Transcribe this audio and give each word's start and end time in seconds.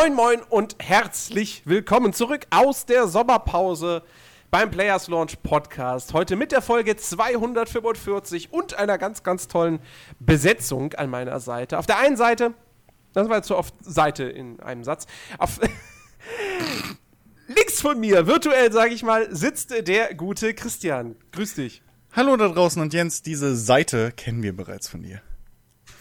Moin, 0.00 0.14
moin 0.14 0.40
und 0.48 0.76
herzlich 0.78 1.60
willkommen 1.66 2.14
zurück 2.14 2.46
aus 2.48 2.86
der 2.86 3.06
Sommerpause 3.06 4.02
beim 4.50 4.70
Players 4.70 5.08
Launch 5.08 5.42
Podcast. 5.42 6.14
Heute 6.14 6.36
mit 6.36 6.52
der 6.52 6.62
Folge 6.62 6.96
245 6.96 8.50
und 8.50 8.72
einer 8.72 8.96
ganz, 8.96 9.22
ganz 9.22 9.46
tollen 9.46 9.78
Besetzung 10.18 10.94
an 10.94 11.10
meiner 11.10 11.38
Seite. 11.38 11.78
Auf 11.78 11.84
der 11.84 11.98
einen 11.98 12.16
Seite, 12.16 12.54
das 13.12 13.28
war 13.28 13.36
jetzt 13.36 13.48
so 13.48 13.58
oft 13.58 13.74
Seite 13.82 14.24
in 14.24 14.58
einem 14.60 14.84
Satz, 14.84 15.06
auf 15.36 15.60
links 17.46 17.82
von 17.82 18.00
mir, 18.00 18.26
virtuell 18.26 18.72
sage 18.72 18.94
ich 18.94 19.02
mal, 19.02 19.28
sitzt 19.30 19.86
der 19.86 20.14
gute 20.14 20.54
Christian. 20.54 21.14
Grüß 21.32 21.56
dich. 21.56 21.82
Hallo 22.12 22.38
da 22.38 22.48
draußen 22.48 22.80
und 22.80 22.94
Jens, 22.94 23.20
diese 23.20 23.54
Seite 23.54 24.12
kennen 24.12 24.42
wir 24.42 24.56
bereits 24.56 24.88
von 24.88 25.02
dir. 25.02 25.20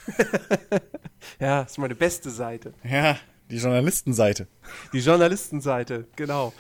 ja, 1.39 1.63
ist 1.63 1.77
meine 1.77 1.95
beste 1.95 2.30
Seite. 2.30 2.73
Ja, 2.81 3.17
die 3.49 3.58
Journalistenseite. 3.58 4.48
Die 4.94 4.99
Journalistenseite, 4.99 6.08
genau. 6.16 6.53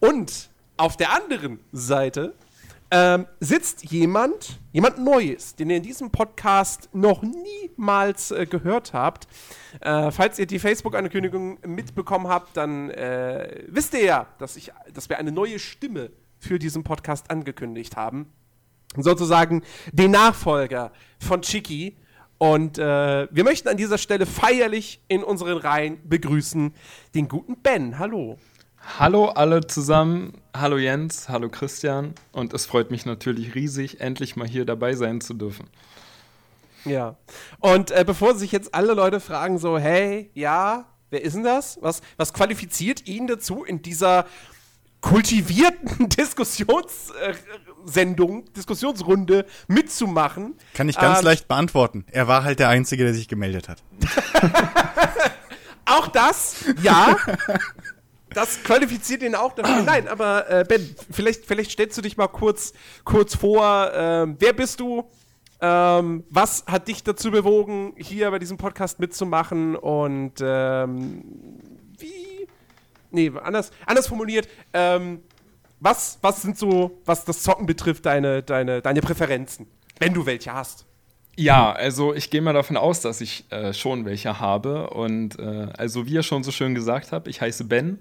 Und 0.00 0.50
auf 0.76 0.96
der 0.96 1.12
anderen 1.12 1.60
Seite 1.72 2.34
ähm, 2.90 3.26
sitzt 3.40 3.90
jemand, 3.90 4.60
jemand 4.72 4.98
Neues, 4.98 5.54
den 5.54 5.70
ihr 5.70 5.78
in 5.78 5.82
diesem 5.82 6.10
Podcast 6.10 6.90
noch 6.92 7.22
niemals 7.22 8.32
äh, 8.32 8.44
gehört 8.44 8.92
habt. 8.92 9.28
Äh, 9.80 10.10
falls 10.10 10.38
ihr 10.38 10.46
die 10.46 10.58
Facebook-Ankündigung 10.58 11.58
mitbekommen 11.66 12.28
habt, 12.28 12.56
dann 12.56 12.90
äh, 12.90 13.64
wisst 13.68 13.94
ihr 13.94 14.04
ja, 14.04 14.26
dass, 14.38 14.56
ich, 14.56 14.72
dass 14.92 15.08
wir 15.08 15.18
eine 15.18 15.32
neue 15.32 15.58
Stimme 15.58 16.10
für 16.38 16.58
diesen 16.58 16.84
Podcast 16.84 17.30
angekündigt 17.30 17.96
haben. 17.96 18.30
Sozusagen 18.96 19.62
den 19.92 20.10
Nachfolger 20.10 20.92
von 21.18 21.40
Chiki, 21.40 21.96
und 22.42 22.76
äh, 22.76 23.28
wir 23.30 23.44
möchten 23.44 23.68
an 23.68 23.76
dieser 23.76 23.98
Stelle 23.98 24.26
feierlich 24.26 25.00
in 25.06 25.22
unseren 25.22 25.58
Reihen 25.58 26.00
begrüßen 26.02 26.74
den 27.14 27.28
guten 27.28 27.56
Ben. 27.58 28.00
Hallo. 28.00 28.36
Hallo 28.98 29.26
alle 29.26 29.64
zusammen. 29.68 30.32
Hallo 30.52 30.76
Jens, 30.76 31.28
hallo 31.28 31.48
Christian. 31.48 32.16
Und 32.32 32.52
es 32.52 32.66
freut 32.66 32.90
mich 32.90 33.06
natürlich 33.06 33.54
riesig, 33.54 34.00
endlich 34.00 34.34
mal 34.34 34.48
hier 34.48 34.64
dabei 34.64 34.96
sein 34.96 35.20
zu 35.20 35.34
dürfen. 35.34 35.68
Ja. 36.84 37.14
Und 37.60 37.92
äh, 37.92 38.02
bevor 38.04 38.34
sich 38.34 38.50
jetzt 38.50 38.74
alle 38.74 38.94
Leute 38.94 39.20
fragen, 39.20 39.58
so, 39.58 39.78
hey, 39.78 40.28
ja, 40.34 40.86
wer 41.10 41.22
ist 41.22 41.36
denn 41.36 41.44
das? 41.44 41.78
Was, 41.80 42.00
was 42.16 42.32
qualifiziert 42.32 43.06
ihn 43.06 43.28
dazu, 43.28 43.62
in 43.62 43.82
dieser 43.82 44.26
kultivierten 45.00 46.08
Diskussionssendung, 47.82 48.52
Diskussionsrunde 48.54 49.46
mitzumachen. 49.68 50.54
Kann 50.74 50.88
ich 50.88 50.96
ganz 50.96 51.20
ähm, 51.20 51.24
leicht 51.24 51.48
beantworten. 51.48 52.04
Er 52.10 52.28
war 52.28 52.44
halt 52.44 52.58
der 52.58 52.68
Einzige, 52.68 53.04
der 53.04 53.14
sich 53.14 53.28
gemeldet 53.28 53.68
hat. 53.68 53.82
auch 55.84 56.08
das, 56.08 56.64
ja. 56.82 57.16
Das 58.30 58.62
qualifiziert 58.62 59.22
ihn 59.22 59.34
auch 59.34 59.52
dafür. 59.54 59.82
Nein, 59.86 60.08
aber 60.08 60.48
äh, 60.50 60.64
Ben, 60.66 60.94
vielleicht, 61.10 61.44
vielleicht 61.46 61.72
stellst 61.72 61.96
du 61.98 62.02
dich 62.02 62.16
mal 62.16 62.28
kurz, 62.28 62.72
kurz 63.04 63.34
vor. 63.36 63.90
Ähm, 63.94 64.36
wer 64.38 64.52
bist 64.52 64.80
du? 64.80 65.04
Ähm, 65.60 66.24
was 66.28 66.64
hat 66.66 66.88
dich 66.88 67.04
dazu 67.04 67.30
bewogen, 67.30 67.94
hier 67.96 68.30
bei 68.30 68.38
diesem 68.38 68.56
Podcast 68.56 68.98
mitzumachen? 68.98 69.76
Und 69.76 70.34
ähm, 70.40 71.22
nee, 73.10 73.32
anders, 73.42 73.70
anders 73.86 74.08
formuliert, 74.08 74.48
ähm, 74.72 75.22
was, 75.82 76.18
was 76.22 76.42
sind 76.42 76.56
so, 76.56 77.00
was 77.04 77.24
das 77.24 77.42
Zocken 77.42 77.66
betrifft, 77.66 78.06
deine, 78.06 78.42
deine, 78.42 78.80
deine 78.80 79.00
Präferenzen, 79.00 79.66
wenn 79.98 80.14
du 80.14 80.24
welche 80.26 80.52
hast? 80.52 80.86
Ja, 81.36 81.72
also 81.72 82.14
ich 82.14 82.30
gehe 82.30 82.42
mal 82.42 82.52
davon 82.52 82.76
aus, 82.76 83.00
dass 83.00 83.20
ich 83.20 83.50
äh, 83.50 83.72
schon 83.72 84.04
welche 84.04 84.38
habe. 84.38 84.90
Und 84.90 85.38
äh, 85.38 85.68
also 85.76 86.06
wie 86.06 86.12
ihr 86.12 86.22
schon 86.22 86.44
so 86.44 86.50
schön 86.50 86.74
gesagt 86.74 87.10
habt, 87.10 87.26
ich 87.26 87.40
heiße 87.40 87.64
Ben 87.64 87.98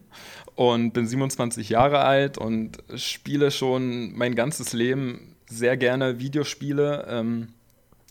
und 0.55 0.91
bin 0.91 1.07
27 1.07 1.69
Jahre 1.69 1.99
alt 1.99 2.37
und 2.37 2.79
spiele 2.95 3.49
schon 3.51 4.13
mein 4.13 4.35
ganzes 4.35 4.73
Leben 4.73 5.35
sehr 5.47 5.77
gerne 5.77 6.19
Videospiele. 6.19 7.07
Ähm, 7.09 7.53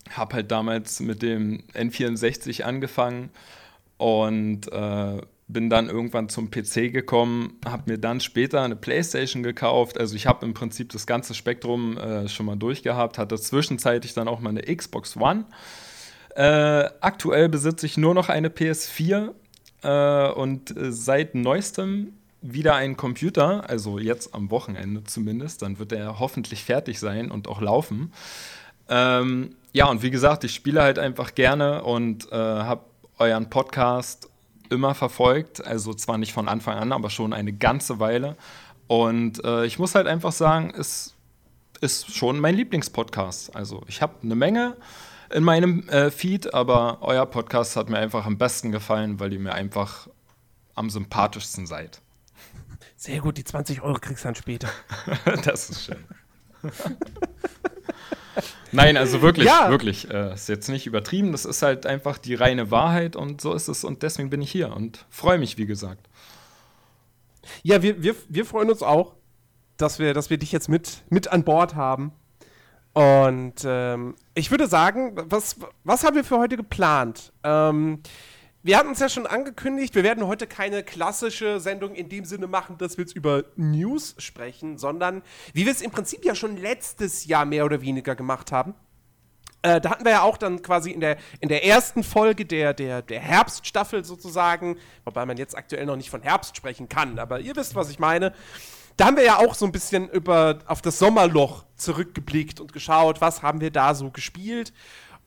habe 0.09 0.35
halt 0.35 0.51
damals 0.51 0.99
mit 0.99 1.21
dem 1.21 1.63
N64 1.73 2.63
angefangen 2.63 3.29
und 3.97 4.71
äh, 4.71 5.21
bin 5.51 5.69
dann 5.69 5.89
irgendwann 5.89 6.29
zum 6.29 6.49
PC 6.49 6.91
gekommen, 6.91 7.59
habe 7.65 7.91
mir 7.91 7.97
dann 7.97 8.19
später 8.19 8.61
eine 8.61 8.75
PlayStation 8.75 9.43
gekauft. 9.43 9.99
Also 9.99 10.15
ich 10.15 10.27
habe 10.27 10.45
im 10.45 10.53
Prinzip 10.53 10.91
das 10.91 11.05
ganze 11.05 11.33
Spektrum 11.33 11.97
äh, 11.97 12.27
schon 12.27 12.45
mal 12.45 12.55
durchgehabt, 12.55 13.17
hatte 13.17 13.37
zwischenzeitlich 13.39 14.13
dann 14.13 14.27
auch 14.27 14.39
mal 14.39 14.49
eine 14.49 14.61
Xbox 14.61 15.17
One. 15.17 15.45
Äh, 16.35 16.89
aktuell 17.01 17.49
besitze 17.49 17.85
ich 17.85 17.97
nur 17.97 18.13
noch 18.13 18.29
eine 18.29 18.49
PS4 18.49 19.31
äh, 19.83 20.31
und 20.31 20.75
äh, 20.75 20.91
seit 20.91 21.35
neuestem 21.35 22.13
wieder 22.41 22.75
einen 22.75 22.97
Computer, 22.97 23.69
also 23.69 23.99
jetzt 23.99 24.33
am 24.33 24.49
Wochenende 24.49 25.03
zumindest, 25.03 25.61
dann 25.61 25.77
wird 25.77 25.91
er 25.91 26.19
hoffentlich 26.19 26.63
fertig 26.63 26.99
sein 26.99 27.29
und 27.29 27.47
auch 27.47 27.61
laufen. 27.61 28.13
Ähm, 28.89 29.55
ja, 29.73 29.85
und 29.85 30.01
wie 30.01 30.09
gesagt, 30.09 30.43
ich 30.43 30.53
spiele 30.53 30.81
halt 30.81 30.97
einfach 30.97 31.35
gerne 31.35 31.83
und 31.83 32.31
äh, 32.31 32.35
habe 32.35 32.85
euren 33.19 33.49
Podcast 33.49 34.30
immer 34.71 34.95
verfolgt. 34.95 35.65
Also 35.65 35.93
zwar 35.93 36.17
nicht 36.17 36.33
von 36.33 36.47
Anfang 36.47 36.77
an, 36.77 36.91
aber 36.91 37.09
schon 37.09 37.33
eine 37.33 37.53
ganze 37.53 37.99
Weile. 37.99 38.35
Und 38.87 39.43
äh, 39.43 39.65
ich 39.65 39.79
muss 39.79 39.95
halt 39.95 40.07
einfach 40.07 40.31
sagen, 40.31 40.73
es 40.75 41.15
ist 41.81 42.15
schon 42.15 42.39
mein 42.39 42.55
Lieblingspodcast. 42.55 43.55
Also 43.55 43.83
ich 43.87 44.01
habe 44.01 44.15
eine 44.23 44.35
Menge 44.35 44.77
in 45.33 45.43
meinem 45.43 45.87
äh, 45.89 46.11
Feed, 46.11 46.53
aber 46.53 46.99
euer 47.01 47.25
Podcast 47.25 47.75
hat 47.75 47.89
mir 47.89 47.97
einfach 47.97 48.25
am 48.25 48.37
besten 48.37 48.71
gefallen, 48.71 49.19
weil 49.19 49.33
ihr 49.33 49.39
mir 49.39 49.53
einfach 49.53 50.07
am 50.75 50.89
sympathischsten 50.89 51.67
seid. 51.67 52.01
Sehr 52.95 53.21
gut, 53.21 53.37
die 53.37 53.43
20 53.43 53.81
Euro 53.81 53.97
kriegst 53.99 54.23
du 54.23 54.27
dann 54.27 54.35
später. 54.35 54.69
das 55.43 55.69
ist 55.69 55.85
schön. 55.85 56.03
Nein, 58.71 58.97
also 58.97 59.21
wirklich, 59.21 59.47
ja. 59.47 59.69
wirklich. 59.69 60.09
Äh, 60.09 60.33
ist 60.33 60.49
jetzt 60.49 60.69
nicht 60.69 60.87
übertrieben. 60.87 61.31
Das 61.31 61.45
ist 61.45 61.61
halt 61.61 61.85
einfach 61.85 62.17
die 62.17 62.35
reine 62.35 62.71
Wahrheit 62.71 63.15
und 63.15 63.41
so 63.41 63.53
ist 63.53 63.67
es. 63.67 63.83
Und 63.83 64.03
deswegen 64.03 64.29
bin 64.29 64.41
ich 64.41 64.51
hier 64.51 64.75
und 64.75 65.05
freue 65.09 65.37
mich, 65.37 65.57
wie 65.57 65.65
gesagt. 65.65 66.07
Ja, 67.63 67.81
wir, 67.81 68.01
wir, 68.03 68.15
wir 68.29 68.45
freuen 68.45 68.69
uns 68.69 68.83
auch, 68.83 69.15
dass 69.77 69.99
wir, 69.99 70.13
dass 70.13 70.29
wir 70.29 70.37
dich 70.37 70.51
jetzt 70.51 70.69
mit, 70.69 71.03
mit 71.09 71.27
an 71.29 71.43
Bord 71.43 71.75
haben. 71.75 72.13
Und 72.93 73.55
ähm, 73.63 74.15
ich 74.35 74.51
würde 74.51 74.67
sagen, 74.67 75.13
was, 75.15 75.55
was 75.83 76.03
haben 76.03 76.15
wir 76.15 76.23
für 76.23 76.37
heute 76.37 76.57
geplant? 76.57 77.31
Ähm, 77.43 78.01
wir 78.63 78.77
hatten 78.77 78.89
uns 78.89 78.99
ja 78.99 79.09
schon 79.09 79.25
angekündigt, 79.25 79.95
wir 79.95 80.03
werden 80.03 80.27
heute 80.27 80.45
keine 80.45 80.83
klassische 80.83 81.59
Sendung 81.59 81.95
in 81.95 82.09
dem 82.09 82.25
Sinne 82.25 82.47
machen, 82.47 82.77
dass 82.77 82.97
wir 82.97 83.05
jetzt 83.05 83.15
über 83.15 83.43
News 83.55 84.15
sprechen, 84.19 84.77
sondern 84.77 85.23
wie 85.53 85.65
wir 85.65 85.71
es 85.71 85.81
im 85.81 85.91
Prinzip 85.91 86.23
ja 86.25 86.35
schon 86.35 86.57
letztes 86.57 87.25
Jahr 87.25 87.45
mehr 87.45 87.65
oder 87.65 87.81
weniger 87.81 88.15
gemacht 88.15 88.51
haben. 88.51 88.75
Äh, 89.63 89.81
da 89.81 89.91
hatten 89.91 90.05
wir 90.05 90.11
ja 90.11 90.21
auch 90.21 90.37
dann 90.37 90.61
quasi 90.61 90.91
in 90.91 91.01
der, 91.01 91.17
in 91.39 91.49
der 91.49 91.65
ersten 91.65 92.03
Folge 92.03 92.45
der, 92.45 92.73
der, 92.73 93.01
der 93.01 93.19
Herbststaffel 93.19 94.03
sozusagen, 94.03 94.77
wobei 95.05 95.25
man 95.25 95.37
jetzt 95.37 95.57
aktuell 95.57 95.85
noch 95.85 95.95
nicht 95.95 96.09
von 96.09 96.21
Herbst 96.21 96.55
sprechen 96.55 96.89
kann, 96.89 97.19
aber 97.19 97.39
ihr 97.39 97.55
wisst, 97.55 97.75
was 97.75 97.89
ich 97.89 97.99
meine. 97.99 98.33
Da 98.97 99.05
haben 99.05 99.17
wir 99.17 99.23
ja 99.23 99.37
auch 99.37 99.55
so 99.55 99.65
ein 99.65 99.71
bisschen 99.71 100.09
über, 100.09 100.59
auf 100.65 100.81
das 100.81 100.99
Sommerloch 100.99 101.65
zurückgeblickt 101.75 102.59
und 102.59 102.73
geschaut, 102.73 103.21
was 103.21 103.41
haben 103.41 103.61
wir 103.61 103.71
da 103.71 103.95
so 103.95 104.11
gespielt. 104.11 104.73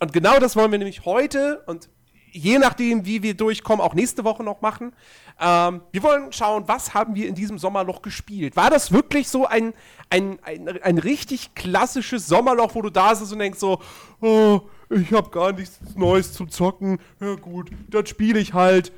Und 0.01 0.13
genau 0.13 0.39
das 0.39 0.55
wollen 0.55 0.71
wir 0.71 0.79
nämlich 0.79 1.05
heute 1.05 1.63
und 1.67 1.89
je 2.35 2.59
nachdem, 2.59 3.07
wie 3.07 3.23
wir 3.23 3.35
durchkommen, 3.35 3.81
auch 3.81 3.95
nächste 3.95 4.25
Woche 4.25 4.43
noch 4.43 4.61
machen. 4.61 4.93
Ähm, 5.41 5.81
wir 5.93 6.03
wollen 6.03 6.33
schauen, 6.33 6.65
was 6.67 6.93
haben 6.93 7.15
wir 7.15 7.29
in 7.29 7.35
diesem 7.35 7.59
Sommerloch 7.59 8.03
gespielt. 8.03 8.57
War 8.57 8.71
das 8.71 8.93
wirklich 8.93 9.29
so 9.29 9.47
ein, 9.47 9.73
ein, 10.11 10.39
ein, 10.43 10.69
ein 10.83 10.99
richtig 10.99 11.55
klassisches 11.55 12.27
Sommerloch, 12.27 12.75
wo 12.75 12.83
du 12.83 12.91
da 12.91 13.15
sitzt 13.15 13.33
und 13.33 13.39
denkst 13.39 13.61
so, 13.61 13.81
oh, 14.21 14.63
ich 14.91 15.13
habe 15.13 15.31
gar 15.31 15.53
nichts 15.53 15.79
Neues 15.95 16.33
zu 16.33 16.47
zocken. 16.47 16.99
Ja 17.21 17.37
gut, 17.37 17.71
dann 17.89 18.05
spiele 18.07 18.41
ich 18.41 18.53
halt 18.53 18.93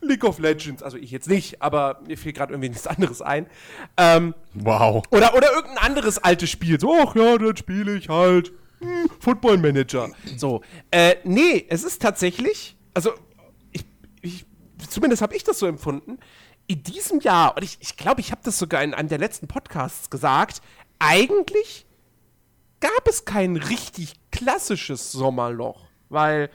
League 0.00 0.24
of 0.24 0.38
Legends. 0.38 0.82
Also 0.82 0.96
ich 0.96 1.10
jetzt 1.10 1.28
nicht, 1.28 1.60
aber 1.60 2.00
mir 2.06 2.16
fiel 2.16 2.32
gerade 2.32 2.54
irgendwie 2.54 2.70
nichts 2.70 2.86
anderes 2.86 3.20
ein. 3.20 3.46
Ähm, 3.98 4.34
wow. 4.54 5.02
Oder, 5.10 5.34
oder 5.36 5.52
irgendein 5.52 5.84
anderes 5.84 6.18
altes 6.18 6.50
Spiel. 6.50 6.80
So, 6.80 6.96
ach 7.06 7.14
ja, 7.14 7.36
dann 7.36 7.56
spiele 7.56 7.96
ich 7.96 8.08
halt 8.08 8.52
hm, 8.82 9.10
Football 9.20 9.58
Manager. 9.58 10.10
So. 10.36 10.62
Äh, 10.90 11.16
nee, 11.24 11.66
es 11.68 11.84
ist 11.84 12.02
tatsächlich, 12.02 12.76
also, 12.94 13.12
ich, 13.70 13.84
ich 14.20 14.46
zumindest 14.88 15.22
habe 15.22 15.34
ich 15.34 15.44
das 15.44 15.58
so 15.58 15.66
empfunden, 15.66 16.18
in 16.66 16.82
diesem 16.82 17.20
Jahr, 17.20 17.56
und 17.56 17.62
ich 17.62 17.78
glaube, 17.78 17.82
ich, 17.82 17.96
glaub, 17.96 18.18
ich 18.18 18.30
habe 18.30 18.42
das 18.44 18.58
sogar 18.58 18.82
in 18.82 18.94
einem 18.94 19.08
der 19.08 19.18
letzten 19.18 19.48
Podcasts 19.48 20.10
gesagt, 20.10 20.62
eigentlich 20.98 21.86
gab 22.80 23.06
es 23.06 23.24
kein 23.24 23.56
richtig 23.56 24.14
klassisches 24.30 25.12
Sommerloch, 25.12 25.86
weil 26.08 26.50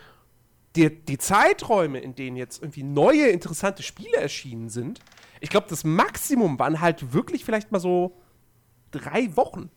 die, 0.75 1.03
die 1.03 1.17
Zeiträume, 1.17 1.99
in 1.99 2.15
denen 2.15 2.37
jetzt 2.37 2.61
irgendwie 2.61 2.83
neue, 2.83 3.27
interessante 3.27 3.83
Spiele 3.83 4.17
erschienen 4.17 4.69
sind, 4.69 4.99
ich 5.39 5.49
glaube, 5.49 5.67
das 5.69 5.83
Maximum 5.83 6.57
waren 6.59 6.81
halt 6.81 7.13
wirklich 7.13 7.45
vielleicht 7.45 7.71
mal 7.71 7.79
so 7.79 8.17
drei 8.91 9.35
Wochen. 9.35 9.69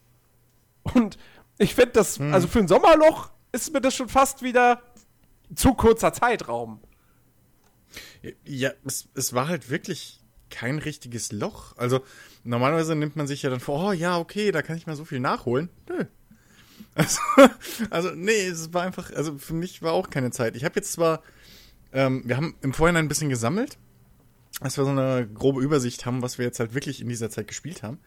Und, 0.83 1.19
ich 1.61 1.75
finde 1.75 1.93
das, 1.93 2.19
hm. 2.19 2.33
also 2.33 2.49
für 2.49 2.59
ein 2.59 2.69
Sommerloch 2.69 3.31
ist 3.53 3.73
mir 3.73 3.81
das 3.81 3.95
schon 3.95 4.09
fast 4.09 4.43
wieder 4.43 4.83
zu 5.55 5.75
kurzer 5.75 6.13
Zeitraum. 6.13 6.81
Ja, 8.45 8.71
es, 8.85 9.09
es 9.15 9.35
war 9.35 9.49
halt 9.49 9.69
wirklich 9.69 10.21
kein 10.49 10.79
richtiges 10.79 11.33
Loch. 11.33 11.77
Also 11.77 12.01
normalerweise 12.45 12.95
nimmt 12.95 13.15
man 13.15 13.27
sich 13.27 13.43
ja 13.43 13.51
dann 13.51 13.61
vor, 13.61 13.89
oh 13.89 13.93
ja, 13.93 14.19
okay, 14.19 14.53
da 14.53 14.63
kann 14.63 14.77
ich 14.77 14.87
mal 14.87 14.97
so 14.97 15.05
viel 15.05 15.21
nachholen. 15.21 15.69
Nö. 15.89 16.05
Also, 16.95 17.21
also 17.91 18.11
nee, 18.15 18.47
es 18.47 18.73
war 18.73 18.83
einfach, 18.83 19.13
also 19.13 19.39
für 19.39 19.55
mich 19.55 19.81
war 19.81 19.93
auch 19.93 20.11
keine 20.11 20.31
Zeit. 20.33 20.57
Ich 20.57 20.65
habe 20.65 20.75
jetzt 20.77 20.93
zwar, 20.93 21.23
ähm, 21.93 22.23
wir 22.25 22.37
haben 22.37 22.57
im 22.63 22.73
Vorhinein 22.73 23.05
ein 23.05 23.09
bisschen 23.09 23.29
gesammelt, 23.29 23.79
dass 24.61 24.77
wir 24.77 24.85
so 24.85 24.91
eine 24.91 25.29
grobe 25.29 25.63
Übersicht 25.63 26.05
haben, 26.05 26.21
was 26.21 26.39
wir 26.39 26.47
jetzt 26.47 26.59
halt 26.59 26.75
wirklich 26.75 27.01
in 27.01 27.09
dieser 27.09 27.31
Zeit 27.31 27.47
gespielt 27.47 27.83
haben. 27.83 28.01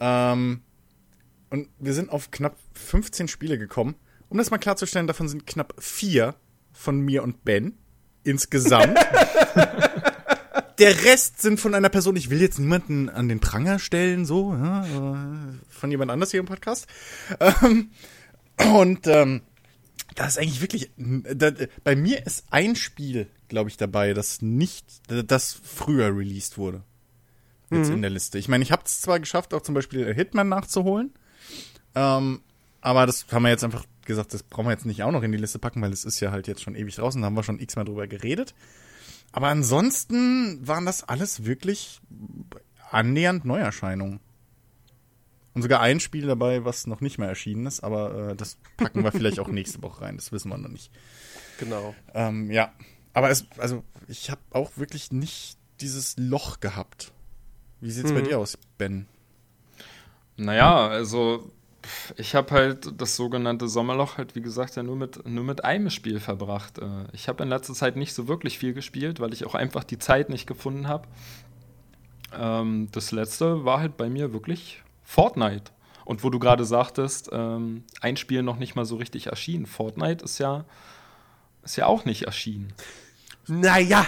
Ähm, 0.00 0.62
und 1.54 1.68
wir 1.78 1.94
sind 1.94 2.10
auf 2.10 2.32
knapp 2.32 2.56
15 2.72 3.28
Spiele 3.28 3.58
gekommen. 3.58 3.94
Um 4.28 4.38
das 4.38 4.50
mal 4.50 4.58
klarzustellen, 4.58 5.06
davon 5.06 5.28
sind 5.28 5.46
knapp 5.46 5.74
vier 5.78 6.34
von 6.72 6.98
mir 6.98 7.22
und 7.22 7.44
Ben 7.44 7.78
insgesamt. 8.24 8.98
Der 10.78 11.04
Rest 11.04 11.40
sind 11.40 11.60
von 11.60 11.76
einer 11.76 11.90
Person, 11.90 12.16
ich 12.16 12.30
will 12.30 12.40
jetzt 12.40 12.58
niemanden 12.58 13.08
an 13.08 13.28
den 13.28 13.38
Pranger 13.38 13.78
stellen, 13.78 14.26
so, 14.26 14.52
ja, 14.52 14.84
von 15.68 15.90
jemand 15.92 16.10
anders 16.10 16.32
hier 16.32 16.40
im 16.40 16.46
Podcast. 16.46 16.88
Ähm, 17.38 17.92
und 18.74 19.06
ähm, 19.06 19.42
das 20.16 20.30
ist 20.30 20.38
eigentlich 20.38 20.60
wirklich, 20.60 20.90
da, 20.96 21.52
bei 21.84 21.94
mir 21.94 22.26
ist 22.26 22.46
ein 22.50 22.74
Spiel, 22.74 23.28
glaube 23.46 23.70
ich, 23.70 23.76
dabei, 23.76 24.12
das 24.12 24.42
nicht, 24.42 24.86
das 25.06 25.52
früher 25.62 26.06
released 26.06 26.58
wurde. 26.58 26.82
Jetzt 27.70 27.90
mhm. 27.90 27.94
in 27.94 28.02
der 28.02 28.10
Liste. 28.10 28.38
Ich 28.38 28.48
meine, 28.48 28.64
ich 28.64 28.72
habe 28.72 28.82
es 28.84 29.00
zwar 29.00 29.20
geschafft, 29.20 29.54
auch 29.54 29.62
zum 29.62 29.76
Beispiel 29.76 30.12
Hitman 30.12 30.48
nachzuholen, 30.48 31.12
ähm, 31.94 32.40
aber 32.80 33.06
das 33.06 33.26
haben 33.32 33.42
wir 33.42 33.50
jetzt 33.50 33.64
einfach 33.64 33.84
gesagt, 34.04 34.34
das 34.34 34.42
brauchen 34.42 34.66
wir 34.66 34.72
jetzt 34.72 34.86
nicht 34.86 35.02
auch 35.02 35.12
noch 35.12 35.22
in 35.22 35.32
die 35.32 35.38
Liste 35.38 35.58
packen, 35.58 35.80
weil 35.82 35.92
es 35.92 36.04
ist 36.04 36.20
ja 36.20 36.30
halt 36.30 36.46
jetzt 36.46 36.62
schon 36.62 36.74
ewig 36.74 36.94
draußen, 36.94 37.20
da 37.20 37.26
haben 37.26 37.36
wir 37.36 37.42
schon 37.42 37.60
x-mal 37.60 37.84
drüber 37.84 38.06
geredet. 38.06 38.54
Aber 39.32 39.48
ansonsten 39.48 40.66
waren 40.66 40.86
das 40.86 41.02
alles 41.02 41.44
wirklich 41.44 42.00
annähernd 42.90 43.44
Neuerscheinungen. 43.44 44.20
Und 45.54 45.62
sogar 45.62 45.80
ein 45.80 46.00
Spiel 46.00 46.26
dabei, 46.26 46.64
was 46.64 46.86
noch 46.86 47.00
nicht 47.00 47.18
mehr 47.18 47.28
erschienen 47.28 47.66
ist, 47.66 47.82
aber 47.82 48.30
äh, 48.30 48.36
das 48.36 48.58
packen 48.76 49.04
wir 49.04 49.12
vielleicht 49.12 49.38
auch 49.38 49.48
nächste 49.48 49.82
Woche 49.82 50.02
rein, 50.02 50.16
das 50.16 50.32
wissen 50.32 50.50
wir 50.50 50.58
noch 50.58 50.68
nicht. 50.68 50.90
Genau. 51.58 51.94
Ähm, 52.12 52.50
ja, 52.50 52.72
aber 53.12 53.30
es, 53.30 53.46
also 53.58 53.84
ich 54.08 54.30
habe 54.30 54.40
auch 54.50 54.76
wirklich 54.76 55.12
nicht 55.12 55.56
dieses 55.80 56.16
Loch 56.16 56.60
gehabt. 56.60 57.12
Wie 57.80 57.90
sieht's 57.90 58.10
mhm. 58.10 58.14
bei 58.16 58.22
dir 58.22 58.38
aus, 58.38 58.58
Ben? 58.78 59.06
Naja, 60.36 60.88
also 60.88 61.52
ich 62.16 62.34
habe 62.34 62.54
halt 62.54 63.00
das 63.00 63.16
sogenannte 63.16 63.68
Sommerloch 63.68 64.18
halt, 64.18 64.34
wie 64.34 64.40
gesagt, 64.40 64.76
ja 64.76 64.82
nur 64.82 64.96
mit, 64.96 65.26
nur 65.26 65.44
mit 65.44 65.64
einem 65.64 65.90
Spiel 65.90 66.20
verbracht. 66.20 66.78
Äh, 66.78 67.04
ich 67.12 67.28
habe 67.28 67.42
in 67.42 67.48
letzter 67.48 67.74
Zeit 67.74 67.96
nicht 67.96 68.14
so 68.14 68.28
wirklich 68.28 68.58
viel 68.58 68.74
gespielt, 68.74 69.20
weil 69.20 69.32
ich 69.32 69.44
auch 69.46 69.54
einfach 69.54 69.84
die 69.84 69.98
Zeit 69.98 70.28
nicht 70.28 70.46
gefunden 70.46 70.88
habe. 70.88 71.08
Ähm, 72.38 72.88
das 72.92 73.12
letzte 73.12 73.64
war 73.64 73.80
halt 73.80 73.96
bei 73.96 74.08
mir 74.08 74.32
wirklich 74.32 74.82
Fortnite. 75.02 75.72
Und 76.04 76.22
wo 76.22 76.30
du 76.30 76.38
gerade 76.38 76.64
sagtest, 76.64 77.30
ähm, 77.32 77.84
ein 78.00 78.16
Spiel 78.16 78.42
noch 78.42 78.58
nicht 78.58 78.74
mal 78.74 78.84
so 78.84 78.96
richtig 78.96 79.28
erschienen. 79.28 79.66
Fortnite 79.66 80.24
ist 80.24 80.38
ja, 80.38 80.64
ist 81.62 81.76
ja 81.76 81.86
auch 81.86 82.04
nicht 82.04 82.22
erschienen. 82.22 82.74
Naja, 83.46 84.06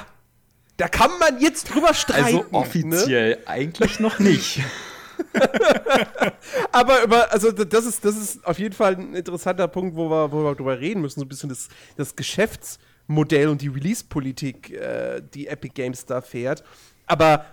da 0.76 0.88
kann 0.88 1.10
man 1.18 1.40
jetzt 1.40 1.72
drüber 1.72 1.94
streiten. 1.94 2.24
Also 2.24 2.44
offiziell 2.52 3.36
ne? 3.36 3.46
eigentlich 3.46 4.00
noch 4.00 4.18
nicht. 4.18 4.60
Aber 6.72 7.02
über, 7.02 7.32
also 7.32 7.50
das 7.52 7.86
ist, 7.86 8.04
das 8.04 8.16
ist 8.16 8.46
auf 8.46 8.58
jeden 8.58 8.74
Fall 8.74 8.96
ein 8.96 9.14
interessanter 9.14 9.68
Punkt, 9.68 9.96
wo 9.96 10.10
wir, 10.10 10.32
wo 10.32 10.44
wir 10.44 10.54
drüber 10.54 10.78
reden 10.78 11.00
müssen. 11.00 11.20
So 11.20 11.26
ein 11.26 11.28
bisschen 11.28 11.48
das, 11.48 11.68
das 11.96 12.16
Geschäftsmodell 12.16 13.48
und 13.48 13.62
die 13.62 13.68
Release-Politik, 13.68 14.70
äh, 14.72 15.22
die 15.34 15.46
Epic 15.46 15.72
Games 15.74 16.06
da 16.06 16.20
fährt. 16.20 16.62
Aber 17.06 17.44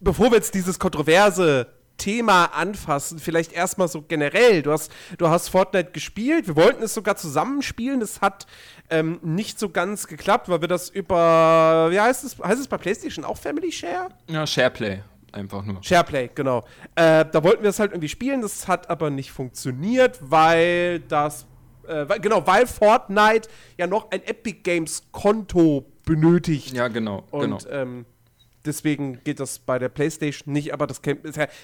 bevor 0.00 0.30
wir 0.30 0.36
jetzt 0.36 0.54
dieses 0.54 0.78
kontroverse 0.78 1.66
Thema 1.98 2.46
anfassen, 2.46 3.18
vielleicht 3.18 3.52
erstmal 3.52 3.88
so 3.88 4.02
generell. 4.02 4.62
Du 4.62 4.72
hast, 4.72 4.90
du 5.18 5.28
hast 5.28 5.48
Fortnite 5.48 5.90
gespielt, 5.90 6.46
wir 6.46 6.56
wollten 6.56 6.82
es 6.82 6.94
sogar 6.94 7.16
zusammenspielen, 7.16 8.00
das 8.00 8.20
hat 8.20 8.46
ähm, 8.88 9.18
nicht 9.22 9.58
so 9.58 9.68
ganz 9.68 10.06
geklappt, 10.06 10.48
weil 10.48 10.60
wir 10.60 10.68
das 10.68 10.88
über, 10.88 11.88
wie 11.90 12.00
heißt 12.00 12.24
es, 12.24 12.38
heißt 12.38 12.60
es 12.60 12.68
bei 12.68 12.78
PlayStation 12.78 13.24
auch 13.24 13.36
Family 13.36 13.72
Share? 13.72 14.08
Ja, 14.28 14.46
Shareplay. 14.46 15.02
Einfach 15.38 15.64
nur. 15.64 15.82
Shareplay, 15.82 16.30
genau. 16.34 16.64
Äh, 16.94 17.24
da 17.30 17.44
wollten 17.44 17.62
wir 17.62 17.70
es 17.70 17.78
halt 17.78 17.92
irgendwie 17.92 18.08
spielen, 18.08 18.42
das 18.42 18.66
hat 18.66 18.90
aber 18.90 19.10
nicht 19.10 19.30
funktioniert, 19.30 20.18
weil 20.20 21.00
das, 21.00 21.46
äh, 21.86 22.08
weil, 22.08 22.18
genau, 22.20 22.46
weil 22.46 22.66
Fortnite 22.66 23.48
ja 23.76 23.86
noch 23.86 24.10
ein 24.10 24.22
Epic 24.24 24.60
Games 24.62 25.04
Konto 25.12 25.86
benötigt. 26.04 26.72
Ja, 26.72 26.88
genau. 26.88 27.24
Und 27.30 27.40
genau. 27.40 27.58
Ähm, 27.70 28.04
deswegen 28.64 29.20
geht 29.22 29.40
das 29.40 29.58
bei 29.60 29.78
der 29.78 29.88
PlayStation 29.88 30.52
nicht, 30.52 30.74
aber 30.74 30.86
das 30.86 31.00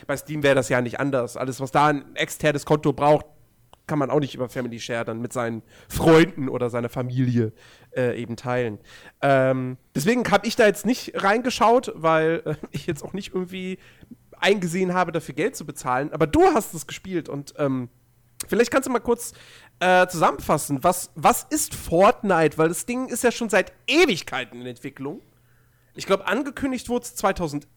bei 0.07 0.17
Steam 0.17 0.43
wäre 0.43 0.55
das 0.55 0.69
ja 0.69 0.81
nicht 0.81 1.01
anders. 1.01 1.37
Alles, 1.37 1.61
was 1.61 1.73
da 1.73 1.89
ein 1.89 2.15
externes 2.15 2.65
Konto 2.65 2.93
braucht, 2.93 3.27
kann 3.87 3.99
man 3.99 4.11
auch 4.11 4.21
nicht 4.21 4.35
über 4.35 4.49
Family 4.49 4.81
Share 4.81 5.05
dann 5.05 5.21
mit 5.21 5.33
seinen 5.33 5.63
Freunden 5.89 6.49
oder 6.49 6.71
seiner 6.71 6.89
Familie 6.89 7.53
äh, 7.97 8.21
eben 8.21 8.37
teilen. 8.37 8.79
Ähm, 9.21 9.77
deswegen 9.95 10.31
habe 10.31 10.47
ich 10.47 10.57
da 10.57 10.67
jetzt 10.67 10.87
nicht 10.87 11.23
reingeschaut, 11.23 11.93
weil 11.95 12.43
äh, 12.45 12.55
ich 12.71 12.87
jetzt 12.87 13.03
auch 13.03 13.13
nicht 13.13 13.35
irgendwie 13.35 13.79
eingesehen 14.39 14.95
habe, 14.95 15.13
dafür 15.13 15.35
Geld 15.35 15.57
zu 15.57 15.67
bezahlen. 15.67 16.13
Aber 16.13 16.27
du 16.27 16.43
hast 16.55 16.75
es 16.75 16.87
gespielt 16.87 17.29
und 17.29 17.55
ähm, 17.59 17.89
vielleicht 18.49 18.71
kannst 18.71 18.89
du 18.89 18.93
mal 18.93 19.01
kurz 19.01 19.33
äh, 19.81 20.07
zusammenfassen, 20.07 20.83
was, 20.83 21.11
was 21.15 21.45
ist 21.45 21.75
Fortnite? 21.75 22.59
Weil 22.59 22.69
das 22.69 22.87
Ding 22.87 23.09
ist 23.09 23.23
ja 23.25 23.33
schon 23.33 23.49
seit 23.49 23.73
Ewigkeiten 23.87 24.61
in 24.61 24.67
Entwicklung. 24.67 25.21
Ich 25.95 26.07
glaube, 26.07 26.27
angekündigt 26.27 26.89
wurde 26.89 27.05
es 27.05 27.15
2011. 27.15 27.69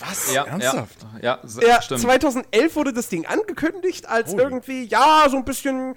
Was? 0.00 0.32
Ja, 0.32 0.44
Ernsthaft? 0.44 1.06
Ja, 1.20 1.40
ja, 1.42 1.68
ja 1.68 1.82
stimmt. 1.82 2.02
2011 2.02 2.76
wurde 2.76 2.92
das 2.92 3.08
Ding 3.08 3.26
angekündigt 3.26 4.08
als 4.08 4.32
Holy. 4.32 4.42
irgendwie, 4.42 4.84
ja, 4.84 5.26
so 5.28 5.36
ein 5.36 5.44
bisschen 5.44 5.94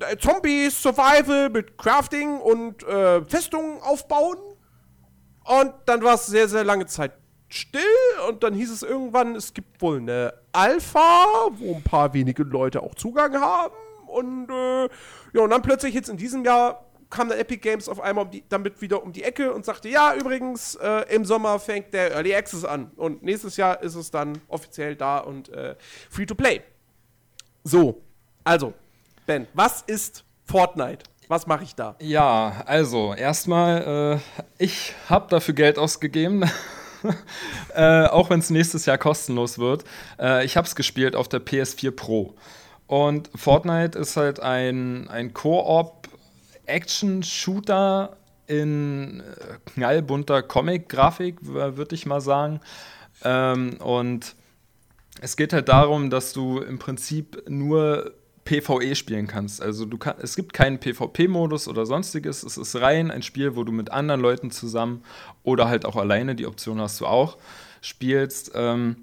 äh, 0.00 0.16
Zombies, 0.16 0.82
Survival 0.82 1.50
mit 1.50 1.78
Crafting 1.78 2.38
und 2.40 2.82
äh, 2.82 3.24
Festungen 3.24 3.80
aufbauen. 3.80 4.38
Und 5.44 5.74
dann 5.86 6.02
war 6.02 6.14
es 6.14 6.26
sehr, 6.26 6.48
sehr 6.48 6.64
lange 6.64 6.86
Zeit 6.86 7.12
still 7.48 7.82
und 8.28 8.42
dann 8.42 8.54
hieß 8.54 8.70
es 8.70 8.82
irgendwann, 8.82 9.36
es 9.36 9.54
gibt 9.54 9.80
wohl 9.80 9.98
eine 9.98 10.34
Alpha, 10.52 11.26
wo 11.52 11.76
ein 11.76 11.82
paar 11.82 12.12
wenige 12.14 12.42
Leute 12.42 12.82
auch 12.82 12.94
Zugang 12.94 13.40
haben. 13.40 13.74
Und 14.06 14.48
äh, 14.50 14.88
ja, 15.32 15.42
und 15.42 15.50
dann 15.50 15.62
plötzlich 15.62 15.94
jetzt 15.94 16.08
in 16.08 16.16
diesem 16.16 16.44
Jahr 16.44 16.83
kam 17.14 17.28
dann 17.28 17.38
Epic 17.38 17.60
Games 17.60 17.88
auf 17.88 18.00
einmal 18.00 18.24
um 18.24 18.30
die, 18.30 18.44
damit 18.48 18.80
wieder 18.80 19.02
um 19.02 19.12
die 19.12 19.22
Ecke 19.22 19.52
und 19.52 19.64
sagte, 19.64 19.88
ja, 19.88 20.14
übrigens, 20.14 20.74
äh, 20.74 21.14
im 21.14 21.24
Sommer 21.24 21.58
fängt 21.60 21.94
der 21.94 22.12
Early 22.12 22.34
Access 22.34 22.64
an 22.64 22.90
und 22.96 23.22
nächstes 23.22 23.56
Jahr 23.56 23.80
ist 23.82 23.94
es 23.94 24.10
dann 24.10 24.40
offiziell 24.48 24.96
da 24.96 25.18
und 25.18 25.48
äh, 25.50 25.76
free 26.10 26.26
to 26.26 26.34
play. 26.34 26.60
So, 27.62 28.02
also, 28.42 28.74
Ben, 29.26 29.46
was 29.54 29.82
ist 29.82 30.24
Fortnite? 30.44 31.04
Was 31.28 31.46
mache 31.46 31.64
ich 31.64 31.74
da? 31.74 31.96
Ja, 32.00 32.62
also, 32.66 33.14
erstmal, 33.14 34.20
äh, 34.20 34.42
ich 34.62 34.92
habe 35.08 35.28
dafür 35.30 35.54
Geld 35.54 35.78
ausgegeben. 35.78 36.44
äh, 37.74 38.06
auch 38.06 38.30
wenn 38.30 38.40
es 38.40 38.50
nächstes 38.50 38.86
Jahr 38.86 38.98
kostenlos 38.98 39.58
wird. 39.58 39.84
Äh, 40.18 40.44
ich 40.44 40.56
habe 40.56 40.66
es 40.66 40.74
gespielt 40.74 41.16
auf 41.16 41.28
der 41.28 41.40
PS4 41.40 41.90
Pro. 41.92 42.34
Und 42.86 43.30
Fortnite 43.34 43.98
ist 43.98 44.16
halt 44.16 44.40
ein, 44.40 45.08
ein 45.08 45.32
Koop 45.32 46.03
Action-Shooter 46.66 48.16
in 48.46 49.20
äh, 49.20 49.24
knallbunter 49.66 50.42
Comic-Grafik, 50.42 51.36
würde 51.42 51.94
ich 51.94 52.06
mal 52.06 52.20
sagen. 52.20 52.60
Ähm, 53.22 53.78
und 53.80 54.34
es 55.20 55.36
geht 55.36 55.52
halt 55.52 55.68
darum, 55.68 56.10
dass 56.10 56.32
du 56.32 56.58
im 56.60 56.78
Prinzip 56.78 57.48
nur 57.48 58.12
PvE 58.44 58.94
spielen 58.94 59.26
kannst. 59.26 59.62
Also 59.62 59.86
du 59.86 59.96
kann, 59.96 60.16
es 60.20 60.36
gibt 60.36 60.52
keinen 60.52 60.78
PvP-Modus 60.78 61.66
oder 61.68 61.86
sonstiges. 61.86 62.42
Es 62.42 62.58
ist 62.58 62.76
rein 62.76 63.10
ein 63.10 63.22
Spiel, 63.22 63.56
wo 63.56 63.64
du 63.64 63.72
mit 63.72 63.90
anderen 63.90 64.20
Leuten 64.20 64.50
zusammen 64.50 65.02
oder 65.42 65.68
halt 65.68 65.86
auch 65.86 65.96
alleine, 65.96 66.34
die 66.34 66.46
Option 66.46 66.80
hast 66.80 67.00
du 67.00 67.06
auch, 67.06 67.38
spielst. 67.80 68.52
Ähm, 68.54 68.96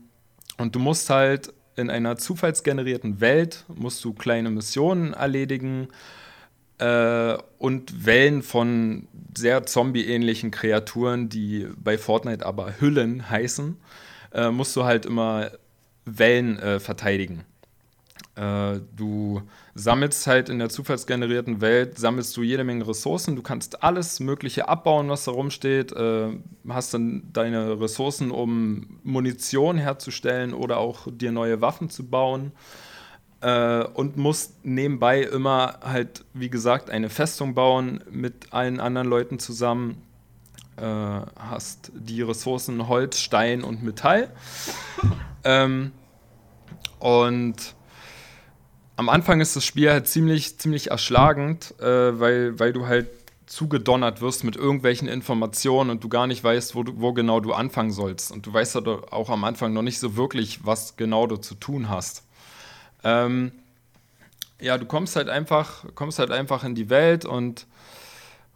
und 0.58 0.76
du 0.76 0.80
musst 0.80 1.10
halt 1.10 1.54
in 1.76 1.90
einer 1.90 2.18
zufallsgenerierten 2.18 3.22
Welt, 3.22 3.66
musst 3.74 4.04
du 4.04 4.14
kleine 4.14 4.52
Missionen 4.52 5.14
erledigen 5.14 5.88
äh, 6.82 7.38
und 7.60 8.06
Wellen 8.06 8.42
von 8.42 9.08
sehr 9.38 9.66
zombie-ähnlichen 9.66 10.52
Kreaturen, 10.52 11.30
die 11.30 11.68
bei 11.78 11.98
Fortnite 11.98 12.46
aber 12.46 12.80
Hüllen 12.80 13.30
heißen, 13.30 13.78
äh, 14.34 14.50
musst 14.50 14.76
du 14.76 14.84
halt 14.84 15.06
immer 15.06 15.52
Wellen 16.06 16.58
äh, 16.60 16.80
verteidigen. 16.80 17.46
Äh, 18.36 18.80
du 18.96 19.44
sammelst 19.76 20.26
halt 20.26 20.50
in 20.50 20.58
der 20.58 20.70
zufallsgenerierten 20.70 21.62
Welt, 21.62 22.00
sammelst 22.00 22.36
du 22.36 22.42
jede 22.42 22.64
Menge 22.64 22.88
Ressourcen. 22.88 23.36
Du 23.36 23.44
kannst 23.44 23.84
alles 23.84 24.20
Mögliche 24.20 24.68
abbauen, 24.68 25.08
was 25.10 25.26
da 25.26 25.32
rumsteht. 25.32 25.92
Äh, 25.92 26.30
hast 26.68 26.96
dann 26.96 27.30
deine 27.32 27.80
Ressourcen, 27.80 28.32
um 28.32 29.00
Munition 29.04 29.78
herzustellen 29.78 30.54
oder 30.54 30.78
auch 30.78 31.08
dir 31.12 31.32
neue 31.32 31.62
Waffen 31.62 31.92
zu 31.92 32.08
bauen. 32.08 32.52
Äh, 33.42 33.84
und 33.84 34.18
musst 34.18 34.64
nebenbei 34.64 35.22
immer 35.22 35.80
halt, 35.84 36.24
wie 36.34 36.50
gesagt, 36.50 36.90
eine 36.90 37.10
Festung 37.10 37.54
bauen 37.54 38.04
mit 38.10 38.54
allen 38.54 38.80
anderen 38.80 39.08
Leuten 39.08 39.40
zusammen. 39.40 40.02
Äh, 40.78 40.84
hast 40.84 41.92
die 41.94 42.22
Ressourcen 42.22 42.88
Holz, 42.88 43.20
Stein 43.20 43.64
und 43.64 43.84
Metall. 43.84 44.32
Ähm, 45.44 45.92
und 47.00 47.76
am 48.96 49.10
Anfang 49.10 49.42
ist 49.42 49.56
das 49.56 49.66
Spiel 49.66 49.90
halt 49.90 50.08
ziemlich, 50.08 50.60
ziemlich 50.60 50.92
erschlagend, 50.92 51.74
äh, 51.80 52.20
weil, 52.20 52.60
weil 52.60 52.74
du 52.74 52.86
halt 52.86 53.10
zugedonnert 53.48 54.22
wirst 54.22 54.44
mit 54.44 54.56
irgendwelchen 54.56 55.08
Informationen 55.08 55.90
und 55.90 56.04
du 56.04 56.10
gar 56.10 56.26
nicht 56.26 56.44
weißt, 56.44 56.74
wo, 56.74 56.84
du, 56.84 56.94
wo 57.02 57.12
genau 57.12 57.40
du 57.42 57.54
anfangen 57.54 57.92
sollst. 57.92 58.32
Und 58.32 58.46
du 58.46 58.54
weißt 58.54 58.76
halt 58.76 58.88
auch 58.88 59.30
am 59.30 59.44
Anfang 59.44 59.74
noch 59.74 59.82
nicht 59.82 60.00
so 60.00 60.16
wirklich, 60.16 60.66
was 60.66 60.96
genau 60.96 61.28
du 61.28 61.36
zu 61.36 61.56
tun 61.56 61.90
hast. 61.90 62.24
Ähm, 63.04 63.52
ja, 64.60 64.78
du 64.78 64.86
kommst 64.86 65.16
halt 65.16 65.30
einfach, 65.30 65.86
kommst 65.96 66.20
halt 66.20 66.32
einfach 66.32 66.64
in 66.64 66.76
die 66.76 66.90
Welt 66.90 67.26
und 67.26 67.66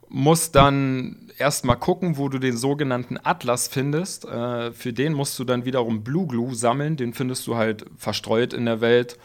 musst 0.08 0.56
dann 0.56 1.32
erstmal 1.38 1.78
gucken, 1.78 2.18
wo 2.18 2.30
du 2.30 2.40
den 2.40 2.56
sogenannten 2.56 3.18
Atlas 3.22 3.68
findest. 3.68 4.26
Äh, 4.26 4.72
für 4.72 4.94
den 4.94 5.14
musst 5.14 5.38
du 5.40 5.44
dann 5.44 5.66
wiederum 5.66 6.04
Blue 6.04 6.28
Glue 6.28 6.56
sammeln. 6.56 6.96
Den 6.96 7.14
findest 7.14 7.48
du 7.48 7.56
halt 7.56 7.86
verstreut 7.98 8.54
in 8.54 8.66
der 8.66 8.82
Welt. 8.82 9.18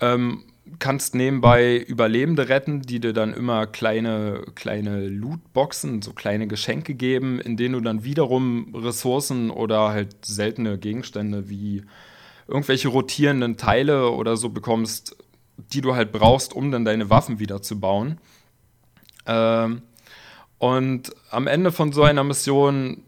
Ähm, 0.00 0.44
kannst 0.78 1.14
nebenbei 1.14 1.78
Überlebende 1.78 2.48
retten, 2.48 2.82
die 2.82 3.00
dir 3.00 3.12
dann 3.12 3.34
immer 3.34 3.66
kleine, 3.66 4.42
kleine 4.54 5.06
Lootboxen, 5.08 6.00
so 6.02 6.12
kleine 6.12 6.46
Geschenke 6.46 6.94
geben, 6.94 7.38
in 7.40 7.56
denen 7.56 7.74
du 7.74 7.80
dann 7.80 8.04
wiederum 8.04 8.74
Ressourcen 8.74 9.50
oder 9.50 9.90
halt 9.90 10.24
seltene 10.24 10.78
Gegenstände 10.78 11.48
wie 11.50 11.82
irgendwelche 12.46 12.88
rotierenden 12.88 13.56
Teile 13.56 14.10
oder 14.10 14.36
so 14.36 14.48
bekommst, 14.48 15.16
die 15.56 15.80
du 15.80 15.94
halt 15.94 16.12
brauchst, 16.12 16.52
um 16.52 16.70
dann 16.70 16.84
deine 16.84 17.10
Waffen 17.10 17.38
wieder 17.38 17.62
zu 17.62 17.80
bauen. 17.80 18.18
Ähm, 19.26 19.82
und 20.58 21.12
am 21.30 21.46
Ende 21.46 21.72
von 21.72 21.92
so 21.92 22.02
einer 22.02 22.24
Mission 22.24 23.02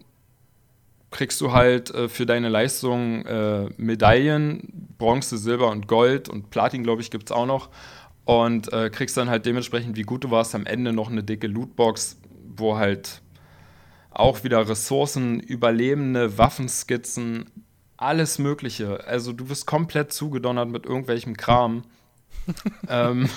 kriegst 1.11 1.40
du 1.40 1.52
halt 1.52 1.90
äh, 1.90 2.09
für 2.09 2.26
deine 2.26 2.49
Leistung 2.49 3.25
äh, 3.26 3.69
Medaillen, 3.76 4.93
Bronze, 4.99 5.38
Silber 5.38 5.71
und 5.71 5.88
Gold 5.88 6.28
und 6.28 6.50
Platin, 6.50 6.83
glaube 6.83 7.02
ich, 7.02 7.11
gibt 7.11 7.31
es 7.31 7.37
auch 7.37 7.47
noch. 7.47 7.71
Und 8.25 8.73
äh, 8.73 8.90
kriegst 8.90 9.16
dann 9.16 9.31
halt 9.31 9.47
dementsprechend, 9.47 9.97
wie 9.97 10.02
gut 10.02 10.25
du 10.25 10.31
warst, 10.31 10.55
am 10.55 10.66
Ende 10.66 10.93
noch 10.93 11.11
eine 11.11 11.23
dicke 11.23 11.47
Lootbox, 11.47 12.19
wo 12.57 12.76
halt 12.76 13.23
auch 14.11 14.43
wieder 14.45 14.69
Ressourcen, 14.69 15.40
Überlebende, 15.40 16.37
Waffenskizzen, 16.38 17.47
alles 17.96 18.38
Mögliche. 18.38 19.04
Also 19.06 19.32
du 19.32 19.48
wirst 19.48 19.66
komplett 19.66 20.12
zugedonnert 20.12 20.68
mit 20.68 20.86
irgendwelchem 20.86 21.36
Kram. 21.36 21.84
ähm, 22.88 23.28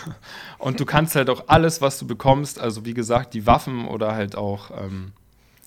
und 0.60 0.80
du 0.80 0.86
kannst 0.86 1.16
halt 1.16 1.30
auch 1.30 1.46
alles, 1.48 1.82
was 1.82 1.98
du 1.98 2.06
bekommst, 2.06 2.60
also 2.60 2.86
wie 2.86 2.94
gesagt, 2.94 3.34
die 3.34 3.48
Waffen 3.48 3.88
oder 3.88 4.14
halt 4.14 4.36
auch 4.36 4.72
ähm, 4.72 5.14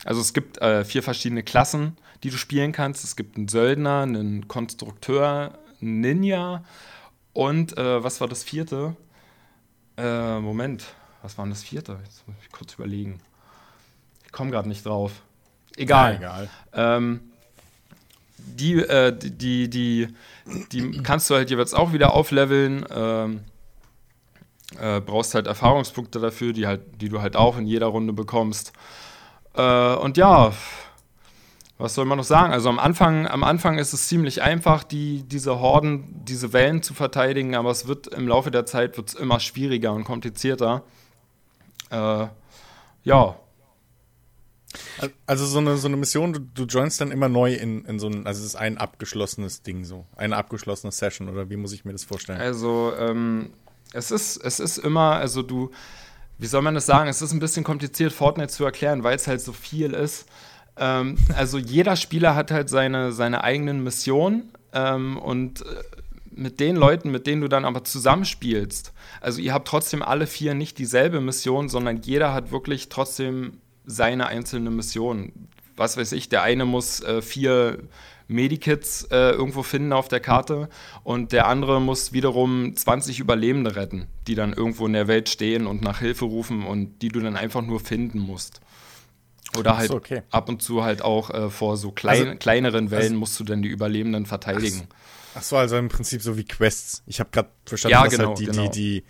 also 0.05 0.21
es 0.21 0.33
gibt 0.33 0.59
äh, 0.59 0.85
vier 0.85 1.03
verschiedene 1.03 1.43
Klassen, 1.43 1.97
die 2.23 2.31
du 2.31 2.37
spielen 2.37 2.73
kannst. 2.73 3.05
Es 3.05 3.17
gibt 3.17 3.37
einen 3.37 3.49
Söldner, 3.49 4.03
einen 4.03 4.49
Konstrukteur, 4.49 5.59
einen 5.81 6.01
Ninja 6.01 6.65
und 7.33 7.77
äh, 7.79 8.03
was 8.03 8.21
war 8.21 8.29
das 8.29 8.43
vierte? 8.43 8.97
Äh, 9.97 10.41
Moment, 10.41 10.87
was 11.23 11.39
war 11.39 11.45
denn 11.45 11.51
das 11.51 11.63
vierte? 11.63 11.99
Jetzt 12.05 12.27
muss 12.27 12.37
ich 12.43 12.51
kurz 12.51 12.75
überlegen. 12.75 13.21
Ich 14.25 14.33
komme 14.33 14.51
gerade 14.51 14.69
nicht 14.69 14.85
drauf. 14.85 15.23
Egal. 15.77 16.15
Ja, 16.15 16.19
egal. 16.19 16.51
Ähm, 16.73 17.21
die, 18.47 18.75
äh, 18.75 19.17
die, 19.17 19.69
die, 19.69 20.09
die 20.73 21.03
kannst 21.03 21.31
du 21.31 21.35
halt 21.35 21.51
jeweils 21.51 21.75
auch 21.75 21.93
wieder 21.93 22.15
aufleveln. 22.15 22.85
Ähm, 22.95 23.41
äh, 24.81 25.01
brauchst 25.01 25.35
halt 25.35 25.47
Erfahrungspunkte 25.47 26.19
dafür, 26.19 26.53
die, 26.53 26.67
halt, 26.67 26.83
die 27.01 27.09
du 27.09 27.21
halt 27.21 27.37
auch 27.37 27.59
in 27.59 27.67
jeder 27.67 27.87
Runde 27.87 28.13
bekommst. 28.13 28.73
Äh, 29.55 29.95
und 29.97 30.17
ja, 30.17 30.53
was 31.79 31.95
soll 31.95 32.05
man 32.05 32.19
noch 32.19 32.25
sagen? 32.25 32.53
Also 32.53 32.69
am 32.69 32.79
Anfang, 32.79 33.27
am 33.27 33.45
Anfang 33.45 33.79
ist 33.79 33.93
es 33.93 34.09
ziemlich 34.09 34.43
einfach, 34.43 34.85
die, 34.85 35.25
diese 35.25 35.59
Horden, 35.61 36.23
diese 36.25 36.53
Wellen 36.53 36.83
zu 36.83 36.95
verteidigen, 36.95 37.55
aber 37.55 37.71
es 37.71 37.87
wird 37.87 38.07
im 38.07 38.29
Laufe 38.29 38.51
der 38.51 38.67
Zeit 38.67 38.97
wird's 38.97 39.15
immer 39.15 39.41
schwieriger 39.41 39.93
und 39.93 40.05
komplizierter. 40.05 40.85
Äh, 41.91 42.27
ja. 43.05 43.37
Also 45.27 45.47
so 45.47 45.59
eine, 45.59 45.77
so 45.77 45.89
eine 45.89 45.97
Mission, 45.97 46.33
du, 46.33 46.41
du 46.41 46.65
joinst 46.65 47.01
dann 47.01 47.11
immer 47.11 47.29
neu 47.29 47.55
in, 47.55 47.85
in 47.85 47.99
so 47.99 48.09
ein, 48.09 48.27
also 48.27 48.41
es 48.41 48.47
ist 48.47 48.57
ein 48.57 48.79
abgeschlossenes 48.79 49.63
Ding 49.63 49.85
so, 49.85 50.07
eine 50.17 50.37
abgeschlossene 50.37 50.93
Session 50.93 51.29
oder 51.29 51.51
wie 51.51 51.57
muss 51.57 51.73
ich 51.73 51.85
mir 51.85 51.93
das 51.93 52.05
vorstellen? 52.05 52.41
Also 52.41 52.93
ähm, 52.99 53.51
es 53.93 54.11
ist, 54.11 54.37
es 54.39 54.61
ist 54.61 54.79
immer, 54.79 55.17
also 55.17 55.43
du, 55.43 55.71
wie 56.39 56.47
soll 56.47 56.63
man 56.63 56.75
das 56.75 56.87
sagen? 56.87 57.09
Es 57.09 57.23
ist 57.23 57.33
ein 57.33 57.41
bisschen 57.41 57.65
kompliziert, 57.65 58.13
Fortnite 58.13 58.53
zu 58.53 58.65
erklären, 58.65 59.03
weil 59.05 59.17
es 59.17 59.27
halt 59.27 59.41
so 59.41 59.53
viel 59.53 59.93
ist. 59.93 60.27
Ähm, 60.77 61.17
also 61.37 61.59
jeder 61.59 61.97
Spieler 61.97 62.35
hat 62.35 62.51
halt 62.51 62.69
seine, 62.69 63.13
seine 63.13 63.45
eigenen 63.45 63.85
Missionen 63.85 64.53
ähm, 64.73 65.19
und 65.19 65.63
äh, 65.63 65.65
mit 66.35 66.61
den 66.61 66.77
Leuten, 66.77 67.11
mit 67.11 67.27
denen 67.27 67.43
du 67.43 67.49
dann 67.49 67.65
aber 67.65 67.85
zusammenspielst, 67.85 68.93
also 69.21 69.41
ihr 69.41 69.53
habt 69.53 69.69
trotzdem 69.69 70.03
alle 70.03 70.27
vier 70.27 70.55
nicht 70.55 70.79
dieselbe 70.79 71.21
Mission, 71.21 71.69
sondern 71.69 71.99
jeder 71.99 72.33
hat 72.33 72.51
wirklich 72.51 72.89
trotzdem 72.89 73.61
seine 73.85 74.27
einzelne 74.27 74.71
Mission. 74.71 75.33
Was 75.77 75.97
weiß 75.97 76.13
ich, 76.13 76.29
der 76.29 76.43
eine 76.43 76.65
muss 76.65 77.03
äh, 77.03 77.23
vier 77.23 77.79
Medikits 78.29 79.05
äh, 79.11 79.31
irgendwo 79.31 79.63
finden 79.63 79.93
auf 79.93 80.09
der 80.09 80.21
Karte 80.21 80.69
und 81.05 81.33
der 81.33 81.47
andere 81.47 81.81
muss 81.81 82.13
wiederum 82.13 82.75
20 82.75 83.21
Überlebende 83.21 83.77
retten, 83.77 84.09
die 84.27 84.35
dann 84.35 84.53
irgendwo 84.53 84.87
in 84.87 84.93
der 84.93 85.09
Welt 85.09 85.29
stehen 85.29 85.67
und 85.67 85.83
nach 85.83 86.01
Hilfe 86.01 86.25
rufen 86.25 86.65
und 86.65 87.01
die 87.03 87.09
du 87.09 87.21
dann 87.21 87.37
einfach 87.37 87.63
nur 87.63 87.81
finden 87.81 88.19
musst. 88.19 88.61
Oder 89.57 89.77
halt 89.77 89.89
so, 89.89 89.97
okay. 89.97 90.23
ab 90.31 90.49
und 90.49 90.63
zu 90.63 90.83
halt 90.83 91.03
auch 91.03 91.31
äh, 91.31 91.51
vor 91.51 91.77
so 91.77 91.93
klein, 91.93 92.27
also, 92.27 92.39
kleineren 92.39 92.91
Wellen 92.91 93.03
also, 93.03 93.17
musst 93.17 93.41
du 93.41 93.45
dann 93.45 93.63
die 93.63 93.69
Überlebenden 93.69 94.25
verteidigen. 94.25 94.89
Ach 95.35 95.43
so, 95.43 95.57
also 95.57 95.77
im 95.77 95.89
Prinzip 95.89 96.23
so 96.23 96.37
wie 96.37 96.45
Quests. 96.45 97.03
Ich 97.07 97.21
habe 97.21 97.31
gerade 97.31 97.51
verstanden, 97.67 97.93
ja, 97.93 98.03
dass 98.05 98.13
halt 98.13 98.19
genau, 98.19 98.29
halt 98.31 98.39
die, 98.39 98.47
genau. 98.47 98.63
die, 98.69 99.01
die, 99.01 99.05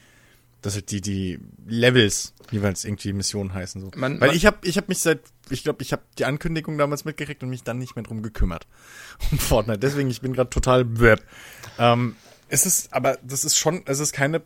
dass 0.63 0.75
halt 0.75 0.91
die, 0.91 1.01
die 1.01 1.39
Levels 1.67 2.35
jeweils 2.51 2.85
irgendwie 2.85 3.13
Missionen 3.13 3.53
heißen. 3.53 3.81
So. 3.81 3.91
Man, 3.97 4.21
Weil 4.21 4.29
man, 4.29 4.37
ich 4.37 4.47
habe 4.47 4.67
ich 4.67 4.79
hab 4.79 4.89
mich 4.89 4.99
seit, 4.99 5.21
ich 5.51 5.65
glaube, 5.65 5.83
ich 5.83 5.93
habe 5.93 6.03
die 6.19 6.25
Ankündigung 6.25 6.79
damals 6.79 7.05
mitgekriegt 7.05 7.43
und 7.43 7.51
mich 7.51 7.65
dann 7.65 7.79
nicht 7.79 7.97
mehr 7.97 8.05
drum 8.05 8.23
gekümmert. 8.23 8.67
Um 9.31 9.39
Fortnite. 9.39 9.81
Deswegen, 9.81 10.09
ich 10.09 10.21
bin 10.21 10.33
gerade 10.33 10.51
total 10.51 11.01
web. 11.01 11.23
Ähm, 11.79 12.17
es 12.49 12.65
ist, 12.65 12.93
aber 12.93 13.19
das 13.23 13.45
ist 13.45 13.57
schon, 13.57 13.83
es 13.87 13.99
ist 13.99 14.13
keine 14.13 14.43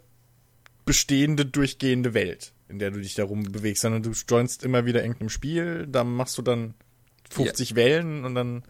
bestehende, 0.84 1.44
durchgehende 1.44 2.14
Welt, 2.14 2.52
in 2.68 2.78
der 2.78 2.90
du 2.90 3.00
dich 3.00 3.14
darum 3.14 3.42
bewegst, 3.42 3.82
sondern 3.82 4.02
du 4.02 4.12
joinst 4.28 4.64
immer 4.64 4.86
wieder 4.86 5.02
irgendeinem 5.02 5.28
Spiel, 5.28 5.86
da 5.86 6.04
machst 6.04 6.38
du 6.38 6.42
dann 6.42 6.74
50 7.30 7.70
ja. 7.70 7.76
Wellen 7.76 8.24
und 8.24 8.34
dann 8.34 8.62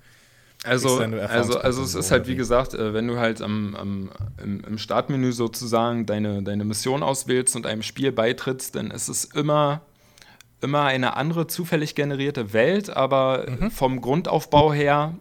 also, 0.65 0.99
also, 0.99 1.59
also 1.59 1.83
es 1.83 1.95
ist 1.95 2.11
halt 2.11 2.27
wie 2.27 2.35
gesagt, 2.35 2.75
äh, 2.75 2.93
wenn 2.93 3.07
du 3.07 3.19
halt 3.19 3.41
am, 3.41 3.75
am, 3.77 4.11
im, 4.43 4.65
im, 4.65 4.79
Startmenü 4.79 5.33
sozusagen 5.33 6.07
deine, 6.07 6.43
deine 6.43 6.65
Mission 6.65 7.03
auswählst 7.03 7.55
und 7.55 7.67
einem 7.67 7.83
Spiel 7.83 8.11
beitrittst, 8.11 8.75
dann 8.75 8.91
ist 8.91 9.09
es 9.09 9.25
immer, 9.25 9.83
immer 10.61 10.83
eine 10.83 11.17
andere 11.17 11.47
zufällig 11.47 11.95
generierte 11.95 12.53
Welt, 12.53 12.91
aber 12.91 13.47
mhm. 13.49 13.71
vom 13.71 14.01
Grundaufbau 14.01 14.73
her 14.73 15.15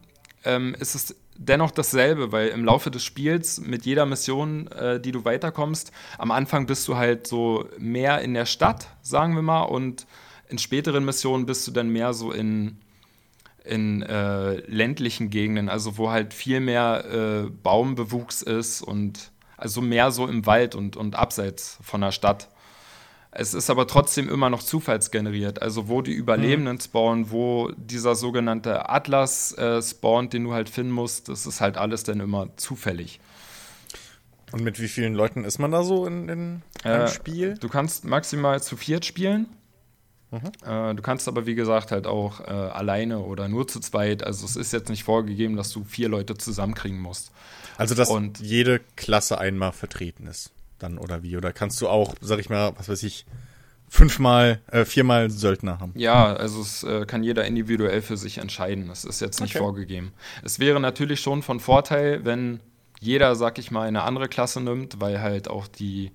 ähm, 0.46 0.76
ist 0.80 0.96
es 0.96 1.16
dennoch 1.38 1.72
dasselbe, 1.72 2.32
weil 2.32 2.48
im 2.50 2.64
Laufe 2.64 2.90
des 2.90 3.04
Spiels 3.04 3.60
mit 3.60 3.86
jeder 3.86 4.06
Mission, 4.06 4.68
äh, 4.68 5.00
die 5.00 5.12
du 5.12 5.26
weiterkommst, 5.26 5.92
am 6.18 6.32
Anfang 6.32 6.66
bist 6.66 6.88
du 6.88 6.96
halt 6.96 7.28
so 7.28 7.68
mehr 7.78 8.22
in 8.22 8.34
der 8.34 8.46
Stadt, 8.46 8.88
sagen 9.02 9.36
wir 9.36 9.42
mal, 9.42 9.64
und 9.64 10.08
in 10.48 10.58
späteren 10.58 11.04
Missionen 11.06 11.46
bist 11.46 11.68
du 11.68 11.72
dann 11.72 11.90
mehr 11.90 12.14
so 12.14 12.32
in 12.32 12.78
in 13.66 14.04
äh, 14.04 14.56
ländlichen 14.68 15.30
Gegenden, 15.30 15.70
also 15.70 15.98
wo 15.98 16.10
halt 16.10 16.34
viel 16.34 16.60
mehr 16.60 17.06
äh, 17.06 17.50
Baumbewuchs 17.50 18.42
ist 18.42 18.82
und 18.82 19.32
also 19.58 19.82
mehr 19.82 20.12
so 20.12 20.28
im 20.28 20.46
Wald 20.46 20.76
und, 20.76 20.98
und 20.98 21.16
abseits 21.16 21.78
von 21.82 22.02
der 22.02 22.12
Stadt. 22.12 22.50
Es 23.38 23.54
ist 23.54 23.70
aber 23.70 23.86
trotzdem 23.86 24.30
immer 24.30 24.50
noch 24.50 24.64
zufallsgeneriert. 24.64 25.62
Also 25.62 25.90
wo 25.90 26.02
die 26.02 26.14
Überlebenden 26.14 26.76
mhm. 26.76 26.80
spawnen, 26.80 27.32
wo 27.32 27.70
dieser 27.76 28.16
sogenannte 28.16 28.90
Atlas 28.90 29.52
äh, 29.58 29.82
spawnt, 29.82 30.32
den 30.32 30.46
du 30.46 30.54
halt 30.54 30.70
finden 30.70 30.94
musst, 30.94 31.28
das 31.28 31.46
ist 31.46 31.60
halt 31.60 31.78
alles 31.78 32.04
dann 32.04 32.22
immer 32.22 32.56
zufällig. 32.56 33.20
Und 34.54 34.64
mit 34.64 34.80
wie 34.80 34.88
vielen 34.88 35.16
Leuten 35.16 35.44
ist 35.44 35.60
man 35.60 35.72
da 35.72 35.84
so 35.84 36.06
in, 36.06 36.30
in 36.30 36.62
einem 36.84 37.06
äh, 37.06 37.08
Spiel? 37.10 37.56
Du 37.56 37.68
kannst 37.68 38.06
maximal 38.06 38.64
zu 38.64 38.78
viert 38.78 39.04
spielen. 39.04 39.48
Mhm. 40.42 40.68
Äh, 40.68 40.96
du 40.96 41.02
kannst 41.02 41.28
aber, 41.28 41.46
wie 41.46 41.56
gesagt, 41.56 41.92
halt 41.92 42.08
auch 42.08 42.42
äh, 42.42 42.44
alleine 42.44 43.20
oder 43.20 43.48
nur 43.48 43.68
zu 43.68 43.80
zweit. 43.80 44.24
Also 44.24 44.46
es 44.46 44.56
ist 44.56 44.74
jetzt 44.74 44.90
nicht 44.90 45.04
vorgegeben, 45.04 45.56
dass 45.56 45.72
du 45.72 45.84
vier 45.84 46.10
Leute 46.10 46.38
zusammenkriegen 46.38 47.00
musst. 47.00 47.32
Also 47.78 47.96
dass 47.96 48.10
Und 48.10 48.40
jede 48.40 48.82
Klasse 48.96 49.38
einmal 49.38 49.72
vertreten 49.72 50.28
ist, 50.28 50.52
dann 50.80 50.98
oder 50.98 51.24
wie? 51.24 51.38
Oder 51.38 51.54
kannst 51.54 51.82
du 51.82 51.88
auch, 51.88 52.16
sag 52.22 52.40
ich 52.40 52.50
mal, 52.50 52.74
was 52.78 52.90
weiß 52.90 53.04
ich, 53.04 53.26
fünfmal, 53.90 54.62
äh, 54.72 54.86
viermal 54.86 55.30
Söldner 55.30 55.80
haben? 55.80 55.94
Ja, 55.96 56.34
also 56.34 56.62
es 56.62 56.84
äh, 56.84 57.06
kann 57.06 57.24
jeder 57.24 57.46
individuell 57.46 58.02
für 58.02 58.18
sich 58.18 58.38
entscheiden. 58.38 58.88
Das 58.88 59.06
ist 59.06 59.22
jetzt 59.22 59.42
nicht 59.42 59.56
okay. 59.56 59.64
vorgegeben. 59.64 60.14
Es 60.44 60.60
wäre 60.60 60.80
natürlich 60.80 61.22
schon 61.22 61.44
von 61.44 61.60
Vorteil, 61.60 62.26
wenn 62.26 62.60
jeder, 63.00 63.36
sag 63.36 63.60
ich 63.60 63.72
mal, 63.72 63.88
eine 63.88 64.04
andere 64.04 64.28
Klasse 64.28 64.62
nimmt, 64.62 65.00
weil 65.00 65.22
halt 65.22 65.48
auch 65.50 65.68
die, 65.68 66.12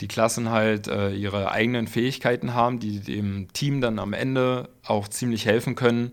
die 0.00 0.08
Klassen 0.08 0.50
halt 0.50 0.88
äh, 0.88 1.10
ihre 1.10 1.50
eigenen 1.50 1.86
Fähigkeiten 1.86 2.54
haben, 2.54 2.80
die 2.80 3.00
dem 3.00 3.52
Team 3.52 3.80
dann 3.80 3.98
am 3.98 4.12
Ende 4.12 4.70
auch 4.84 5.08
ziemlich 5.08 5.46
helfen 5.46 5.74
können. 5.74 6.12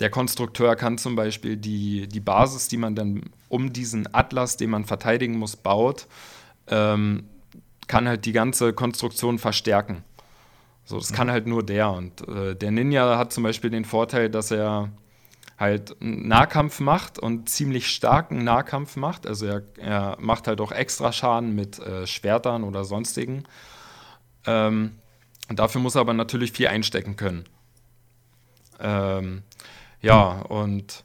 Der 0.00 0.08
Konstrukteur 0.08 0.76
kann 0.76 0.96
zum 0.96 1.14
Beispiel 1.14 1.56
die, 1.56 2.08
die 2.08 2.20
Basis, 2.20 2.68
die 2.68 2.78
man 2.78 2.94
dann 2.94 3.24
um 3.48 3.72
diesen 3.72 4.12
Atlas, 4.14 4.56
den 4.56 4.70
man 4.70 4.86
verteidigen 4.86 5.36
muss, 5.36 5.56
baut, 5.56 6.06
ähm, 6.68 7.24
kann 7.86 8.08
halt 8.08 8.24
die 8.24 8.32
ganze 8.32 8.72
Konstruktion 8.72 9.38
verstärken. 9.38 10.04
So, 10.84 10.98
das 10.98 11.12
kann 11.12 11.30
halt 11.30 11.46
nur 11.46 11.64
der. 11.64 11.90
Und 11.90 12.26
äh, 12.28 12.56
der 12.56 12.70
Ninja 12.70 13.18
hat 13.18 13.32
zum 13.32 13.44
Beispiel 13.44 13.70
den 13.70 13.84
Vorteil, 13.84 14.30
dass 14.30 14.50
er 14.50 14.90
halt 15.60 15.94
Nahkampf 16.00 16.80
macht 16.80 17.18
und 17.18 17.50
ziemlich 17.50 17.90
starken 17.90 18.42
Nahkampf 18.42 18.96
macht. 18.96 19.26
Also 19.26 19.46
er, 19.46 19.62
er 19.76 20.16
macht 20.18 20.48
halt 20.48 20.60
auch 20.60 20.72
extra 20.72 21.12
Schaden 21.12 21.54
mit 21.54 21.78
äh, 21.78 22.06
Schwertern 22.06 22.64
oder 22.64 22.84
sonstigen. 22.84 23.44
Ähm, 24.46 24.92
und 25.50 25.58
dafür 25.58 25.82
muss 25.82 25.96
er 25.96 26.00
aber 26.00 26.14
natürlich 26.14 26.52
viel 26.52 26.68
einstecken 26.68 27.16
können. 27.16 27.44
Ähm, 28.80 29.42
ja, 30.00 30.40
und 30.40 31.04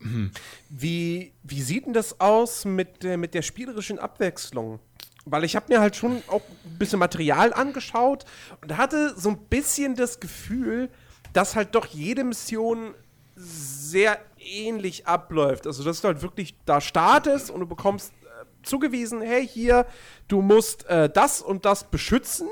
hm. 0.00 0.30
Wie, 0.68 1.32
wie 1.42 1.62
sieht 1.62 1.86
denn 1.86 1.94
das 1.94 2.20
aus 2.20 2.64
mit, 2.64 3.04
äh, 3.04 3.16
mit 3.16 3.34
der 3.34 3.42
spielerischen 3.42 3.98
Abwechslung? 3.98 4.78
Weil 5.24 5.44
ich 5.44 5.56
habe 5.56 5.72
mir 5.72 5.80
halt 5.80 5.96
schon 5.96 6.22
auch 6.28 6.42
ein 6.64 6.78
bisschen 6.78 6.98
Material 6.98 7.54
angeschaut 7.54 8.26
und 8.60 8.76
hatte 8.76 9.14
so 9.18 9.30
ein 9.30 9.38
bisschen 9.46 9.96
das 9.96 10.20
Gefühl, 10.20 10.90
dass 11.34 11.56
halt 11.56 11.74
doch 11.74 11.86
jede 11.86 12.24
Mission 12.24 12.94
sehr 13.36 14.18
ähnlich 14.38 15.06
abläuft. 15.06 15.66
Also, 15.66 15.84
dass 15.84 16.00
du 16.00 16.08
halt 16.08 16.22
wirklich 16.22 16.56
da 16.64 16.80
startest 16.80 17.50
und 17.50 17.60
du 17.60 17.66
bekommst 17.66 18.12
äh, 18.12 18.44
zugewiesen, 18.62 19.20
hey, 19.20 19.46
hier, 19.46 19.86
du 20.28 20.40
musst 20.40 20.86
äh, 20.86 21.10
das 21.10 21.42
und 21.42 21.64
das 21.64 21.84
beschützen. 21.90 22.48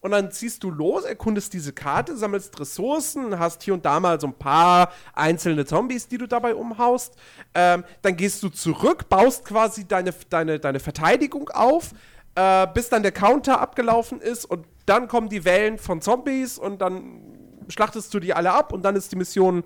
Und 0.00 0.10
dann 0.10 0.30
ziehst 0.30 0.62
du 0.62 0.70
los, 0.70 1.04
erkundest 1.04 1.54
diese 1.54 1.72
Karte, 1.72 2.14
sammelst 2.14 2.60
Ressourcen, 2.60 3.38
hast 3.38 3.62
hier 3.62 3.72
und 3.72 3.86
da 3.86 4.00
mal 4.00 4.20
so 4.20 4.26
ein 4.26 4.34
paar 4.34 4.92
einzelne 5.14 5.64
Zombies, 5.64 6.08
die 6.08 6.18
du 6.18 6.26
dabei 6.26 6.54
umhaust. 6.54 7.14
Ähm, 7.54 7.84
dann 8.02 8.14
gehst 8.14 8.42
du 8.42 8.50
zurück, 8.50 9.08
baust 9.08 9.46
quasi 9.46 9.88
deine, 9.88 10.12
deine, 10.28 10.60
deine 10.60 10.78
Verteidigung 10.78 11.48
auf, 11.48 11.92
äh, 12.34 12.66
bis 12.74 12.90
dann 12.90 13.02
der 13.02 13.12
Counter 13.12 13.62
abgelaufen 13.62 14.20
ist 14.20 14.44
und 14.44 14.66
dann 14.84 15.08
kommen 15.08 15.30
die 15.30 15.46
Wellen 15.46 15.78
von 15.78 16.02
Zombies 16.02 16.58
und 16.58 16.82
dann 16.82 17.43
schlachtest 17.68 18.12
du 18.14 18.20
die 18.20 18.34
alle 18.34 18.52
ab 18.52 18.72
und 18.72 18.82
dann 18.82 18.96
ist 18.96 19.12
die 19.12 19.16
Mission 19.16 19.64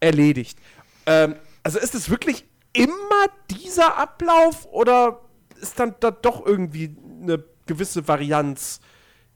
erledigt. 0.00 0.58
Ähm, 1.06 1.36
also 1.62 1.78
ist 1.78 1.94
es 1.94 2.10
wirklich 2.10 2.44
immer 2.72 3.26
dieser 3.50 3.98
Ablauf 3.98 4.66
oder 4.66 5.20
ist 5.60 5.78
dann 5.78 5.94
da 6.00 6.10
doch 6.10 6.44
irgendwie 6.46 6.96
eine 7.22 7.42
gewisse 7.66 8.06
Varianz 8.06 8.80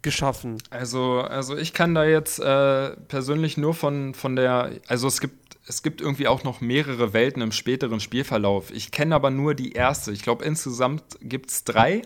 geschaffen? 0.03 0.59
Also, 0.71 1.21
also 1.21 1.57
ich 1.57 1.73
kann 1.73 1.95
da 1.95 2.05
jetzt 2.05 2.39
äh, 2.39 2.97
persönlich 3.09 3.57
nur 3.57 3.75
von, 3.75 4.15
von 4.15 4.37
der, 4.37 4.73
also 4.89 5.09
es 5.09 5.21
gibt 5.21 5.43
es 5.67 5.83
gibt 5.83 6.01
irgendwie 6.01 6.27
auch 6.27 6.43
noch 6.43 6.61
mehrere 6.61 7.13
Welten 7.13 7.41
im 7.41 7.53
späteren 7.53 8.01
Spielverlauf. 8.01 8.73
Ich 8.73 8.91
kenne 8.91 9.15
aber 9.15 9.31
nur 9.31 9.55
die 9.55 9.73
erste. 9.73 10.11
Ich 10.11 10.23
glaube, 10.23 10.45
insgesamt 10.45 11.05
gibt 11.21 11.51
es 11.51 11.63
drei. 11.63 12.03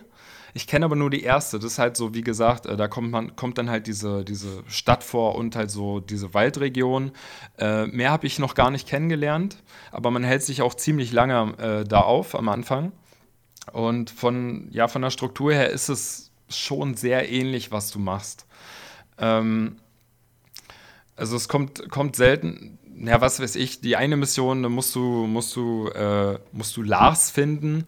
Ich 0.56 0.66
kenne 0.66 0.86
aber 0.86 0.96
nur 0.96 1.10
die 1.10 1.22
erste. 1.22 1.58
Das 1.58 1.72
ist 1.72 1.78
halt 1.78 1.98
so, 1.98 2.14
wie 2.14 2.22
gesagt, 2.22 2.64
äh, 2.64 2.78
da 2.78 2.88
kommt, 2.88 3.10
man, 3.10 3.36
kommt 3.36 3.58
dann 3.58 3.68
halt 3.68 3.86
diese, 3.86 4.24
diese 4.24 4.64
Stadt 4.68 5.04
vor 5.04 5.34
und 5.34 5.54
halt 5.54 5.70
so 5.70 6.00
diese 6.00 6.32
Waldregion. 6.32 7.12
Äh, 7.58 7.84
mehr 7.88 8.10
habe 8.10 8.26
ich 8.26 8.38
noch 8.38 8.54
gar 8.54 8.70
nicht 8.70 8.88
kennengelernt, 8.88 9.58
aber 9.92 10.10
man 10.10 10.24
hält 10.24 10.42
sich 10.42 10.62
auch 10.62 10.72
ziemlich 10.74 11.12
lange 11.12 11.58
äh, 11.58 11.84
da 11.84 12.00
auf 12.00 12.34
am 12.34 12.48
Anfang. 12.48 12.92
Und 13.70 14.08
von, 14.08 14.68
ja, 14.70 14.88
von 14.88 15.02
der 15.02 15.10
Struktur 15.10 15.52
her 15.52 15.68
ist 15.68 15.90
es 15.90 16.30
schon 16.48 16.94
sehr 16.94 17.30
ähnlich, 17.30 17.70
was 17.70 17.90
du 17.90 17.98
machst. 17.98 18.46
Ähm, 19.18 19.76
also 21.16 21.36
es 21.36 21.48
kommt, 21.48 21.90
kommt 21.90 22.16
selten, 22.16 22.78
ja, 22.98 23.20
was 23.20 23.40
weiß 23.40 23.56
ich, 23.56 23.82
die 23.82 23.96
eine 23.96 24.16
Mission, 24.16 24.62
da 24.62 24.70
musst 24.70 24.94
du, 24.94 25.26
musst 25.26 25.54
du, 25.54 25.88
äh, 25.88 26.38
musst 26.52 26.74
du 26.78 26.82
Lars 26.82 27.30
finden 27.30 27.86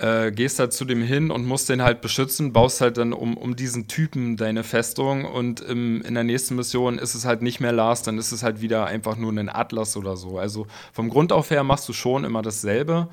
äh, 0.00 0.32
gehst 0.32 0.58
halt 0.58 0.72
zu 0.72 0.84
dem 0.84 1.02
hin 1.02 1.30
und 1.30 1.44
musst 1.46 1.68
den 1.68 1.82
halt 1.82 2.00
beschützen, 2.00 2.52
baust 2.52 2.80
halt 2.80 2.96
dann 2.96 3.12
um, 3.12 3.36
um 3.36 3.54
diesen 3.54 3.86
Typen 3.86 4.36
deine 4.36 4.64
Festung 4.64 5.26
und 5.26 5.60
im, 5.60 6.00
in 6.02 6.14
der 6.14 6.24
nächsten 6.24 6.56
Mission 6.56 6.98
ist 6.98 7.14
es 7.14 7.26
halt 7.26 7.42
nicht 7.42 7.60
mehr 7.60 7.72
Lars, 7.72 8.02
dann 8.02 8.16
ist 8.16 8.32
es 8.32 8.42
halt 8.42 8.62
wieder 8.62 8.86
einfach 8.86 9.16
nur 9.16 9.30
ein 9.30 9.50
Atlas 9.50 9.96
oder 9.96 10.16
so. 10.16 10.38
Also 10.38 10.66
vom 10.92 11.10
Grund 11.10 11.32
auf 11.32 11.50
her 11.50 11.64
machst 11.64 11.88
du 11.88 11.92
schon 11.92 12.24
immer 12.24 12.40
dasselbe. 12.40 13.08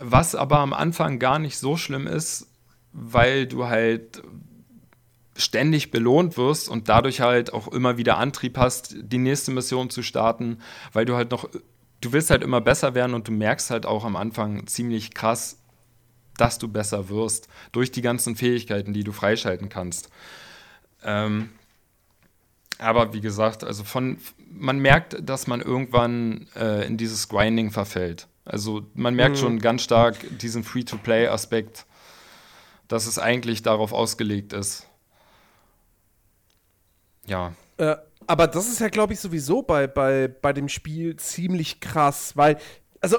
Was 0.00 0.34
aber 0.34 0.58
am 0.58 0.74
Anfang 0.74 1.18
gar 1.18 1.38
nicht 1.38 1.56
so 1.56 1.76
schlimm 1.76 2.06
ist, 2.06 2.46
weil 2.92 3.46
du 3.46 3.66
halt 3.66 4.22
ständig 5.34 5.90
belohnt 5.90 6.36
wirst 6.36 6.68
und 6.68 6.88
dadurch 6.88 7.20
halt 7.20 7.52
auch 7.54 7.68
immer 7.68 7.96
wieder 7.96 8.18
Antrieb 8.18 8.58
hast, 8.58 8.96
die 8.98 9.18
nächste 9.18 9.52
Mission 9.52 9.88
zu 9.88 10.02
starten, 10.02 10.58
weil 10.92 11.04
du 11.04 11.14
halt 11.14 11.30
noch 11.30 11.48
du 12.00 12.12
willst 12.12 12.30
halt 12.30 12.42
immer 12.42 12.60
besser 12.60 12.94
werden 12.94 13.14
und 13.14 13.28
du 13.28 13.32
merkst 13.32 13.70
halt 13.70 13.86
auch 13.86 14.04
am 14.04 14.16
Anfang 14.16 14.66
ziemlich 14.66 15.14
krass, 15.14 15.58
dass 16.36 16.58
du 16.58 16.68
besser 16.68 17.08
wirst 17.08 17.48
durch 17.72 17.90
die 17.90 18.02
ganzen 18.02 18.36
Fähigkeiten, 18.36 18.92
die 18.92 19.04
du 19.04 19.12
freischalten 19.12 19.68
kannst. 19.68 20.08
Ähm, 21.02 21.50
aber 22.78 23.12
wie 23.12 23.20
gesagt, 23.20 23.64
also 23.64 23.82
von 23.82 24.18
man 24.50 24.78
merkt, 24.78 25.16
dass 25.20 25.46
man 25.46 25.60
irgendwann 25.60 26.46
äh, 26.56 26.86
in 26.86 26.96
dieses 26.96 27.28
Grinding 27.28 27.70
verfällt. 27.70 28.28
Also 28.44 28.86
man 28.94 29.14
merkt 29.14 29.36
mhm. 29.36 29.40
schon 29.40 29.58
ganz 29.58 29.82
stark 29.82 30.16
diesen 30.38 30.64
Free-to-Play-Aspekt, 30.64 31.84
dass 32.86 33.06
es 33.06 33.18
eigentlich 33.18 33.62
darauf 33.62 33.92
ausgelegt 33.92 34.52
ist. 34.52 34.86
Ja. 37.26 37.52
Äh, 37.76 37.96
aber 38.28 38.46
das 38.46 38.68
ist 38.68 38.78
ja, 38.78 38.88
glaube 38.88 39.14
ich, 39.14 39.20
sowieso 39.20 39.62
bei, 39.62 39.86
bei, 39.86 40.28
bei 40.28 40.52
dem 40.52 40.68
Spiel 40.68 41.16
ziemlich 41.16 41.80
krass, 41.80 42.36
weil, 42.36 42.58
also, 43.00 43.16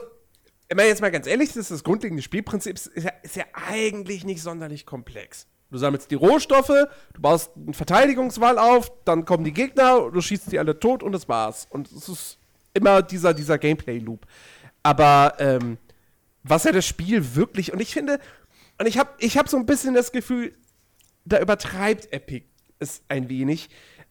wenn 0.68 0.78
man 0.78 0.86
jetzt 0.86 1.02
mal 1.02 1.10
ganz 1.10 1.26
ehrlich 1.26 1.56
ist, 1.56 1.72
das 1.72 1.84
grundlegende 1.84 2.22
Spielprinzip 2.22 2.76
ist 2.76 2.92
ja, 2.96 3.12
ist 3.24 3.36
ja 3.36 3.46
eigentlich 3.54 4.24
nicht 4.24 4.44
sonderlich 4.44 4.86
komplex. 4.86 5.48
Du 5.72 5.80
sammelst 5.80 6.12
die 6.12 6.16
Rohstoffe, 6.16 6.68
du 6.68 7.22
baust 7.22 7.52
einen 7.56 7.74
Verteidigungswall 7.74 8.60
auf, 8.60 8.92
dann 9.04 9.26
kommen 9.26 9.44
die 9.44 9.52
Gegner, 9.52 10.12
du 10.12 10.22
schießt 10.22 10.52
die 10.52 10.60
alle 10.60 10.80
tot 10.80 11.02
und 11.02 11.12
das 11.12 11.28
war's. 11.28 11.68
Und 11.72 11.92
es 11.92 12.08
ist 12.08 12.38
immer 12.74 13.02
dieser, 13.02 13.34
dieser 13.34 13.58
Gameplay-Loop. 13.58 14.28
Aber 14.84 15.34
ähm, 15.40 15.80
was 16.44 16.66
ja 16.66 16.72
das 16.72 16.86
Spiel 16.86 17.36
wirklich, 17.36 17.74
und 17.74 17.82
ich 17.82 17.94
finde, 17.94 18.20
und 18.78 18.88
ich 18.88 19.00
habe 19.00 19.10
ich 19.20 19.38
hab 19.38 19.50
so 19.50 19.58
ein 19.58 19.66
bisschen 19.66 19.96
das 19.96 20.12
Gefühl, 20.12 20.54
da 21.26 21.40
übertreibt 21.40 22.14
Epic 22.14 22.46
es 22.80 23.02
ein 23.10 23.28
wenig, 23.30 23.70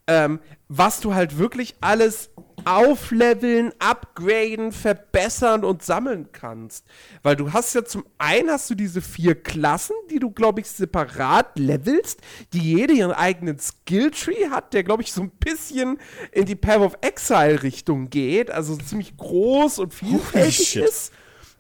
ähm, 0.09 0.41
was 0.69 1.01
du 1.01 1.15
halt 1.15 1.39
wirklich 1.39 1.77
alles 1.81 2.31
aufleveln, 2.65 3.73
upgraden, 3.79 4.73
verbessern 4.73 5.65
und 5.65 5.83
sammeln 5.83 6.31
kannst. 6.33 6.85
Weil 7.23 7.37
du 7.37 7.53
hast 7.53 7.75
ja 7.75 7.85
zum 7.85 8.05
einen 8.19 8.51
hast 8.51 8.69
du 8.69 8.75
diese 8.75 9.01
vier 9.01 9.41
Klassen, 9.41 9.95
die 10.11 10.19
du, 10.19 10.31
glaube 10.31 10.61
ich, 10.61 10.69
separat 10.69 11.59
levelst, 11.59 12.21
die 12.53 12.59
jede 12.59 12.95
ihren 12.95 13.13
eigenen 13.13 13.59
Skilltree 13.59 14.49
hat, 14.51 14.75
der, 14.75 14.83
glaube 14.83 15.03
ich, 15.03 15.13
so 15.13 15.23
ein 15.23 15.31
bisschen 15.31 15.99
in 16.33 16.47
die 16.47 16.57
Path 16.57 16.81
of 16.81 16.99
Exile-Richtung 17.01 18.11
geht, 18.11 18.51
also 18.51 18.77
ziemlich 18.77 19.17
groß 19.17 19.79
und 19.79 19.95
vielfältig 19.95 20.77
ist. 20.77 21.13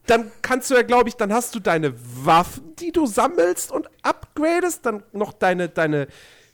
Dann 0.06 0.30
kannst 0.40 0.70
du 0.70 0.74
ja, 0.74 0.82
glaube 0.82 1.10
ich, 1.10 1.16
dann 1.16 1.32
hast 1.32 1.54
du 1.54 1.60
deine 1.60 1.94
Waffen, 2.24 2.74
die 2.76 2.92
du 2.92 3.06
sammelst 3.06 3.70
und 3.70 3.88
upgradest, 4.02 4.84
dann 4.86 5.02
noch 5.12 5.34
deine, 5.34 5.68
deine, 5.68 6.08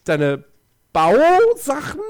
deine 0.05 0.45
Bausachen, 0.95 2.01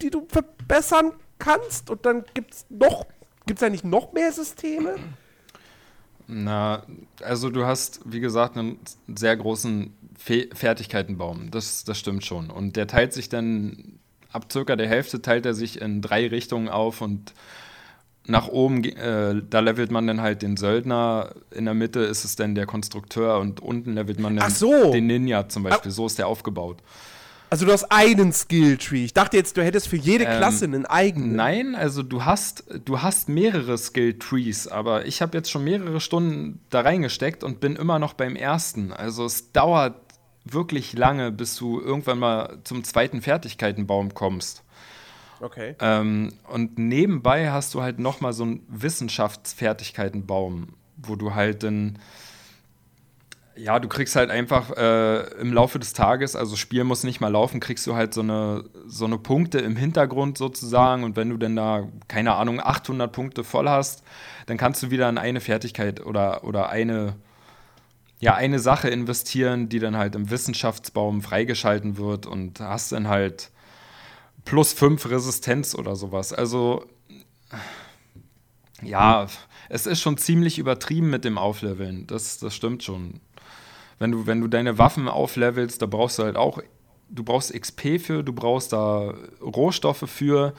die 0.00 0.10
du 0.10 0.26
verbessern 0.28 1.12
kannst 1.38 1.90
und 1.90 2.06
dann 2.06 2.24
gibt 2.34 2.54
es 2.54 2.66
noch, 2.68 3.06
gibt 3.46 3.58
es 3.58 3.62
eigentlich 3.64 3.82
noch 3.82 4.12
mehr 4.12 4.30
Systeme? 4.30 4.96
Na, 6.28 6.82
also 7.22 7.50
du 7.50 7.64
hast, 7.64 8.00
wie 8.04 8.20
gesagt, 8.20 8.56
einen 8.56 8.78
sehr 9.08 9.36
großen 9.36 9.96
Fe 10.18 10.48
Fertigkeitenbaum. 10.52 11.50
Das, 11.50 11.84
das 11.84 11.98
stimmt 11.98 12.24
schon. 12.24 12.50
Und 12.50 12.76
der 12.76 12.86
teilt 12.86 13.12
sich 13.12 13.28
dann, 13.28 13.98
ab 14.32 14.46
circa 14.52 14.76
der 14.76 14.88
Hälfte 14.88 15.22
teilt 15.22 15.46
er 15.46 15.54
sich 15.54 15.80
in 15.80 16.02
drei 16.02 16.26
Richtungen 16.26 16.68
auf 16.68 17.00
und 17.00 17.32
nach 18.28 18.48
oben, 18.48 18.84
äh, 18.84 19.40
da 19.48 19.60
levelt 19.60 19.90
man 19.90 20.06
dann 20.06 20.20
halt 20.20 20.42
den 20.42 20.56
Söldner, 20.56 21.30
in 21.52 21.64
der 21.64 21.74
Mitte 21.74 22.00
ist 22.00 22.24
es 22.24 22.36
dann 22.36 22.54
der 22.54 22.66
Konstrukteur 22.66 23.38
und 23.38 23.60
unten 23.60 23.94
levelt 23.94 24.18
man 24.18 24.36
dann 24.36 24.50
so. 24.50 24.90
den 24.92 25.06
Ninja 25.06 25.48
zum 25.48 25.62
Beispiel. 25.62 25.92
So 25.92 26.06
ist 26.06 26.18
der 26.18 26.26
aufgebaut. 26.26 26.82
Also 27.48 27.64
du 27.64 27.72
hast 27.72 27.84
einen 27.92 28.32
Skilltree. 28.32 29.04
Ich 29.04 29.14
dachte 29.14 29.36
jetzt, 29.36 29.56
du 29.56 29.64
hättest 29.64 29.88
für 29.88 29.96
jede 29.96 30.24
ähm, 30.24 30.36
Klasse 30.36 30.64
einen 30.64 30.84
eigenen. 30.84 31.36
Nein, 31.36 31.74
also 31.74 32.02
du 32.02 32.24
hast, 32.24 32.64
du 32.84 33.02
hast 33.02 33.28
mehrere 33.28 33.78
Skilltrees, 33.78 34.68
aber 34.68 35.06
ich 35.06 35.22
habe 35.22 35.36
jetzt 35.36 35.50
schon 35.50 35.64
mehrere 35.64 36.00
Stunden 36.00 36.60
da 36.70 36.80
reingesteckt 36.80 37.44
und 37.44 37.60
bin 37.60 37.76
immer 37.76 37.98
noch 37.98 38.14
beim 38.14 38.34
ersten. 38.34 38.92
Also 38.92 39.24
es 39.24 39.52
dauert 39.52 39.94
wirklich 40.44 40.92
lange, 40.92 41.32
bis 41.32 41.56
du 41.56 41.80
irgendwann 41.80 42.18
mal 42.18 42.58
zum 42.64 42.84
zweiten 42.84 43.22
Fertigkeitenbaum 43.22 44.14
kommst. 44.14 44.62
Okay. 45.40 45.74
Ähm, 45.80 46.32
und 46.48 46.78
nebenbei 46.78 47.50
hast 47.50 47.74
du 47.74 47.82
halt 47.82 47.98
nochmal 47.98 48.32
so 48.32 48.44
einen 48.44 48.64
Wissenschaftsfertigkeitenbaum, 48.68 50.68
wo 50.96 51.16
du 51.16 51.34
halt 51.34 51.62
dann, 51.62 51.98
ja, 53.56 53.78
du 53.78 53.88
kriegst 53.88 54.16
halt 54.16 54.30
einfach 54.30 54.70
äh, 54.76 55.22
im 55.40 55.52
Laufe 55.52 55.78
des 55.78 55.92
Tages, 55.92 56.36
also 56.36 56.56
Spiel 56.56 56.84
muss 56.84 57.04
nicht 57.04 57.20
mal 57.20 57.32
laufen, 57.32 57.58
kriegst 57.58 57.86
du 57.86 57.94
halt 57.94 58.12
so 58.12 58.20
eine, 58.20 58.64
so 58.86 59.06
eine 59.06 59.18
Punkte 59.18 59.58
im 59.58 59.76
Hintergrund 59.76 60.36
sozusagen. 60.36 61.04
Und 61.04 61.16
wenn 61.16 61.30
du 61.30 61.36
dann 61.36 61.56
da, 61.56 61.88
keine 62.08 62.34
Ahnung, 62.34 62.60
800 62.60 63.10
Punkte 63.10 63.44
voll 63.44 63.68
hast, 63.68 64.02
dann 64.46 64.58
kannst 64.58 64.82
du 64.82 64.90
wieder 64.90 65.08
in 65.08 65.18
eine 65.18 65.40
Fertigkeit 65.40 66.04
oder, 66.04 66.44
oder 66.44 66.68
eine, 66.68 67.16
ja, 68.20 68.34
eine 68.34 68.58
Sache 68.58 68.88
investieren, 68.88 69.68
die 69.68 69.78
dann 69.78 69.96
halt 69.96 70.14
im 70.14 70.30
Wissenschaftsbaum 70.30 71.22
freigeschalten 71.22 71.96
wird 71.96 72.26
und 72.26 72.60
hast 72.60 72.92
dann 72.92 73.08
halt 73.08 73.50
plus 74.44 74.72
5 74.74 75.08
Resistenz 75.08 75.74
oder 75.74 75.96
sowas. 75.96 76.32
Also, 76.32 76.84
ja, 78.82 79.26
es 79.68 79.86
ist 79.86 80.00
schon 80.00 80.18
ziemlich 80.18 80.58
übertrieben 80.58 81.10
mit 81.10 81.24
dem 81.24 81.38
Aufleveln. 81.38 82.06
Das, 82.06 82.38
das 82.38 82.54
stimmt 82.54 82.84
schon. 82.84 83.20
Wenn 83.98 84.12
du, 84.12 84.26
wenn 84.26 84.40
du 84.40 84.48
deine 84.48 84.78
Waffen 84.78 85.08
auflevelst, 85.08 85.80
da 85.80 85.86
brauchst 85.86 86.18
du 86.18 86.24
halt 86.24 86.36
auch, 86.36 86.60
du 87.08 87.24
brauchst 87.24 87.52
XP 87.52 87.98
für, 87.98 88.22
du 88.22 88.32
brauchst 88.32 88.72
da 88.72 89.14
Rohstoffe 89.40 90.04
für 90.06 90.52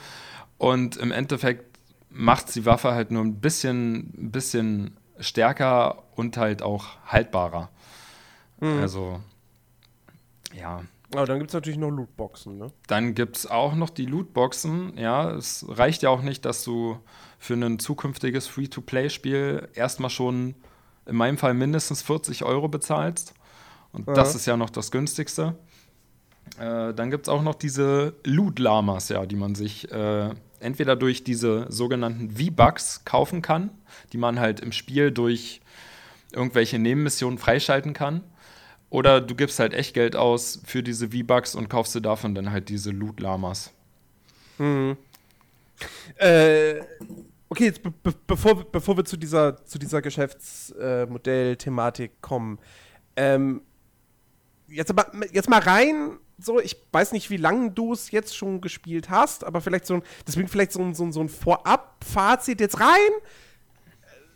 und 0.57 0.97
im 0.97 1.11
Endeffekt 1.11 1.77
macht 2.09 2.55
die 2.55 2.65
Waffe 2.65 2.91
halt 2.91 3.11
nur 3.11 3.23
ein 3.23 3.39
bisschen, 3.39 4.13
ein 4.17 4.31
bisschen 4.31 4.97
stärker 5.19 6.03
und 6.15 6.37
halt 6.37 6.61
auch 6.61 6.97
haltbarer. 7.05 7.69
Mhm. 8.59 8.79
Also, 8.79 9.19
ja. 10.53 10.81
Aber 11.13 11.25
dann 11.25 11.39
gibt 11.39 11.51
es 11.51 11.53
natürlich 11.53 11.79
noch 11.79 11.89
Lootboxen, 11.89 12.57
ne? 12.57 12.71
Dann 12.87 13.15
gibt 13.15 13.37
es 13.37 13.47
auch 13.47 13.75
noch 13.75 13.89
die 13.89 14.05
Lootboxen, 14.05 14.97
ja. 14.97 15.31
Es 15.31 15.65
reicht 15.67 16.01
ja 16.01 16.09
auch 16.09 16.21
nicht, 16.21 16.43
dass 16.43 16.63
du 16.63 16.99
für 17.39 17.53
ein 17.53 17.79
zukünftiges 17.79 18.47
Free-to-Play-Spiel 18.47 19.69
erstmal 19.73 20.09
schon 20.09 20.55
in 21.07 21.15
meinem 21.15 21.37
Fall 21.37 21.53
mindestens 21.53 22.01
40 22.01 22.43
Euro 22.43 22.67
bezahlst. 22.67 23.33
Und 23.91 24.07
ja. 24.07 24.13
das 24.13 24.35
ist 24.35 24.45
ja 24.45 24.57
noch 24.57 24.69
das 24.69 24.91
günstigste. 24.91 25.55
Äh, 26.59 26.93
dann 26.93 27.11
gibt 27.11 27.27
es 27.27 27.29
auch 27.29 27.41
noch 27.41 27.55
diese 27.55 28.13
Loot-Lamas, 28.23 29.09
ja, 29.09 29.25
die 29.25 29.35
man 29.35 29.55
sich 29.55 29.91
äh, 29.91 30.29
entweder 30.59 30.95
durch 30.95 31.23
diese 31.23 31.65
sogenannten 31.69 32.31
V-Bucks 32.31 33.05
kaufen 33.05 33.41
kann, 33.41 33.71
die 34.13 34.17
man 34.17 34.39
halt 34.39 34.59
im 34.59 34.71
Spiel 34.71 35.11
durch 35.11 35.61
irgendwelche 36.31 36.79
Nebenmissionen 36.79 37.37
freischalten 37.37 37.93
kann. 37.93 38.23
Oder 38.89 39.19
du 39.19 39.35
gibst 39.35 39.59
halt 39.59 39.73
echt 39.73 39.93
Geld 39.93 40.15
aus 40.15 40.61
für 40.65 40.81
diese 40.81 41.09
V-Bucks 41.09 41.55
und 41.55 41.69
kaufst 41.69 41.93
dir 41.95 42.01
davon 42.01 42.35
dann 42.35 42.51
halt 42.51 42.69
diese 42.69 42.91
Loot-Lamas. 42.91 43.71
Hm. 44.57 44.97
Äh, 46.15 46.81
okay, 47.49 47.65
jetzt 47.65 47.83
be 47.83 47.93
bevor, 48.25 48.63
bevor 48.71 48.95
wir 48.97 49.05
zu 49.05 49.17
dieser, 49.17 49.63
zu 49.65 49.77
dieser 49.79 50.01
Geschäftsmodell-Thematik 50.01 52.21
kommen. 52.21 52.59
Ähm, 53.15 53.61
jetzt, 54.67 54.91
aber, 54.91 55.11
jetzt 55.31 55.49
mal 55.49 55.59
rein 55.59 56.19
so, 56.39 56.59
ich 56.59 56.77
weiß 56.91 57.13
nicht, 57.13 57.29
wie 57.29 57.37
lange 57.37 57.71
du 57.71 57.93
es 57.93 58.11
jetzt 58.11 58.37
schon 58.37 58.61
gespielt 58.61 59.09
hast, 59.09 59.43
aber 59.43 59.61
vielleicht 59.61 59.87
so 59.87 59.95
ein, 59.95 60.03
deswegen 60.27 60.47
vielleicht 60.47 60.71
so 60.71 60.81
ein, 60.81 60.93
so 60.93 61.03
ein, 61.03 61.11
so 61.11 61.19
ein 61.19 61.29
Vorab-Fazit 61.29 62.61
jetzt 62.61 62.79
rein 62.79 63.11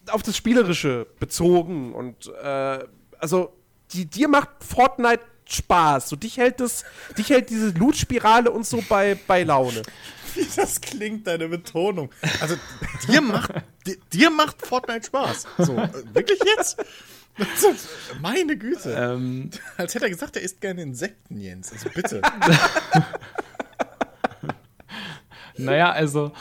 äh, 0.07 0.11
auf 0.11 0.23
das 0.23 0.35
Spielerische 0.35 1.05
bezogen 1.19 1.93
und 1.93 2.31
äh, 2.41 2.79
also 3.19 3.53
die, 3.91 4.05
dir 4.05 4.27
macht 4.27 4.49
Fortnite 4.61 5.21
Spaß. 5.45 6.09
So 6.09 6.15
dich 6.15 6.37
hält 6.37 6.59
das, 6.59 6.83
dich 7.17 7.29
hält 7.29 7.49
diese 7.49 7.69
Loot-Spirale 7.69 8.49
und 8.49 8.65
so 8.65 8.83
bei, 8.87 9.17
bei 9.27 9.43
Laune. 9.43 9.83
Wie 10.35 10.47
das 10.55 10.81
klingt, 10.81 11.27
deine 11.27 11.47
Betonung. 11.47 12.09
Also 12.39 12.55
dir 13.07 13.21
macht, 13.21 13.51
dir, 13.85 13.97
dir 14.11 14.29
macht 14.29 14.65
Fortnite 14.65 15.05
Spaß. 15.05 15.47
So, 15.59 15.77
äh, 15.77 15.89
wirklich 16.13 16.39
jetzt? 16.57 16.77
Meine 18.21 18.57
Güte. 18.57 18.91
Ähm, 18.91 19.49
Als 19.77 19.95
hätte 19.95 20.05
er 20.05 20.11
gesagt, 20.11 20.35
er 20.35 20.41
isst 20.41 20.61
gerne 20.61 20.81
Insekten, 20.81 21.39
Jens. 21.39 21.71
Also 21.71 21.89
bitte. 21.89 22.21
naja, 25.57 25.91
also 25.91 26.33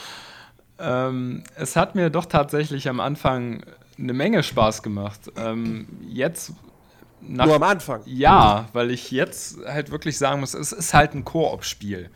ähm, 0.79 1.43
es 1.55 1.75
hat 1.75 1.95
mir 1.95 2.09
doch 2.09 2.25
tatsächlich 2.25 2.89
am 2.89 2.99
Anfang 2.99 3.63
eine 3.97 4.13
Menge 4.13 4.43
Spaß 4.43 4.83
gemacht. 4.83 5.31
Ähm, 5.37 5.87
jetzt 6.07 6.53
nach, 7.21 7.45
Nur 7.45 7.55
am 7.55 7.63
Anfang. 7.63 8.01
Ja, 8.05 8.67
weil 8.73 8.91
ich 8.91 9.11
jetzt 9.11 9.57
halt 9.65 9.91
wirklich 9.91 10.17
sagen 10.17 10.39
muss, 10.39 10.53
es 10.53 10.71
ist 10.71 10.93
halt 10.93 11.13
ein 11.13 11.23
Koop-Spiel. 11.23 12.09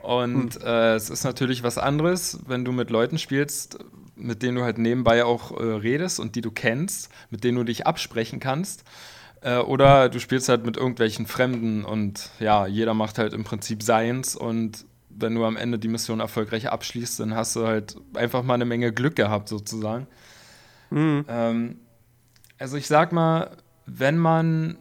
Und 0.00 0.54
hm. 0.54 0.62
äh, 0.64 0.94
es 0.94 1.10
ist 1.10 1.24
natürlich 1.24 1.62
was 1.62 1.78
anderes, 1.78 2.40
wenn 2.46 2.64
du 2.64 2.72
mit 2.72 2.90
Leuten 2.90 3.18
spielst, 3.18 3.78
mit 4.16 4.42
denen 4.42 4.56
du 4.56 4.62
halt 4.62 4.78
nebenbei 4.78 5.24
auch 5.24 5.58
äh, 5.58 5.62
redest 5.62 6.20
und 6.20 6.34
die 6.36 6.40
du 6.40 6.50
kennst, 6.50 7.10
mit 7.30 7.44
denen 7.44 7.58
du 7.58 7.64
dich 7.64 7.86
absprechen 7.86 8.40
kannst. 8.40 8.84
Äh, 9.42 9.58
oder 9.58 10.08
du 10.08 10.20
spielst 10.20 10.48
halt 10.48 10.64
mit 10.64 10.76
irgendwelchen 10.76 11.26
Fremden 11.26 11.84
und 11.84 12.30
ja, 12.38 12.66
jeder 12.66 12.94
macht 12.94 13.18
halt 13.18 13.32
im 13.32 13.44
Prinzip 13.44 13.82
seins 13.82 14.36
und 14.36 14.86
wenn 15.08 15.34
du 15.34 15.44
am 15.44 15.56
Ende 15.56 15.78
die 15.78 15.88
Mission 15.88 16.20
erfolgreich 16.20 16.70
abschließt, 16.70 17.20
dann 17.20 17.34
hast 17.34 17.56
du 17.56 17.66
halt 17.66 17.96
einfach 18.14 18.42
mal 18.42 18.54
eine 18.54 18.64
Menge 18.64 18.92
Glück 18.92 19.16
gehabt, 19.16 19.48
sozusagen. 19.48 20.06
Mhm. 20.90 21.24
Ähm, 21.28 21.80
also 22.58 22.76
ich 22.76 22.86
sag 22.86 23.12
mal, 23.12 23.56
wenn 23.86 24.16
man 24.16 24.78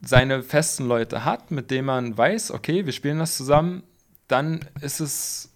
seine 0.00 0.42
festen 0.42 0.86
Leute 0.86 1.24
hat, 1.24 1.50
mit 1.50 1.70
denen 1.70 1.86
man 1.86 2.16
weiß, 2.16 2.50
okay, 2.50 2.86
wir 2.86 2.92
spielen 2.92 3.18
das 3.18 3.36
zusammen, 3.36 3.82
dann 4.28 4.60
ist 4.80 5.00
es 5.00 5.54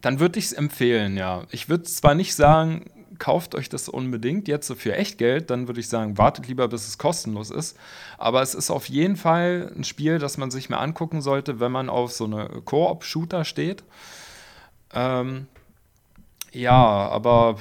dann 0.00 0.20
würde 0.20 0.38
ich 0.38 0.46
es 0.46 0.52
empfehlen, 0.52 1.16
ja. 1.16 1.44
Ich 1.50 1.68
würde 1.68 1.84
zwar 1.84 2.14
nicht 2.14 2.34
sagen, 2.34 2.84
kauft 3.18 3.54
euch 3.54 3.68
das 3.68 3.88
unbedingt 3.88 4.48
jetzt 4.48 4.66
so 4.66 4.74
für 4.74 4.94
Echtgeld, 4.94 5.50
dann 5.50 5.66
würde 5.66 5.80
ich 5.80 5.88
sagen, 5.88 6.18
wartet 6.18 6.46
lieber, 6.46 6.68
bis 6.68 6.86
es 6.86 6.98
kostenlos 6.98 7.50
ist. 7.50 7.76
Aber 8.16 8.42
es 8.42 8.54
ist 8.54 8.70
auf 8.70 8.88
jeden 8.88 9.16
Fall 9.16 9.72
ein 9.76 9.84
Spiel, 9.84 10.18
das 10.18 10.38
man 10.38 10.50
sich 10.50 10.70
mal 10.70 10.78
angucken 10.78 11.20
sollte, 11.20 11.60
wenn 11.60 11.72
man 11.72 11.88
auf 11.88 12.12
so 12.12 12.24
eine 12.24 12.48
Koop-Shooter 12.64 13.44
steht. 13.44 13.82
Ähm, 14.94 15.46
ja, 16.52 16.74
aber 16.74 17.56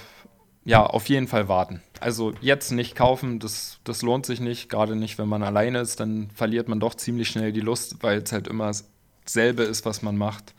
ja, 0.64 0.86
auf 0.86 1.10
jeden 1.10 1.28
Fall 1.28 1.48
warten. 1.48 1.82
Also 2.00 2.34
jetzt 2.42 2.72
nicht 2.72 2.96
kaufen, 2.96 3.40
das, 3.40 3.80
das 3.84 4.04
lohnt 4.04 4.26
sich 4.26 4.40
nicht, 4.40 4.70
gerade 4.70 4.96
nicht, 4.96 5.18
wenn 5.18 5.28
man 5.28 5.42
alleine 5.42 5.80
ist, 5.80 6.00
dann 6.00 6.30
verliert 6.36 6.68
man 6.68 6.80
doch 6.80 6.94
ziemlich 6.94 7.30
schnell 7.30 7.52
die 7.52 7.62
Lust, 7.62 8.04
weil 8.04 8.20
es 8.22 8.32
halt 8.32 8.48
immer 8.48 8.72
dasselbe 9.28 9.64
ist, 9.64 9.86
was 9.86 10.02
man 10.02 10.18
macht. 10.18 10.54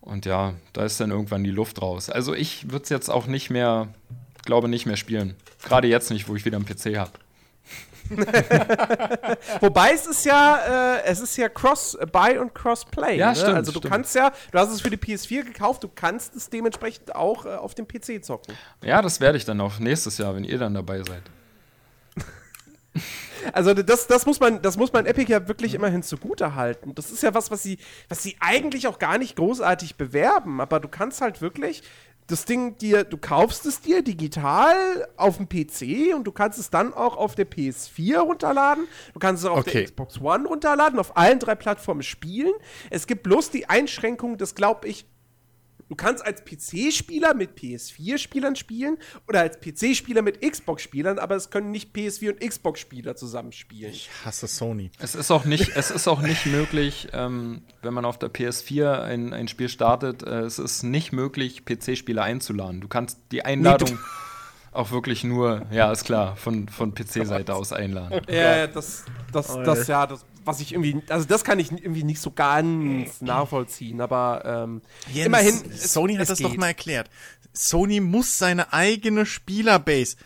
Und 0.00 0.26
ja, 0.26 0.54
da 0.72 0.84
ist 0.84 0.98
dann 1.00 1.10
irgendwann 1.10 1.44
die 1.44 1.50
Luft 1.50 1.80
raus. 1.80 2.10
Also 2.10 2.34
ich 2.34 2.70
würde 2.70 2.84
es 2.84 2.88
jetzt 2.88 3.08
auch 3.08 3.26
nicht 3.26 3.50
mehr, 3.50 3.88
glaube 4.44 4.68
nicht 4.68 4.86
mehr 4.86 4.96
spielen. 4.96 5.36
Gerade 5.62 5.86
jetzt 5.86 6.10
nicht, 6.10 6.28
wo 6.28 6.34
ich 6.34 6.44
wieder 6.44 6.56
einen 6.56 6.66
PC 6.66 6.96
habe. 6.96 7.12
Wobei 9.60 9.92
es 9.92 10.06
ist 10.06 10.24
ja, 10.24 10.96
äh, 10.96 11.04
es 11.04 11.20
ist 11.20 11.36
ja 11.36 11.48
Cross-Buy 11.48 12.38
und 12.38 12.52
Cross-Play. 12.52 13.16
Ja, 13.16 13.30
ne? 13.30 13.36
stimmt. 13.36 13.54
Also 13.54 13.72
du 13.72 13.78
stimmt. 13.78 13.92
kannst 13.92 14.14
ja, 14.14 14.32
du 14.50 14.58
hast 14.58 14.70
es 14.70 14.80
für 14.80 14.90
die 14.90 14.96
PS4 14.96 15.44
gekauft, 15.44 15.84
du 15.84 15.88
kannst 15.88 16.34
es 16.34 16.50
dementsprechend 16.50 17.14
auch 17.14 17.46
äh, 17.46 17.50
auf 17.50 17.74
dem 17.74 17.86
PC 17.86 18.24
zocken. 18.24 18.56
Ja, 18.82 19.02
das 19.02 19.20
werde 19.20 19.38
ich 19.38 19.44
dann 19.44 19.60
auch 19.60 19.78
nächstes 19.78 20.18
Jahr, 20.18 20.34
wenn 20.34 20.44
ihr 20.44 20.58
dann 20.58 20.74
dabei 20.74 21.02
seid. 21.02 21.22
Also 23.52 23.74
das, 23.74 24.06
das, 24.06 24.26
muss 24.26 24.40
man, 24.40 24.62
das 24.62 24.76
muss 24.76 24.92
man 24.92 25.06
Epic 25.06 25.30
ja 25.30 25.48
wirklich 25.48 25.74
immerhin 25.74 26.02
zugute 26.02 26.54
halten. 26.54 26.94
Das 26.94 27.10
ist 27.10 27.22
ja 27.22 27.34
was, 27.34 27.50
was 27.50 27.62
sie, 27.62 27.78
was 28.08 28.22
sie 28.22 28.36
eigentlich 28.40 28.86
auch 28.86 28.98
gar 28.98 29.18
nicht 29.18 29.36
großartig 29.36 29.96
bewerben, 29.96 30.60
aber 30.60 30.80
du 30.80 30.88
kannst 30.88 31.20
halt 31.20 31.40
wirklich 31.40 31.82
das 32.26 32.44
Ding 32.44 32.78
dir, 32.78 33.04
du 33.04 33.18
kaufst 33.18 33.66
es 33.66 33.80
dir 33.80 34.02
digital 34.02 34.76
auf 35.16 35.36
dem 35.36 35.48
PC 35.48 36.14
und 36.14 36.24
du 36.24 36.32
kannst 36.32 36.58
es 36.58 36.70
dann 36.70 36.94
auch 36.94 37.16
auf 37.16 37.34
der 37.34 37.50
PS4 37.50 38.18
runterladen. 38.18 38.86
Du 39.12 39.18
kannst 39.18 39.42
es 39.42 39.48
auch 39.48 39.54
auf 39.54 39.60
okay. 39.60 39.72
der 39.72 39.84
Xbox 39.84 40.20
One 40.20 40.46
runterladen, 40.46 40.98
auf 40.98 41.16
allen 41.16 41.38
drei 41.38 41.54
Plattformen 41.54 42.02
spielen. 42.02 42.52
Es 42.90 43.06
gibt 43.06 43.24
bloß 43.24 43.50
die 43.50 43.68
Einschränkung, 43.68 44.38
das 44.38 44.54
glaube 44.54 44.88
ich, 44.88 45.04
Du 45.92 45.96
kannst 45.96 46.24
als 46.24 46.42
PC-Spieler 46.42 47.34
mit 47.34 47.50
PS4-Spielern 47.58 48.56
spielen 48.56 48.96
oder 49.28 49.40
als 49.40 49.60
PC-Spieler 49.60 50.22
mit 50.22 50.40
Xbox-Spielern, 50.40 51.18
aber 51.18 51.36
es 51.36 51.50
können 51.50 51.70
nicht 51.70 51.94
PS4 51.94 52.30
und 52.30 52.40
Xbox-Spieler 52.40 53.14
zusammenspielen. 53.14 53.92
Ich 53.92 54.08
hasse 54.24 54.46
Sony. 54.46 54.90
Es 54.98 55.14
ist 55.14 55.30
auch 55.30 55.44
nicht, 55.44 55.76
es 55.76 55.90
ist 55.90 56.08
auch 56.08 56.22
nicht 56.22 56.46
möglich, 56.46 57.08
ähm, 57.12 57.60
wenn 57.82 57.92
man 57.92 58.06
auf 58.06 58.18
der 58.18 58.32
PS4 58.32 59.02
ein, 59.02 59.34
ein 59.34 59.48
Spiel 59.48 59.68
startet, 59.68 60.22
äh, 60.22 60.40
es 60.40 60.58
ist 60.58 60.82
nicht 60.82 61.12
möglich, 61.12 61.66
PC-Spieler 61.66 62.22
einzuladen. 62.22 62.80
Du 62.80 62.88
kannst 62.88 63.18
die 63.30 63.44
Einladung. 63.44 63.90
Nee, 63.90 63.98
auch 64.72 64.90
wirklich 64.90 65.22
nur, 65.22 65.66
ja, 65.70 65.92
ist 65.92 66.04
klar, 66.04 66.36
von, 66.36 66.68
von 66.68 66.94
PC-Seite 66.94 67.54
aus 67.54 67.72
einladen. 67.72 68.22
Ja, 68.28 68.66
das, 68.66 69.04
das, 69.32 69.50
oh, 69.50 69.62
das, 69.62 69.86
ja, 69.86 70.06
das, 70.06 70.24
was 70.44 70.60
ich 70.60 70.72
irgendwie, 70.72 71.02
also 71.08 71.26
das 71.26 71.44
kann 71.44 71.58
ich 71.58 71.70
irgendwie 71.70 72.04
nicht 72.04 72.20
so 72.20 72.30
ganz 72.30 73.20
nachvollziehen, 73.20 74.00
aber 74.00 74.42
ähm, 74.44 74.82
Jens, 75.12 75.26
immerhin. 75.26 75.72
Sony 75.72 76.16
hat 76.16 76.28
das 76.28 76.38
geht. 76.38 76.46
doch 76.46 76.56
mal 76.56 76.68
erklärt. 76.68 77.10
Sony 77.52 78.00
muss 78.00 78.38
seine 78.38 78.72
eigene 78.72 79.26
Spielerbase 79.26 80.16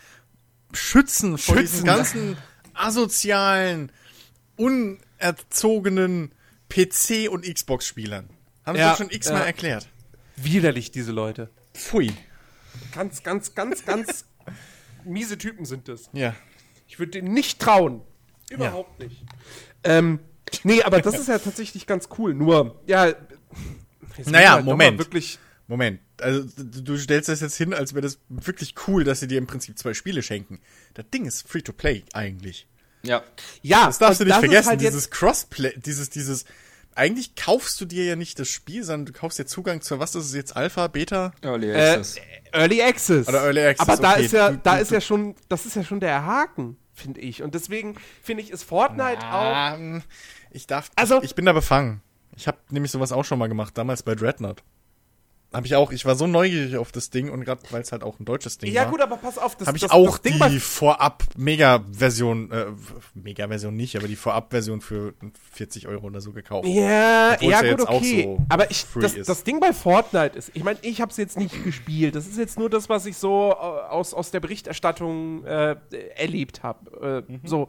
schützen 0.73 1.37
vor 1.37 1.57
schützen. 1.57 1.71
diesen 1.73 1.85
ganzen 1.85 2.37
asozialen, 2.73 3.91
unerzogenen 4.55 6.31
PC- 6.71 7.27
und 7.29 7.43
Xbox-Spielern. 7.45 8.29
Haben 8.65 8.77
Ja, 8.77 8.91
sie 8.91 8.97
schon 9.03 9.09
x-mal 9.11 9.39
ja. 9.39 9.45
erklärt. 9.45 9.87
Widerlich, 10.35 10.91
diese 10.91 11.11
Leute. 11.11 11.49
Pfui. 11.73 12.13
Ganz, 12.93 13.23
ganz, 13.23 13.55
ganz, 13.55 13.85
ganz 13.85 14.25
miese 15.07 15.37
Typen 15.37 15.65
sind 15.65 15.87
das. 15.87 16.09
Ja. 16.13 16.35
Ich 16.87 16.99
würde 16.99 17.11
denen 17.13 17.33
nicht 17.33 17.59
trauen. 17.59 18.01
Überhaupt 18.49 18.99
nicht. 18.99 19.23
Ähm, 19.83 20.19
nee, 20.63 20.81
aber 20.83 21.01
das 21.01 21.17
ist 21.19 21.27
ja 21.27 21.37
tatsächlich 21.39 21.85
ganz 21.85 22.09
cool. 22.17 22.33
Nur, 22.33 22.81
ja. 22.87 23.13
Naja, 24.25 24.53
halt 24.53 24.65
Moment. 24.65 24.97
Wirklich, 24.97 25.37
Moment. 25.67 25.99
Also, 26.21 26.43
du 26.57 26.97
stellst 26.97 27.29
das 27.29 27.41
jetzt 27.41 27.57
hin, 27.57 27.73
als 27.73 27.93
wäre 27.93 28.01
das 28.01 28.19
wirklich 28.29 28.73
cool, 28.87 29.03
dass 29.03 29.19
sie 29.19 29.27
dir 29.27 29.37
im 29.37 29.47
Prinzip 29.47 29.77
zwei 29.77 29.93
Spiele 29.93 30.23
schenken. 30.23 30.59
Das 30.93 31.05
Ding 31.13 31.25
ist 31.25 31.47
free 31.47 31.61
to 31.61 31.73
play 31.73 32.03
eigentlich. 32.13 32.67
Ja. 33.03 33.23
ja, 33.61 33.85
Das 33.85 33.99
darfst 33.99 34.19
du 34.21 34.25
nicht 34.25 34.37
vergessen, 34.37 34.69
halt 34.69 34.81
dieses 34.81 35.09
Crossplay, 35.09 35.73
dieses, 35.77 36.09
dieses, 36.09 36.45
eigentlich 36.97 37.35
kaufst 37.35 37.79
du 37.79 37.85
dir 37.85 38.05
ja 38.05 38.15
nicht 38.15 38.39
das 38.39 38.47
Spiel, 38.49 38.83
sondern 38.83 39.05
du 39.05 39.13
kaufst 39.19 39.39
dir 39.39 39.45
Zugang 39.45 39.81
zur, 39.81 39.99
was 39.99 40.15
ist 40.15 40.25
es 40.25 40.33
jetzt, 40.33 40.55
Alpha, 40.55 40.87
Beta? 40.87 41.31
Early 41.41 41.71
Äh, 41.71 41.91
Access. 41.91 42.15
Early 42.51 42.81
Access. 42.81 43.27
Oder 43.27 43.43
Early 43.43 43.61
Access, 43.65 43.87
Aber 43.87 44.01
da 44.01 44.13
okay. 44.13 44.25
ist 44.25 44.31
ja, 44.33 44.51
da 44.51 44.77
ist 44.77 44.91
ja 44.91 44.99
schon, 45.01 45.35
das 45.49 45.65
ist 45.65 45.75
ja 45.75 45.83
schon 45.83 45.99
der 45.99 46.25
Haken, 46.25 46.77
finde 46.93 47.21
ich. 47.21 47.43
Und 47.43 47.55
deswegen 47.55 47.95
finde 48.23 48.43
ich, 48.43 48.49
ist 48.51 48.63
Fortnite 48.63 49.19
auch. 49.31 49.75
Ähm, 49.75 50.01
ich 50.51 50.67
darf, 50.67 50.89
Also- 50.95 51.19
ich, 51.19 51.25
ich 51.25 51.35
bin 51.35 51.45
da 51.45 51.53
befangen. 51.53 52.01
Ich 52.35 52.47
habe 52.47 52.57
nämlich 52.69 52.91
sowas 52.91 53.11
auch 53.11 53.25
schon 53.25 53.39
mal 53.39 53.47
gemacht, 53.47 53.77
damals 53.77 54.03
bei 54.03 54.13
Dreadnought. 54.15 54.61
Habe 55.53 55.65
ich 55.65 55.75
auch, 55.75 55.93
ich 55.93 56.05
war 56.05 56.15
so 56.15 56.27
neugierig 56.27 56.75
auf 56.75 56.91
das 56.91 57.09
Ding 57.09 57.29
und 57.29 57.45
gerade 57.45 57.61
weil 57.71 57.81
es 57.81 57.93
halt 57.93 58.03
auch 58.03 58.19
ein 58.19 58.25
deutsches 58.25 58.57
Ding 58.57 58.71
Ja, 58.73 58.83
war. 58.83 58.91
gut, 58.91 59.01
aber 59.01 59.15
pass 59.15 59.37
auf, 59.37 59.55
das, 59.55 59.67
habe 59.67 59.77
ich 59.77 59.83
das, 59.83 59.91
auch 59.91 60.17
das 60.17 60.51
die 60.51 60.59
vorab 60.59 61.23
Mega-Version, 61.37 62.51
äh, 62.51 62.65
Mega-Version 63.13 63.73
nicht, 63.73 63.95
aber 63.95 64.09
die 64.09 64.17
Vorab-Version 64.17 64.81
für 64.81 65.13
40 65.53 65.87
Euro 65.87 66.07
oder 66.07 66.19
so 66.19 66.33
gekauft. 66.33 66.67
Ja, 66.67 67.33
Obwohl's 67.35 67.51
ja, 67.51 67.63
ja 67.63 67.75
gut, 67.75 67.87
okay. 67.87 68.23
so 68.23 68.45
aber 68.49 68.69
ich, 68.69 68.85
das, 68.99 69.15
das 69.15 69.43
Ding 69.45 69.61
bei 69.61 69.71
Fortnite 69.71 70.37
ist, 70.37 70.51
ich 70.53 70.65
meine, 70.65 70.79
ich 70.81 70.99
habe 70.99 71.11
es 71.11 71.17
jetzt 71.17 71.37
nicht 71.37 71.63
gespielt. 71.63 72.15
Das 72.15 72.27
ist 72.27 72.37
jetzt 72.37 72.59
nur 72.59 72.69
das, 72.69 72.89
was 72.89 73.05
ich 73.05 73.15
so 73.15 73.51
äh, 73.51 73.53
aus, 73.53 74.13
aus 74.13 74.31
der 74.31 74.41
Berichterstattung 74.41 75.45
äh, 75.45 75.77
erlebt 76.15 76.63
habe. 76.63 77.23
Äh, 77.27 77.31
Mhm. 77.31 77.41
So. 77.43 77.67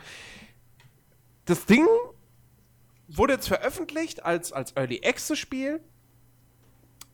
Das 1.44 1.64
Ding 1.66 1.86
wurde 3.08 3.34
jetzt 3.34 3.48
veröffentlicht 3.48 4.24
als, 4.24 4.52
als 4.52 4.72
Early 4.76 5.00
Access 5.04 5.38
Spiel. 5.38 5.80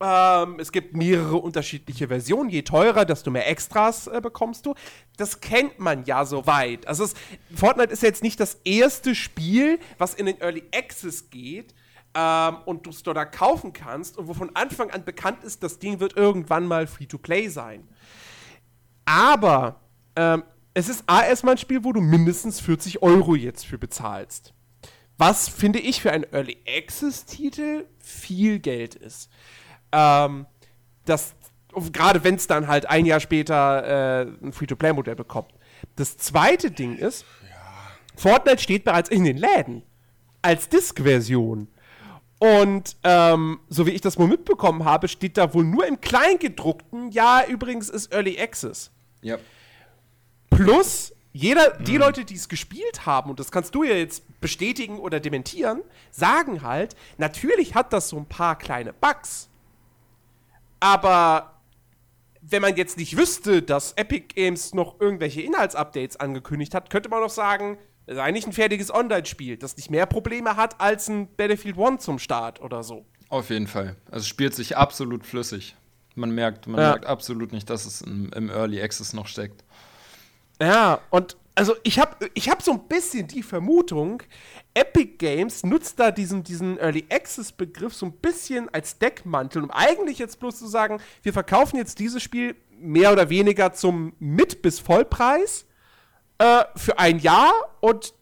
Ähm, 0.01 0.59
es 0.59 0.71
gibt 0.71 0.95
mehrere 0.95 1.37
unterschiedliche 1.37 2.09
Versionen. 2.09 2.49
Je 2.49 2.63
teurer, 2.63 3.05
desto 3.05 3.31
mehr 3.31 3.47
Extras 3.49 4.07
äh, 4.07 4.19
bekommst 4.21 4.65
du. 4.65 4.75
Das 5.17 5.39
kennt 5.39 5.79
man 5.79 6.03
ja 6.05 6.25
soweit. 6.25 6.85
Also 6.87 7.05
es, 7.05 7.13
Fortnite 7.55 7.93
ist 7.93 8.03
jetzt 8.03 8.21
nicht 8.21 8.39
das 8.39 8.55
erste 8.65 9.15
Spiel, 9.15 9.79
was 9.97 10.13
in 10.13 10.25
den 10.25 10.39
Early 10.41 10.63
Access 10.73 11.29
geht 11.29 11.73
ähm, 12.13 12.57
und 12.65 12.85
du 12.85 12.89
es 12.89 13.03
dort 13.03 13.31
kaufen 13.31 13.71
kannst 13.71 14.17
und 14.17 14.27
wo 14.27 14.33
von 14.33 14.53
Anfang 14.55 14.91
an 14.91 15.05
bekannt 15.05 15.43
ist, 15.43 15.63
das 15.63 15.79
Ding 15.79 15.99
wird 15.99 16.17
irgendwann 16.17 16.67
mal 16.67 16.87
Free-to-Play 16.87 17.47
sein. 17.47 17.87
Aber 19.05 19.79
ähm, 20.15 20.43
es 20.73 20.89
ist 20.89 21.03
A 21.07 21.23
erstmal 21.23 21.55
ein 21.55 21.57
Spiel, 21.57 21.83
wo 21.85 21.93
du 21.93 22.01
mindestens 22.01 22.59
40 22.59 23.01
Euro 23.01 23.35
jetzt 23.35 23.65
für 23.65 23.77
bezahlst. 23.77 24.53
Was, 25.17 25.47
finde 25.47 25.79
ich, 25.79 26.01
für 26.01 26.11
einen 26.11 26.25
Early 26.33 26.57
Access-Titel 26.67 27.85
viel 27.99 28.59
Geld 28.59 28.95
ist. 28.95 29.29
Ähm, 29.95 30.45
das, 31.05 31.35
gerade 31.91 32.23
wenn 32.23 32.35
es 32.35 32.47
dann 32.47 32.67
halt 32.67 32.87
ein 32.87 33.05
Jahr 33.05 33.19
später 33.19 34.25
äh, 34.25 34.45
ein 34.45 34.51
Free-to-Play-Modell 34.51 35.15
bekommt. 35.15 35.53
Das 35.95 36.17
zweite 36.17 36.71
Ding 36.71 36.97
ist, 36.97 37.25
Fortnite 38.15 38.61
steht 38.61 38.83
bereits 38.83 39.09
in 39.09 39.23
den 39.23 39.37
Läden 39.37 39.83
als 40.41 40.69
Disk-Version. 40.69 41.67
Und 42.37 42.97
ähm, 43.03 43.59
so 43.69 43.87
wie 43.87 43.91
ich 43.91 44.01
das 44.01 44.19
wohl 44.19 44.27
mitbekommen 44.27 44.83
habe, 44.83 45.07
steht 45.07 45.37
da 45.37 45.53
wohl 45.53 45.63
nur 45.63 45.87
im 45.87 46.01
Kleingedruckten, 46.01 47.11
ja, 47.11 47.43
übrigens 47.47 47.89
ist 47.89 48.13
Early 48.13 48.39
Access. 48.39 48.91
Ja. 49.21 49.37
Plus, 50.49 51.13
jeder, 51.31 51.77
die 51.79 51.97
Leute, 51.97 52.25
die 52.25 52.35
es 52.35 52.47
gespielt 52.49 53.05
haben, 53.05 53.29
und 53.29 53.39
das 53.39 53.51
kannst 53.51 53.73
du 53.73 53.83
ja 53.83 53.95
jetzt 53.95 54.23
bestätigen 54.41 54.99
oder 54.99 55.19
dementieren, 55.19 55.81
sagen 56.11 56.61
halt, 56.61 56.95
natürlich 57.17 57.73
hat 57.73 57.93
das 57.93 58.09
so 58.09 58.17
ein 58.17 58.25
paar 58.25 58.57
kleine 58.57 58.93
Bugs. 58.93 59.49
Aber 60.79 61.59
wenn 62.41 62.61
man 62.61 62.75
jetzt 62.75 62.97
nicht 62.97 63.17
wüsste, 63.17 63.61
dass 63.61 63.93
Epic 63.93 64.27
Games 64.35 64.73
noch 64.73 64.99
irgendwelche 64.99 65.41
Inhaltsupdates 65.41 66.19
angekündigt 66.19 66.75
hat, 66.75 66.89
könnte 66.89 67.09
man 67.09 67.21
doch 67.21 67.29
sagen, 67.29 67.77
das 68.05 68.17
ist 68.17 68.21
eigentlich 68.21 68.45
ein 68.45 68.53
fertiges 68.53 68.93
Online-Spiel, 68.93 69.57
das 69.57 69.75
nicht 69.77 69.89
mehr 69.89 70.05
Probleme 70.05 70.55
hat 70.55 70.79
als 70.79 71.07
ein 71.07 71.27
Battlefield 71.35 71.77
1 71.79 72.03
zum 72.03 72.19
Start 72.19 72.61
oder 72.61 72.83
so. 72.83 73.05
Auf 73.29 73.49
jeden 73.49 73.65
Fall. 73.67 73.95
Also 74.11 74.19
es 74.23 74.27
spielt 74.27 74.53
sich 74.53 74.77
absolut 74.77 75.25
flüssig. 75.25 75.75
Man 76.13 76.29
merkt, 76.31 76.67
man 76.67 76.79
Ja. 76.79 76.89
merkt 76.91 77.07
absolut 77.07 77.51
nicht, 77.51 77.67
dass 77.69 77.85
es 77.85 78.01
im, 78.01 78.31
im 78.33 78.49
Early 78.49 78.79
Access 78.81 79.13
noch 79.13 79.27
steckt. 79.27 79.63
Ja, 80.61 80.99
und 81.09 81.35
also 81.55 81.75
ich 81.83 81.99
habe 81.99 82.29
ich 82.33 82.49
hab 82.49 82.61
so 82.61 82.73
ein 82.73 82.87
bisschen 82.87 83.27
die 83.27 83.41
Vermutung, 83.41 84.21
Epic 84.73 85.15
Games 85.17 85.63
nutzt 85.63 85.99
da 85.99 86.11
diesen, 86.11 86.43
diesen 86.43 86.77
Early 86.77 87.05
Access 87.09 87.53
Begriff 87.53 87.93
so 87.93 88.07
ein 88.07 88.11
bisschen 88.11 88.67
als 88.73 88.99
Deckmantel, 88.99 89.63
um 89.63 89.71
eigentlich 89.71 90.19
jetzt 90.19 90.39
bloß 90.39 90.59
zu 90.59 90.67
sagen, 90.67 90.99
wir 91.23 91.31
verkaufen 91.31 91.77
jetzt 91.77 91.99
dieses 91.99 92.21
Spiel 92.21 92.55
mehr 92.77 93.13
oder 93.13 93.29
weniger 93.29 93.71
zum 93.71 94.13
Mit- 94.19 94.61
bis 94.61 94.79
Vollpreis 94.79 95.65
äh, 96.39 96.65
für 96.75 96.99
ein 96.99 97.19
Jahr 97.19 97.53
und 97.79 98.13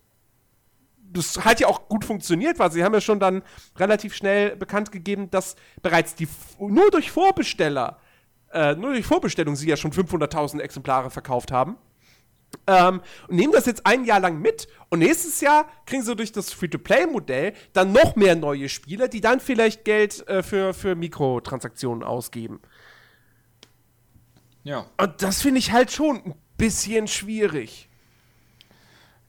das 1.13 1.43
hat 1.45 1.59
ja 1.59 1.67
auch 1.67 1.87
gut 1.89 2.05
funktioniert, 2.05 2.59
weil 2.59 2.71
sie 2.71 2.83
haben 2.83 2.93
ja 2.93 3.01
schon 3.01 3.19
dann 3.19 3.43
relativ 3.77 4.15
schnell 4.15 4.55
bekannt 4.55 4.91
gegeben, 4.91 5.29
dass 5.29 5.55
bereits 5.81 6.15
die 6.15 6.27
nur 6.59 6.89
durch 6.91 7.11
Vorbesteller, 7.11 7.99
äh, 8.51 8.75
nur 8.75 8.93
durch 8.93 9.05
Vorbestellung 9.05 9.55
sie 9.55 9.67
ja 9.69 9.77
schon 9.77 9.91
500.000 9.91 10.59
Exemplare 10.59 11.11
verkauft 11.11 11.51
haben. 11.51 11.77
Ähm, 12.65 13.01
und 13.27 13.35
nehmen 13.35 13.53
das 13.53 13.65
jetzt 13.65 13.85
ein 13.85 14.05
Jahr 14.05 14.19
lang 14.19 14.39
mit 14.39 14.67
und 14.89 14.99
nächstes 14.99 15.41
Jahr 15.41 15.67
kriegen 15.85 16.03
sie 16.03 16.15
durch 16.15 16.31
das 16.31 16.53
Free-to-Play-Modell 16.53 17.53
dann 17.73 17.91
noch 17.91 18.15
mehr 18.15 18.35
neue 18.35 18.69
Spieler, 18.69 19.07
die 19.07 19.21
dann 19.21 19.39
vielleicht 19.39 19.83
Geld 19.85 20.27
äh, 20.27 20.43
für, 20.43 20.73
für 20.73 20.95
Mikrotransaktionen 20.95 22.03
ausgeben. 22.03 22.61
Ja. 24.63 24.85
Und 24.97 25.21
das 25.21 25.41
finde 25.41 25.59
ich 25.59 25.71
halt 25.71 25.91
schon 25.91 26.17
ein 26.23 26.35
bisschen 26.57 27.07
schwierig. 27.07 27.89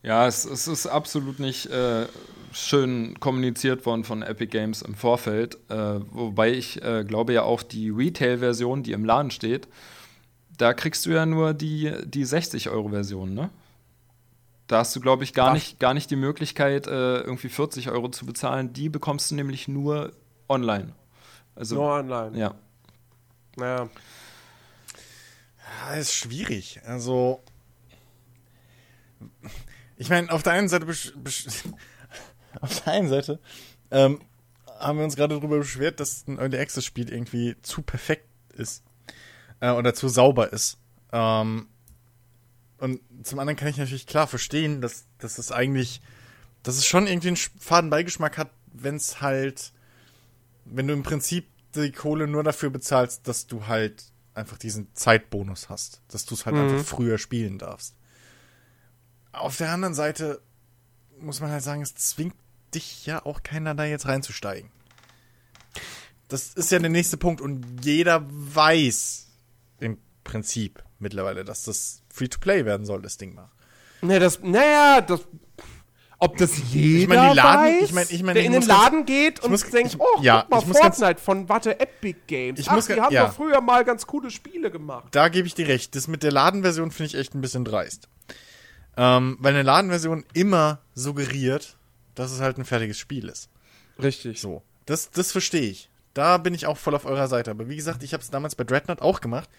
Ja, 0.01 0.27
es, 0.27 0.45
es 0.45 0.67
ist 0.67 0.85
absolut 0.85 1.39
nicht 1.39 1.65
äh, 1.65 2.05
schön 2.53 3.19
kommuniziert 3.19 3.85
worden 3.85 4.03
von 4.03 4.21
Epic 4.21 4.51
Games 4.51 4.81
im 4.81 4.95
Vorfeld. 4.95 5.57
Äh, 5.69 5.99
wobei 6.11 6.51
ich 6.53 6.81
äh, 6.83 7.03
glaube 7.03 7.33
ja 7.33 7.41
auch 7.41 7.63
die 7.63 7.89
Retail-Version, 7.89 8.83
die 8.83 8.93
im 8.93 9.03
Laden 9.03 9.31
steht, 9.31 9.67
da 10.57 10.73
kriegst 10.73 11.05
du 11.05 11.11
ja 11.11 11.25
nur 11.25 11.53
die, 11.53 11.93
die 12.05 12.25
60-Euro-Version, 12.25 13.33
ne? 13.33 13.49
Da 14.67 14.79
hast 14.79 14.95
du, 14.95 14.99
glaube 14.99 15.23
ich, 15.23 15.33
gar 15.33 15.49
Ach. 15.49 15.53
nicht, 15.53 15.79
gar 15.79 15.93
nicht 15.93 16.09
die 16.09 16.15
Möglichkeit, 16.15 16.87
äh, 16.87 17.19
irgendwie 17.19 17.49
40 17.49 17.89
Euro 17.91 18.09
zu 18.09 18.25
bezahlen. 18.25 18.73
Die 18.73 18.89
bekommst 18.89 19.29
du 19.29 19.35
nämlich 19.35 19.67
nur 19.67 20.13
online. 20.49 20.93
Also, 21.55 21.75
Nur 21.75 21.93
online. 21.93 22.37
ja. 22.37 22.55
Naja. 23.55 23.89
Ja, 25.87 25.95
ist 25.95 26.13
schwierig. 26.13 26.81
Also, 26.85 27.41
ich 29.97 30.09
meine, 30.09 30.31
auf 30.31 30.43
der 30.43 30.53
einen 30.53 30.67
Seite, 30.67 30.85
auf 32.61 32.81
der 32.81 32.93
einen 32.93 33.07
Seite 33.07 33.39
ähm, 33.91 34.19
haben 34.79 34.97
wir 34.97 35.05
uns 35.05 35.15
gerade 35.15 35.35
darüber 35.35 35.59
beschwert, 35.59 35.99
dass 35.99 36.27
ein 36.27 36.37
Early 36.37 36.57
Access 36.57 36.85
Spiel 36.85 37.11
irgendwie 37.11 37.55
zu 37.61 37.81
perfekt 37.81 38.27
ist 38.53 38.83
äh, 39.59 39.71
oder 39.71 39.93
zu 39.93 40.07
sauber 40.09 40.51
ist. 40.53 40.77
Ähm, 41.11 41.67
und 42.77 43.01
zum 43.23 43.39
anderen 43.39 43.57
kann 43.57 43.69
ich 43.69 43.77
natürlich 43.77 44.07
klar 44.07 44.27
verstehen, 44.27 44.81
dass, 44.81 45.05
dass 45.17 45.37
es 45.37 45.51
eigentlich, 45.51 46.01
dass 46.63 46.75
es 46.77 46.85
schon 46.85 47.07
irgendwie 47.07 47.29
einen 47.29 47.37
faden 47.37 47.89
Beigeschmack 47.89 48.37
hat, 48.37 48.51
wenn 48.73 48.95
es 48.95 49.21
halt, 49.21 49.71
wenn 50.65 50.87
du 50.87 50.93
im 50.93 51.03
Prinzip 51.03 51.47
die 51.75 51.91
Kohle 51.91 52.27
nur 52.27 52.43
dafür 52.43 52.69
bezahlst, 52.69 53.27
dass 53.27 53.47
du 53.47 53.67
halt 53.67 54.03
einfach 54.33 54.57
diesen 54.57 54.93
Zeitbonus 54.93 55.69
hast, 55.69 56.01
dass 56.09 56.25
du 56.25 56.35
es 56.35 56.45
halt 56.45 56.55
Mhm. 56.55 56.63
einfach 56.63 56.83
früher 56.85 57.17
spielen 57.17 57.57
darfst. 57.57 57.95
Auf 59.31 59.57
der 59.57 59.71
anderen 59.71 59.93
Seite 59.93 60.41
muss 61.19 61.39
man 61.39 61.51
halt 61.51 61.63
sagen, 61.63 61.81
es 61.81 61.95
zwingt 61.95 62.35
dich 62.73 63.05
ja 63.05 63.25
auch 63.25 63.43
keiner 63.43 63.73
da 63.75 63.85
jetzt 63.85 64.05
reinzusteigen. 64.05 64.69
Das 66.27 66.53
ist 66.53 66.71
ja 66.71 66.79
der 66.79 66.89
nächste 66.89 67.17
Punkt 67.17 67.39
und 67.41 67.85
jeder 67.85 68.25
weiß 68.27 69.24
Prinzip 70.25 70.83
mittlerweile, 70.99 71.45
dass 71.45 71.63
das 71.63 72.01
Free-to-Play 72.13 72.65
werden 72.65 72.85
soll, 72.85 73.01
das 73.01 73.15
Ding 73.17 73.33
mal. 73.33 73.49
Ne, 74.01 74.19
das, 74.19 74.41
naja, 74.41 74.99
das. 74.99 75.21
Ob 76.17 76.37
das 76.37 76.51
jeder 76.71 77.13
meine, 77.15 77.29
die 77.31 77.35
Laden- 77.37 77.61
weiß, 77.65 77.83
ich 77.83 77.93
meine- 77.93 78.09
ich 78.09 78.23
meine, 78.23 78.33
der 78.33 78.41
ich 78.41 78.45
in 78.47 78.51
den 78.53 78.59
muss 78.59 78.67
ganz- 78.67 78.83
Laden 78.83 79.05
geht 79.05 79.39
und 79.43 79.51
muss- 79.51 79.69
denkt, 79.69 79.93
ich- 79.93 79.99
oh, 79.99 80.21
ja, 80.21 80.41
guck 80.41 80.51
mal, 80.51 80.59
ich 80.59 80.65
muss 80.67 80.79
ganz- 80.79 80.97
Fortnite 80.97 81.21
von 81.21 81.49
Warte 81.49 81.79
Epic 81.79 82.19
Games. 82.27 82.59
Ich 82.59 82.69
Ach, 82.69 82.75
muss 82.75 82.87
die 82.87 82.99
haben 82.99 83.13
ja. 83.13 83.25
doch 83.27 83.33
früher 83.33 83.61
mal 83.61 83.83
ganz 83.85 84.07
coole 84.07 84.31
Spiele 84.31 84.71
gemacht. 84.71 85.07
Da 85.11 85.27
gebe 85.29 85.47
ich 85.47 85.53
dir 85.55 85.67
recht. 85.67 85.93
Das 85.95 86.07
mit 86.07 86.23
der 86.23 86.31
Ladenversion 86.31 86.91
finde 86.91 87.07
ich 87.07 87.15
echt 87.15 87.35
ein 87.35 87.41
bisschen 87.41 87.65
dreist. 87.65 88.07
Ähm, 88.97 89.37
weil 89.39 89.53
eine 89.53 89.63
Ladenversion 89.63 90.23
immer 90.33 90.79
suggeriert, 90.93 91.77
dass 92.15 92.31
es 92.31 92.39
halt 92.39 92.57
ein 92.57 92.65
fertiges 92.65 92.97
Spiel 92.97 93.27
ist. 93.27 93.49
Richtig. 94.01 94.39
So. 94.39 94.63
Das, 94.85 95.11
das 95.11 95.31
verstehe 95.33 95.69
ich. 95.69 95.89
Da 96.13 96.37
bin 96.37 96.53
ich 96.53 96.65
auch 96.65 96.77
voll 96.77 96.95
auf 96.95 97.05
eurer 97.05 97.27
Seite. 97.27 97.51
Aber 97.51 97.67
wie 97.67 97.75
gesagt, 97.75 98.03
ich 98.03 98.13
habe 98.13 98.23
es 98.23 98.29
damals 98.29 98.55
bei 98.55 98.63
Dreadnought 98.63 99.01
auch 99.01 99.19
gemacht. 99.19 99.49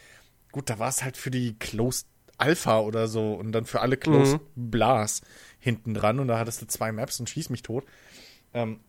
Gut, 0.56 0.70
da 0.70 0.78
war 0.78 0.88
es 0.88 1.04
halt 1.04 1.18
für 1.18 1.30
die 1.30 1.52
Closed 1.58 2.06
Alpha 2.38 2.80
oder 2.80 3.08
so 3.08 3.34
und 3.34 3.52
dann 3.52 3.66
für 3.66 3.82
alle 3.82 3.98
Closed 3.98 4.40
Mhm. 4.56 4.70
Blas 4.70 5.20
hinten 5.58 5.92
dran 5.92 6.18
und 6.18 6.28
da 6.28 6.38
hattest 6.38 6.62
du 6.62 6.66
zwei 6.66 6.92
Maps 6.92 7.20
und 7.20 7.28
schieß 7.28 7.50
mich 7.50 7.60
tot. 7.60 7.84
Ähm, 8.54 8.80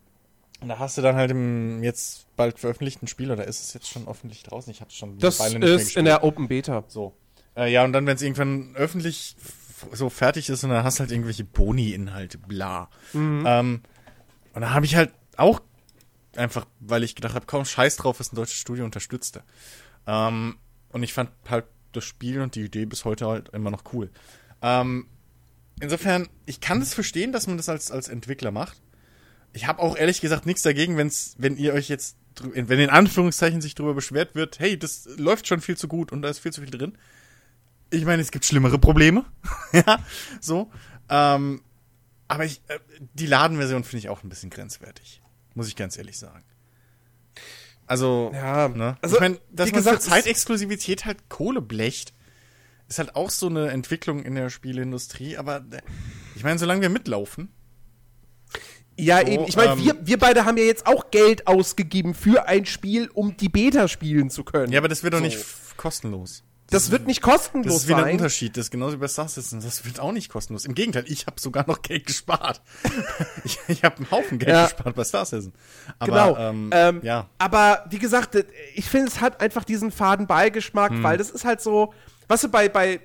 und 0.61 0.69
da 0.69 0.79
hast 0.79 0.97
du 0.97 1.01
dann 1.01 1.17
halt 1.17 1.29
im 1.31 1.83
jetzt 1.83 2.25
bald 2.37 2.57
veröffentlichten 2.57 3.09
Spiel, 3.09 3.31
oder 3.31 3.43
ist 3.45 3.61
es 3.61 3.73
jetzt 3.73 3.89
schon 3.89 4.07
öffentlich 4.07 4.43
draußen? 4.43 4.71
Ich 4.71 4.79
habe 4.79 4.91
schon 4.91 5.19
Das 5.19 5.41
Weile 5.41 5.59
nicht 5.59 5.67
mehr 5.67 5.75
ist 5.75 5.97
in 5.97 6.05
der 6.05 6.23
Open 6.23 6.47
Beta. 6.47 6.85
So. 6.87 7.13
Äh, 7.57 7.69
ja, 7.69 7.83
und 7.83 7.91
dann, 7.91 8.05
wenn 8.05 8.15
es 8.15 8.21
irgendwann 8.21 8.73
öffentlich 8.77 9.35
so 9.91 10.09
fertig 10.09 10.47
ist 10.47 10.63
und 10.63 10.69
dann 10.69 10.85
hast 10.85 10.99
du 10.99 11.01
halt 11.01 11.11
irgendwelche 11.11 11.43
Boni-Inhalte, 11.43 12.37
bla. 12.37 12.89
Ähm, 13.13 13.81
und 14.53 14.61
da 14.61 14.69
habe 14.69 14.85
ich 14.85 14.95
halt 14.95 15.11
auch 15.35 15.59
einfach, 16.37 16.65
weil 16.79 17.03
ich 17.03 17.13
gedacht 17.13 17.35
habe, 17.35 17.45
kaum 17.45 17.65
scheiß 17.65 17.97
drauf, 17.97 18.21
was 18.21 18.31
ein 18.31 18.37
deutsches 18.37 18.57
Studio 18.57 18.85
unterstützte. 18.85 19.43
Ähm, 20.07 20.55
und 20.89 21.03
ich 21.03 21.13
fand 21.13 21.31
halt 21.49 21.65
das 21.91 22.05
Spiel 22.05 22.41
und 22.41 22.55
die 22.55 22.63
Idee 22.63 22.85
bis 22.85 23.05
heute 23.05 23.27
halt 23.27 23.49
immer 23.49 23.71
noch 23.71 23.83
cool. 23.93 24.09
Ähm, 24.61 25.07
insofern, 25.79 26.27
ich 26.45 26.61
kann 26.61 26.79
das 26.79 26.93
verstehen, 26.93 27.31
dass 27.31 27.47
man 27.47 27.57
das 27.57 27.69
als, 27.69 27.91
als 27.91 28.07
Entwickler 28.07 28.51
macht. 28.51 28.81
Ich 29.53 29.67
habe 29.67 29.81
auch 29.81 29.97
ehrlich 29.97 30.21
gesagt 30.21 30.45
nichts 30.45 30.61
dagegen, 30.61 30.97
wenn's, 30.97 31.35
wenn 31.37 31.57
ihr 31.57 31.73
euch 31.73 31.89
jetzt, 31.89 32.17
wenn 32.41 32.79
in 32.79 32.89
Anführungszeichen 32.89 33.61
sich 33.61 33.75
darüber 33.75 33.95
beschwert 33.95 34.35
wird, 34.35 34.59
hey, 34.59 34.77
das 34.77 35.07
läuft 35.17 35.47
schon 35.47 35.61
viel 35.61 35.77
zu 35.77 35.87
gut 35.87 36.11
und 36.11 36.21
da 36.21 36.29
ist 36.29 36.39
viel 36.39 36.53
zu 36.53 36.61
viel 36.61 36.69
drin. 36.69 36.97
Ich 37.89 38.05
meine, 38.05 38.21
es 38.21 38.31
gibt 38.31 38.45
schlimmere 38.45 38.77
Probleme. 38.77 39.25
ja, 39.71 40.03
so. 40.41 40.69
Ähm, 41.09 41.61
aber 42.27 42.45
ich, 42.45 42.61
äh, 42.67 42.79
die 43.13 43.25
Ladenversion 43.25 43.83
finde 43.83 43.99
ich 43.99 44.09
auch 44.09 44.23
ein 44.23 44.29
bisschen 44.29 44.49
grenzwertig. 44.49 45.21
Muss 45.55 45.67
ich 45.67 45.75
ganz 45.75 45.97
ehrlich 45.97 46.19
sagen. 46.19 46.43
Also, 47.87 48.31
Ja, 48.33 48.67
ne? 48.67 48.97
also, 49.01 49.15
ich 49.15 49.21
meine, 49.21 49.39
dass 49.51 49.67
wie 49.69 49.71
man 49.71 49.79
gesagt, 49.79 50.01
Zeitexklusivität 50.03 51.05
halt 51.05 51.29
Kohle 51.29 51.61
blecht, 51.61 52.13
ist 52.89 52.99
halt 52.99 53.15
auch 53.15 53.29
so 53.29 53.47
eine 53.47 53.69
Entwicklung 53.69 54.23
in 54.23 54.35
der 54.35 54.49
Spieleindustrie. 54.49 55.37
Aber 55.37 55.57
äh, 55.71 55.81
ich 56.35 56.43
meine, 56.43 56.59
solange 56.59 56.81
wir 56.81 56.89
mitlaufen, 56.89 57.49
Ja, 58.97 59.19
So, 59.21 59.27
eben. 59.27 59.45
Ich 59.47 59.55
meine, 59.55 59.73
ähm, 59.73 59.79
wir, 59.85 59.95
wir 60.05 60.17
beide 60.19 60.45
haben 60.45 60.57
ja 60.57 60.63
jetzt 60.63 60.85
auch 60.87 61.11
Geld 61.11 61.47
ausgegeben 61.47 62.13
für 62.13 62.47
ein 62.47 62.65
Spiel, 62.65 63.09
um 63.13 63.35
die 63.37 63.49
Beta 63.49 63.87
spielen 63.87 64.29
zu 64.29 64.43
können. 64.43 64.71
ja, 64.71 64.79
aber 64.79 64.87
das 64.89 65.03
wird 65.03 65.13
doch 65.13 65.19
So. 65.19 65.25
nicht 65.25 65.37
f- 65.37 65.73
kostenlos. 65.77 66.43
Das 66.69 66.91
wird 66.91 67.07
nicht 67.07 67.21
kostenlos 67.21 67.73
Das 67.73 67.81
ist 67.83 67.87
wieder 67.87 67.99
ein 67.99 68.03
sein. 68.05 68.13
Unterschied. 68.15 68.57
Das 68.57 68.65
ist 68.65 68.71
genauso 68.71 68.93
wie 68.97 68.99
bei 68.99 69.07
Star 69.07 69.27
Citizen. 69.29 69.61
Das 69.61 69.85
wird 69.85 69.99
auch 70.01 70.11
nicht 70.11 70.29
kostenlos. 70.29 70.65
Im 70.65 70.75
Gegenteil, 70.75 71.05
ich 71.07 71.25
habe 71.25 71.39
sogar 71.39 71.65
noch 71.65 71.81
Geld 71.81 72.05
gespart. 72.07 72.61
ich 73.45 73.57
ich 73.69 73.83
habe 73.85 73.97
einen 73.97 74.11
Haufen 74.11 74.37
Geld 74.37 74.51
Ja. 74.51 74.63
gespart 74.65 74.95
bei 74.95 75.03
Star 75.05 75.25
Citizen. 75.25 75.53
Aber, 75.99 76.11
Genau. 76.11 76.37
ähm, 76.37 76.69
Ähm, 76.73 76.99
ja. 77.03 77.29
Aber 77.37 77.85
wie 77.89 77.99
gesagt, 77.99 78.35
ich 78.75 78.85
finde, 78.89 79.07
es 79.07 79.21
hat 79.21 79.39
einfach 79.41 79.63
diesen 79.63 79.91
faden 79.91 80.27
Beigeschmack, 80.27 80.91
Hm. 80.91 81.03
weil 81.03 81.17
das 81.17 81.29
ist 81.29 81.45
halt 81.45 81.61
so, 81.61 81.93
weißt 82.27 82.43
du, 82.43 82.49
bei, 82.49 82.67
bei, 82.67 82.99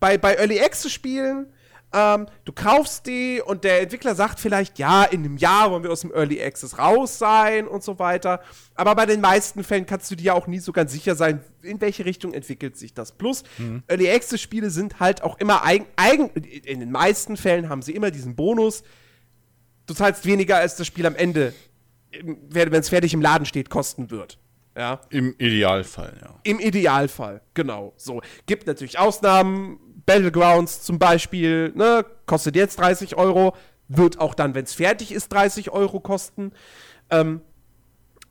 bei, 0.00 0.18
bei 0.18 0.34
Early 0.34 0.60
Access 0.60 0.92
Spielen, 0.92 1.46
ähm, 1.94 2.26
du 2.44 2.52
kaufst 2.52 3.06
die 3.06 3.40
und 3.44 3.62
der 3.62 3.80
Entwickler 3.82 4.14
sagt 4.14 4.40
vielleicht, 4.40 4.78
ja, 4.78 5.04
in 5.04 5.24
einem 5.24 5.36
Jahr 5.36 5.70
wollen 5.70 5.84
wir 5.84 5.92
aus 5.92 6.00
dem 6.00 6.12
Early 6.12 6.42
Access 6.42 6.76
raus 6.78 7.18
sein 7.18 7.68
und 7.68 7.84
so 7.84 7.98
weiter. 7.98 8.40
Aber 8.74 8.94
bei 8.96 9.06
den 9.06 9.20
meisten 9.20 9.62
Fällen 9.62 9.86
kannst 9.86 10.10
du 10.10 10.16
dir 10.16 10.24
ja 10.24 10.32
auch 10.34 10.46
nie 10.48 10.58
so 10.58 10.72
ganz 10.72 10.92
sicher 10.92 11.14
sein, 11.14 11.40
in 11.62 11.80
welche 11.80 12.04
Richtung 12.04 12.34
entwickelt 12.34 12.76
sich 12.76 12.92
das. 12.94 13.12
Plus, 13.12 13.44
Hm. 13.56 13.82
Early 13.86 14.10
Access 14.10 14.40
Spiele 14.40 14.70
sind 14.70 14.98
halt 14.98 15.22
auch 15.22 15.38
immer 15.38 15.64
eigen, 15.64 15.86
eigen, 15.96 16.30
in 16.30 16.80
den 16.80 16.90
meisten 16.90 17.36
Fällen 17.36 17.68
haben 17.68 17.82
sie 17.82 17.92
immer 17.92 18.10
diesen 18.10 18.34
Bonus, 18.34 18.82
du 19.86 19.94
zahlst 19.94 20.26
weniger, 20.26 20.56
als 20.56 20.76
das 20.76 20.86
Spiel 20.86 21.06
am 21.06 21.14
Ende, 21.14 21.54
wenn 22.50 22.72
es 22.72 22.88
fertig 22.88 23.14
im 23.14 23.22
Laden 23.22 23.46
steht, 23.46 23.70
kosten 23.70 24.10
wird. 24.10 24.38
Ja. 24.76 25.00
Im 25.10 25.34
Idealfall, 25.38 26.16
ja. 26.20 26.40
Im 26.42 26.58
Idealfall, 26.58 27.42
genau. 27.54 27.92
So. 27.96 28.22
Gibt 28.46 28.66
natürlich 28.66 28.98
Ausnahmen. 28.98 29.78
Battlegrounds 30.06 30.82
zum 30.82 30.98
Beispiel, 30.98 31.72
ne, 31.74 32.04
kostet 32.26 32.56
jetzt 32.56 32.78
30 32.78 33.16
Euro, 33.16 33.54
wird 33.88 34.18
auch 34.18 34.34
dann, 34.34 34.54
wenn 34.54 34.64
es 34.64 34.74
fertig 34.74 35.12
ist, 35.12 35.32
30 35.32 35.70
Euro 35.70 36.00
kosten. 36.00 36.52
Ähm, 37.10 37.40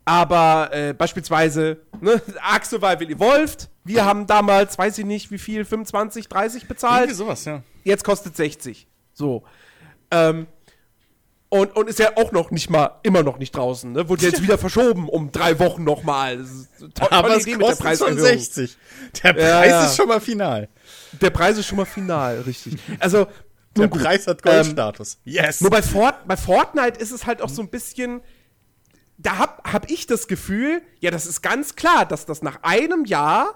aber 0.06 0.70
äh, 0.74 0.94
beispielsweise, 0.94 1.78
ne, 2.02 2.22
Ark 2.42 2.66
Survival 2.66 3.10
Evolved, 3.10 3.70
wir 3.84 4.06
haben 4.06 4.28
damals, 4.28 4.78
weiß 4.78 4.98
ich 4.98 5.06
nicht, 5.06 5.32
wie 5.32 5.38
viel, 5.38 5.66
25, 5.66 6.28
30 6.28 6.68
bezahlt 6.68 7.02
Irgendwie 7.04 7.16
sowas, 7.16 7.46
ja. 7.46 7.64
jetzt 7.84 8.04
kostet 8.04 8.36
60. 8.36 8.88
So. 9.14 9.44
Ähm, 10.12 10.48
und, 11.54 11.76
und 11.76 11.88
ist 11.88 12.00
ja 12.00 12.18
auch 12.18 12.32
noch 12.32 12.50
nicht 12.50 12.72
mal, 12.72 13.00
immer 13.04 13.22
noch 13.22 13.38
nicht 13.38 13.56
draußen, 13.56 13.92
ne? 13.92 14.10
Wurde 14.10 14.26
jetzt 14.26 14.42
wieder 14.42 14.58
verschoben 14.58 15.08
um 15.08 15.32
drei 15.32 15.60
Wochen 15.60 15.84
nochmal. 15.84 16.44
Aber 17.12 17.38
es 17.38 17.46
kostet 17.46 17.62
schon 17.62 17.78
Preiserhöhung. 17.78 18.18
60. 18.18 18.78
Der 19.24 19.34
Preis 19.34 19.70
ja. 19.70 19.86
ist 19.86 19.96
schon 19.96 20.08
mal 20.08 20.20
final. 20.20 20.68
Der 21.22 21.30
Preis 21.30 21.58
ist 21.58 21.68
schon 21.68 21.78
mal 21.78 21.86
final, 21.86 22.42
richtig. 22.42 22.78
Also, 23.00 23.28
Der 23.78 23.88
gut. 23.88 24.02
Preis 24.02 24.28
hat 24.28 24.42
Ähm, 24.46 24.52
Goldstatus. 24.52 25.18
yes. 25.24 25.62
Nur 25.62 25.72
bei, 25.72 25.82
Fort 25.82 26.28
bei 26.28 26.38
Fortnite 26.38 27.00
ist 27.00 27.12
es 27.12 27.26
halt 27.26 27.42
auch 27.42 27.50
so 27.50 27.62
ein 27.62 27.70
bisschen. 27.70 28.22
Da 29.18 29.38
hab, 29.38 29.72
hab 29.72 29.90
ich 29.92 30.08
das 30.08 30.28
Gefühl, 30.28 30.82
ja, 31.00 31.12
das 31.12 31.26
ist 31.26 31.42
ganz 31.42 31.76
klar, 31.76 32.06
dass 32.06 32.26
das 32.26 32.42
nach 32.42 32.60
einem 32.64 33.06
Jahr 33.06 33.56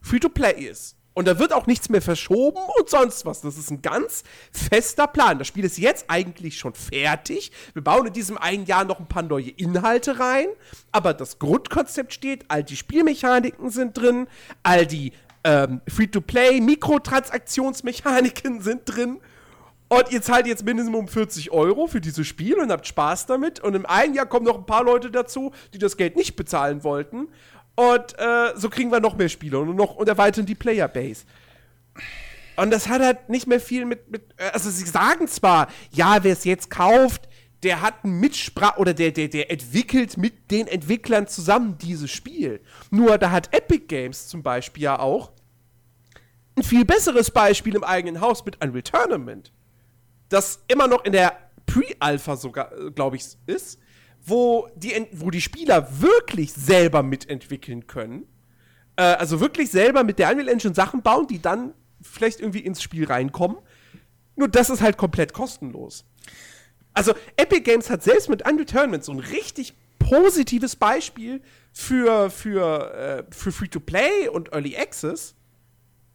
Free-to-Play 0.00 0.62
ist. 0.64 0.96
Und 1.16 1.28
da 1.28 1.38
wird 1.38 1.52
auch 1.52 1.68
nichts 1.68 1.88
mehr 1.90 2.02
verschoben 2.02 2.58
und 2.76 2.88
sonst 2.90 3.24
was. 3.24 3.40
Das 3.42 3.56
ist 3.56 3.70
ein 3.70 3.82
ganz 3.82 4.24
fester 4.50 5.06
Plan. 5.06 5.38
Das 5.38 5.46
Spiel 5.46 5.64
ist 5.64 5.78
jetzt 5.78 6.06
eigentlich 6.08 6.58
schon 6.58 6.74
fertig. 6.74 7.52
Wir 7.72 7.84
bauen 7.84 8.08
in 8.08 8.12
diesem 8.12 8.36
einen 8.36 8.66
Jahr 8.66 8.84
noch 8.84 8.98
ein 8.98 9.06
paar 9.06 9.22
neue 9.22 9.50
Inhalte 9.50 10.18
rein. 10.18 10.48
Aber 10.90 11.14
das 11.14 11.38
Grundkonzept 11.38 12.12
steht, 12.12 12.46
all 12.48 12.64
die 12.64 12.76
Spielmechaniken 12.76 13.70
sind 13.70 13.96
drin, 13.96 14.26
all 14.64 14.86
die 14.86 15.12
ähm, 15.44 15.80
Free-to-Play, 15.88 16.60
Mikrotransaktionsmechaniken 16.60 18.60
sind 18.60 18.82
drin. 18.84 19.20
Und 19.88 20.10
ihr 20.10 20.22
zahlt 20.22 20.46
jetzt 20.46 20.64
Minimum 20.64 21.08
40 21.08 21.52
Euro 21.52 21.86
für 21.86 22.00
dieses 22.00 22.26
Spiel 22.26 22.58
und 22.58 22.72
habt 22.72 22.86
Spaß 22.86 23.26
damit. 23.26 23.60
Und 23.60 23.74
im 23.74 23.86
einen 23.86 24.14
Jahr 24.14 24.26
kommen 24.26 24.46
noch 24.46 24.56
ein 24.56 24.66
paar 24.66 24.82
Leute 24.82 25.10
dazu, 25.10 25.52
die 25.72 25.78
das 25.78 25.96
Geld 25.96 26.16
nicht 26.16 26.36
bezahlen 26.36 26.82
wollten. 26.82 27.28
Und 27.76 28.18
äh, 28.18 28.52
so 28.56 28.70
kriegen 28.70 28.90
wir 28.90 29.00
noch 29.00 29.16
mehr 29.16 29.28
Spiele 29.28 29.58
und 29.58 29.76
noch 29.76 29.96
und 29.96 30.08
erweitern 30.08 30.46
die 30.46 30.54
Playerbase. 30.54 31.24
Und 32.56 32.70
das 32.70 32.88
hat 32.88 33.02
halt 33.02 33.28
nicht 33.28 33.46
mehr 33.46 33.60
viel 33.60 33.84
mit, 33.84 34.10
mit 34.10 34.22
äh, 34.36 34.50
also 34.52 34.70
sie 34.70 34.84
sagen 34.84 35.28
zwar, 35.28 35.68
ja, 35.90 36.22
wer 36.22 36.32
es 36.32 36.44
jetzt 36.44 36.70
kauft, 36.70 37.28
der 37.64 37.80
hat 37.80 38.04
einen 38.04 38.20
Mitsprach 38.20 38.76
oder 38.76 38.94
der, 38.94 39.10
der, 39.10 39.28
der 39.28 39.50
entwickelt 39.50 40.16
mit 40.16 40.50
den 40.50 40.66
Entwicklern 40.66 41.26
zusammen 41.26 41.78
dieses 41.78 42.10
Spiel. 42.10 42.60
Nur 42.90 43.18
da 43.18 43.30
hat 43.30 43.54
Epic 43.54 43.86
Games 43.88 44.28
zum 44.28 44.42
Beispiel 44.42 44.84
ja 44.84 44.98
auch 44.98 45.32
ein 46.56 46.62
viel 46.62 46.84
besseres 46.84 47.30
Beispiel 47.30 47.74
im 47.74 47.82
eigenen 47.82 48.20
Haus 48.20 48.44
mit 48.44 48.62
Unreal 48.62 48.82
Tournament 48.82 49.52
das 50.28 50.62
immer 50.68 50.88
noch 50.88 51.04
in 51.04 51.12
der 51.12 51.36
Pre-Alpha 51.66 52.36
sogar, 52.36 52.70
glaube 52.94 53.16
ich, 53.16 53.24
ist, 53.46 53.78
wo 54.22 54.68
die, 54.74 55.06
wo 55.12 55.30
die 55.30 55.40
Spieler 55.40 56.00
wirklich 56.00 56.52
selber 56.52 57.02
mitentwickeln 57.02 57.86
können. 57.86 58.26
Äh, 58.96 59.02
also 59.02 59.40
wirklich 59.40 59.70
selber 59.70 60.04
mit 60.04 60.18
der 60.18 60.30
Unreal 60.30 60.48
Engine 60.48 60.74
Sachen 60.74 61.02
bauen, 61.02 61.26
die 61.26 61.40
dann 61.40 61.74
vielleicht 62.00 62.40
irgendwie 62.40 62.60
ins 62.60 62.82
Spiel 62.82 63.06
reinkommen. 63.06 63.58
Nur 64.36 64.48
das 64.48 64.70
ist 64.70 64.82
halt 64.82 64.96
komplett 64.96 65.32
kostenlos. 65.32 66.04
Also 66.94 67.12
Epic 67.36 67.62
Games 67.62 67.90
hat 67.90 68.02
selbst 68.02 68.28
mit 68.28 68.48
Unreal 68.48 68.64
Tournament 68.64 69.04
so 69.04 69.12
ein 69.12 69.18
richtig 69.18 69.74
positives 69.98 70.76
Beispiel 70.76 71.42
für, 71.72 72.30
für, 72.30 72.94
äh, 72.94 73.24
für 73.34 73.52
Free-to-Play 73.52 74.28
und 74.28 74.52
Early 74.52 74.76
Access. 74.76 75.34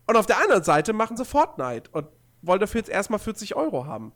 Und 0.08 0.16
auf 0.16 0.26
der 0.26 0.40
anderen 0.42 0.64
Seite 0.64 0.94
machen 0.94 1.18
sie 1.18 1.26
Fortnite 1.26 1.90
und 1.92 2.08
wollen 2.42 2.60
dafür 2.60 2.80
jetzt 2.80 2.90
erstmal 2.90 3.20
40 3.20 3.56
Euro 3.56 3.86
haben. 3.86 4.14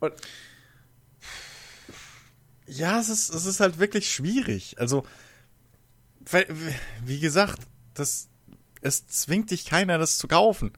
Und 0.00 0.12
Ja, 2.66 2.98
es 3.00 3.08
ist, 3.08 3.34
es 3.34 3.44
ist 3.46 3.60
halt 3.60 3.78
wirklich 3.78 4.10
schwierig. 4.12 4.76
Also, 4.78 5.04
wie 7.04 7.20
gesagt, 7.20 7.60
das, 7.92 8.28
es 8.80 9.06
zwingt 9.06 9.50
dich 9.50 9.66
keiner, 9.66 9.98
das 9.98 10.16
zu 10.16 10.28
kaufen. 10.28 10.72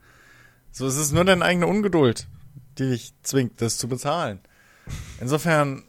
So, 0.73 0.87
es 0.87 0.97
ist 0.97 1.13
nur 1.13 1.25
deine 1.25 1.45
eigene 1.45 1.67
Ungeduld, 1.67 2.27
die 2.79 2.91
dich 2.91 3.13
zwingt, 3.23 3.61
das 3.61 3.79
zu 3.79 3.89
bezahlen. 3.89 4.41
Insofern, 5.21 5.85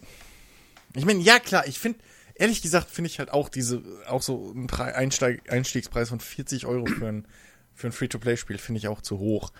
ich 0.95 1.05
meine, 1.05 1.21
ja 1.21 1.39
klar, 1.39 1.67
ich 1.67 1.79
finde, 1.79 1.99
ehrlich 2.35 2.61
gesagt, 2.61 2.89
finde 2.89 3.09
ich 3.09 3.19
halt 3.19 3.31
auch 3.31 3.49
diese, 3.49 3.83
auch 4.07 4.21
so 4.21 4.53
ein 4.55 4.69
Einsteig 4.69 5.51
Einstiegspreis 5.51 6.09
von 6.09 6.19
40 6.19 6.65
Euro 6.65 6.85
für 6.85 7.07
ein, 7.07 7.27
für 7.75 7.87
ein 7.87 7.93
Free-to-Play-Spiel 7.93 8.57
finde 8.57 8.79
ich 8.79 8.87
auch 8.87 9.01
zu 9.01 9.19
hoch. 9.19 9.51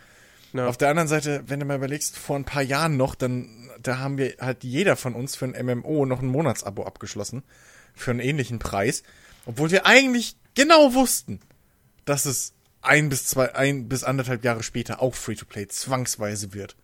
Ja. 0.54 0.68
Auf 0.68 0.78
der 0.78 0.90
anderen 0.90 1.08
Seite, 1.08 1.44
wenn 1.48 1.60
du 1.60 1.66
mal 1.66 1.78
überlegst, 1.78 2.18
vor 2.18 2.36
ein 2.36 2.46
paar 2.46 2.62
Jahren 2.62 2.98
noch, 2.98 3.16
dann, 3.16 3.70
da 3.82 4.00
haben 4.00 4.18
wir 4.18 4.36
halt 4.40 4.64
jeder 4.64 4.96
von 4.96 5.14
uns 5.14 5.36
für 5.36 5.46
ein 5.46 5.66
MMO 5.66 6.06
noch 6.06 6.22
ein 6.22 6.28
Monatsabo 6.28 6.84
abgeschlossen. 6.84 7.44
Für 7.94 8.12
einen 8.12 8.20
ähnlichen 8.20 8.60
Preis. 8.60 9.04
Obwohl 9.46 9.72
wir 9.72 9.86
eigentlich 9.86 10.36
genau 10.56 10.94
wussten, 10.94 11.40
dass 12.06 12.26
es 12.26 12.54
ein 12.82 13.10
bis 13.10 13.26
zwei, 13.26 13.54
ein 13.56 13.90
bis 13.90 14.04
anderthalb 14.04 14.44
Jahre 14.44 14.64
später 14.64 15.02
auch 15.02 15.16
Free-to-Play 15.16 15.68
zwangsweise 15.68 16.54
wird. 16.54 16.76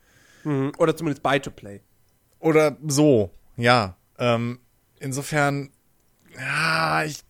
Mhm. 0.43 0.71
Oder 0.77 0.95
zumindest 0.95 1.23
Buy-to-Play. 1.23 1.81
Oder 2.39 2.77
so, 2.85 3.31
ja. 3.55 3.95
Ähm, 4.17 4.59
insofern, 4.99 5.71
ja, 6.37 7.03
ich, 7.03 7.23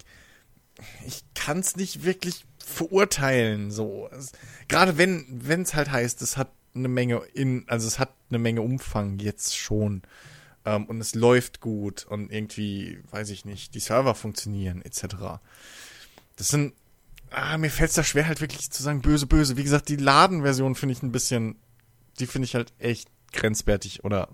ich 1.05 1.24
kann 1.36 1.59
es 1.59 1.76
nicht 1.76 2.03
wirklich 2.03 2.45
verurteilen. 2.66 3.72
So, 3.72 4.09
es, 4.11 4.32
gerade 4.68 4.97
wenn 4.97 5.26
wenn 5.30 5.61
es 5.61 5.74
halt 5.74 5.91
heißt, 5.91 6.22
es 6.22 6.38
hat 6.38 6.51
eine 6.76 6.88
Menge 6.88 7.22
in, 7.34 7.66
also 7.68 7.88
es 7.88 7.99
hat 7.99 8.14
eine 8.30 8.39
Menge 8.39 8.61
Umfang 8.61 9.20
jetzt 9.20 9.57
schon 9.57 10.01
ähm, 10.66 10.86
und 10.86 10.99
es 10.99 11.16
läuft 11.16 11.59
gut 11.59 12.05
und 12.05 12.32
irgendwie, 12.32 12.99
weiß 13.11 13.30
ich 13.30 13.45
nicht, 13.45 13.76
die 13.76 13.80
Server 13.80 14.16
funktionieren 14.16 14.82
etc. 14.82 15.39
Das 16.36 16.47
sind, 16.47 16.74
ah, 17.30 17.57
mir 17.57 17.70
fällt 17.70 17.89
es 17.89 17.95
da 17.95 18.03
schwer 18.03 18.28
halt 18.28 18.41
wirklich 18.41 18.72
zu 18.72 18.82
sagen 18.82 19.01
böse 19.01 19.28
böse. 19.28 19.57
Wie 19.57 19.64
gesagt, 19.64 19.89
die 19.89 19.97
Ladenversion 19.97 20.76
finde 20.76 20.93
ich 20.93 21.03
ein 21.03 21.11
bisschen, 21.11 21.57
die 22.20 22.28
finde 22.28 22.45
ich 22.45 22.55
halt 22.55 22.74
echt 22.80 23.09
grenzwertig 23.32 24.03
oder 24.03 24.30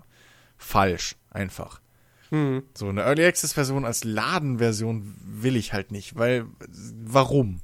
falsch 0.56 1.16
einfach. 1.30 1.80
Hm. 2.30 2.62
So 2.74 2.88
eine 2.88 3.02
Early 3.02 3.24
Access 3.24 3.54
Version 3.54 3.84
als 3.84 4.04
Ladenversion 4.04 5.14
will 5.24 5.56
ich 5.56 5.72
halt 5.72 5.90
nicht, 5.90 6.16
weil 6.16 6.46
warum? 7.04 7.60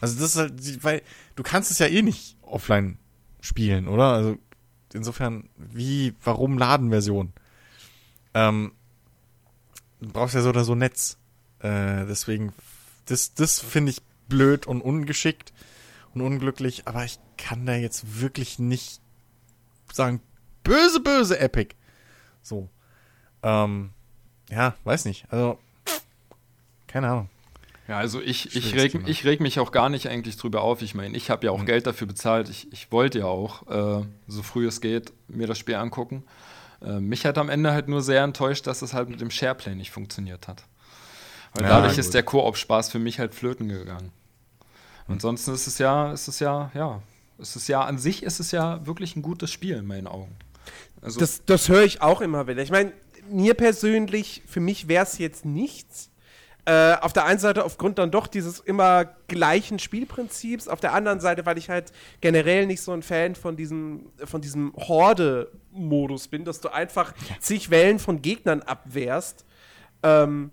Also 0.00 0.18
das 0.18 0.30
ist 0.30 0.36
halt, 0.36 0.84
weil 0.84 1.02
du 1.36 1.42
kannst 1.42 1.70
es 1.70 1.78
ja 1.78 1.86
eh 1.86 2.02
nicht 2.02 2.36
offline 2.42 2.98
spielen, 3.40 3.88
oder? 3.88 4.12
Also 4.12 4.38
insofern, 4.92 5.48
wie, 5.56 6.14
warum 6.22 6.56
Ladenversion? 6.56 7.32
Ähm, 8.32 8.72
du 10.00 10.08
brauchst 10.08 10.34
ja 10.34 10.42
so 10.42 10.48
oder 10.48 10.64
so 10.64 10.74
Netz. 10.74 11.18
Äh, 11.58 12.06
deswegen, 12.06 12.52
das, 13.06 13.34
das 13.34 13.60
finde 13.60 13.90
ich 13.90 14.02
blöd 14.28 14.66
und 14.66 14.80
ungeschickt 14.80 15.52
und 16.14 16.22
unglücklich, 16.22 16.86
aber 16.86 17.04
ich 17.04 17.18
kann 17.36 17.66
da 17.66 17.74
jetzt 17.74 18.20
wirklich 18.20 18.58
nicht 18.58 19.00
sagen, 19.94 20.20
böse, 20.62 21.00
böse 21.00 21.38
Epic. 21.38 21.74
So. 22.42 22.68
Ähm, 23.42 23.90
ja, 24.50 24.74
weiß 24.84 25.04
nicht. 25.06 25.26
Also, 25.30 25.58
keine 26.86 27.08
Ahnung. 27.08 27.30
Ja, 27.86 27.98
also 27.98 28.20
ich, 28.22 28.56
ich, 28.56 28.74
reg, 28.74 28.92
Thema. 28.92 29.08
ich 29.08 29.24
reg 29.26 29.40
mich 29.40 29.58
auch 29.60 29.70
gar 29.70 29.90
nicht 29.90 30.08
eigentlich 30.08 30.38
drüber 30.38 30.62
auf. 30.62 30.80
Ich 30.80 30.94
meine, 30.94 31.14
ich 31.16 31.28
habe 31.30 31.44
ja 31.46 31.52
auch 31.52 31.60
Mhm. 31.60 31.66
Geld 31.66 31.86
dafür 31.86 32.06
bezahlt. 32.06 32.48
Ich, 32.48 32.72
ich 32.72 32.90
wollte 32.90 33.18
ja 33.20 33.26
auch, 33.26 33.66
äh, 34.00 34.06
so 34.26 34.42
früh 34.42 34.66
es 34.66 34.80
geht, 34.80 35.12
mir 35.28 35.46
das 35.46 35.58
Spiel 35.58 35.74
angucken. 35.74 36.24
Äh, 36.82 37.00
mich 37.00 37.26
hat 37.26 37.36
am 37.36 37.50
Ende 37.50 37.72
halt 37.72 37.88
nur 37.88 38.00
sehr 38.02 38.22
enttäuscht, 38.24 38.66
dass 38.66 38.80
es 38.80 38.94
halt 38.94 39.10
mit 39.10 39.20
dem 39.20 39.30
Shareplay 39.30 39.74
nicht 39.74 39.90
funktioniert 39.90 40.48
hat. 40.48 40.64
Weil 41.54 41.64
Ja, 41.64 41.70
dadurch 41.70 41.92
gut. 41.92 41.98
ist 42.00 42.14
der 42.14 42.22
Koop-Spaß 42.22 42.90
für 42.90 42.98
mich 42.98 43.18
halt 43.18 43.34
flöten 43.34 43.68
gegangen. 43.68 44.12
Ansonsten 45.06 45.52
ist 45.52 45.66
es 45.66 45.76
ja, 45.78 46.10
ist 46.12 46.26
es 46.28 46.40
ja, 46.40 46.70
ja, 46.74 47.02
ist 47.38 47.56
es 47.56 47.68
ja, 47.68 47.82
an 47.82 47.98
sich 47.98 48.22
ist 48.22 48.40
es 48.40 48.50
ja 48.50 48.86
wirklich 48.86 49.16
ein 49.16 49.22
gutes 49.22 49.50
Spiel 49.50 49.76
in 49.76 49.86
meinen 49.86 50.06
Augen. 50.06 50.34
Also, 51.00 51.20
Das, 51.20 51.44
das 51.44 51.68
höre 51.68 51.84
ich 51.84 52.00
auch 52.02 52.20
immer 52.20 52.46
wieder. 52.46 52.62
Ich 52.62 52.70
meine, 52.70 52.92
mir 53.28 53.54
persönlich, 53.54 54.42
für 54.46 54.60
mich 54.60 54.88
wäre 54.88 55.04
es 55.04 55.18
jetzt 55.18 55.44
nichts. 55.44 56.10
Äh, 56.66 56.94
auf 57.02 57.12
der 57.12 57.26
einen 57.26 57.38
Seite 57.38 57.62
aufgrund 57.62 57.98
dann 57.98 58.10
doch 58.10 58.26
dieses 58.26 58.58
immer 58.58 59.04
gleichen 59.28 59.78
Spielprinzips, 59.78 60.66
auf 60.66 60.80
der 60.80 60.94
anderen 60.94 61.20
Seite, 61.20 61.44
weil 61.44 61.58
ich 61.58 61.68
halt 61.68 61.92
generell 62.22 62.66
nicht 62.66 62.80
so 62.80 62.92
ein 62.92 63.02
Fan 63.02 63.34
von 63.34 63.54
diesem, 63.54 64.06
von 64.24 64.40
diesem 64.40 64.72
Horde-Modus 64.74 66.28
bin, 66.28 66.46
dass 66.46 66.60
du 66.60 66.70
einfach 66.72 67.12
zig 67.38 67.68
Wellen 67.68 67.98
von 67.98 68.22
Gegnern 68.22 68.62
abwehrst 68.62 69.44
ähm, 70.02 70.52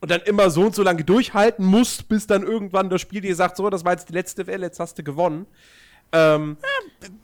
und 0.00 0.10
dann 0.10 0.22
immer 0.22 0.48
so 0.48 0.62
und 0.62 0.74
so 0.74 0.82
lange 0.82 1.04
durchhalten 1.04 1.66
musst, 1.66 2.08
bis 2.08 2.26
dann 2.26 2.42
irgendwann 2.42 2.88
das 2.88 3.02
Spiel 3.02 3.20
dir 3.20 3.36
sagt, 3.36 3.58
so, 3.58 3.68
das 3.68 3.84
war 3.84 3.92
jetzt 3.92 4.08
die 4.08 4.14
letzte 4.14 4.46
Welle, 4.46 4.64
jetzt 4.64 4.80
hast 4.80 4.98
du 4.98 5.02
gewonnen. 5.02 5.46
Ähm, 6.16 6.56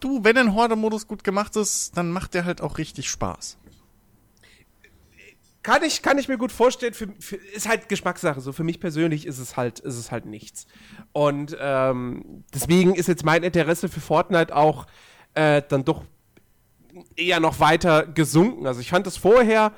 Du, 0.01 0.24
wenn 0.24 0.36
ein 0.36 0.55
Horde-Modus 0.55 1.07
gut 1.07 1.24
gemacht 1.24 1.57
ist, 1.57 1.97
dann 1.97 2.11
macht 2.11 2.34
der 2.34 2.45
halt 2.45 2.61
auch 2.61 2.78
richtig 2.78 3.09
Spaß. 3.09 3.59
Kann 5.62 5.84
ich, 5.84 6.03
kann 6.03 6.18
ich 6.18 6.28
mir 6.28 6.38
gut 6.38 6.51
vorstellen, 6.51 6.93
für, 6.93 7.09
für, 7.20 7.36
ist 7.36 7.68
halt 7.68 7.88
Geschmackssache. 7.88 8.40
So 8.40 8.53
für 8.53 8.64
mich 8.64 8.80
persönlich 8.80 9.26
ist 9.26 9.38
es 9.38 9.57
halt, 9.57 9.78
ist 9.78 9.97
es 9.97 10.11
halt 10.11 10.26
nichts. 10.26 10.66
Und 11.12 11.57
ähm, 11.61 12.45
deswegen 12.53 12.95
ist 12.95 13.07
jetzt 13.07 13.24
mein 13.24 13.45
Interesse 13.45 13.88
für 13.88 14.01
Fortnite 14.01 14.55
auch 14.55 14.86
äh, 15.34 15.62
dann 15.68 15.84
doch 15.84 16.05
eher 17.16 17.38
noch 17.38 17.61
weiter 17.61 18.07
gesunken. 18.07 18.66
Also 18.66 18.80
ich 18.80 18.90
fand 18.90 19.07
das 19.07 19.16
vorher, 19.16 19.72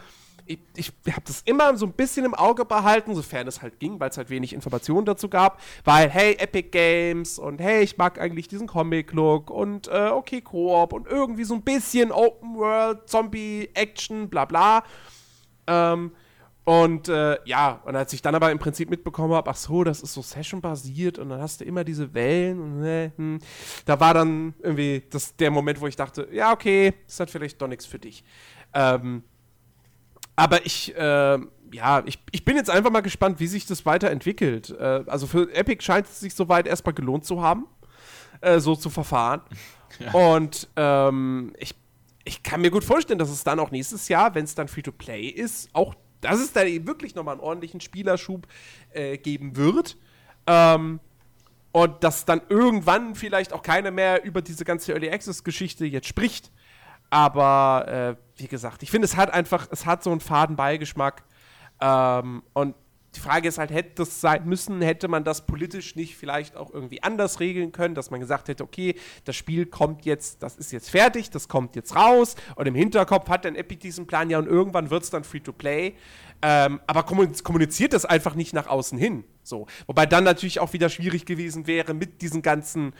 ich, 0.46 0.58
ich 0.76 0.92
habe 1.10 1.22
das 1.24 1.42
immer 1.42 1.76
so 1.76 1.86
ein 1.86 1.92
bisschen 1.92 2.24
im 2.24 2.34
Auge 2.34 2.64
behalten, 2.64 3.14
sofern 3.14 3.46
es 3.46 3.62
halt 3.62 3.78
ging, 3.78 3.98
weil 3.98 4.10
es 4.10 4.18
halt 4.18 4.30
wenig 4.30 4.52
Informationen 4.52 5.06
dazu 5.06 5.28
gab. 5.28 5.60
Weil, 5.84 6.10
hey, 6.10 6.36
Epic 6.38 6.68
Games 6.70 7.38
und 7.38 7.60
hey, 7.60 7.82
ich 7.82 7.96
mag 7.96 8.20
eigentlich 8.20 8.48
diesen 8.48 8.66
Comic-Look 8.66 9.50
und 9.50 9.88
äh, 9.88 10.10
okay, 10.12 10.40
Koop 10.40 10.92
und 10.92 11.06
irgendwie 11.06 11.44
so 11.44 11.54
ein 11.54 11.62
bisschen 11.62 12.12
Open 12.12 12.56
World, 12.56 13.08
Zombie, 13.08 13.70
Action, 13.74 14.28
bla 14.28 14.44
bla. 14.44 14.84
Ähm, 15.66 16.12
und 16.64 17.08
äh, 17.10 17.36
ja, 17.44 17.82
und 17.84 17.94
als 17.94 18.12
ich 18.14 18.22
dann 18.22 18.34
aber 18.34 18.50
im 18.50 18.58
Prinzip 18.58 18.88
mitbekommen 18.88 19.34
habe, 19.34 19.50
ach 19.50 19.56
so, 19.56 19.84
das 19.84 20.02
ist 20.02 20.14
so 20.14 20.22
Session-basiert 20.22 21.18
und 21.18 21.28
dann 21.28 21.40
hast 21.40 21.60
du 21.60 21.64
immer 21.64 21.84
diese 21.84 22.14
Wellen 22.14 22.58
und 22.58 22.84
äh, 22.84 23.10
hm, 23.16 23.38
da 23.84 24.00
war 24.00 24.14
dann 24.14 24.54
irgendwie 24.62 25.02
das, 25.10 25.36
der 25.36 25.50
Moment, 25.50 25.78
wo 25.80 25.86
ich 25.86 25.96
dachte, 25.96 26.26
ja, 26.32 26.52
okay, 26.52 26.94
ist 27.06 27.20
halt 27.20 27.30
vielleicht 27.30 27.60
doch 27.60 27.68
nichts 27.68 27.84
für 27.84 27.98
dich. 27.98 28.24
Ähm, 28.72 29.24
aber 30.36 30.64
ich, 30.66 30.94
äh, 30.96 31.38
ja, 31.72 32.02
ich, 32.06 32.18
ich 32.32 32.44
bin 32.44 32.56
jetzt 32.56 32.70
einfach 32.70 32.90
mal 32.90 33.00
gespannt, 33.00 33.40
wie 33.40 33.46
sich 33.46 33.66
das 33.66 33.86
weiterentwickelt. 33.86 34.70
Äh, 34.70 35.04
also 35.06 35.26
für 35.26 35.52
Epic 35.52 35.82
scheint 35.82 36.06
es 36.06 36.20
sich 36.20 36.34
soweit 36.34 36.66
erstmal 36.66 36.94
gelohnt 36.94 37.24
zu 37.24 37.42
haben, 37.42 37.66
äh, 38.40 38.58
so 38.60 38.74
zu 38.76 38.90
verfahren. 38.90 39.42
Und 40.12 40.68
ähm, 40.76 41.52
ich, 41.58 41.74
ich 42.24 42.42
kann 42.42 42.60
mir 42.60 42.70
gut 42.70 42.84
vorstellen, 42.84 43.18
dass 43.18 43.30
es 43.30 43.44
dann 43.44 43.60
auch 43.60 43.70
nächstes 43.70 44.08
Jahr, 44.08 44.34
wenn 44.34 44.44
es 44.44 44.54
dann 44.54 44.68
Free-to-Play 44.68 45.26
ist, 45.26 45.68
auch, 45.72 45.94
dass 46.20 46.40
es 46.40 46.52
da 46.52 46.62
wirklich 46.64 47.14
nochmal 47.14 47.34
einen 47.34 47.42
ordentlichen 47.42 47.80
Spielerschub 47.80 48.46
äh, 48.92 49.18
geben 49.18 49.56
wird. 49.56 49.96
Ähm, 50.46 51.00
und 51.70 52.04
dass 52.04 52.24
dann 52.24 52.40
irgendwann 52.48 53.16
vielleicht 53.16 53.52
auch 53.52 53.62
keiner 53.62 53.90
mehr 53.90 54.24
über 54.24 54.42
diese 54.42 54.64
ganze 54.64 54.92
Early 54.92 55.10
Access-Geschichte 55.10 55.84
jetzt 55.84 56.06
spricht. 56.06 56.52
Aber 57.14 58.16
äh, 58.18 58.40
wie 58.40 58.48
gesagt, 58.48 58.82
ich 58.82 58.90
finde, 58.90 59.04
es 59.04 59.14
hat 59.14 59.32
einfach, 59.32 59.68
es 59.70 59.86
hat 59.86 60.02
so 60.02 60.10
einen 60.10 60.18
faden 60.18 60.56
Beigeschmack. 60.56 61.22
Ähm, 61.80 62.42
und 62.54 62.74
die 63.14 63.20
Frage 63.20 63.46
ist 63.46 63.56
halt, 63.56 63.70
hätte 63.70 63.92
das 63.98 64.20
sein 64.20 64.44
müssen, 64.46 64.82
hätte 64.82 65.06
man 65.06 65.22
das 65.22 65.46
politisch 65.46 65.94
nicht 65.94 66.16
vielleicht 66.16 66.56
auch 66.56 66.74
irgendwie 66.74 67.04
anders 67.04 67.38
regeln 67.38 67.70
können, 67.70 67.94
dass 67.94 68.10
man 68.10 68.18
gesagt 68.18 68.48
hätte, 68.48 68.64
okay, 68.64 68.96
das 69.26 69.36
Spiel 69.36 69.66
kommt 69.66 70.04
jetzt, 70.04 70.42
das 70.42 70.56
ist 70.56 70.72
jetzt 70.72 70.90
fertig, 70.90 71.30
das 71.30 71.46
kommt 71.46 71.76
jetzt 71.76 71.94
raus 71.94 72.34
und 72.56 72.66
im 72.66 72.74
Hinterkopf 72.74 73.28
hat 73.28 73.44
dann 73.44 73.54
Epic 73.54 73.78
diesen 73.80 74.08
Plan, 74.08 74.28
ja, 74.30 74.40
und 74.40 74.48
irgendwann 74.48 74.90
wird 74.90 75.04
es 75.04 75.10
dann 75.10 75.22
Free-to-Play. 75.22 75.94
Ähm, 76.42 76.80
aber 76.88 77.02
kommuniz- 77.02 77.44
kommuniziert 77.44 77.92
das 77.92 78.04
einfach 78.04 78.34
nicht 78.34 78.52
nach 78.52 78.66
außen 78.66 78.98
hin. 78.98 79.22
So. 79.44 79.66
Wobei 79.86 80.06
dann 80.06 80.24
natürlich 80.24 80.58
auch 80.58 80.72
wieder 80.72 80.88
schwierig 80.88 81.24
gewesen 81.24 81.68
wäre, 81.68 81.94
mit 81.94 82.20
diesen 82.20 82.42
ganzen 82.42 82.92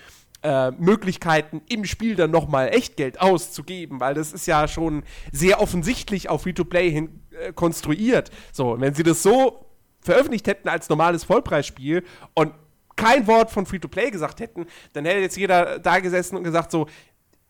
äh, 0.45 0.70
Möglichkeiten 0.72 1.62
im 1.68 1.86
Spiel 1.86 2.16
dann 2.16 2.30
nochmal 2.30 2.68
Echtgeld 2.68 3.20
auszugeben, 3.20 3.99
weil 3.99 4.14
das 4.14 4.32
ist 4.32 4.47
ja 4.47 4.68
schon 4.68 5.03
sehr 5.32 5.61
offensichtlich 5.61 6.28
auf 6.28 6.42
Free-to-Play 6.42 6.90
hin 6.90 7.20
äh, 7.30 7.53
konstruiert. 7.53 8.30
So, 8.53 8.78
wenn 8.78 8.95
sie 8.95 9.03
das 9.03 9.22
so 9.22 9.64
veröffentlicht 10.03 10.47
hätten 10.47 10.68
als 10.68 10.88
normales 10.90 11.24
Vollpreisspiel 11.24 12.05
und 12.34 12.53
kein 12.95 13.26
Wort 13.26 13.51
von 13.51 13.64
Free-to-Play 13.64 14.11
gesagt 14.11 14.38
hätten, 14.40 14.66
dann 14.92 15.07
hätte 15.07 15.20
jetzt 15.20 15.36
jeder 15.36 15.78
da 15.78 15.99
gesessen 16.01 16.36
und 16.36 16.45
gesagt 16.45 16.70
so, 16.70 16.88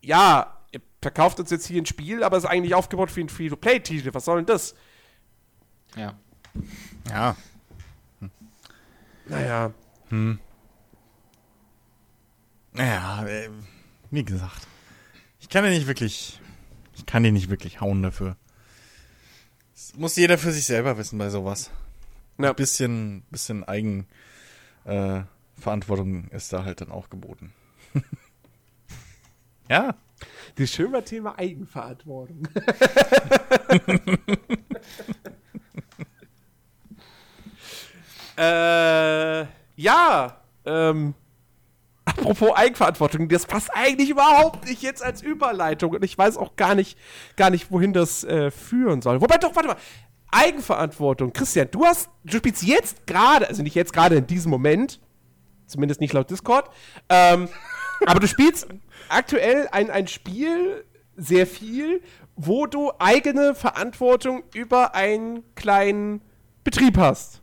ja, 0.01 0.57
ihr 0.71 0.81
verkauft 1.03 1.41
uns 1.41 1.51
jetzt 1.51 1.67
hier 1.67 1.83
ein 1.83 1.87
Spiel, 1.87 2.23
aber 2.23 2.37
es 2.37 2.45
ist 2.45 2.51
eigentlich 2.51 2.77
aufgebaut 2.77 3.11
für 3.11 3.21
einen 3.21 3.29
Free-to-Play-Titel, 3.29 4.15
was 4.15 4.25
soll 4.25 4.37
denn 4.37 4.47
das? 4.47 4.75
ja. 5.97 6.15
Ja. 7.11 7.37
Naja, 9.27 9.73
Naja, 12.75 13.27
äh, 13.27 13.49
wie 14.11 14.25
gesagt. 14.25 14.67
Ich 15.41 15.49
kann 15.49 15.65
ja 15.65 15.71
nicht 15.71 15.87
wirklich. 15.87 16.39
Ich 16.97 17.07
kann 17.07 17.23
die 17.23 17.33
nicht 17.33 17.49
wirklich 17.49 17.81
hauen 17.81 18.03
dafür. 18.03 18.37
Das 19.75 19.95
muss 19.95 20.17
jeder 20.17 20.37
für 20.39 20.53
sich 20.53 20.67
selber 20.67 20.99
wissen 20.99 21.19
bei 21.19 21.31
sowas. 21.31 21.71
Ja. 22.39 22.51
Ein 22.51 22.57
bisschen, 22.57 23.23
bisschen 23.31 23.63
Eigenverantwortung 23.65 26.31
äh, 26.31 26.37
ist 26.37 26.53
da 26.53 26.65
halt 26.65 26.81
dann 26.81 26.91
auch 26.91 27.11
geboten. 27.11 27.53
ja. 29.69 29.95
das 30.57 30.71
schöne 30.71 31.05
Thema 31.05 31.39
Eigenverantwortung. 31.39 32.49
äh, 38.37 39.47
ja, 39.77 40.43
ähm, 40.65 41.15
apropos 42.17 42.51
Eigenverantwortung, 42.55 43.29
das 43.29 43.47
passt 43.47 43.71
eigentlich 43.75 44.11
überhaupt 44.11 44.67
nicht 44.67 44.83
jetzt 44.83 45.03
als 45.03 45.23
Überleitung 45.23 45.93
und 45.93 46.05
ich 46.05 46.17
weiß 46.17 46.37
auch 46.37 46.57
gar 46.57 46.75
nicht, 46.75 46.99
gar 47.37 47.51
nicht, 47.51 47.71
wohin 47.71 47.93
das 47.93 48.25
äh, 48.25 48.51
führen 48.51 49.03
soll. 49.03 49.21
Wobei 49.21 49.39
doch, 49.39 49.55
warte 49.55 49.69
mal. 49.69 49.77
Eigenverantwortung. 50.31 51.33
Christian, 51.33 51.69
du 51.71 51.85
hast, 51.85 52.11
du 52.25 52.39
spielst 52.39 52.65
jetzt 52.65 53.07
gerade, 53.07 53.47
also 53.49 53.63
nicht 53.63 53.77
jetzt 53.77 53.93
gerade 53.93 54.17
in 54.17 54.27
diesem 54.27 54.51
Moment, 54.51 55.01
zumindest 55.67 56.01
nicht 56.01 56.13
laut 56.13 56.29
Discord, 56.29 56.69
ähm, 57.09 57.49
aber 58.07 58.19
du 58.19 58.27
spielst 58.27 58.67
aktuell 59.09 59.69
ein, 59.71 59.91
ein 59.91 60.09
Spiel 60.09 60.85
sehr 61.17 61.47
viel, 61.47 62.03
wo 62.35 62.67
du 62.67 62.91
eigene 62.99 63.55
Verantwortung 63.55 64.43
über 64.55 64.97
einen 64.97 65.45
kleinen 65.55 66.21
Betrieb 66.65 66.99
hast. 66.99 67.43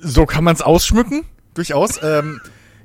So 0.00 0.26
kann 0.26 0.42
man 0.42 0.56
es 0.56 0.62
ausschmücken, 0.62 1.24
durchaus. 1.54 2.02
ähm, 2.02 2.40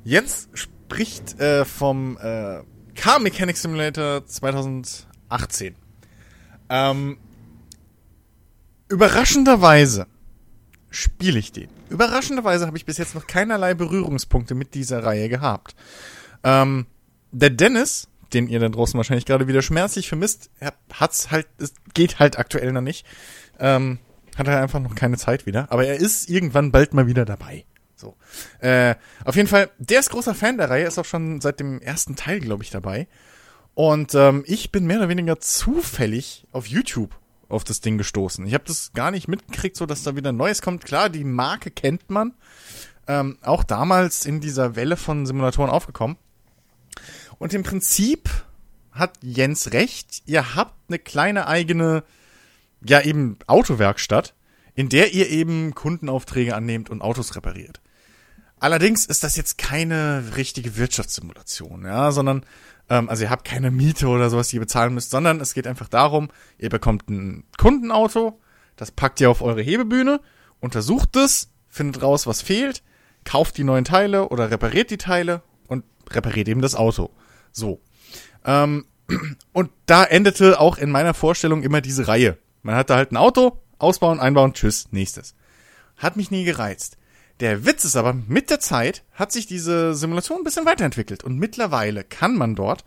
Jens 0.08 0.48
spricht 0.54 1.38
äh, 1.38 1.66
vom 1.66 2.16
äh, 2.16 2.62
Car 2.94 3.18
Mechanic 3.18 3.58
Simulator 3.58 4.24
2018. 4.24 5.74
Ähm, 6.70 7.18
überraschenderweise 8.88 10.06
spiele 10.88 11.38
ich 11.38 11.52
den. 11.52 11.68
Überraschenderweise 11.90 12.66
habe 12.66 12.78
ich 12.78 12.86
bis 12.86 12.96
jetzt 12.96 13.14
noch 13.14 13.26
keinerlei 13.26 13.74
Berührungspunkte 13.74 14.54
mit 14.54 14.72
dieser 14.72 15.04
Reihe 15.04 15.28
gehabt. 15.28 15.76
Ähm, 16.42 16.86
der 17.30 17.50
Dennis, 17.50 18.08
den 18.32 18.48
ihr 18.48 18.60
da 18.60 18.70
draußen 18.70 18.96
wahrscheinlich 18.96 19.26
gerade 19.26 19.46
wieder 19.46 19.60
schmerzlich 19.60 20.08
vermisst, 20.08 20.48
er 20.58 20.72
hat's 20.90 21.30
halt, 21.30 21.48
es 21.58 21.74
geht 21.92 22.18
halt 22.18 22.38
aktuell 22.38 22.72
noch 22.72 22.80
nicht. 22.80 23.04
Ähm, 23.58 23.98
hat 24.36 24.48
er 24.48 24.62
einfach 24.62 24.80
noch 24.80 24.94
keine 24.94 25.18
Zeit 25.18 25.44
wieder. 25.44 25.70
Aber 25.70 25.84
er 25.84 25.96
ist 25.96 26.30
irgendwann 26.30 26.72
bald 26.72 26.94
mal 26.94 27.06
wieder 27.06 27.26
dabei. 27.26 27.66
So. 27.98 28.16
Äh, 28.60 28.94
auf 29.24 29.36
jeden 29.36 29.48
Fall, 29.48 29.70
der 29.78 30.00
ist 30.00 30.10
großer 30.10 30.34
Fan 30.34 30.56
der 30.56 30.70
Reihe, 30.70 30.86
ist 30.86 30.98
auch 30.98 31.04
schon 31.04 31.40
seit 31.40 31.60
dem 31.60 31.80
ersten 31.80 32.16
Teil, 32.16 32.40
glaube 32.40 32.62
ich, 32.62 32.70
dabei. 32.70 33.08
Und 33.74 34.14
ähm, 34.14 34.44
ich 34.46 34.72
bin 34.72 34.86
mehr 34.86 34.98
oder 34.98 35.08
weniger 35.08 35.38
zufällig 35.40 36.46
auf 36.52 36.66
YouTube 36.66 37.14
auf 37.48 37.64
das 37.64 37.80
Ding 37.80 37.98
gestoßen. 37.98 38.46
Ich 38.46 38.54
habe 38.54 38.64
das 38.66 38.92
gar 38.92 39.10
nicht 39.10 39.28
mitgekriegt, 39.28 39.76
so 39.76 39.86
dass 39.86 40.02
da 40.02 40.16
wieder 40.16 40.32
Neues 40.32 40.62
kommt. 40.62 40.84
Klar, 40.84 41.08
die 41.08 41.24
Marke 41.24 41.70
kennt 41.70 42.10
man. 42.10 42.34
Ähm, 43.06 43.38
auch 43.42 43.64
damals 43.64 44.26
in 44.26 44.40
dieser 44.40 44.76
Welle 44.76 44.96
von 44.96 45.26
Simulatoren 45.26 45.70
aufgekommen. 45.70 46.18
Und 47.38 47.54
im 47.54 47.62
Prinzip 47.62 48.28
hat 48.92 49.12
Jens 49.22 49.72
recht. 49.72 50.22
Ihr 50.26 50.54
habt 50.54 50.74
eine 50.88 50.98
kleine 50.98 51.46
eigene, 51.46 52.04
ja 52.84 53.00
eben 53.00 53.38
Autowerkstatt, 53.46 54.34
in 54.74 54.88
der 54.88 55.14
ihr 55.14 55.30
eben 55.30 55.74
Kundenaufträge 55.74 56.54
annehmt 56.54 56.90
und 56.90 57.00
Autos 57.00 57.34
repariert. 57.34 57.80
Allerdings 58.60 59.06
ist 59.06 59.24
das 59.24 59.36
jetzt 59.36 59.58
keine 59.58 60.36
richtige 60.36 60.76
Wirtschaftssimulation, 60.76 61.84
ja, 61.84 62.10
sondern 62.10 62.44
ähm, 62.88 63.08
also 63.08 63.24
ihr 63.24 63.30
habt 63.30 63.44
keine 63.44 63.70
Miete 63.70 64.08
oder 64.08 64.30
sowas, 64.30 64.48
die 64.48 64.56
ihr 64.56 64.60
bezahlen 64.60 64.94
müsst, 64.94 65.10
sondern 65.10 65.40
es 65.40 65.54
geht 65.54 65.66
einfach 65.66 65.88
darum, 65.88 66.28
ihr 66.58 66.68
bekommt 66.68 67.08
ein 67.08 67.44
Kundenauto, 67.56 68.40
das 68.76 68.90
packt 68.90 69.20
ihr 69.20 69.30
auf 69.30 69.42
eure 69.42 69.62
Hebebühne, 69.62 70.20
untersucht 70.60 71.16
es, 71.16 71.50
findet 71.68 72.02
raus, 72.02 72.26
was 72.26 72.42
fehlt, 72.42 72.82
kauft 73.24 73.56
die 73.58 73.64
neuen 73.64 73.84
Teile 73.84 74.28
oder 74.28 74.50
repariert 74.50 74.90
die 74.90 74.98
Teile 74.98 75.42
und 75.66 75.84
repariert 76.10 76.48
eben 76.48 76.62
das 76.62 76.74
Auto. 76.74 77.10
So. 77.52 77.80
Ähm, 78.44 78.86
und 79.52 79.70
da 79.86 80.04
endete 80.04 80.60
auch 80.60 80.78
in 80.78 80.90
meiner 80.90 81.14
Vorstellung 81.14 81.62
immer 81.62 81.80
diese 81.80 82.08
Reihe. 82.08 82.38
Man 82.62 82.74
hatte 82.74 82.94
halt 82.94 83.12
ein 83.12 83.16
Auto, 83.16 83.60
ausbauen, 83.78 84.20
einbauen, 84.20 84.52
tschüss, 84.52 84.88
nächstes. 84.90 85.34
Hat 85.96 86.16
mich 86.16 86.30
nie 86.30 86.44
gereizt. 86.44 86.97
Der 87.40 87.64
Witz 87.64 87.84
ist 87.84 87.96
aber, 87.96 88.14
mit 88.14 88.50
der 88.50 88.60
Zeit 88.60 89.04
hat 89.12 89.30
sich 89.30 89.46
diese 89.46 89.94
Simulation 89.94 90.38
ein 90.38 90.44
bisschen 90.44 90.66
weiterentwickelt 90.66 91.22
und 91.22 91.38
mittlerweile 91.38 92.02
kann 92.02 92.36
man 92.36 92.54
dort 92.56 92.84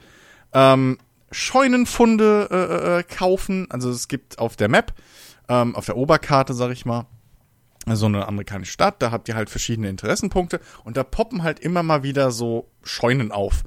ähm, 0.54 0.97
Scheunenfunde 1.32 2.49
äh, 2.52 2.99
äh, 2.99 3.04
kaufen. 3.04 3.68
Also 3.70 3.89
es 3.89 4.10
gibt 4.10 4.39
auf 4.39 4.58
der 4.58 4.68
Map, 4.68 4.93
ähm, 5.47 5.76
auf 5.76 5.86
der 5.86 5.95
Oberkarte, 5.95 6.54
sag 6.54 6.72
ich 6.72 6.86
mal, 6.86 7.06
so 7.88 8.06
eine 8.06 8.28
amerikanische 8.28 8.74
Stadt, 8.74 9.02
da 9.02 9.12
habt 9.12 9.28
ihr 9.28 9.36
halt 9.36 9.49
verschiedene 9.49 9.89
Interessenpunkte 9.89 10.60
und 10.84 10.97
da 10.97 11.04
poppen 11.04 11.43
halt 11.43 11.60
immer 11.60 11.82
mal 11.82 12.04
wieder 12.04 12.32
so 12.32 12.70
Scheunen 12.84 13.32
auf. 13.32 13.64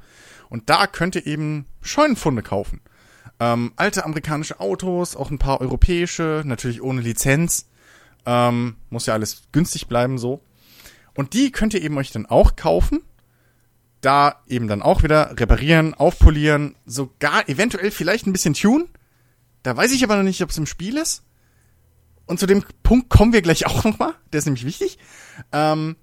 Und 0.50 0.70
da 0.70 0.86
könnt 0.86 1.16
ihr 1.16 1.26
eben 1.26 1.66
Scheunenfunde 1.80 2.42
kaufen. 2.42 2.80
Ähm, 3.40 3.72
alte 3.74 4.04
amerikanische 4.04 4.60
Autos, 4.60 5.16
auch 5.16 5.30
ein 5.30 5.38
paar 5.38 5.60
europäische, 5.60 6.42
natürlich 6.44 6.80
ohne 6.80 7.00
Lizenz. 7.00 7.68
Ähm, 8.24 8.76
muss 8.90 9.06
ja 9.06 9.14
alles 9.14 9.42
günstig 9.50 9.88
bleiben 9.88 10.18
so. 10.18 10.42
Und 11.14 11.32
die 11.32 11.52
könnt 11.52 11.74
ihr 11.74 11.82
eben 11.82 11.96
euch 11.96 12.10
dann 12.10 12.26
auch 12.26 12.56
kaufen. 12.56 13.02
Da 14.00 14.42
eben 14.48 14.68
dann 14.68 14.82
auch 14.82 15.02
wieder 15.02 15.38
reparieren, 15.38 15.94
aufpolieren, 15.94 16.76
sogar 16.84 17.48
eventuell 17.48 17.90
vielleicht 17.90 18.26
ein 18.26 18.32
bisschen 18.32 18.54
tun. 18.54 18.88
Da 19.62 19.76
weiß 19.76 19.92
ich 19.92 20.04
aber 20.04 20.16
noch 20.16 20.24
nicht, 20.24 20.42
ob 20.42 20.50
es 20.50 20.58
im 20.58 20.66
Spiel 20.66 20.98
ist. 20.98 21.22
Und 22.26 22.38
zu 22.38 22.46
dem 22.46 22.64
Punkt 22.82 23.08
kommen 23.08 23.32
wir 23.32 23.42
gleich 23.42 23.66
auch 23.66 23.84
nochmal. 23.84 24.14
Der 24.32 24.38
ist 24.38 24.44
nämlich 24.44 24.66
wichtig. 24.66 24.98
Ähm, 25.52 25.96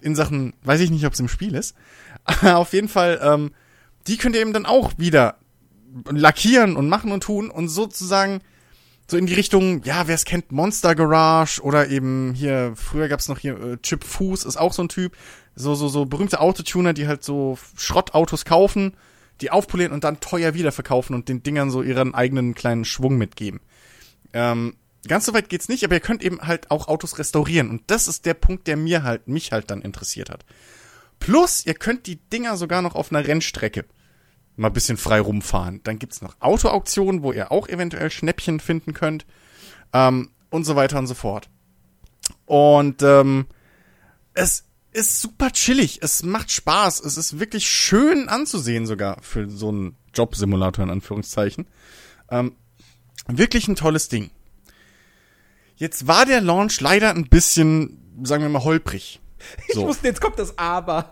in 0.00 0.16
Sachen, 0.16 0.54
weiß 0.64 0.80
ich 0.80 0.90
nicht, 0.90 1.06
ob 1.06 1.12
es 1.12 1.20
im 1.20 1.28
Spiel 1.28 1.54
ist. 1.54 1.76
Auf 2.42 2.72
jeden 2.72 2.88
Fall, 2.88 3.20
ähm, 3.22 3.52
die 4.06 4.16
könnt 4.16 4.34
ihr 4.34 4.42
eben 4.42 4.52
dann 4.52 4.66
auch 4.66 4.92
wieder 4.98 5.36
lackieren 6.10 6.76
und 6.76 6.88
machen 6.88 7.12
und 7.12 7.22
tun 7.22 7.50
und 7.50 7.68
sozusagen 7.68 8.40
so 9.12 9.18
in 9.18 9.26
die 9.26 9.34
Richtung, 9.34 9.82
ja, 9.84 10.08
wer 10.08 10.14
es 10.14 10.24
kennt, 10.24 10.52
Monster 10.52 10.94
Garage 10.94 11.60
oder 11.60 11.88
eben 11.88 12.32
hier, 12.34 12.72
früher 12.74 13.08
gab's 13.08 13.28
noch 13.28 13.38
hier 13.38 13.60
äh, 13.60 13.76
Chip 13.76 14.04
Fuß, 14.04 14.44
ist 14.44 14.56
auch 14.56 14.72
so 14.72 14.82
ein 14.82 14.88
Typ. 14.88 15.16
So, 15.54 15.74
so, 15.74 15.88
so 15.88 16.06
berühmte 16.06 16.40
Autotuner, 16.40 16.94
die 16.94 17.06
halt 17.06 17.22
so 17.22 17.58
Schrottautos 17.76 18.46
kaufen, 18.46 18.96
die 19.42 19.50
aufpolieren 19.50 19.92
und 19.92 20.02
dann 20.02 20.20
teuer 20.20 20.54
wiederverkaufen 20.54 21.14
und 21.14 21.28
den 21.28 21.42
Dingern 21.42 21.70
so 21.70 21.82
ihren 21.82 22.14
eigenen 22.14 22.54
kleinen 22.54 22.86
Schwung 22.86 23.18
mitgeben. 23.18 23.60
Ähm, 24.32 24.76
ganz 25.06 25.26
so 25.26 25.34
weit 25.34 25.50
geht's 25.50 25.68
nicht, 25.68 25.84
aber 25.84 25.94
ihr 25.94 26.00
könnt 26.00 26.22
eben 26.22 26.40
halt 26.40 26.70
auch 26.70 26.88
Autos 26.88 27.18
restaurieren. 27.18 27.68
Und 27.68 27.82
das 27.88 28.08
ist 28.08 28.24
der 28.24 28.34
Punkt, 28.34 28.66
der 28.66 28.78
mir 28.78 29.02
halt, 29.02 29.28
mich 29.28 29.52
halt 29.52 29.70
dann 29.70 29.82
interessiert 29.82 30.30
hat. 30.30 30.46
Plus, 31.18 31.66
ihr 31.66 31.74
könnt 31.74 32.06
die 32.06 32.16
Dinger 32.16 32.56
sogar 32.56 32.80
noch 32.80 32.94
auf 32.94 33.12
einer 33.12 33.26
Rennstrecke 33.26 33.84
mal 34.56 34.68
ein 34.68 34.72
bisschen 34.72 34.96
frei 34.96 35.20
rumfahren. 35.20 35.80
Dann 35.84 35.98
gibt's 35.98 36.22
noch 36.22 36.36
Autoauktionen, 36.40 37.22
wo 37.22 37.32
ihr 37.32 37.52
auch 37.52 37.68
eventuell 37.68 38.10
Schnäppchen 38.10 38.60
finden 38.60 38.94
könnt. 38.94 39.26
Ähm, 39.92 40.30
und 40.50 40.64
so 40.64 40.76
weiter 40.76 40.98
und 40.98 41.06
so 41.06 41.14
fort. 41.14 41.48
Und 42.44 43.02
ähm, 43.02 43.46
es 44.34 44.64
ist 44.92 45.20
super 45.20 45.50
chillig. 45.50 46.00
Es 46.02 46.22
macht 46.22 46.50
Spaß. 46.50 47.00
Es 47.00 47.16
ist 47.16 47.40
wirklich 47.40 47.66
schön 47.66 48.28
anzusehen 48.28 48.86
sogar 48.86 49.20
für 49.22 49.48
so 49.48 49.70
einen 49.70 49.96
Jobsimulator 50.14 50.84
in 50.84 50.90
Anführungszeichen. 50.90 51.66
Ähm, 52.30 52.56
wirklich 53.26 53.68
ein 53.68 53.76
tolles 53.76 54.08
Ding. 54.08 54.30
Jetzt 55.76 56.06
war 56.06 56.26
der 56.26 56.40
Launch 56.42 56.80
leider 56.80 57.10
ein 57.10 57.28
bisschen, 57.28 57.98
sagen 58.22 58.42
wir 58.42 58.50
mal, 58.50 58.64
holprig. 58.64 59.20
So. 59.72 59.80
Ich 59.80 59.86
wusste, 59.88 60.06
jetzt 60.06 60.20
kommt 60.20 60.38
das 60.38 60.56
Aber. 60.58 61.10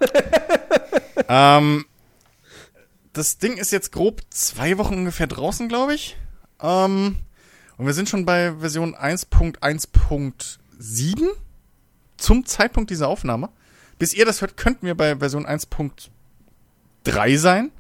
ähm, 1.29 1.85
das 3.13 3.39
Ding 3.39 3.57
ist 3.57 3.73
jetzt 3.73 3.91
grob 3.93 4.21
zwei 4.31 4.79
Wochen 4.79 4.95
ungefähr 4.95 5.27
draußen, 5.27 5.69
glaube 5.69 5.95
ich. 5.95 6.17
Ähm, 6.61 7.17
und 7.77 7.87
wir 7.87 7.95
sind 7.95 8.09
schon 8.09 8.25
bei 8.25 8.55
Version 8.59 8.95
1.1.7 8.95 11.29
zum 12.17 12.47
Zeitpunkt 12.47 12.91
dieser 12.91 13.09
Aufnahme. 13.09 13.49
Bis 13.99 14.15
ihr 14.15 14.25
das 14.25 14.41
hört, 14.41 14.57
könnten 14.57 14.87
wir 14.87 14.95
bei 14.95 15.17
Version 15.17 15.47
1.3 15.47 17.39
sein. 17.39 17.73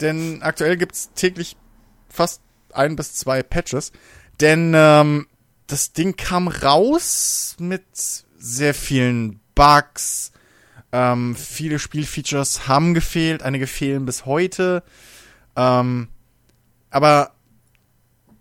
Denn 0.00 0.42
aktuell 0.42 0.76
gibt's 0.76 1.10
täglich 1.14 1.56
fast 2.08 2.42
ein 2.72 2.96
bis 2.96 3.14
zwei 3.14 3.42
Patches. 3.42 3.92
Denn 4.40 4.72
ähm, 4.74 5.26
das 5.66 5.92
Ding 5.92 6.16
kam 6.16 6.48
raus 6.48 7.56
mit 7.58 7.84
sehr 8.38 8.74
vielen 8.74 9.40
Bugs, 9.54 10.32
ähm, 10.92 11.36
viele 11.36 11.78
Spielfeatures 11.78 12.66
haben 12.66 12.94
gefehlt, 12.94 13.42
einige 13.42 13.66
fehlen 13.66 14.06
bis 14.06 14.26
heute. 14.26 14.82
Ähm, 15.56 16.08
aber 16.90 17.32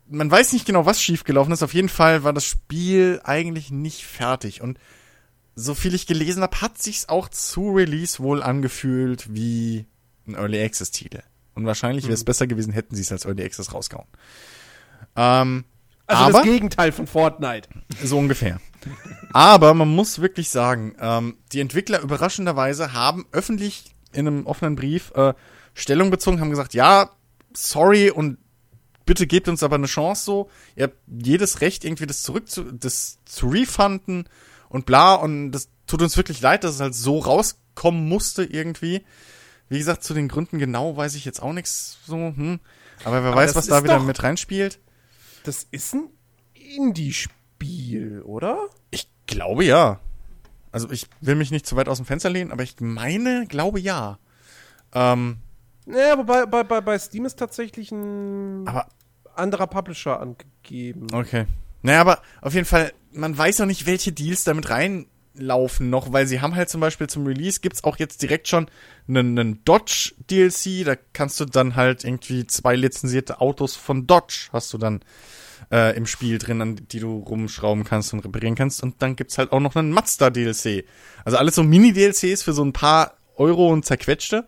man 0.10 0.30
weiß 0.32 0.54
nicht 0.54 0.66
genau, 0.66 0.86
was 0.86 1.02
schiefgelaufen 1.02 1.54
ist. 1.54 1.64
Auf 1.64 1.74
jeden 1.74 1.90
Fall 1.90 2.24
war 2.24 2.34
das 2.34 2.46
Spiel 2.46 3.22
eigentlich 3.24 3.72
nicht 3.72 4.06
fertig. 4.06 4.62
Und 4.62 4.80
so 5.56 5.76
viel 5.76 5.94
ich 5.94 6.08
gelesen 6.08 6.42
habe, 6.42 6.62
hat 6.62 6.82
sich's 6.82 7.10
auch 7.10 7.30
zu 7.30 7.72
Release 7.72 8.20
wohl 8.20 8.42
angefühlt 8.42 9.34
wie 9.34 9.86
ein 10.28 10.36
Early 10.36 10.64
Access 10.64 10.92
Titel. 10.92 11.22
Und 11.54 11.66
wahrscheinlich 11.66 12.06
wäre 12.06 12.14
es 12.14 12.22
mhm. 12.22 12.26
besser 12.26 12.48
gewesen, 12.48 12.74
hätten 12.74 12.96
sie 12.96 13.02
es 13.02 13.12
als 13.12 13.26
Early 13.26 13.44
Access 13.44 13.74
rausgehauen. 13.74 14.08
Ähm, 15.16 15.66
also 16.08 16.24
aber, 16.24 16.34
das 16.34 16.44
Gegenteil 16.44 16.92
von 16.92 17.06
Fortnite. 17.06 17.70
So 18.04 18.18
ungefähr. 18.18 18.60
Aber 19.34 19.74
man 19.74 19.90
muss 19.90 20.22
wirklich 20.22 20.50
sagen, 20.50 20.96
ähm, 21.00 21.38
die 21.52 21.60
Entwickler 21.60 22.02
überraschenderweise 22.02 22.94
haben 22.94 23.26
öffentlich 23.32 23.96
in 24.12 24.28
einem 24.28 24.46
offenen 24.46 24.76
Brief 24.76 25.12
äh, 25.16 25.34
Stellung 25.74 26.10
bezogen, 26.10 26.40
haben 26.40 26.50
gesagt, 26.50 26.74
ja, 26.74 27.12
sorry 27.54 28.10
und 28.10 28.38
bitte 29.06 29.28
gebt 29.28 29.48
uns 29.48 29.64
aber 29.64 29.76
eine 29.76 29.88
Chance 29.88 30.24
so. 30.24 30.50
Ihr 30.76 30.84
habt 30.84 30.98
jedes 31.08 31.62
Recht, 31.62 31.84
irgendwie 31.84 32.06
das 32.06 32.22
zurück 32.22 32.48
zu, 32.50 32.72
das 32.72 33.18
zu 33.26 33.48
refunden 33.48 34.26
und 34.70 34.86
bla. 34.86 35.16
Und 35.16 35.52
das 35.52 35.70
tut 35.88 36.02
uns 36.02 36.16
wirklich 36.16 36.42
leid, 36.42 36.64
dass 36.64 36.76
es 36.76 36.82
halt 36.82 36.96
so 36.96 37.18
rauskommen 37.18 38.08
musste 38.08 38.44
irgendwie. 38.44 39.04
Wie 39.68 39.80
gesagt, 39.80 40.04
zu 40.04 40.14
den 40.14 40.28
Gründen 40.28 40.60
genau 40.60 40.96
weiß 40.96 41.16
ich 41.16 41.26
jetzt 41.26 41.42
auch 41.42 41.54
nichts 41.54 41.98
so. 42.06 42.16
Hm. 42.16 42.60
Aber 43.04 43.24
wer 43.24 43.32
aber 43.32 43.36
weiß, 43.38 43.56
was 43.56 43.68
da 43.68 43.84
wieder 43.84 44.00
mit 44.00 44.22
reinspielt. 44.22 44.80
Das 45.44 45.66
ist 45.72 45.96
ein 45.96 46.10
Indie-Spiel. 46.54 47.39
Spiel, 47.60 48.22
oder? 48.22 48.70
Ich 48.90 49.10
glaube 49.28 49.66
ja. 49.66 50.00
Also 50.72 50.90
ich 50.92 51.08
will 51.20 51.36
mich 51.36 51.52
nicht 51.52 51.66
zu 51.66 51.76
weit 51.76 51.90
aus 51.90 51.98
dem 51.98 52.06
Fenster 52.06 52.30
lehnen, 52.30 52.54
aber 52.54 52.64
ich 52.64 52.76
meine, 52.80 53.48
glaube 53.48 53.82
ja. 53.82 54.18
Ähm, 54.94 55.40
naja, 55.86 56.14
aber 56.14 56.24
bei, 56.24 56.46
bei, 56.46 56.64
bei, 56.64 56.80
bei 56.80 56.98
Steam 56.98 57.26
ist 57.26 57.38
tatsächlich 57.38 57.92
ein 57.92 58.66
aber 58.66 58.88
anderer 59.36 59.68
Publisher 59.68 60.22
angegeben. 60.22 61.08
Okay. 61.12 61.48
Naja, 61.82 62.00
aber 62.00 62.22
auf 62.42 62.54
jeden 62.54 62.66
Fall, 62.66 62.94
man 63.12 63.38
weiß 63.38 63.60
auch 63.60 63.66
nicht, 63.66 63.86
welche 63.86 64.14
Deals 64.14 64.46
damit 64.46 64.70
reinlaufen 64.70 65.90
noch, 65.90 66.14
weil 66.14 66.28
sie 66.28 66.40
haben 66.40 66.56
halt 66.56 66.70
zum 66.70 66.80
Beispiel 66.80 67.08
zum 67.08 67.28
Release 67.28 67.60
gibt's 67.60 67.84
auch 67.84 67.98
jetzt 67.98 68.22
direkt 68.22 68.48
schon 68.48 68.70
einen, 69.10 69.38
einen 69.38 69.66
Dodge 69.66 70.14
DLC, 70.30 70.86
da 70.86 70.96
kannst 71.12 71.42
du 71.42 71.46
dann 71.46 71.76
halt 71.76 72.06
irgendwie 72.06 72.48
zwei 72.48 72.78
lizenzierte 72.78 73.42
Autos 73.42 73.76
von 73.76 74.08
Dodge 74.08 74.48
hast 74.54 74.72
du 74.72 74.78
dann 74.78 75.02
äh, 75.72 75.96
im 75.96 76.06
Spiel 76.06 76.38
drin, 76.38 76.62
an 76.62 76.76
die 76.76 77.00
du 77.00 77.20
rumschrauben 77.20 77.84
kannst 77.84 78.14
und 78.14 78.20
reparieren 78.22 78.56
kannst. 78.56 78.84
Und 78.84 79.02
dann 79.02 79.16
gibt's 79.16 79.38
halt 79.38 79.52
auch 79.52 79.60
noch 79.60 79.76
einen 79.76 79.92
Mazda 79.92 80.30
DLC. 80.30 80.86
Also 81.26 81.38
alles 81.38 81.56
so 81.56 81.64
Mini-DLCs 81.64 82.44
für 82.44 82.54
so 82.54 82.64
ein 82.64 82.74
paar 82.74 83.18
Euro 83.36 83.70
und 83.70 83.86
zerquetschte. 83.86 84.46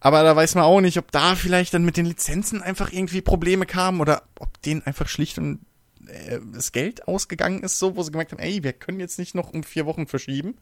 Aber 0.00 0.22
da 0.22 0.36
weiß 0.36 0.54
man 0.54 0.64
auch 0.64 0.80
nicht, 0.80 0.98
ob 0.98 1.10
da 1.12 1.34
vielleicht 1.34 1.72
dann 1.72 1.84
mit 1.84 1.96
den 1.96 2.06
Lizenzen 2.06 2.62
einfach 2.62 2.92
irgendwie 2.92 3.22
Probleme 3.22 3.64
kamen 3.64 4.00
oder 4.00 4.22
ob 4.38 4.60
denen 4.62 4.82
einfach 4.82 5.08
schlicht 5.08 5.38
und 5.38 5.60
äh, 6.06 6.40
das 6.52 6.72
Geld 6.72 7.08
ausgegangen 7.08 7.62
ist, 7.62 7.78
so, 7.78 7.96
wo 7.96 8.02
sie 8.02 8.10
gemerkt 8.10 8.32
haben, 8.32 8.40
ey, 8.40 8.62
wir 8.62 8.74
können 8.74 9.00
jetzt 9.00 9.18
nicht 9.18 9.34
noch 9.34 9.52
um 9.52 9.62
vier 9.62 9.86
Wochen 9.86 10.06
verschieben. 10.06 10.56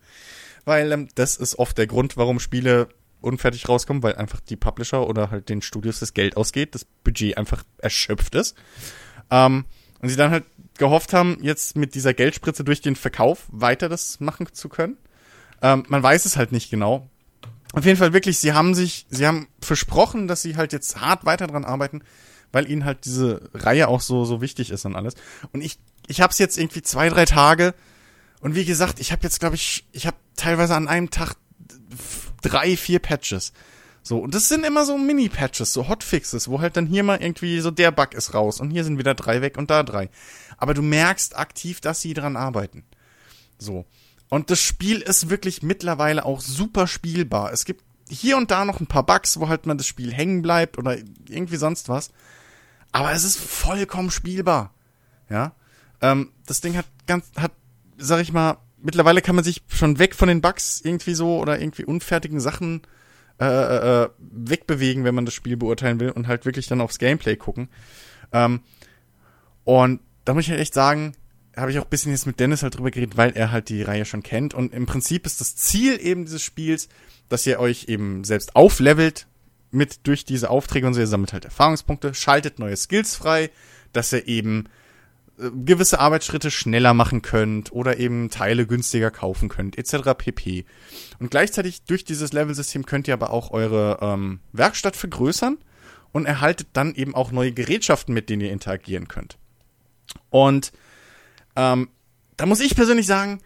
Weil 0.65 0.93
ähm, 0.93 1.09
das 1.17 1.37
ist 1.37 1.59
oft 1.59 1.77
der 1.77 1.87
Grund, 1.87 2.17
warum 2.17 2.39
Spiele 2.39 2.89
unfertig 3.21 3.69
rauskommen, 3.69 4.03
weil 4.03 4.17
einfach 4.17 4.41
die 4.41 4.57
Publisher 4.57 5.09
oder 5.09 5.31
halt 5.31 5.49
den 5.49 5.63
Studios 5.63 6.01
das 6.01 6.15
Geld 6.15 6.37
ausgeht, 6.37 6.75
das 6.75 6.85
Budget 6.85 7.37
einfach 7.37 7.65
erschöpft 7.79 8.35
ist. 8.35 8.57
Ähm, 9.33 9.65
und 10.01 10.09
sie 10.11 10.17
dann 10.17 10.31
halt 10.31 10.45
gehofft 10.79 11.13
haben, 11.13 11.39
jetzt 11.41 11.75
mit 11.75 11.95
dieser 11.95 12.13
Geldspritze 12.13 12.65
durch 12.65 12.83
den 12.83 12.97
Verkauf 12.97 13.47
weiter 13.51 13.89
das 13.89 14.21
machen 14.21 14.47
zu 14.53 14.69
können. 14.69 14.99
Ähm, 15.63 15.85
man 15.89 16.03
weiß 16.03 16.27
es 16.27 16.37
halt 16.37 16.53
nicht 16.53 16.71
genau. 16.71 17.09
Auf 17.73 17.87
jeden 17.87 17.97
Fall 17.97 18.13
wirklich, 18.13 18.39
sie 18.39 18.53
haben 18.53 18.75
sich, 18.75 19.07
sie 19.09 19.27
haben 19.27 19.49
versprochen, 19.61 20.29
dass 20.29 20.43
sie 20.43 20.57
halt 20.57 20.73
jetzt 20.73 21.01
hart 21.01 21.25
weiter 21.25 21.47
dran 21.47 21.65
arbeiten, 21.65 22.03
weil 22.53 22.71
ihnen 22.71 22.85
halt 22.85 23.07
diese 23.07 23.49
Reihe 23.55 23.89
auch 23.89 24.03
so, 24.03 24.27
so 24.27 24.43
wichtig 24.43 24.71
ist 24.71 24.85
und 24.85 24.95
alles. 24.95 25.15
Und 25.53 25.63
ich, 25.63 25.79
ich 26.07 26.21
hab's 26.21 26.39
jetzt 26.39 26.59
irgendwie 26.59 26.83
zwei, 26.83 27.09
drei 27.09 27.25
Tage. 27.25 27.75
Und 28.41 28.55
wie 28.55 28.67
gesagt, 28.67 29.01
ich 29.01 29.13
habe 29.13 29.23
jetzt, 29.23 29.41
glaube 29.41 29.55
ich, 29.55 29.87
ich 29.93 30.07
habe 30.07 30.17
teilweise 30.37 30.75
an 30.75 30.89
einem 30.89 31.09
Tag 31.09 31.37
drei, 32.43 32.77
vier 32.77 32.99
Patches. 32.99 33.53
So, 34.03 34.19
und 34.19 34.35
das 34.35 34.49
sind 34.49 34.67
immer 34.67 34.85
so 34.85 34.99
Mini-Patches, 34.99 35.73
so 35.73 35.89
Hotfixes, 35.89 36.49
wo 36.49 36.61
halt 36.61 36.77
dann 36.77 36.87
hier 36.87 37.05
mal 37.05 37.23
irgendwie 37.23 37.61
so 37.61 37.71
der 37.71 37.93
Bug 37.93 38.15
ist 38.15 38.35
raus 38.35 38.61
und 38.61 38.71
hier 38.71 38.83
sind 38.83 38.99
wieder 38.99 39.15
drei 39.15 39.43
weg 39.43 39.57
und 39.57 39.71
da 39.71 39.85
drei. 39.85 40.11
Aber 40.57 40.75
du 40.75 40.83
merkst 40.83 41.37
aktiv, 41.37 41.81
dass 41.81 42.01
sie 42.01 42.13
dran 42.13 42.37
arbeiten. 42.37 42.85
So. 43.59 43.85
Und 44.29 44.51
das 44.51 44.61
Spiel 44.61 45.01
ist 45.01 45.31
wirklich 45.31 45.63
mittlerweile 45.63 46.25
auch 46.25 46.41
super 46.41 46.87
spielbar. 46.87 47.53
Es 47.53 47.65
gibt 47.65 47.85
hier 48.09 48.37
und 48.37 48.51
da 48.51 48.65
noch 48.65 48.81
ein 48.81 48.87
paar 48.87 49.07
Bugs, 49.07 49.39
wo 49.39 49.49
halt 49.49 49.67
man 49.67 49.79
das 49.79 49.87
Spiel 49.87 50.13
hängen 50.13 50.43
bleibt 50.43 50.79
oder 50.79 50.97
irgendwie 51.29 51.57
sonst 51.57 51.89
was. 51.89 52.11
Aber 52.91 53.13
es 53.13 53.25
ist 53.25 53.39
vollkommen 53.39 54.11
spielbar. 54.11 54.75
Ja. 55.31 55.53
Ähm, 56.01 56.33
das 56.47 56.61
Ding 56.61 56.77
hat 56.77 56.87
ganz, 57.07 57.31
hat, 57.37 57.53
sag 57.99 58.21
ich 58.21 58.33
mal, 58.33 58.59
mittlerweile 58.79 59.23
kann 59.23 59.37
man 59.37 59.45
sich 59.45 59.63
schon 59.69 59.99
weg 59.99 60.15
von 60.15 60.29
den 60.29 60.41
Bugs 60.41 60.81
irgendwie 60.83 61.15
so 61.15 61.39
oder 61.39 61.61
irgendwie 61.61 61.85
unfertigen 61.85 62.41
Sachen 62.41 62.83
äh, 63.41 63.45
äh, 63.45 64.03
äh, 64.05 64.09
wegbewegen, 64.19 65.05
wenn 65.05 65.15
man 65.15 65.25
das 65.25 65.35
Spiel 65.35 65.57
beurteilen 65.57 66.01
will 66.01 66.11
und 66.11 66.29
halt 66.29 66.45
wirklich 66.45 66.67
dann 66.67 66.81
aufs 66.81 66.99
Gameplay 66.99 67.37
gucken. 67.37 67.69
Ähm, 68.33 68.61
und 69.65 70.01
da 70.25 70.35
muss 70.35 70.45
ich 70.45 70.51
halt 70.51 70.61
echt 70.61 70.75
sagen, 70.75 71.15
habe 71.57 71.71
ich 71.71 71.79
auch 71.79 71.85
ein 71.85 71.91
bisschen 71.91 72.13
jetzt 72.13 72.27
mit 72.27 72.41
Dennis 72.41 72.63
halt 72.63 72.77
drüber 72.77 72.91
geredet, 72.91 73.17
weil 73.17 73.33
er 73.33 73.53
halt 73.53 73.69
die 73.69 73.83
Reihe 73.83 74.05
schon 74.05 74.23
kennt. 74.23 74.55
Und 74.55 74.73
im 74.73 74.87
Prinzip 74.87 75.27
ist 75.27 75.41
das 75.41 75.57
Ziel 75.57 75.99
eben 76.01 76.25
dieses 76.25 76.43
Spiels, 76.43 76.89
dass 77.29 77.47
ihr 77.47 77.61
euch 77.61 77.87
eben 77.89 78.25
selbst 78.25 78.57
auflevelt 78.57 79.27
mit 79.71 80.07
durch 80.07 80.25
diese 80.25 80.51
Aufträge 80.51 80.87
und 80.87 80.95
so. 80.95 81.01
Ihr 81.01 81.07
sammelt 81.07 81.33
halt 81.33 81.45
Erfahrungspunkte, 81.45 82.15
schaltet 82.15 82.59
neue 82.59 82.77
Skills 82.77 83.17
frei, 83.17 83.51
dass 83.93 84.13
ihr 84.13 84.27
eben 84.29 84.69
gewisse 85.51 85.99
Arbeitsschritte 85.99 86.51
schneller 86.51 86.95
machen 86.95 87.23
könnt 87.23 87.73
oder 87.73 87.99
eben 87.99 88.31
Teile 88.31 88.67
günstiger 88.67 89.11
kaufen 89.11 89.49
könnt, 89.49 89.79
etc. 89.79 90.15
pp. 90.17 90.65
Und 91.19 91.31
gleichzeitig 91.31 91.85
durch 91.85 92.05
dieses 92.05 92.33
Levelsystem 92.33 92.87
könnt 92.87 93.09
ihr 93.09 93.15
aber 93.15 93.31
auch 93.31 93.51
eure 93.51 93.99
ähm, 94.01 94.41
Werkstatt 94.53 94.97
vergrößern 94.97 95.59
und 96.13 96.27
erhaltet 96.27 96.69
dann 96.75 96.95
eben 96.95 97.15
auch 97.15 97.33
neue 97.33 97.53
Gerätschaften, 97.53 98.15
mit 98.15 98.29
denen 98.29 98.43
ihr 98.43 98.53
interagieren 98.53 99.09
könnt. 99.09 99.39
Und 100.31 100.73
ähm, 101.57 101.89
da 102.37 102.47
muss 102.47 102.61
ich 102.61 102.75
persönlich 102.75 103.07
sagen, 103.07 103.41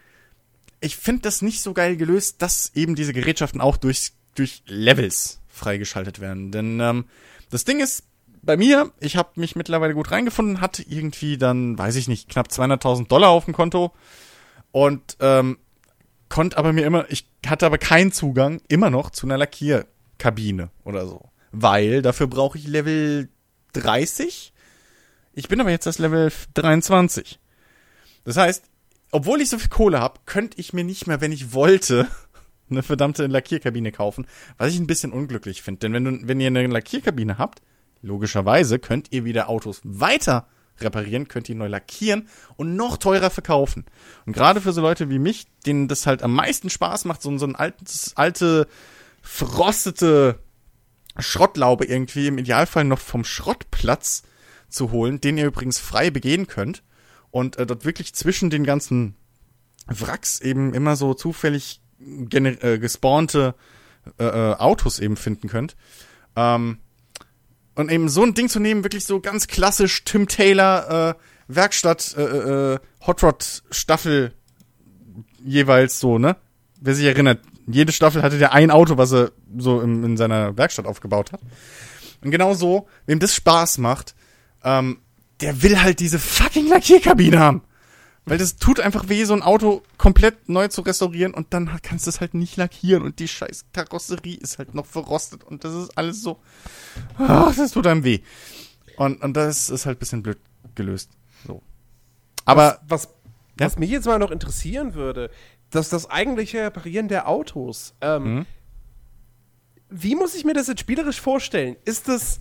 ich 0.81 0.97
finde 0.97 1.23
das 1.23 1.43
nicht 1.43 1.63
so 1.63 1.73
geil 1.73 1.97
gelöst, 1.97 2.43
dass 2.43 2.73
eben 2.75 2.95
diese 2.95 3.13
Gerätschaften 3.13 3.61
auch 3.61 3.77
durch, 3.77 4.13
durch 4.35 4.63
Levels 4.67 5.41
freigeschaltet 5.49 6.21
werden. 6.21 6.53
Denn 6.53 6.81
ähm, 6.81 7.07
das 7.51 7.65
Ding 7.65 7.81
ist, 7.81 8.05
bei 8.47 8.57
mir, 8.57 8.93
ich 9.01 9.17
habe 9.17 9.31
mich 9.35 9.57
mittlerweile 9.57 9.93
gut 9.93 10.11
reingefunden, 10.11 10.61
hatte 10.61 10.83
irgendwie 10.83 11.37
dann, 11.37 11.77
weiß 11.77 11.97
ich 11.97 12.09
nicht, 12.09 12.29
knapp 12.29 12.49
200.000 12.49 13.09
Dollar 13.09 13.31
auf 13.31 13.45
dem 13.45 13.55
Konto 13.55 13.93
und 14.71 15.17
ähm, 15.21 15.59
konnte 16.29 16.57
aber 16.57 16.73
mir 16.73 16.87
immer, 16.87 17.07
ich 17.11 17.29
hatte 17.47 17.67
aber 17.67 17.79
keinen 17.79 18.13
Zugang 18.13 18.63
immer 18.69 18.91
noch 18.91 19.11
zu 19.11 19.27
einer 19.27 19.37
Lackierkabine 19.37 20.71
oder 20.85 21.07
so, 21.07 21.31
weil 21.53 22.03
dafür 22.03 22.29
brauche 22.29 22.57
ich 22.57 22.67
Level 22.67 23.29
30. 23.75 24.53
Ich 25.35 25.49
bin 25.49 25.61
aber 25.61 25.71
jetzt 25.71 25.87
das 25.87 25.99
Level 25.99 26.33
23. 26.55 27.39
Das 28.25 28.37
heißt, 28.37 28.65
obwohl 29.11 29.41
ich 29.41 29.51
so 29.51 29.59
viel 29.59 29.69
Kohle 29.69 30.01
habe, 30.01 30.21
könnte 30.25 30.59
ich 30.59 30.73
mir 30.73 30.85
nicht 30.85 31.07
mehr, 31.07 31.21
wenn 31.21 31.33
ich 31.33 31.53
wollte, 31.53 32.07
eine 32.71 32.83
verdammte 32.83 33.27
Lackierkabine 33.27 33.93
kaufen, 33.93 34.27
was 34.59 34.73
ich 34.73 34.79
ein 34.79 34.87
bisschen 34.87 35.13
unglücklich 35.13 35.63
finde. 35.63 35.81
Denn 35.81 35.93
wenn, 35.93 36.05
du, 36.05 36.29
wenn 36.29 36.41
ihr 36.41 36.49
eine 36.49 36.67
Lackierkabine 36.67 37.39
habt, 37.39 37.61
logischerweise 38.07 38.79
könnt 38.79 39.13
ihr 39.13 39.25
wieder 39.25 39.49
Autos 39.49 39.81
weiter 39.85 40.47
reparieren, 40.79 41.29
könnt 41.29 41.49
ihr 41.49 41.55
neu 41.55 41.69
lackieren 41.69 42.29
und 42.57 42.77
noch 42.77 42.97
teurer 42.99 43.31
verkaufen. 43.31 43.85
Und 44.27 44.33
gerade 44.33 44.61
für 44.61 44.73
so 44.73 44.81
Leute 44.81 45.09
wie 45.11 45.19
mich, 45.19 45.47
denen 45.65 45.89
das 45.89 46.07
halt 46.07 46.23
am 46.23 46.35
meisten 46.35 46.71
Spaß 46.71 47.07
macht, 47.07 47.23
so, 47.23 47.37
so 47.39 47.47
ein 47.47 47.57
altes, 47.57 48.13
alte, 48.17 48.69
verrostete 49.23 50.39
Schrottlaube 51.19 51.87
irgendwie 51.87 52.27
im 52.27 52.39
Idealfall 52.39 52.85
noch 52.85 52.99
vom 52.99 53.25
Schrottplatz 53.25 54.23
zu 54.69 54.91
holen, 54.91 55.21
den 55.21 55.39
ihr 55.39 55.47
übrigens 55.47 55.79
frei 55.79 56.11
begehen 56.11 56.47
könnt 56.47 56.83
und 57.31 57.57
äh, 57.57 57.67
dort 57.67 57.85
wirklich 57.85 58.15
zwischen 58.15 58.51
den 58.51 58.65
ganzen 58.65 59.17
Wracks 59.87 60.41
eben 60.41 60.75
immer 60.75 60.97
so 60.97 61.15
zufällig 61.15 61.81
äh, 62.01 62.79
gespawnte 62.79 63.55
äh, 64.19 64.25
äh, 64.25 64.55
Autos 64.57 64.99
eben 64.99 65.17
finden 65.17 65.49
könnt. 65.49 65.77
Ähm, 66.35 66.79
und 67.77 67.91
eben 67.91 68.09
so 68.09 68.22
ein 68.22 68.35
Ding 68.35 68.49
zu 68.49 68.59
nehmen, 68.59 68.83
wirklich 68.83 69.05
so 69.05 69.20
ganz 69.20 69.47
klassisch 69.47 70.05
Tim 70.05 70.27
Taylor 70.27 71.14
äh, 71.16 71.22
Werkstatt 71.49 72.16
äh, 72.16 72.22
äh, 72.22 72.79
Hot 73.07 73.22
Rod 73.22 73.62
Staffel 73.70 74.33
jeweils 75.45 76.01
so, 76.01 76.18
ne? 76.18 76.37
Wer 76.81 76.95
sich 76.95 77.07
erinnert, 77.07 77.41
jede 77.66 77.93
Staffel 77.93 78.22
hatte 78.22 78.39
der 78.39 78.53
ein 78.53 78.70
Auto, 78.70 78.97
was 78.97 79.12
er 79.12 79.33
so 79.57 79.81
in, 79.81 80.03
in 80.03 80.16
seiner 80.16 80.57
Werkstatt 80.57 80.87
aufgebaut 80.87 81.33
hat. 81.33 81.41
Und 82.22 82.31
genau 82.31 82.55
so, 82.55 82.89
wem 83.07 83.18
das 83.18 83.35
Spaß 83.35 83.79
macht, 83.79 84.14
ähm, 84.64 84.99
der 85.41 85.62
will 85.62 85.81
halt 85.81 86.01
diese 86.01 86.18
fucking 86.18 86.68
Lackierkabine 86.68 87.39
haben. 87.39 87.62
Weil 88.29 88.39
das 88.39 88.57
tut 88.57 88.81
einfach 88.81 89.09
weh, 89.09 89.22
so 89.22 89.35
ein 89.35 89.43
Auto 89.43 89.83
komplett 89.99 90.49
neu 90.49 90.66
zu 90.66 90.81
restaurieren 90.81 91.33
und 91.33 91.55
dann 91.55 91.70
kannst 91.81 92.07
du 92.07 92.11
es 92.11 92.20
halt 92.20 92.35
nicht 92.35 92.57
lackieren 92.57 93.05
und 93.05 93.20
die 93.20 93.29
scheiß 93.29 93.66
Karosserie 93.72 94.37
ist 94.37 94.59
halt 94.59 94.74
noch 94.74 94.85
verrostet 94.85 95.45
und 95.45 95.62
das 95.62 95.72
ist 95.72 95.97
alles 95.97 96.22
so. 96.22 96.41
Ach, 97.18 97.55
das 97.55 97.70
tut 97.70 97.87
einem 97.87 98.03
weh. 98.03 98.18
Und, 98.97 99.22
und 99.22 99.35
das 99.35 99.70
ist 99.70 99.87
halt 99.87 100.01
bisschen 100.01 100.24
blöd 100.24 100.39
gelöst. 100.74 101.11
So. 101.47 101.62
Aber. 102.45 102.81
Was, 102.89 103.05
was, 103.05 103.14
ja? 103.61 103.66
was 103.66 103.79
mich 103.79 103.91
jetzt 103.91 104.07
mal 104.07 104.18
noch 104.18 104.33
interessieren 104.33 104.95
würde, 104.95 105.31
dass 105.70 105.89
das 105.89 106.11
eigentliche 106.11 106.64
Reparieren 106.64 107.07
der 107.07 107.29
Autos. 107.29 107.95
Ähm, 108.01 108.35
mhm. 108.35 108.47
Wie 109.89 110.16
muss 110.16 110.35
ich 110.35 110.45
mir 110.45 110.55
das 110.55 110.66
jetzt 110.66 110.81
spielerisch 110.81 111.20
vorstellen? 111.20 111.77
Ist 111.85 112.09
das 112.09 112.41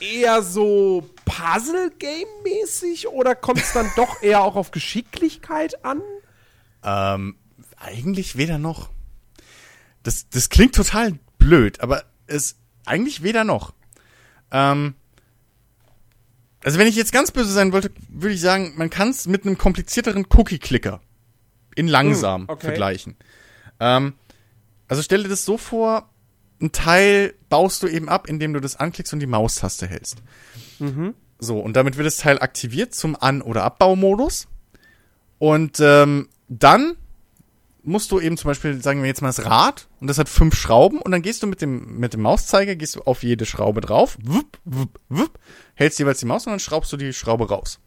eher 0.00 0.42
so 0.42 1.08
Puzzle-Game-mäßig 1.24 3.08
oder 3.08 3.34
kommt 3.34 3.60
es 3.60 3.72
dann 3.72 3.90
doch 3.96 4.22
eher 4.22 4.42
auch 4.42 4.56
auf 4.56 4.70
Geschicklichkeit 4.70 5.84
an? 5.84 6.02
Ähm, 6.82 7.36
eigentlich 7.76 8.36
weder 8.36 8.58
noch. 8.58 8.90
Das, 10.02 10.28
das 10.28 10.48
klingt 10.48 10.74
total 10.74 11.18
blöd, 11.38 11.80
aber 11.80 12.04
es 12.26 12.56
eigentlich 12.84 13.22
weder 13.22 13.44
noch. 13.44 13.74
Ähm, 14.50 14.94
also 16.64 16.78
wenn 16.78 16.86
ich 16.86 16.96
jetzt 16.96 17.12
ganz 17.12 17.30
böse 17.30 17.52
sein 17.52 17.72
wollte, 17.72 17.90
würde 18.08 18.34
ich 18.34 18.40
sagen, 18.40 18.74
man 18.76 18.90
kann 18.90 19.10
es 19.10 19.26
mit 19.26 19.44
einem 19.44 19.58
komplizierteren 19.58 20.26
Cookie-Clicker 20.28 21.00
in 21.76 21.86
langsam 21.86 22.42
hm, 22.42 22.48
okay. 22.48 22.66
vergleichen. 22.66 23.16
Ähm, 23.78 24.14
also 24.88 25.02
stell 25.02 25.22
dir 25.22 25.28
das 25.28 25.44
so 25.44 25.58
vor, 25.58 26.10
ein 26.60 26.72
Teil 26.72 27.34
baust 27.48 27.82
du 27.82 27.88
eben 27.88 28.08
ab, 28.08 28.28
indem 28.28 28.52
du 28.52 28.60
das 28.60 28.76
anklickst 28.76 29.12
und 29.12 29.20
die 29.20 29.26
Maustaste 29.26 29.86
hältst. 29.86 30.18
Mhm. 30.78 31.14
So, 31.38 31.60
und 31.60 31.74
damit 31.74 31.96
wird 31.96 32.06
das 32.06 32.16
Teil 32.16 32.40
aktiviert 32.40 32.94
zum 32.94 33.16
An- 33.20 33.42
oder 33.42 33.62
Abbaumodus. 33.64 34.48
Und 35.38 35.78
ähm, 35.80 36.28
dann 36.48 36.96
musst 37.82 38.10
du 38.10 38.20
eben 38.20 38.36
zum 38.36 38.48
Beispiel, 38.48 38.82
sagen 38.82 39.02
wir 39.02 39.08
jetzt 39.08 39.22
mal 39.22 39.28
das 39.28 39.44
Rad, 39.44 39.88
und 40.00 40.08
das 40.08 40.18
hat 40.18 40.28
fünf 40.28 40.56
Schrauben, 40.56 41.00
und 41.00 41.12
dann 41.12 41.22
gehst 41.22 41.42
du 41.42 41.46
mit 41.46 41.62
dem, 41.62 41.98
mit 41.98 42.12
dem 42.12 42.22
Mauszeiger, 42.22 42.74
gehst 42.76 42.96
du 42.96 43.02
auf 43.02 43.22
jede 43.22 43.46
Schraube 43.46 43.80
drauf, 43.80 44.18
wupp, 44.22 44.58
wupp, 44.64 44.98
wupp, 45.08 45.38
hältst 45.74 45.98
jeweils 45.98 46.18
die 46.18 46.26
Maus 46.26 46.46
und 46.46 46.52
dann 46.52 46.60
schraubst 46.60 46.92
du 46.92 46.96
die 46.96 47.12
Schraube 47.12 47.48
raus. 47.48 47.78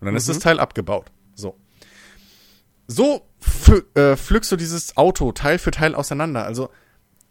Und 0.00 0.06
dann 0.06 0.16
ist 0.16 0.28
das 0.28 0.38
Teil 0.38 0.60
abgebaut. 0.60 1.10
So. 1.34 1.56
So 2.86 3.26
äh, 3.94 4.16
pflückst 4.16 4.52
du 4.52 4.56
dieses 4.56 4.96
Auto 4.96 5.32
Teil 5.32 5.58
für 5.58 5.70
Teil 5.70 5.94
auseinander. 5.94 6.44
Also, 6.44 6.70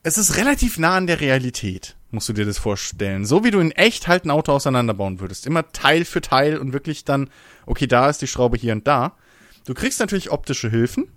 es 0.07 0.17
ist 0.17 0.37
relativ 0.37 0.79
nah 0.79 0.95
an 0.95 1.05
der 1.05 1.19
Realität, 1.19 1.97
musst 2.11 2.29
du 2.29 2.33
dir 2.33 2.45
das 2.45 2.57
vorstellen. 2.57 3.25
So 3.25 3.43
wie 3.43 3.51
du 3.51 3.59
in 3.59 3.71
echt 3.71 4.07
halt 4.07 4.23
ein 4.23 4.31
Auto 4.31 4.53
auseinanderbauen 4.53 5.19
würdest. 5.19 5.45
Immer 5.45 5.69
Teil 5.73 6.05
für 6.05 6.21
Teil 6.21 6.57
und 6.57 6.71
wirklich 6.71 7.03
dann, 7.03 7.29
okay, 7.65 7.87
da 7.87 8.09
ist 8.09 8.21
die 8.21 8.27
Schraube 8.27 8.55
hier 8.55 8.71
und 8.71 8.87
da. 8.87 9.17
Du 9.65 9.73
kriegst 9.73 9.99
natürlich 9.99 10.31
optische 10.31 10.69
Hilfen. 10.69 11.09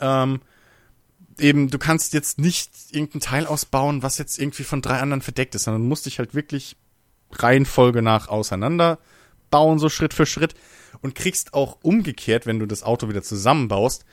Ähm, 0.00 0.40
eben, 1.38 1.70
du 1.70 1.78
kannst 1.78 2.14
jetzt 2.14 2.40
nicht 2.40 2.72
irgendein 2.90 3.20
Teil 3.20 3.46
ausbauen, 3.46 4.02
was 4.02 4.18
jetzt 4.18 4.40
irgendwie 4.40 4.64
von 4.64 4.82
drei 4.82 4.98
anderen 4.98 5.22
verdeckt 5.22 5.54
ist, 5.54 5.62
sondern 5.62 5.86
musst 5.86 6.06
dich 6.06 6.18
halt 6.18 6.34
wirklich 6.34 6.76
Reihenfolge 7.30 8.02
nach 8.02 8.26
auseinander 8.26 8.98
bauen, 9.52 9.78
so 9.78 9.88
Schritt 9.88 10.14
für 10.14 10.26
Schritt. 10.26 10.56
Und 11.00 11.14
kriegst 11.14 11.54
auch 11.54 11.78
umgekehrt, 11.82 12.44
wenn 12.46 12.58
du 12.58 12.66
das 12.66 12.82
Auto 12.82 13.08
wieder 13.08 13.22
zusammenbaust, 13.22 14.04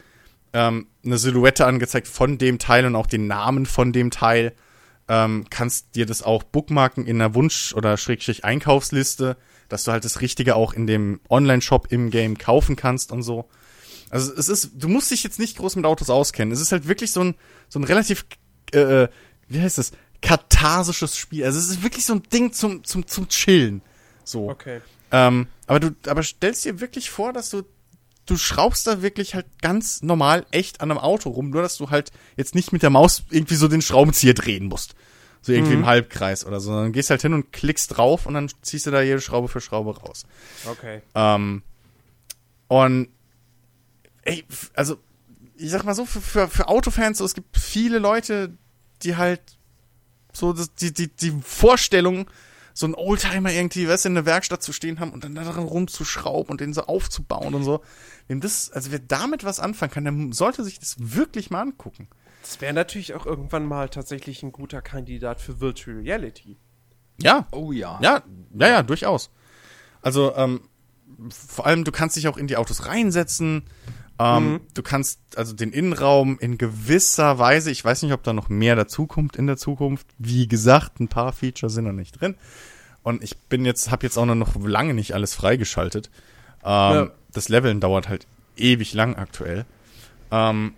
ähm, 0.54 0.88
eine 1.04 1.18
Silhouette 1.18 1.66
angezeigt 1.66 2.08
von 2.08 2.38
dem 2.38 2.60
Teil 2.60 2.86
und 2.86 2.96
auch 2.96 3.08
den 3.08 3.28
Namen 3.28 3.66
von 3.66 3.94
dem 3.94 4.12
Teil. 4.12 4.54
Ähm, 5.08 5.46
kannst 5.50 5.96
dir 5.96 6.06
das 6.06 6.22
auch 6.22 6.44
bookmarken 6.44 7.06
in 7.06 7.22
einer 7.22 7.36
Wunsch- 7.36 7.74
oder 7.74 7.98
Schrägstrich 7.98 8.46
Einkaufsliste, 8.46 9.36
dass 9.68 9.84
du 9.84 9.92
halt 9.92 10.06
das 10.06 10.22
Richtige 10.22 10.56
auch 10.56 10.74
in 10.74 10.88
dem 10.88 11.20
Online-Shop 11.30 11.88
im 11.92 12.12
Game 12.12 12.38
kaufen 12.38 12.76
kannst 12.76 13.12
und 13.12 13.24
so. 13.24 13.50
Also 14.10 14.34
es 14.34 14.50
ist, 14.50 14.72
du 14.76 14.90
musst 14.90 15.10
dich 15.10 15.24
jetzt 15.24 15.40
nicht 15.40 15.58
groß 15.58 15.78
mit 15.78 15.86
Autos 15.86 16.10
auskennen. 16.10 16.54
Es 16.54 16.60
ist 16.62 16.72
halt 16.72 16.88
wirklich 16.88 17.12
so 17.12 17.22
ein, 17.22 17.36
so 17.70 17.80
ein 17.80 17.84
relativ, 17.86 18.26
äh, 18.74 19.08
wie 19.48 19.62
heißt 19.62 19.78
das, 19.78 19.92
katharsisches 20.22 21.18
Spiel. 21.18 21.46
Also 21.46 21.60
es 21.60 21.70
ist 21.70 21.84
wirklich 21.84 22.06
so 22.06 22.14
ein 22.14 22.24
Ding 22.24 22.54
zum, 22.54 22.84
zum, 22.84 23.08
zum 23.08 23.28
Chillen. 23.30 23.82
So. 24.24 24.50
Okay. 24.50 24.82
Ähm, 25.12 25.48
aber 25.68 25.80
du, 25.80 25.96
aber 26.08 26.24
stellst 26.24 26.66
dir 26.66 26.80
wirklich 26.80 27.10
vor, 27.10 27.34
dass 27.34 27.50
du, 27.50 27.64
du 28.26 28.38
schraubst 28.38 28.88
da 28.88 29.02
wirklich 29.02 29.36
halt 29.36 29.46
ganz 29.62 30.02
normal 30.02 30.46
echt 30.52 30.82
an 30.82 30.92
einem 30.92 31.00
Auto 31.00 31.30
rum, 31.30 31.50
nur 31.50 31.62
dass 31.62 31.78
du 31.78 31.90
halt 31.90 32.12
jetzt 32.38 32.56
nicht 32.56 32.72
mit 32.72 32.84
der 32.84 32.90
Maus 32.90 33.24
irgendwie 33.30 33.56
so 33.56 33.68
den 33.68 33.82
Schraubenzieher 33.82 34.34
drehen 34.34 34.68
musst. 34.68 34.96
So 35.44 35.54
irgendwie 35.54 35.74
im 35.74 35.88
Halbkreis 35.88 36.46
oder 36.46 36.60
so. 36.60 36.72
Dann 36.72 36.92
gehst 36.92 37.10
halt 37.10 37.24
hin 37.24 37.34
und 37.34 37.52
klickst 37.52 37.98
drauf 37.98 38.28
und 38.28 38.36
dann 38.36 38.52
ziehst 38.62 38.86
du 38.86 38.92
da 38.92 39.02
jede 39.02 39.22
Schraube 39.22 39.48
für 39.48 39.60
Schraube 39.60 39.98
raus. 39.98 40.26
Okay. 40.68 41.02
Ähm, 41.16 41.64
und 42.68 43.10
ey, 44.22 44.46
also 44.76 44.98
ich 45.58 45.72
sag 45.72 45.84
mal 45.84 45.96
so, 45.96 46.06
für, 46.06 46.22
für, 46.22 46.48
für 46.48 46.68
Autofans, 46.68 47.18
so, 47.18 47.26
es 47.26 47.34
gibt 47.34 47.58
viele 47.58 47.98
Leute, 47.98 48.54
die 49.02 49.16
halt 49.16 49.42
so 50.32 50.54
die, 50.54 50.94
die, 50.94 51.08
die 51.08 51.34
Vorstellung, 51.44 52.30
so 52.74 52.86
ein 52.86 52.96
Oldtimer 52.96 53.52
irgendwie, 53.52 53.88
weißt 53.88 54.06
du, 54.06 54.10
in 54.10 54.16
der 54.16 54.26
Werkstatt 54.26 54.64
zu 54.64 54.74
stehen 54.74 55.00
haben 55.00 55.12
und 55.12 55.24
dann 55.24 55.36
daran 55.36 55.64
rumzuschrauben 55.64 56.52
und 56.52 56.62
den 56.62 56.74
so 56.74 56.84
aufzubauen 56.84 57.54
und 57.54 57.64
so. 57.64 57.82
Wem 58.28 58.42
das, 58.42 58.72
also 58.72 58.92
wer 58.92 59.00
damit 59.00 59.44
was 59.44 59.60
anfangen 59.60 59.92
kann, 59.92 60.04
der 60.04 60.36
sollte 60.36 60.64
sich 60.64 60.80
das 60.80 60.96
wirklich 61.00 61.50
mal 61.50 61.62
angucken. 61.62 62.08
Das 62.42 62.60
wäre 62.62 62.74
natürlich 62.74 63.14
auch 63.14 63.26
irgendwann 63.26 63.66
mal 63.66 63.90
tatsächlich 63.90 64.42
ein 64.44 64.52
guter 64.52 64.82
Kandidat 64.82 65.42
für 65.42 65.60
Virtual 65.60 65.98
Reality. 65.98 66.58
Ja, 67.22 67.48
Oh 67.52 67.72
ja. 67.72 68.00
Ja, 68.02 68.24
ja, 68.54 68.68
ja, 68.68 68.84
durchaus. 68.84 69.30
Also, 70.02 70.36
ähm, 70.36 70.62
vor 71.30 71.68
allem, 71.68 71.84
du 71.84 71.92
kannst 71.92 72.16
dich 72.16 72.28
auch 72.28 72.38
in 72.38 72.48
die 72.48 72.58
Autos 72.58 72.88
reinsetzen. 72.88 73.64
Ähm, 74.38 74.62
Du 74.74 74.84
kannst 74.84 75.20
also 75.36 75.54
den 75.54 75.72
Innenraum 75.72 76.38
in 76.40 76.58
gewisser 76.58 77.40
Weise, 77.40 77.72
ich 77.72 77.84
weiß 77.84 78.04
nicht, 78.04 78.14
ob 78.14 78.24
da 78.24 78.34
noch 78.34 78.50
mehr 78.50 78.76
dazukommt 78.76 79.36
in 79.36 79.48
der 79.48 79.58
Zukunft. 79.58 80.08
Wie 80.18 80.48
gesagt, 80.48 81.00
ein 81.00 81.08
paar 81.08 81.34
Features 81.34 81.74
sind 81.74 81.86
noch 81.86 81.92
nicht 81.94 82.20
drin. 82.20 82.36
Und 83.04 83.24
ich 83.24 83.38
bin 83.38 83.66
jetzt, 83.66 83.90
habe 83.90 84.06
jetzt 84.06 84.18
auch 84.18 84.26
noch 84.26 84.56
lange 84.64 84.94
nicht 84.94 85.14
alles 85.14 85.34
freigeschaltet. 85.34 86.10
Ähm, 86.64 86.94
Ja. 86.94 87.12
Das 87.34 87.48
Leveln 87.50 87.80
dauert 87.80 88.10
halt 88.10 88.28
ewig 88.58 88.94
lang 88.94 89.16
aktuell. 89.16 89.66
Ähm, 90.32 90.74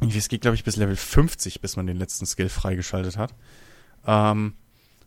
es 0.00 0.28
geht, 0.28 0.42
glaube 0.42 0.56
ich, 0.56 0.64
bis 0.64 0.76
Level 0.76 0.96
50, 0.96 1.60
bis 1.60 1.76
man 1.76 1.86
den 1.86 1.96
letzten 1.96 2.26
Skill 2.26 2.48
freigeschaltet 2.48 3.16
hat. 3.16 3.32
Ähm, 4.06 4.54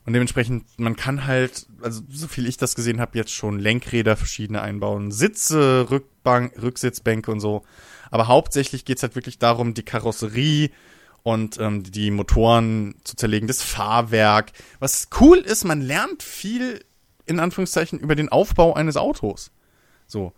und 0.09 0.13
dementsprechend, 0.13 0.65
man 0.77 0.95
kann 0.95 1.27
halt, 1.27 1.67
also 1.83 2.01
so 2.09 2.27
viel 2.27 2.47
ich 2.47 2.57
das 2.57 2.73
gesehen 2.73 2.99
habe, 2.99 3.15
jetzt 3.15 3.31
schon 3.31 3.59
Lenkräder 3.59 4.17
verschiedene 4.17 4.59
einbauen, 4.59 5.11
Sitze, 5.11 5.85
Rückbank, 5.91 6.59
Rücksitzbänke 6.59 7.29
und 7.29 7.39
so. 7.39 7.61
Aber 8.09 8.27
hauptsächlich 8.27 8.85
geht's 8.85 9.03
halt 9.03 9.13
wirklich 9.13 9.37
darum, 9.37 9.75
die 9.75 9.83
Karosserie 9.83 10.71
und 11.21 11.59
ähm, 11.59 11.83
die 11.83 12.09
Motoren 12.09 12.95
zu 13.03 13.17
zerlegen, 13.17 13.47
das 13.47 13.61
Fahrwerk. 13.61 14.51
Was 14.79 15.09
cool 15.19 15.37
ist, 15.37 15.63
man 15.63 15.79
lernt 15.79 16.23
viel, 16.23 16.83
in 17.27 17.39
Anführungszeichen, 17.39 17.99
über 17.99 18.15
den 18.15 18.29
Aufbau 18.29 18.73
eines 18.73 18.97
Autos. 18.97 19.51
So. 20.07 20.33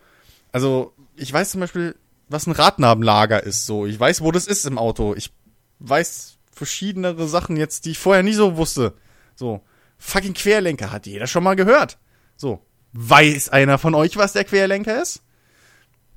Also, 0.52 0.92
ich 1.16 1.32
weiß 1.32 1.50
zum 1.50 1.62
Beispiel, 1.62 1.96
was 2.28 2.46
ein 2.46 2.52
Radnabenlager 2.52 3.42
ist. 3.42 3.66
So, 3.66 3.86
ich 3.86 3.98
weiß, 3.98 4.20
wo 4.20 4.34
das 4.34 4.48
ist 4.48 4.66
im 4.66 4.78
Auto. 4.78 5.16
Ich 5.16 5.32
weiß 5.80 6.40
verschiedenere 6.52 7.30
Sachen 7.30 7.56
jetzt, 7.56 7.86
die 7.86 7.92
ich 7.92 8.00
vorher 8.00 8.22
nie 8.22 8.34
so 8.34 8.58
wusste. 8.58 8.96
So, 9.42 9.60
fucking 9.98 10.36
Querlenker 10.36 10.92
hat 10.92 11.08
jeder 11.08 11.26
schon 11.26 11.44
mal 11.44 11.56
gehört. 11.56 11.98
So, 12.38 12.64
weiß 12.94 13.50
einer 13.50 13.80
von 13.80 13.96
euch, 13.96 14.16
was 14.16 14.34
der 14.34 14.44
Querlenker 14.44 15.02
ist? 15.02 15.24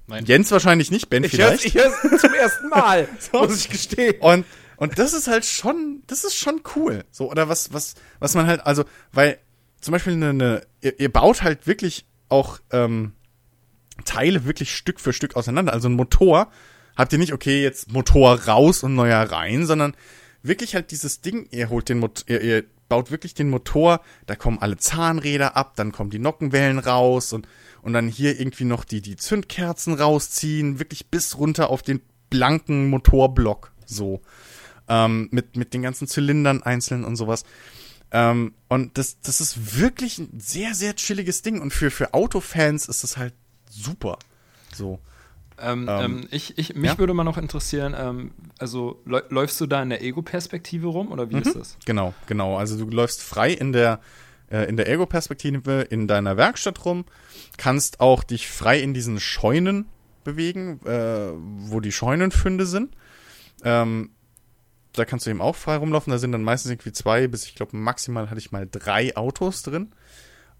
Nein. 0.06 0.26
Jens 0.26 0.50
wahrscheinlich 0.50 0.90
nicht, 0.90 1.08
Ben 1.08 1.24
Ich 1.24 1.32
höre 1.32 1.52
vielleicht. 1.52 1.64
ich 1.64 1.74
hör's 1.74 2.20
zum 2.20 2.34
ersten 2.34 2.68
Mal, 2.68 3.08
muss 3.32 3.56
ich 3.56 3.70
gestehen. 3.70 4.20
Und, 4.20 4.44
und 4.76 4.98
das 4.98 5.14
ist 5.14 5.26
halt 5.26 5.46
schon, 5.46 6.02
das 6.06 6.24
ist 6.24 6.36
schon 6.36 6.60
cool. 6.76 7.06
So, 7.10 7.30
oder 7.30 7.48
was, 7.48 7.72
was, 7.72 7.94
was 8.18 8.34
man 8.34 8.46
halt, 8.46 8.66
also, 8.66 8.84
weil 9.12 9.38
zum 9.80 9.92
Beispiel 9.92 10.12
eine, 10.12 10.28
eine 10.28 10.66
ihr, 10.82 11.00
ihr 11.00 11.10
baut 11.10 11.42
halt 11.42 11.66
wirklich 11.66 12.04
auch 12.28 12.58
ähm, 12.72 13.14
Teile 14.04 14.44
wirklich 14.44 14.76
Stück 14.76 15.00
für 15.00 15.14
Stück 15.14 15.34
auseinander. 15.34 15.72
Also 15.72 15.88
ein 15.88 15.94
Motor 15.94 16.50
habt 16.94 17.10
ihr 17.14 17.18
nicht, 17.18 17.32
okay, 17.32 17.62
jetzt 17.62 17.90
Motor 17.90 18.42
raus 18.42 18.82
und 18.82 18.94
neuer 18.94 19.22
rein, 19.22 19.64
sondern 19.64 19.96
wirklich 20.42 20.74
halt 20.74 20.90
dieses 20.90 21.22
Ding, 21.22 21.48
ihr 21.52 21.70
holt 21.70 21.88
den 21.88 22.00
Motor, 22.00 22.28
ihr, 22.28 22.42
ihr 22.42 22.64
baut 22.94 23.10
wirklich 23.10 23.34
den 23.34 23.50
Motor, 23.50 24.00
da 24.26 24.36
kommen 24.36 24.58
alle 24.60 24.76
Zahnräder 24.76 25.56
ab, 25.56 25.72
dann 25.74 25.90
kommen 25.90 26.10
die 26.10 26.20
Nockenwellen 26.20 26.78
raus 26.78 27.32
und, 27.32 27.48
und 27.82 27.92
dann 27.92 28.06
hier 28.06 28.38
irgendwie 28.38 28.62
noch 28.62 28.84
die, 28.84 29.00
die 29.00 29.16
Zündkerzen 29.16 29.94
rausziehen, 29.94 30.78
wirklich 30.78 31.08
bis 31.08 31.36
runter 31.36 31.70
auf 31.70 31.82
den 31.82 32.00
blanken 32.30 32.88
Motorblock, 32.90 33.72
so. 33.84 34.22
Ähm, 34.86 35.28
mit, 35.32 35.56
mit 35.56 35.74
den 35.74 35.82
ganzen 35.82 36.06
Zylindern 36.06 36.62
einzeln 36.62 37.04
und 37.04 37.16
sowas. 37.16 37.42
Ähm, 38.12 38.54
und 38.68 38.96
das, 38.96 39.18
das 39.20 39.40
ist 39.40 39.80
wirklich 39.80 40.18
ein 40.18 40.38
sehr, 40.38 40.76
sehr 40.76 40.94
chilliges 40.94 41.42
Ding. 41.42 41.60
Und 41.60 41.72
für, 41.72 41.90
für 41.90 42.14
Autofans 42.14 42.86
ist 42.86 43.02
das 43.02 43.16
halt 43.16 43.34
super. 43.68 44.20
So. 44.72 45.00
Ähm, 45.64 45.86
Ähm, 45.88 46.04
ähm, 46.04 46.28
ich, 46.30 46.58
ich, 46.58 46.74
mich 46.74 46.90
ja. 46.92 46.98
würde 46.98 47.14
mal 47.14 47.24
noch 47.24 47.38
interessieren, 47.38 47.94
ähm, 47.98 48.32
also 48.58 49.00
läu- 49.06 49.24
läufst 49.30 49.60
du 49.60 49.66
da 49.66 49.82
in 49.82 49.88
der 49.90 50.02
Ego-Perspektive 50.02 50.86
rum 50.88 51.10
oder 51.10 51.30
wie 51.30 51.36
ist 51.38 51.54
das? 51.56 51.76
Genau, 51.86 52.12
genau. 52.26 52.56
Also 52.58 52.76
du 52.76 52.88
läufst 52.90 53.22
frei 53.22 53.52
in 53.52 53.72
der, 53.72 54.00
äh, 54.50 54.68
in 54.68 54.76
der 54.76 54.88
Ego-Perspektive 54.88 55.82
in 55.82 56.06
deiner 56.06 56.36
Werkstatt 56.36 56.84
rum, 56.84 57.04
kannst 57.56 58.00
auch 58.00 58.24
dich 58.24 58.48
frei 58.48 58.80
in 58.80 58.94
diesen 58.94 59.18
Scheunen 59.20 59.86
bewegen, 60.24 60.80
äh, 60.86 61.30
wo 61.70 61.80
die 61.80 61.92
Scheunenfunde 61.92 62.66
sind. 62.66 62.94
Ähm, 63.62 64.10
da 64.92 65.04
kannst 65.04 65.26
du 65.26 65.30
eben 65.30 65.40
auch 65.40 65.56
frei 65.56 65.76
rumlaufen. 65.76 66.10
Da 66.12 66.18
sind 66.18 66.32
dann 66.32 66.42
meistens 66.44 66.70
irgendwie 66.70 66.92
zwei 66.92 67.26
bis 67.26 67.44
ich 67.46 67.54
glaube 67.54 67.76
maximal 67.76 68.30
hatte 68.30 68.38
ich 68.38 68.52
mal 68.52 68.68
drei 68.70 69.16
Autos 69.16 69.62
drin, 69.62 69.92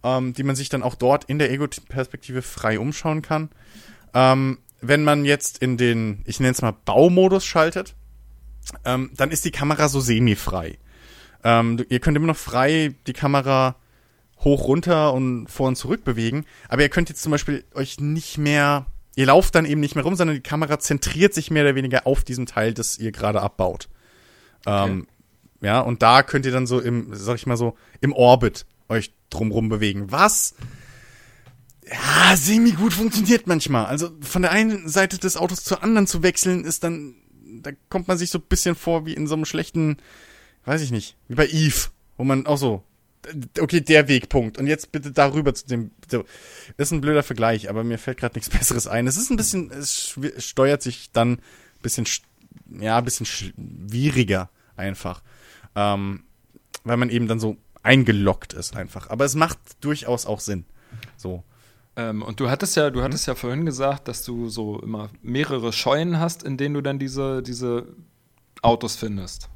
ähm, 0.02 0.32
die 0.34 0.42
man 0.42 0.57
sich 0.57 0.68
dann 0.68 0.82
auch 0.82 0.96
dort 0.96 1.24
in 1.24 1.38
der 1.38 1.50
Ego-Perspektive 1.50 2.42
frei 2.42 2.78
umschauen 2.78 3.22
kann. 3.22 3.50
Ähm, 4.12 4.59
wenn 4.89 5.05
man 5.05 5.24
jetzt 5.24 5.59
in 5.59 5.76
den, 5.76 6.22
ich 6.26 6.41
nenne 6.41 6.53
es 6.53 6.62
mal 6.62 6.74
Baumodus 6.85 7.45
schaltet, 7.45 7.95
ähm, 8.85 9.11
dann 9.16 9.30
ist 9.30 9.45
die 9.45 9.51
Kamera 9.51 9.89
so 9.89 10.01
semi-frei. 10.01 10.78
Ähm, 11.43 11.85
ihr 11.89 12.01
könnt 12.01 12.16
immer 12.16 12.26
noch 12.26 12.37
frei 12.37 12.95
die 13.07 13.12
Kamera 13.12 13.76
hoch, 14.41 14.66
runter 14.66 15.12
und 15.12 15.49
vor 15.49 15.68
und 15.68 15.76
zurück 15.76 16.05
bewegen, 16.05 16.45
aber 16.68 16.82
ihr 16.82 16.89
könnt 16.89 17.09
jetzt 17.09 17.22
zum 17.22 17.32
Beispiel 17.32 17.64
euch 17.74 18.01
nicht 18.01 18.39
mehr, 18.39 18.87
ihr 19.16 19.26
lauft 19.26 19.55
dann 19.55 19.64
eben 19.64 19.80
nicht 19.80 19.95
mehr 19.95 20.05
rum, 20.05 20.16
sondern 20.16 20.37
die 20.37 20.43
Kamera 20.43 20.78
zentriert 20.78 21.35
sich 21.35 21.51
mehr 21.51 21.64
oder 21.64 21.74
weniger 21.74 22.07
auf 22.07 22.24
diesem 22.24 22.47
Teil, 22.47 22.74
das 22.74 22.99
ihr 22.99 23.12
gerade 23.12 23.41
abbaut. 23.43 23.89
Ähm, 24.66 25.07
ja, 25.61 25.80
und 25.80 26.03
da 26.03 26.22
könnt 26.22 26.47
ihr 26.47 26.53
dann 26.53 26.66
so 26.66 26.80
im, 26.80 27.09
sag 27.12 27.37
ich 27.37 27.47
mal 27.47 27.57
so, 27.57 27.76
im 28.01 28.12
Orbit 28.12 28.66
euch 28.89 29.12
drumrum 29.30 29.68
bewegen. 29.68 30.11
Was? 30.11 30.55
Ja, 31.91 32.37
semi 32.37 32.72
gut 32.72 32.93
funktioniert 32.95 33.47
manchmal. 33.47 33.87
Also 33.87 34.11
von 34.20 34.43
der 34.43 34.53
einen 34.53 34.89
Seite 34.89 35.18
des 35.18 35.37
Autos 35.37 35.64
zur 35.64 35.82
anderen 35.82 36.07
zu 36.07 36.22
wechseln, 36.22 36.64
ist 36.64 36.82
dann, 36.85 37.14
da 37.62 37.72
kommt 37.91 38.09
man 38.09 38.16
sich 38.18 38.30
so 38.30 38.39
ein 38.39 38.45
bisschen 38.49 38.74
vor 38.74 39.05
wie 39.07 39.12
in 39.14 39.26
so 39.26 39.35
einem 39.35 39.45
schlechten, 39.45 39.99
weiß 40.64 40.80
ich 40.80 40.91
nicht, 40.91 41.16
wie 41.28 41.35
bei 41.35 41.47
Eve, 41.47 41.89
wo 42.16 42.24
man 42.24 42.47
auch 42.47 42.57
so, 42.57 42.82
okay, 43.61 43.80
der 43.80 44.09
Wegpunkt 44.09 44.57
und 44.59 44.66
jetzt 44.66 44.93
bitte 44.93 45.11
darüber 45.12 45.55
zu 45.55 45.66
dem, 45.66 45.91
so. 46.11 46.24
ist 46.78 46.91
ein 46.93 47.01
blöder 47.03 47.22
Vergleich, 47.22 47.68
aber 47.68 47.85
mir 47.85 47.99
fällt 47.99 48.18
gerade 48.18 48.35
nichts 48.39 48.49
Besseres 48.59 48.87
ein. 48.87 49.07
Es 49.07 49.16
ist 49.18 49.30
ein 49.30 49.37
bisschen, 49.37 49.70
es 49.70 50.16
steuert 50.39 50.82
sich 50.82 51.11
dann 51.12 51.32
ein 51.35 51.41
bisschen, 51.82 52.07
sch- 52.07 52.22
ja, 52.80 52.97
ein 52.99 53.05
bisschen 53.05 53.26
schwieriger 53.26 54.51
einfach, 54.76 55.22
ähm, 55.74 56.24
weil 56.85 56.97
man 56.97 57.11
eben 57.11 57.28
dann 57.28 57.41
so 57.41 57.57
eingeloggt 57.82 58.55
ist 58.55 58.74
einfach. 58.74 59.11
Aber 59.11 59.26
es 59.26 59.35
macht 59.35 59.59
durchaus 59.82 60.24
auch 60.24 60.41
Sinn. 60.41 60.64
So. 61.18 61.45
Ähm, 61.97 62.22
und 62.22 62.40
du 62.40 62.51
hattest 62.51 62.76
ja, 62.76 62.90
du 62.90 63.03
hattest 63.03 63.26
ja 63.26 63.34
vorhin 63.34 63.64
gesagt, 63.64 64.09
dass 64.09 64.24
du 64.24 64.49
so 64.49 64.80
immer 64.80 65.11
mehrere 65.22 65.72
Scheunen 65.72 66.18
hast, 66.18 66.42
in 66.42 66.57
denen 66.57 66.74
du 66.74 66.80
dann 66.80 66.99
diese, 66.99 67.42
diese 67.42 67.86
Autos 68.62 68.97
findest. 68.97 69.49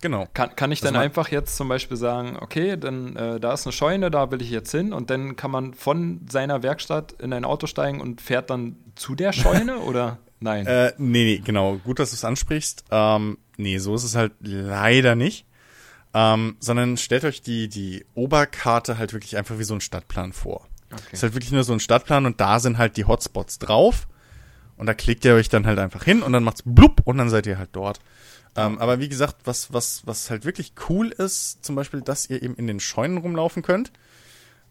Genau. 0.00 0.28
Kann, 0.32 0.54
kann 0.54 0.70
ich 0.70 0.80
Das 0.80 0.92
dann 0.92 1.00
einfach 1.00 1.28
jetzt 1.28 1.56
zum 1.56 1.68
Beispiel 1.68 1.96
sagen, 1.96 2.36
okay, 2.40 2.76
dann 2.76 3.16
äh, 3.16 3.40
da 3.40 3.52
ist 3.52 3.66
eine 3.66 3.72
Scheune, 3.72 4.10
da 4.10 4.30
will 4.30 4.42
ich 4.42 4.50
jetzt 4.50 4.70
hin 4.70 4.92
und 4.92 5.10
dann 5.10 5.36
kann 5.36 5.50
man 5.50 5.74
von 5.74 6.20
seiner 6.30 6.62
Werkstatt 6.62 7.12
in 7.20 7.32
ein 7.32 7.44
Auto 7.44 7.66
steigen 7.66 8.00
und 8.00 8.20
fährt 8.20 8.50
dann 8.50 8.76
zu 8.94 9.14
der 9.14 9.32
Scheune 9.32 9.78
oder 9.78 10.18
nein? 10.40 10.66
Äh, 10.66 10.92
nee, 10.98 11.24
nee, 11.24 11.42
genau. 11.44 11.78
Gut, 11.78 11.98
dass 11.98 12.10
du 12.10 12.14
es 12.14 12.24
ansprichst. 12.24 12.84
Ähm, 12.90 13.38
nee, 13.56 13.78
so 13.78 13.94
ist 13.94 14.04
es 14.04 14.14
halt 14.14 14.32
leider 14.40 15.14
nicht. 15.14 15.46
Ähm, 16.14 16.56
sondern 16.58 16.96
stellt 16.96 17.24
euch 17.24 17.42
die, 17.42 17.68
die 17.68 18.06
Oberkarte 18.14 18.98
halt 18.98 19.12
wirklich 19.12 19.36
einfach 19.36 19.58
wie 19.58 19.64
so 19.64 19.74
ein 19.74 19.80
Stadtplan 19.80 20.32
vor. 20.32 20.66
Ist 21.12 21.22
halt 21.22 21.34
wirklich 21.34 21.52
nur 21.52 21.64
so 21.64 21.72
ein 21.72 21.80
Stadtplan 21.80 22.26
und 22.26 22.40
da 22.40 22.60
sind 22.60 22.78
halt 22.78 22.96
die 22.96 23.04
Hotspots 23.04 23.58
drauf. 23.58 24.08
Und 24.76 24.86
da 24.86 24.94
klickt 24.94 25.24
ihr 25.24 25.34
euch 25.34 25.48
dann 25.48 25.66
halt 25.66 25.78
einfach 25.78 26.04
hin 26.04 26.22
und 26.22 26.32
dann 26.32 26.44
macht's 26.44 26.62
blub 26.64 27.00
und 27.04 27.18
dann 27.18 27.28
seid 27.28 27.46
ihr 27.46 27.58
halt 27.58 27.70
dort. 27.72 27.98
Ähm, 28.56 28.78
aber 28.78 29.00
wie 29.00 29.08
gesagt, 29.08 29.36
was, 29.44 29.72
was, 29.72 30.06
was 30.06 30.30
halt 30.30 30.44
wirklich 30.44 30.72
cool 30.88 31.08
ist, 31.08 31.64
zum 31.64 31.74
Beispiel, 31.74 32.00
dass 32.00 32.30
ihr 32.30 32.42
eben 32.42 32.54
in 32.54 32.66
den 32.66 32.80
Scheunen 32.80 33.18
rumlaufen 33.18 33.62
könnt 33.62 33.92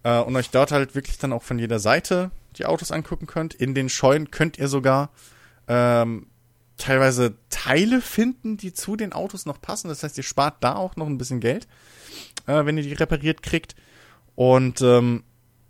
äh, 0.04 0.20
und 0.20 0.36
euch 0.36 0.50
dort 0.50 0.72
halt 0.72 0.96
wirklich 0.96 1.18
dann 1.18 1.34
auch 1.34 1.44
von 1.44 1.60
jeder 1.60 1.80
Seite 1.80 2.32
die 2.56 2.66
Autos 2.66 2.92
angucken 2.92 3.28
könnt. 3.28 3.54
In 3.54 3.76
den 3.76 3.90
Scheunen 3.90 4.32
könnt 4.32 4.58
ihr 4.58 4.70
sogar 4.70 5.10
ähm, 5.68 6.28
teilweise 6.78 7.36
Teile 7.50 8.02
finden, 8.02 8.58
die 8.58 8.74
zu 8.74 8.96
den 8.96 9.14
Autos 9.14 9.46
noch 9.46 9.62
passen. 9.62 9.90
Das 9.90 10.04
heißt, 10.04 10.18
ihr 10.18 10.24
spart 10.24 10.64
da 10.64 10.76
auch 10.76 10.96
noch 10.96 11.08
ein 11.08 11.18
bisschen 11.18 11.40
Geld, 11.40 11.68
äh, 12.46 12.66
wenn 12.66 12.78
ihr 12.78 12.84
die 12.84 12.94
repariert 12.94 13.44
kriegt. 13.44 13.76
Und 14.36 14.82
ähm, 14.82 15.24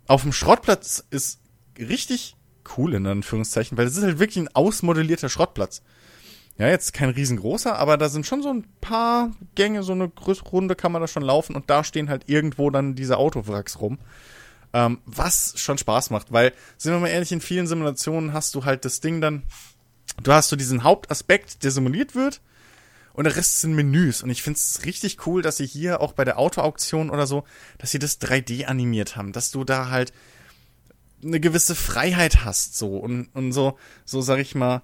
auf 0.08 0.22
dem 0.22 0.32
Schrottplatz 0.32 1.04
ist 1.10 1.40
richtig 1.78 2.34
cool 2.76 2.94
in 2.94 3.06
Anführungszeichen, 3.06 3.78
weil 3.78 3.86
es 3.86 3.96
ist 3.96 4.02
halt 4.02 4.18
wirklich 4.18 4.38
ein 4.44 4.54
ausmodellierter 4.54 5.28
Schrottplatz. 5.28 5.82
Ja, 6.56 6.66
jetzt 6.66 6.92
kein 6.92 7.10
riesengroßer, 7.10 7.76
aber 7.78 7.96
da 7.96 8.08
sind 8.08 8.26
schon 8.26 8.42
so 8.42 8.48
ein 8.48 8.64
paar 8.80 9.30
Gänge, 9.54 9.84
so 9.84 9.92
eine 9.92 10.10
Runde 10.50 10.74
kann 10.74 10.90
man 10.90 11.00
da 11.00 11.06
schon 11.06 11.22
laufen 11.22 11.54
und 11.54 11.70
da 11.70 11.84
stehen 11.84 12.08
halt 12.08 12.28
irgendwo 12.28 12.70
dann 12.70 12.96
diese 12.96 13.16
Autowracks 13.16 13.80
rum. 13.80 13.98
Ähm, 14.72 14.98
was 15.06 15.54
schon 15.56 15.78
Spaß 15.78 16.10
macht, 16.10 16.32
weil, 16.32 16.52
sind 16.76 16.92
wir 16.92 16.98
mal 16.98 17.08
ehrlich, 17.08 17.30
in 17.30 17.40
vielen 17.40 17.68
Simulationen 17.68 18.32
hast 18.32 18.54
du 18.54 18.64
halt 18.64 18.84
das 18.84 19.00
Ding 19.00 19.20
dann, 19.20 19.44
du 20.22 20.32
hast 20.32 20.48
so 20.48 20.56
diesen 20.56 20.82
Hauptaspekt, 20.82 21.62
der 21.62 21.70
simuliert 21.70 22.14
wird 22.14 22.40
und 23.18 23.24
der 23.24 23.34
Rest 23.34 23.62
sind 23.62 23.74
Menüs. 23.74 24.22
Und 24.22 24.30
ich 24.30 24.44
finde 24.44 24.58
es 24.58 24.84
richtig 24.84 25.26
cool, 25.26 25.42
dass 25.42 25.56
sie 25.56 25.66
hier 25.66 26.00
auch 26.00 26.12
bei 26.12 26.24
der 26.24 26.38
Autoauktion 26.38 27.10
oder 27.10 27.26
so, 27.26 27.42
dass 27.78 27.90
sie 27.90 27.98
das 27.98 28.20
3D 28.20 28.66
animiert 28.66 29.16
haben, 29.16 29.32
dass 29.32 29.50
du 29.50 29.64
da 29.64 29.90
halt 29.90 30.12
eine 31.24 31.40
gewisse 31.40 31.74
Freiheit 31.74 32.44
hast, 32.44 32.78
so 32.78 32.96
und, 32.96 33.26
und 33.34 33.50
so, 33.50 33.76
so 34.04 34.20
sag 34.20 34.38
ich 34.38 34.54
mal, 34.54 34.82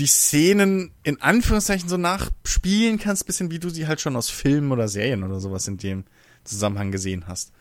die 0.00 0.08
Szenen 0.08 0.90
in 1.04 1.22
Anführungszeichen 1.22 1.88
so 1.88 1.96
nachspielen 1.96 2.98
kannst, 2.98 3.24
bisschen 3.24 3.52
wie 3.52 3.60
du 3.60 3.70
sie 3.70 3.86
halt 3.86 4.00
schon 4.00 4.16
aus 4.16 4.28
Filmen 4.28 4.72
oder 4.72 4.88
Serien 4.88 5.22
oder 5.22 5.38
sowas 5.38 5.68
in 5.68 5.78
dem 5.78 6.02
Zusammenhang 6.42 6.90
gesehen 6.90 7.28
hast. 7.28 7.52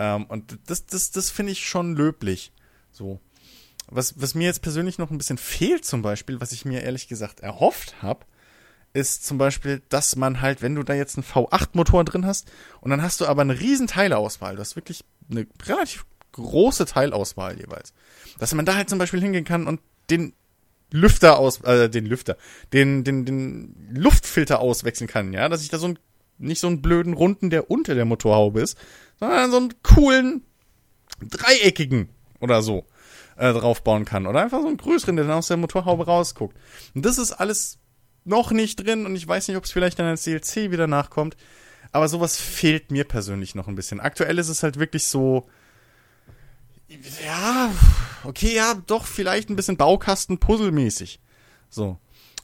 Ähm, 0.00 0.24
und 0.24 0.58
das, 0.66 0.84
das, 0.84 1.12
das 1.12 1.30
finde 1.30 1.52
ich 1.52 1.64
schon 1.64 1.94
löblich. 1.94 2.50
So. 2.90 3.20
Was, 3.86 4.20
was 4.20 4.34
mir 4.34 4.46
jetzt 4.46 4.62
persönlich 4.62 4.98
noch 4.98 5.12
ein 5.12 5.18
bisschen 5.18 5.38
fehlt, 5.38 5.84
zum 5.84 6.02
Beispiel, 6.02 6.40
was 6.40 6.50
ich 6.50 6.64
mir 6.64 6.82
ehrlich 6.82 7.06
gesagt 7.06 7.38
erhofft 7.38 8.02
habe, 8.02 8.26
ist 8.96 9.26
zum 9.26 9.36
Beispiel, 9.36 9.82
dass 9.90 10.16
man 10.16 10.40
halt, 10.40 10.62
wenn 10.62 10.74
du 10.74 10.82
da 10.82 10.94
jetzt 10.94 11.16
einen 11.16 11.24
V8-Motor 11.24 12.04
drin 12.04 12.26
hast 12.26 12.50
und 12.80 12.90
dann 12.90 13.02
hast 13.02 13.20
du 13.20 13.26
aber 13.26 13.42
eine 13.42 13.60
riesen 13.60 13.86
Teileauswahl, 13.86 14.56
du 14.56 14.60
hast 14.60 14.74
wirklich 14.74 15.04
eine 15.30 15.46
relativ 15.66 16.06
große 16.32 16.86
Teilauswahl 16.86 17.58
jeweils, 17.60 17.92
dass 18.38 18.54
man 18.54 18.64
da 18.64 18.74
halt 18.74 18.88
zum 18.88 18.98
Beispiel 18.98 19.20
hingehen 19.20 19.44
kann 19.44 19.66
und 19.66 19.80
den 20.10 20.32
Lüfter 20.90 21.38
aus, 21.38 21.60
äh, 21.62 21.90
den 21.90 22.06
Lüfter, 22.06 22.36
den, 22.72 23.04
den, 23.04 23.26
den 23.26 23.90
Luftfilter 23.92 24.60
auswechseln 24.60 25.08
kann, 25.08 25.32
ja, 25.32 25.48
dass 25.48 25.62
ich 25.62 25.68
da 25.68 25.78
so 25.78 25.86
einen, 25.86 25.98
nicht 26.38 26.60
so 26.60 26.66
einen 26.66 26.80
blöden 26.80 27.12
runden, 27.12 27.50
der 27.50 27.70
unter 27.70 27.94
der 27.94 28.04
Motorhaube 28.06 28.60
ist, 28.60 28.78
sondern 29.20 29.50
so 29.50 29.56
einen 29.58 29.74
coolen, 29.82 30.42
dreieckigen 31.20 32.08
oder 32.40 32.62
so 32.62 32.86
äh, 33.36 33.52
draufbauen 33.52 34.04
kann. 34.04 34.26
Oder 34.26 34.42
einfach 34.42 34.60
so 34.60 34.68
einen 34.68 34.76
größeren, 34.76 35.16
der 35.16 35.26
dann 35.26 35.38
aus 35.38 35.48
der 35.48 35.56
Motorhaube 35.56 36.06
rausguckt. 36.06 36.56
Und 36.94 37.04
das 37.04 37.18
ist 37.18 37.32
alles 37.32 37.78
noch 38.26 38.50
nicht 38.50 38.76
drin 38.76 39.06
und 39.06 39.16
ich 39.16 39.26
weiß 39.26 39.48
nicht, 39.48 39.56
ob 39.56 39.64
es 39.64 39.72
vielleicht 39.72 39.98
dann 39.98 40.06
als 40.06 40.24
DLC 40.24 40.70
wieder 40.70 40.86
nachkommt. 40.86 41.36
Aber 41.92 42.08
sowas 42.08 42.36
fehlt 42.36 42.90
mir 42.90 43.04
persönlich 43.04 43.54
noch 43.54 43.68
ein 43.68 43.74
bisschen. 43.74 44.00
Aktuell 44.00 44.38
ist 44.38 44.48
es 44.48 44.62
halt 44.62 44.78
wirklich 44.78 45.06
so, 45.06 45.48
ja, 47.24 47.72
okay, 48.24 48.54
ja, 48.54 48.74
doch, 48.86 49.06
vielleicht 49.06 49.50
ein 49.50 49.56
bisschen 49.56 49.76
Baukasten-Puzzle-mäßig. 49.76 51.20
So. 51.68 51.98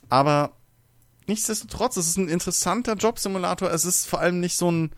Aber 0.09 0.57
nichtsdestotrotz, 1.27 1.97
es 1.97 2.09
ist 2.09 2.17
ein 2.17 2.29
interessanter 2.29 2.95
Jobsimulator. 2.95 3.71
Es 3.71 3.85
ist 3.85 4.07
vor 4.07 4.21
allem 4.21 4.41
nicht 4.41 4.57
so 4.57 4.71
ein 4.71 4.93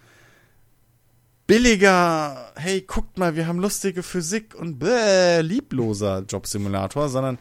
billiger, 1.46 2.52
hey, 2.56 2.82
guckt 2.82 3.18
mal, 3.18 3.36
wir 3.36 3.46
haben 3.46 3.58
lustige 3.58 4.02
Physik 4.02 4.54
und 4.54 4.78
bäh, 4.78 5.40
liebloser 5.40 6.20
Jobsimulator, 6.20 7.08
sondern 7.08 7.38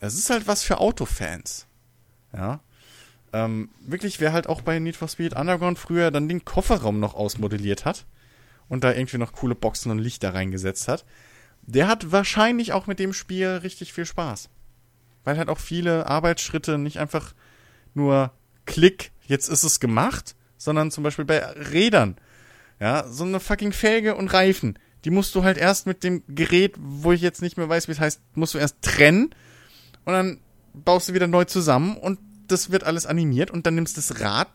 es 0.00 0.14
ist 0.14 0.30
halt 0.30 0.46
was 0.46 0.62
für 0.62 0.78
Autofans. 0.78 1.66
Ja. 2.32 2.60
Ähm, 3.32 3.70
wirklich, 3.80 4.20
wer 4.20 4.32
halt 4.32 4.48
auch 4.48 4.62
bei 4.62 4.78
Need 4.78 4.96
for 4.96 5.08
Speed 5.08 5.34
Underground 5.34 5.78
früher 5.78 6.10
dann 6.10 6.28
den 6.28 6.44
Kofferraum 6.44 6.98
noch 7.00 7.14
ausmodelliert 7.14 7.84
hat 7.84 8.06
und 8.68 8.84
da 8.84 8.92
irgendwie 8.92 9.18
noch 9.18 9.32
coole 9.32 9.54
Boxen 9.54 9.90
und 9.90 9.98
Lichter 9.98 10.34
reingesetzt 10.34 10.88
hat, 10.88 11.04
der 11.62 11.88
hat 11.88 12.12
wahrscheinlich 12.12 12.72
auch 12.72 12.86
mit 12.86 12.98
dem 12.98 13.12
Spiel 13.12 13.48
richtig 13.48 13.92
viel 13.92 14.06
Spaß. 14.06 14.48
Weil 15.24 15.36
halt 15.36 15.48
auch 15.48 15.58
viele 15.58 16.06
Arbeitsschritte 16.06 16.78
nicht 16.78 16.98
einfach 16.98 17.34
nur 17.94 18.32
Klick, 18.64 19.12
jetzt 19.26 19.48
ist 19.48 19.64
es 19.64 19.80
gemacht, 19.80 20.34
sondern 20.56 20.90
zum 20.90 21.04
Beispiel 21.04 21.24
bei 21.24 21.38
Rädern. 21.38 22.16
Ja, 22.80 23.06
so 23.08 23.24
eine 23.24 23.40
fucking 23.40 23.72
Felge 23.72 24.14
und 24.14 24.32
Reifen. 24.32 24.78
Die 25.04 25.10
musst 25.10 25.34
du 25.34 25.44
halt 25.44 25.58
erst 25.58 25.86
mit 25.86 26.04
dem 26.04 26.22
Gerät, 26.28 26.74
wo 26.78 27.12
ich 27.12 27.20
jetzt 27.20 27.42
nicht 27.42 27.56
mehr 27.56 27.68
weiß, 27.68 27.88
wie 27.88 27.92
es 27.92 28.00
heißt, 28.00 28.20
musst 28.34 28.54
du 28.54 28.58
erst 28.58 28.80
trennen 28.82 29.34
und 30.04 30.12
dann 30.12 30.40
baust 30.72 31.08
du 31.08 31.14
wieder 31.14 31.26
neu 31.26 31.44
zusammen 31.44 31.96
und 31.96 32.18
das 32.52 32.70
wird 32.70 32.84
alles 32.84 33.06
animiert 33.06 33.50
und 33.50 33.66
dann 33.66 33.74
nimmst 33.74 33.96
du 33.96 34.00
das 34.00 34.20
Rad 34.20 34.48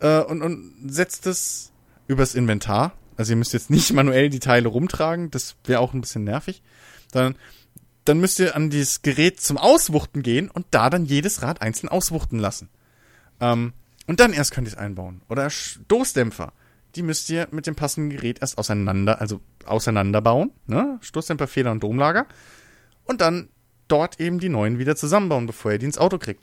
äh, 0.00 0.20
und, 0.20 0.42
und 0.42 0.74
setzt 0.86 1.26
es 1.26 1.72
übers 2.06 2.34
Inventar. 2.34 2.92
Also 3.16 3.32
ihr 3.32 3.36
müsst 3.36 3.52
jetzt 3.52 3.70
nicht 3.70 3.92
manuell 3.94 4.30
die 4.30 4.40
Teile 4.40 4.68
rumtragen, 4.68 5.30
das 5.30 5.56
wäre 5.64 5.80
auch 5.80 5.94
ein 5.94 6.00
bisschen 6.00 6.24
nervig. 6.24 6.62
Sondern 7.12 7.36
dann 8.04 8.18
müsst 8.18 8.38
ihr 8.40 8.56
an 8.56 8.70
dieses 8.70 9.02
Gerät 9.02 9.40
zum 9.40 9.58
Auswuchten 9.58 10.22
gehen 10.22 10.50
und 10.50 10.66
da 10.70 10.90
dann 10.90 11.04
jedes 11.04 11.42
Rad 11.42 11.62
einzeln 11.62 11.88
auswuchten 11.88 12.38
lassen. 12.38 12.68
Ähm, 13.40 13.72
und 14.06 14.20
dann 14.20 14.32
erst 14.32 14.52
könnt 14.52 14.66
ihr 14.66 14.72
es 14.72 14.78
einbauen. 14.78 15.22
Oder 15.28 15.48
Stoßdämpfer. 15.50 16.52
Die 16.96 17.02
müsst 17.02 17.30
ihr 17.30 17.48
mit 17.52 17.66
dem 17.66 17.74
passenden 17.74 18.10
Gerät 18.10 18.40
erst 18.40 18.58
auseinander, 18.58 19.20
also 19.20 19.40
auseinanderbauen. 19.64 20.50
Ne? 20.66 20.98
Stoßdämpfer, 21.00 21.46
Feder 21.46 21.70
und 21.70 21.82
Domlager. 21.82 22.26
Und 23.04 23.20
dann 23.20 23.48
dort 23.88 24.20
eben 24.20 24.40
die 24.40 24.48
neuen 24.48 24.78
wieder 24.78 24.96
zusammenbauen, 24.96 25.46
bevor 25.46 25.72
ihr 25.72 25.78
die 25.78 25.86
ins 25.86 25.98
Auto 25.98 26.18
kriegt. 26.18 26.42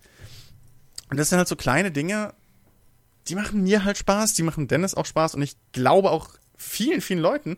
Und 1.09 1.17
das 1.17 1.29
sind 1.29 1.37
halt 1.37 1.47
so 1.47 1.55
kleine 1.55 1.91
Dinge, 1.91 2.33
die 3.27 3.35
machen 3.35 3.63
mir 3.63 3.83
halt 3.83 3.97
Spaß, 3.97 4.33
die 4.33 4.43
machen 4.43 4.67
Dennis 4.67 4.95
auch 4.95 5.05
Spaß 5.05 5.35
und 5.35 5.41
ich 5.41 5.55
glaube 5.71 6.11
auch 6.11 6.29
vielen, 6.57 7.01
vielen 7.01 7.19
Leuten, 7.19 7.57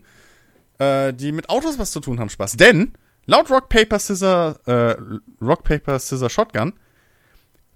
äh, 0.79 1.13
die 1.13 1.31
mit 1.31 1.49
Autos 1.49 1.77
was 1.79 1.91
zu 1.91 1.99
tun 1.99 2.19
haben, 2.19 2.29
Spaß. 2.29 2.53
Denn 2.53 2.93
laut 3.25 3.49
Rock 3.49 3.69
Paper 3.69 3.99
Scissor, 3.99 4.59
äh, 4.65 4.95
Rock 5.41 5.63
Paper 5.63 5.99
Scissor 5.99 6.29
Shotgun 6.29 6.73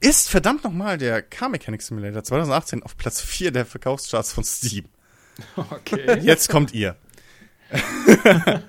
ist 0.01 0.30
verdammt 0.30 0.63
nochmal 0.63 0.97
der 0.97 1.21
Car 1.21 1.49
Mechanic 1.49 1.82
Simulator 1.82 2.23
2018 2.23 2.84
auf 2.84 2.97
Platz 2.97 3.21
4 3.21 3.51
der 3.51 3.65
Verkaufscharts 3.65 4.34
von 4.34 4.43
Steam. 4.43 4.86
Okay. 5.55 6.19
Jetzt 6.21 6.49
kommt 6.49 6.73
ihr. 6.73 6.95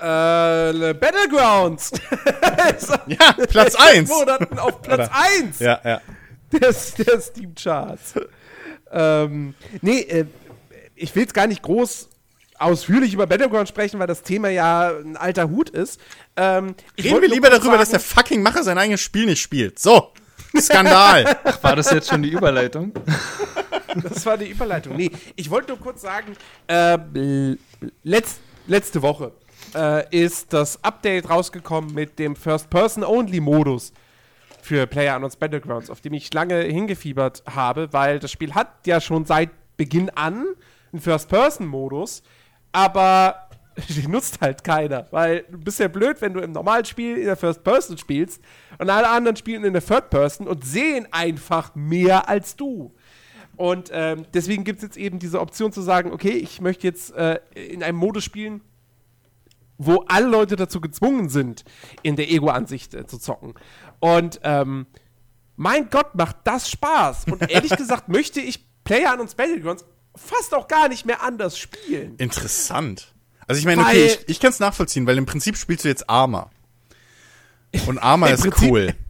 Äh, 0.00 0.94
Battlegrounds. 0.94 1.90
Ja, 3.08 3.32
Platz 3.48 3.74
1. 3.74 4.08
Monaten 4.08 4.58
auf 4.58 4.80
Platz 4.80 5.08
Oder- 5.08 5.16
1 5.42 5.58
Ja, 5.58 5.80
ja. 5.84 6.00
der, 6.52 6.74
der 6.98 7.20
Steam 7.20 7.54
Charts. 7.54 8.14
ähm, 8.92 9.54
nee, 9.82 10.00
äh, 10.00 10.24
ich 10.94 11.14
will 11.14 11.22
jetzt 11.22 11.34
gar 11.34 11.46
nicht 11.46 11.62
groß 11.62 12.08
ausführlich 12.58 13.14
über 13.14 13.26
Battleground 13.26 13.68
sprechen, 13.68 14.00
weil 14.00 14.08
das 14.08 14.22
Thema 14.22 14.48
ja 14.48 14.88
ein 14.98 15.16
alter 15.16 15.48
Hut 15.48 15.70
ist. 15.70 16.00
Ähm, 16.36 16.74
ich 16.96 17.04
Reden 17.04 17.14
wollte 17.14 17.28
wir 17.28 17.34
lieber 17.34 17.50
darüber, 17.50 17.78
dass 17.78 17.90
der 17.90 18.00
sagen- 18.00 18.14
fucking 18.20 18.42
Macher 18.42 18.64
sein 18.64 18.78
eigenes 18.78 19.00
Spiel 19.00 19.26
nicht 19.26 19.40
spielt. 19.40 19.78
So. 19.78 20.12
Skandal. 20.60 21.36
War 21.62 21.76
das 21.76 21.90
jetzt 21.90 22.08
schon 22.08 22.22
die 22.22 22.30
Überleitung? 22.30 22.92
Das 24.02 24.24
war 24.26 24.36
die 24.36 24.48
Überleitung. 24.48 24.96
Nee, 24.96 25.10
ich 25.34 25.50
wollte 25.50 25.68
nur 25.70 25.78
kurz 25.80 26.02
sagen, 26.02 26.34
äh, 26.68 26.98
l- 27.14 27.58
letz, 28.04 28.36
letzte 28.68 29.02
Woche 29.02 29.32
äh, 29.74 30.04
ist 30.16 30.52
das 30.52 30.84
Update 30.84 31.28
rausgekommen 31.28 31.94
mit 31.94 32.18
dem 32.18 32.36
First-Person-Only-Modus 32.36 33.92
für 34.68 34.86
PlayerUnknown's 34.86 35.36
Battlegrounds, 35.36 35.88
auf 35.88 36.02
dem 36.02 36.12
ich 36.12 36.32
lange 36.34 36.60
hingefiebert 36.60 37.42
habe, 37.48 37.90
weil 37.92 38.18
das 38.18 38.30
Spiel 38.30 38.54
hat 38.54 38.86
ja 38.86 39.00
schon 39.00 39.24
seit 39.24 39.48
Beginn 39.78 40.10
an 40.10 40.44
einen 40.92 41.00
First-Person-Modus, 41.00 42.22
aber 42.70 43.48
die 43.88 44.06
nutzt 44.06 44.42
halt 44.42 44.64
keiner, 44.64 45.06
weil 45.10 45.46
du 45.50 45.56
bist 45.56 45.80
ja 45.80 45.88
blöd, 45.88 46.20
wenn 46.20 46.34
du 46.34 46.40
im 46.40 46.52
normalen 46.52 46.84
Spiel 46.84 47.16
in 47.16 47.24
der 47.24 47.36
First 47.36 47.64
Person 47.64 47.96
spielst 47.96 48.42
und 48.78 48.90
alle 48.90 49.08
anderen 49.08 49.36
spielen 49.36 49.64
in 49.64 49.72
der 49.72 49.82
Third 49.82 50.10
Person 50.10 50.46
und 50.46 50.66
sehen 50.66 51.08
einfach 51.12 51.74
mehr 51.74 52.28
als 52.28 52.54
du. 52.54 52.94
Und 53.56 53.88
ähm, 53.90 54.26
deswegen 54.34 54.64
gibt 54.64 54.80
es 54.80 54.82
jetzt 54.82 54.96
eben 54.98 55.18
diese 55.18 55.40
Option 55.40 55.72
zu 55.72 55.80
sagen, 55.80 56.12
okay, 56.12 56.32
ich 56.32 56.60
möchte 56.60 56.86
jetzt 56.86 57.14
äh, 57.14 57.40
in 57.54 57.82
einem 57.82 57.96
Modus 57.96 58.22
spielen, 58.22 58.60
wo 59.78 60.04
alle 60.08 60.26
Leute 60.26 60.56
dazu 60.56 60.80
gezwungen 60.80 61.28
sind, 61.28 61.64
in 62.02 62.16
der 62.16 62.30
Ego-Ansicht 62.30 62.94
äh, 62.94 63.06
zu 63.06 63.18
zocken. 63.18 63.54
Und 64.00 64.40
ähm, 64.42 64.86
mein 65.56 65.90
Gott, 65.90 66.14
macht 66.14 66.36
das 66.44 66.70
Spaß. 66.70 67.24
Und 67.30 67.50
ehrlich 67.50 67.76
gesagt 67.76 68.08
möchte 68.08 68.40
ich 68.40 68.64
Player 68.84 69.18
uns 69.20 69.34
Battlegrounds 69.34 69.84
fast 70.14 70.54
auch 70.54 70.68
gar 70.68 70.88
nicht 70.88 71.06
mehr 71.06 71.22
anders 71.22 71.58
spielen. 71.58 72.16
Interessant. 72.16 73.14
Also 73.46 73.58
ich 73.60 73.64
meine, 73.64 73.82
okay, 73.82 74.06
ich, 74.06 74.28
ich 74.28 74.40
kann 74.40 74.50
es 74.50 74.60
nachvollziehen, 74.60 75.06
weil 75.06 75.16
im 75.16 75.26
Prinzip 75.26 75.56
spielst 75.56 75.84
du 75.84 75.88
jetzt 75.88 76.08
Arma. 76.08 76.50
Und 77.86 77.98
Arma 77.98 78.28
ist 78.28 78.42
Prinzip, 78.42 78.70
cool. 78.70 78.94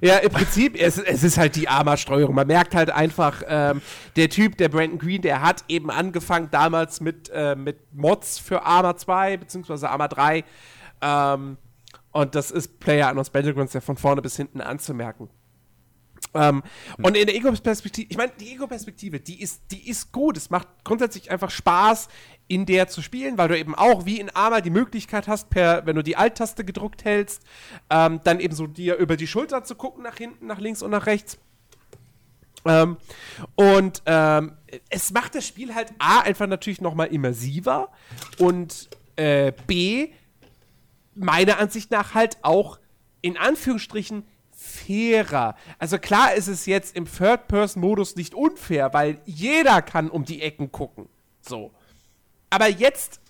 Ja, 0.00 0.16
im 0.16 0.32
Prinzip, 0.32 0.74
es, 0.80 0.98
es 0.98 1.22
ist 1.22 1.38
halt 1.38 1.54
die 1.54 1.68
Arma-Steuerung. 1.68 2.34
Man 2.34 2.46
merkt 2.46 2.74
halt 2.74 2.90
einfach, 2.90 3.42
ähm, 3.46 3.82
der 4.16 4.30
Typ, 4.30 4.56
der 4.56 4.68
Brandon 4.68 4.98
Green, 4.98 5.22
der 5.22 5.42
hat 5.42 5.64
eben 5.68 5.90
angefangen 5.90 6.48
damals 6.50 7.00
mit, 7.00 7.30
äh, 7.32 7.54
mit 7.54 7.78
Mods 7.94 8.38
für 8.38 8.64
Arma 8.64 8.96
2 8.96 9.36
beziehungsweise 9.36 9.90
Arma 9.90 10.08
3. 10.08 10.44
Ähm, 11.02 11.56
und 12.12 12.34
das 12.34 12.50
ist 12.50 12.80
Player 12.80 13.08
Unknowns 13.08 13.30
Battlegrounds 13.30 13.72
ja 13.72 13.80
von 13.80 13.96
vorne 13.96 14.22
bis 14.22 14.36
hinten 14.36 14.60
anzumerken. 14.60 15.28
Ähm, 16.34 16.62
hm. 16.96 17.04
Und 17.04 17.16
in 17.16 17.26
der 17.26 17.34
Ego-Perspektive, 17.34 18.06
ich 18.10 18.16
meine, 18.16 18.32
die 18.38 18.52
Ego-Perspektive, 18.52 19.20
die 19.20 19.40
ist, 19.40 19.62
die 19.70 19.88
ist 19.88 20.12
gut. 20.12 20.36
Es 20.36 20.50
macht 20.50 20.68
grundsätzlich 20.84 21.30
einfach 21.30 21.50
Spaß, 21.50 22.08
in 22.48 22.64
der 22.66 22.88
zu 22.88 23.02
spielen, 23.02 23.38
weil 23.38 23.48
du 23.48 23.58
eben 23.58 23.74
auch 23.74 24.06
wie 24.06 24.20
in 24.20 24.30
Arma 24.30 24.60
die 24.60 24.70
Möglichkeit 24.70 25.28
hast, 25.28 25.50
per, 25.50 25.84
wenn 25.86 25.96
du 25.96 26.02
die 26.02 26.16
Alt-Taste 26.16 26.64
gedruckt 26.64 27.04
hältst, 27.04 27.42
ähm, 27.90 28.20
dann 28.24 28.40
eben 28.40 28.54
so 28.54 28.66
dir 28.66 28.96
über 28.96 29.16
die 29.16 29.26
Schulter 29.26 29.64
zu 29.64 29.74
gucken, 29.74 30.02
nach 30.02 30.16
hinten, 30.16 30.46
nach 30.46 30.58
links 30.58 30.82
und 30.82 30.90
nach 30.90 31.06
rechts. 31.06 31.38
Ähm, 32.64 32.96
und 33.56 34.02
ähm, 34.06 34.52
es 34.88 35.12
macht 35.12 35.34
das 35.34 35.46
Spiel 35.46 35.74
halt 35.74 35.92
A 35.98 36.20
einfach 36.20 36.46
natürlich 36.46 36.80
nochmal 36.80 37.08
immersiver 37.08 37.90
und 38.38 38.88
äh, 39.16 39.52
B 39.66 40.10
meiner 41.14 41.58
Ansicht 41.58 41.90
nach 41.90 42.14
halt 42.14 42.38
auch 42.42 42.78
in 43.20 43.36
Anführungsstrichen 43.36 44.24
fairer. 44.50 45.56
Also 45.78 45.98
klar 45.98 46.34
ist 46.34 46.48
es 46.48 46.66
jetzt 46.66 46.96
im 46.96 47.06
Third-Person-Modus 47.06 48.16
nicht 48.16 48.34
unfair, 48.34 48.92
weil 48.92 49.20
jeder 49.24 49.82
kann 49.82 50.10
um 50.10 50.24
die 50.24 50.42
Ecken 50.42 50.70
gucken. 50.70 51.08
So. 51.40 51.72
Aber 52.50 52.68
jetzt 52.68 53.20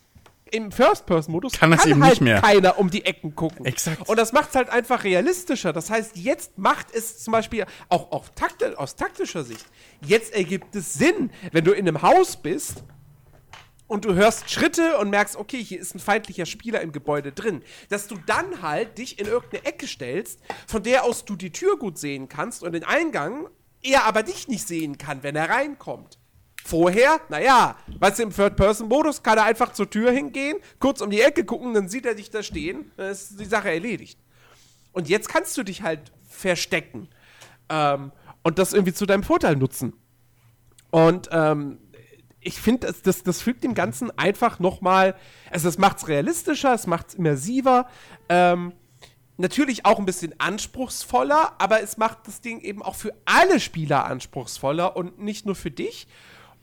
im 0.50 0.70
First-Person-Modus 0.70 1.52
kann, 1.52 1.70
das 1.70 1.86
eben 1.86 2.02
halt 2.02 2.12
nicht 2.12 2.20
mehr. 2.20 2.40
keiner 2.40 2.78
um 2.78 2.90
die 2.90 3.04
Ecken 3.06 3.34
gucken. 3.34 3.64
Exakt. 3.64 4.06
Und 4.06 4.18
das 4.18 4.32
macht 4.32 4.50
es 4.50 4.54
halt 4.54 4.68
einfach 4.68 5.02
realistischer. 5.04 5.72
Das 5.72 5.88
heißt, 5.88 6.16
jetzt 6.16 6.58
macht 6.58 6.94
es 6.94 7.20
zum 7.20 7.32
Beispiel 7.32 7.64
auch 7.88 8.12
auf 8.12 8.30
Takte, 8.30 8.78
aus 8.78 8.94
taktischer 8.94 9.44
Sicht, 9.44 9.64
jetzt 10.04 10.34
ergibt 10.34 10.74
es 10.76 10.92
Sinn, 10.92 11.30
wenn 11.52 11.64
du 11.64 11.72
in 11.72 11.88
einem 11.88 12.02
Haus 12.02 12.36
bist 12.36 12.84
und 13.92 14.06
du 14.06 14.14
hörst 14.14 14.50
Schritte 14.50 14.96
und 14.96 15.10
merkst, 15.10 15.36
okay, 15.36 15.62
hier 15.62 15.78
ist 15.78 15.94
ein 15.94 15.98
feindlicher 15.98 16.46
Spieler 16.46 16.80
im 16.80 16.92
Gebäude 16.92 17.30
drin, 17.30 17.62
dass 17.90 18.08
du 18.08 18.16
dann 18.26 18.62
halt 18.62 18.96
dich 18.96 19.18
in 19.18 19.26
irgendeine 19.26 19.66
Ecke 19.66 19.86
stellst, 19.86 20.40
von 20.66 20.82
der 20.82 21.04
aus 21.04 21.26
du 21.26 21.36
die 21.36 21.52
Tür 21.52 21.76
gut 21.76 21.98
sehen 21.98 22.26
kannst 22.26 22.62
und 22.62 22.72
den 22.72 22.84
Eingang, 22.84 23.48
er 23.82 24.04
aber 24.04 24.22
dich 24.22 24.48
nicht 24.48 24.66
sehen 24.66 24.96
kann, 24.96 25.22
wenn 25.22 25.36
er 25.36 25.50
reinkommt. 25.50 26.18
Vorher, 26.64 27.20
naja, 27.28 27.76
weißt 27.98 28.20
du, 28.20 28.22
im 28.22 28.30
Third-Person-Modus 28.30 29.22
kann 29.22 29.36
er 29.36 29.44
einfach 29.44 29.74
zur 29.74 29.90
Tür 29.90 30.10
hingehen, 30.10 30.56
kurz 30.78 31.02
um 31.02 31.10
die 31.10 31.20
Ecke 31.20 31.44
gucken, 31.44 31.74
dann 31.74 31.90
sieht 31.90 32.06
er 32.06 32.14
dich 32.14 32.30
da 32.30 32.42
stehen, 32.42 32.92
dann 32.96 33.10
ist 33.10 33.38
die 33.38 33.44
Sache 33.44 33.70
erledigt. 33.70 34.18
Und 34.92 35.10
jetzt 35.10 35.28
kannst 35.28 35.58
du 35.58 35.64
dich 35.64 35.82
halt 35.82 36.12
verstecken 36.26 37.08
ähm, 37.68 38.10
und 38.42 38.58
das 38.58 38.72
irgendwie 38.72 38.94
zu 38.94 39.04
deinem 39.04 39.22
Vorteil 39.22 39.56
nutzen. 39.56 39.92
Und 40.90 41.28
ähm, 41.30 41.78
ich 42.42 42.60
finde, 42.60 42.88
das, 42.88 43.02
das, 43.02 43.22
das 43.22 43.42
fügt 43.42 43.64
dem 43.64 43.74
Ganzen 43.74 44.16
einfach 44.18 44.58
nochmal, 44.58 45.14
also 45.50 45.68
es 45.68 45.78
macht 45.78 45.98
es 45.98 46.08
realistischer, 46.08 46.74
es 46.74 46.86
macht 46.86 47.08
es 47.08 47.14
immersiver, 47.14 47.88
ähm, 48.28 48.72
natürlich 49.36 49.84
auch 49.86 49.98
ein 49.98 50.04
bisschen 50.04 50.34
anspruchsvoller, 50.38 51.54
aber 51.58 51.82
es 51.82 51.96
macht 51.96 52.26
das 52.26 52.40
Ding 52.40 52.60
eben 52.60 52.82
auch 52.82 52.94
für 52.94 53.14
alle 53.24 53.60
Spieler 53.60 54.04
anspruchsvoller 54.04 54.96
und 54.96 55.18
nicht 55.18 55.46
nur 55.46 55.54
für 55.54 55.70
dich. 55.70 56.06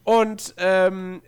Und 0.03 0.53
ähm, 0.57 1.21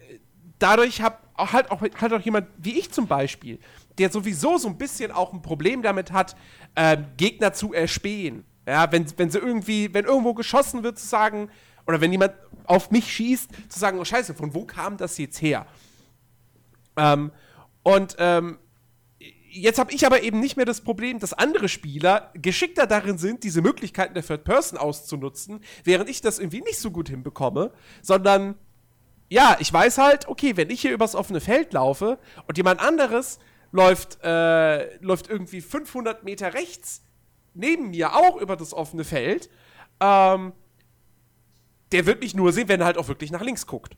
dadurch 0.60 1.02
hat 1.02 1.20
halt 1.38 1.72
auch, 1.72 1.82
halt 1.82 2.14
auch 2.14 2.22
jemand 2.22 2.48
wie 2.58 2.78
ich 2.78 2.92
zum 2.92 3.08
Beispiel, 3.08 3.60
der 3.98 4.12
sowieso 4.12 4.58
so 4.58 4.68
ein 4.68 4.78
bisschen 4.78 5.12
auch 5.12 5.34
ein 5.34 5.42
Problem 5.42 5.82
damit 5.82 6.12
hat, 6.12 6.36
ähm, 6.76 7.06
Gegner 7.18 7.54
zu 7.54 7.74
erspähen. 7.74 8.46
Ja, 8.68 8.92
wenn, 8.92 9.06
wenn 9.18 9.32
sie 9.32 9.40
irgendwie, 9.40 9.94
wenn 9.94 10.06
irgendwo 10.06 10.34
geschossen 10.34 10.84
wird, 10.84 11.00
zu 11.00 11.08
sagen, 11.08 11.50
oder 11.88 12.00
wenn 12.00 12.12
jemand 12.12 12.34
auf 12.66 12.92
mich 12.92 13.12
schießt, 13.12 13.50
zu 13.70 13.80
sagen, 13.80 14.00
oh 14.00 14.06
Scheiße, 14.06 14.34
von 14.34 14.54
wo 14.54 14.66
kam 14.66 14.98
das 14.98 15.18
jetzt 15.18 15.42
her? 15.42 15.66
Ähm, 16.98 17.32
und 17.84 18.16
ähm, 18.20 18.60
jetzt 19.52 19.80
habe 19.80 19.94
ich 19.94 20.06
aber 20.06 20.24
eben 20.24 20.40
nicht 20.40 20.58
mehr 20.58 20.66
das 20.66 20.82
Problem, 20.82 21.20
dass 21.20 21.34
andere 21.34 21.70
Spieler 21.70 22.32
geschickter 22.34 22.88
darin 22.88 23.18
sind, 23.18 23.44
diese 23.44 23.62
Möglichkeiten 23.62 24.14
der 24.14 24.24
Third 24.24 24.44
Person 24.44 24.78
auszunutzen, 24.78 25.62
während 25.84 26.10
ich 26.10 26.22
das 26.22 26.40
irgendwie 26.40 26.62
nicht 26.62 26.80
so 26.80 26.92
gut 26.92 27.10
hinbekomme, 27.10 27.72
sondern 28.02 28.56
ja, 29.30 29.56
ich 29.60 29.72
weiß 29.72 29.98
halt, 29.98 30.28
okay, 30.28 30.58
wenn 30.58 30.70
ich 30.70 30.82
hier 30.82 30.92
übers 30.92 31.16
offene 31.16 31.40
Feld 31.40 31.74
laufe 31.74 32.20
und 32.48 32.58
jemand 32.58 32.82
anderes 32.82 33.40
läuft, 33.72 34.20
äh, 34.24 34.98
läuft 34.98 35.30
irgendwie 35.30 35.62
500 35.62 36.24
Meter 36.24 36.54
rechts 36.54 37.02
neben 37.54 37.92
mir 37.92 38.16
auch 38.16 38.38
über 38.38 38.56
das 38.56 38.74
offene 38.74 39.04
Feld, 39.04 39.50
ähm, 40.00 40.54
der 41.92 42.06
wird 42.06 42.22
mich 42.22 42.36
nur 42.36 42.52
sehen, 42.54 42.68
wenn 42.68 42.80
er 42.80 42.86
halt 42.86 42.98
auch 42.98 43.08
wirklich 43.08 43.32
nach 43.32 43.42
links 43.42 43.68
guckt. 43.68 43.96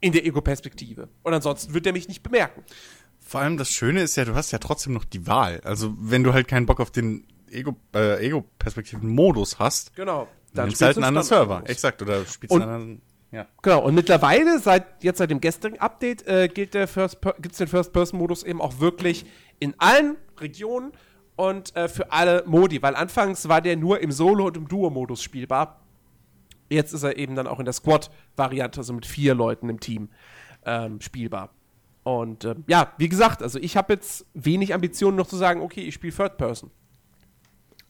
In 0.00 0.12
der 0.12 0.26
Ego-Perspektive. 0.26 1.08
Und 1.22 1.32
ansonsten 1.32 1.74
wird 1.74 1.86
er 1.86 1.92
mich 1.92 2.08
nicht 2.08 2.22
bemerken. 2.22 2.64
Vor 3.20 3.40
allem 3.40 3.56
das 3.56 3.70
Schöne 3.70 4.02
ist 4.02 4.16
ja, 4.16 4.24
du 4.24 4.34
hast 4.34 4.50
ja 4.50 4.58
trotzdem 4.58 4.92
noch 4.92 5.04
die 5.04 5.26
Wahl. 5.26 5.60
Also 5.64 5.94
wenn 5.98 6.24
du 6.24 6.32
halt 6.32 6.48
keinen 6.48 6.66
Bock 6.66 6.80
auf 6.80 6.90
den 6.90 7.26
Ego, 7.50 7.76
äh, 7.94 8.26
Ego-Perspektiven-Modus 8.26 9.58
hast, 9.58 9.94
genau. 9.94 10.26
dann 10.54 10.66
spielst 10.66 10.80
du 10.80 10.86
halt 10.86 10.96
einen 10.96 11.04
anderen 11.04 11.26
Server. 11.26 11.62
Exakt, 11.66 12.02
oder 12.02 12.24
spielst 12.26 12.52
und, 12.52 12.62
einen 12.62 12.70
anderen. 12.70 13.02
Ja. 13.30 13.46
Genau, 13.62 13.84
und 13.84 13.94
mittlerweile, 13.94 14.58
seit 14.58 15.02
jetzt 15.02 15.18
seit 15.18 15.30
dem 15.30 15.40
gestrigen 15.40 15.78
Update, 15.78 16.26
äh, 16.26 16.48
gilt 16.48 16.74
der 16.74 16.86
First 16.86 17.18
gibt's 17.40 17.58
den 17.58 17.68
First-Person-Modus 17.68 18.42
eben 18.42 18.60
auch 18.60 18.80
wirklich 18.80 19.24
in 19.58 19.74
allen 19.78 20.16
Regionen 20.38 20.92
und 21.36 21.74
äh, 21.76 21.88
für 21.88 22.12
alle 22.12 22.44
Modi, 22.46 22.82
weil 22.82 22.94
anfangs 22.94 23.48
war 23.48 23.62
der 23.62 23.76
nur 23.76 24.00
im 24.00 24.12
Solo- 24.12 24.46
und 24.46 24.56
im 24.56 24.68
Duo-Modus 24.68 25.22
spielbar. 25.22 25.81
Jetzt 26.72 26.92
ist 26.92 27.02
er 27.02 27.16
eben 27.16 27.34
dann 27.34 27.46
auch 27.46 27.58
in 27.58 27.64
der 27.64 27.74
Squad-Variante, 27.74 28.80
also 28.80 28.92
mit 28.92 29.06
vier 29.06 29.34
Leuten 29.34 29.68
im 29.68 29.80
Team, 29.80 30.08
ähm, 30.64 31.00
spielbar. 31.00 31.50
Und 32.02 32.44
äh, 32.44 32.54
ja, 32.66 32.92
wie 32.98 33.08
gesagt, 33.08 33.42
also 33.42 33.58
ich 33.58 33.76
habe 33.76 33.92
jetzt 33.92 34.26
wenig 34.34 34.74
Ambitionen 34.74 35.16
noch 35.16 35.26
zu 35.26 35.36
sagen, 35.36 35.60
okay, 35.60 35.82
ich 35.82 35.94
spiele 35.94 36.12
Third 36.12 36.36
Person. 36.36 36.70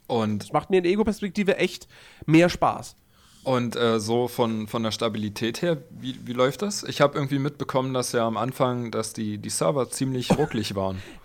Und 0.06 0.42
das 0.42 0.52
macht 0.52 0.70
mir 0.70 0.78
in 0.78 0.84
Ego-Perspektive 0.84 1.56
echt 1.56 1.88
mehr 2.26 2.48
Spaß. 2.48 2.96
Und 3.44 3.74
äh, 3.74 3.98
so 3.98 4.28
von, 4.28 4.68
von 4.68 4.82
der 4.82 4.92
Stabilität 4.92 5.62
her, 5.62 5.78
wie, 5.90 6.16
wie 6.24 6.32
läuft 6.32 6.62
das? 6.62 6.84
Ich 6.84 7.00
habe 7.00 7.16
irgendwie 7.16 7.38
mitbekommen, 7.38 7.92
dass 7.92 8.12
ja 8.12 8.26
am 8.26 8.36
Anfang, 8.36 8.90
dass 8.90 9.14
die, 9.14 9.38
die 9.38 9.50
Server 9.50 9.88
ziemlich 9.88 10.36
rucklig 10.36 10.74
waren. 10.74 11.02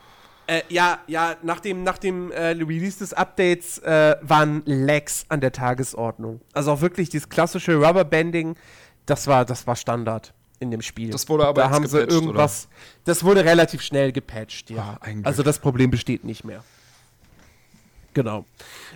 Äh, 0.47 0.61
ja, 0.69 0.99
ja, 1.07 1.35
nach 1.43 1.59
dem, 1.59 1.83
nach 1.83 1.97
dem 1.97 2.31
äh, 2.31 2.47
Release 2.47 2.99
des 2.99 3.13
Updates 3.13 3.79
äh, 3.79 4.15
waren 4.21 4.63
Lags 4.65 5.25
an 5.27 5.41
der 5.41 5.51
Tagesordnung. 5.51 6.39
Also 6.53 6.71
auch 6.71 6.81
wirklich 6.81 7.09
dieses 7.09 7.27
klassische 7.27 7.75
Rubberbanding, 7.75 8.55
das 9.05 9.27
war, 9.27 9.43
das 9.43 9.67
war 9.67 9.75
Standard 9.75 10.33
in 10.59 10.71
dem 10.71 10.81
Spiel. 10.81 11.11
Das 11.11 11.27
wurde 11.27 11.45
aber 11.45 11.63
da 11.63 11.69
haben 11.69 11.85
sie 11.85 11.99
irgendwas. 11.99 12.67
Oder? 12.67 13.01
Das 13.03 13.23
wurde 13.25 13.43
relativ 13.43 13.81
schnell 13.81 14.13
gepatcht, 14.13 14.69
ja. 14.69 14.97
Ach, 15.01 15.07
also 15.23 15.43
das 15.43 15.59
Problem 15.59 15.91
besteht 15.91 16.23
nicht 16.23 16.45
mehr. 16.45 16.63
Genau. 18.13 18.45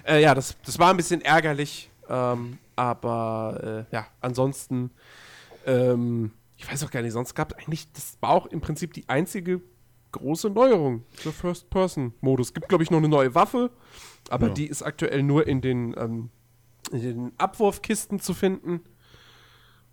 Äh, 0.08 0.22
ja, 0.22 0.34
das, 0.34 0.56
das 0.66 0.80
war 0.80 0.89
ein 0.89 0.97
bisschen 0.97 1.22
ärgerlich, 1.22 1.91
ähm, 2.10 2.60
aber 2.78 3.86
äh, 3.91 3.95
ja, 3.95 4.08
ansonsten, 4.22 4.89
ähm, 5.68 6.32
ich 6.56 6.72
weiß 6.72 6.84
auch 6.86 6.91
gar 6.91 7.02
nicht, 7.02 7.12
sonst 7.12 7.36
gab 7.36 7.52
es 7.52 7.58
eigentlich, 7.58 7.91
das 7.91 8.18
war 8.22 8.30
auch 8.30 8.45
im 8.47 8.62
Prinzip 8.62 8.93
die 8.93 9.08
einzige 9.10 9.62
große 10.12 10.49
Neuerung 10.49 11.03
zur 11.16 11.34
First-Person-Modus. 11.34 12.47
Es 12.47 12.53
Gibt, 12.53 12.70
glaube 12.70 12.84
ich, 12.84 12.91
noch 12.91 12.97
eine 12.97 13.09
neue 13.09 13.34
Waffe, 13.36 13.72
aber 14.30 14.47
ja. 14.47 14.53
die 14.53 14.68
ist 14.68 14.82
aktuell 14.82 15.24
nur 15.24 15.47
in 15.47 15.62
den, 15.62 15.95
ähm, 15.97 16.30
in 16.91 17.01
den 17.01 17.32
Abwurfkisten 17.38 18.20
zu 18.20 18.34
finden. 18.34 18.82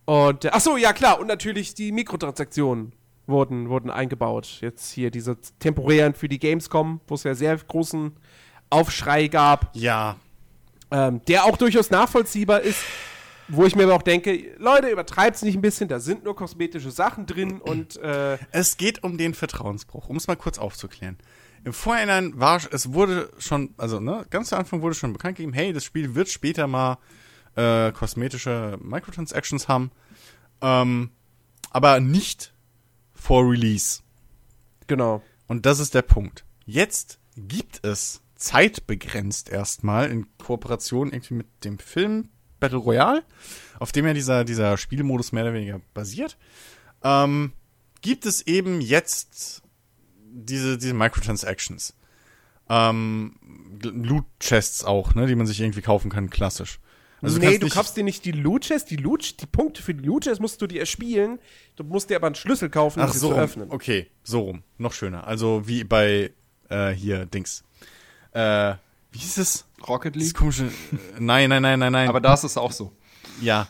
Und, 0.04 0.44
äh, 0.44 0.50
ach 0.52 0.60
so, 0.60 0.76
ja 0.76 0.92
klar, 0.92 1.20
und 1.20 1.26
natürlich 1.26 1.74
die 1.74 1.92
Mikrotransaktionen 1.92 2.92
wurden, 3.26 3.68
wurden 3.68 3.90
eingebaut. 3.90 4.58
Jetzt 4.60 4.92
hier 4.92 5.10
diese 5.10 5.36
temporären 5.58 6.14
für 6.14 6.28
die 6.28 6.38
Gamescom, 6.38 7.00
wo 7.06 7.14
es 7.14 7.24
ja 7.24 7.34
sehr 7.34 7.56
großen 7.56 8.12
Aufschrei 8.70 9.28
gab. 9.28 9.70
Ja. 9.74 10.16
Ähm, 10.90 11.20
der 11.28 11.44
auch 11.44 11.56
durchaus 11.56 11.90
nachvollziehbar 11.90 12.60
ist. 12.62 12.82
Wo 13.48 13.64
ich 13.64 13.74
mir 13.74 13.84
aber 13.84 13.94
auch 13.94 14.02
denke, 14.02 14.54
Leute, 14.58 14.88
übertreibt's 14.88 15.42
nicht 15.42 15.56
ein 15.56 15.62
bisschen, 15.62 15.88
da 15.88 16.00
sind 16.00 16.24
nur 16.24 16.36
kosmetische 16.36 16.90
Sachen 16.90 17.26
drin 17.26 17.60
und 17.60 17.96
äh, 17.96 18.38
Es 18.52 18.76
geht 18.76 19.02
um 19.02 19.18
den 19.18 19.34
Vertrauensbruch, 19.34 20.08
um 20.08 20.16
es 20.16 20.26
mal 20.26 20.36
kurz 20.36 20.58
aufzuklären. 20.58 21.16
Im 21.64 21.72
Vorhinein 21.72 22.38
war, 22.38 22.60
es 22.72 22.92
wurde 22.92 23.30
schon, 23.38 23.74
also 23.78 24.00
ne, 24.00 24.24
ganz 24.30 24.52
am 24.52 24.60
Anfang 24.60 24.82
wurde 24.82 24.94
schon 24.94 25.12
bekannt 25.12 25.36
gegeben, 25.36 25.52
hey, 25.54 25.72
das 25.72 25.84
Spiel 25.84 26.14
wird 26.14 26.28
später 26.28 26.66
mal 26.66 26.98
äh, 27.56 27.90
kosmetische 27.92 28.78
Microtransactions 28.80 29.66
haben, 29.66 29.90
ähm, 30.60 31.10
aber 31.70 32.00
nicht 32.00 32.52
vor 33.12 33.50
Release. 33.50 34.00
genau. 34.86 35.22
Und 35.48 35.64
das 35.64 35.80
ist 35.80 35.94
der 35.94 36.02
Punkt. 36.02 36.44
Jetzt 36.66 37.18
gibt 37.36 37.84
es 37.84 38.20
zeitbegrenzt 38.36 39.48
erstmal 39.48 40.10
in 40.10 40.26
Kooperation 40.38 41.10
irgendwie 41.10 41.34
mit 41.34 41.46
dem 41.64 41.78
Film 41.78 42.28
Battle 42.60 42.78
Royale, 42.78 43.22
auf 43.78 43.92
dem 43.92 44.06
ja 44.06 44.14
dieser, 44.14 44.44
dieser 44.44 44.76
Spielmodus 44.76 45.32
mehr 45.32 45.44
oder 45.44 45.54
weniger 45.54 45.80
basiert, 45.94 46.36
ähm, 47.02 47.52
gibt 48.00 48.26
es 48.26 48.46
eben 48.46 48.80
jetzt 48.80 49.62
diese, 50.30 50.78
diese 50.78 50.94
Microtransactions. 50.94 51.94
Ähm, 52.68 53.36
Loot-Chests 53.82 54.84
auch, 54.84 55.14
ne, 55.14 55.26
die 55.26 55.34
man 55.34 55.46
sich 55.46 55.60
irgendwie 55.60 55.80
kaufen 55.80 56.10
kann, 56.10 56.28
klassisch. 56.30 56.80
Also 57.20 57.38
nee, 57.38 57.58
du 57.58 57.68
kaufst 57.68 57.96
dir 57.96 58.04
nicht 58.04 58.24
die 58.24 58.32
Loot-Chest, 58.32 58.90
die 58.90 58.96
Loot, 58.96 59.40
die 59.40 59.46
Punkte 59.46 59.82
für 59.82 59.94
die 59.94 60.04
Loot-Chest 60.04 60.40
musst 60.40 60.62
du 60.62 60.66
dir 60.66 60.80
erspielen. 60.80 61.40
Du 61.74 61.82
musst 61.82 62.10
dir 62.10 62.16
aber 62.16 62.26
einen 62.26 62.36
Schlüssel 62.36 62.70
kaufen, 62.70 63.00
um 63.00 63.06
Ach 63.06 63.12
sie 63.12 63.18
so, 63.18 63.28
zu 63.28 63.34
rum. 63.34 63.42
öffnen. 63.42 63.70
okay, 63.70 64.08
so 64.22 64.40
rum, 64.40 64.62
noch 64.76 64.92
schöner. 64.92 65.26
Also 65.26 65.66
wie 65.66 65.82
bei 65.82 66.32
äh, 66.68 66.90
hier 66.90 67.26
Dings. 67.26 67.64
Äh, 68.32 68.74
wie 69.10 69.18
hieß 69.18 69.38
es? 69.38 69.64
Rocket 69.86 70.16
League. 70.16 70.34
komische. 70.34 70.64
äh, 70.66 70.70
Nein, 71.18 71.48
nein, 71.50 71.62
nein, 71.62 71.78
nein, 71.78 71.92
nein. 71.92 72.08
Aber 72.08 72.20
da 72.20 72.34
ist 72.34 72.44
es 72.44 72.56
auch 72.56 72.72
so. 72.72 72.92
Ja. 73.40 73.68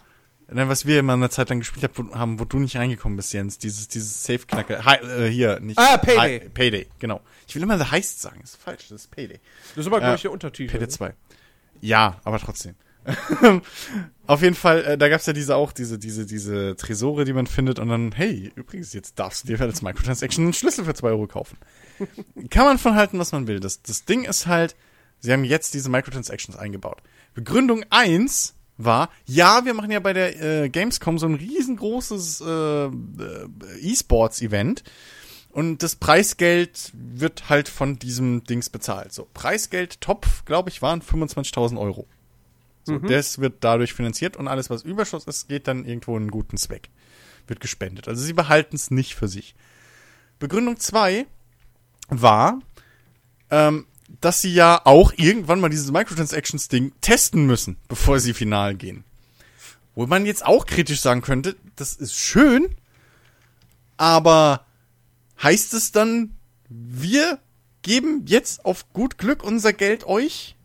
Nein, 0.50 0.68
was 0.70 0.86
wir 0.86 0.98
immer 1.00 1.12
eine 1.12 1.28
Zeit 1.28 1.50
lang 1.50 1.58
gespielt 1.58 1.90
haben, 2.14 2.40
wo 2.40 2.44
du 2.46 2.58
nicht 2.58 2.76
reingekommen 2.76 3.16
bist, 3.16 3.34
Jens. 3.34 3.58
Dieses, 3.58 3.86
dieses 3.88 4.22
Safe-Knacker. 4.24 4.80
Äh, 5.20 5.28
hier, 5.28 5.60
nicht. 5.60 5.78
Ah, 5.78 5.98
Payday. 5.98 6.40
Hi, 6.40 6.48
Payday, 6.48 6.86
genau. 6.98 7.20
Ich 7.46 7.54
will 7.54 7.62
immer 7.62 7.76
The 7.78 7.90
Heist 7.90 8.22
sagen. 8.22 8.38
Das 8.40 8.50
ist 8.54 8.62
falsch, 8.62 8.88
das 8.88 9.02
ist 9.02 9.10
Payday. 9.10 9.40
Das 9.74 9.84
ist 9.84 9.86
aber, 9.88 9.98
Äh, 9.98 10.00
glaube 10.00 10.16
ich, 10.16 10.22
der 10.22 10.32
Untertitel. 10.32 10.70
Payday 10.72 10.88
2. 10.88 11.14
Ja, 11.82 12.18
aber 12.24 12.38
trotzdem. 12.38 12.76
Auf 14.26 14.42
jeden 14.42 14.54
Fall, 14.54 14.84
äh, 14.84 14.98
da 14.98 15.08
gab's 15.08 15.26
ja 15.26 15.32
diese 15.32 15.56
auch, 15.56 15.72
diese, 15.72 15.98
diese, 15.98 16.26
diese 16.26 16.76
Tresore, 16.76 17.24
die 17.24 17.32
man 17.32 17.46
findet 17.46 17.78
und 17.78 17.88
dann, 17.88 18.12
hey, 18.12 18.52
übrigens, 18.54 18.92
jetzt 18.92 19.18
darfst 19.18 19.44
du 19.44 19.48
dir 19.48 19.60
als 19.60 19.80
Microtransaction 19.82 20.44
einen 20.44 20.52
Schlüssel 20.52 20.84
für 20.84 20.94
2 20.94 21.08
Euro 21.08 21.26
kaufen. 21.26 21.56
Kann 22.50 22.64
man 22.64 22.78
von 22.78 22.94
halten, 22.94 23.18
was 23.18 23.32
man 23.32 23.46
will. 23.46 23.60
Das, 23.60 23.82
das 23.82 24.04
Ding 24.04 24.24
ist 24.24 24.46
halt, 24.46 24.76
sie 25.20 25.32
haben 25.32 25.44
jetzt 25.44 25.74
diese 25.74 25.90
Microtransactions 25.90 26.56
eingebaut. 26.56 27.02
Begründung 27.34 27.84
eins 27.90 28.54
war, 28.76 29.10
ja, 29.26 29.64
wir 29.64 29.74
machen 29.74 29.90
ja 29.90 30.00
bei 30.00 30.12
der 30.12 30.64
äh, 30.64 30.68
Gamescom 30.68 31.18
so 31.18 31.26
ein 31.26 31.34
riesengroßes 31.34 32.40
äh, 32.40 32.84
äh, 32.86 32.90
E-Sports-Event 33.80 34.84
und 35.50 35.82
das 35.82 35.96
Preisgeld 35.96 36.92
wird 36.92 37.48
halt 37.48 37.68
von 37.68 37.98
diesem 37.98 38.44
Dings 38.44 38.70
bezahlt. 38.70 39.12
So, 39.12 39.26
Preisgeld, 39.34 40.00
Topf, 40.00 40.44
glaube 40.44 40.70
ich, 40.70 40.82
waren 40.82 41.02
25.000 41.02 41.78
Euro. 41.78 42.06
So, 42.84 42.98
das 42.98 43.38
wird 43.38 43.56
dadurch 43.60 43.92
finanziert 43.92 44.36
und 44.36 44.48
alles, 44.48 44.70
was 44.70 44.82
Überschuss 44.82 45.26
ist, 45.26 45.48
geht 45.48 45.68
dann 45.68 45.84
irgendwo 45.84 46.16
in 46.16 46.22
einen 46.22 46.30
guten 46.30 46.56
Zweck. 46.56 46.88
Wird 47.46 47.60
gespendet. 47.60 48.08
Also 48.08 48.22
sie 48.22 48.32
behalten 48.32 48.76
es 48.76 48.90
nicht 48.90 49.14
für 49.14 49.28
sich. 49.28 49.54
Begründung 50.38 50.78
zwei 50.78 51.26
war, 52.08 52.60
ähm, 53.50 53.86
dass 54.20 54.40
sie 54.40 54.52
ja 54.52 54.80
auch 54.84 55.12
irgendwann 55.16 55.60
mal 55.60 55.68
dieses 55.68 55.90
Microtransactions-Ding 55.90 56.92
testen 57.00 57.46
müssen, 57.46 57.76
bevor 57.88 58.20
sie 58.20 58.34
final 58.34 58.74
gehen. 58.74 59.04
Wo 59.94 60.06
man 60.06 60.26
jetzt 60.26 60.44
auch 60.44 60.66
kritisch 60.66 61.00
sagen 61.00 61.22
könnte, 61.22 61.56
das 61.76 61.94
ist 61.94 62.14
schön, 62.14 62.74
aber 63.96 64.64
heißt 65.42 65.74
es 65.74 65.92
dann, 65.92 66.36
wir 66.68 67.38
geben 67.82 68.24
jetzt 68.26 68.64
auf 68.64 68.92
gut 68.92 69.18
Glück 69.18 69.42
unser 69.42 69.72
Geld 69.72 70.04
euch 70.04 70.56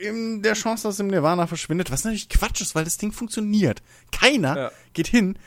in 0.00 0.42
der 0.42 0.54
Chance, 0.54 0.84
dass 0.84 0.94
es 0.94 1.00
im 1.00 1.08
Nirvana 1.08 1.46
verschwindet, 1.46 1.90
was 1.90 2.04
natürlich 2.04 2.28
Quatsch 2.28 2.60
ist, 2.60 2.74
weil 2.74 2.84
das 2.84 2.98
Ding 2.98 3.12
funktioniert. 3.12 3.82
Keiner 4.12 4.56
Ja. 4.56 4.70
geht 4.92 5.08
hin 5.08 5.38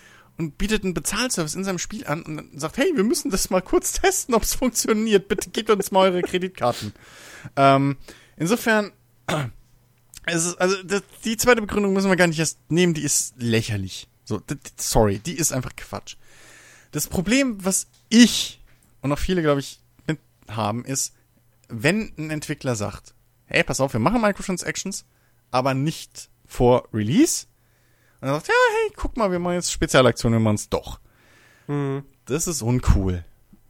und 0.41 0.57
bietet 0.57 0.83
einen 0.83 0.95
Bezahlservice 0.95 1.53
in 1.53 1.63
seinem 1.63 1.77
Spiel 1.77 2.07
an 2.07 2.23
und 2.23 2.59
sagt, 2.59 2.77
hey, 2.77 2.91
wir 2.95 3.03
müssen 3.03 3.29
das 3.29 3.51
mal 3.51 3.61
kurz 3.61 3.93
testen, 3.93 4.33
ob 4.33 4.41
es 4.41 4.55
funktioniert. 4.55 5.27
Bitte 5.27 5.51
gebt 5.51 5.69
uns 5.69 5.91
mal 5.91 6.11
eure 6.11 6.23
Kreditkarten. 6.23 6.93
Ähm, 7.55 7.97
insofern, 8.37 8.91
also 10.25 10.83
das, 10.83 11.03
die 11.23 11.37
zweite 11.37 11.61
Begründung 11.61 11.93
müssen 11.93 12.09
wir 12.09 12.15
gar 12.15 12.25
nicht 12.25 12.39
erst 12.39 12.57
nehmen, 12.69 12.95
die 12.95 13.03
ist 13.03 13.35
lächerlich. 13.37 14.07
So, 14.23 14.41
sorry, 14.77 15.19
die 15.19 15.33
ist 15.33 15.53
einfach 15.53 15.75
Quatsch. 15.75 16.15
Das 16.91 17.07
Problem, 17.07 17.63
was 17.63 17.87
ich 18.09 18.59
und 19.01 19.11
auch 19.11 19.19
viele, 19.19 19.43
glaube 19.43 19.59
ich, 19.59 19.79
mit 20.07 20.19
haben, 20.49 20.85
ist, 20.85 21.13
wenn 21.67 22.13
ein 22.17 22.31
Entwickler 22.31 22.75
sagt, 22.75 23.13
hey, 23.45 23.63
pass 23.63 23.79
auf, 23.79 23.93
wir 23.93 23.99
machen 23.99 24.21
Microtransactions, 24.21 25.05
aber 25.51 25.75
nicht 25.75 26.29
vor 26.47 26.87
Release. 26.93 27.45
Und 28.21 28.27
er 28.27 28.35
sagt, 28.35 28.47
ja, 28.47 28.53
hey, 28.53 28.93
guck 28.95 29.17
mal, 29.17 29.31
wir 29.31 29.39
machen 29.39 29.55
jetzt 29.55 29.71
Spezialaktionen, 29.71 30.39
wir 30.39 30.43
machen 30.43 30.55
es 30.55 30.69
doch. 30.69 30.99
Das 32.25 32.47
ist 32.47 32.61
uncool. 32.61 33.25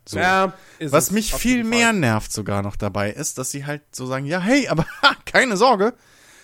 So. 0.08 0.18
Ja, 0.20 0.54
ist 0.80 0.92
Was 0.92 1.12
mich 1.12 1.34
viel 1.34 1.64
mehr 1.64 1.94
nervt 1.94 2.32
sogar 2.32 2.64
noch 2.64 2.76
dabei 2.76 3.12
ist, 3.12 3.38
dass 3.38 3.52
sie 3.52 3.66
halt 3.66 3.84
so 3.96 4.06
sagen, 4.06 4.26
ja, 4.26 4.40
hey, 4.40 4.68
aber 4.68 4.86
ha, 5.02 5.16
keine 5.26 5.58
Sorge, 5.58 5.94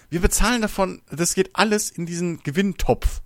wir 0.09 0.21
bezahlen 0.21 0.61
davon, 0.61 1.01
das 1.11 1.33
geht 1.33 1.55
alles 1.55 1.89
in 1.89 2.05
diesen 2.05 2.41
Gewinntopf. 2.43 3.21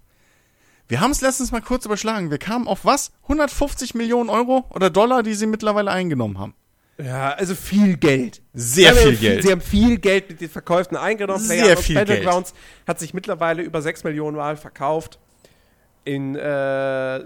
Wir 0.87 0.99
haben 0.99 1.11
es 1.11 1.21
letztens 1.21 1.51
mal 1.51 1.61
kurz 1.61 1.85
überschlagen. 1.85 2.31
Wir 2.31 2.37
kamen 2.37 2.67
auf 2.67 2.83
was? 2.83 3.11
150 3.23 3.93
Millionen 3.93 4.29
Euro 4.29 4.65
oder 4.71 4.89
Dollar, 4.89 5.23
die 5.23 5.35
sie 5.35 5.45
mittlerweile 5.45 5.91
eingenommen 5.91 6.37
haben. 6.39 6.55
Ja, 7.03 7.31
also 7.31 7.55
viel 7.55 7.97
Geld. 7.97 8.41
Sehr 8.53 8.89
haben 8.91 8.97
viel 8.97 9.15
Geld. 9.17 9.43
Sie 9.43 9.51
haben 9.51 9.61
viel 9.61 9.97
Geld 9.97 10.29
mit 10.29 10.41
den 10.41 10.49
Verkäufen 10.49 10.97
eingenommen. 10.97 11.39
Sehr 11.43 11.57
PlayerUnknown's 11.57 11.85
viel 11.85 11.95
Battlegrounds 11.95 12.53
hat 12.87 12.99
sich 12.99 13.13
mittlerweile 13.13 13.61
über 13.63 13.81
6 13.81 14.03
Millionen 14.03 14.37
Mal 14.37 14.57
verkauft. 14.57 15.19
In, 16.03 16.35
äh, 16.35 16.41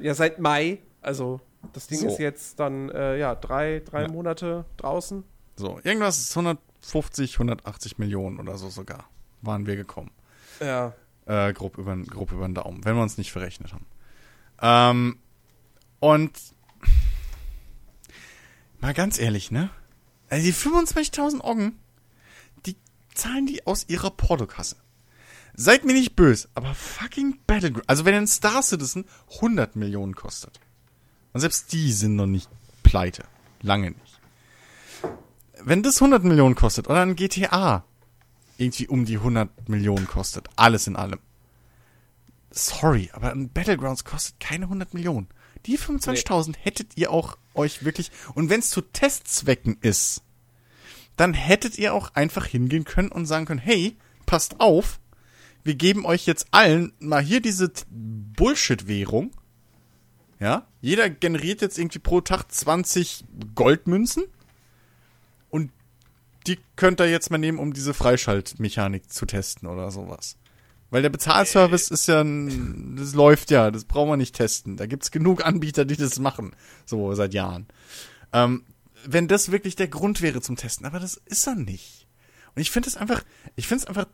ja, 0.01 0.13
seit 0.13 0.39
Mai. 0.39 0.79
Also, 1.01 1.39
das 1.73 1.87
Ding 1.87 1.99
So. 1.99 2.07
ist 2.07 2.19
jetzt 2.19 2.59
dann, 2.59 2.89
äh, 2.89 3.17
ja, 3.17 3.35
drei, 3.35 3.81
drei 3.85 4.03
Ja. 4.03 4.07
Monate 4.07 4.65
draußen. 4.77 5.23
So, 5.55 5.79
irgendwas 5.83 6.19
ist 6.19 6.35
150, 6.35 7.35
180 7.39 7.97
Millionen 7.97 8.39
oder 8.39 8.57
so 8.57 8.69
sogar 8.69 9.05
waren 9.41 9.65
wir 9.65 9.75
gekommen. 9.75 10.11
Ja. 10.59 10.93
Äh, 11.25 11.53
grob 11.53 11.77
über, 11.77 11.95
grob 11.97 12.31
über 12.31 12.47
den 12.47 12.55
Daumen, 12.55 12.83
wenn 12.85 12.95
wir 12.95 13.01
uns 13.03 13.17
nicht 13.17 13.31
verrechnet 13.31 13.73
haben. 13.73 13.85
Ähm, 14.61 15.17
und 15.99 16.31
mal 18.85 18.93
ganz 18.93 19.17
ehrlich, 19.17 19.49
ne? 19.49 19.69
Also 20.29 20.45
die 20.45 20.53
25.000 20.53 21.41
Oggen, 21.41 21.79
die 22.67 22.75
zahlen 23.15 23.47
die 23.47 23.65
aus 23.65 23.85
ihrer 23.87 24.11
Portokasse. 24.11 24.75
Seid 25.55 25.85
mir 25.85 25.93
nicht 25.93 26.15
böse, 26.15 26.49
aber 26.53 26.75
fucking 26.75 27.39
Battleground. 27.47 27.89
Also 27.89 28.05
wenn 28.05 28.13
ein 28.13 28.27
Star 28.27 28.61
Citizen 28.61 29.05
100 29.35 29.75
Millionen 29.75 30.13
kostet. 30.13 30.59
Und 31.33 31.39
selbst 31.39 31.73
die 31.73 31.91
sind 31.91 32.15
noch 32.15 32.27
nicht 32.27 32.49
pleite. 32.83 33.23
Lange 33.61 33.91
nicht. 33.91 34.19
Wenn 35.63 35.81
das 35.81 35.95
100 35.95 36.23
Millionen 36.23 36.55
kostet 36.55 36.87
oder 36.87 37.01
ein 37.01 37.15
GTA 37.15 37.85
irgendwie 38.57 38.87
um 38.87 39.05
die 39.05 39.17
100 39.17 39.67
Millionen 39.67 40.07
kostet. 40.07 40.47
Alles 40.57 40.85
in 40.85 40.95
allem. 40.95 41.19
Sorry, 42.51 43.09
aber 43.13 43.31
ein 43.31 43.49
Battlegrounds 43.49 44.03
kostet 44.03 44.39
keine 44.39 44.65
100 44.65 44.93
Millionen. 44.93 45.27
Die 45.65 45.79
25.000 45.79 46.55
hättet 46.57 46.95
ihr 46.97 47.11
auch 47.11 47.37
euch 47.55 47.83
wirklich, 47.85 48.11
und 48.33 48.49
wenn 48.49 48.59
es 48.59 48.69
zu 48.69 48.81
Testzwecken 48.81 49.77
ist, 49.81 50.21
dann 51.15 51.33
hättet 51.33 51.77
ihr 51.77 51.93
auch 51.93 52.13
einfach 52.13 52.45
hingehen 52.45 52.83
können 52.83 53.11
und 53.11 53.25
sagen 53.25 53.45
können, 53.45 53.59
hey, 53.59 53.97
passt 54.25 54.59
auf, 54.59 54.99
wir 55.63 55.75
geben 55.75 56.05
euch 56.05 56.25
jetzt 56.25 56.47
allen 56.51 56.93
mal 56.99 57.23
hier 57.23 57.41
diese 57.41 57.71
Bullshit-Währung. 57.89 59.31
Ja, 60.39 60.67
jeder 60.81 61.09
generiert 61.09 61.61
jetzt 61.61 61.79
irgendwie 61.79 61.99
pro 61.99 62.21
Tag 62.21 62.51
20 62.51 63.23
Goldmünzen. 63.55 64.25
Und 65.49 65.71
die 66.45 66.59
könnt 66.75 66.99
ihr 66.99 67.09
jetzt 67.09 67.31
mal 67.31 67.37
nehmen, 67.37 67.57
um 67.57 67.73
diese 67.73 67.93
Freischaltmechanik 67.93 69.11
zu 69.11 69.25
testen 69.25 69.67
oder 69.67 69.89
sowas. 69.91 70.37
Weil 70.95 71.01
der 71.01 71.09
Bezahlservice 71.09 71.89
ist 71.91 72.07
ja, 72.07 72.21
ein, 72.21 72.95
das 72.95 73.15
läuft 73.15 73.51
ja, 73.51 73.69
das 73.69 73.83
brauchen 73.83 74.11
wir 74.11 74.15
nicht 74.15 74.33
testen. 74.33 74.77
Da 74.77 74.85
gibt's 74.85 75.11
genug 75.11 75.45
Anbieter, 75.45 75.83
die 75.83 75.97
das 75.97 76.19
machen, 76.19 76.55
so 76.85 77.13
seit 77.15 77.33
Jahren. 77.33 77.67
Ähm, 78.31 78.63
wenn 79.03 79.27
das 79.27 79.51
wirklich 79.51 79.75
der 79.75 79.89
Grund 79.89 80.21
wäre 80.21 80.39
zum 80.39 80.55
Testen, 80.55 80.85
aber 80.85 81.01
das 81.01 81.15
ist 81.25 81.45
er 81.47 81.55
nicht. 81.55 82.07
Und 82.55 82.61
ich 82.61 82.71
finde 82.71 82.87
es 82.87 82.95
einfach, 82.95 83.25
ich 83.57 83.67
finde 83.67 83.83
es 83.83 83.87
einfach, 83.89 84.07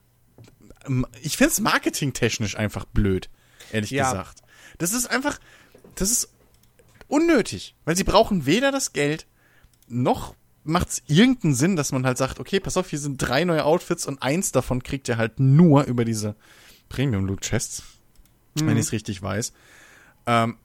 ähm, 0.87 1.05
ich 1.21 1.37
finde 1.37 1.51
es 1.51 1.59
marketingtechnisch 1.59 2.57
einfach 2.57 2.85
blöd, 2.85 3.29
ehrlich 3.71 3.91
Ja. 3.91 4.05
gesagt. 4.09 4.41
Das 4.79 4.91
ist 4.91 5.05
einfach, 5.05 5.39
das 5.93 6.09
ist 6.09 6.29
unnötig, 7.07 7.75
weil 7.85 7.95
sie 7.95 8.03
brauchen 8.05 8.47
weder 8.47 8.71
das 8.71 8.91
Geld, 8.91 9.27
noch 9.87 10.33
macht's 10.63 11.03
irgendeinen 11.05 11.53
Sinn, 11.53 11.75
dass 11.75 11.91
man 11.91 12.07
halt 12.07 12.17
sagt, 12.17 12.39
okay, 12.39 12.59
pass 12.59 12.75
auf, 12.75 12.89
hier 12.89 12.97
sind 12.97 13.17
drei 13.17 13.43
neue 13.43 13.65
Outfits 13.65 14.07
und 14.07 14.23
eins 14.23 14.51
davon 14.51 14.81
kriegt 14.81 15.07
ihr 15.09 15.17
halt 15.17 15.39
nur 15.39 15.83
über 15.83 16.05
diese 16.05 16.35
Premium 16.91 17.25
Loot 17.25 17.41
Chests. 17.41 17.83
mhm. 18.55 18.67
wenn 18.67 18.77
ich 18.77 18.87
es 18.87 18.91
richtig 18.91 19.21
weiß. 19.21 19.53
Ähm, 20.25 20.57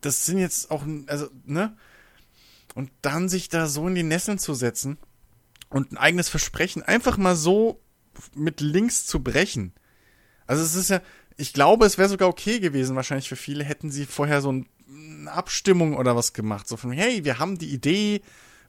das 0.00 0.24
sind 0.24 0.38
jetzt 0.38 0.70
auch, 0.70 0.84
also, 1.06 1.28
ne? 1.44 1.76
Und 2.74 2.90
dann 3.02 3.28
sich 3.28 3.48
da 3.48 3.66
so 3.66 3.88
in 3.88 3.96
die 3.96 4.04
Nesseln 4.04 4.38
zu 4.38 4.54
setzen 4.54 4.98
und 5.68 5.90
ein 5.90 5.96
eigenes 5.96 6.28
Versprechen 6.28 6.82
einfach 6.82 7.16
mal 7.16 7.34
so 7.34 7.80
mit 8.34 8.60
Links 8.60 9.04
zu 9.04 9.20
brechen. 9.22 9.72
Also 10.46 10.62
es 10.62 10.76
ist 10.76 10.90
ja, 10.90 11.00
ich 11.36 11.52
glaube, 11.52 11.86
es 11.86 11.98
wäre 11.98 12.08
sogar 12.08 12.28
okay 12.28 12.60
gewesen, 12.60 12.94
wahrscheinlich 12.94 13.28
für 13.28 13.36
viele, 13.36 13.64
hätten 13.64 13.90
sie 13.90 14.06
vorher 14.06 14.40
so 14.40 14.52
ein, 14.52 14.68
eine 14.88 15.32
Abstimmung 15.32 15.96
oder 15.96 16.14
was 16.14 16.32
gemacht. 16.32 16.68
So 16.68 16.76
von, 16.76 16.92
hey, 16.92 17.24
wir 17.24 17.40
haben 17.40 17.58
die 17.58 17.72
Idee, 17.72 18.22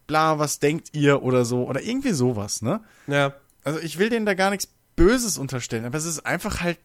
bla, 0.07 0.39
was 0.39 0.57
denkt 0.59 0.89
ihr 0.93 1.21
oder 1.21 1.45
so. 1.45 1.67
Oder 1.67 1.81
irgendwie 1.81 2.13
sowas, 2.13 2.63
ne? 2.63 2.83
Ja. 3.05 3.35
Also 3.63 3.79
ich 3.79 3.99
will 3.99 4.09
denen 4.09 4.25
da 4.25 4.33
gar 4.33 4.49
nichts 4.49 4.67
Böses 4.99 5.37
unterstellen, 5.37 5.85
aber 5.85 5.97
es 5.97 6.05
ist 6.05 6.25
einfach 6.25 6.59
halt 6.59 6.77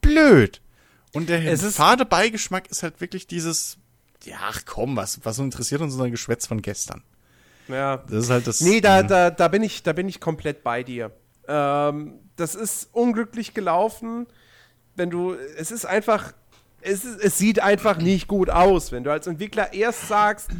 blöd. 0.00 0.62
Und 1.12 1.28
der 1.28 1.44
es 1.44 1.76
fade 1.76 2.04
Beigeschmack 2.04 2.70
ist 2.70 2.82
halt 2.82 3.00
wirklich 3.00 3.26
dieses, 3.26 3.78
ja, 4.24 4.36
ach 4.40 4.62
komm, 4.64 4.96
was, 4.96 5.24
was 5.24 5.38
interessiert 5.40 5.80
uns 5.80 5.94
unser 5.94 6.08
Geschwätz 6.08 6.46
von 6.46 6.62
gestern? 6.62 7.02
Ja. 7.66 7.96
Das 7.96 8.24
ist 8.24 8.30
halt 8.30 8.46
das. 8.46 8.60
Nee, 8.60 8.80
da, 8.80 9.02
da, 9.02 9.30
da 9.30 9.48
bin 9.48 9.62
ich, 9.62 9.82
da 9.82 9.92
bin 9.92 10.08
ich 10.08 10.20
komplett 10.20 10.62
bei 10.62 10.84
dir. 10.84 11.10
Ähm, 11.48 12.20
das 12.36 12.54
ist 12.54 12.88
unglücklich 12.92 13.54
gelaufen. 13.54 14.26
Wenn 14.94 15.10
du, 15.10 15.34
es 15.34 15.72
ist 15.72 15.84
einfach, 15.84 16.32
es, 16.80 17.04
ist, 17.04 17.20
es 17.20 17.38
sieht 17.38 17.60
einfach 17.60 17.98
nicht 17.98 18.28
gut 18.28 18.50
aus, 18.50 18.92
wenn 18.92 19.02
du 19.02 19.10
als 19.10 19.26
Entwickler 19.26 19.72
erst 19.72 20.06
sagst, 20.06 20.50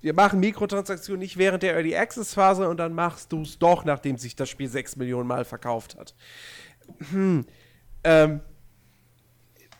wir 0.00 0.14
machen 0.14 0.40
Mikrotransaktionen 0.40 1.20
nicht 1.20 1.36
während 1.36 1.62
der 1.62 1.74
Early 1.74 1.96
Access 1.96 2.34
Phase 2.34 2.68
und 2.68 2.78
dann 2.78 2.94
machst 2.94 3.32
du 3.32 3.42
es 3.42 3.58
doch, 3.58 3.84
nachdem 3.84 4.16
sich 4.16 4.36
das 4.36 4.48
Spiel 4.48 4.68
sechs 4.68 4.96
Millionen 4.96 5.28
Mal 5.28 5.44
verkauft 5.44 5.96
hat. 5.98 6.14
Hm. 7.10 7.44
Ähm, 8.04 8.40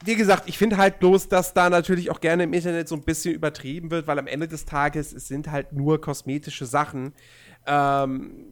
wie 0.04 0.16
gesagt, 0.16 0.48
ich 0.48 0.56
finde 0.56 0.78
halt 0.78 0.98
bloß, 0.98 1.28
dass 1.28 1.52
da 1.52 1.68
natürlich 1.68 2.10
auch 2.10 2.20
gerne 2.20 2.44
im 2.44 2.52
Internet 2.52 2.88
so 2.88 2.94
ein 2.94 3.02
bisschen 3.02 3.34
übertrieben 3.34 3.90
wird, 3.90 4.06
weil 4.06 4.18
am 4.18 4.26
Ende 4.26 4.48
des 4.48 4.64
Tages 4.64 5.12
es 5.12 5.28
sind 5.28 5.50
halt 5.50 5.72
nur 5.72 6.00
kosmetische 6.00 6.64
Sachen. 6.64 7.12
Ähm, 7.66 8.46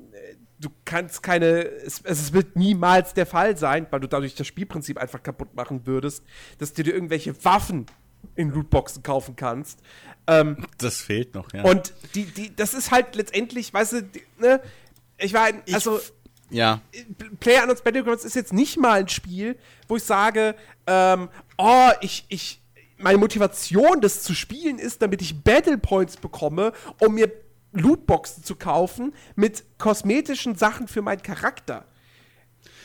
du 0.60 0.68
kannst 0.84 1.22
keine, 1.22 1.64
es, 1.64 2.02
es, 2.02 2.32
wird 2.32 2.56
niemals 2.56 3.14
der 3.14 3.26
Fall 3.26 3.56
sein, 3.56 3.86
weil 3.90 4.00
du 4.00 4.08
dadurch 4.08 4.34
das 4.34 4.46
Spielprinzip 4.46 4.98
einfach 4.98 5.22
kaputt 5.22 5.54
machen 5.54 5.86
würdest, 5.86 6.22
dass 6.58 6.72
du 6.74 6.82
dir 6.82 6.92
irgendwelche 6.92 7.44
Waffen 7.44 7.86
in 8.34 8.50
Lootboxen 8.50 9.02
kaufen 9.02 9.36
kannst. 9.36 9.80
Ähm, 10.26 10.66
das 10.78 11.00
fehlt 11.00 11.34
noch, 11.34 11.52
ja. 11.52 11.64
Und 11.64 11.92
die, 12.14 12.24
die, 12.24 12.54
das 12.54 12.74
ist 12.74 12.90
halt 12.90 13.16
letztendlich, 13.16 13.72
weißt 13.72 13.92
du, 13.94 14.02
die, 14.02 14.22
ne, 14.38 14.60
ich 15.18 15.34
war, 15.34 15.44
ein, 15.44 15.62
also, 15.72 15.98
ich, 15.98 16.12
ja. 16.50 16.80
Player 17.40 17.62
Unknowns 17.62 17.82
Battlegrounds 17.82 18.24
ist 18.24 18.36
jetzt 18.36 18.52
nicht 18.52 18.78
mal 18.78 19.00
ein 19.00 19.08
Spiel, 19.08 19.56
wo 19.88 19.96
ich 19.96 20.04
sage, 20.04 20.54
ähm, 20.86 21.28
oh, 21.56 21.90
ich, 22.00 22.24
ich, 22.28 22.60
meine 22.98 23.18
Motivation, 23.18 24.00
das 24.00 24.22
zu 24.22 24.34
spielen, 24.34 24.78
ist, 24.78 25.02
damit 25.02 25.22
ich 25.22 25.42
Battle 25.42 25.78
Points 25.78 26.16
bekomme, 26.16 26.72
um 27.00 27.14
mir 27.14 27.30
Lootboxen 27.72 28.44
zu 28.44 28.56
kaufen 28.56 29.14
mit 29.36 29.64
kosmetischen 29.78 30.56
Sachen 30.56 30.88
für 30.88 31.02
meinen 31.02 31.22
Charakter. 31.22 31.84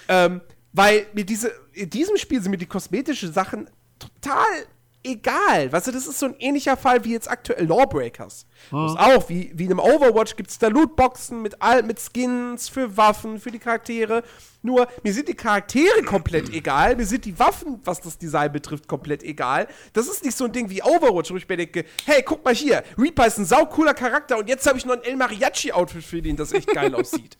Ähm, 0.08 0.42
weil 0.74 1.08
mir 1.14 1.26
diese, 1.26 1.52
in 1.74 1.90
diesem 1.90 2.18
Spiel 2.18 2.42
sind 2.42 2.52
mir 2.52 2.58
die 2.58 2.66
kosmetischen 2.66 3.32
Sachen 3.32 3.70
total 4.00 4.66
egal. 5.04 5.72
Weißt 5.72 5.88
du, 5.88 5.92
das 5.92 6.08
ist 6.08 6.20
so 6.20 6.28
ein 6.28 6.36
ähnlicher 6.40 6.78
Fall 6.78 7.04
wie 7.04 7.12
jetzt 7.12 7.30
aktuell 7.30 7.66
Lawbreakers. 7.66 8.46
Mhm. 8.72 8.78
auch, 8.98 9.28
wie, 9.30 9.52
wie 9.54 9.66
in 9.66 9.72
einem 9.72 9.80
Overwatch 9.80 10.38
gibt 10.38 10.50
es 10.50 10.58
da 10.58 10.68
Lootboxen 10.68 11.42
mit, 11.42 11.62
all, 11.62 11.84
mit 11.84 12.00
Skins 12.00 12.70
für 12.70 12.96
Waffen, 12.96 13.40
für 13.40 13.52
die 13.52 13.60
Charaktere. 13.60 14.24
Nur, 14.62 14.88
mir 15.04 15.14
sind 15.14 15.28
die 15.28 15.34
Charaktere 15.34 16.04
komplett 16.04 16.50
egal. 16.54 16.96
Mir 16.96 17.06
sind 17.06 17.26
die 17.26 17.38
Waffen, 17.38 17.82
was 17.84 18.00
das 18.00 18.18
Design 18.18 18.52
betrifft, 18.52 18.88
komplett 18.88 19.24
egal. 19.24 19.68
Das 19.92 20.08
ist 20.08 20.24
nicht 20.24 20.38
so 20.38 20.46
ein 20.46 20.54
Ding 20.54 20.70
wie 20.70 20.82
Overwatch, 20.82 21.32
wo 21.32 21.36
ich 21.36 21.48
mir 21.48 21.58
denke, 21.58 21.86
hey, 22.06 22.24
guck 22.24 22.44
mal 22.46 22.56
hier, 22.56 22.84
Reaper 22.98 23.28
ist 23.28 23.38
ein 23.38 23.46
saucooler 23.46 23.94
Charakter 23.94 24.38
und 24.38 24.48
jetzt 24.48 24.66
habe 24.66 24.78
ich 24.78 24.86
noch 24.86 24.94
ein 24.94 25.04
El 25.04 25.18
Mariachi-Outfit 25.18 26.04
für 26.04 26.22
den, 26.22 26.38
das 26.38 26.54
echt 26.54 26.68
geil 26.68 26.96
aussieht. 26.96 27.38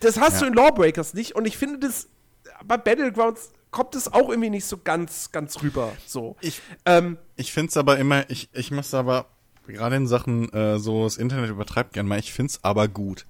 Das 0.00 0.20
hast 0.20 0.34
ja. 0.34 0.40
du 0.40 0.46
in 0.46 0.54
Lawbreakers 0.54 1.14
nicht 1.14 1.34
und 1.34 1.46
ich 1.46 1.56
finde 1.56 1.78
das 1.78 2.08
bei 2.64 2.76
Battlegrounds 2.76 3.50
kommt 3.70 3.94
es 3.94 4.12
auch 4.12 4.28
irgendwie 4.28 4.50
nicht 4.50 4.64
so 4.64 4.78
ganz, 4.78 5.30
ganz 5.32 5.62
rüber. 5.62 5.92
So. 6.06 6.36
Ich, 6.40 6.60
ähm, 6.84 7.18
ich 7.36 7.52
finde 7.52 7.70
es 7.70 7.76
aber 7.76 7.98
immer, 7.98 8.28
ich, 8.30 8.48
ich 8.52 8.70
muss 8.70 8.94
aber, 8.94 9.26
gerade 9.66 9.96
in 9.96 10.06
Sachen 10.06 10.52
äh, 10.52 10.78
so, 10.78 11.04
das 11.04 11.16
Internet 11.16 11.50
übertreibt 11.50 11.92
gern 11.92 12.06
mal, 12.06 12.18
ich 12.18 12.32
finde 12.32 12.50
es 12.50 12.64
aber 12.64 12.88
gut, 12.88 13.26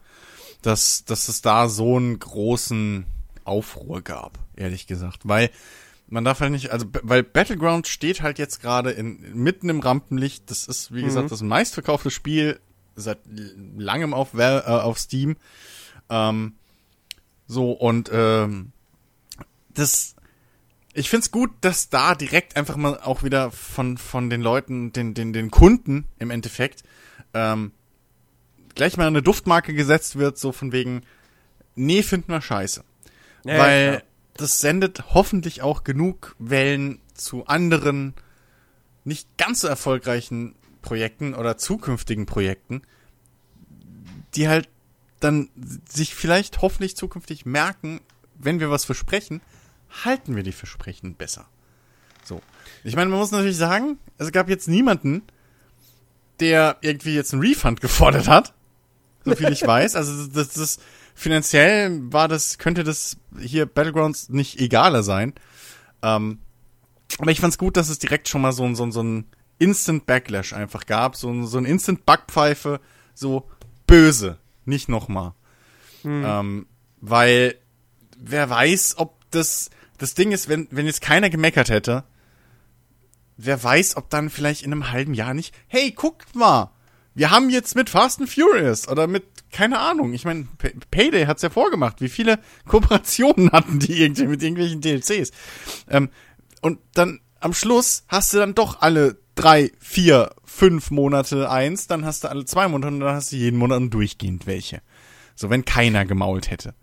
dass, 0.62 1.04
dass 1.04 1.28
es 1.28 1.42
da 1.42 1.68
so 1.68 1.96
einen 1.96 2.18
großen 2.18 3.06
Aufruhr 3.44 4.02
gab, 4.02 4.38
ehrlich 4.56 4.86
gesagt. 4.86 5.20
Weil 5.24 5.50
man 6.08 6.24
darf 6.24 6.40
halt 6.40 6.52
nicht, 6.52 6.70
also 6.70 6.86
weil 7.02 7.22
Battleground 7.22 7.86
steht 7.86 8.22
halt 8.22 8.38
jetzt 8.38 8.60
gerade 8.60 8.90
in 8.90 9.20
mitten 9.34 9.68
im 9.68 9.80
Rampenlicht. 9.80 10.50
Das 10.50 10.66
ist, 10.66 10.94
wie 10.94 11.02
gesagt, 11.02 11.26
mhm. 11.26 11.30
das 11.30 11.42
meistverkaufte 11.42 12.10
Spiel 12.10 12.60
seit 12.96 13.18
langem 13.76 14.14
auf, 14.14 14.34
äh, 14.34 14.60
auf 14.60 14.98
Steam. 14.98 15.36
Ähm, 16.08 16.54
so, 17.46 17.72
und 17.72 18.10
ähm, 18.12 18.72
das 19.70 20.16
ich 20.98 21.08
find's 21.08 21.30
gut, 21.30 21.50
dass 21.60 21.90
da 21.90 22.14
direkt 22.14 22.56
einfach 22.56 22.76
mal 22.76 22.98
auch 22.98 23.22
wieder 23.22 23.52
von, 23.52 23.98
von 23.98 24.30
den 24.30 24.40
Leuten, 24.40 24.92
den, 24.92 25.14
den, 25.14 25.32
den 25.32 25.50
Kunden 25.50 26.06
im 26.18 26.30
Endeffekt, 26.30 26.82
ähm, 27.34 27.72
gleich 28.74 28.96
mal 28.96 29.06
eine 29.06 29.22
Duftmarke 29.22 29.74
gesetzt 29.74 30.16
wird, 30.16 30.38
so 30.38 30.50
von 30.50 30.72
wegen, 30.72 31.02
nee, 31.76 32.02
finden 32.02 32.32
wir 32.32 32.40
scheiße. 32.40 32.82
Ja, 33.44 33.58
Weil 33.58 33.92
ja, 33.94 34.02
das 34.34 34.60
sendet 34.60 35.14
hoffentlich 35.14 35.62
auch 35.62 35.84
genug 35.84 36.34
Wellen 36.40 37.00
zu 37.14 37.46
anderen, 37.46 38.14
nicht 39.04 39.28
ganz 39.38 39.60
so 39.60 39.68
erfolgreichen 39.68 40.56
Projekten 40.82 41.34
oder 41.34 41.56
zukünftigen 41.58 42.26
Projekten, 42.26 42.82
die 44.34 44.48
halt 44.48 44.68
dann 45.20 45.48
sich 45.88 46.14
vielleicht 46.14 46.60
hoffentlich 46.60 46.96
zukünftig 46.96 47.46
merken, 47.46 48.00
wenn 48.34 48.58
wir 48.58 48.70
was 48.70 48.84
versprechen, 48.84 49.40
halten 50.04 50.36
wir 50.36 50.42
die 50.42 50.52
Versprechen 50.52 51.14
besser. 51.14 51.48
So. 52.24 52.42
Ich 52.84 52.94
meine, 52.94 53.10
man 53.10 53.18
muss 53.18 53.30
natürlich 53.30 53.56
sagen, 53.56 53.98
es 54.18 54.30
gab 54.32 54.48
jetzt 54.48 54.68
niemanden, 54.68 55.22
der 56.40 56.76
irgendwie 56.80 57.14
jetzt 57.14 57.32
einen 57.32 57.42
Refund 57.42 57.80
gefordert 57.80 58.28
hat. 58.28 58.54
So 59.24 59.34
viel 59.34 59.50
ich 59.50 59.62
weiß. 59.66 59.96
Also 59.96 60.26
das, 60.26 60.50
das 60.50 60.78
finanziell 61.14 62.00
war 62.12 62.28
das, 62.28 62.58
könnte 62.58 62.84
das 62.84 63.16
hier 63.38 63.66
Battlegrounds 63.66 64.28
nicht 64.28 64.60
egaler 64.60 65.02
sein. 65.02 65.34
Ähm, 66.02 66.38
aber 67.18 67.30
ich 67.30 67.40
fand's 67.40 67.58
gut, 67.58 67.76
dass 67.76 67.88
es 67.88 67.98
direkt 67.98 68.28
schon 68.28 68.42
mal 68.42 68.52
so, 68.52 68.72
so, 68.74 68.90
so 68.90 69.02
ein 69.02 69.24
Instant 69.58 70.06
Backlash 70.06 70.52
einfach 70.52 70.86
gab. 70.86 71.16
So, 71.16 71.44
so 71.46 71.58
ein 71.58 71.64
Instant 71.64 72.06
Backpfeife, 72.06 72.80
so 73.14 73.48
böse. 73.86 74.38
Nicht 74.64 74.88
nochmal. 74.88 75.32
Hm. 76.02 76.24
Ähm, 76.24 76.66
weil 77.00 77.56
wer 78.18 78.48
weiß, 78.48 78.98
ob 78.98 79.18
das 79.30 79.70
das 79.98 80.14
Ding 80.14 80.32
ist, 80.32 80.48
wenn, 80.48 80.68
wenn 80.70 80.86
jetzt 80.86 81.00
keiner 81.00 81.30
gemeckert 81.30 81.68
hätte, 81.68 82.04
wer 83.36 83.62
weiß, 83.62 83.96
ob 83.96 84.10
dann 84.10 84.30
vielleicht 84.30 84.62
in 84.62 84.72
einem 84.72 84.90
halben 84.90 85.14
Jahr 85.14 85.34
nicht, 85.34 85.54
hey, 85.68 85.90
guckt 85.92 86.34
mal, 86.34 86.70
wir 87.14 87.30
haben 87.30 87.50
jetzt 87.50 87.74
mit 87.74 87.90
Fast 87.90 88.20
and 88.20 88.30
Furious 88.30 88.88
oder 88.88 89.06
mit, 89.06 89.24
keine 89.50 89.80
Ahnung, 89.80 90.12
ich 90.12 90.24
meine, 90.24 90.46
Payday 90.90 91.26
hat's 91.26 91.42
ja 91.42 91.50
vorgemacht, 91.50 92.00
wie 92.00 92.08
viele 92.08 92.38
Kooperationen 92.66 93.50
hatten 93.50 93.78
die 93.78 94.02
irgendwie 94.02 94.26
mit 94.26 94.42
irgendwelchen 94.42 94.80
DLCs. 94.80 95.32
Ähm, 95.88 96.10
und 96.60 96.78
dann 96.94 97.20
am 97.40 97.54
Schluss 97.54 98.04
hast 98.08 98.34
du 98.34 98.38
dann 98.38 98.54
doch 98.54 98.82
alle 98.82 99.16
drei, 99.34 99.70
vier, 99.78 100.30
fünf 100.44 100.90
Monate 100.90 101.50
eins, 101.50 101.86
dann 101.86 102.04
hast 102.04 102.24
du 102.24 102.28
alle 102.28 102.44
zwei 102.44 102.66
Monate 102.68 102.94
und 102.94 103.00
dann 103.00 103.14
hast 103.14 103.32
du 103.32 103.36
jeden 103.36 103.58
Monat 103.58 103.82
durchgehend 103.92 104.46
welche. 104.46 104.80
So, 105.36 105.50
wenn 105.50 105.64
keiner 105.64 106.04
gemault 106.04 106.50
hätte. 106.50 106.74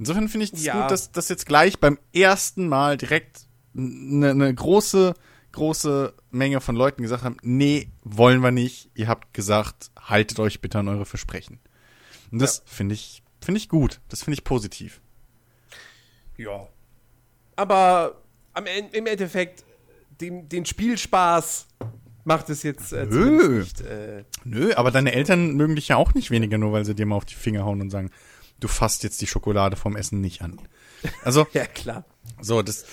Insofern 0.00 0.30
finde 0.30 0.44
ich 0.44 0.54
es 0.54 0.64
ja. 0.64 0.80
gut, 0.80 0.90
dass 0.90 1.12
das 1.12 1.28
jetzt 1.28 1.44
gleich 1.44 1.78
beim 1.78 1.98
ersten 2.14 2.68
Mal 2.68 2.96
direkt 2.96 3.42
eine 3.76 4.34
ne 4.34 4.54
große, 4.54 5.12
große 5.52 6.14
Menge 6.30 6.62
von 6.62 6.74
Leuten 6.74 7.02
gesagt 7.02 7.22
haben, 7.22 7.36
nee, 7.42 7.90
wollen 8.02 8.40
wir 8.40 8.50
nicht. 8.50 8.88
Ihr 8.94 9.08
habt 9.08 9.34
gesagt, 9.34 9.90
haltet 10.00 10.40
euch 10.40 10.62
bitte 10.62 10.78
an 10.78 10.88
eure 10.88 11.04
Versprechen. 11.04 11.60
Und 12.32 12.40
das 12.40 12.58
ja. 12.58 12.62
finde 12.64 12.94
ich, 12.94 13.22
finde 13.42 13.58
ich 13.58 13.68
gut. 13.68 14.00
Das 14.08 14.22
finde 14.22 14.36
ich 14.36 14.44
positiv. 14.44 15.02
Ja. 16.38 16.66
Aber 17.56 18.22
am, 18.54 18.64
im 18.92 19.06
Endeffekt, 19.06 19.66
den, 20.18 20.48
den 20.48 20.64
Spielspaß 20.64 21.66
macht 22.24 22.48
es 22.48 22.62
jetzt 22.62 22.94
äh, 22.94 23.04
Nö. 23.04 23.58
Nicht, 23.58 23.82
äh, 23.82 24.24
Nö, 24.44 24.72
aber 24.76 24.92
deine 24.92 25.12
Eltern 25.12 25.56
mögen 25.56 25.76
dich 25.76 25.88
ja 25.88 25.96
auch 25.96 26.14
nicht 26.14 26.30
weniger, 26.30 26.56
nur 26.56 26.72
weil 26.72 26.86
sie 26.86 26.94
dir 26.94 27.04
mal 27.04 27.16
auf 27.16 27.26
die 27.26 27.34
Finger 27.34 27.66
hauen 27.66 27.82
und 27.82 27.90
sagen, 27.90 28.10
du 28.60 28.68
fasst 28.68 29.02
jetzt 29.02 29.20
die 29.20 29.26
Schokolade 29.26 29.76
vom 29.76 29.96
Essen 29.96 30.20
nicht 30.20 30.42
an. 30.42 30.60
Also. 31.24 31.46
ja, 31.52 31.66
klar. 31.66 32.04
So, 32.40 32.62
das, 32.62 32.84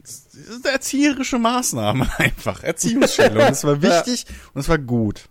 das 0.00 0.34
ist 0.34 0.64
eine 0.64 0.74
erzieherische 0.74 1.38
Maßnahme 1.38 2.08
einfach. 2.18 2.62
Erziehungsstellung. 2.62 3.38
das 3.38 3.64
war 3.64 3.80
wichtig 3.82 4.24
ja. 4.28 4.34
und 4.54 4.60
es 4.60 4.68
war 4.68 4.78
gut. 4.78 5.28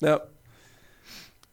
Ja. 0.00 0.20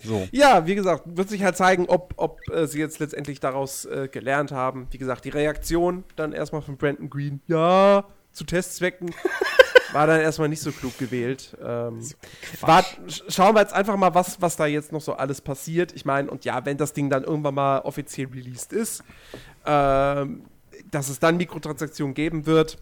So. 0.04 0.28
Ja, 0.32 0.68
wie 0.68 0.76
gesagt, 0.76 1.04
wird 1.06 1.30
sich 1.30 1.44
halt 1.44 1.58
zeigen, 1.58 1.88
ob, 1.88 2.14
ob 2.18 2.40
äh, 2.50 2.68
sie 2.68 2.80
jetzt 2.80 3.00
letztendlich 3.00 3.40
daraus 3.40 3.86
äh, 3.86 4.08
gelernt 4.12 4.52
haben. 4.52 4.88
Wie 4.92 5.00
gesagt, 5.00 5.26
die 5.26 5.30
Reaktion 5.30 6.04
dann 6.16 6.32
erstmal 6.32 6.62
von 6.62 6.78
Brandon 6.78 7.10
Green, 7.10 7.42
ja, 7.48 8.06
zu 8.36 8.44
Testzwecken. 8.44 9.14
War 9.94 10.08
dann 10.08 10.20
erstmal 10.20 10.50
nicht 10.50 10.62
so 10.62 10.72
klug 10.74 10.98
gewählt. 10.98 11.56
Ähm, 11.64 12.02
wart, 12.60 13.00
schauen 13.30 13.56
wir 13.56 13.62
jetzt 13.62 13.74
einfach 13.74 13.96
mal, 13.96 14.14
was, 14.14 14.42
was 14.42 14.58
da 14.58 14.66
jetzt 14.66 14.92
noch 14.92 15.00
so 15.00 15.14
alles 15.14 15.40
passiert. 15.40 15.94
Ich 15.94 16.04
meine, 16.04 16.30
und 16.30 16.44
ja, 16.44 16.66
wenn 16.66 16.78
das 16.78 16.92
Ding 16.92 17.10
dann 17.10 17.24
irgendwann 17.24 17.56
mal 17.56 17.80
offiziell 17.80 18.28
released 18.28 18.74
ist, 18.74 19.04
ähm, 19.66 20.44
dass 20.92 21.08
es 21.08 21.20
dann 21.20 21.38
Mikrotransaktionen 21.38 22.14
geben 22.14 22.46
wird. 22.46 22.78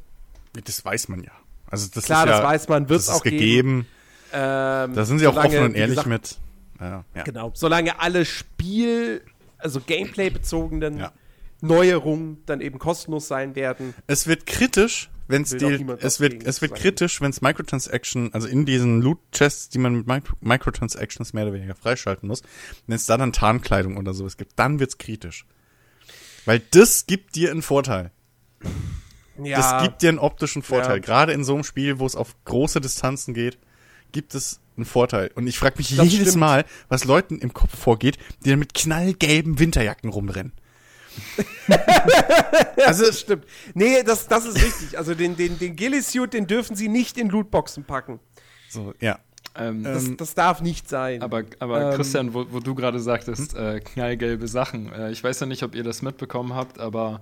Das 0.66 0.84
weiß 0.84 1.08
man 1.10 1.22
ja. 1.24 1.32
Also 1.70 1.88
das 1.94 2.06
Klar, 2.06 2.24
ist 2.24 2.30
ja, 2.30 2.38
das 2.38 2.44
weiß 2.46 2.68
man, 2.70 2.90
wird 2.90 3.00
es 3.02 3.10
auch 3.10 3.22
geben. 3.24 3.38
gegeben. 3.38 3.88
Ähm, 4.32 4.94
Da 4.96 5.06
sind 5.06 5.20
sie 5.20 5.28
auch 5.28 5.34
solange, 5.34 5.56
offen 5.58 5.66
und 5.66 5.76
ehrlich 5.76 5.98
gesagt, 5.98 6.08
mit. 6.08 6.38
Ja, 6.80 7.04
ja. 7.16 7.24
Genau. 7.24 7.52
Solange 7.54 8.00
alle 8.00 8.26
Spiel, 8.26 9.22
also 9.60 9.80
Gameplay-bezogenen 9.82 10.98
Ja. 10.98 11.12
Neuerungen 11.64 12.44
dann 12.46 12.62
eben 12.62 12.78
kostenlos 12.78 13.28
sein 13.28 13.56
werden. 13.56 13.94
Es 14.06 14.28
wird 14.28 14.46
kritisch, 14.46 15.10
wenn 15.28 15.44
es 15.44 15.52
die, 15.52 15.86
es 16.00 16.20
wird, 16.20 16.44
es 16.46 16.62
wird 16.62 16.76
kritisch, 16.76 17.22
wenn 17.22 17.32
es 17.32 17.42
Microtransaction, 17.42 18.34
also 18.34 18.48
in 18.48 18.66
diesen 18.66 19.02
Loot-Chests, 19.02 19.70
die 19.70 19.80
man 19.80 19.96
mit 19.96 20.08
Micro 20.08 20.36
Microtransactions 20.42 21.34
mehr 21.34 21.46
oder 21.46 21.54
weniger 21.54 21.76
freischalten 21.76 22.28
muss, 22.28 22.42
wenn 22.88 22.96
es 22.96 23.06
da 23.06 23.18
dann 23.18 23.32
Tarnkleidung 23.32 23.98
oder 23.98 24.14
sowas 24.14 24.36
gibt, 24.36 24.60
dann 24.60 24.80
wird's 24.80 24.98
kritisch. 24.98 25.46
Weil 26.46 26.62
das 26.72 27.06
gibt 27.08 27.36
dir 27.36 27.52
einen 27.52 27.62
Vorteil. 27.62 28.12
Ja, 29.42 29.58
Das 29.58 29.84
gibt 29.84 30.02
dir 30.02 30.10
einen 30.10 30.20
optischen 30.20 30.62
Vorteil. 30.62 30.98
Ja. 30.98 31.00
Gerade 31.00 31.32
in 31.32 31.46
so 31.46 31.54
einem 31.54 31.64
Spiel, 31.64 32.00
wo 32.00 32.06
es 32.06 32.16
auf 32.16 32.36
große 32.44 32.82
Distanzen 32.82 33.34
geht, 33.34 33.58
gibt 34.12 34.36
es 34.36 34.60
einen 34.76 34.86
Vorteil. 34.86 35.32
Und 35.36 35.48
ich 35.48 35.58
frage 35.58 35.76
mich 35.78 35.96
Das 35.96 36.12
jedes 36.12 36.30
stimmt. 36.30 36.42
Mal, 36.42 36.66
was 36.90 37.06
Leuten 37.06 37.40
im 37.40 37.54
Kopf 37.54 37.78
vorgeht, 37.78 38.18
die 38.44 38.50
dann 38.50 38.60
mit 38.60 38.74
knallgelben 38.74 39.60
Winterjacken 39.60 40.10
rumrennen. 40.10 40.52
also 42.86 43.06
das 43.06 43.20
stimmt. 43.20 43.46
Nee, 43.74 44.04
das, 44.04 44.28
das 44.28 44.46
ist 44.46 44.56
richtig. 44.56 44.98
Also 44.98 45.14
den, 45.16 45.36
den, 45.36 45.58
den 45.58 45.76
Ghillie-Suit, 45.76 46.34
den 46.34 46.48
dürfen 46.48 46.76
sie 46.76 46.88
nicht 46.88 47.18
in 47.18 47.30
Lootboxen 47.30 47.84
packen. 47.84 48.20
So, 48.70 48.94
ja. 49.00 49.20
Ähm, 49.56 49.84
Das, 49.84 50.06
Ähm, 50.06 50.18
das 50.18 50.34
darf 50.34 50.62
nicht 50.62 50.90
sein. 50.90 51.22
Aber, 51.22 51.44
aber 51.60 51.92
Ähm, 51.92 51.96
Christian, 51.96 52.34
wo, 52.34 52.46
wo 52.52 52.60
du 52.60 52.76
gerade 52.76 53.00
sagtest, 53.00 53.56
äh, 53.56 53.80
knallgelbe 53.80 54.48
Sachen. 54.48 54.92
Äh, 54.92 55.12
ich 55.12 55.24
weiß 55.24 55.40
ja 55.40 55.46
nicht, 55.46 55.64
ob 55.64 55.76
ihr 55.76 55.84
das 55.84 56.02
mitbekommen 56.02 56.54
habt, 56.54 56.80
aber 56.80 57.22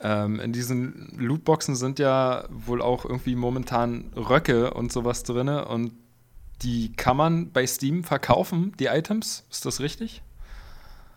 ähm, 0.00 0.40
in 0.40 0.52
diesen 0.52 1.12
Lootboxen 1.18 1.76
sind 1.76 1.98
ja 1.98 2.44
wohl 2.50 2.82
auch 2.82 3.04
irgendwie 3.04 3.36
momentan 3.36 4.10
Röcke 4.16 4.72
und 4.74 4.92
sowas 4.92 5.22
drin. 5.22 5.48
Und 5.48 5.92
die 6.62 6.92
kann 6.92 7.16
man 7.16 7.50
bei 7.52 7.66
Steam 7.66 8.02
verkaufen, 8.04 8.72
die 8.78 8.86
Items. 8.86 9.44
Ist 9.50 9.66
das 9.66 9.80
richtig? 9.80 10.22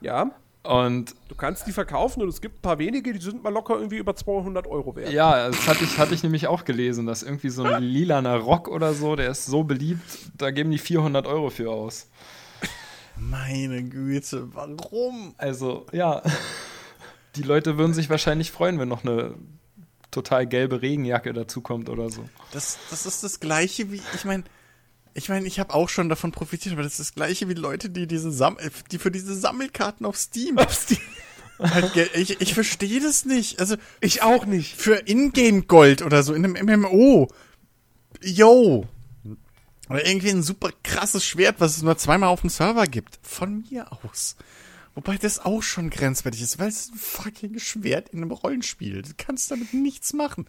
ja, 0.02 0.32
Und 0.66 1.16
du 1.30 1.36
kannst 1.36 1.68
die 1.68 1.72
verkaufen 1.72 2.22
und 2.22 2.30
es 2.30 2.42
gibt 2.42 2.58
ein 2.58 2.62
paar 2.62 2.80
wenige, 2.80 3.14
die 3.14 3.20
sind 3.20 3.44
mal 3.44 3.54
locker 3.54 3.76
irgendwie 3.76 3.98
über 3.98 4.16
200 4.16 4.68
Euro 4.68 4.96
wert. 4.96 5.12
ja, 5.12 5.48
das 5.48 5.68
hatte 5.68 5.84
ich, 5.84 5.98
hatte 5.98 6.14
ich 6.14 6.24
nämlich 6.24 6.48
auch 6.48 6.66
gelesen, 6.66 7.06
dass 7.06 7.24
irgendwie 7.24 7.50
so 7.50 7.64
ein 7.64 7.84
lilaner 7.84 8.38
Rock 8.38 8.68
oder 8.68 8.94
so, 8.94 9.16
der 9.16 9.30
ist 9.30 9.46
so 9.46 9.64
beliebt, 9.64 10.02
da 10.38 10.52
geben 10.52 10.72
die 10.72 10.78
400 10.78 11.28
Euro 11.28 11.50
für 11.50 11.72
aus. 11.72 12.08
Meine 13.18 13.84
Güte, 13.84 14.54
warum? 14.54 15.36
Also, 15.38 15.86
ja. 15.92 16.22
Die 17.36 17.44
Leute 17.44 17.78
würden 17.78 17.94
sich 17.94 18.10
wahrscheinlich 18.10 18.52
freuen, 18.52 18.80
wenn 18.80 18.88
noch 18.88 19.04
eine 19.04 19.36
total 20.12 20.48
gelbe 20.48 20.82
Regenjacke 20.82 21.34
dazukommt 21.34 21.90
oder 21.90 22.10
so. 22.10 22.28
Das, 22.52 22.78
das 22.90 23.06
ist 23.06 23.24
das 23.24 23.40
gleiche 23.40 23.92
wie, 23.92 24.02
ich 24.16 24.26
meine, 24.26 24.44
ich 25.16 25.30
meine, 25.30 25.48
ich 25.48 25.60
habe 25.60 25.74
auch 25.74 25.90
schon 25.90 26.10
davon 26.10 26.32
profitiert, 26.32 26.74
aber 26.74 26.84
das 26.84 26.94
ist 26.94 27.00
das 27.00 27.16
gleiche 27.16 27.48
wie 27.50 27.54
Leute, 27.54 27.90
die 27.90 28.06
diese 28.06 28.32
Sam 28.32 28.58
die 28.92 29.00
für 29.00 29.12
diese 29.12 29.34
Sammelkarten 29.34 30.06
auf 30.06 30.18
Steam, 30.18 30.58
Auf 30.58 30.74
Steam. 30.74 31.00
halt, 31.60 31.96
ich, 32.16 32.42
ich 32.42 32.54
verstehe 32.54 33.00
das 33.00 33.24
nicht. 33.24 33.60
Also 33.60 33.78
Ich 34.02 34.22
auch 34.22 34.46
nicht. 34.46 34.76
für 34.76 35.08
Ingame 35.08 35.64
Gold 35.64 36.02
oder 36.02 36.22
so 36.22 36.34
in 36.34 36.44
einem 36.44 36.82
MMO. 36.82 37.30
Yo. 38.22 38.88
Oder 39.90 40.06
irgendwie 40.06 40.32
ein 40.32 40.44
super 40.44 40.70
krasses 40.84 41.26
Schwert, 41.26 41.56
was 41.60 41.78
es 41.78 41.84
nur 41.84 41.98
zweimal 41.98 42.30
auf 42.30 42.42
dem 42.42 42.50
Server 42.50 42.86
gibt. 42.86 43.18
Von 43.22 43.64
mir 43.70 43.88
aus. 44.04 44.36
Wobei 44.96 45.18
das 45.18 45.40
auch 45.40 45.62
schon 45.62 45.90
grenzwertig 45.90 46.42
ist, 46.42 46.60
weil 46.60 46.70
es 46.70 46.82
ist 46.82 46.94
ein 46.94 46.98
fucking 46.98 47.60
Schwert 47.60 48.10
in 48.10 48.22
einem 48.22 48.32
Rollenspiel. 48.32 49.02
Du 49.02 49.12
kannst 49.18 49.52
damit 49.52 49.74
nichts 49.74 50.14
machen. 50.14 50.48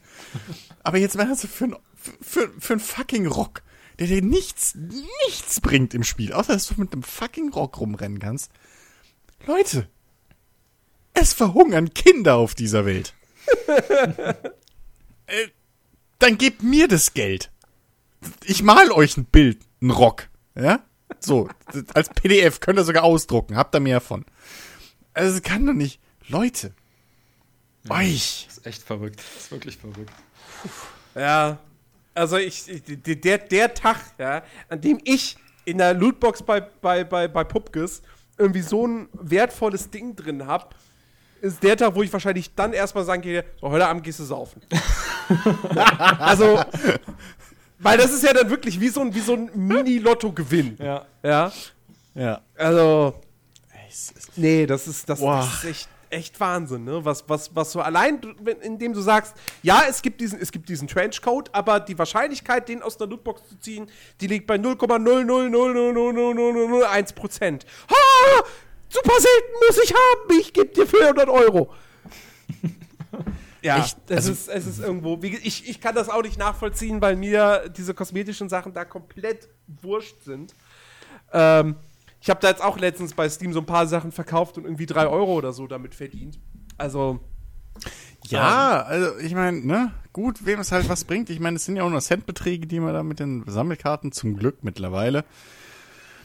Aber 0.83 0.99
jetzt 0.99 1.17
wäre 1.19 1.29
das 1.29 1.45
für 1.45 1.65
ein, 1.65 1.77
für, 2.21 2.53
für 2.59 2.73
ein 2.75 2.81
fucking 2.81 3.27
Rock, 3.27 3.63
der 3.99 4.07
dir 4.07 4.23
nichts, 4.23 4.75
nichts 4.75 5.61
bringt 5.61 5.95
im 5.95 6.05
Spiel, 6.05 6.33
außer 6.33 6.53
dass 6.53 6.67
du 6.67 6.75
mit 6.79 6.93
einem 6.93 7.03
fucking 7.03 7.51
Rock 7.51 7.81
rumrennen 7.81 8.19
kannst. 8.19 8.51
Leute, 9.47 9.89
es 11.15 11.33
verhungern 11.33 11.95
Kinder 11.95 12.37
auf 12.37 12.55
dieser 12.55 12.85
Welt. 12.85 13.15
äh, 15.27 15.49
dann 16.19 16.39
gebt 16.39 16.63
mir 16.63 16.89
das 16.89 17.15
Geld. 17.15 17.51
Ich 18.45 18.63
mal 18.63 18.91
euch 18.91 19.17
ein 19.17 19.25
Bild, 19.25 19.61
ein 19.81 19.91
Rock, 19.91 20.29
ja? 20.55 20.81
So, 21.21 21.49
als 21.95 22.09
PDF 22.11 22.61
könnt 22.61 22.79
ihr 22.79 22.85
sogar 22.85 23.05
ausdrucken, 23.05 23.57
habt 23.57 23.75
ihr 23.75 23.81
mehr 23.81 24.01
von. 24.01 24.25
Also 25.15 25.37
es 25.37 25.43
kann 25.43 25.65
doch 25.65 25.73
nicht, 25.73 26.01
Leute, 26.29 26.75
euch. 27.89 28.45
Das 28.49 28.59
ist 28.59 28.67
echt 28.67 28.83
verrückt. 28.83 29.21
Das 29.21 29.45
ist 29.45 29.51
wirklich 29.51 29.77
verrückt. 29.77 30.13
Ja. 31.15 31.59
Also 32.17 32.39
ich, 32.39 32.67
ich 32.67 33.21
der, 33.21 33.39
der 33.39 33.75
Tag, 33.75 33.99
ja, 34.19 34.43
an 34.71 34.81
dem 34.81 34.99
ich 35.05 35.37
in 35.67 35.77
der 35.79 35.93
Lootbox 35.93 36.43
bei, 36.43 36.61
bei, 36.61 37.05
bei, 37.05 37.29
bei 37.29 37.45
Pupkes 37.45 38.01
irgendwie 38.39 38.63
so 38.63 38.87
ein 38.87 39.09
wertvolles 39.13 39.91
Ding 39.91 40.17
drin 40.17 40.47
hab, 40.47 40.75
ist 41.43 41.63
der 41.63 41.77
Tag, 41.77 41.95
wo 41.95 42.03
ich 42.03 42.11
wahrscheinlich 42.11 42.55
dann 42.55 42.73
erstmal 42.73 43.05
sagen 43.05 43.21
gehe, 43.21 43.45
so, 43.61 43.69
heute 43.69 43.87
Abend 43.87 44.03
gehst 44.03 44.19
du 44.19 44.25
saufen. 44.25 44.63
also, 46.19 46.59
weil 47.81 47.99
das 47.99 48.11
ist 48.13 48.25
ja 48.25 48.33
dann 48.33 48.49
wirklich 48.49 48.81
wie 48.81 48.89
so 48.89 49.03
ein, 49.03 49.15
wie 49.15 49.21
so 49.21 49.35
ein 49.35 49.51
Mini-Lotto-Gewinn. 49.55 50.79
Ja. 50.79 51.05
Ja. 51.23 51.53
Ja. 52.15 52.41
Also, 52.57 53.21
nee, 54.37 54.65
das 54.65 54.89
ist, 54.89 55.07
das, 55.07 55.21
das 55.21 55.55
ist 55.55 55.65
echt, 55.65 55.89
echt 56.11 56.39
Wahnsinn, 56.41 56.85
ne? 56.85 57.05
Was, 57.05 57.25
was, 57.29 57.55
was 57.55 57.73
so 57.73 57.81
allein, 57.81 58.21
indem 58.63 58.93
du 58.93 59.01
sagst, 59.01 59.35
ja, 59.63 59.83
es 59.89 60.03
gibt 60.03 60.21
diesen, 60.21 60.41
es 60.41 60.51
gibt 60.53 60.69
diesen 60.69 60.89
Trenchcode, 60.89 61.55
aber 61.55 61.81
die 61.81 61.99
Wahrscheinlichkeit, 61.99 62.69
den 62.69 62.83
aus 62.83 62.97
der 62.97 63.07
Lootbox 63.07 63.49
zu 63.49 63.59
ziehen, 63.59 63.87
die 64.21 64.27
liegt 64.27 64.47
bei 64.47 64.57
0,0000001 64.57 67.15
Prozent. 67.15 67.67
Ha! 67.91 68.45
Super 68.89 69.15
selten 69.19 69.53
muss 69.67 69.79
ich 69.85 69.93
haben, 69.93 70.41
ich 70.41 70.53
gebe 70.53 70.69
dir 70.69 70.87
400 70.87 71.29
Euro. 71.29 71.73
Ja, 73.63 73.79
Echt? 73.79 73.97
es, 74.09 74.17
Also- 74.17 74.33
ist, 74.33 74.49
es 74.49 74.67
ist 74.67 74.79
irgendwo, 74.79 75.21
wie, 75.23 75.37
ich, 75.39 75.69
ich 75.69 75.81
kann 75.81 75.95
das 75.95 76.09
auch 76.09 76.23
nicht 76.23 76.39
nachvollziehen, 76.39 77.01
weil 77.03 77.17
mir 77.17 77.69
diese 77.77 77.95
kosmetischen 77.95 78.49
Sachen 78.49 78.73
da 78.73 78.85
komplett 78.85 79.49
wurscht 79.67 80.23
sind. 80.23 80.55
Ähm, 81.33 81.75
ich 82.27 82.31
habe 82.31 82.41
da 82.41 82.49
jetzt 82.49 82.61
auch 82.61 82.77
letztens 82.77 83.15
bei 83.15 83.29
Steam 83.29 83.53
so 83.53 83.61
ein 83.61 83.67
paar 83.67 83.87
Sachen 83.87 84.11
verkauft 84.11 84.59
und 84.59 84.65
irgendwie 84.65 84.87
3 84.87 85.07
Euro 85.07 85.35
oder 85.35 85.53
so 85.53 85.69
damit 85.69 85.95
verdient. 85.95 86.41
Also, 86.77 87.21
Ja, 88.25 88.83
also 88.83 89.17
ich 89.19 89.33
meine, 89.33 89.65
ne, 89.65 89.93
gut, 90.13 90.45
wem 90.45 90.59
es 90.59 90.73
halt 90.73 90.89
was 90.89 91.05
bringt. 91.05 91.31
Ich 91.31 91.39
meine, 91.39 91.55
es 91.55 91.65
sind 91.67 91.77
ja 91.77 91.85
auch 91.85 91.89
nur 91.89 92.01
Centbeträge, 92.01 92.67
die 92.67 92.81
man 92.81 92.95
da 92.95 93.05
mit 93.05 93.21
den 93.21 93.45
Sammelkarten 93.47 94.11
zum 94.11 94.37
Glück 94.37 94.65
mittlerweile 94.65 95.25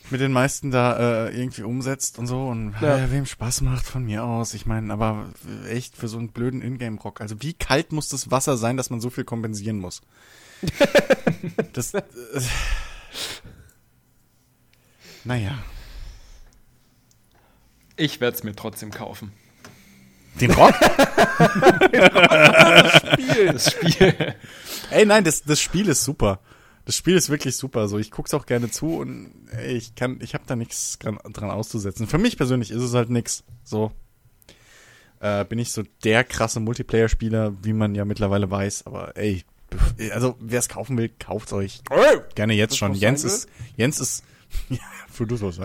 mit 0.10 0.22
den 0.22 0.32
meisten 0.32 0.72
da 0.72 1.28
äh, 1.28 1.40
irgendwie 1.40 1.62
umsetzt 1.62 2.18
und 2.18 2.26
so 2.26 2.48
und 2.48 2.74
Ja. 2.82 2.98
äh, 2.98 3.12
wem 3.12 3.28
Spaß 3.28 3.62
macht 3.62 3.86
von 3.86 4.04
mir 4.04 4.24
aus. 4.24 4.56
Ich 4.56 4.66
meine, 4.66 4.92
aber 4.92 5.30
echt 5.70 5.96
für 5.96 6.08
so 6.08 6.18
einen 6.18 6.30
blöden 6.30 6.64
Ingame-Rock. 6.64 7.22
Also 7.22 7.36
wie 7.44 7.54
kalt 7.54 7.92
muss 7.92 8.10
das 8.10 8.32
Wasser 8.32 8.58
sein, 8.58 8.76
dass 8.76 8.90
man 8.90 9.00
so 9.02 9.12
viel 9.12 9.24
kompensieren 9.24 9.78
muss? 9.78 10.02
das. 11.74 11.94
Äh, 11.94 12.02
naja. 15.24 15.60
Ich 18.02 18.20
werde 18.20 18.36
es 18.36 18.44
mir 18.44 18.56
trotzdem 18.56 18.90
kaufen. 18.90 19.32
Den 20.40 20.52
Rock? 20.52 20.74
Das 23.46 23.72
Spiel. 23.72 24.36
Ey, 24.90 25.06
nein, 25.06 25.24
das, 25.24 25.44
das 25.44 25.60
Spiel 25.60 25.88
ist 25.88 26.04
super. 26.04 26.40
Das 26.86 26.96
Spiel 26.96 27.16
ist 27.16 27.30
wirklich 27.30 27.56
super. 27.58 27.88
So, 27.88 28.00
ich 28.00 28.10
guck's 28.10 28.34
auch 28.34 28.46
gerne 28.46 28.72
zu 28.72 28.98
und 28.98 29.32
ey, 29.52 29.76
ich 29.78 29.94
kann, 29.96 30.20
ich 30.22 30.34
habe 30.34 30.44
da 30.48 30.56
nichts 30.56 30.98
dran, 31.00 31.20
dran 31.32 31.52
auszusetzen. 31.52 32.08
Für 32.08 32.18
mich 32.18 32.38
persönlich 32.38 32.72
ist 32.72 32.82
es 32.82 32.94
halt 32.94 33.10
nix. 33.10 33.44
So 33.64 33.92
äh, 35.20 35.46
bin 35.46 35.60
ich 35.60 35.72
so 35.72 35.84
der 36.04 36.24
krasse 36.24 36.60
Multiplayer-Spieler, 36.60 37.54
wie 37.64 37.74
man 37.74 37.94
ja 37.94 38.06
mittlerweile 38.06 38.50
weiß. 38.50 38.88
Aber 38.88 39.16
ey, 39.18 39.44
also 40.12 40.36
wer 40.40 40.60
es 40.60 40.70
kaufen 40.70 40.98
will, 40.98 41.10
kauft's 41.20 41.54
euch. 41.54 41.82
Gerne 42.36 42.54
jetzt 42.54 42.72
Das 42.72 42.78
schon. 42.80 42.94
Jens 42.96 43.24
ist, 43.24 43.48
Jens 43.78 44.00
ist, 44.02 44.24
ja, 44.70 44.80
für 45.12 45.28
du 45.28 45.38
was. 45.40 45.60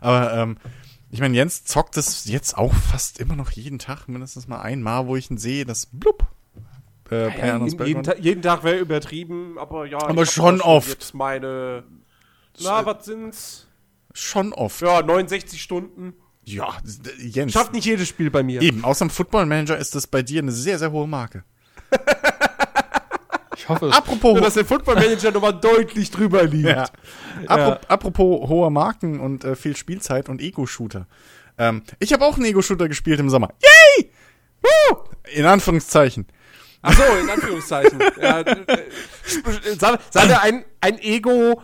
Aber 0.00 0.34
ähm, 0.34 0.56
ich 1.14 1.20
meine, 1.20 1.36
Jens 1.36 1.62
zockt 1.62 1.96
es 1.96 2.24
jetzt 2.24 2.58
auch 2.58 2.74
fast 2.74 3.20
immer 3.20 3.36
noch 3.36 3.52
jeden 3.52 3.78
Tag, 3.78 4.08
mindestens 4.08 4.48
mal 4.48 4.60
einmal, 4.60 5.06
wo 5.06 5.14
ich 5.14 5.30
ihn 5.30 5.38
sehe, 5.38 5.64
das 5.64 5.86
blub. 5.86 6.26
Äh, 7.08 7.26
ja, 7.26 7.30
Player 7.30 7.86
jeden, 7.86 8.02
Ta 8.02 8.16
jeden 8.16 8.42
Tag 8.42 8.64
wäre 8.64 8.78
übertrieben, 8.78 9.56
aber 9.56 9.86
ja. 9.86 9.98
Aber 9.98 10.26
schon 10.26 10.60
oft. 10.60 11.14
Meine, 11.14 11.84
na, 12.58 12.84
was 12.84 13.04
sind's? 13.04 13.68
Schon 14.12 14.52
oft. 14.52 14.80
Ja, 14.80 15.02
69 15.02 15.62
Stunden. 15.62 16.14
Ja, 16.42 16.76
Jens. 17.20 17.52
Schafft 17.52 17.74
nicht 17.74 17.84
jedes 17.84 18.08
Spiel 18.08 18.32
bei 18.32 18.42
mir. 18.42 18.60
Eben, 18.60 18.84
außer 18.84 19.04
im 19.04 19.10
Football 19.10 19.46
Manager 19.46 19.78
ist 19.78 19.94
das 19.94 20.08
bei 20.08 20.22
dir 20.22 20.42
eine 20.42 20.50
sehr, 20.50 20.80
sehr 20.80 20.90
hohe 20.90 21.06
Marke. 21.06 21.44
Ich 23.56 23.68
hoffe, 23.68 23.86
es 23.86 23.94
Apropos, 23.96 24.32
Nur, 24.34 24.40
dass 24.42 24.54
der 24.54 24.64
Football 24.64 24.96
Manager 24.96 25.30
nochmal 25.30 25.58
deutlich 25.60 26.10
drüber 26.10 26.44
liegt. 26.44 26.68
Ja. 26.68 26.86
Apro- 27.46 27.80
Apropos 27.88 28.48
hohe 28.48 28.70
Marken 28.70 29.18
und 29.20 29.44
äh, 29.44 29.56
viel 29.56 29.76
Spielzeit 29.76 30.28
und 30.28 30.40
Ego-Shooter. 30.40 31.06
Ähm, 31.58 31.82
ich 31.98 32.12
habe 32.12 32.24
auch 32.24 32.36
einen 32.36 32.44
Ego-Shooter 32.46 32.88
gespielt 32.88 33.18
im 33.20 33.28
Sommer. 33.28 33.50
Yay! 33.98 34.10
Woo! 34.62 34.96
In 35.34 35.44
Anführungszeichen. 35.44 36.26
Ach 36.82 36.92
so, 36.96 37.02
in 37.20 37.28
Anführungszeichen. 37.28 37.98
ja, 38.20 38.40
äh, 38.40 38.66
sag, 39.78 40.00
sag 40.10 40.28
er 40.30 40.42
ein, 40.42 40.64
ein 40.80 40.98
Ego 41.00 41.60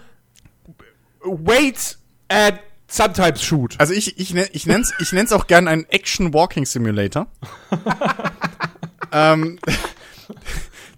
Wait 1.23 1.99
at 2.29 2.61
sometimes 2.89 3.43
shoot. 3.43 3.75
Also 3.79 3.93
ich, 3.93 4.19
ich, 4.19 4.31
nenn- 4.35 4.49
ich 4.53 4.67
nenn's, 4.67 4.93
ich 4.99 5.13
nenn's 5.13 5.33
auch 5.33 5.47
gern 5.47 5.69
einen 5.69 5.85
Action 5.91 6.35
Walking 6.35 6.67
Simulator. 6.67 7.27
ähm, 9.13 9.59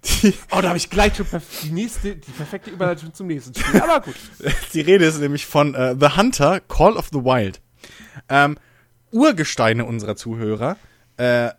die, 0.04 0.34
Oh, 0.50 0.60
da 0.60 0.68
habe 0.68 0.76
ich 0.76 0.90
gleich 0.90 1.16
schon 1.16 1.26
die 1.62 1.70
nächste, 1.70 2.16
die 2.16 2.30
perfekte 2.30 2.70
Überleitung 2.70 3.14
zum 3.14 3.26
nächsten 3.28 3.54
Spiel. 3.54 3.80
Aber 3.80 4.00
gut. 4.00 4.14
die 4.74 4.80
Rede 4.80 5.04
ist 5.04 5.20
nämlich 5.20 5.46
von 5.46 5.74
äh, 5.74 5.96
The 5.98 6.16
Hunter, 6.16 6.60
Call 6.60 6.96
of 6.96 7.08
the 7.12 7.18
Wild. 7.18 7.60
Ähm, 8.28 8.58
Urgesteine 9.10 9.84
unserer 9.84 10.16
Zuhörer, 10.16 10.76
äh, 11.18 11.50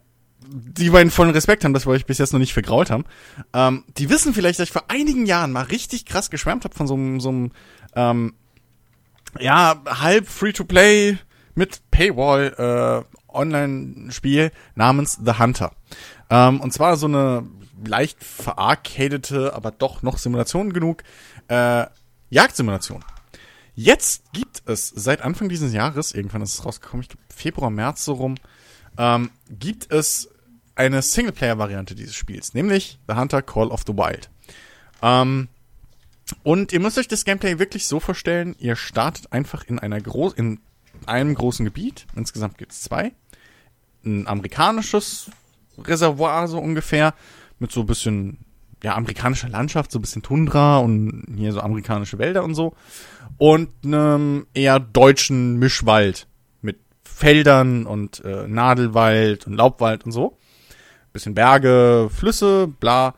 die 0.46 0.90
meinen 0.90 1.12
vollen 1.12 1.32
Respekt 1.32 1.64
haben, 1.64 1.74
dass 1.74 1.86
wir 1.86 1.92
euch 1.92 2.06
bis 2.06 2.18
jetzt 2.18 2.34
noch 2.34 2.40
nicht 2.40 2.54
vergrault 2.54 2.90
haben, 2.90 3.06
ähm, 3.54 3.86
die 3.98 4.10
wissen 4.10 4.34
vielleicht, 4.34 4.60
dass 4.60 4.68
ich 4.68 4.74
vor 4.74 4.90
einigen 4.90 5.26
Jahren 5.26 5.52
mal 5.52 5.64
richtig 5.64 6.06
krass 6.06 6.30
geschwärmt 6.30 6.66
habe 6.66 6.76
von 6.76 6.88
so 6.88 6.96
einem, 6.96 7.20
so 7.20 7.30
einem 7.30 7.52
ähm, 7.96 8.34
ja, 9.40 9.82
halb 9.88 10.28
Free-to-Play 10.28 11.18
mit 11.56 11.82
Paywall 11.92 13.06
äh, 13.08 13.14
Online-Spiel 13.34 14.52
namens 14.76 15.20
The 15.24 15.34
Hunter. 15.40 15.72
Ähm, 16.30 16.62
und 16.62 16.74
zwar 16.74 16.98
so 16.98 17.08
eine 17.08 17.48
leicht 17.88 18.24
verarcadete, 18.24 19.54
aber 19.54 19.72
doch 19.72 20.02
noch 20.02 20.18
Simulation 20.18 20.74
genug 20.74 21.04
äh, 21.48 21.86
Jagdsimulation. 22.30 23.04
Jetzt 23.76 24.32
gibt 24.34 24.62
es 24.66 24.90
seit 24.90 25.22
Anfang 25.22 25.50
dieses 25.50 25.74
Jahres, 25.74 26.14
irgendwann 26.14 26.42
ist 26.42 26.54
es 26.54 26.66
rausgekommen, 26.66 27.02
ich 27.02 27.10
glaube 27.10 27.24
Februar, 27.34 27.70
März 27.70 28.06
so 28.06 28.14
rum, 28.14 28.36
ähm, 28.98 29.32
gibt 29.50 29.92
es 29.92 30.30
eine 30.76 31.02
Singleplayer-Variante 31.02 31.96
dieses 31.96 32.16
Spiels, 32.16 32.54
nämlich 32.54 33.00
The 33.08 33.16
Hunter 33.16 33.42
Call 33.42 33.68
of 33.68 33.84
the 33.86 33.94
Wild. 33.94 34.30
Ähm, 35.02 35.50
und 36.44 36.72
ihr 36.72 36.80
müsst 36.80 36.98
euch 36.98 37.08
das 37.08 37.26
Gameplay 37.26 37.60
wirklich 37.60 37.88
so 37.88 38.00
vorstellen, 38.00 38.56
ihr 38.60 38.76
startet 38.76 39.32
einfach 39.34 39.66
in 39.66 39.80
einer 39.80 40.00
groß 40.00 40.34
in 40.34 40.60
einem 41.06 41.36
großen 41.36 41.66
Gebiet, 41.66 42.06
insgesamt 42.16 42.58
gibt 42.58 42.72
es 42.72 42.82
zwei, 42.82 43.12
ein 44.06 44.28
amerikanisches 44.28 45.32
Reservoir 45.78 46.48
so 46.48 46.60
ungefähr, 46.60 47.14
mit 47.64 47.72
so 47.72 47.80
ein 47.80 47.86
bisschen, 47.88 48.40
ja, 48.84 48.96
amerikanischer 48.96 49.48
Landschaft, 49.48 49.92
so 49.92 49.98
ein 49.98 50.02
bisschen 50.02 50.22
Tundra 50.22 50.78
und 50.80 51.26
hier 51.36 51.54
so 51.54 51.62
amerikanische 51.62 52.20
Wälder 52.20 52.44
und 52.44 52.54
so. 52.54 52.76
Und 53.38 53.70
einem 53.84 54.46
eher 54.54 54.80
deutschen 54.80 55.58
Mischwald 55.58 56.28
mit 56.62 56.78
Feldern 57.04 57.86
und 57.86 58.24
äh, 58.26 58.48
Nadelwald 58.48 59.48
und 59.48 59.54
Laubwald 59.54 60.06
und 60.06 60.12
so. 60.12 60.38
Bisschen 61.14 61.34
Berge, 61.34 62.10
Flüsse, 62.14 62.68
bla. 62.68 63.16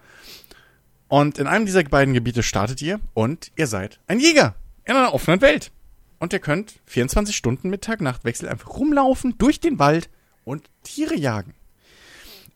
Und 1.08 1.40
in 1.40 1.48
einem 1.48 1.66
dieser 1.66 1.84
beiden 1.84 2.14
Gebiete 2.14 2.44
startet 2.44 2.82
ihr 2.84 3.00
und 3.16 3.52
ihr 3.56 3.68
seid 3.68 4.00
ein 4.08 4.20
Jäger 4.20 4.54
in 4.86 4.96
einer 4.96 5.14
offenen 5.14 5.42
Welt. 5.42 5.72
Und 6.20 6.34
ihr 6.34 6.40
könnt 6.40 6.76
24 6.86 7.36
Stunden 7.36 7.70
mit 7.70 7.84
Tag-Nacht-Wechsel 7.84 8.48
einfach 8.48 8.70
rumlaufen 8.70 9.38
durch 9.40 9.60
den 9.60 9.80
Wald 9.80 10.10
und 10.44 10.70
Tiere 10.84 11.16
jagen. 11.16 11.56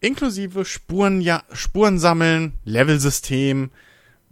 Inklusive 0.01 0.65
Spuren, 0.65 1.21
ja, 1.21 1.43
Spuren 1.51 1.99
sammeln, 1.99 2.53
Levelsystem, 2.63 3.71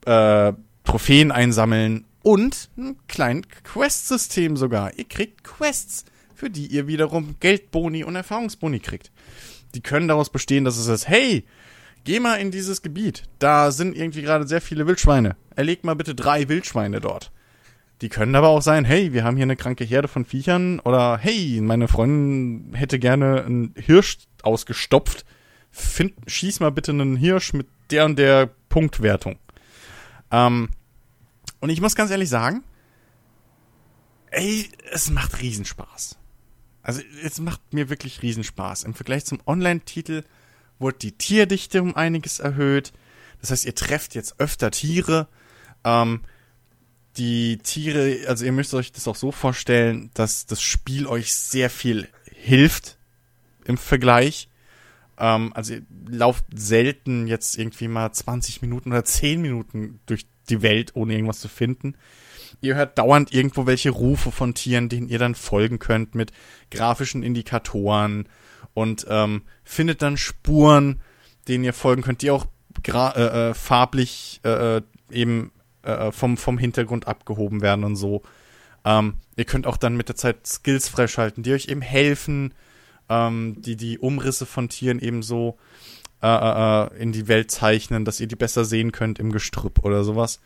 äh, 0.05 0.53
Trophäen 0.83 1.31
einsammeln 1.31 2.05
und 2.23 2.69
ein 2.77 2.97
kleines 3.07 3.47
Quest-System 3.63 4.55
sogar. 4.55 4.97
Ihr 4.97 5.05
kriegt 5.05 5.43
Quests, 5.43 6.05
für 6.35 6.49
die 6.49 6.67
ihr 6.67 6.87
wiederum 6.87 7.35
Geldboni 7.39 8.03
und 8.03 8.15
Erfahrungsboni 8.15 8.79
kriegt. 8.79 9.11
Die 9.75 9.81
können 9.81 10.07
daraus 10.07 10.29
bestehen, 10.29 10.63
dass 10.63 10.77
es 10.77 10.87
ist, 10.87 11.07
hey, 11.09 11.45
geh 12.05 12.19
mal 12.19 12.35
in 12.35 12.51
dieses 12.51 12.81
Gebiet. 12.81 13.23
Da 13.39 13.71
sind 13.71 13.97
irgendwie 13.97 14.21
gerade 14.21 14.47
sehr 14.47 14.61
viele 14.61 14.87
Wildschweine. 14.87 15.35
Erleg 15.55 15.83
mal 15.83 15.95
bitte 15.95 16.15
drei 16.15 16.47
Wildschweine 16.47 17.01
dort. 17.01 17.31
Die 18.01 18.09
können 18.09 18.35
aber 18.35 18.49
auch 18.49 18.61
sein, 18.61 18.85
hey, 18.85 19.11
wir 19.11 19.23
haben 19.23 19.35
hier 19.35 19.43
eine 19.43 19.55
kranke 19.55 19.83
Herde 19.83 20.07
von 20.07 20.23
Viechern 20.23 20.79
oder 20.79 21.17
hey, 21.17 21.59
meine 21.61 21.87
Freundin 21.87 22.73
hätte 22.75 22.99
gerne 22.99 23.43
einen 23.43 23.73
Hirsch 23.75 24.19
ausgestopft. 24.43 25.25
Find, 25.77 26.13
schieß 26.25 26.59
mal 26.59 26.71
bitte 26.71 26.91
einen 26.91 27.15
Hirsch 27.15 27.53
mit 27.53 27.67
der 27.91 28.05
und 28.05 28.17
der 28.17 28.49
Punktwertung. 28.69 29.37
Ähm, 30.31 30.69
und 31.59 31.69
ich 31.69 31.81
muss 31.81 31.95
ganz 31.95 32.09
ehrlich 32.09 32.29
sagen, 32.29 32.63
ey, 34.31 34.69
es 34.91 35.11
macht 35.11 35.39
Riesenspaß. 35.39 36.17
Also 36.81 37.01
es 37.23 37.39
macht 37.39 37.73
mir 37.73 37.89
wirklich 37.89 38.21
Riesenspaß. 38.21 38.83
Im 38.83 38.93
Vergleich 38.93 39.25
zum 39.25 39.39
Online-Titel 39.45 40.23
wurde 40.79 40.97
die 40.97 41.11
Tierdichte 41.11 41.81
um 41.81 41.95
einiges 41.95 42.39
erhöht. 42.39 42.91
Das 43.41 43.51
heißt, 43.51 43.65
ihr 43.65 43.75
trefft 43.75 44.15
jetzt 44.15 44.39
öfter 44.39 44.71
Tiere. 44.71 45.27
Ähm, 45.83 46.21
die 47.17 47.57
Tiere, 47.57 48.27
also 48.27 48.45
ihr 48.45 48.51
müsst 48.51 48.73
euch 48.73 48.91
das 48.91 49.07
auch 49.07 49.15
so 49.15 49.31
vorstellen, 49.31 50.09
dass 50.13 50.45
das 50.45 50.61
Spiel 50.61 51.07
euch 51.07 51.33
sehr 51.33 51.69
viel 51.69 52.07
hilft 52.25 52.97
im 53.65 53.77
Vergleich. 53.77 54.49
Ähm, 55.17 55.51
also 55.53 55.75
ihr 55.75 55.81
lauft 56.07 56.45
selten 56.53 57.27
jetzt 57.27 57.57
irgendwie 57.57 57.87
mal 57.87 58.11
20 58.11 58.61
Minuten 58.61 58.91
oder 58.91 59.03
10 59.03 59.41
Minuten 59.41 59.99
durch 60.05 60.27
die 60.49 60.61
Welt, 60.61 60.95
ohne 60.95 61.13
irgendwas 61.13 61.39
zu 61.39 61.49
finden. 61.49 61.95
Ihr 62.61 62.75
hört 62.75 62.97
dauernd 62.97 63.33
irgendwo 63.33 63.65
welche 63.65 63.89
Rufe 63.89 64.31
von 64.31 64.53
Tieren, 64.53 64.89
denen 64.89 65.09
ihr 65.09 65.19
dann 65.19 65.35
folgen 65.35 65.79
könnt 65.79 66.15
mit 66.15 66.31
grafischen 66.71 67.23
Indikatoren 67.23 68.27
und 68.73 69.05
ähm, 69.09 69.43
findet 69.63 70.01
dann 70.01 70.17
Spuren, 70.17 71.01
denen 71.47 71.63
ihr 71.63 71.73
folgen 71.73 72.01
könnt, 72.01 72.21
die 72.21 72.31
auch 72.31 72.47
äh, 72.85 73.49
äh, 73.49 73.53
farblich 73.53 74.39
äh, 74.43 74.77
äh, 74.77 74.81
eben 75.11 75.51
äh, 75.83 76.11
vom, 76.11 76.37
vom 76.37 76.57
Hintergrund 76.57 77.07
abgehoben 77.07 77.61
werden 77.61 77.83
und 77.83 77.95
so. 77.95 78.23
Ähm, 78.85 79.15
ihr 79.35 79.45
könnt 79.45 79.67
auch 79.67 79.77
dann 79.77 79.97
mit 79.97 80.09
der 80.09 80.15
Zeit 80.15 80.45
Skills 80.47 80.87
freischalten, 80.87 81.43
die 81.43 81.53
euch 81.53 81.67
eben 81.67 81.81
helfen, 81.81 82.53
ähm, 83.09 83.61
die 83.61 83.75
die 83.75 83.99
Umrisse 83.99 84.45
von 84.45 84.69
Tieren 84.69 84.99
eben 84.99 85.23
so 85.23 85.57
äh, 86.21 86.27
äh, 86.27 86.97
in 86.97 87.11
die 87.11 87.27
Welt 87.27 87.51
zeichnen, 87.51 88.05
dass 88.05 88.19
ihr 88.19 88.27
die 88.27 88.35
besser 88.35 88.65
sehen 88.65 88.91
könnt 88.91 89.19
im 89.19 89.31
Gestrüpp 89.31 89.83
oder 89.83 90.03
sowas. 90.03 90.39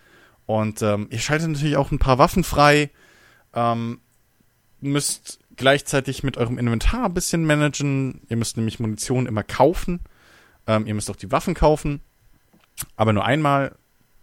Und 0.45 0.81
ähm, 0.81 1.07
ihr 1.09 1.19
schaltet 1.19 1.49
natürlich 1.49 1.77
auch 1.77 1.91
ein 1.91 1.99
paar 1.99 2.17
Waffen 2.17 2.43
frei, 2.43 2.89
ähm, 3.53 3.99
müsst 4.81 5.39
gleichzeitig 5.55 6.23
mit 6.23 6.37
eurem 6.37 6.57
Inventar 6.57 7.05
ein 7.05 7.13
bisschen 7.13 7.45
managen. 7.45 8.21
Ihr 8.29 8.37
müsst 8.37 8.57
nämlich 8.57 8.79
Munition 8.79 9.27
immer 9.27 9.43
kaufen. 9.43 10.01
Ähm, 10.67 10.87
ihr 10.87 10.93
müsst 10.93 11.09
auch 11.09 11.15
die 11.15 11.31
Waffen 11.31 11.53
kaufen, 11.53 12.01
aber 12.95 13.13
nur 13.13 13.25
einmal. 13.25 13.75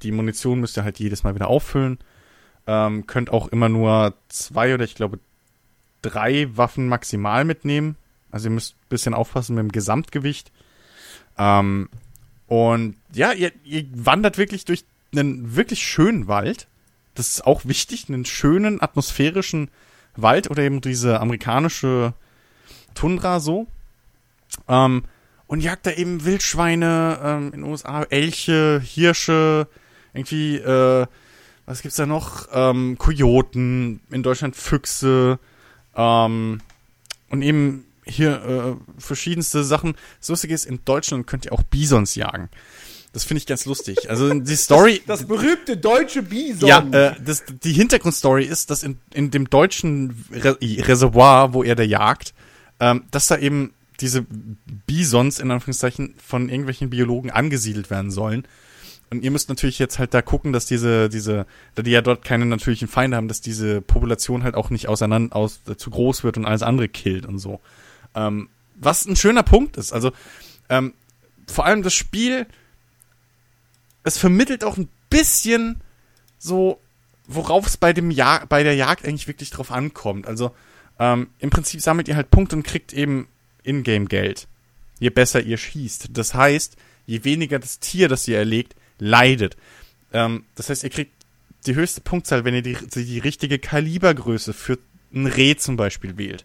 Die 0.02 0.12
Munition 0.12 0.60
müsst 0.60 0.76
ihr 0.76 0.84
halt 0.84 0.98
jedes 1.00 1.24
Mal 1.24 1.34
wieder 1.34 1.48
auffüllen. 1.48 1.98
Ähm, 2.66 3.06
könnt 3.06 3.30
auch 3.30 3.48
immer 3.48 3.68
nur 3.68 4.14
zwei 4.28 4.74
oder 4.74 4.84
ich 4.84 4.94
glaube 4.94 5.18
drei 6.02 6.48
Waffen 6.56 6.88
maximal 6.88 7.44
mitnehmen. 7.44 7.96
Also 8.30 8.48
ihr 8.48 8.52
müsst 8.52 8.74
ein 8.74 8.88
bisschen 8.88 9.14
aufpassen 9.14 9.54
mit 9.54 9.62
dem 9.62 9.72
Gesamtgewicht. 9.72 10.52
Ähm, 11.38 11.88
und 12.46 12.96
ja, 13.12 13.32
ihr, 13.32 13.52
ihr 13.64 13.86
wandert 13.92 14.38
wirklich 14.38 14.64
durch 14.64 14.84
einen 15.12 15.56
wirklich 15.56 15.82
schönen 15.82 16.28
Wald. 16.28 16.66
Das 17.14 17.28
ist 17.28 17.46
auch 17.46 17.64
wichtig, 17.64 18.08
einen 18.08 18.24
schönen 18.24 18.80
atmosphärischen 18.80 19.70
Wald 20.16 20.50
oder 20.50 20.62
eben 20.62 20.80
diese 20.80 21.20
amerikanische 21.20 22.14
Tundra 22.94 23.40
so. 23.40 23.66
Ähm, 24.66 25.04
und 25.46 25.60
jagt 25.60 25.86
da 25.86 25.92
eben 25.92 26.24
Wildschweine 26.24 27.20
ähm, 27.22 27.46
in 27.46 27.62
den 27.62 27.64
USA, 27.64 28.02
Elche, 28.02 28.80
Hirsche, 28.84 29.66
irgendwie, 30.12 30.56
äh, 30.56 31.06
was 31.64 31.82
gibt's 31.82 31.96
da 31.96 32.06
noch? 32.06 32.48
Ähm, 32.52 32.96
Kojoten, 32.98 34.00
in 34.10 34.22
Deutschland 34.22 34.56
Füchse, 34.56 35.38
ähm, 35.94 36.60
und 37.30 37.42
eben 37.42 37.84
hier 38.08 38.78
äh, 38.78 39.00
verschiedenste 39.00 39.64
Sachen. 39.64 39.94
Das 40.20 40.28
Lustige 40.28 40.54
ist, 40.54 40.66
in 40.66 40.80
Deutschland 40.84 41.26
könnt 41.26 41.44
ihr 41.44 41.52
auch 41.52 41.62
Bisons 41.62 42.14
jagen. 42.14 42.48
Das 43.12 43.24
finde 43.24 43.38
ich 43.38 43.46
ganz 43.46 43.64
lustig. 43.64 44.10
Also 44.10 44.32
die 44.32 44.56
Story. 44.56 45.02
Das 45.06 45.24
berühmte 45.24 45.76
deutsche 45.76 46.22
Bison. 46.22 46.68
Ja, 46.68 46.86
äh, 46.90 47.14
das, 47.24 47.44
die 47.62 47.72
Hintergrundstory 47.72 48.44
ist, 48.44 48.70
dass 48.70 48.82
in, 48.82 48.98
in 49.14 49.30
dem 49.30 49.48
deutschen 49.48 50.24
Re 50.32 50.58
Reservoir, 50.60 51.54
wo 51.54 51.62
er 51.62 51.74
da 51.74 51.82
jagt, 51.82 52.34
ähm, 52.80 53.04
dass 53.10 53.26
da 53.26 53.38
eben 53.38 53.72
diese 54.00 54.24
Bisons 54.86 55.40
in 55.40 55.50
Anführungszeichen 55.50 56.14
von 56.24 56.48
irgendwelchen 56.48 56.90
Biologen 56.90 57.30
angesiedelt 57.30 57.90
werden 57.90 58.10
sollen. 58.10 58.46
Und 59.10 59.24
ihr 59.24 59.30
müsst 59.30 59.48
natürlich 59.48 59.78
jetzt 59.78 59.98
halt 59.98 60.12
da 60.12 60.20
gucken, 60.20 60.52
dass 60.52 60.66
diese, 60.66 61.08
diese, 61.08 61.46
da 61.74 61.82
die 61.82 61.90
ja 61.90 62.02
dort 62.02 62.24
keine 62.24 62.44
natürlichen 62.44 62.88
Feinde 62.88 63.16
haben, 63.16 63.28
dass 63.28 63.40
diese 63.40 63.80
Population 63.80 64.44
halt 64.44 64.54
auch 64.54 64.68
nicht 64.70 64.86
auseinander, 64.88 65.34
aus, 65.34 65.62
zu 65.76 65.90
groß 65.90 66.24
wird 66.24 66.36
und 66.36 66.44
alles 66.44 66.62
andere 66.62 66.88
killt 66.88 67.24
und 67.24 67.38
so. 67.38 67.60
Ähm, 68.14 68.48
was 68.74 69.06
ein 69.06 69.16
schöner 69.16 69.42
Punkt 69.42 69.76
ist. 69.76 69.92
Also, 69.92 70.12
ähm, 70.68 70.94
vor 71.46 71.64
allem 71.64 71.82
das 71.82 71.94
Spiel, 71.94 72.46
das 74.04 74.18
vermittelt 74.18 74.64
auch 74.64 74.76
ein 74.76 74.88
bisschen 75.10 75.80
so, 76.38 76.80
worauf 77.26 77.66
es 77.66 77.76
bei 77.76 77.92
Jag 77.92 78.48
bei 78.48 78.62
der 78.62 78.74
Jagd 78.74 79.06
eigentlich 79.06 79.28
wirklich 79.28 79.50
drauf 79.50 79.70
ankommt. 79.70 80.26
Also 80.26 80.54
ähm, 80.98 81.28
im 81.38 81.50
Prinzip 81.50 81.80
sammelt 81.80 82.08
ihr 82.08 82.16
halt 82.16 82.30
Punkte 82.30 82.56
und 82.56 82.62
kriegt 82.62 82.92
eben 82.92 83.28
Ingame 83.62 84.06
Geld, 84.06 84.48
je 84.98 85.10
besser 85.10 85.40
ihr 85.40 85.58
schießt. 85.58 86.10
Das 86.12 86.34
heißt, 86.34 86.76
je 87.06 87.24
weniger 87.24 87.58
das 87.58 87.78
Tier, 87.78 88.08
das 88.08 88.28
ihr 88.28 88.38
erlegt, 88.38 88.74
leidet. 88.98 89.56
Ähm, 90.12 90.44
das 90.54 90.70
heißt, 90.70 90.84
ihr 90.84 90.90
kriegt 90.90 91.12
die 91.66 91.74
höchste 91.74 92.00
Punktzahl, 92.00 92.44
wenn 92.44 92.54
ihr 92.54 92.62
die, 92.62 92.76
die 92.94 93.18
richtige 93.18 93.58
Kalibergröße 93.58 94.52
für 94.52 94.78
ein 95.12 95.26
Reh 95.26 95.56
zum 95.56 95.76
Beispiel 95.76 96.16
wählt. 96.16 96.44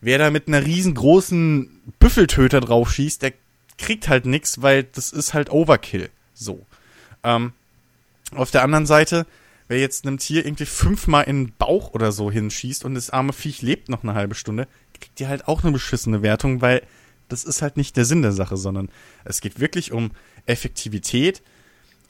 Wer 0.00 0.18
da 0.18 0.30
mit 0.30 0.48
einer 0.48 0.64
riesengroßen 0.64 1.82
Büffeltöter 1.98 2.60
drauf 2.60 2.92
schießt, 2.92 3.22
der 3.22 3.32
kriegt 3.78 4.08
halt 4.08 4.26
nix, 4.26 4.62
weil 4.62 4.84
das 4.84 5.12
ist 5.12 5.34
halt 5.34 5.50
Overkill. 5.50 6.10
So. 6.34 6.64
Ähm, 7.22 7.52
auf 8.32 8.50
der 8.50 8.62
anderen 8.62 8.86
Seite, 8.86 9.26
wer 9.68 9.78
jetzt 9.78 10.06
einem 10.06 10.18
Tier 10.18 10.44
irgendwie 10.44 10.66
fünfmal 10.66 11.24
in 11.24 11.46
den 11.46 11.54
Bauch 11.56 11.92
oder 11.92 12.12
so 12.12 12.30
hinschießt 12.30 12.84
und 12.84 12.94
das 12.94 13.10
arme 13.10 13.32
Viech 13.32 13.62
lebt 13.62 13.88
noch 13.88 14.02
eine 14.02 14.14
halbe 14.14 14.34
Stunde, 14.34 14.68
kriegt 14.98 15.20
ihr 15.20 15.28
halt 15.28 15.48
auch 15.48 15.62
eine 15.62 15.72
beschissene 15.72 16.22
Wertung, 16.22 16.60
weil 16.60 16.82
das 17.28 17.44
ist 17.44 17.62
halt 17.62 17.76
nicht 17.76 17.96
der 17.96 18.04
Sinn 18.04 18.22
der 18.22 18.32
Sache, 18.32 18.56
sondern 18.56 18.90
es 19.24 19.40
geht 19.40 19.60
wirklich 19.60 19.92
um 19.92 20.10
Effektivität 20.46 21.42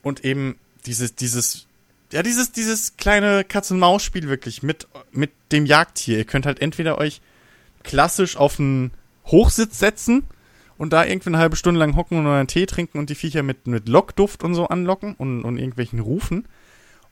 und 0.02 0.24
eben 0.24 0.56
dieses, 0.86 1.14
dieses, 1.14 1.66
ja, 2.12 2.22
dieses, 2.22 2.52
dieses 2.52 2.96
kleine 2.96 3.44
Katz-und-Maus-Spiel 3.44 4.28
wirklich 4.28 4.62
mit, 4.62 4.88
mit 5.12 5.30
dem 5.52 5.66
Jagdtier. 5.66 6.18
Ihr 6.18 6.24
könnt 6.24 6.46
halt 6.46 6.60
entweder 6.60 6.98
euch 6.98 7.20
klassisch 7.82 8.36
auf 8.36 8.58
einen 8.58 8.92
Hochsitz 9.26 9.78
setzen 9.78 10.24
und 10.78 10.92
da 10.92 11.04
irgendwie 11.04 11.30
eine 11.30 11.38
halbe 11.38 11.56
Stunde 11.56 11.78
lang 11.78 11.96
hocken 11.96 12.18
und 12.18 12.26
einen 12.26 12.48
Tee 12.48 12.66
trinken 12.66 12.98
und 12.98 13.10
die 13.10 13.14
Viecher 13.14 13.42
mit, 13.42 13.66
mit 13.66 13.88
Lockduft 13.88 14.42
und 14.42 14.54
so 14.54 14.66
anlocken 14.68 15.14
und, 15.14 15.42
und 15.42 15.58
irgendwelchen 15.58 16.00
Rufen. 16.00 16.46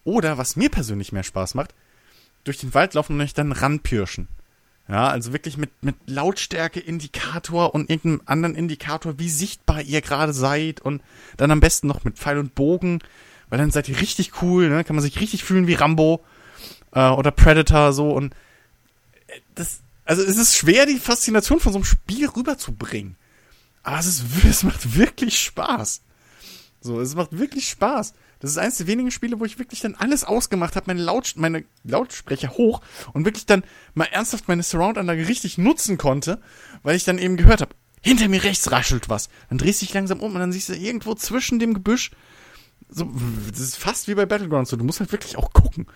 Oder, 0.05 0.39
was 0.39 0.57
mir 0.57 0.70
persönlich 0.70 1.12
mehr 1.12 1.23
Spaß 1.23 1.55
macht, 1.55 1.74
durch 2.45 2.59
den 2.59 2.73
Wald 2.74 2.95
laufen 2.95 3.15
und 3.15 3.20
euch 3.20 3.35
dann 3.35 3.53
ranpirschen. 3.53 4.28
Ja, 4.89 5.09
also 5.09 5.35
wirklich 5.35 5.59
mit, 5.59 5.70
mit 5.82 5.97
Lautstärke-Indikator 6.07 7.74
und 7.74 7.90
irgendeinem 7.90 8.23
anderen 8.24 8.55
Indikator, 8.55 9.19
wie 9.19 9.28
sichtbar 9.28 9.82
ihr 9.82 10.01
gerade 10.01 10.32
seid 10.32 10.81
und 10.81 11.03
dann 11.36 11.51
am 11.51 11.61
besten 11.61 11.89
noch 11.89 12.05
mit 12.05 12.16
Pfeil 12.16 12.39
und 12.39 12.55
Bogen, 12.55 13.01
weil 13.51 13.59
dann 13.59 13.70
seid 13.70 13.90
ihr 13.90 14.01
richtig 14.01 14.40
cool, 14.40 14.70
ne? 14.70 14.85
kann 14.85 14.97
man 14.97 15.03
sich 15.03 15.20
richtig 15.20 15.45
fühlen 15.45 15.66
wie 15.66 15.74
Rambo 15.74 16.24
äh, 16.93 17.07
oder 17.11 17.31
Predator 17.32 17.93
so 17.93 18.12
und 18.12 18.32
äh, 19.27 19.40
das, 19.55 19.82
also 20.09 20.22
es 20.22 20.39
ist 20.39 20.56
schwer, 20.56 20.86
die 20.86 20.98
Faszination 20.98 21.60
von 21.60 21.70
so 21.70 21.78
einem 21.78 21.85
Spiel 21.85 22.26
rüberzubringen. 22.26 23.16
Aber 23.82 23.98
es, 23.98 24.06
ist, 24.06 24.24
es 24.48 24.62
macht 24.62 24.97
wirklich 24.97 25.39
Spaß. 25.39 26.01
So, 26.80 26.98
es 26.98 27.14
macht 27.14 27.36
wirklich 27.39 27.68
Spaß. 27.68 28.14
Das 28.40 28.51
ist 28.51 28.56
eines 28.56 28.78
der 28.78 28.86
wenigen 28.86 29.10
Spiele, 29.10 29.39
wo 29.39 29.44
ich 29.44 29.59
wirklich 29.59 29.80
dann 29.80 29.97
alles 29.97 30.24
ausgemacht 30.24 30.76
habe, 30.76 30.86
meine, 30.86 31.02
Laut, 31.02 31.35
meine 31.36 31.64
Lautsprecher 31.85 32.52
hoch 32.52 32.80
und 33.12 33.26
wirklich 33.26 33.44
dann 33.44 33.64
mal 33.93 34.06
ernsthaft 34.06 34.48
meine 34.48 34.62
Surround-Anlage 34.62 35.28
richtig 35.28 35.59
nutzen 35.59 35.98
konnte, 35.98 36.40
weil 36.82 36.97
ich 36.97 37.05
dann 37.05 37.18
eben 37.18 37.36
gehört 37.36 37.60
habe, 37.60 37.74
hinter 38.01 38.28
mir 38.28 38.43
rechts 38.44 38.70
raschelt 38.70 39.10
was. 39.10 39.28
Dann 39.51 39.59
drehst 39.59 39.82
du 39.82 39.86
dich 39.86 39.94
langsam 39.94 40.20
um 40.20 40.32
und 40.32 40.40
dann 40.40 40.52
siehst 40.52 40.70
du 40.70 40.74
irgendwo 40.74 41.16
zwischen 41.16 41.59
dem 41.59 41.74
Gebüsch, 41.74 42.12
so, 42.90 43.10
das 43.51 43.60
ist 43.60 43.77
fast 43.77 44.09
wie 44.09 44.15
bei 44.15 44.27
Battlegrounds 44.27 44.70
so, 44.70 44.77
du 44.77 44.85
musst 44.85 45.01
halt 45.01 45.12
wirklich 45.12 45.36
auch 45.36 45.52
gucken. 45.52 45.86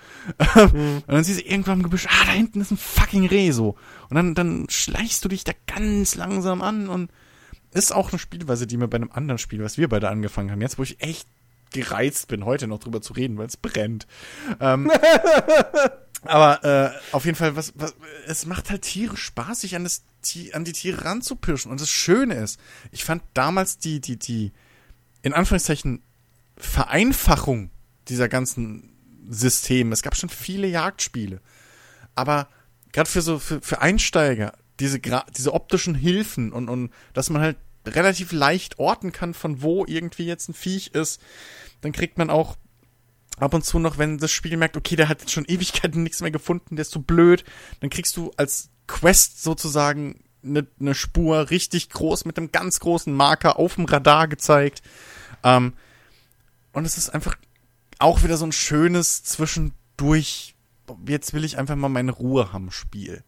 Mhm. 0.55 1.02
Und 1.06 1.09
dann 1.09 1.24
siehst 1.24 1.40
du 1.40 1.44
irgendwann 1.44 1.78
im 1.78 1.85
Gebüsch, 1.85 2.06
ah, 2.06 2.24
da 2.27 2.32
hinten 2.32 2.60
ist 2.60 2.70
ein 2.70 2.77
fucking 2.77 3.27
Reh 3.27 3.51
so. 3.51 3.77
Und 4.10 4.16
dann, 4.16 4.35
dann 4.35 4.66
schleichst 4.69 5.24
du 5.24 5.28
dich 5.28 5.44
da 5.44 5.52
ganz 5.66 6.14
langsam 6.14 6.60
an 6.60 6.89
und 6.89 7.10
ist 7.73 7.93
auch 7.93 8.10
eine 8.10 8.19
Spielweise, 8.19 8.66
die 8.66 8.77
mir 8.77 8.89
bei 8.89 8.97
einem 8.97 9.10
anderen 9.10 9.39
Spiel, 9.39 9.62
was 9.64 9.78
wir 9.78 9.89
beide 9.89 10.10
angefangen 10.10 10.51
haben, 10.51 10.60
jetzt 10.60 10.78
wo 10.78 10.82
ich 10.82 11.01
echt 11.01 11.27
gereizt 11.73 12.28
bin, 12.28 12.44
heute 12.44 12.66
noch 12.66 12.78
drüber 12.78 13.01
zu 13.01 13.14
reden, 13.14 13.39
weil 13.39 13.47
es 13.47 13.56
brennt. 13.56 14.06
Ähm, 14.60 14.90
aber 16.23 16.64
äh, 16.64 17.14
auf 17.14 17.24
jeden 17.24 17.36
Fall, 17.36 17.56
was, 17.56 17.73
was, 17.77 17.94
es 18.27 18.44
macht 18.44 18.70
halt 18.70 18.82
Tiere 18.82 19.16
Spaß, 19.16 19.62
sich 19.62 19.74
an, 19.74 19.85
das, 19.85 20.05
an 20.52 20.64
die 20.64 20.73
Tiere 20.73 21.05
ranzupirschen. 21.05 21.73
Und 21.73 21.81
das 21.81 21.89
Schöne 21.89 22.35
ist, 22.35 22.60
ich 22.90 23.05
fand 23.05 23.23
damals 23.32 23.78
die, 23.78 24.01
die, 24.01 24.19
die, 24.19 24.52
in 25.23 25.32
Anführungszeichen, 25.32 26.02
Vereinfachung 26.56 27.70
dieser 28.08 28.28
ganzen 28.28 28.92
Systeme. 29.28 29.92
Es 29.92 30.02
gab 30.02 30.16
schon 30.16 30.28
viele 30.28 30.66
Jagdspiele. 30.66 31.40
Aber 32.14 32.48
gerade 32.92 33.08
für 33.08 33.22
so, 33.22 33.38
für, 33.38 33.60
für 33.60 33.80
Einsteiger, 33.80 34.52
diese, 34.80 35.00
diese 35.00 35.54
optischen 35.54 35.94
Hilfen 35.94 36.52
und, 36.52 36.68
und 36.68 36.90
dass 37.14 37.30
man 37.30 37.42
halt 37.42 37.56
relativ 37.86 38.32
leicht 38.32 38.78
orten 38.78 39.12
kann, 39.12 39.34
von 39.34 39.62
wo 39.62 39.84
irgendwie 39.86 40.26
jetzt 40.26 40.48
ein 40.48 40.54
Viech 40.54 40.88
ist, 40.88 41.20
dann 41.80 41.92
kriegt 41.92 42.18
man 42.18 42.30
auch 42.30 42.56
ab 43.38 43.54
und 43.54 43.64
zu 43.64 43.78
noch, 43.78 43.98
wenn 43.98 44.18
das 44.18 44.30
Spiel 44.30 44.56
merkt, 44.56 44.76
okay, 44.76 44.96
der 44.96 45.08
hat 45.08 45.20
jetzt 45.20 45.32
schon 45.32 45.44
Ewigkeiten 45.48 46.02
nichts 46.02 46.20
mehr 46.20 46.30
gefunden, 46.30 46.76
der 46.76 46.82
ist 46.82 46.92
so 46.92 47.00
blöd, 47.00 47.44
dann 47.80 47.90
kriegst 47.90 48.16
du 48.16 48.30
als 48.36 48.70
Quest 48.86 49.42
sozusagen 49.42 50.24
eine, 50.44 50.66
eine 50.80 50.94
Spur 50.94 51.50
richtig 51.50 51.88
groß 51.90 52.24
mit 52.24 52.36
einem 52.36 52.52
ganz 52.52 52.80
großen 52.80 53.12
Marker 53.12 53.58
auf 53.58 53.76
dem 53.76 53.84
Radar 53.84 54.28
gezeigt. 54.28 54.82
Ähm, 55.44 55.74
und 56.73 56.85
es 56.85 56.99
ist 56.99 57.11
einfach 57.11 57.36
auch 57.99 58.23
wieder 58.23 58.36
so 58.36 58.47
ein 58.47 58.53
schönes 58.53 59.23
Zwischendurch, 59.23 60.55
jetzt 61.07 61.32
will 61.32 61.44
ich 61.44 61.59
einfach 61.59 61.77
mal 61.77 61.89
meine 61.89 62.12
Ruhe 62.12 62.53
haben 62.53 62.70
Spiel. 62.70 63.23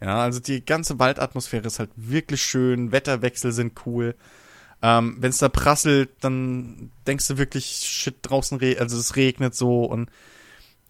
Ja, 0.00 0.22
also 0.22 0.40
die 0.40 0.64
ganze 0.64 0.98
Waldatmosphäre 0.98 1.66
ist 1.66 1.78
halt 1.78 1.90
wirklich 1.96 2.42
schön, 2.42 2.92
Wetterwechsel 2.92 3.52
sind 3.52 3.86
cool. 3.86 4.14
Ähm, 4.82 5.16
Wenn 5.18 5.30
es 5.30 5.38
da 5.38 5.48
prasselt, 5.50 6.10
dann 6.20 6.90
denkst 7.06 7.28
du 7.28 7.38
wirklich, 7.38 7.66
shit, 7.66 8.16
draußen, 8.22 8.58
re 8.58 8.76
also 8.78 8.96
es 8.96 9.16
regnet 9.16 9.54
so 9.54 9.84
und 9.84 10.10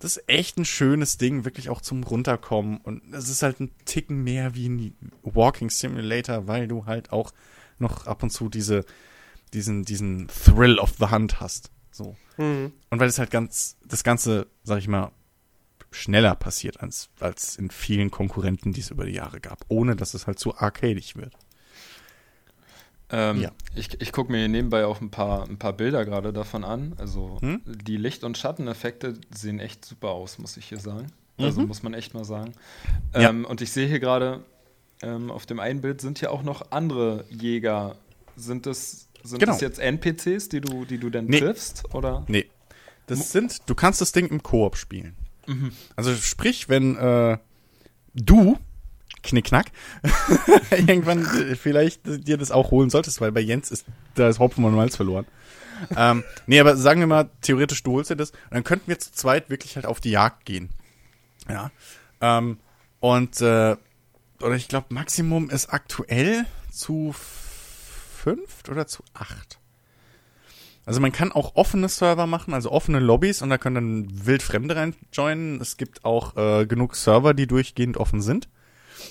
das 0.00 0.16
ist 0.16 0.28
echt 0.28 0.56
ein 0.56 0.64
schönes 0.64 1.18
Ding, 1.18 1.44
wirklich 1.44 1.68
auch 1.68 1.82
zum 1.82 2.02
Runterkommen. 2.04 2.78
Und 2.78 3.02
es 3.12 3.28
ist 3.28 3.42
halt 3.42 3.60
ein 3.60 3.70
Ticken 3.84 4.24
mehr 4.24 4.54
wie 4.54 4.68
ein 4.68 4.96
Walking 5.22 5.68
Simulator, 5.68 6.46
weil 6.46 6.68
du 6.68 6.86
halt 6.86 7.12
auch 7.12 7.32
noch 7.78 8.06
ab 8.06 8.22
und 8.22 8.30
zu 8.30 8.48
diese, 8.48 8.86
diesen, 9.52 9.84
diesen 9.84 10.28
Thrill 10.28 10.78
of 10.78 10.94
the 10.98 11.06
Hunt 11.06 11.40
hast. 11.40 11.70
So. 11.90 12.16
Mhm. 12.36 12.72
Und 12.90 13.00
weil 13.00 13.08
es 13.08 13.18
halt 13.18 13.30
ganz, 13.30 13.76
das 13.84 14.04
Ganze, 14.04 14.46
sag 14.62 14.78
ich 14.78 14.88
mal, 14.88 15.12
schneller 15.90 16.34
passiert 16.36 16.80
als, 16.80 17.10
als 17.18 17.56
in 17.56 17.70
vielen 17.70 18.10
Konkurrenten, 18.10 18.72
die 18.72 18.80
es 18.80 18.90
über 18.90 19.04
die 19.04 19.14
Jahre 19.14 19.40
gab, 19.40 19.64
ohne 19.68 19.96
dass 19.96 20.14
es 20.14 20.26
halt 20.26 20.38
zu 20.38 20.56
arcadig 20.56 21.16
wird. 21.16 21.34
Ähm, 23.12 23.40
ja. 23.40 23.50
Ich, 23.74 24.00
ich 24.00 24.12
gucke 24.12 24.30
mir 24.30 24.48
nebenbei 24.48 24.86
auch 24.86 25.00
ein 25.00 25.10
paar, 25.10 25.48
ein 25.48 25.58
paar 25.58 25.72
Bilder 25.72 26.04
gerade 26.04 26.32
davon 26.32 26.64
an. 26.64 26.94
Also 26.98 27.38
hm? 27.40 27.60
die 27.66 27.96
Licht- 27.96 28.24
und 28.24 28.38
Schatteneffekte 28.38 29.14
sehen 29.34 29.58
echt 29.58 29.84
super 29.84 30.10
aus, 30.10 30.38
muss 30.38 30.56
ich 30.56 30.66
hier 30.66 30.78
sagen. 30.78 31.08
Also 31.36 31.62
mhm. 31.62 31.68
muss 31.68 31.82
man 31.82 31.94
echt 31.94 32.14
mal 32.14 32.24
sagen. 32.24 32.52
Ähm, 33.14 33.42
ja. 33.42 33.48
Und 33.48 33.60
ich 33.60 33.72
sehe 33.72 33.88
hier 33.88 33.98
gerade, 33.98 34.44
ähm, 35.02 35.30
auf 35.30 35.46
dem 35.46 35.58
einen 35.58 35.80
Bild 35.80 36.00
sind 36.00 36.18
hier 36.18 36.30
auch 36.30 36.42
noch 36.42 36.70
andere 36.70 37.24
Jäger. 37.30 37.96
Sind 38.36 38.66
das, 38.66 39.08
sind 39.22 39.38
genau. 39.38 39.52
das 39.52 39.60
jetzt 39.60 39.78
NPCs, 39.78 40.48
die 40.48 40.60
du, 40.60 40.84
die 40.84 40.98
du 40.98 41.10
denn 41.10 41.26
nee. 41.26 41.40
triffst? 41.40 41.94
Oder? 41.94 42.24
Nee. 42.28 42.46
Das 43.06 43.32
sind, 43.32 43.68
du 43.68 43.74
kannst 43.74 44.00
das 44.00 44.12
Ding 44.12 44.28
im 44.28 44.42
Koop 44.42 44.76
spielen. 44.76 45.16
Mhm. 45.46 45.72
Also 45.96 46.14
sprich, 46.14 46.68
wenn 46.68 46.96
äh, 46.96 47.38
du 48.14 48.56
Knickknack, 49.22 49.66
irgendwann 50.70 51.24
äh, 51.24 51.56
vielleicht 51.56 52.02
dir 52.06 52.38
das 52.38 52.50
auch 52.50 52.70
holen 52.70 52.90
solltest, 52.90 53.20
weil 53.20 53.32
bei 53.32 53.40
Jens 53.40 53.70
ist 53.70 53.84
da 54.14 54.28
ist 54.28 54.38
Hopfen 54.38 54.64
und 54.64 54.74
Malz 54.74 54.96
verloren. 54.96 55.26
ähm, 55.96 56.24
nee, 56.46 56.60
aber 56.60 56.76
sagen 56.76 57.00
wir 57.00 57.06
mal, 57.06 57.30
theoretisch 57.40 57.82
du 57.82 57.92
holst 57.92 58.10
dir 58.10 58.16
das, 58.16 58.32
dann 58.50 58.64
könnten 58.64 58.88
wir 58.88 58.98
zu 58.98 59.12
zweit 59.12 59.50
wirklich 59.50 59.76
halt 59.76 59.86
auf 59.86 60.00
die 60.00 60.10
Jagd 60.10 60.44
gehen. 60.44 60.70
Ja. 61.48 61.70
Ähm, 62.20 62.58
und 63.00 63.40
äh, 63.40 63.76
oder 64.40 64.54
ich 64.54 64.68
glaube, 64.68 64.86
Maximum 64.90 65.50
ist 65.50 65.72
aktuell 65.72 66.46
zu 66.70 67.14
fünft 68.20 68.68
oder 68.68 68.86
zu 68.86 69.02
acht. 69.14 69.58
Also 70.86 71.00
man 71.00 71.12
kann 71.12 71.30
auch 71.30 71.54
offene 71.56 71.88
Server 71.88 72.26
machen, 72.26 72.54
also 72.54 72.72
offene 72.72 73.00
Lobbys 73.00 73.42
und 73.42 73.50
da 73.50 73.58
können 73.58 73.74
dann 73.74 74.26
Wildfremde 74.26 74.76
reinjoinen. 74.76 75.60
Es 75.60 75.76
gibt 75.76 76.04
auch 76.04 76.36
äh, 76.36 76.66
genug 76.66 76.96
Server, 76.96 77.34
die 77.34 77.46
durchgehend 77.46 77.96
offen 77.96 78.20
sind, 78.20 78.48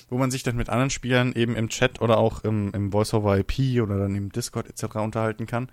wo 0.09 0.17
man 0.17 0.31
sich 0.31 0.43
dann 0.43 0.57
mit 0.57 0.69
anderen 0.69 0.89
Spielern 0.89 1.33
eben 1.33 1.55
im 1.55 1.69
Chat 1.69 2.01
oder 2.01 2.17
auch 2.17 2.43
im, 2.43 2.71
im 2.73 2.91
Voice-over-IP 2.91 3.81
oder 3.81 3.97
dann 3.97 4.15
im 4.15 4.31
Discord 4.31 4.67
etc. 4.67 4.95
unterhalten 4.95 5.45
kann. 5.45 5.71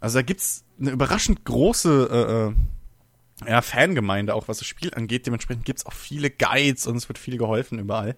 Also 0.00 0.18
da 0.18 0.22
gibt's 0.22 0.64
eine 0.80 0.90
überraschend 0.90 1.44
große 1.44 2.54
äh, 3.44 3.46
äh, 3.46 3.50
ja, 3.50 3.62
Fangemeinde, 3.62 4.34
auch 4.34 4.48
was 4.48 4.58
das 4.58 4.66
Spiel 4.66 4.94
angeht. 4.94 5.26
Dementsprechend 5.26 5.64
gibt's 5.64 5.86
auch 5.86 5.92
viele 5.92 6.30
Guides 6.30 6.86
und 6.86 6.96
es 6.96 7.08
wird 7.08 7.18
viel 7.18 7.36
geholfen 7.36 7.78
überall. 7.78 8.16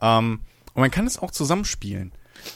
Ähm, 0.00 0.40
und 0.74 0.80
man 0.80 0.90
kann 0.90 1.06
es 1.06 1.18
auch 1.18 1.30
zusammenspielen. 1.30 2.12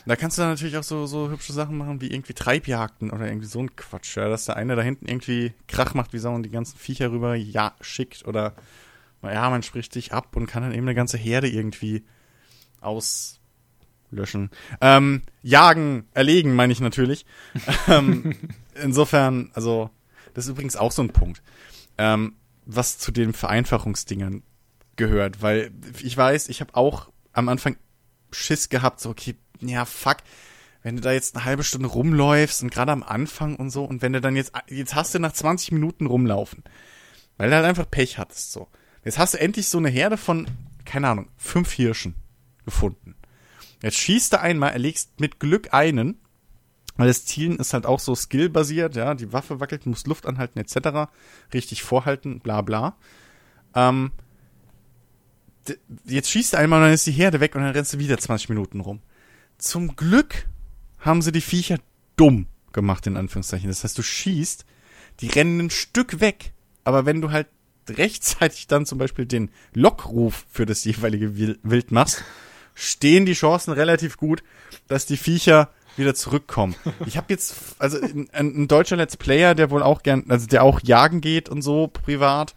Da 0.06 0.16
kannst 0.16 0.38
du 0.38 0.42
dann 0.42 0.50
natürlich 0.50 0.76
auch 0.76 0.82
so, 0.82 1.06
so 1.06 1.30
hübsche 1.30 1.52
Sachen 1.52 1.76
machen 1.78 2.00
wie 2.00 2.10
irgendwie 2.10 2.34
Treibjagden 2.34 3.10
oder 3.10 3.26
irgendwie 3.26 3.46
so 3.46 3.60
ein 3.60 3.74
Quatsch, 3.76 4.16
ja, 4.16 4.28
dass 4.28 4.46
der 4.46 4.56
eine 4.56 4.76
da 4.76 4.82
hinten 4.82 5.06
irgendwie 5.06 5.54
Krach 5.68 5.94
macht, 5.94 6.12
wie 6.12 6.18
Sau 6.18 6.34
und 6.34 6.42
die 6.42 6.50
ganzen 6.50 6.78
Viecher 6.78 7.10
rüber 7.10 7.34
ja, 7.34 7.74
schickt 7.80 8.26
oder 8.26 8.54
ja, 9.22 9.50
man 9.50 9.62
spricht 9.62 9.92
sich 9.92 10.12
ab 10.12 10.34
und 10.36 10.46
kann 10.46 10.62
dann 10.62 10.72
eben 10.72 10.82
eine 10.82 10.94
ganze 10.94 11.18
Herde 11.18 11.48
irgendwie 11.48 12.04
aus 12.80 13.40
löschen. 14.10 14.50
Ähm, 14.80 15.22
jagen, 15.42 16.06
erlegen, 16.14 16.54
meine 16.54 16.72
ich 16.72 16.80
natürlich. 16.80 17.26
ähm, 17.88 18.34
insofern, 18.82 19.50
also, 19.54 19.90
das 20.34 20.46
ist 20.46 20.50
übrigens 20.50 20.76
auch 20.76 20.92
so 20.92 21.02
ein 21.02 21.10
Punkt, 21.10 21.42
ähm, 21.98 22.34
was 22.66 22.98
zu 22.98 23.12
den 23.12 23.32
Vereinfachungsdingern 23.32 24.42
gehört, 24.96 25.42
weil 25.42 25.70
ich 26.02 26.16
weiß, 26.16 26.48
ich 26.48 26.60
habe 26.60 26.74
auch 26.74 27.10
am 27.32 27.48
Anfang 27.48 27.76
Schiss 28.32 28.68
gehabt, 28.68 29.00
so, 29.00 29.10
okay, 29.10 29.36
ja, 29.60 29.84
fuck, 29.84 30.18
wenn 30.82 30.96
du 30.96 31.02
da 31.02 31.12
jetzt 31.12 31.36
eine 31.36 31.44
halbe 31.44 31.64
Stunde 31.64 31.88
rumläufst 31.88 32.62
und 32.62 32.70
gerade 32.70 32.92
am 32.92 33.02
Anfang 33.02 33.56
und 33.56 33.70
so, 33.70 33.84
und 33.84 34.02
wenn 34.02 34.12
du 34.12 34.20
dann 34.20 34.36
jetzt, 34.36 34.52
jetzt 34.68 34.94
hast 34.94 35.14
du 35.14 35.18
nach 35.18 35.32
20 35.32 35.72
Minuten 35.72 36.06
rumlaufen, 36.06 36.64
weil 37.36 37.50
du 37.50 37.56
halt 37.56 37.66
einfach 37.66 37.90
Pech 37.90 38.18
hattest, 38.18 38.52
so. 38.52 38.68
Jetzt 39.04 39.18
hast 39.18 39.34
du 39.34 39.40
endlich 39.40 39.68
so 39.68 39.78
eine 39.78 39.88
Herde 39.88 40.16
von, 40.16 40.46
keine 40.84 41.08
Ahnung, 41.08 41.28
fünf 41.36 41.72
Hirschen 41.72 42.14
gefunden. 42.64 43.14
Jetzt 43.82 43.96
schießt 43.96 44.34
du 44.34 44.40
einmal, 44.40 44.72
erlegst 44.72 45.20
mit 45.20 45.40
Glück 45.40 45.72
einen, 45.72 46.20
weil 46.96 47.08
das 47.08 47.24
Zielen 47.24 47.56
ist 47.56 47.72
halt 47.72 47.86
auch 47.86 47.98
so 47.98 48.14
skillbasiert, 48.14 48.94
ja, 48.94 49.14
die 49.14 49.32
Waffe 49.32 49.58
wackelt, 49.58 49.86
muss 49.86 50.06
Luft 50.06 50.26
anhalten, 50.26 50.58
etc. 50.58 51.10
Richtig 51.54 51.82
vorhalten, 51.82 52.40
bla 52.40 52.60
bla. 52.60 52.96
Ähm, 53.74 54.10
jetzt 56.04 56.30
schießt 56.30 56.52
du 56.52 56.58
einmal 56.58 56.80
und 56.80 56.86
dann 56.86 56.94
ist 56.94 57.06
die 57.06 57.12
Herde 57.12 57.40
weg 57.40 57.54
und 57.54 57.62
dann 57.62 57.72
rennst 57.72 57.94
du 57.94 57.98
wieder 57.98 58.18
20 58.18 58.50
Minuten 58.50 58.80
rum. 58.80 59.00
Zum 59.60 59.94
Glück 59.94 60.46
haben 60.98 61.20
sie 61.20 61.32
die 61.32 61.42
Viecher 61.42 61.76
dumm 62.16 62.46
gemacht, 62.72 63.06
in 63.06 63.16
Anführungszeichen. 63.16 63.68
Das 63.68 63.84
heißt, 63.84 63.96
du 63.98 64.02
schießt, 64.02 64.64
die 65.20 65.28
rennen 65.28 65.60
ein 65.60 65.70
Stück 65.70 66.20
weg, 66.20 66.52
aber 66.82 67.04
wenn 67.04 67.20
du 67.20 67.30
halt 67.30 67.46
rechtzeitig 67.88 68.68
dann 68.68 68.86
zum 68.86 68.98
Beispiel 68.98 69.26
den 69.26 69.50
Lockruf 69.74 70.46
für 70.50 70.64
das 70.64 70.84
jeweilige 70.84 71.36
Wild 71.62 71.90
machst, 71.90 72.24
stehen 72.74 73.26
die 73.26 73.34
Chancen 73.34 73.72
relativ 73.72 74.16
gut, 74.16 74.42
dass 74.88 75.04
die 75.04 75.18
Viecher 75.18 75.70
wieder 75.96 76.14
zurückkommen. 76.14 76.74
Ich 77.04 77.18
habe 77.18 77.26
jetzt, 77.28 77.54
also 77.78 78.00
ein, 78.00 78.30
ein, 78.32 78.68
deutscher 78.68 78.96
Let's 78.96 79.18
Player, 79.18 79.54
der 79.54 79.70
wohl 79.70 79.82
auch 79.82 80.02
gern, 80.02 80.24
also 80.28 80.46
der 80.46 80.62
auch 80.62 80.80
jagen 80.82 81.20
geht 81.20 81.48
und 81.50 81.60
so 81.60 81.88
privat, 81.88 82.54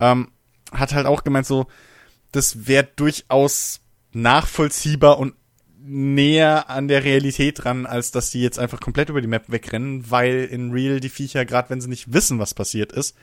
ähm, 0.00 0.30
hat 0.72 0.94
halt 0.94 1.06
auch 1.06 1.22
gemeint, 1.22 1.46
so, 1.46 1.66
das 2.32 2.66
wäre 2.66 2.88
durchaus 2.96 3.80
nachvollziehbar 4.12 5.18
und 5.18 5.34
näher 5.86 6.68
an 6.68 6.88
der 6.88 7.04
Realität 7.04 7.64
dran, 7.64 7.86
als 7.86 8.10
dass 8.10 8.30
die 8.30 8.42
jetzt 8.42 8.58
einfach 8.58 8.80
komplett 8.80 9.08
über 9.08 9.20
die 9.20 9.28
Map 9.28 9.44
wegrennen, 9.48 10.10
weil 10.10 10.44
in 10.44 10.72
Real 10.72 11.00
die 11.00 11.08
Viecher, 11.08 11.44
gerade 11.44 11.70
wenn 11.70 11.80
sie 11.80 11.88
nicht 11.88 12.12
wissen, 12.12 12.38
was 12.38 12.54
passiert 12.54 12.92
ist, 12.92 13.16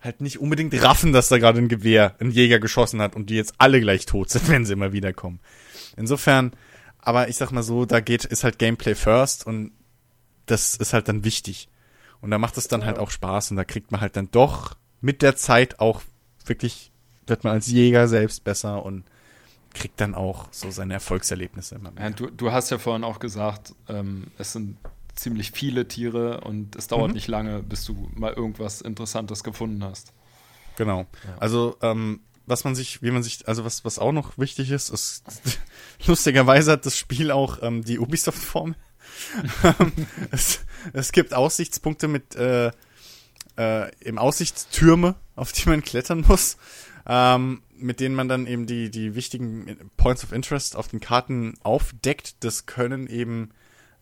halt 0.00 0.20
nicht 0.20 0.40
unbedingt 0.40 0.74
raffen, 0.82 1.12
dass 1.12 1.28
da 1.28 1.38
gerade 1.38 1.58
ein 1.58 1.68
Gewehr, 1.68 2.16
ein 2.20 2.30
Jäger 2.30 2.58
geschossen 2.58 3.00
hat 3.00 3.16
und 3.16 3.30
die 3.30 3.36
jetzt 3.36 3.54
alle 3.58 3.80
gleich 3.80 4.06
tot 4.06 4.30
sind, 4.30 4.48
wenn 4.50 4.64
sie 4.64 4.72
immer 4.72 4.92
wieder 4.92 5.12
kommen. 5.12 5.40
Insofern, 5.96 6.52
aber 6.98 7.28
ich 7.28 7.36
sag 7.36 7.52
mal 7.52 7.62
so, 7.62 7.86
da 7.86 8.00
geht, 8.00 8.24
ist 8.24 8.44
halt 8.44 8.58
Gameplay 8.58 8.94
first 8.94 9.46
und 9.46 9.72
das 10.46 10.74
ist 10.74 10.92
halt 10.92 11.08
dann 11.08 11.24
wichtig. 11.24 11.68
Und 12.20 12.30
da 12.30 12.38
macht 12.38 12.56
es 12.56 12.68
dann 12.68 12.84
halt 12.84 12.98
auch 12.98 13.10
Spaß 13.10 13.50
und 13.50 13.56
da 13.56 13.64
kriegt 13.64 13.90
man 13.90 14.00
halt 14.00 14.16
dann 14.16 14.30
doch 14.30 14.76
mit 15.00 15.22
der 15.22 15.36
Zeit 15.36 15.80
auch 15.80 16.02
wirklich, 16.44 16.92
wird 17.26 17.44
man 17.44 17.54
als 17.54 17.66
Jäger 17.66 18.08
selbst 18.08 18.44
besser 18.44 18.84
und 18.84 19.04
kriegt 19.74 20.00
dann 20.00 20.14
auch 20.14 20.48
so 20.50 20.70
seine 20.70 20.94
Erfolgserlebnisse 20.94 21.76
immer 21.76 21.90
mehr. 21.90 22.04
Ja, 22.04 22.10
du, 22.10 22.30
du 22.30 22.52
hast 22.52 22.70
ja 22.70 22.78
vorhin 22.78 23.04
auch 23.04 23.18
gesagt, 23.18 23.74
ähm, 23.88 24.28
es 24.38 24.52
sind 24.52 24.76
ziemlich 25.14 25.52
viele 25.52 25.88
Tiere 25.88 26.40
und 26.42 26.76
es 26.76 26.88
dauert 26.88 27.08
mhm. 27.08 27.14
nicht 27.14 27.28
lange, 27.28 27.62
bis 27.62 27.84
du 27.84 28.10
mal 28.14 28.32
irgendwas 28.32 28.80
Interessantes 28.80 29.44
gefunden 29.44 29.84
hast. 29.84 30.12
Genau. 30.76 31.00
Ja. 31.00 31.38
Also, 31.38 31.76
ähm, 31.82 32.20
was 32.46 32.64
man 32.64 32.74
sich, 32.74 33.02
wie 33.02 33.10
man 33.10 33.22
sich, 33.22 33.46
also 33.46 33.64
was, 33.64 33.84
was 33.84 33.98
auch 33.98 34.12
noch 34.12 34.36
wichtig 34.38 34.70
ist, 34.70 34.90
ist, 34.90 35.24
lustigerweise 36.06 36.72
hat 36.72 36.86
das 36.86 36.96
Spiel 36.96 37.30
auch 37.30 37.62
ähm, 37.62 37.84
die 37.84 37.98
Ubisoft-Formel. 37.98 38.76
es, 40.30 40.60
es 40.92 41.12
gibt 41.12 41.34
Aussichtspunkte 41.34 42.08
mit 42.08 42.34
äh, 42.34 42.70
äh, 43.56 43.94
im 44.00 44.18
Aussichtstürme, 44.18 45.14
auf 45.36 45.52
die 45.52 45.68
man 45.68 45.82
klettern 45.82 46.24
muss, 46.26 46.56
ähm, 47.06 47.62
mit 47.76 48.00
denen 48.00 48.14
man 48.14 48.28
dann 48.28 48.46
eben 48.46 48.66
die, 48.66 48.90
die 48.90 49.14
wichtigen 49.14 49.90
Points 49.96 50.24
of 50.24 50.32
Interest 50.32 50.76
auf 50.76 50.88
den 50.88 51.00
Karten 51.00 51.54
aufdeckt. 51.62 52.44
Das 52.44 52.66
können 52.66 53.06
eben 53.06 53.50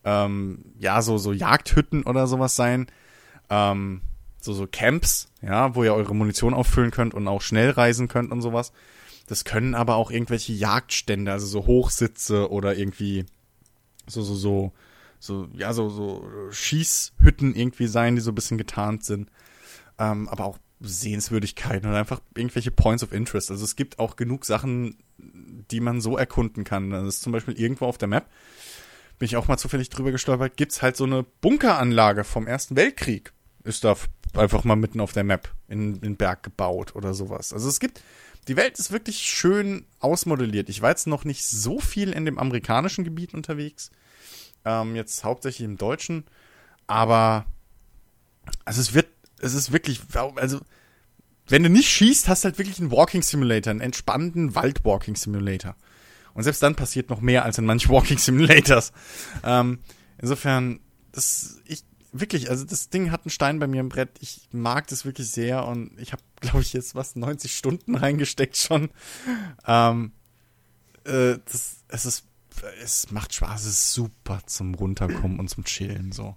ähm, 0.04 0.64
ja, 0.78 1.02
so, 1.02 1.18
so 1.18 1.32
Jagdhütten 1.32 2.04
oder 2.04 2.26
sowas 2.26 2.56
sein. 2.56 2.86
Ähm, 3.48 4.02
so, 4.40 4.52
so 4.54 4.66
Camps, 4.66 5.30
ja, 5.42 5.74
wo 5.74 5.84
ihr 5.84 5.94
eure 5.94 6.14
Munition 6.14 6.54
auffüllen 6.54 6.90
könnt 6.90 7.14
und 7.14 7.28
auch 7.28 7.42
schnell 7.42 7.70
reisen 7.70 8.08
könnt 8.08 8.32
und 8.32 8.40
sowas. 8.40 8.72
Das 9.26 9.44
können 9.44 9.74
aber 9.74 9.96
auch 9.96 10.10
irgendwelche 10.10 10.52
Jagdstände, 10.52 11.30
also 11.30 11.46
so 11.46 11.66
Hochsitze 11.66 12.50
oder 12.50 12.76
irgendwie 12.76 13.26
so, 14.06 14.22
so, 14.22 14.34
so, 14.34 14.72
so, 15.18 15.48
ja, 15.52 15.72
so, 15.72 15.88
so 15.88 16.26
Schießhütten 16.50 17.54
irgendwie 17.54 17.86
sein, 17.86 18.16
die 18.16 18.22
so 18.22 18.32
ein 18.32 18.34
bisschen 18.34 18.58
getarnt 18.58 19.04
sind. 19.04 19.30
Ähm, 19.98 20.28
aber 20.28 20.46
auch 20.46 20.58
Sehenswürdigkeiten 20.80 21.88
oder 21.88 21.98
einfach 21.98 22.20
irgendwelche 22.34 22.70
Points 22.70 23.02
of 23.02 23.12
Interest. 23.12 23.50
Also 23.50 23.64
es 23.64 23.76
gibt 23.76 23.98
auch 23.98 24.16
genug 24.16 24.44
Sachen, 24.44 24.98
die 25.18 25.80
man 25.80 26.00
so 26.00 26.16
erkunden 26.16 26.64
kann. 26.64 26.90
Das 26.90 27.06
ist 27.06 27.22
zum 27.22 27.32
Beispiel 27.32 27.58
irgendwo 27.58 27.86
auf 27.86 27.98
der 27.98 28.08
Map 28.08 28.26
bin 29.20 29.26
ich 29.26 29.36
auch 29.36 29.48
mal 29.48 29.58
zufällig 29.58 29.90
drüber 29.90 30.12
gestolpert, 30.12 30.56
gibt's 30.56 30.80
halt 30.80 30.96
so 30.96 31.04
eine 31.04 31.22
Bunkeranlage 31.22 32.24
vom 32.24 32.46
Ersten 32.46 32.74
Weltkrieg. 32.74 33.34
Ist 33.64 33.84
da 33.84 33.94
einfach 34.34 34.64
mal 34.64 34.76
mitten 34.76 34.98
auf 34.98 35.12
der 35.12 35.24
Map 35.24 35.54
in 35.68 36.00
den 36.00 36.16
Berg 36.16 36.42
gebaut 36.42 36.96
oder 36.96 37.12
sowas. 37.12 37.52
Also 37.52 37.68
es 37.68 37.80
gibt, 37.80 38.02
die 38.48 38.56
Welt 38.56 38.78
ist 38.78 38.92
wirklich 38.92 39.18
schön 39.18 39.84
ausmodelliert. 39.98 40.70
Ich 40.70 40.80
war 40.80 40.88
jetzt 40.88 41.06
noch 41.06 41.26
nicht 41.26 41.44
so 41.44 41.80
viel 41.80 42.12
in 42.12 42.24
dem 42.24 42.38
amerikanischen 42.38 43.04
Gebiet 43.04 43.34
unterwegs. 43.34 43.90
Ähm, 44.64 44.96
jetzt 44.96 45.22
hauptsächlich 45.22 45.66
im 45.66 45.76
deutschen. 45.76 46.24
Aber, 46.86 47.44
also 48.64 48.80
es 48.80 48.94
wird, 48.94 49.09
es 49.40 49.54
ist 49.54 49.72
wirklich, 49.72 50.00
also, 50.36 50.60
wenn 51.48 51.62
du 51.62 51.70
nicht 51.70 51.88
schießt, 51.88 52.28
hast 52.28 52.44
du 52.44 52.46
halt 52.46 52.58
wirklich 52.58 52.78
einen 52.78 52.90
Walking 52.90 53.22
Simulator, 53.22 53.70
einen 53.70 53.80
entspannten 53.80 54.54
Wald-Walking 54.54 55.16
Simulator. 55.16 55.74
Und 56.34 56.44
selbst 56.44 56.62
dann 56.62 56.76
passiert 56.76 57.10
noch 57.10 57.20
mehr 57.20 57.44
als 57.44 57.58
in 57.58 57.64
manchen 57.64 57.90
Walking 57.94 58.18
Simulators. 58.18 58.92
Ähm, 59.42 59.80
insofern, 60.18 60.80
das, 61.12 61.60
ich, 61.66 61.84
wirklich, 62.12 62.50
also 62.50 62.64
das 62.64 62.88
Ding 62.90 63.10
hat 63.10 63.24
einen 63.24 63.30
Stein 63.30 63.58
bei 63.58 63.66
mir 63.66 63.80
im 63.80 63.88
Brett. 63.88 64.10
Ich 64.20 64.48
mag 64.52 64.86
das 64.88 65.04
wirklich 65.04 65.30
sehr 65.30 65.66
und 65.66 65.98
ich 65.98 66.12
habe, 66.12 66.22
glaube 66.40 66.60
ich, 66.60 66.72
jetzt 66.72 66.94
was 66.94 67.16
90 67.16 67.56
Stunden 67.56 67.96
reingesteckt 67.96 68.56
schon. 68.56 68.90
Ähm, 69.66 70.12
äh, 71.04 71.38
das, 71.44 71.78
es 71.88 72.06
ist, 72.06 72.24
es 72.82 73.10
macht 73.10 73.34
Spaß, 73.34 73.62
es 73.62 73.72
ist 73.72 73.92
super 73.92 74.40
zum 74.46 74.74
Runterkommen 74.74 75.38
und 75.38 75.48
zum 75.48 75.64
Chillen 75.64 76.12
so. 76.12 76.36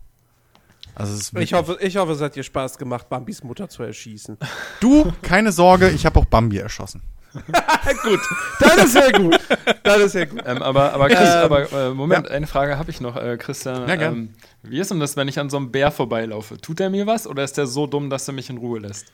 Also 0.96 1.38
ich 1.40 1.54
hoffe, 1.54 1.78
ich 1.82 1.98
hoffe, 1.98 2.12
es 2.12 2.22
hat 2.22 2.36
dir 2.36 2.44
Spaß 2.44 2.78
gemacht, 2.78 3.10
Bambis 3.10 3.44
Mutter 3.44 3.70
zu 3.70 3.84
erschießen. 3.84 4.38
Du, 4.80 5.12
keine 5.22 5.52
Sorge, 5.52 5.90
ich 5.90 6.06
habe 6.06 6.20
auch 6.20 6.26
Bambi 6.26 6.58
erschossen. 6.58 7.02
gut, 8.04 8.20
das 8.60 8.86
ist 8.86 8.96
ja 8.96 9.12
gut. 9.12 9.40
Das 9.82 10.00
ist 10.00 10.14
ja 10.14 10.26
gut. 10.26 10.44
Ähm, 10.46 10.62
aber, 10.62 10.94
aber, 10.94 11.08
Chris, 11.08 11.30
ähm, 11.30 11.44
aber 11.44 11.72
äh, 11.72 11.90
Moment, 11.92 12.28
ja. 12.28 12.34
eine 12.34 12.46
Frage 12.46 12.78
habe 12.78 12.92
ich 12.92 13.02
noch, 13.02 13.16
äh, 13.16 13.38
Christian. 13.38 13.88
Ja, 13.88 13.96
ähm, 13.96 14.36
wie 14.62 14.80
ist 14.80 14.92
denn 14.92 15.00
das, 15.00 15.16
wenn 15.16 15.28
ich 15.28 15.40
an 15.40 15.50
so 15.50 15.58
einem 15.58 15.72
Bär 15.72 15.90
vorbeilaufe? 15.90 16.58
Tut 16.58 16.80
er 16.80 16.92
mir 16.92 17.08
was 17.08 17.26
oder 17.26 17.44
ist 17.44 17.58
der 17.58 17.66
so 17.66 17.88
dumm, 17.88 18.10
dass 18.12 18.28
er 18.28 18.34
mich 18.34 18.50
in 18.50 18.58
Ruhe 18.58 18.80
lässt? 18.80 19.12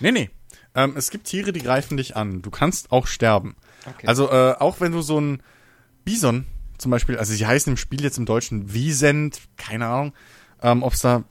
Nee, 0.00 0.12
nee. 0.12 0.30
Ähm, 0.74 0.94
es 0.96 1.10
gibt 1.10 1.28
Tiere, 1.28 1.52
die 1.52 1.62
greifen 1.62 1.96
dich 1.96 2.14
an. 2.16 2.42
Du 2.42 2.50
kannst 2.50 2.92
auch 2.92 3.06
sterben. 3.06 3.56
Okay. 3.86 4.06
Also 4.06 4.30
äh, 4.30 4.54
auch 4.58 4.80
wenn 4.80 4.92
du 4.92 5.00
so 5.00 5.18
ein 5.18 5.42
Bison 6.04 6.44
zum 6.76 6.90
Beispiel, 6.90 7.16
also 7.16 7.32
sie 7.32 7.46
heißen 7.46 7.72
im 7.72 7.76
Spiel 7.78 8.02
jetzt 8.02 8.18
im 8.18 8.26
Deutschen 8.26 8.74
Wiesent, 8.74 9.40
keine 9.56 9.86
Ahnung, 9.86 10.12
ähm, 10.62 10.82
Ob 10.82 10.94
es 10.94 11.00
da 11.00 11.24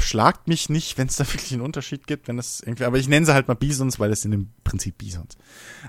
schlagt 0.00 0.48
mich 0.48 0.68
nicht, 0.68 0.98
wenn 0.98 1.06
es 1.06 1.16
da 1.16 1.26
wirklich 1.32 1.52
einen 1.52 1.62
Unterschied 1.62 2.06
gibt, 2.06 2.28
wenn 2.28 2.36
das 2.36 2.60
irgendwie. 2.60 2.84
Aber 2.84 2.98
ich 2.98 3.08
nenne 3.08 3.26
sie 3.26 3.34
halt 3.34 3.48
mal 3.48 3.54
Bisons, 3.54 4.00
weil 4.00 4.10
das 4.10 4.22
sind 4.22 4.32
im 4.32 4.50
Prinzip 4.64 4.98
Bisons. 4.98 5.36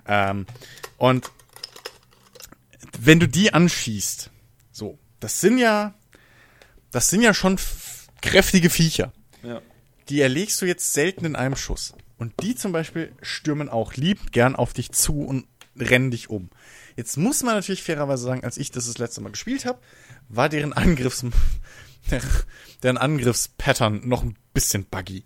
Ähm, 0.07 0.45
und 0.97 1.31
wenn 2.99 3.19
du 3.19 3.27
die 3.27 3.53
anschießt, 3.53 4.29
so, 4.71 4.99
das 5.19 5.41
sind 5.41 5.57
ja, 5.57 5.93
das 6.91 7.09
sind 7.09 7.21
ja 7.21 7.33
schon 7.33 7.57
kräftige 8.21 8.69
Viecher. 8.69 9.11
Ja. 9.41 9.61
Die 10.09 10.21
erlegst 10.21 10.61
du 10.61 10.65
jetzt 10.65 10.93
selten 10.93 11.25
in 11.25 11.35
einem 11.35 11.55
Schuss. 11.55 11.93
Und 12.17 12.33
die 12.41 12.55
zum 12.55 12.71
Beispiel 12.71 13.11
stürmen 13.21 13.69
auch 13.69 13.95
lieb 13.95 14.31
gern 14.31 14.55
auf 14.55 14.73
dich 14.73 14.91
zu 14.91 15.23
und 15.23 15.47
rennen 15.75 16.11
dich 16.11 16.29
um. 16.29 16.49
Jetzt 16.95 17.17
muss 17.17 17.41
man 17.43 17.55
natürlich 17.55 17.83
fairerweise 17.83 18.23
sagen, 18.23 18.43
als 18.43 18.57
ich 18.57 18.69
das 18.71 18.85
das 18.85 18.99
letzte 18.99 19.21
Mal 19.21 19.31
gespielt 19.31 19.65
habe, 19.65 19.79
war 20.29 20.49
deren 20.49 20.73
Angriffs 20.73 21.25
deren 22.83 22.97
Angriffspattern 22.97 24.07
noch 24.07 24.23
ein 24.23 24.35
bisschen 24.53 24.85
buggy. 24.85 25.23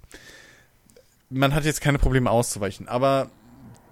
Man 1.30 1.54
hat 1.54 1.66
jetzt 1.66 1.82
keine 1.82 2.00
Probleme 2.00 2.30
auszuweichen, 2.30 2.88
aber 2.88 3.30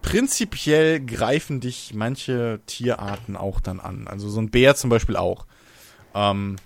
prinzipiell 0.01 1.03
greifen 1.03 1.59
dich 1.59 1.93
manche 1.93 2.61
Tierarten 2.67 3.35
auch 3.35 3.59
dann 3.59 3.79
an. 3.79 4.07
Also 4.07 4.29
so 4.29 4.39
ein 4.39 4.51
Bär 4.51 4.75
zum 4.75 4.89
Beispiel 4.89 5.17
auch. 5.17 5.45
Ähm, 6.13 6.57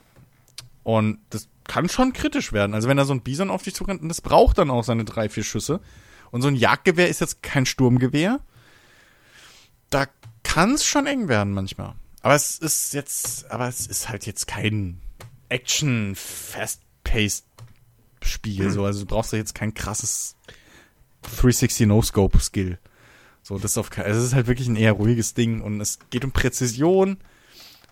und 0.83 1.19
das 1.29 1.47
kann 1.65 1.87
schon 1.87 2.13
kritisch 2.13 2.51
werden. 2.51 2.73
Also 2.73 2.89
wenn 2.89 2.97
da 2.97 3.05
so 3.05 3.13
ein 3.13 3.21
Bison 3.21 3.49
auf 3.49 3.63
dich 3.63 3.75
zurennt, 3.75 4.01
das 4.09 4.21
braucht 4.21 4.57
dann 4.57 4.69
auch 4.69 4.83
seine 4.83 5.05
drei, 5.05 5.29
vier 5.29 5.43
Schüsse. 5.43 5.79
Und 6.31 6.41
so 6.41 6.47
ein 6.47 6.55
Jagdgewehr 6.55 7.09
ist 7.09 7.21
jetzt 7.21 7.41
kein 7.41 7.65
Sturmgewehr. 7.65 8.39
Da 9.89 10.05
kann 10.43 10.73
es 10.73 10.85
schon 10.85 11.07
eng 11.07 11.27
werden 11.27 11.53
manchmal. 11.53 11.93
Aber 12.21 12.35
es 12.35 12.59
ist 12.59 12.93
jetzt, 12.93 13.49
aber 13.49 13.67
es 13.67 13.87
ist 13.87 14.09
halt 14.09 14.25
jetzt 14.25 14.47
kein 14.47 14.99
Action 15.49 16.15
Fast-Paced 16.15 17.45
Spiel, 18.21 18.69
so. 18.69 18.85
Also 18.85 19.01
du 19.01 19.05
brauchst 19.05 19.33
da 19.33 19.37
jetzt 19.37 19.55
kein 19.55 19.73
krasses 19.73 20.35
360 21.23 21.87
No-Scope 21.87 22.39
Skill. 22.39 22.77
So, 23.41 23.57
das 23.57 23.71
ist 23.71 23.77
auf, 23.77 23.89
also 23.97 24.19
es 24.19 24.27
ist 24.27 24.35
halt 24.35 24.47
wirklich 24.47 24.67
ein 24.67 24.75
eher 24.75 24.93
ruhiges 24.93 25.33
Ding 25.33 25.61
und 25.61 25.81
es 25.81 25.99
geht 26.09 26.23
um 26.23 26.31
Präzision 26.31 27.17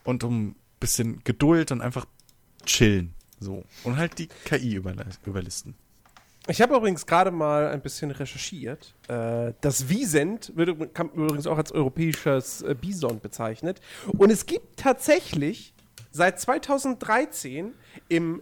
und 0.04 0.24
um 0.24 0.56
bisschen 0.80 1.24
Geduld 1.24 1.72
und 1.72 1.82
einfach 1.82 2.06
chillen. 2.66 3.14
So. 3.40 3.64
Und 3.84 3.98
halt 3.98 4.18
die 4.20 4.28
KI 4.46 4.76
überlisten. 4.76 5.76
Ich 6.50 6.62
habe 6.62 6.76
übrigens 6.76 7.06
gerade 7.06 7.32
mal 7.32 7.68
ein 7.68 7.82
bisschen 7.82 8.12
recherchiert. 8.12 8.94
Äh, 9.10 9.54
das 9.60 9.90
Visent 9.90 10.54
wird 10.56 10.70
übrigens 10.70 11.46
auch 11.46 11.58
als 11.58 11.72
europäisches 11.72 12.62
äh, 12.62 12.74
Bison 12.80 13.20
bezeichnet. 13.20 13.82
Und 14.18 14.32
es 14.32 14.46
gibt 14.46 14.78
tatsächlich 14.78 15.74
seit 16.18 16.40
2013 16.42 17.74
im 18.10 18.42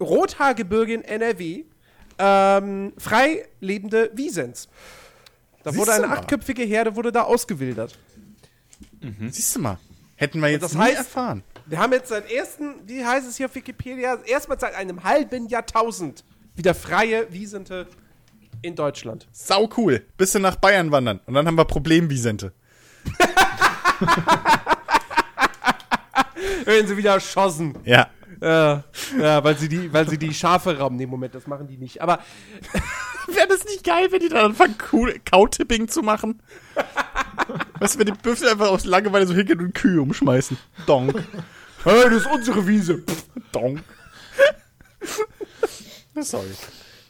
Rothaargebirge 0.00 0.94
in 0.94 1.02
NRW 1.02 1.64
ähm, 2.18 2.92
frei 2.96 3.46
lebende 3.60 4.10
Wiesents. 4.14 4.68
Da 5.64 5.70
Siehst 5.70 5.80
wurde 5.80 5.92
eine 5.92 6.08
achtköpfige 6.08 6.62
Herde 6.62 6.96
wurde 6.96 7.12
da 7.12 7.22
ausgewildert. 7.22 7.98
Mhm. 9.00 9.30
Siehst 9.30 9.54
du 9.56 9.60
mal. 9.60 9.78
Hätten 10.16 10.40
wir 10.40 10.48
jetzt 10.48 10.62
das 10.62 10.76
heißt, 10.76 10.98
erfahren. 10.98 11.42
Wir 11.66 11.78
haben 11.78 11.92
jetzt 11.92 12.08
seit 12.08 12.30
ersten, 12.30 12.76
wie 12.86 13.04
heißt 13.04 13.28
es 13.28 13.36
hier 13.36 13.46
auf 13.46 13.54
Wikipedia, 13.54 14.18
erstmal 14.24 14.58
seit 14.58 14.74
einem 14.74 15.02
halben 15.02 15.48
Jahrtausend 15.48 16.24
wieder 16.54 16.74
freie 16.74 17.32
Wiesente 17.32 17.88
in 18.60 18.76
Deutschland. 18.76 19.26
Sau 19.32 19.68
cool. 19.76 20.06
Bisschen 20.16 20.42
nach 20.42 20.56
Bayern 20.56 20.92
wandern 20.92 21.20
und 21.26 21.34
dann 21.34 21.46
haben 21.46 21.56
wir 21.56 21.64
Problem-Wiesente. 21.64 22.52
Werden 26.64 26.86
sie 26.86 26.96
wieder 26.96 27.20
schossen. 27.20 27.76
Ja. 27.84 28.08
Ja, 28.40 28.82
ja, 29.20 29.44
weil 29.44 29.56
sie 29.56 29.68
die, 29.68 29.92
weil 29.92 30.08
sie 30.08 30.18
die 30.18 30.34
Schafe 30.34 30.76
rauben. 30.76 30.96
Nee, 30.96 31.06
Moment, 31.06 31.32
das 31.34 31.46
machen 31.46 31.68
die 31.68 31.76
nicht. 31.76 32.02
Aber 32.02 32.18
wäre 33.28 33.46
das 33.46 33.64
nicht 33.64 33.84
geil, 33.84 34.08
wenn 34.10 34.18
die 34.18 34.28
dann 34.28 34.46
anfangen, 34.46 34.74
Cow-Tipping 35.24 35.86
zu 35.86 36.02
machen? 36.02 36.42
weißt 37.78 37.94
du, 37.94 37.98
wenn 38.00 38.06
die 38.06 38.20
Büffel 38.20 38.48
einfach 38.48 38.68
aus 38.68 38.84
Langeweile 38.84 39.26
so 39.26 39.34
hingehen 39.34 39.60
und 39.60 39.74
Kühe 39.74 40.00
umschmeißen. 40.00 40.56
Donk. 40.86 41.22
Hey, 41.84 42.04
das 42.04 42.22
ist 42.22 42.26
unsere 42.26 42.66
Wiese. 42.66 43.02
Donk. 43.52 43.80
Sorry. 46.20 46.46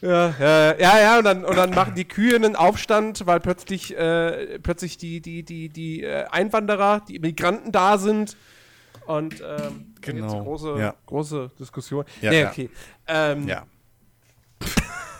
Ja, 0.01 0.35
ja, 0.37 0.77
ja, 0.77 0.99
ja, 0.99 1.17
und 1.19 1.23
dann, 1.23 1.45
und 1.45 1.55
dann 1.55 1.69
machen 1.69 1.95
die 1.95 2.05
Kühe 2.05 2.35
einen 2.35 2.57
Aufstand, 2.57 3.25
weil 3.25 3.39
plötzlich, 3.39 3.97
äh, 3.97 4.59
plötzlich 4.59 4.97
die, 4.97 5.21
die, 5.21 5.43
die, 5.43 5.69
die 5.69 6.03
äh, 6.03 6.25
Einwanderer, 6.25 7.01
die 7.07 7.19
Migranten 7.19 7.71
da 7.71 7.97
sind. 7.97 8.35
Und 9.05 9.41
ähm, 9.45 9.93
genau. 10.01 10.33
jetzt 10.33 10.43
große, 10.43 10.79
ja. 10.79 10.95
große 11.05 11.51
Diskussion. 11.59 12.05
Ja, 12.21 12.31
nee, 12.31 12.45
okay. 12.45 12.69
Ähm, 13.07 13.47
ja. 13.47 13.65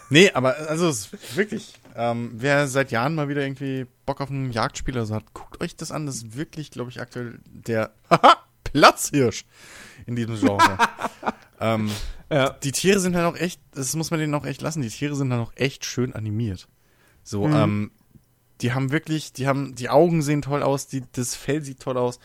nee, 0.10 0.32
aber 0.32 0.56
also 0.70 0.92
wirklich, 1.36 1.74
ähm, 1.96 2.32
wer 2.36 2.68
seit 2.68 2.92
Jahren 2.92 3.16
mal 3.16 3.28
wieder 3.28 3.42
irgendwie 3.42 3.86
Bock 4.06 4.22
auf 4.22 4.30
ein 4.30 4.52
Jagdspiel 4.52 4.96
oder 4.96 5.06
so 5.06 5.16
hat, 5.16 5.34
guckt 5.34 5.62
euch 5.62 5.76
das 5.76 5.92
an. 5.92 6.06
Das 6.06 6.16
ist 6.16 6.38
wirklich, 6.38 6.72
glaube 6.72 6.92
ich, 6.92 7.02
aktuell 7.02 7.40
der 7.46 7.94
Platzhirsch 8.64 9.46
in 10.06 10.16
diesem 10.16 10.40
Genre. 10.40 10.78
ähm, 11.60 11.92
ja. 12.32 12.50
Die 12.50 12.72
Tiere 12.72 13.00
sind 13.00 13.16
halt 13.16 13.26
auch 13.26 13.40
echt, 13.40 13.62
das 13.74 13.96
muss 13.96 14.12
man 14.12 14.20
denen 14.20 14.34
auch 14.34 14.46
echt 14.46 14.62
lassen, 14.62 14.82
die 14.82 14.90
Tiere 14.90 15.16
sind 15.16 15.32
halt 15.32 15.42
auch 15.42 15.54
echt 15.56 15.86
schön 15.86 16.14
animiert. 16.14 16.68
So, 17.24 17.48
mhm. 17.48 17.56
ähm, 17.56 17.92
die 18.62 18.74
haben 18.74 18.92
wirklich, 18.92 19.34
die 19.34 19.48
haben, 19.48 19.76
die 19.76 19.90
Augen 19.90 20.22
sehen 20.22 20.42
toll 20.42 20.64
aus, 20.64 20.88
die, 20.88 21.04
das 21.12 21.36
Fell 21.36 21.62
sieht 21.62 21.80
toll 21.82 21.98
aus 21.98 22.20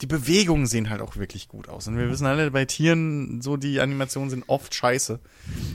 die 0.00 0.06
Bewegungen 0.06 0.66
sehen 0.66 0.88
halt 0.88 1.00
auch 1.02 1.16
wirklich 1.16 1.48
gut 1.48 1.68
aus. 1.68 1.86
Und 1.86 1.96
wir 1.98 2.08
wissen 2.10 2.26
alle, 2.26 2.50
bei 2.50 2.64
Tieren, 2.64 3.42
so 3.42 3.56
die 3.56 3.80
Animationen 3.80 4.30
sind 4.30 4.44
oft 4.46 4.74
scheiße. 4.74 5.20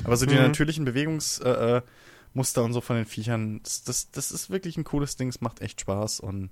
Aber 0.04 0.18
so 0.18 0.26
die 0.26 0.36
mhm. 0.36 0.42
natürlichen 0.42 0.86
Bewegungsmuster 0.86 1.82
äh, 1.82 2.64
äh 2.64 2.66
und 2.66 2.74
so 2.74 2.82
von 2.82 2.96
den 2.96 3.06
Viechern, 3.06 3.62
das, 3.64 3.84
das, 3.84 4.12
das 4.12 4.32
ist 4.32 4.50
wirklich 4.50 4.78
ein 4.78 4.84
cooles 4.84 5.16
Ding, 5.16 5.30
es 5.30 5.42
macht 5.42 5.62
echt 5.62 5.82
Spaß 5.82 6.20
und 6.20 6.50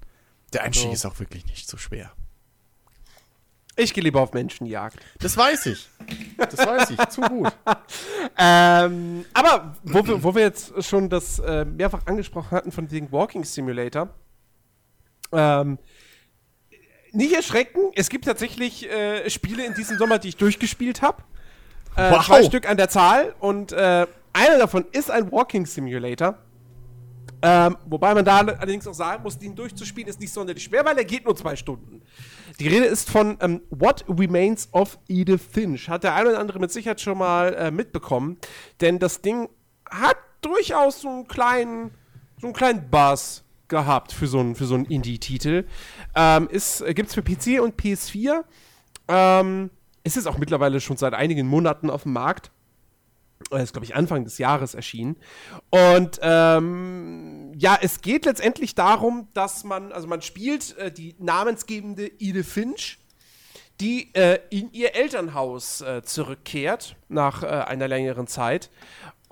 der 0.53 0.63
Einstieg 0.63 0.89
so. 0.89 0.93
ist 0.93 1.05
auch 1.05 1.19
wirklich 1.19 1.45
nicht 1.47 1.67
so 1.67 1.77
schwer. 1.77 2.11
Ich 3.75 3.95
gehe 3.95 4.03
lieber 4.03 4.21
auf 4.21 4.33
Menschenjagd. 4.33 4.99
Das 5.17 5.35
weiß 5.35 5.65
ich. 5.65 5.89
Das 6.37 6.59
weiß 6.59 6.91
ich. 6.91 7.05
Zu 7.09 7.21
gut. 7.21 7.51
ähm, 8.37 9.25
aber 9.33 9.75
wo 9.83 10.05
wir, 10.05 10.23
wo 10.23 10.35
wir 10.35 10.43
jetzt 10.43 10.83
schon 10.83 11.09
das 11.09 11.39
äh, 11.39 11.65
mehrfach 11.65 12.05
angesprochen 12.05 12.51
hatten 12.51 12.71
von 12.71 12.87
dem 12.87 13.11
Walking 13.11 13.43
Simulator, 13.43 14.13
ähm, 15.31 15.79
nicht 17.13 17.33
erschrecken, 17.33 17.79
es 17.95 18.09
gibt 18.09 18.25
tatsächlich 18.25 18.89
äh, 18.89 19.29
Spiele 19.29 19.65
in 19.65 19.73
diesem 19.73 19.97
Sommer, 19.97 20.19
die 20.19 20.29
ich 20.29 20.37
durchgespielt 20.37 21.01
habe. 21.01 21.23
Äh, 21.95 22.11
wow. 22.11 22.25
Zwei 22.25 22.43
Stück 22.43 22.67
an 22.67 22.77
der 22.77 22.89
Zahl 22.89 23.35
und 23.39 23.71
äh, 23.71 24.07
einer 24.33 24.57
davon 24.57 24.85
ist 24.91 25.11
ein 25.11 25.31
Walking 25.31 25.65
Simulator. 25.65 26.37
Ähm, 27.45 27.77
wobei 27.85 28.13
man 28.13 28.23
da 28.23 28.37
allerdings 28.37 28.87
auch 28.87 28.93
sagen 28.93 29.21
muss, 29.21 29.37
den 29.37 29.53
durchzuspielen 29.53 30.09
ist 30.09 30.19
nicht 30.19 30.31
sonderlich 30.31 30.63
schwer, 30.63 30.85
weil 30.85 30.97
er 30.97 31.03
geht 31.03 31.25
nur 31.25 31.35
zwei 31.35 31.57
Stunden. 31.57 32.01
Die 32.59 32.69
Rede 32.69 32.85
ist 32.85 33.09
von 33.09 33.37
ähm, 33.41 33.61
What 33.69 34.05
Remains 34.07 34.69
of 34.71 34.97
Edith 35.09 35.41
Finch. 35.51 35.89
Hat 35.89 36.05
der 36.05 36.15
eine 36.15 36.29
oder 36.29 36.39
andere 36.39 36.59
mit 36.59 36.71
Sicherheit 36.71 37.01
schon 37.01 37.17
mal 37.17 37.53
äh, 37.53 37.69
mitbekommen. 37.69 38.37
Denn 38.79 38.97
das 38.97 39.21
Ding 39.21 39.49
hat 39.89 40.15
durchaus 40.39 41.01
so 41.01 41.09
einen 41.09 41.27
kleinen, 41.27 41.91
so 42.39 42.47
einen 42.47 42.53
kleinen 42.53 42.89
Buzz 42.89 43.43
gehabt 43.73 44.13
für 44.13 44.27
so 44.27 44.39
einen, 44.39 44.55
so 44.55 44.75
Indie-Titel. 44.75 45.65
Ähm, 46.15 46.47
äh, 46.51 46.93
Gibt 46.93 47.09
es 47.09 47.15
für 47.15 47.23
PC 47.23 47.61
und 47.61 47.75
PS4. 47.75 48.43
Ähm, 49.07 49.69
ist 50.03 50.15
es 50.15 50.27
auch 50.27 50.37
mittlerweile 50.37 50.79
schon 50.79 50.95
seit 50.95 51.13
einigen 51.13 51.47
Monaten 51.47 51.89
auf 51.89 52.03
dem 52.03 52.13
Markt. 52.13 52.51
Äh, 53.51 53.63
ist, 53.63 53.73
glaube 53.73 53.85
ich, 53.85 53.95
Anfang 53.95 54.23
des 54.23 54.37
Jahres 54.37 54.75
erschienen. 54.75 55.17
Und 55.69 56.19
ähm, 56.21 57.51
ja, 57.57 57.77
es 57.81 58.01
geht 58.01 58.25
letztendlich 58.25 58.75
darum, 58.75 59.27
dass 59.33 59.63
man, 59.63 59.91
also 59.91 60.07
man 60.07 60.21
spielt 60.21 60.77
äh, 60.77 60.91
die 60.91 61.15
namensgebende 61.19 62.07
Edith 62.19 62.47
Finch, 62.47 62.99
die 63.81 64.13
äh, 64.13 64.39
in 64.49 64.71
ihr 64.71 64.95
Elternhaus 64.95 65.81
äh, 65.81 66.03
zurückkehrt 66.03 66.95
nach 67.09 67.43
äh, 67.43 67.47
einer 67.47 67.87
längeren 67.87 68.27
Zeit 68.27 68.69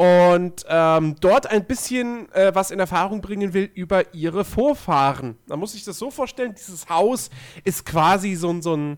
und 0.01 0.65
ähm, 0.67 1.15
dort 1.19 1.45
ein 1.45 1.63
bisschen 1.65 2.27
äh, 2.31 2.55
was 2.55 2.71
in 2.71 2.79
Erfahrung 2.79 3.21
bringen 3.21 3.53
will 3.53 3.69
über 3.75 4.15
ihre 4.15 4.43
Vorfahren. 4.43 5.37
Man 5.45 5.59
muss 5.59 5.73
sich 5.73 5.83
das 5.83 5.99
so 5.99 6.09
vorstellen, 6.09 6.55
dieses 6.57 6.89
Haus 6.89 7.29
ist 7.65 7.85
quasi 7.85 8.33
so, 8.33 8.49
ein 8.49 8.63
so 8.63 8.75
ein 8.75 8.97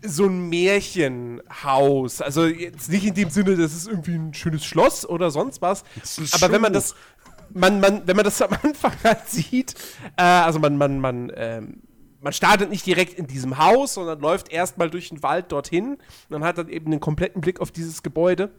so 0.00 0.24
ein 0.24 0.48
Märchenhaus. 0.48 2.22
Also 2.22 2.46
jetzt 2.46 2.88
nicht 2.88 3.04
in 3.04 3.12
dem 3.12 3.28
Sinne, 3.28 3.56
das 3.56 3.74
ist 3.74 3.86
irgendwie 3.86 4.14
ein 4.14 4.32
schönes 4.32 4.64
Schloss 4.64 5.06
oder 5.06 5.30
sonst 5.30 5.60
was. 5.60 5.84
Aber 6.32 6.50
wenn 6.50 6.62
man 6.62 6.72
das, 6.72 6.94
man, 7.50 7.78
man, 7.78 8.06
wenn 8.06 8.16
man 8.16 8.24
das 8.24 8.40
am 8.40 8.56
Anfang 8.62 8.92
halt 9.04 9.28
sieht, 9.28 9.74
äh, 10.16 10.22
also 10.22 10.60
man, 10.60 10.78
man, 10.78 10.98
man, 10.98 11.30
ähm, 11.36 11.82
man 12.22 12.32
startet 12.32 12.70
nicht 12.70 12.86
direkt 12.86 13.18
in 13.18 13.26
diesem 13.26 13.58
Haus, 13.58 13.92
sondern 13.92 14.18
läuft 14.18 14.50
erstmal 14.50 14.88
durch 14.88 15.10
den 15.10 15.22
Wald 15.22 15.52
dorthin. 15.52 15.90
Und 15.90 16.00
dann 16.30 16.42
hat 16.42 16.56
dann 16.56 16.70
eben 16.70 16.86
einen 16.86 17.00
kompletten 17.00 17.42
Blick 17.42 17.60
auf 17.60 17.70
dieses 17.70 18.02
Gebäude. 18.02 18.50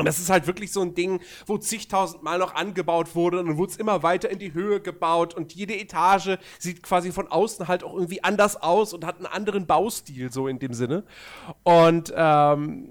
Und 0.00 0.06
das 0.06 0.18
ist 0.18 0.30
halt 0.30 0.46
wirklich 0.46 0.72
so 0.72 0.80
ein 0.82 0.94
Ding, 0.94 1.20
wo 1.46 1.58
zigtausend 1.58 2.22
Mal 2.22 2.38
noch 2.38 2.54
angebaut 2.54 3.14
wurde 3.14 3.38
und 3.40 3.46
dann 3.46 3.56
wurde 3.56 3.72
es 3.72 3.78
immer 3.78 4.02
weiter 4.02 4.30
in 4.30 4.38
die 4.38 4.52
Höhe 4.52 4.80
gebaut 4.80 5.34
und 5.34 5.54
jede 5.54 5.78
Etage 5.78 6.38
sieht 6.58 6.82
quasi 6.82 7.12
von 7.12 7.28
außen 7.28 7.68
halt 7.68 7.84
auch 7.84 7.94
irgendwie 7.94 8.24
anders 8.24 8.60
aus 8.60 8.92
und 8.92 9.04
hat 9.04 9.16
einen 9.16 9.26
anderen 9.26 9.66
Baustil, 9.66 10.32
so 10.32 10.48
in 10.48 10.58
dem 10.58 10.74
Sinne. 10.74 11.04
Und 11.62 12.12
ähm, 12.16 12.88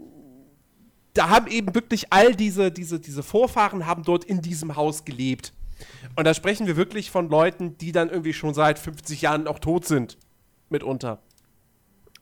da 1.14 1.30
haben 1.30 1.48
eben 1.48 1.76
wirklich 1.76 2.11
all 2.11 2.36
diese, 2.36 2.72
diese, 2.72 2.99
diese 2.99 3.23
Vorfahren 3.23 3.86
haben 3.86 4.03
dort 4.03 4.23
in 4.23 4.41
diesem 4.41 4.76
Haus 4.76 5.06
gelebt. 5.06 5.53
Und 6.15 6.26
da 6.26 6.34
sprechen 6.34 6.68
wir 6.68 6.77
wirklich 6.77 7.11
von 7.11 7.30
Leuten, 7.30 7.77
die 7.77 7.91
dann 7.91 8.10
irgendwie 8.10 8.34
schon 8.34 8.53
seit 8.53 8.80
50 8.80 9.22
Jahren 9.22 9.48
auch 9.48 9.60
tot 9.60 9.86
sind. 9.86 10.18
Mitunter. 10.69 11.22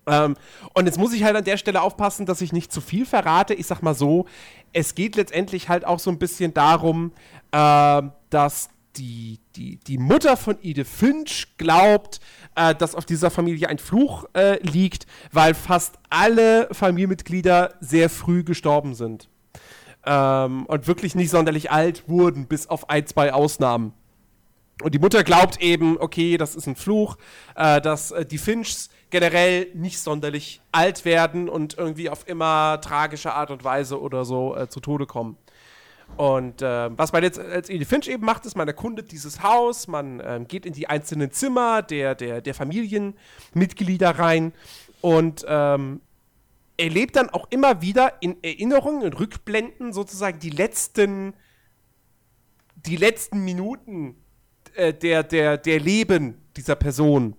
Ähm, 0.07 0.35
und 0.73 0.85
jetzt 0.85 0.97
muss 0.97 1.13
ich 1.13 1.23
halt 1.23 1.35
an 1.35 1.43
der 1.43 1.57
Stelle 1.57 1.81
aufpassen, 1.81 2.25
dass 2.25 2.41
ich 2.41 2.53
nicht 2.53 2.71
zu 2.71 2.81
viel 2.81 3.05
verrate. 3.05 3.53
Ich 3.53 3.67
sag 3.67 3.81
mal 3.81 3.93
so, 3.93 4.25
es 4.73 4.95
geht 4.95 5.15
letztendlich 5.15 5.69
halt 5.69 5.85
auch 5.85 5.99
so 5.99 6.09
ein 6.09 6.17
bisschen 6.17 6.53
darum, 6.53 7.11
äh, 7.51 8.01
dass 8.29 8.69
die, 8.95 9.39
die, 9.55 9.77
die 9.77 9.97
Mutter 9.97 10.37
von 10.37 10.57
Edith 10.61 10.87
Finch 10.87 11.47
glaubt, 11.57 12.19
äh, 12.55 12.73
dass 12.73 12.95
auf 12.95 13.05
dieser 13.05 13.29
Familie 13.29 13.69
ein 13.69 13.77
Fluch 13.77 14.25
äh, 14.33 14.59
liegt, 14.63 15.05
weil 15.31 15.53
fast 15.53 15.95
alle 16.09 16.67
Familienmitglieder 16.71 17.75
sehr 17.79 18.09
früh 18.09 18.43
gestorben 18.43 18.95
sind. 18.95 19.29
Ähm, 20.05 20.65
und 20.65 20.87
wirklich 20.87 21.15
nicht 21.15 21.29
sonderlich 21.29 21.69
alt 21.69 22.07
wurden, 22.07 22.47
bis 22.47 22.67
auf 22.67 22.89
ein, 22.89 23.05
zwei 23.05 23.33
Ausnahmen. 23.33 23.93
Und 24.81 24.93
die 24.93 24.99
Mutter 24.99 25.23
glaubt 25.23 25.59
eben, 25.61 25.97
okay, 25.99 26.37
das 26.37 26.55
ist 26.55 26.67
ein 26.67 26.75
Fluch, 26.75 27.17
äh, 27.55 27.81
dass 27.81 28.11
äh, 28.11 28.25
die 28.25 28.37
Finchs 28.37 28.89
generell 29.09 29.67
nicht 29.73 29.99
sonderlich 29.99 30.61
alt 30.71 31.05
werden 31.05 31.49
und 31.49 31.77
irgendwie 31.77 32.09
auf 32.09 32.27
immer 32.27 32.79
tragische 32.81 33.33
Art 33.33 33.51
und 33.51 33.63
Weise 33.63 34.01
oder 34.01 34.25
so 34.25 34.55
äh, 34.55 34.67
zu 34.67 34.79
Tode 34.79 35.05
kommen. 35.05 35.37
Und 36.15 36.61
äh, 36.61 36.97
was 36.97 37.11
man 37.11 37.23
jetzt 37.23 37.37
als 37.37 37.69
Edith 37.69 37.89
Finch 37.89 38.07
eben 38.07 38.25
macht, 38.25 38.45
ist, 38.45 38.55
man 38.55 38.67
erkundet 38.67 39.11
dieses 39.11 39.43
Haus, 39.43 39.87
man 39.87 40.19
äh, 40.19 40.43
geht 40.47 40.65
in 40.65 40.73
die 40.73 40.87
einzelnen 40.87 41.31
Zimmer 41.31 41.81
der, 41.81 42.15
der, 42.15 42.41
der 42.41 42.53
Familienmitglieder 42.53 44.11
rein 44.11 44.53
und 45.01 45.45
ähm, 45.47 46.01
erlebt 46.77 47.15
dann 47.15 47.29
auch 47.29 47.47
immer 47.49 47.81
wieder 47.81 48.13
in 48.21 48.41
Erinnerungen, 48.43 49.01
in 49.03 49.13
Rückblenden 49.13 49.93
sozusagen 49.93 50.39
die 50.39 50.49
letzten, 50.49 51.33
die 52.75 52.95
letzten 52.95 53.43
Minuten 53.43 54.15
äh, 54.75 54.93
der, 54.93 55.23
der, 55.23 55.57
der 55.57 55.79
Leben 55.79 56.41
dieser 56.55 56.75
Person. 56.75 57.35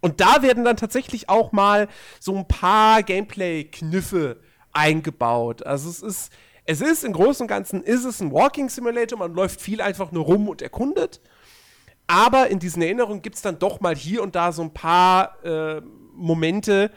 Und 0.00 0.20
da 0.20 0.42
werden 0.42 0.64
dann 0.64 0.76
tatsächlich 0.76 1.28
auch 1.28 1.52
mal 1.52 1.88
so 2.20 2.36
ein 2.36 2.46
paar 2.46 3.02
Gameplay-Kniffe 3.02 4.40
eingebaut. 4.72 5.64
Also 5.66 5.90
es 5.90 6.02
ist, 6.02 6.32
es 6.64 6.80
ist 6.80 7.04
im 7.04 7.12
Großen 7.12 7.44
und 7.44 7.48
Ganzen 7.48 7.82
ist 7.82 8.04
es 8.04 8.20
ein 8.20 8.32
Walking 8.32 8.68
Simulator, 8.68 9.18
man 9.18 9.34
läuft 9.34 9.60
viel 9.60 9.80
einfach 9.80 10.12
nur 10.12 10.24
rum 10.24 10.48
und 10.48 10.62
erkundet. 10.62 11.20
Aber 12.06 12.48
in 12.48 12.58
diesen 12.58 12.82
Erinnerungen 12.82 13.22
gibt 13.22 13.36
es 13.36 13.42
dann 13.42 13.58
doch 13.58 13.80
mal 13.80 13.94
hier 13.94 14.22
und 14.22 14.34
da 14.34 14.52
so 14.52 14.62
ein 14.62 14.72
paar 14.72 15.44
äh, 15.44 15.82
Momente, 16.14 16.90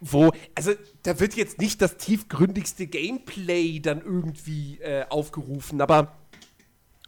wo, 0.00 0.30
also 0.54 0.72
da 1.02 1.18
wird 1.18 1.34
jetzt 1.34 1.58
nicht 1.58 1.82
das 1.82 1.96
tiefgründigste 1.96 2.86
Gameplay 2.86 3.80
dann 3.80 4.00
irgendwie 4.00 4.78
äh, 4.80 5.06
aufgerufen, 5.08 5.80
aber 5.80 6.18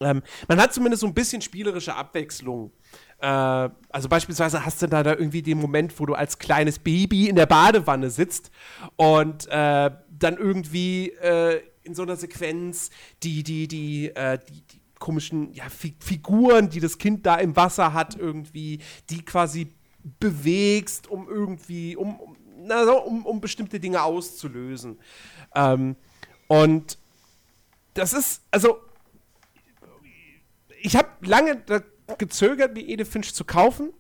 ähm, 0.01 0.23
man 0.49 0.61
hat 0.61 0.75
zumindest 0.75 1.03
so 1.03 1.07
ein 1.07 1.15
bisschen 1.15 1.43
spielerische 1.43 1.95
Abwechslung. 1.95 2.73
Äh, 3.21 3.27
also 3.27 4.09
beispielsweise 4.09 4.65
hast 4.65 4.83
du 4.83 4.87
da, 4.87 5.03
da 5.03 5.13
irgendwie 5.13 5.43
den 5.43 5.59
Moment, 5.59 5.99
wo 6.01 6.07
du 6.07 6.15
als 6.15 6.39
kleines 6.39 6.79
Baby 6.79 7.29
in 7.29 7.37
der 7.37 7.47
Badewanne 7.47 8.11
sitzt 8.11 8.51
und 8.97 9.47
äh, 9.49 9.91
dann 10.11 10.37
irgendwie 10.37 11.11
äh, 11.11 11.61
in 11.83 11.95
so 11.95 12.03
einer 12.03 12.17
Sequenz 12.17 12.91
die, 13.23 13.43
die, 13.43 13.69
die, 13.69 14.09
äh, 14.15 14.39
die, 14.49 14.63
die 14.63 14.81
komischen 14.99 15.53
ja, 15.53 15.69
Fi 15.69 15.97
Figuren, 15.99 16.69
die 16.71 16.81
das 16.81 16.99
Kind 16.99 17.27
da 17.27 17.37
im 17.37 17.57
Wasser 17.57 17.93
hat, 17.93 18.17
irgendwie, 18.17 18.81
die 19.09 19.25
quasi 19.25 19.75
bewegst, 20.19 21.09
um 21.09 21.29
irgendwie, 21.29 21.97
um, 21.97 22.21
um, 22.21 22.37
na, 22.59 22.85
so, 22.85 23.03
um, 23.03 23.27
um 23.27 23.41
bestimmte 23.41 23.81
Dinge 23.81 24.03
auszulösen. 24.03 24.99
Ähm, 25.55 25.97
und 26.49 26.99
das 27.95 28.13
ist, 28.13 28.43
also, 28.51 28.79
ich 30.83 30.97
habe 30.97 31.09
lange 31.23 31.63
gezögert, 32.19 32.75
mir 32.75 32.87
Edith 32.87 33.09
Finch 33.09 33.35
zu 33.35 33.45
kaufen. 33.45 33.93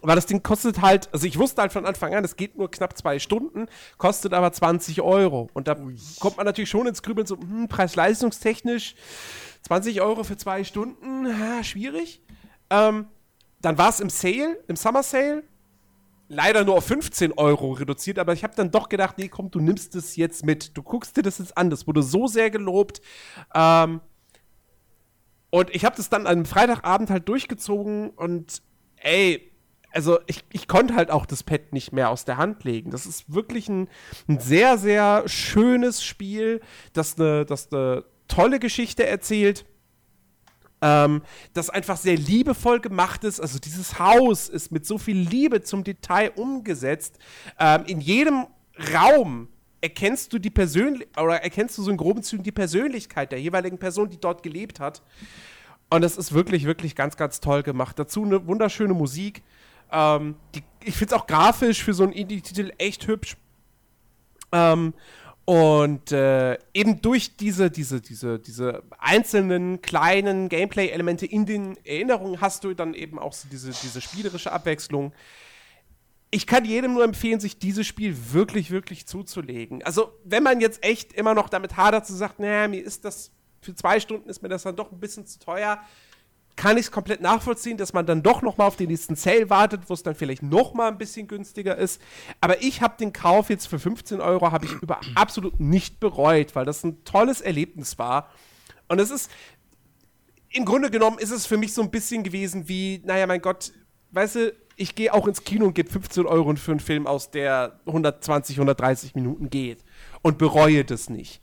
Weil 0.00 0.16
das 0.16 0.24
Ding 0.24 0.42
kostet 0.42 0.80
halt, 0.80 1.12
also 1.12 1.26
ich 1.26 1.38
wusste 1.38 1.60
halt 1.60 1.72
von 1.72 1.84
Anfang 1.84 2.14
an, 2.14 2.24
es 2.24 2.36
geht 2.36 2.56
nur 2.56 2.70
knapp 2.70 2.96
zwei 2.96 3.18
Stunden, 3.18 3.66
kostet 3.98 4.32
aber 4.32 4.50
20 4.50 5.02
Euro. 5.02 5.50
Und 5.52 5.68
da 5.68 5.78
Ui. 5.78 5.96
kommt 6.18 6.38
man 6.38 6.46
natürlich 6.46 6.70
schon 6.70 6.86
ins 6.86 7.02
Grübeln 7.02 7.26
so, 7.26 7.36
hm, 7.36 7.68
preis-leistungstechnisch, 7.68 8.94
20 9.62 10.00
Euro 10.00 10.24
für 10.24 10.38
zwei 10.38 10.64
Stunden, 10.64 11.38
ha, 11.38 11.62
schwierig. 11.62 12.22
Ähm, 12.70 13.06
dann 13.60 13.76
war 13.76 13.90
es 13.90 14.00
im 14.00 14.08
Sale, 14.08 14.58
im 14.66 14.76
Summer 14.76 15.02
Sale, 15.02 15.44
leider 16.28 16.64
nur 16.64 16.76
auf 16.76 16.86
15 16.86 17.32
Euro 17.32 17.72
reduziert, 17.72 18.18
aber 18.18 18.32
ich 18.32 18.42
habe 18.42 18.54
dann 18.56 18.70
doch 18.70 18.88
gedacht, 18.88 19.18
nee, 19.18 19.28
komm, 19.28 19.50
du 19.50 19.60
nimmst 19.60 19.94
es 19.94 20.16
jetzt 20.16 20.44
mit. 20.44 20.76
Du 20.76 20.82
guckst 20.82 21.16
dir 21.16 21.22
das 21.22 21.38
jetzt 21.38 21.56
an, 21.56 21.68
das 21.68 21.86
wurde 21.86 22.02
so 22.02 22.26
sehr 22.26 22.50
gelobt. 22.50 23.02
Ähm, 23.54 24.00
und 25.52 25.68
ich 25.68 25.84
habe 25.84 25.94
das 25.94 26.08
dann 26.08 26.26
am 26.26 26.46
Freitagabend 26.46 27.10
halt 27.10 27.28
durchgezogen 27.28 28.08
und 28.08 28.62
ey, 28.96 29.52
also 29.92 30.18
ich, 30.26 30.42
ich 30.50 30.66
konnte 30.66 30.94
halt 30.94 31.10
auch 31.10 31.26
das 31.26 31.42
Pad 31.42 31.74
nicht 31.74 31.92
mehr 31.92 32.08
aus 32.08 32.24
der 32.24 32.38
Hand 32.38 32.64
legen. 32.64 32.90
Das 32.90 33.04
ist 33.04 33.34
wirklich 33.34 33.68
ein, 33.68 33.88
ein 34.28 34.40
sehr, 34.40 34.78
sehr 34.78 35.28
schönes 35.28 36.02
Spiel, 36.02 36.62
das 36.94 37.20
eine, 37.20 37.44
das 37.44 37.70
eine 37.70 38.06
tolle 38.28 38.60
Geschichte 38.60 39.06
erzählt. 39.06 39.66
Ähm, 40.80 41.20
das 41.52 41.68
einfach 41.68 41.98
sehr 41.98 42.16
liebevoll 42.16 42.80
gemacht 42.80 43.22
ist. 43.22 43.38
Also 43.38 43.58
dieses 43.58 43.98
Haus 43.98 44.48
ist 44.48 44.72
mit 44.72 44.86
so 44.86 44.96
viel 44.96 45.18
Liebe 45.18 45.60
zum 45.60 45.84
Detail 45.84 46.32
umgesetzt. 46.34 47.18
Ähm, 47.58 47.84
in 47.86 48.00
jedem 48.00 48.46
Raum 48.94 49.48
erkennst 49.82 50.32
du 50.32 50.38
die 50.38 50.50
Persönlichkeit 50.50 51.22
oder 51.22 51.42
erkennst 51.42 51.76
du 51.76 51.82
so 51.82 51.90
in 51.90 51.98
groben 51.98 52.22
Zügen 52.22 52.42
die 52.42 52.52
Persönlichkeit 52.52 53.32
der 53.32 53.40
jeweiligen 53.40 53.78
Person, 53.78 54.08
die 54.08 54.18
dort 54.18 54.42
gelebt 54.42 54.80
hat. 54.80 55.02
Und 55.90 56.04
es 56.04 56.16
ist 56.16 56.32
wirklich, 56.32 56.64
wirklich 56.64 56.96
ganz, 56.96 57.18
ganz 57.18 57.40
toll 57.40 57.62
gemacht. 57.62 57.98
Dazu 57.98 58.24
eine 58.24 58.46
wunderschöne 58.46 58.94
Musik. 58.94 59.42
Ähm, 59.90 60.36
die, 60.54 60.62
ich 60.84 60.96
finde 60.96 61.14
es 61.14 61.20
auch 61.20 61.26
grafisch 61.26 61.84
für 61.84 61.92
so 61.92 62.04
einen 62.04 62.12
Indie-Titel 62.12 62.72
echt 62.78 63.06
hübsch. 63.08 63.36
Ähm, 64.52 64.94
und 65.44 66.12
äh, 66.12 66.56
eben 66.72 67.02
durch 67.02 67.36
diese, 67.36 67.70
diese, 67.70 68.00
diese, 68.00 68.38
diese 68.38 68.84
einzelnen 68.98 69.82
kleinen 69.82 70.48
Gameplay-Elemente 70.48 71.26
in 71.26 71.44
den 71.44 71.76
Erinnerungen 71.84 72.40
hast 72.40 72.62
du 72.62 72.72
dann 72.74 72.94
eben 72.94 73.18
auch 73.18 73.32
so 73.32 73.48
diese, 73.50 73.70
diese 73.70 74.00
spielerische 74.00 74.52
Abwechslung 74.52 75.12
ich 76.34 76.46
kann 76.46 76.64
jedem 76.64 76.94
nur 76.94 77.04
empfehlen, 77.04 77.40
sich 77.40 77.58
dieses 77.58 77.86
Spiel 77.86 78.16
wirklich, 78.32 78.70
wirklich 78.70 79.06
zuzulegen. 79.06 79.82
Also, 79.82 80.18
wenn 80.24 80.42
man 80.42 80.60
jetzt 80.62 80.82
echt 80.82 81.12
immer 81.12 81.34
noch 81.34 81.50
damit 81.50 81.76
hadert, 81.76 82.06
zu 82.06 82.14
sagen, 82.14 82.36
naja, 82.38 82.68
mir 82.68 82.82
ist 82.82 83.04
das, 83.04 83.30
für 83.60 83.74
zwei 83.74 84.00
Stunden 84.00 84.30
ist 84.30 84.42
mir 84.42 84.48
das 84.48 84.62
dann 84.62 84.74
doch 84.74 84.90
ein 84.90 84.98
bisschen 84.98 85.26
zu 85.26 85.38
teuer, 85.38 85.78
kann 86.56 86.78
ich 86.78 86.86
es 86.86 86.90
komplett 86.90 87.20
nachvollziehen, 87.20 87.76
dass 87.76 87.92
man 87.92 88.06
dann 88.06 88.22
doch 88.22 88.40
noch 88.40 88.56
mal 88.56 88.66
auf 88.66 88.76
den 88.76 88.88
nächsten 88.88 89.14
Sale 89.14 89.50
wartet, 89.50 89.82
wo 89.88 89.94
es 89.94 90.02
dann 90.02 90.14
vielleicht 90.14 90.42
noch 90.42 90.72
mal 90.72 90.88
ein 90.88 90.96
bisschen 90.96 91.28
günstiger 91.28 91.76
ist. 91.76 92.00
Aber 92.40 92.62
ich 92.62 92.80
habe 92.80 92.96
den 92.98 93.12
Kauf 93.12 93.50
jetzt 93.50 93.66
für 93.66 93.78
15 93.78 94.22
Euro, 94.22 94.52
habe 94.52 94.64
ich 94.64 94.72
über 94.72 95.00
absolut 95.14 95.60
nicht 95.60 96.00
bereut, 96.00 96.54
weil 96.54 96.64
das 96.64 96.82
ein 96.82 97.04
tolles 97.04 97.42
Erlebnis 97.42 97.98
war. 97.98 98.30
Und 98.88 99.00
es 99.00 99.10
ist, 99.10 99.30
im 100.50 100.64
Grunde 100.64 100.90
genommen 100.90 101.18
ist 101.18 101.30
es 101.30 101.44
für 101.44 101.58
mich 101.58 101.74
so 101.74 101.82
ein 101.82 101.90
bisschen 101.90 102.22
gewesen 102.22 102.68
wie, 102.68 103.02
naja, 103.04 103.26
mein 103.26 103.42
Gott, 103.42 103.72
weißt 104.12 104.36
du, 104.36 104.54
ich 104.76 104.94
gehe 104.94 105.12
auch 105.12 105.26
ins 105.26 105.44
Kino 105.44 105.66
und 105.66 105.74
gebe 105.74 105.90
15 105.90 106.26
Euro 106.26 106.54
für 106.56 106.70
einen 106.72 106.80
Film 106.80 107.06
aus, 107.06 107.30
der 107.30 107.80
120, 107.86 108.56
130 108.56 109.14
Minuten 109.14 109.50
geht 109.50 109.84
und 110.22 110.38
bereue 110.38 110.84
das 110.84 111.10
nicht. 111.10 111.40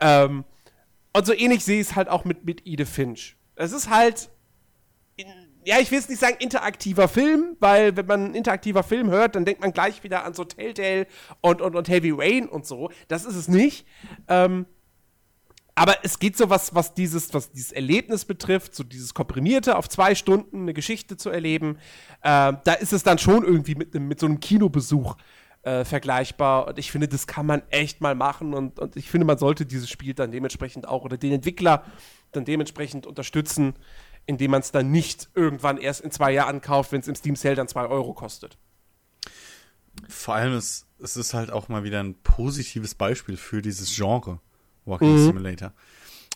Ähm, 0.00 0.44
und 1.12 1.26
so 1.26 1.32
ähnlich 1.32 1.64
sehe 1.64 1.80
ich 1.80 1.88
es 1.88 1.96
halt 1.96 2.08
auch 2.08 2.24
mit, 2.24 2.44
mit 2.44 2.66
Ide 2.66 2.86
Finch. 2.86 3.36
Es 3.56 3.72
ist 3.72 3.90
halt, 3.90 4.30
in, 5.16 5.26
ja, 5.64 5.78
ich 5.78 5.90
will 5.90 5.98
es 5.98 6.08
nicht 6.08 6.20
sagen 6.20 6.36
interaktiver 6.38 7.08
Film, 7.08 7.56
weil 7.60 7.96
wenn 7.96 8.06
man 8.06 8.34
interaktiver 8.34 8.82
Film 8.82 9.10
hört, 9.10 9.34
dann 9.34 9.44
denkt 9.44 9.60
man 9.60 9.72
gleich 9.72 10.02
wieder 10.02 10.24
an 10.24 10.34
so 10.34 10.44
Telltale 10.44 11.06
und, 11.40 11.60
und, 11.60 11.76
und 11.76 11.88
Heavy 11.88 12.10
Rain 12.10 12.48
und 12.48 12.66
so. 12.66 12.90
Das 13.08 13.24
ist 13.24 13.36
es 13.36 13.48
nicht. 13.48 13.86
Ähm, 14.28 14.66
aber 15.80 15.96
es 16.02 16.18
geht 16.18 16.36
so 16.36 16.50
was, 16.50 16.74
was 16.74 16.92
dieses, 16.92 17.32
was 17.32 17.52
dieses 17.52 17.72
Erlebnis 17.72 18.26
betrifft, 18.26 18.74
so 18.74 18.84
dieses 18.84 19.14
komprimierte 19.14 19.78
auf 19.78 19.88
zwei 19.88 20.14
Stunden 20.14 20.60
eine 20.60 20.74
Geschichte 20.74 21.16
zu 21.16 21.30
erleben, 21.30 21.78
äh, 22.20 22.52
da 22.64 22.74
ist 22.78 22.92
es 22.92 23.02
dann 23.02 23.16
schon 23.16 23.44
irgendwie 23.44 23.74
mit, 23.74 23.94
mit 23.94 24.20
so 24.20 24.26
einem 24.26 24.40
Kinobesuch 24.40 25.16
äh, 25.62 25.86
vergleichbar. 25.86 26.68
Und 26.68 26.78
ich 26.78 26.92
finde, 26.92 27.08
das 27.08 27.26
kann 27.26 27.46
man 27.46 27.62
echt 27.70 28.02
mal 28.02 28.14
machen. 28.14 28.52
Und, 28.52 28.78
und 28.78 28.94
ich 28.96 29.08
finde, 29.08 29.26
man 29.26 29.38
sollte 29.38 29.64
dieses 29.64 29.88
Spiel 29.88 30.12
dann 30.12 30.30
dementsprechend 30.30 30.86
auch 30.86 31.02
oder 31.02 31.16
den 31.16 31.32
Entwickler 31.32 31.86
dann 32.32 32.44
dementsprechend 32.44 33.06
unterstützen, 33.06 33.72
indem 34.26 34.50
man 34.50 34.60
es 34.60 34.72
dann 34.72 34.90
nicht 34.90 35.30
irgendwann 35.34 35.78
erst 35.78 36.02
in 36.02 36.10
zwei 36.10 36.30
Jahren 36.30 36.60
kauft, 36.60 36.92
wenn 36.92 37.00
es 37.00 37.08
im 37.08 37.14
Steam 37.14 37.36
Sale 37.36 37.54
dann 37.54 37.68
zwei 37.68 37.86
Euro 37.86 38.12
kostet. 38.12 38.58
Vor 40.10 40.34
allem 40.34 40.58
ist 40.58 40.88
es 41.02 41.16
ist 41.16 41.32
halt 41.32 41.50
auch 41.50 41.70
mal 41.70 41.84
wieder 41.84 42.02
ein 42.02 42.20
positives 42.22 42.94
Beispiel 42.94 43.38
für 43.38 43.62
dieses 43.62 43.96
Genre. 43.96 44.40
Walking 44.84 45.12
mhm. 45.12 45.26
Simulator. 45.26 45.72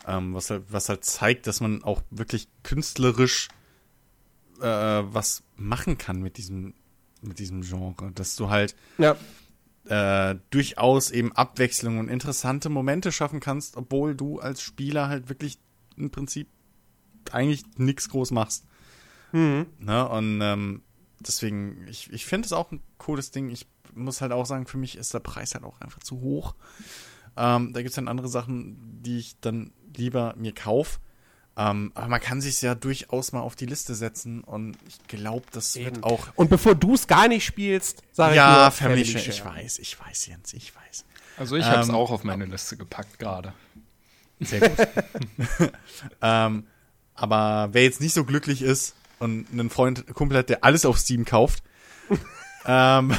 Ähm, 0.06 0.34
was, 0.34 0.50
halt, 0.50 0.64
was 0.68 0.88
halt 0.88 1.04
zeigt, 1.04 1.46
dass 1.46 1.60
man 1.60 1.82
auch 1.82 2.02
wirklich 2.10 2.48
künstlerisch 2.62 3.48
äh, 4.60 4.64
was 4.66 5.42
machen 5.56 5.98
kann 5.98 6.20
mit 6.20 6.36
diesem, 6.36 6.74
mit 7.22 7.38
diesem 7.38 7.62
Genre. 7.62 8.12
Dass 8.12 8.36
du 8.36 8.50
halt 8.50 8.74
ja. 8.98 9.16
äh, 9.86 10.36
durchaus 10.50 11.10
eben 11.10 11.32
Abwechslung 11.32 11.98
und 11.98 12.08
interessante 12.08 12.68
Momente 12.68 13.12
schaffen 13.12 13.40
kannst, 13.40 13.76
obwohl 13.76 14.14
du 14.14 14.40
als 14.40 14.60
Spieler 14.60 15.08
halt 15.08 15.28
wirklich 15.28 15.58
im 15.96 16.10
Prinzip 16.10 16.48
eigentlich 17.32 17.64
nichts 17.76 18.08
groß 18.08 18.30
machst. 18.30 18.66
Mhm. 19.32 19.66
Ne? 19.78 20.08
Und 20.08 20.40
ähm, 20.42 20.82
deswegen, 21.20 21.86
ich, 21.88 22.12
ich 22.12 22.26
finde 22.26 22.46
es 22.46 22.52
auch 22.52 22.70
ein 22.70 22.82
cooles 22.98 23.30
Ding. 23.30 23.50
Ich 23.50 23.66
muss 23.94 24.20
halt 24.20 24.32
auch 24.32 24.46
sagen, 24.46 24.66
für 24.66 24.78
mich 24.78 24.96
ist 24.96 25.14
der 25.14 25.20
Preis 25.20 25.54
halt 25.54 25.64
auch 25.64 25.80
einfach 25.80 26.02
zu 26.02 26.20
hoch. 26.20 26.54
Ähm, 27.36 27.72
da 27.72 27.80
gibt 27.80 27.90
es 27.90 27.96
dann 27.96 28.08
andere 28.08 28.28
Sachen, 28.28 29.00
die 29.02 29.18
ich 29.18 29.40
dann 29.40 29.72
lieber 29.96 30.34
mir 30.36 30.52
kaufe. 30.52 30.98
Ähm, 31.56 31.92
aber 31.94 32.08
man 32.08 32.20
kann 32.20 32.40
sich 32.40 32.60
ja 32.62 32.74
durchaus 32.74 33.32
mal 33.32 33.40
auf 33.40 33.54
die 33.54 33.66
Liste 33.66 33.94
setzen 33.94 34.42
und 34.42 34.76
ich 34.88 34.98
glaube, 35.06 35.46
das 35.52 35.76
Eben. 35.76 35.96
wird 35.96 36.04
auch. 36.04 36.26
Und 36.34 36.50
bevor 36.50 36.74
du 36.74 36.94
es 36.94 37.06
gar 37.06 37.28
nicht 37.28 37.44
spielst, 37.44 38.02
sage 38.10 38.34
ja, 38.34 38.54
ich 38.54 38.60
nur 38.62 38.70
Family, 38.72 39.04
Family 39.04 39.28
Ich 39.28 39.44
weiß, 39.44 39.78
ich 39.78 40.00
weiß, 40.00 40.26
Jens, 40.26 40.52
ich 40.52 40.74
weiß. 40.74 41.04
Also 41.36 41.56
ich 41.56 41.64
habe 41.64 41.80
es 41.80 41.88
ähm, 41.88 41.94
auch 41.94 42.10
auf 42.10 42.24
meine 42.24 42.44
Liste 42.46 42.76
gepackt 42.76 43.18
gerade. 43.20 43.52
Sehr 44.40 44.68
gut. 44.68 44.88
ähm, 46.22 46.66
aber 47.14 47.68
wer 47.70 47.84
jetzt 47.84 48.00
nicht 48.00 48.14
so 48.14 48.24
glücklich 48.24 48.62
ist 48.62 48.94
und 49.20 49.46
einen 49.52 49.70
Freund, 49.70 50.12
Kumpel 50.12 50.38
hat, 50.38 50.48
der 50.48 50.64
alles 50.64 50.84
auf 50.84 50.98
Steam 50.98 51.24
kauft, 51.24 51.62
ähm, 52.66 53.16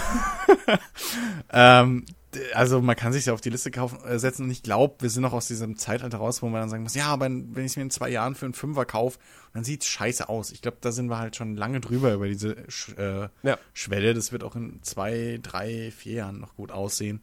ähm, 1.54 2.06
also 2.54 2.82
man 2.82 2.96
kann 2.96 3.14
sich 3.14 3.26
ja 3.26 3.34
auf 3.34 3.42
die 3.42 3.50
Liste 3.50 3.72
kaufen, 3.72 4.00
äh, 4.06 4.20
setzen 4.20 4.44
und 4.44 4.52
ich 4.52 4.64
glaube, 4.64 4.96
wir 5.00 5.10
sind 5.10 5.22
noch 5.24 5.34
aus 5.34 5.48
diesem 5.48 5.78
Zeitalter 5.78 6.18
raus, 6.18 6.42
wo 6.42 6.50
man 6.50 6.62
dann 6.62 6.70
sagen 6.70 6.84
muss, 6.84 6.96
ja, 6.96 7.08
aber 7.08 7.26
wenn 7.26 7.58
ich 7.66 7.72
es 7.72 7.76
mir 7.76 7.84
in 7.84 7.90
zwei 7.92 8.10
Jahren 8.10 8.36
für 8.36 8.46
einen 8.46 8.54
Fünfer 8.54 8.86
kaufe, 8.86 9.20
dann 9.54 9.64
sieht 9.64 9.84
es 9.84 9.88
scheiße 9.90 10.28
aus. 10.30 10.52
Ich 10.52 10.62
glaube, 10.62 10.78
da 10.82 10.92
sind 10.92 11.08
wir 11.10 11.18
halt 11.18 11.36
schon 11.36 11.56
lange 11.56 11.80
drüber 11.82 12.14
über 12.14 12.28
diese 12.28 12.56
Sch 12.70 12.90
äh, 12.98 13.30
Ja. 13.44 13.58
Schwelle. 13.74 14.14
Das 14.14 14.32
wird 14.32 14.44
auch 14.44 14.56
in 14.56 14.82
zwei, 14.84 15.40
drei, 15.42 15.92
vier 15.92 16.14
Jahren 16.14 16.40
noch 16.40 16.56
gut 16.56 16.72
aussehen. 16.72 17.22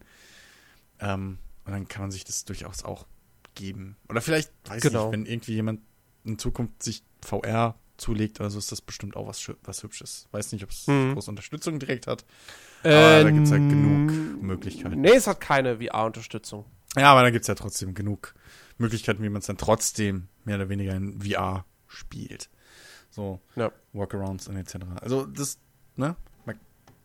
Ähm, 0.99 1.37
und 1.65 1.71
dann 1.71 1.87
kann 1.87 2.01
man 2.01 2.11
sich 2.11 2.23
das 2.25 2.45
durchaus 2.45 2.83
auch 2.83 3.05
geben. 3.55 3.95
Oder 4.09 4.21
vielleicht, 4.21 4.51
weiß 4.65 4.77
ich 4.77 4.83
Genau. 4.83 5.05
nicht, 5.05 5.13
wenn 5.13 5.25
irgendwie 5.25 5.53
jemand 5.53 5.81
in 6.25 6.39
Zukunft 6.39 6.81
sich 6.83 7.03
VR 7.21 7.75
zulegt, 8.03 8.41
also 8.41 8.57
ist 8.59 8.71
das 8.71 8.81
bestimmt 8.81 9.15
auch 9.15 9.27
was, 9.27 9.49
was 9.63 9.83
Hübsches. 9.83 10.27
Weiß 10.31 10.51
nicht, 10.51 10.63
ob 10.63 10.69
es 10.71 10.87
Mhm. 10.87 11.13
große 11.13 11.29
Unterstützung 11.31 11.79
direkt 11.79 12.07
hat. 12.07 12.25
Aber 12.83 13.23
da 13.23 13.31
gibt's 13.31 13.49
ja 13.49 13.57
genug 13.57 14.11
Ähm, 14.11 14.41
Möglichkeiten. 14.41 14.99
Nee, 15.01 15.13
es 15.15 15.27
hat 15.27 15.39
keine 15.39 15.77
VR-Unterstützung. 15.77 16.65
Ja, 16.97 17.11
aber 17.11 17.21
da 17.23 17.29
gibt's 17.31 17.47
ja 17.47 17.55
trotzdem 17.55 17.93
genug 17.93 18.33
Möglichkeiten, 18.77 19.23
wie 19.23 19.29
man 19.29 19.39
es 19.39 19.45
dann 19.47 19.57
trotzdem 19.57 20.27
mehr 20.43 20.57
oder 20.57 20.69
weniger 20.69 20.93
in 20.95 21.21
VR 21.21 21.65
spielt. 21.87 22.49
So, 23.09 23.39
Ja. 23.55 23.71
Workarounds 23.93 24.47
und 24.47 24.57
etc. 24.57 24.75
Also 25.01 25.25
das, 25.25 25.57
ne? 25.95 26.15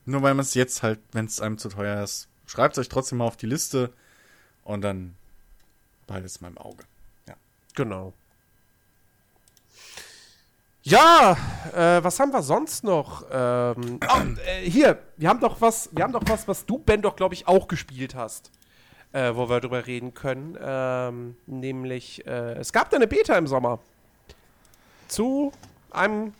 Nur 0.04 0.22
weil 0.22 0.32
man 0.32 0.42
es 0.42 0.54
jetzt 0.54 0.82
halt, 0.82 1.00
wenn 1.12 1.26
es 1.26 1.38
einem 1.38 1.58
zu 1.58 1.68
teuer 1.68 2.02
ist, 2.02 2.28
schreibt 2.46 2.78
euch 2.78 2.88
trotzdem 2.88 3.18
mal 3.18 3.26
auf 3.26 3.36
die 3.36 3.44
Liste 3.44 3.92
und 4.64 4.80
dann 4.80 5.14
behaltet 6.06 6.30
es 6.30 6.40
mal 6.40 6.48
im 6.48 6.56
Auge. 6.56 6.82
Genau. 7.74 8.14
Ja, 10.88 11.36
äh, 11.74 12.02
was 12.02 12.18
haben 12.18 12.32
wir 12.32 12.40
sonst 12.40 12.82
noch? 12.82 13.22
Ähm, 13.30 14.00
oh, 14.08 14.40
äh, 14.46 14.70
hier, 14.70 14.98
wir 15.18 15.28
haben 15.28 15.38
doch 15.38 15.60
was, 15.60 15.90
wir 15.92 16.02
haben 16.02 16.14
doch 16.14 16.22
was, 16.26 16.48
was 16.48 16.64
du, 16.64 16.78
Ben, 16.78 17.02
doch, 17.02 17.14
glaube 17.14 17.34
ich, 17.34 17.46
auch 17.46 17.68
gespielt 17.68 18.14
hast. 18.14 18.50
Äh, 19.12 19.34
wo 19.34 19.48
wir 19.48 19.60
drüber 19.60 19.86
reden 19.86 20.14
können. 20.14 20.56
Ähm, 20.60 21.36
nämlich, 21.46 22.26
äh, 22.26 22.54
es 22.54 22.72
gab 22.72 22.90
da 22.90 22.96
eine 22.96 23.06
Beta 23.06 23.36
im 23.36 23.46
Sommer. 23.46 23.80
Zu 25.08 25.52
einem, 25.90 26.32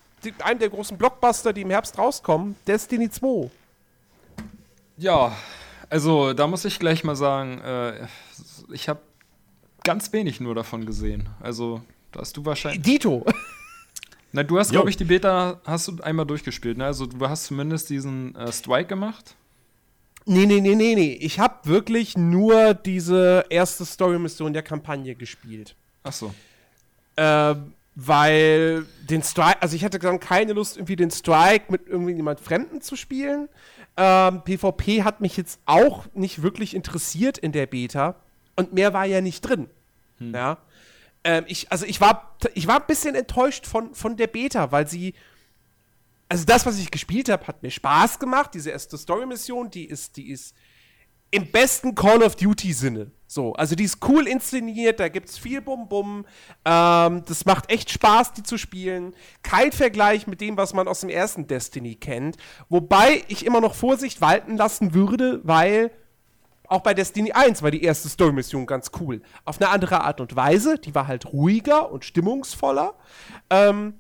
einem 0.43 0.59
der 0.59 0.69
großen 0.69 0.97
Blockbuster, 0.97 1.53
die 1.53 1.63
im 1.63 1.71
Herbst 1.71 1.99
rauskommen, 1.99 2.57
Destiny 2.67 3.11
2. 3.11 3.51
Ja, 4.97 5.35
also 5.91 6.33
da 6.33 6.47
muss 6.47 6.65
ich 6.65 6.79
gleich 6.79 7.05
mal 7.05 7.17
sagen, 7.17 7.59
äh, 7.61 8.07
ich 8.73 8.89
habe 8.89 9.01
ganz 9.85 10.13
wenig 10.13 10.41
nur 10.41 10.55
davon 10.55 10.85
gesehen. 10.87 11.29
Also, 11.41 11.83
da 12.13 12.21
hast 12.21 12.37
du 12.37 12.45
wahrscheinlich. 12.45 12.83
Dito. 12.83 13.25
Na, 14.33 14.43
du 14.43 14.59
hast, 14.59 14.71
glaube 14.71 14.91
ich, 14.91 14.97
die 14.97 15.05
Beta 15.05 15.61
hast 15.65 15.89
du 15.89 16.03
einmal 16.03 16.27
durchgespielt, 16.27 16.77
ne? 16.77 16.85
Also 16.85 17.07
du 17.07 17.29
hast 17.29 17.47
zumindest 17.47 17.89
diesen 17.89 18.35
äh, 18.35 18.53
Strike 18.53 18.89
gemacht. 18.89 19.37
Nee, 20.27 20.45
nee, 20.45 20.61
nee, 20.61 20.75
nee, 20.75 20.95
nee. 20.95 21.19
Ich 21.21 21.41
habe 21.41 21.55
wirklich 21.65 22.17
nur 22.17 22.75
diese 22.75 23.47
erste 23.49 23.87
Story-Mission 23.87 24.53
der 24.53 24.63
Kampagne 24.63 25.15
gespielt. 25.15 25.75
Ach 26.03 26.13
so. 26.13 26.35
Ähm, 27.17 27.73
weil 27.95 28.85
den 29.09 29.23
Strike, 29.23 29.63
also 29.63 29.75
ich 29.75 29.85
hatte 29.85 29.99
dann 29.99 30.21
keine 30.21 30.53
Lust, 30.53 30.77
irgendwie 30.77 30.97
den 30.97 31.11
Strike 31.11 31.65
mit 31.73 31.89
irgendwie 31.89 32.13
jemand 32.13 32.41
Fremden 32.41 32.83
zu 32.83 32.95
spielen. 32.95 33.49
Ähm, 33.97 34.43
PvP 34.45 35.03
hat 35.03 35.23
mich 35.23 35.39
jetzt 35.39 35.61
auch 35.65 36.05
nicht 36.13 36.43
wirklich 36.43 36.75
interessiert 36.75 37.39
in 37.39 37.53
der 37.53 37.67
Beta. 37.67 38.17
Und 38.55 38.75
mehr 38.75 38.93
war 38.93 39.07
ja 39.07 39.23
nicht 39.23 39.41
drin. 39.41 39.69
Ja. 40.21 40.59
Ähm, 41.25 41.45
ich, 41.47 41.71
also 41.71 41.85
ich 41.87 42.01
war, 42.01 42.37
ich 42.55 42.67
war 42.67 42.81
ein 42.81 42.87
bisschen 42.87 43.15
enttäuscht 43.15 43.67
von, 43.67 43.95
von 43.95 44.17
der 44.17 44.27
Beta, 44.27 44.73
weil 44.73 44.87
sie. 44.87 45.15
Also 46.31 46.45
das, 46.45 46.67
was 46.67 46.79
ich 46.79 46.91
gespielt 46.91 47.31
habe, 47.31 47.47
hat 47.47 47.63
mir 47.63 47.71
Spaß 47.71 48.19
gemacht. 48.19 48.51
Diese 48.53 48.71
erste 48.71 48.99
Story-Mission, 48.99 49.71
die 49.71 49.87
ist, 49.87 50.19
die 50.19 50.29
ist 50.29 50.55
im 51.31 51.51
besten 51.51 51.95
Call 51.95 52.23
of 52.23 52.37
Duty-Sinne. 52.37 53.11
So, 53.27 53.53
also 53.53 53.75
die 53.75 53.85
ist 53.85 53.99
cool 54.09 54.27
inszeniert, 54.27 55.01
da 55.01 55.09
gibt's 55.09 55.37
viel 55.37 55.61
Bum-Bum. 55.61 56.25
Ähm, 56.65 57.23
das 57.27 57.45
macht 57.45 57.71
echt 57.71 57.91
Spaß, 57.91 58.33
die 58.33 58.43
zu 58.43 58.57
spielen. 58.57 59.15
Kein 59.43 59.71
Vergleich 59.71 60.27
mit 60.27 60.41
dem, 60.41 60.57
was 60.57 60.73
man 60.73 60.89
aus 60.89 61.01
dem 61.01 61.11
ersten 61.11 61.47
Destiny 61.47 61.95
kennt. 61.97 62.39
Wobei 62.71 63.25
ich 63.29 63.45
immer 63.45 63.61
noch 63.61 63.75
Vorsicht 63.75 64.23
walten 64.23 64.57
lassen 64.57 64.95
würde, 64.95 65.41
weil 65.45 65.91
auch 66.69 66.81
bei 66.83 66.95
Destiny 66.95 67.33
1 67.33 67.63
war 67.63 67.71
die 67.71 67.83
erste 67.83 68.09
Story-Mission 68.09 68.67
ganz 68.67 68.91
cool. 69.01 69.23
Auf 69.45 69.61
eine 69.61 69.71
andere 69.71 70.03
Art 70.03 70.21
und 70.21 70.37
Weise. 70.37 70.79
Die 70.79 70.95
war 70.95 71.07
halt 71.07 71.33
ruhiger 71.33 71.91
und 71.91 72.05
stimmungsvoller. 72.05 72.95
Ähm, 73.51 73.95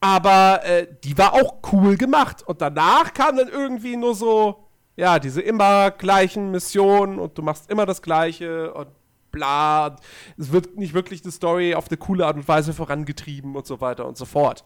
aber 0.00 0.64
äh, 0.64 0.86
die 1.04 1.18
war 1.18 1.34
auch 1.34 1.56
cool 1.72 1.96
gemacht. 1.96 2.42
Und 2.42 2.60
danach 2.60 3.12
kam 3.12 3.36
dann 3.36 3.48
irgendwie 3.48 3.96
nur 3.96 4.14
so, 4.14 4.68
ja, 4.96 5.18
diese 5.18 5.40
immer 5.42 5.90
gleichen 5.90 6.50
Missionen 6.50 7.18
und 7.18 7.36
du 7.36 7.42
machst 7.42 7.70
immer 7.70 7.86
das 7.86 8.02
Gleiche 8.02 8.72
und 8.72 8.88
bla. 9.30 9.96
Es 10.36 10.52
wird 10.52 10.76
nicht 10.76 10.94
wirklich 10.94 11.22
die 11.22 11.30
Story 11.30 11.74
auf 11.74 11.88
eine 11.88 11.96
coole 11.96 12.26
Art 12.26 12.36
und 12.36 12.48
Weise 12.48 12.72
vorangetrieben 12.72 13.56
und 13.56 13.66
so 13.66 13.80
weiter 13.80 14.06
und 14.06 14.16
so 14.16 14.24
fort. 14.24 14.64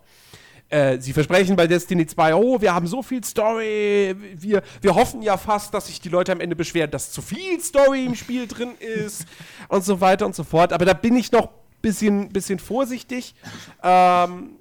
Äh, 0.72 1.02
sie 1.02 1.12
versprechen 1.12 1.54
bei 1.54 1.66
Destiny 1.66 2.06
2, 2.06 2.34
oh, 2.34 2.62
wir 2.62 2.74
haben 2.74 2.86
so 2.86 3.02
viel 3.02 3.22
Story, 3.22 4.16
wir, 4.36 4.62
wir 4.80 4.94
hoffen 4.94 5.20
ja 5.20 5.36
fast, 5.36 5.74
dass 5.74 5.88
sich 5.88 6.00
die 6.00 6.08
Leute 6.08 6.32
am 6.32 6.40
Ende 6.40 6.56
beschweren, 6.56 6.90
dass 6.90 7.12
zu 7.12 7.20
viel 7.20 7.60
Story 7.60 8.06
im 8.06 8.14
Spiel 8.14 8.46
drin 8.46 8.74
ist 8.78 9.26
und 9.68 9.84
so 9.84 10.00
weiter 10.00 10.24
und 10.24 10.34
so 10.34 10.44
fort. 10.44 10.72
Aber 10.72 10.86
da 10.86 10.94
bin 10.94 11.14
ich 11.14 11.30
noch 11.30 11.48
ein 11.48 11.80
bisschen, 11.82 12.30
bisschen 12.30 12.58
vorsichtig. 12.58 13.34
Ähm, 13.82 14.56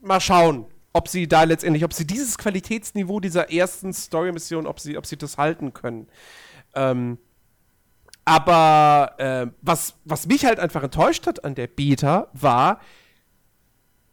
mal 0.00 0.20
schauen, 0.20 0.66
ob 0.92 1.06
sie 1.06 1.28
da 1.28 1.44
letztendlich, 1.44 1.84
ob 1.84 1.92
sie 1.92 2.08
dieses 2.08 2.36
Qualitätsniveau 2.36 3.20
dieser 3.20 3.52
ersten 3.52 3.92
Story-Mission, 3.92 4.66
ob 4.66 4.80
sie, 4.80 4.98
ob 4.98 5.06
sie 5.06 5.16
das 5.16 5.38
halten 5.38 5.72
können. 5.72 6.08
Ähm, 6.74 7.18
aber 8.24 9.14
äh, 9.18 9.46
was, 9.62 9.94
was 10.04 10.26
mich 10.26 10.44
halt 10.44 10.58
einfach 10.58 10.82
enttäuscht 10.82 11.28
hat 11.28 11.44
an 11.44 11.54
der 11.54 11.68
Beta 11.68 12.26
war, 12.32 12.80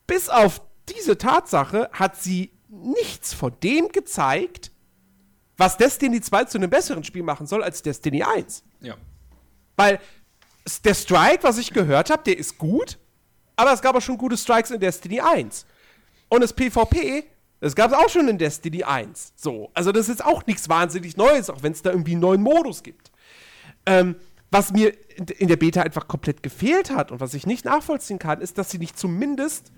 bis 0.06 0.30
auf 0.30 0.62
diese 0.96 1.18
Tatsache 1.18 1.90
hat 1.92 2.16
sie 2.16 2.52
nichts 2.70 3.34
von 3.34 3.54
dem 3.64 3.90
gezeigt, 3.90 4.72
was 5.58 5.78
Destiny 5.78 6.22
2 6.22 6.46
zu 6.46 6.58
einem 6.58 6.70
besseren 6.70 7.04
Spiel 7.04 7.24
machen 7.24 7.46
soll 7.46 7.64
als 7.64 7.82
Destiny 7.82 8.24
1. 8.24 8.64
Ja. 8.80 8.96
Weil 9.76 10.00
der 10.84 10.94
Strike, 10.94 11.44
was 11.44 11.58
ich 11.58 11.72
gehört 11.72 12.10
habe, 12.10 12.24
der 12.24 12.38
ist 12.38 12.58
gut, 12.58 12.98
aber 13.56 13.74
es 13.74 13.82
gab 13.82 13.96
auch 13.96 14.02
schon 14.02 14.18
gute 14.18 14.38
Strikes 14.38 14.72
in 14.72 14.80
Destiny 14.80 15.20
1. 15.20 15.66
Und 16.30 16.42
das 16.42 16.54
PvP, 16.54 17.26
das 17.60 17.76
gab 17.76 17.92
es 17.92 17.98
auch 17.98 18.10
schon 18.10 18.28
in 18.28 18.38
Destiny 18.38 18.84
1. 18.84 19.34
So, 19.36 19.70
also 19.74 19.92
das 19.92 20.10
ist 20.10 20.24
auch 20.24 20.46
nichts 20.46 20.70
wahnsinnig 20.70 21.18
Neues, 21.18 21.50
auch 21.50 21.62
wenn 21.62 21.74
es 21.74 21.82
da 21.82 21.92
irgendwie 21.92 22.14
einen 22.14 22.22
neuen 22.22 22.42
Modus 22.42 22.84
gibt. 22.84 23.12
Ähm, 23.86 24.16
was 24.50 24.72
mir 24.72 24.94
in 25.16 25.48
der 25.48 25.56
Beta 25.56 25.82
einfach 25.82 26.08
komplett 26.08 26.44
gefehlt 26.44 26.92
hat 26.92 27.12
und 27.12 27.22
was 27.22 27.34
ich 27.34 27.46
nicht 27.46 27.66
nachvollziehen 27.66 28.20
kann, 28.20 28.42
ist, 28.42 28.58
dass 28.58 28.70
sie 28.70 28.80
nicht 28.80 28.98
zumindest 28.98 29.72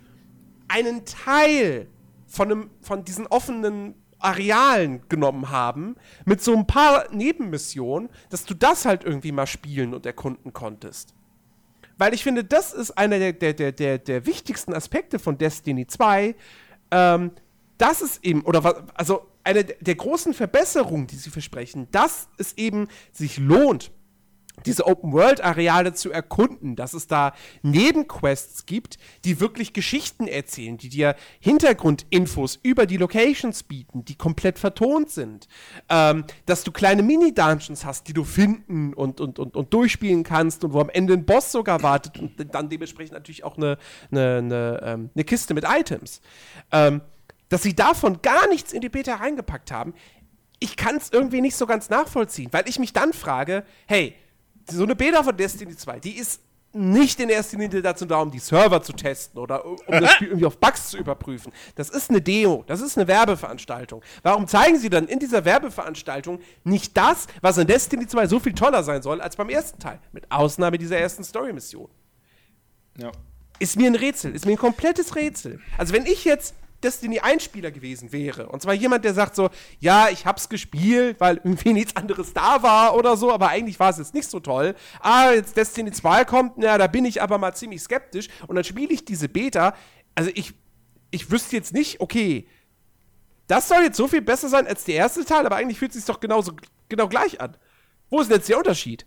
einen 0.67 1.05
Teil 1.05 1.87
von, 2.27 2.51
einem, 2.51 2.69
von 2.81 3.03
diesen 3.03 3.27
offenen 3.27 3.95
Arealen 4.19 5.01
genommen 5.09 5.49
haben, 5.49 5.95
mit 6.25 6.41
so 6.41 6.55
ein 6.55 6.65
paar 6.65 7.11
Nebenmissionen, 7.11 8.09
dass 8.29 8.45
du 8.45 8.53
das 8.53 8.85
halt 8.85 9.03
irgendwie 9.03 9.31
mal 9.31 9.47
spielen 9.47 9.93
und 9.93 10.05
erkunden 10.05 10.53
konntest. 10.53 11.13
Weil 11.97 12.13
ich 12.13 12.23
finde, 12.23 12.43
das 12.43 12.73
ist 12.73 12.91
einer 12.91 13.19
der, 13.19 13.33
der, 13.33 13.53
der, 13.53 13.71
der, 13.71 13.97
der 13.97 14.25
wichtigsten 14.25 14.73
Aspekte 14.73 15.19
von 15.19 15.37
Destiny 15.37 15.85
2, 15.85 16.35
ähm, 16.91 17.31
dass 17.77 18.01
es 18.01 18.23
eben, 18.23 18.41
oder 18.43 18.63
was, 18.63 18.75
also 18.95 19.27
eine 19.43 19.63
der 19.63 19.95
großen 19.95 20.33
Verbesserungen, 20.33 21.07
die 21.07 21.17
sie 21.17 21.29
versprechen, 21.29 21.87
dass 21.91 22.29
es 22.37 22.53
eben 22.57 22.87
sich 23.11 23.37
lohnt, 23.37 23.91
diese 24.65 24.85
Open-World-Areale 24.87 25.93
zu 25.93 26.11
erkunden, 26.11 26.75
dass 26.75 26.93
es 26.93 27.07
da 27.07 27.33
Nebenquests 27.61 28.65
gibt, 28.65 28.97
die 29.25 29.39
wirklich 29.39 29.73
Geschichten 29.73 30.27
erzählen, 30.27 30.77
die 30.77 30.89
dir 30.89 31.15
Hintergrundinfos 31.39 32.59
über 32.63 32.85
die 32.85 32.97
Locations 32.97 33.63
bieten, 33.63 34.05
die 34.05 34.15
komplett 34.15 34.59
vertont 34.59 35.09
sind, 35.09 35.47
ähm, 35.89 36.25
dass 36.45 36.63
du 36.63 36.71
kleine 36.71 37.03
Mini-Dungeons 37.03 37.85
hast, 37.85 38.07
die 38.07 38.13
du 38.13 38.23
finden 38.23 38.93
und, 38.93 39.19
und, 39.19 39.39
und, 39.39 39.55
und 39.55 39.73
durchspielen 39.73 40.23
kannst 40.23 40.63
und 40.63 40.73
wo 40.73 40.79
am 40.79 40.89
Ende 40.89 41.13
ein 41.13 41.25
Boss 41.25 41.51
sogar 41.51 41.83
wartet 41.83 42.19
und 42.19 42.33
dann 42.53 42.69
dementsprechend 42.69 43.13
natürlich 43.13 43.43
auch 43.43 43.57
eine, 43.57 43.77
eine, 44.11 44.37
eine, 44.37 44.81
ähm, 44.83 45.09
eine 45.13 45.23
Kiste 45.23 45.53
mit 45.53 45.65
Items. 45.67 46.21
Ähm, 46.71 47.01
dass 47.49 47.61
sie 47.61 47.75
davon 47.75 48.21
gar 48.21 48.47
nichts 48.47 48.73
in 48.73 48.81
die 48.81 48.89
Beta 48.89 49.15
reingepackt 49.15 49.71
haben, 49.71 49.93
ich 50.59 50.77
kann 50.77 50.95
es 50.95 51.11
irgendwie 51.11 51.41
nicht 51.41 51.57
so 51.57 51.67
ganz 51.67 51.89
nachvollziehen, 51.89 52.47
weil 52.51 52.67
ich 52.67 52.79
mich 52.79 52.93
dann 52.93 53.11
frage, 53.11 53.65
hey, 53.85 54.15
so 54.69 54.83
eine 54.83 54.95
Beta 54.95 55.23
von 55.23 55.35
Destiny 55.35 55.75
2, 55.75 55.99
die 55.99 56.17
ist 56.17 56.41
nicht 56.73 57.19
in 57.19 57.29
erster 57.29 57.57
Linie 57.57 57.81
dazu 57.81 58.05
da, 58.05 58.19
um 58.19 58.31
die 58.31 58.39
Server 58.39 58.81
zu 58.81 58.93
testen 58.93 59.39
oder 59.39 59.63
um 59.63 59.77
das 59.87 60.13
Spiel 60.13 60.27
irgendwie 60.29 60.45
auf 60.45 60.57
Bugs 60.57 60.89
zu 60.89 60.97
überprüfen. 60.97 61.53
Das 61.75 61.89
ist 61.89 62.09
eine 62.09 62.19
Demo, 62.19 62.63
das 62.65 62.81
ist 62.81 62.97
eine 62.97 63.07
Werbeveranstaltung. 63.07 64.01
Warum 64.23 64.47
zeigen 64.47 64.79
sie 64.79 64.89
dann 64.89 65.07
in 65.07 65.19
dieser 65.19 65.45
Werbeveranstaltung 65.45 66.39
nicht 66.63 66.97
das, 66.97 67.27
was 67.41 67.59
in 67.59 67.67
Destiny 67.67 68.07
2 68.07 68.27
so 68.27 68.39
viel 68.39 68.53
toller 68.53 68.83
sein 68.83 69.03
soll 69.03 69.21
als 69.21 69.35
beim 69.35 69.49
ersten 69.49 69.79
Teil? 69.79 69.99
Mit 70.11 70.31
Ausnahme 70.31 70.79
dieser 70.79 70.97
ersten 70.97 71.23
Story-Mission. 71.23 71.89
Ja. 72.97 73.11
Ist 73.59 73.77
mir 73.77 73.87
ein 73.87 73.95
Rätsel, 73.95 74.35
ist 74.35 74.45
mir 74.45 74.53
ein 74.53 74.57
komplettes 74.57 75.15
Rätsel. 75.15 75.61
Also 75.77 75.93
wenn 75.93 76.07
ich 76.07 76.25
jetzt 76.25 76.55
Destiny 76.83 77.19
1 77.19 77.43
Spieler 77.43 77.71
gewesen 77.71 78.11
wäre. 78.11 78.49
Und 78.49 78.61
zwar 78.61 78.73
jemand, 78.73 79.05
der 79.05 79.13
sagt 79.13 79.35
so, 79.35 79.49
ja, 79.79 80.09
ich 80.09 80.25
hab's 80.25 80.49
gespielt, 80.49 81.19
weil 81.19 81.37
irgendwie 81.37 81.73
nichts 81.73 81.95
anderes 81.95 82.33
da 82.33 82.61
war 82.61 82.95
oder 82.95 83.17
so, 83.17 83.31
aber 83.31 83.49
eigentlich 83.49 83.79
war 83.79 83.89
es 83.89 83.97
jetzt 83.97 84.13
nicht 84.13 84.29
so 84.29 84.39
toll. 84.39 84.75
Ah, 84.99 85.31
jetzt 85.31 85.57
Destiny 85.57 85.91
2 85.91 86.25
kommt, 86.25 86.57
na, 86.57 86.77
da 86.77 86.87
bin 86.87 87.05
ich 87.05 87.21
aber 87.21 87.37
mal 87.37 87.53
ziemlich 87.53 87.81
skeptisch 87.81 88.27
und 88.47 88.55
dann 88.55 88.63
spiele 88.63 88.93
ich 88.93 89.05
diese 89.05 89.29
Beta. 89.29 89.75
Also 90.15 90.29
ich, 90.33 90.53
ich 91.11 91.31
wüsste 91.31 91.55
jetzt 91.55 91.73
nicht, 91.73 91.99
okay, 92.01 92.47
das 93.47 93.67
soll 93.67 93.83
jetzt 93.83 93.97
so 93.97 94.07
viel 94.07 94.21
besser 94.21 94.49
sein 94.49 94.67
als 94.67 94.83
der 94.83 94.95
erste 94.95 95.25
Teil, 95.25 95.45
aber 95.45 95.55
eigentlich 95.55 95.79
fühlt 95.79 95.91
es 95.91 95.97
sich 95.97 96.05
doch 96.05 96.19
genauso 96.19 96.53
genau 96.89 97.07
gleich 97.07 97.41
an. 97.41 97.57
Wo 98.09 98.21
ist 98.21 98.29
denn 98.29 98.37
jetzt 98.37 98.49
der 98.49 98.57
Unterschied? 98.57 99.05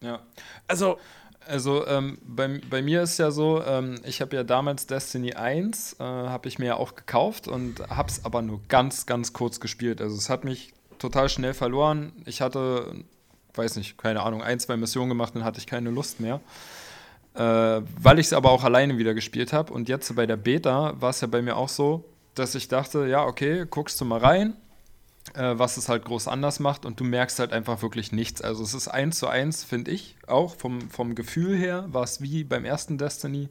Ja. 0.00 0.26
Also, 0.66 0.98
also 1.46 1.86
ähm, 1.86 2.18
bei, 2.24 2.60
bei 2.68 2.82
mir 2.82 3.02
ist 3.02 3.18
ja 3.18 3.30
so, 3.30 3.62
ähm, 3.64 3.96
ich 4.04 4.20
habe 4.20 4.36
ja 4.36 4.44
damals 4.44 4.86
Destiny 4.86 5.34
1, 5.34 5.94
äh, 5.94 6.02
habe 6.02 6.48
ich 6.48 6.58
mir 6.58 6.66
ja 6.66 6.76
auch 6.76 6.94
gekauft 6.94 7.48
und 7.48 7.80
habe 7.88 8.08
es 8.08 8.24
aber 8.24 8.42
nur 8.42 8.60
ganz, 8.68 9.06
ganz 9.06 9.32
kurz 9.32 9.60
gespielt. 9.60 10.00
Also 10.00 10.16
es 10.16 10.28
hat 10.30 10.44
mich 10.44 10.72
total 10.98 11.28
schnell 11.28 11.54
verloren. 11.54 12.12
Ich 12.24 12.40
hatte, 12.40 12.94
weiß 13.54 13.76
nicht, 13.76 13.98
keine 13.98 14.22
Ahnung, 14.22 14.42
ein, 14.42 14.60
zwei 14.60 14.76
Missionen 14.76 15.08
gemacht, 15.08 15.34
dann 15.34 15.44
hatte 15.44 15.58
ich 15.58 15.66
keine 15.66 15.90
Lust 15.90 16.20
mehr. 16.20 16.40
Äh, 17.34 17.40
weil 17.40 18.18
ich 18.18 18.26
es 18.26 18.32
aber 18.32 18.50
auch 18.50 18.62
alleine 18.64 18.98
wieder 18.98 19.14
gespielt 19.14 19.52
habe. 19.52 19.72
Und 19.72 19.88
jetzt 19.88 20.14
bei 20.14 20.26
der 20.26 20.36
Beta 20.36 20.94
war 21.00 21.10
es 21.10 21.20
ja 21.20 21.26
bei 21.26 21.42
mir 21.42 21.56
auch 21.56 21.68
so, 21.68 22.04
dass 22.34 22.54
ich 22.54 22.68
dachte, 22.68 23.06
ja, 23.06 23.24
okay, 23.24 23.66
guckst 23.68 24.00
du 24.00 24.04
mal 24.04 24.20
rein, 24.20 24.54
äh, 25.34 25.58
was 25.58 25.76
es 25.76 25.88
halt 25.88 26.04
groß 26.04 26.28
anders 26.28 26.60
macht 26.60 26.84
und 26.84 27.00
du 27.00 27.04
merkst 27.04 27.38
halt 27.38 27.52
einfach 27.52 27.82
wirklich 27.82 28.12
nichts. 28.12 28.42
Also 28.42 28.62
es 28.62 28.74
ist 28.74 28.88
eins 28.88 29.18
zu 29.18 29.28
eins, 29.28 29.64
finde 29.64 29.90
ich, 29.90 30.16
auch 30.26 30.56
vom, 30.56 30.90
vom 30.90 31.14
Gefühl 31.14 31.56
her, 31.56 31.86
war 31.88 32.04
es 32.04 32.20
wie 32.20 32.44
beim 32.44 32.64
ersten 32.64 32.98
Destiny. 32.98 33.48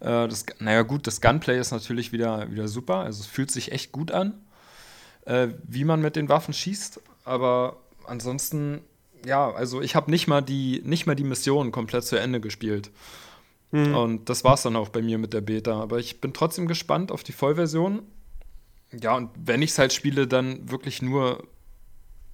Äh, 0.00 0.28
das, 0.28 0.46
naja 0.58 0.82
gut, 0.82 1.06
das 1.06 1.20
Gunplay 1.20 1.58
ist 1.58 1.72
natürlich 1.72 2.12
wieder, 2.12 2.50
wieder 2.50 2.68
super, 2.68 2.96
also 2.96 3.20
es 3.20 3.26
fühlt 3.26 3.50
sich 3.50 3.72
echt 3.72 3.92
gut 3.92 4.10
an, 4.12 4.34
äh, 5.26 5.48
wie 5.64 5.84
man 5.84 6.00
mit 6.00 6.16
den 6.16 6.28
Waffen 6.28 6.54
schießt, 6.54 7.00
aber 7.24 7.76
ansonsten, 8.06 8.80
ja, 9.24 9.50
also 9.50 9.82
ich 9.82 9.94
habe 9.94 10.10
nicht 10.10 10.26
mal 10.26 10.40
die, 10.40 10.82
nicht 10.84 11.06
mal 11.06 11.16
die 11.16 11.24
Mission 11.24 11.72
komplett 11.72 12.04
zu 12.04 12.16
Ende 12.16 12.40
gespielt. 12.40 12.90
Mhm. 13.72 13.94
Und 13.94 14.28
das 14.28 14.44
war 14.44 14.54
es 14.54 14.62
dann 14.62 14.76
auch 14.76 14.88
bei 14.88 15.02
mir 15.02 15.18
mit 15.18 15.32
der 15.32 15.42
Beta. 15.42 15.80
Aber 15.80 15.98
ich 15.98 16.20
bin 16.20 16.32
trotzdem 16.32 16.66
gespannt 16.66 17.12
auf 17.12 17.22
die 17.22 17.32
Vollversion 17.32 18.02
ja, 18.92 19.14
und 19.14 19.30
wenn 19.36 19.62
ich 19.62 19.70
es 19.70 19.78
halt 19.78 19.92
spiele, 19.92 20.26
dann 20.26 20.70
wirklich 20.70 21.02
nur 21.02 21.46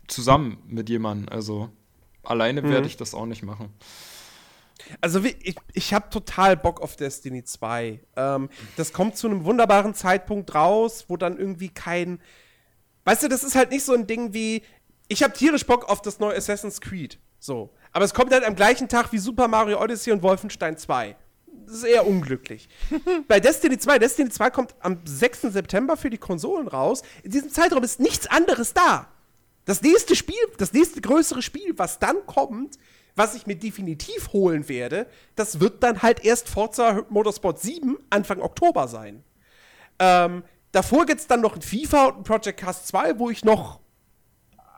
zusammen 0.09 0.59
mit 0.67 0.89
jemandem. 0.89 1.29
Also 1.29 1.71
alleine 2.23 2.63
mhm. 2.63 2.71
werde 2.71 2.87
ich 2.87 2.97
das 2.97 3.15
auch 3.15 3.27
nicht 3.27 3.43
machen. 3.43 3.73
Also 5.01 5.23
ich, 5.25 5.57
ich 5.73 5.95
habe 5.95 6.11
total 6.11 6.57
Bock 6.57 6.81
auf 6.81 6.97
Destiny 6.97 7.45
2. 7.45 8.01
Ähm, 8.17 8.49
das 8.77 8.93
kommt 8.93 9.17
zu 9.17 9.27
einem 9.27 9.45
wunderbaren 9.45 9.95
Zeitpunkt 9.95 10.55
raus, 10.55 11.07
wo 11.09 11.17
dann 11.17 11.39
irgendwie 11.39 11.69
kein. 11.69 12.21
Weißt 13.05 13.23
du, 13.23 13.29
das 13.29 13.43
ist 13.45 13.55
halt 13.55 13.71
nicht 13.71 13.85
so 13.85 13.95
ein 13.95 14.07
Ding 14.07 14.33
wie. 14.33 14.63
Ich 15.09 15.23
habe 15.23 15.33
tierisch 15.33 15.67
Bock 15.67 15.89
auf 15.89 16.03
das 16.03 16.19
neue 16.19 16.37
Assassin's 16.37 16.81
Creed. 16.81 17.19
So. 17.39 17.73
Aber 17.93 18.05
es 18.05 18.15
kommt 18.15 18.33
halt 18.33 18.45
am 18.45 18.57
gleichen 18.57 18.89
Tag 18.89 19.13
wie 19.13 19.19
Super 19.19 19.49
Mario 19.49 19.81
Odyssey 19.81 20.13
und 20.13 20.23
Wolfenstein 20.23 20.77
2 20.77 21.17
eher 21.85 22.07
unglücklich. 22.07 22.69
Bei 23.29 23.41
Destiny 23.41 23.79
2, 23.79 23.99
Destiny 23.99 24.31
2 24.31 24.51
kommt 24.51 24.75
am 24.81 25.01
6. 25.05 25.43
September 25.43 25.97
für 25.97 26.11
die 26.11 26.19
Konsolen 26.19 26.69
raus. 26.69 27.03
In 27.23 27.31
diesem 27.31 27.51
Zeitraum 27.51 27.83
ist 27.83 28.01
nichts 28.01 28.27
anderes 28.27 28.75
da. 28.75 29.09
Das 29.65 29.83
nächste 29.83 30.15
Spiel, 30.15 30.37
das 30.59 30.73
nächste 30.73 31.01
größere 31.01 31.43
Spiel, 31.43 31.77
was 31.77 31.99
dann 31.99 32.25
kommt, 32.27 32.79
was 33.17 33.35
ich 33.35 33.47
mir 33.47 33.57
definitiv 33.57 34.33
holen 34.33 34.69
werde, 34.69 35.07
das 35.35 35.59
wird 35.59 35.83
dann 35.83 36.03
halt 36.03 36.25
erst 36.25 36.49
Forza 36.49 37.05
Motorsport 37.09 37.61
7 37.61 37.99
Anfang 38.11 38.41
Oktober 38.41 38.87
sein. 38.87 39.25
Ähm, 39.99 40.45
davor 40.73 41.07
gibt 41.07 41.21
es 41.21 41.27
dann 41.27 41.41
noch 41.41 41.57
ein 41.57 41.63
FIFA 41.63 42.07
und 42.07 42.19
ein 42.19 42.25
Project 42.25 42.61
Cast 42.61 42.87
2, 42.89 43.19
wo 43.19 43.31
ich 43.31 43.45
noch 43.45 43.81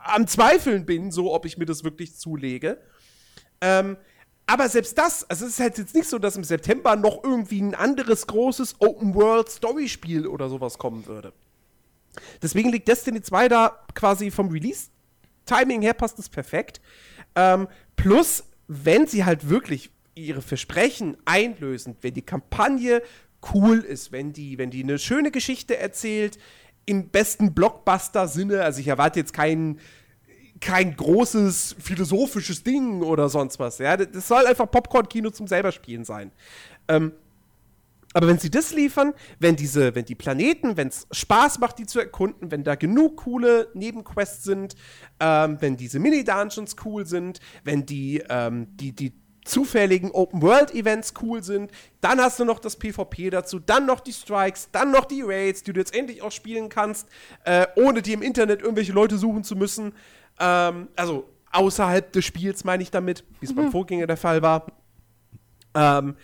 am 0.04 0.26
Zweifeln 0.26 0.86
bin, 0.86 1.10
so 1.10 1.34
ob 1.34 1.44
ich 1.44 1.58
mir 1.58 1.66
das 1.66 1.84
wirklich 1.84 2.16
zulege. 2.16 2.80
Ähm, 3.60 3.96
aber 4.48 4.70
selbst 4.70 4.96
das, 4.96 5.28
also 5.28 5.44
es 5.44 5.52
ist 5.52 5.60
halt 5.60 5.76
jetzt 5.76 5.94
nicht 5.94 6.08
so, 6.08 6.18
dass 6.18 6.34
im 6.34 6.42
September 6.42 6.96
noch 6.96 7.22
irgendwie 7.22 7.60
ein 7.60 7.74
anderes 7.74 8.26
großes 8.26 8.76
Open-World-Story-Spiel 8.78 10.26
oder 10.26 10.48
sowas 10.48 10.78
kommen 10.78 11.06
würde. 11.06 11.34
Deswegen 12.40 12.70
liegt 12.70 12.88
Destiny 12.88 13.20
2 13.20 13.48
da 13.50 13.78
quasi 13.94 14.30
vom 14.30 14.48
Release-Timing 14.48 15.82
her 15.82 15.92
passt 15.92 16.18
es 16.18 16.30
perfekt. 16.30 16.80
Ähm, 17.34 17.68
plus, 17.94 18.44
wenn 18.68 19.06
sie 19.06 19.26
halt 19.26 19.50
wirklich 19.50 19.90
ihre 20.14 20.40
Versprechen 20.40 21.18
einlösen, 21.26 21.96
wenn 22.00 22.14
die 22.14 22.22
Kampagne 22.22 23.02
cool 23.52 23.80
ist, 23.80 24.12
wenn 24.12 24.32
die, 24.32 24.56
wenn 24.56 24.70
die 24.70 24.82
eine 24.82 24.98
schöne 24.98 25.30
Geschichte 25.30 25.76
erzählt, 25.76 26.38
im 26.86 27.10
besten 27.10 27.52
Blockbuster-Sinne, 27.52 28.62
also 28.62 28.80
ich 28.80 28.88
erwarte 28.88 29.20
jetzt 29.20 29.34
keinen 29.34 29.78
kein 30.60 30.96
großes 30.96 31.76
philosophisches 31.78 32.62
Ding 32.62 33.02
oder 33.02 33.28
sonst 33.28 33.58
was. 33.58 33.78
Ja, 33.78 33.96
das 33.96 34.28
soll 34.28 34.46
einfach 34.46 34.70
Popcorn-Kino 34.70 35.30
zum 35.30 35.46
selber 35.46 35.72
spielen 35.72 36.04
sein. 36.04 36.32
Ähm, 36.88 37.12
aber 38.14 38.26
wenn 38.26 38.38
sie 38.38 38.50
das 38.50 38.72
liefern, 38.72 39.12
wenn 39.38 39.54
diese, 39.54 39.94
wenn 39.94 40.04
die 40.04 40.14
Planeten, 40.14 40.76
wenn 40.76 40.88
es 40.88 41.06
Spaß 41.12 41.58
macht, 41.58 41.78
die 41.78 41.86
zu 41.86 42.00
erkunden, 42.00 42.50
wenn 42.50 42.64
da 42.64 42.74
genug 42.74 43.18
coole 43.18 43.68
Nebenquests 43.74 44.44
sind, 44.44 44.76
ähm, 45.20 45.58
wenn 45.60 45.76
diese 45.76 45.98
Mini-Dungeons 45.98 46.76
cool 46.84 47.06
sind, 47.06 47.40
wenn 47.64 47.84
die, 47.84 48.22
ähm, 48.28 48.68
die, 48.76 48.92
die 48.92 49.12
zufälligen 49.44 50.10
Open-World-Events 50.10 51.14
cool 51.22 51.42
sind, 51.42 51.70
dann 52.00 52.20
hast 52.20 52.38
du 52.38 52.44
noch 52.44 52.60
das 52.60 52.76
PvP 52.76 53.30
dazu, 53.30 53.58
dann 53.58 53.86
noch 53.86 54.00
die 54.00 54.12
Strikes, 54.12 54.68
dann 54.72 54.90
noch 54.90 55.06
die 55.06 55.22
Raids, 55.22 55.62
die 55.62 55.72
du 55.72 55.80
jetzt 55.80 55.94
endlich 55.94 56.22
auch 56.22 56.32
spielen 56.32 56.68
kannst, 56.68 57.08
äh, 57.44 57.66
ohne 57.76 58.02
die 58.02 58.12
im 58.12 58.22
Internet 58.22 58.62
irgendwelche 58.62 58.92
Leute 58.92 59.16
suchen 59.16 59.44
zu 59.44 59.56
müssen. 59.56 59.92
Ähm, 60.40 60.88
also 60.96 61.28
außerhalb 61.52 62.12
des 62.12 62.24
Spiels 62.24 62.64
meine 62.64 62.82
ich 62.82 62.90
damit, 62.90 63.24
wie 63.40 63.46
es 63.46 63.52
mhm. 63.52 63.56
beim 63.56 63.72
Vorgänger 63.72 64.06
der 64.06 64.16
Fall 64.16 64.42
war. 64.42 64.66
Ähm, 65.74 66.16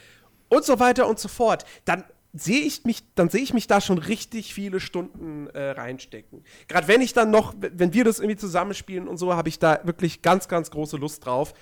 und 0.49 0.65
so 0.65 0.79
weiter 0.79 1.09
und 1.09 1.19
so 1.19 1.29
fort. 1.29 1.65
Dann 1.85 2.05
sehe 2.33 2.61
ich 2.61 2.85
mich, 2.85 3.05
dann 3.15 3.29
sehe 3.29 3.43
ich 3.43 3.55
mich 3.55 3.67
da 3.67 3.81
schon 3.81 3.99
richtig 3.99 4.55
viele 4.55 4.81
Stunden 4.81 5.47
äh, 5.49 5.71
reinstecken. 5.71 6.45
Gerade 6.67 6.89
wenn 6.89 7.01
ich 7.01 7.13
dann 7.13 7.31
noch, 7.31 7.55
wenn 7.59 7.95
wir 7.95 8.05
das 8.05 8.19
irgendwie 8.19 8.37
zusammenspielen 8.37 9.07
und 9.07 9.17
so, 9.17 9.35
habe 9.35 9.49
ich 9.49 9.59
da 9.59 9.81
wirklich 9.85 10.21
ganz, 10.21 10.49
ganz 10.49 10.71
große 10.71 10.97
Lust 10.97 11.25
drauf. 11.25 11.55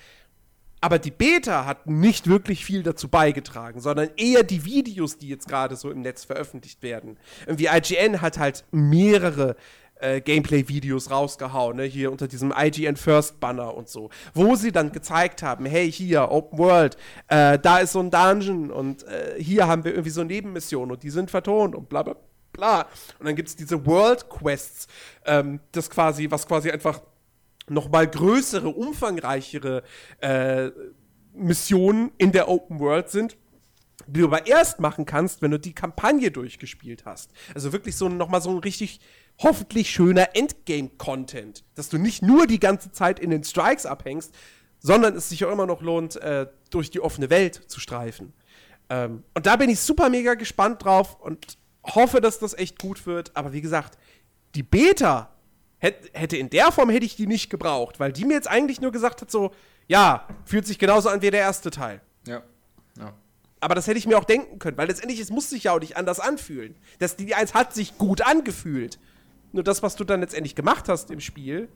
Aber 0.81 0.99
die 0.99 1.11
Beta 1.11 1.65
hat 1.65 1.87
nicht 1.87 2.27
wirklich 2.27 2.65
viel 2.65 2.83
dazu 2.83 3.07
beigetragen, 3.07 3.79
sondern 3.79 4.09
eher 4.17 4.43
die 4.43 4.65
Videos, 4.65 5.17
die 5.17 5.29
jetzt 5.29 5.47
gerade 5.47 5.77
so 5.77 5.89
im 5.89 6.01
Netz 6.01 6.25
veröffentlicht 6.25 6.83
werden. 6.83 7.17
Irgendwie 7.45 7.67
IGN 7.67 8.19
hat 8.19 8.37
halt 8.37 8.65
mehrere 8.71 9.55
äh, 10.03 10.21
Gameplay-Videos 10.21 11.09
rausgehauen, 11.09 11.77
ne? 11.77 11.83
hier 11.83 12.11
unter 12.11 12.27
diesem 12.27 12.53
IGN 12.55 12.97
First 12.97 13.39
Banner 13.39 13.73
und 13.73 13.87
so, 13.87 14.09
wo 14.33 14.55
sie 14.55 14.71
dann 14.71 14.91
gezeigt 14.91 15.41
haben, 15.41 15.65
hey, 15.65 15.91
hier, 15.91 16.29
Open 16.29 16.59
World, 16.59 16.97
äh, 17.29 17.57
da 17.57 17.77
ist 17.77 17.93
so 17.93 17.99
ein 17.99 18.11
Dungeon 18.11 18.69
und 18.69 19.03
äh, 19.03 19.41
hier 19.41 19.67
haben 19.67 19.83
wir 19.85 19.91
irgendwie 19.91 20.09
so 20.09 20.23
Nebenmissionen 20.23 20.91
und 20.91 21.03
die 21.03 21.09
sind 21.09 21.31
vertont 21.31 21.73
und 21.73 21.87
bla 21.87 22.03
bla 22.03 22.15
bla. 22.51 22.81
Und 23.19 23.27
dann 23.27 23.35
gibt 23.35 23.47
es 23.47 23.55
diese 23.55 23.85
World 23.85 24.29
Quests, 24.29 24.87
ähm, 25.25 25.61
das 25.71 25.89
quasi, 25.89 26.29
was 26.29 26.45
quasi 26.47 26.69
einfach 26.69 27.01
noch 27.69 27.89
mal 27.89 28.05
größere, 28.05 28.67
umfangreichere 28.67 29.83
äh, 30.19 30.69
Missionen 31.33 32.11
in 32.17 32.33
der 32.33 32.49
Open 32.49 32.79
World 32.79 33.09
sind 33.09 33.37
die 34.07 34.19
du 34.19 34.27
aber 34.27 34.47
erst 34.47 34.79
machen 34.79 35.05
kannst, 35.05 35.41
wenn 35.41 35.51
du 35.51 35.59
die 35.59 35.73
Kampagne 35.73 36.31
durchgespielt 36.31 37.05
hast. 37.05 37.31
Also 37.55 37.71
wirklich 37.71 37.95
so 37.95 38.09
nochmal 38.09 38.41
so 38.41 38.49
ein 38.49 38.57
richtig 38.57 38.99
hoffentlich 39.39 39.89
schöner 39.89 40.35
Endgame-Content, 40.35 41.63
dass 41.75 41.89
du 41.89 41.97
nicht 41.97 42.21
nur 42.21 42.47
die 42.47 42.59
ganze 42.59 42.91
Zeit 42.91 43.19
in 43.19 43.29
den 43.29 43.43
Strikes 43.43 43.85
abhängst, 43.85 44.33
sondern 44.79 45.15
es 45.15 45.29
sich 45.29 45.43
auch 45.45 45.51
immer 45.51 45.65
noch 45.65 45.81
lohnt, 45.81 46.17
äh, 46.17 46.47
durch 46.69 46.91
die 46.91 46.99
offene 46.99 47.29
Welt 47.29 47.55
zu 47.67 47.79
streifen. 47.79 48.33
Ähm, 48.89 49.23
und 49.33 49.45
da 49.45 49.55
bin 49.55 49.69
ich 49.69 49.79
super 49.79 50.09
mega 50.09 50.33
gespannt 50.35 50.83
drauf 50.83 51.19
und 51.19 51.57
hoffe, 51.83 52.21
dass 52.21 52.39
das 52.39 52.53
echt 52.53 52.79
gut 52.79 53.05
wird. 53.05 53.35
Aber 53.35 53.53
wie 53.53 53.61
gesagt, 53.61 53.97
die 54.55 54.63
Beta 54.63 55.29
hätte 55.79 56.37
in 56.37 56.49
der 56.49 56.71
Form 56.71 56.89
hätte 56.89 57.05
ich 57.05 57.15
die 57.15 57.27
nicht 57.27 57.49
gebraucht, 57.49 57.99
weil 57.99 58.13
die 58.13 58.23
mir 58.23 58.35
jetzt 58.35 58.47
eigentlich 58.47 58.79
nur 58.79 58.91
gesagt 58.91 59.21
hat 59.21 59.29
so, 59.29 59.51
ja, 59.87 60.27
fühlt 60.45 60.65
sich 60.65 60.79
genauso 60.79 61.09
an 61.09 61.21
wie 61.21 61.31
der 61.31 61.41
erste 61.41 61.71
Teil. 61.71 62.01
Ja. 62.25 62.41
Ja. 62.97 63.13
Aber 63.59 63.75
das 63.75 63.87
hätte 63.87 63.97
ich 63.97 64.07
mir 64.07 64.17
auch 64.17 64.23
denken 64.23 64.59
können, 64.59 64.77
weil 64.77 64.87
letztendlich, 64.87 65.19
es 65.19 65.29
muss 65.29 65.49
sich 65.49 65.65
ja 65.65 65.73
auch 65.73 65.79
nicht 65.79 65.97
anders 65.97 66.19
anfühlen. 66.19 66.75
Das 66.99 67.15
die 67.15 67.35
1 67.35 67.53
hat 67.53 67.73
sich 67.73 67.97
gut 67.97 68.21
angefühlt. 68.21 68.99
Nur 69.53 69.63
das, 69.63 69.81
was 69.83 69.95
du 69.95 70.03
dann 70.03 70.19
letztendlich 70.19 70.55
gemacht 70.55 70.89
hast 70.89 71.11
im 71.11 71.19
Spiel, 71.19 71.69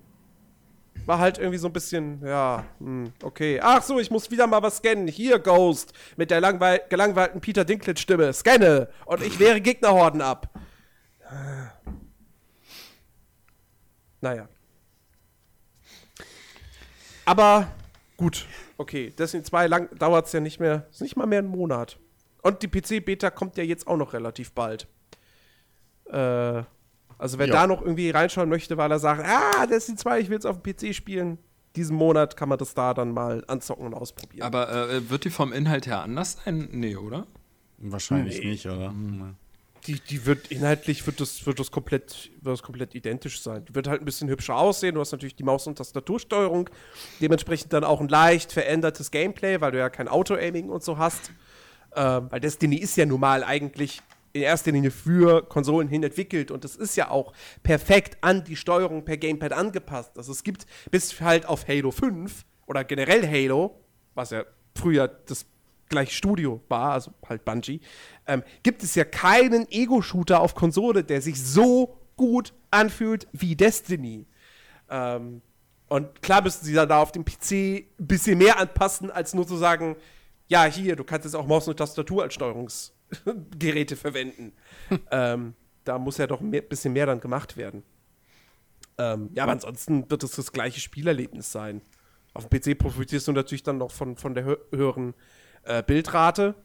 war 1.05 1.19
halt 1.19 1.37
irgendwie 1.37 1.59
so 1.59 1.67
ein 1.67 1.73
bisschen, 1.73 2.25
ja, 2.25 2.65
hm, 2.79 3.13
okay. 3.21 3.59
Ach 3.61 3.83
so, 3.83 3.99
ich 3.99 4.11
muss 4.11 4.29
wieder 4.31 4.47
mal 4.47 4.61
was 4.63 4.77
scannen. 4.77 5.07
Hier, 5.07 5.39
Ghost, 5.39 5.93
mit 6.17 6.31
der 6.31 6.41
gelangweilten 6.41 7.39
Peter 7.39 7.63
Dinklage-Stimme. 7.63 8.33
Scanne 8.33 8.89
und 9.05 9.21
ich 9.21 9.39
wehre 9.39 9.61
Gegnerhorden 9.61 10.21
ab. 10.21 10.49
Naja. 14.21 14.49
Aber 17.25 17.67
gut, 18.17 18.47
okay. 18.77 19.11
Destiny 19.11 19.43
2 19.43 19.67
lang 19.67 19.95
dauert 19.97 20.25
es 20.25 20.33
ja 20.33 20.39
nicht 20.39 20.59
mehr, 20.59 20.87
ist 20.89 21.01
nicht 21.01 21.15
mal 21.15 21.27
mehr 21.27 21.39
einen 21.39 21.49
Monat. 21.49 21.99
Und 22.41 22.63
die 22.63 22.67
PC-Beta 22.67 23.29
kommt 23.29 23.57
ja 23.57 23.63
jetzt 23.63 23.85
auch 23.87 23.97
noch 23.97 24.13
relativ 24.13 24.53
bald. 24.53 24.87
Äh, 26.05 26.63
also 27.17 27.37
wer 27.39 27.47
Ja. 27.47 27.53
da 27.53 27.67
noch 27.67 27.81
irgendwie 27.81 28.09
reinschauen 28.09 28.49
möchte, 28.49 28.77
weil 28.77 28.91
er 28.91 28.99
sagt, 28.99 29.23
ah, 29.25 29.65
Destiny 29.65 29.97
2, 29.97 30.19
ich 30.19 30.29
will 30.29 30.37
es 30.37 30.45
auf 30.45 30.61
dem 30.61 30.73
PC 30.73 30.93
spielen, 30.95 31.37
diesen 31.75 31.95
Monat 31.95 32.35
kann 32.37 32.49
man 32.49 32.57
das 32.57 32.73
da 32.73 32.93
dann 32.93 33.11
mal 33.11 33.43
anzocken 33.47 33.85
und 33.85 33.93
ausprobieren. 33.93 34.43
Aber 34.45 34.89
äh, 34.89 35.09
wird 35.09 35.25
die 35.25 35.29
vom 35.29 35.53
Inhalt 35.53 35.85
her 35.87 36.01
anders 36.01 36.37
sein? 36.43 36.69
Nee, 36.71 36.95
oder? 36.95 37.27
Wahrscheinlich 37.77 38.39
Nee. 38.39 38.49
nicht, 38.51 38.65
oder? 38.67 38.93
die, 39.85 39.99
die 40.01 40.25
wird 40.25 40.47
inhaltlich 40.51 41.05
wird 41.07 41.21
das, 41.21 41.45
wird 41.45 41.59
das 41.59 41.71
komplett, 41.71 42.29
wird 42.41 42.51
das 42.53 42.61
komplett 42.63 42.93
identisch 42.93 43.41
sein. 43.41 43.63
Die 43.65 43.75
wird 43.75 43.87
halt 43.87 44.01
ein 44.01 44.05
bisschen 44.05 44.27
hübscher 44.27 44.55
aussehen. 44.57 44.95
Du 44.95 44.99
hast 45.01 45.13
natürlich 45.13 45.35
die 45.35 45.43
Maus- 45.43 45.65
und 45.65 45.77
Tastatursteuerung, 45.77 46.69
dementsprechend 47.21 47.71
dann 47.71 47.85
auch 47.85 48.01
ein 48.01 48.09
leicht 48.09 48.51
verändertes 48.51 49.11
Gameplay, 49.11 49.61
weil 49.61 49.71
du 49.71 49.77
ja 49.77 49.89
kein 49.89 50.09
Auto-Aiming 50.09 50.69
und 50.69 50.83
so 50.83 50.97
hast. 50.97 51.31
Ähm, 51.95 52.27
weil 52.29 52.41
Destiny 52.41 52.75
ist 52.77 52.97
ja 52.97 53.05
nun 53.05 53.21
mal 53.21 53.45
eigentlich 53.45 54.01
in 54.37 54.43
erster 54.43 54.71
Linie 54.71 54.91
für 54.91 55.43
Konsolen 55.47 55.87
hin 55.87 56.03
entwickelt 56.03 56.51
und 56.51 56.65
es 56.65 56.75
ist 56.75 56.95
ja 56.95 57.09
auch 57.09 57.33
perfekt 57.63 58.17
an 58.21 58.43
die 58.43 58.55
Steuerung 58.55 59.05
per 59.05 59.17
Gamepad 59.17 59.53
angepasst. 59.53 60.17
Also 60.17 60.31
es 60.31 60.43
gibt 60.43 60.65
bis 60.91 61.19
halt 61.21 61.45
auf 61.45 61.67
Halo 61.67 61.91
5 61.91 62.45
oder 62.65 62.83
generell 62.83 63.27
Halo, 63.27 63.79
was 64.13 64.31
ja 64.31 64.43
früher 64.75 65.07
das 65.07 65.45
gleiche 65.89 66.13
Studio 66.13 66.61
war, 66.67 66.93
also 66.93 67.11
halt 67.27 67.45
Bungie, 67.45 67.81
ähm, 68.25 68.43
gibt 68.63 68.83
es 68.83 68.95
ja 68.95 69.05
keinen 69.05 69.69
Ego-Shooter 69.71 70.39
auf 70.39 70.53
Konsole, 70.53 71.03
der 71.03 71.21
sich 71.21 71.41
so 71.41 71.97
gut 72.15 72.53
anfühlt 72.71 73.27
wie 73.31 73.55
Destiny. 73.55 74.25
Ähm, 74.89 75.41
und 75.87 76.21
klar 76.21 76.41
müssen 76.41 76.65
sie 76.65 76.73
dann 76.73 76.89
da 76.89 77.01
auf 77.01 77.11
dem 77.11 77.23
PC 77.23 77.51
ein 77.99 78.07
bisschen 78.07 78.37
mehr 78.37 78.59
anpassen, 78.59 79.09
als 79.09 79.33
nur 79.33 79.47
zu 79.47 79.55
sagen, 79.55 79.95
ja, 80.47 80.65
hier, 80.65 80.95
du 80.95 81.03
kannst 81.03 81.25
jetzt 81.25 81.35
auch 81.35 81.47
Maus 81.47 81.67
und 81.67 81.77
Tastatur 81.77 82.23
als 82.23 82.33
Steuerungsgeräte 83.11 83.95
verwenden. 83.95 84.53
ähm, 85.11 85.53
da 85.83 85.97
muss 85.97 86.17
ja 86.17 86.27
doch 86.27 86.41
ein 86.41 86.51
bisschen 86.51 86.93
mehr 86.93 87.05
dann 87.05 87.19
gemacht 87.19 87.57
werden. 87.57 87.83
Ähm, 88.97 89.29
ja, 89.33 89.43
aber 89.43 89.53
ansonsten 89.53 90.09
wird 90.09 90.23
es 90.23 90.31
das 90.31 90.51
gleiche 90.51 90.79
Spielerlebnis 90.79 91.51
sein. 91.51 91.81
Auf 92.33 92.47
dem 92.47 92.59
PC 92.59 92.77
profitierst 92.77 93.27
du 93.27 93.31
natürlich 93.31 93.63
dann 93.63 93.77
noch 93.77 93.91
von, 93.91 94.17
von 94.17 94.33
der 94.33 94.45
hö 94.45 94.57
höheren 94.71 95.13
äh, 95.63 95.83
Bildrate. 95.83 96.55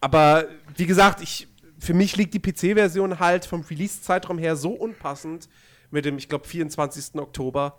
Aber 0.00 0.46
wie 0.76 0.86
gesagt, 0.86 1.20
ich, 1.22 1.48
für 1.78 1.94
mich 1.94 2.16
liegt 2.16 2.34
die 2.34 2.40
PC-Version 2.40 3.18
halt 3.18 3.44
vom 3.44 3.62
Release-Zeitraum 3.62 4.38
her 4.38 4.56
so 4.56 4.70
unpassend 4.70 5.48
mit 5.90 6.04
dem, 6.04 6.18
ich 6.18 6.28
glaube, 6.28 6.46
24. 6.46 7.16
Oktober, 7.16 7.78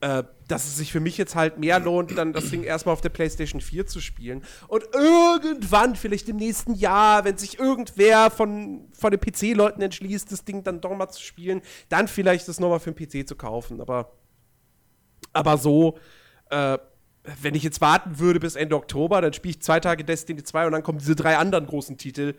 äh, 0.00 0.24
dass 0.48 0.66
es 0.66 0.76
sich 0.76 0.92
für 0.92 1.00
mich 1.00 1.16
jetzt 1.16 1.34
halt 1.34 1.58
mehr 1.58 1.80
lohnt, 1.80 2.16
dann 2.16 2.32
das 2.32 2.50
Ding 2.50 2.62
erstmal 2.62 2.92
auf 2.92 3.00
der 3.00 3.08
PlayStation 3.08 3.60
4 3.60 3.86
zu 3.86 4.00
spielen. 4.00 4.44
Und 4.68 4.84
irgendwann, 4.92 5.96
vielleicht 5.96 6.28
im 6.28 6.36
nächsten 6.36 6.74
Jahr, 6.74 7.24
wenn 7.24 7.38
sich 7.38 7.58
irgendwer 7.58 8.30
von, 8.30 8.88
von 8.92 9.10
den 9.10 9.20
PC-Leuten 9.20 9.80
entschließt, 9.80 10.30
das 10.30 10.44
Ding 10.44 10.62
dann 10.62 10.80
doch 10.80 10.94
mal 10.94 11.08
zu 11.08 11.22
spielen, 11.22 11.62
dann 11.88 12.08
vielleicht 12.08 12.46
das 12.46 12.60
nochmal 12.60 12.80
für 12.80 12.92
den 12.92 13.24
PC 13.24 13.26
zu 13.26 13.36
kaufen. 13.36 13.80
Aber, 13.80 14.12
aber 15.32 15.56
so, 15.56 15.98
äh, 16.50 16.78
wenn 17.42 17.54
ich 17.54 17.62
jetzt 17.62 17.80
warten 17.80 18.18
würde 18.18 18.38
bis 18.38 18.54
Ende 18.54 18.76
Oktober, 18.76 19.20
dann 19.20 19.32
spiele 19.32 19.52
ich 19.52 19.62
zwei 19.62 19.80
Tage 19.80 20.04
Destiny 20.04 20.42
2 20.42 20.66
und 20.66 20.72
dann 20.72 20.82
kommen 20.82 20.98
diese 20.98 21.16
drei 21.16 21.38
anderen 21.38 21.66
großen 21.66 21.96
Titel. 21.96 22.34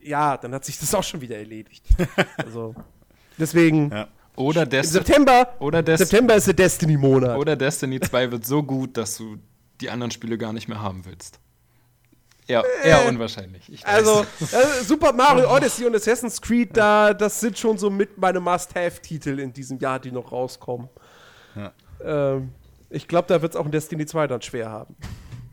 Ja, 0.00 0.36
dann 0.36 0.54
hat 0.54 0.64
sich 0.64 0.78
das 0.78 0.94
auch 0.94 1.04
schon 1.04 1.20
wieder 1.20 1.36
erledigt. 1.36 1.84
also, 2.38 2.74
deswegen. 3.38 3.90
Ja. 3.90 4.08
Oder, 4.36 4.66
Desti 4.66 4.92
September, 4.92 5.54
oder, 5.58 5.82
Des 5.82 5.98
September 5.98 6.34
ist 6.34 6.46
der 6.46 6.54
Destiny-Monat. 6.54 7.38
oder 7.38 7.56
Destiny 7.56 8.00
2 8.00 8.32
wird 8.32 8.46
so 8.46 8.62
gut, 8.62 8.96
dass 8.96 9.16
du 9.16 9.38
die 9.80 9.90
anderen 9.90 10.10
Spiele 10.10 10.36
gar 10.38 10.52
nicht 10.52 10.68
mehr 10.68 10.80
haben 10.80 11.04
willst. 11.04 11.40
Eher, 12.48 12.62
eher 12.84 13.08
unwahrscheinlich. 13.08 13.72
Ich 13.72 13.82
weiß. 13.82 13.88
Also, 13.88 14.26
äh, 14.40 14.84
Super 14.84 15.12
Mario 15.12 15.52
Odyssey 15.56 15.84
und 15.84 15.96
Assassin's 15.96 16.40
Creed, 16.40 16.76
da, 16.76 17.12
das 17.12 17.40
sind 17.40 17.58
schon 17.58 17.76
so 17.76 17.90
mit 17.90 18.18
meine 18.18 18.38
Must-Have-Titel 18.38 19.40
in 19.40 19.52
diesem 19.52 19.78
Jahr, 19.78 19.98
die 19.98 20.12
noch 20.12 20.30
rauskommen. 20.30 20.88
Ja. 21.56 21.72
Ähm, 22.04 22.52
ich 22.88 23.08
glaube, 23.08 23.26
da 23.28 23.42
wird 23.42 23.54
es 23.54 23.56
auch 23.56 23.64
in 23.64 23.72
Destiny 23.72 24.06
2 24.06 24.26
dann 24.28 24.42
schwer 24.42 24.70
haben. 24.70 24.94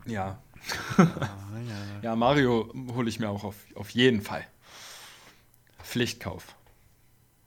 ja. 0.06 0.38
Ah, 0.96 1.06
ja, 2.02 2.16
Mario 2.16 2.72
hole 2.94 3.08
ich 3.08 3.18
mir 3.18 3.28
auch 3.28 3.44
auf, 3.44 3.56
auf 3.74 3.90
jeden 3.90 4.22
Fall. 4.22 4.46
Pflichtkauf. 5.82 6.54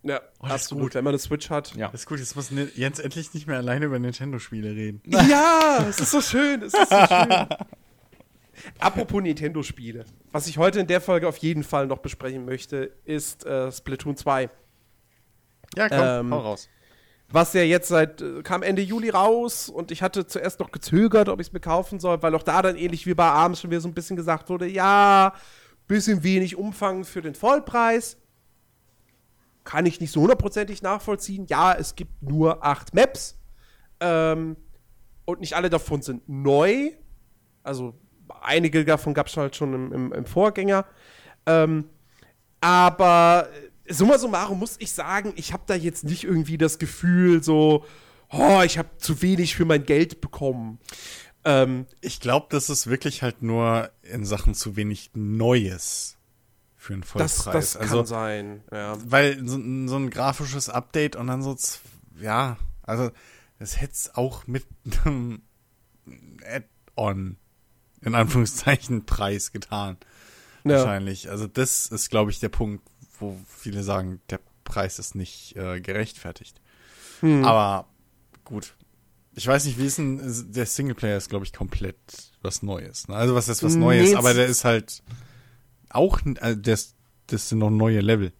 Ja, 0.08 0.20
das 0.42 0.48
ist 0.48 0.52
absolut. 0.54 0.84
gut. 0.86 0.96
Wenn 0.96 1.04
man 1.04 1.12
eine 1.12 1.20
Switch 1.20 1.50
hat. 1.50 1.76
Ja. 1.76 1.90
Das 1.90 2.02
ist 2.02 2.08
gut, 2.08 2.20
jetzt 2.20 2.36
muss 2.36 2.52
Jens 2.76 3.00
endlich 3.00 3.34
nicht 3.34 3.48
mehr 3.48 3.58
alleine 3.58 3.86
über 3.86 4.00
Nintendo-Spiele 4.00 4.70
reden. 4.76 5.02
Ja, 5.06 5.86
es 5.90 6.00
ist 6.00 6.12
so 6.12 6.22
schön, 6.22 6.62
es 6.64 6.74
ist 6.74 6.90
so 6.90 6.96
schön. 7.08 7.46
Apropos 8.80 9.22
Nintendo-Spiele. 9.22 10.06
Was 10.32 10.48
ich 10.48 10.58
heute 10.58 10.80
in 10.80 10.88
der 10.88 11.00
Folge 11.02 11.28
auf 11.28 11.38
jeden 11.38 11.64
Fall 11.64 11.88
noch 11.88 12.00
besprechen 12.00 12.46
möchte, 12.46 12.92
ist 13.06 13.46
äh, 13.46 13.72
Splatoon 13.72 14.18
2. 14.18 14.50
Ja, 15.76 15.90
komm, 15.90 16.00
Ähm, 16.02 16.34
hau 16.34 16.40
raus. 16.40 16.70
was 17.30 17.54
ja 17.54 17.62
jetzt 17.62 17.88
seit, 17.90 18.22
äh, 18.22 18.42
kam 18.42 18.64
Ende 18.64 18.82
Juli 18.82 19.10
raus 19.10 19.70
und 19.70 19.92
ich 19.92 20.02
hatte 20.02 20.26
zuerst 20.26 20.60
noch 20.60 20.72
gezögert, 20.72 21.30
ob 21.30 21.40
ich 21.40 21.48
es 21.48 21.54
mir 21.54 21.60
kaufen 21.60 22.00
soll, 22.00 22.22
weil 22.24 22.34
auch 22.34 22.44
da 22.44 22.62
dann 22.62 22.78
ähnlich 22.78 23.06
wie 23.06 23.14
bei 23.14 23.26
Arms 23.26 23.62
schon 23.62 23.70
wieder 23.70 23.82
so 23.82 23.88
ein 23.88 23.94
bisschen 23.94 24.16
gesagt 24.16 24.50
wurde, 24.50 24.68
ja, 24.68 25.34
bisschen 25.88 26.24
wenig 26.24 26.56
Umfang 26.58 27.06
für 27.06 27.22
den 27.22 27.36
Vollpreis. 27.36 28.18
Kann 29.68 29.86
ich 29.86 30.00
nicht 30.00 30.14
so 30.14 30.22
hundertprozentig 30.22 30.82
nachvollziehen. 30.82 31.46
Ja, 31.50 31.74
es 31.74 31.96
gibt 31.96 32.24
nur 32.24 32.64
acht 32.66 32.94
Maps 32.94 33.38
ähm, 34.00 34.56
und 35.26 35.42
nicht 35.42 35.58
alle 35.58 35.70
davon 35.70 36.02
sind 36.02 36.30
neu. 36.30 36.92
Also 37.64 37.94
einige 38.42 38.86
davon 38.86 39.14
gab 39.14 39.28
es 39.28 39.36
halt 39.36 39.58
schon 39.58 39.74
im, 39.74 39.92
im, 39.92 40.14
im 40.14 40.26
Vorgänger. 40.26 40.86
Ähm, 41.46 41.90
aber 42.62 43.50
äh, 43.84 43.94
summa 43.94 44.18
summarum 44.18 44.58
muss 44.58 44.78
ich 44.80 44.94
sagen, 44.94 45.34
ich 45.36 45.52
habe 45.52 45.64
da 45.68 45.76
jetzt 45.76 46.06
nicht 46.06 46.24
irgendwie 46.24 46.58
das 46.58 46.80
Gefühl, 46.80 47.44
so, 47.44 47.84
oh, 48.32 48.62
ich 48.64 48.78
habe 48.78 48.88
zu 49.00 49.22
wenig 49.22 49.58
für 49.58 49.66
mein 49.66 49.84
Geld 49.84 50.22
bekommen. 50.22 50.80
Ähm, 51.44 51.88
Ich 52.00 52.22
glaube, 52.22 52.48
das 52.52 52.70
ist 52.70 52.88
wirklich 52.88 53.22
halt 53.22 53.42
nur 53.42 53.92
in 54.02 54.24
Sachen 54.24 54.54
zu 54.54 54.78
wenig 54.78 55.12
Neues 55.14 56.17
für 56.88 56.94
einen 56.94 57.02
das, 57.02 57.44
Vollpreis. 57.44 57.74
das 57.74 57.78
also, 57.78 57.98
kann 57.98 58.06
sein. 58.06 58.64
Ja. 58.72 58.98
weil 59.06 59.40
so, 59.46 59.56
so 59.88 59.96
ein 59.98 60.10
grafisches 60.10 60.70
Update 60.70 61.16
und 61.16 61.28
dann 61.28 61.42
so, 61.44 61.56
ja, 62.20 62.58
also 62.84 63.12
das 63.60 63.82
hätte 63.82 63.94
es 63.94 64.16
auch 64.16 64.48
mit 64.48 64.66
einem 65.06 65.42
Add-on, 66.46 67.38
in 68.02 68.16
Anführungszeichen, 68.16 69.06
Preis 69.06 69.52
getan. 69.52 69.98
Ja. 70.64 70.78
Wahrscheinlich. 70.78 71.30
Also 71.30 71.48
das 71.48 71.88
ist, 71.88 72.10
glaube 72.10 72.32
ich, 72.32 72.40
der 72.40 72.50
Punkt, 72.50 72.84
wo 73.20 73.38
viele 73.48 73.84
sagen, 73.84 74.22
der 74.30 74.40
Preis 74.64 75.00
ist 75.00 75.16
nicht 75.16 75.56
äh, 75.56 75.80
gerechtfertigt. 75.82 76.62
Hm. 77.22 77.44
Aber 77.46 77.88
gut. 78.46 78.76
Ich 79.34 79.46
weiß 79.46 79.66
nicht, 79.66 79.78
wie 79.78 79.86
ist 79.86 79.98
denn, 79.98 80.22
der 80.54 80.66
Singleplayer 80.66 81.18
ist, 81.18 81.30
glaube 81.30 81.46
ich, 81.46 81.54
komplett 81.54 81.98
was 82.42 82.64
Neues. 82.64 83.08
Ne? 83.08 83.16
Also 83.16 83.36
was 83.36 83.48
ist 83.50 83.62
was 83.64 83.74
Nee, 83.76 83.80
Neues, 83.80 84.10
es- 84.10 84.16
aber 84.16 84.34
der 84.34 84.48
ist 84.48 84.64
halt 84.66 85.04
auch, 85.90 86.20
also 86.42 86.60
das, 86.60 86.96
das 87.28 87.50
sind 87.50 87.60
noch 87.60 87.70
neue 87.70 88.00
Level. 88.02 88.32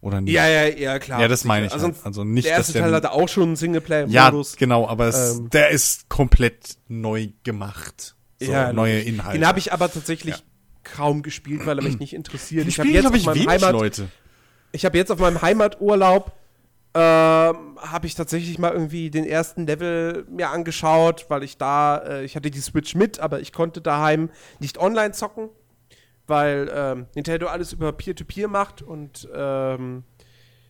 Oder 0.00 0.20
nicht? 0.20 0.32
ja, 0.32 0.46
ja, 0.46 0.64
ja, 0.66 0.98
klar. 1.00 1.20
Ja, 1.20 1.26
das 1.28 1.44
meine 1.44 1.66
ich. 1.66 1.72
Also, 1.72 1.86
halt. 1.88 1.96
Also 2.04 2.22
nicht, 2.22 2.46
der 2.46 2.52
erste 2.52 2.72
dass 2.72 2.82
Teil 2.82 2.94
hatte 2.94 3.10
auch 3.10 3.28
schon 3.28 3.42
einen 3.44 3.52
ja, 3.52 3.56
Singleplayer-Modus. 3.56 4.56
genau, 4.56 4.86
aber 4.86 5.08
es, 5.08 5.38
Ähm, 5.38 5.50
der 5.50 5.70
ist 5.70 6.08
komplett 6.08 6.76
neu 6.86 7.28
gemacht. 7.42 8.14
So, 8.40 8.52
Ja, 8.52 8.72
neue 8.72 9.00
Inhalte. 9.00 9.38
Den 9.38 9.46
habe 9.46 9.58
ich 9.58 9.72
aber 9.72 9.90
tatsächlich 9.92 10.36
Ja. 10.36 10.42
kaum 10.84 11.22
gespielt, 11.22 11.66
weil 11.66 11.78
er 11.78 11.82
mich 11.82 11.98
nicht 11.98 12.14
interessiert. 12.14 12.64
Den 12.64 12.68
ich 12.68 12.78
habe 12.78 12.88
jetzt, 12.90 13.06
auf 13.06 13.14
ich, 13.16 13.26
meinem 13.26 13.48
Heimat, 13.48 13.72
Leute. 13.72 14.08
ich 14.70 14.84
hab 14.84 14.94
jetzt 14.94 15.10
auf 15.10 15.18
meinem 15.18 15.42
Heimaturlaub 15.42 16.32
ähm, 16.94 17.78
habe 17.80 18.06
ich 18.06 18.14
tatsächlich 18.14 18.58
mal 18.58 18.72
irgendwie 18.72 19.10
den 19.10 19.24
ersten 19.24 19.66
Level 19.66 20.24
mir 20.30 20.48
angeschaut, 20.50 21.26
weil 21.28 21.42
ich 21.42 21.56
da, 21.58 21.98
äh, 21.98 22.24
ich 22.24 22.34
hatte 22.34 22.50
die 22.50 22.60
Switch 22.60 22.94
mit, 22.94 23.20
aber 23.20 23.40
ich 23.40 23.52
konnte 23.52 23.80
daheim 23.80 24.30
nicht 24.58 24.78
online 24.78 25.12
zocken, 25.12 25.50
weil 26.28 26.70
ähm, 26.72 27.06
Nintendo 27.14 27.46
alles 27.46 27.72
über 27.72 27.92
Peer-to-Peer 27.92 28.48
macht 28.48 28.82
und 28.82 29.28
ähm, 29.34 30.04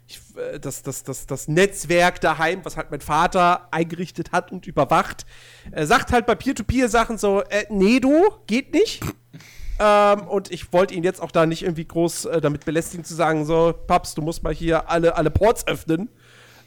ich, 0.06 0.20
äh, 0.36 0.58
das, 0.58 0.82
das, 0.82 1.04
das, 1.04 1.26
das 1.26 1.48
Netzwerk 1.48 2.20
daheim, 2.20 2.64
was 2.64 2.76
halt 2.76 2.90
mein 2.90 3.00
Vater 3.00 3.68
eingerichtet 3.72 4.32
hat 4.32 4.50
und 4.50 4.66
überwacht, 4.66 5.26
äh, 5.72 5.84
sagt 5.84 6.12
halt 6.12 6.26
bei 6.26 6.34
Peer-to-Peer-Sachen 6.34 7.18
so, 7.18 7.42
äh, 7.42 7.66
nee, 7.70 8.00
du, 8.00 8.30
geht 8.46 8.72
nicht. 8.72 9.02
ähm, 9.78 10.26
und 10.26 10.50
ich 10.50 10.72
wollte 10.72 10.94
ihn 10.94 11.04
jetzt 11.04 11.20
auch 11.20 11.30
da 11.30 11.46
nicht 11.46 11.62
irgendwie 11.62 11.84
groß 11.84 12.26
äh, 12.26 12.40
damit 12.40 12.64
belästigen 12.64 13.04
zu 13.04 13.14
sagen, 13.14 13.44
so, 13.44 13.74
Paps, 13.86 14.14
du 14.14 14.22
musst 14.22 14.42
mal 14.42 14.54
hier 14.54 14.88
alle, 14.88 15.16
alle 15.16 15.30
Ports 15.30 15.66
öffnen, 15.66 16.08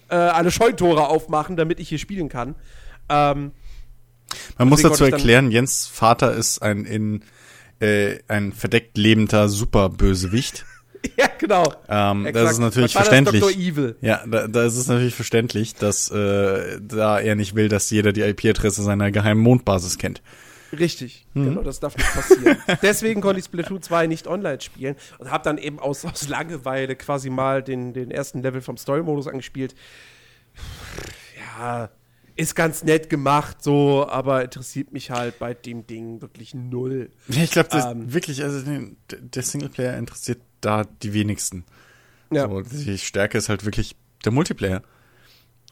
äh, 0.10 0.16
alle 0.16 0.52
Scheuntore 0.52 1.08
aufmachen, 1.08 1.58
damit 1.58 1.80
ich 1.80 1.90
hier 1.90 2.00
spielen 2.00 2.30
kann. 2.30 2.56
Ähm, 3.10 3.52
Man 4.58 4.70
muss 4.70 4.82
dazu 4.82 5.04
erklären, 5.06 5.50
Jens 5.50 5.88
Vater 5.88 6.34
ist 6.34 6.62
ein 6.62 6.86
in 6.86 7.24
äh, 7.82 8.20
ein 8.28 8.54
verdeckt 8.54 8.98
lebender 8.98 9.50
Superbösewicht. 9.50 10.66
ja, 11.18 11.28
genau. 11.38 11.74
Ähm, 11.90 12.26
Exakt. 12.26 12.46
das 12.46 12.52
ist 12.54 12.60
natürlich 12.60 12.94
verständlich. 12.94 13.42
Dr. 13.42 13.58
Evil. 13.58 13.96
Ja, 14.02 14.24
da, 14.28 14.48
da 14.48 14.66
ist 14.66 14.78
es 14.78 14.88
natürlich 14.88 15.16
verständlich, 15.16 15.76
dass 15.76 16.10
äh, 16.12 16.80
da 16.82 17.20
er 17.20 17.36
nicht 17.36 17.56
will, 17.56 17.70
dass 17.70 17.90
jeder 17.90 18.14
die 18.14 18.22
IP-Adresse 18.22 18.84
seiner 18.84 19.12
geheimen 19.12 19.42
Mondbasis 19.42 19.98
kennt. 19.98 20.22
Richtig, 20.78 21.26
hm. 21.34 21.46
genau, 21.46 21.64
das 21.64 21.82
darf 21.82 21.98
nicht 21.98 22.14
passieren. 22.14 22.58
Deswegen 22.82 23.20
konnte 23.20 23.40
ich 23.40 23.46
Splatoon 23.46 23.82
2 23.82 24.08
nicht 24.08 24.28
online 24.28 24.62
spielen 24.62 24.96
und 25.20 25.30
habe 25.30 25.44
dann 25.44 25.58
eben 25.58 25.80
aus, 25.80 26.06
aus 26.06 26.30
Langeweile 26.30 26.96
quasi 26.96 27.30
mal 27.30 27.62
den, 27.62 27.94
den 27.94 28.10
ersten 28.10 28.42
Level 28.42 28.62
vom 28.62 28.78
Story-Modus 28.78 29.28
angespielt. 29.28 29.76
Ja, 31.38 31.90
ist 32.36 32.56
ganz 32.56 32.84
nett 32.84 33.10
gemacht, 33.10 33.64
so, 33.64 34.08
aber 34.08 34.44
interessiert 34.44 34.92
mich 34.92 35.12
halt 35.12 35.40
bei 35.40 35.54
dem 35.54 35.86
Ding 35.88 36.22
wirklich 36.22 36.54
null. 36.54 37.10
Ich 37.28 37.52
glaube, 37.52 37.70
ähm, 37.74 38.14
wirklich, 38.14 38.44
also 38.44 38.62
der 39.10 39.44
Singleplayer 39.44 39.98
interessiert 39.98 40.42
da 40.62 40.84
die 40.84 41.14
wenigsten. 41.14 41.66
Ja. 42.32 42.48
So, 42.48 42.62
die 42.62 42.98
Stärke 42.98 43.38
ist 43.38 43.50
halt 43.50 43.66
wirklich 43.66 43.96
der 44.24 44.32
Multiplayer. 44.32 44.82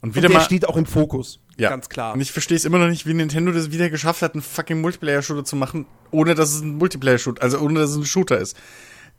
Und 0.02 0.16
wieder 0.16 0.28
und 0.28 0.34
der 0.34 0.40
mal, 0.40 0.46
steht 0.46 0.68
auch 0.68 0.78
im 0.78 0.86
Fokus. 0.86 1.40
Ja. 1.58 1.70
Ganz 1.70 1.90
klar. 1.90 2.14
Und 2.14 2.22
ich 2.22 2.32
verstehe 2.32 2.56
es 2.56 2.64
immer 2.66 2.80
noch 2.80 2.88
nicht, 2.88 3.06
wie 3.06 3.14
Nintendo 3.14 3.52
das 3.52 3.72
wieder 3.72 3.90
geschafft 3.90 4.22
hat, 4.22 4.34
einen 4.34 4.42
fucking 4.42 4.80
Multiplayer-Shooter 4.82 5.44
zu 5.44 5.56
machen, 5.56 5.86
ohne 6.12 6.36
dass 6.36 6.54
es 6.54 6.62
ein 6.62 6.78
Multiplayer-Shooter, 6.78 7.42
also 7.42 7.60
ohne 7.60 7.82
dass 7.82 7.92
es 7.92 7.98
ein 7.98 8.06
Shooter 8.06 8.38
ist. 8.38 8.56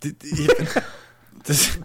Die, 0.03 0.15
die, 0.15 0.49
das, 1.45 1.79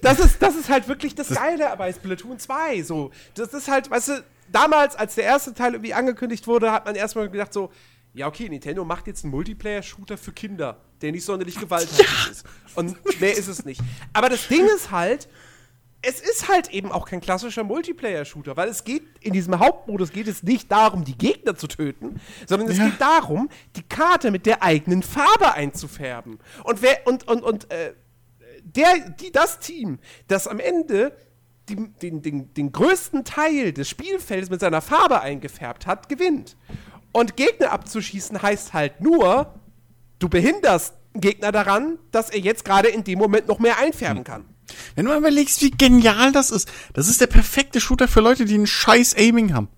das, 0.00 0.20
ist, 0.20 0.40
das 0.40 0.56
ist 0.56 0.70
halt 0.70 0.88
wirklich 0.88 1.14
das, 1.14 1.28
das 1.28 1.36
Geile 1.36 1.74
bei 1.76 1.92
Splatoon 1.92 2.38
2. 2.38 2.82
So, 2.82 3.10
das 3.34 3.52
ist 3.52 3.68
halt, 3.68 3.90
weißt 3.90 4.08
du, 4.08 4.24
damals, 4.50 4.96
als 4.96 5.14
der 5.14 5.24
erste 5.24 5.54
Teil 5.54 5.74
irgendwie 5.74 5.94
angekündigt 5.94 6.46
wurde, 6.46 6.72
hat 6.72 6.84
man 6.84 6.94
erstmal 6.94 7.28
gedacht 7.28 7.52
so, 7.52 7.70
ja, 8.12 8.26
okay, 8.26 8.48
Nintendo 8.48 8.84
macht 8.84 9.06
jetzt 9.06 9.24
einen 9.24 9.30
Multiplayer-Shooter 9.32 10.18
für 10.18 10.32
Kinder, 10.32 10.80
der 11.00 11.12
nicht 11.12 11.24
sonderlich 11.24 11.58
gewalttätig 11.58 12.06
ja. 12.24 12.30
ist. 12.30 12.44
Und 12.74 13.20
mehr 13.20 13.36
ist 13.36 13.46
es 13.46 13.64
nicht. 13.64 13.80
Aber 14.12 14.28
das 14.28 14.48
Ding 14.48 14.66
ist 14.66 14.90
halt, 14.90 15.28
es 16.02 16.20
ist 16.20 16.48
halt 16.48 16.70
eben 16.70 16.90
auch 16.90 17.06
kein 17.06 17.20
klassischer 17.20 17.62
Multiplayer-Shooter, 17.62 18.56
weil 18.56 18.68
es 18.68 18.84
geht, 18.84 19.02
in 19.20 19.32
diesem 19.32 19.58
Hauptmodus 19.58 20.12
geht 20.12 20.28
es 20.28 20.42
nicht 20.42 20.72
darum, 20.72 21.04
die 21.04 21.16
Gegner 21.16 21.56
zu 21.56 21.68
töten, 21.68 22.20
sondern 22.46 22.68
es 22.68 22.78
ja. 22.78 22.86
geht 22.86 23.00
darum, 23.00 23.48
die 23.76 23.82
Karte 23.82 24.30
mit 24.30 24.46
der 24.46 24.62
eigenen 24.62 25.02
Farbe 25.02 25.54
einzufärben. 25.54 26.38
Und 26.64 26.82
wer, 26.82 27.06
und, 27.06 27.28
und, 27.28 27.42
und, 27.42 27.70
äh, 27.70 27.94
der, 28.62 29.10
die, 29.10 29.30
das 29.30 29.58
Team, 29.58 29.98
das 30.26 30.46
am 30.46 30.58
Ende 30.58 31.16
die, 31.70 31.76
den, 32.02 32.22
den, 32.22 32.54
den 32.54 32.72
größten 32.72 33.24
Teil 33.24 33.72
des 33.72 33.88
Spielfelds 33.88 34.50
mit 34.50 34.60
seiner 34.60 34.80
Farbe 34.80 35.20
eingefärbt 35.20 35.86
hat, 35.86 36.08
gewinnt. 36.08 36.56
Und 37.12 37.36
Gegner 37.36 37.72
abzuschießen 37.72 38.42
heißt 38.42 38.72
halt 38.72 39.00
nur, 39.00 39.54
du 40.18 40.28
behinderst 40.28 40.94
einen 41.14 41.20
Gegner 41.20 41.52
daran, 41.52 41.98
dass 42.12 42.30
er 42.30 42.40
jetzt 42.40 42.64
gerade 42.64 42.88
in 42.88 43.04
dem 43.04 43.18
Moment 43.18 43.48
noch 43.48 43.58
mehr 43.58 43.78
einfärben 43.78 44.24
kann. 44.24 44.44
Wenn 44.94 45.04
du 45.04 45.10
mal 45.10 45.18
überlegst, 45.18 45.62
wie 45.62 45.70
genial 45.70 46.32
das 46.32 46.50
ist, 46.50 46.70
das 46.92 47.08
ist 47.08 47.20
der 47.20 47.26
perfekte 47.26 47.80
Shooter 47.80 48.06
für 48.06 48.20
Leute, 48.20 48.44
die 48.44 48.54
einen 48.54 48.66
scheiß 48.66 49.16
Aiming 49.16 49.52
haben. 49.52 49.68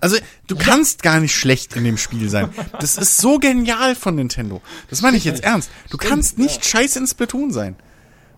Also, 0.00 0.16
du 0.46 0.56
ja. 0.56 0.62
kannst 0.62 1.02
gar 1.02 1.20
nicht 1.20 1.34
schlecht 1.34 1.76
in 1.76 1.84
dem 1.84 1.98
Spiel 1.98 2.28
sein. 2.30 2.48
Das 2.80 2.96
ist 2.96 3.18
so 3.18 3.38
genial 3.38 3.94
von 3.94 4.14
Nintendo. 4.14 4.62
Das 4.88 5.02
meine 5.02 5.18
ich 5.18 5.24
jetzt 5.24 5.44
ernst. 5.44 5.70
Du 5.90 5.98
kannst 5.98 6.38
nicht 6.38 6.64
scheiße 6.64 6.98
ins 6.98 7.10
Splatoon 7.10 7.52
sein. 7.52 7.76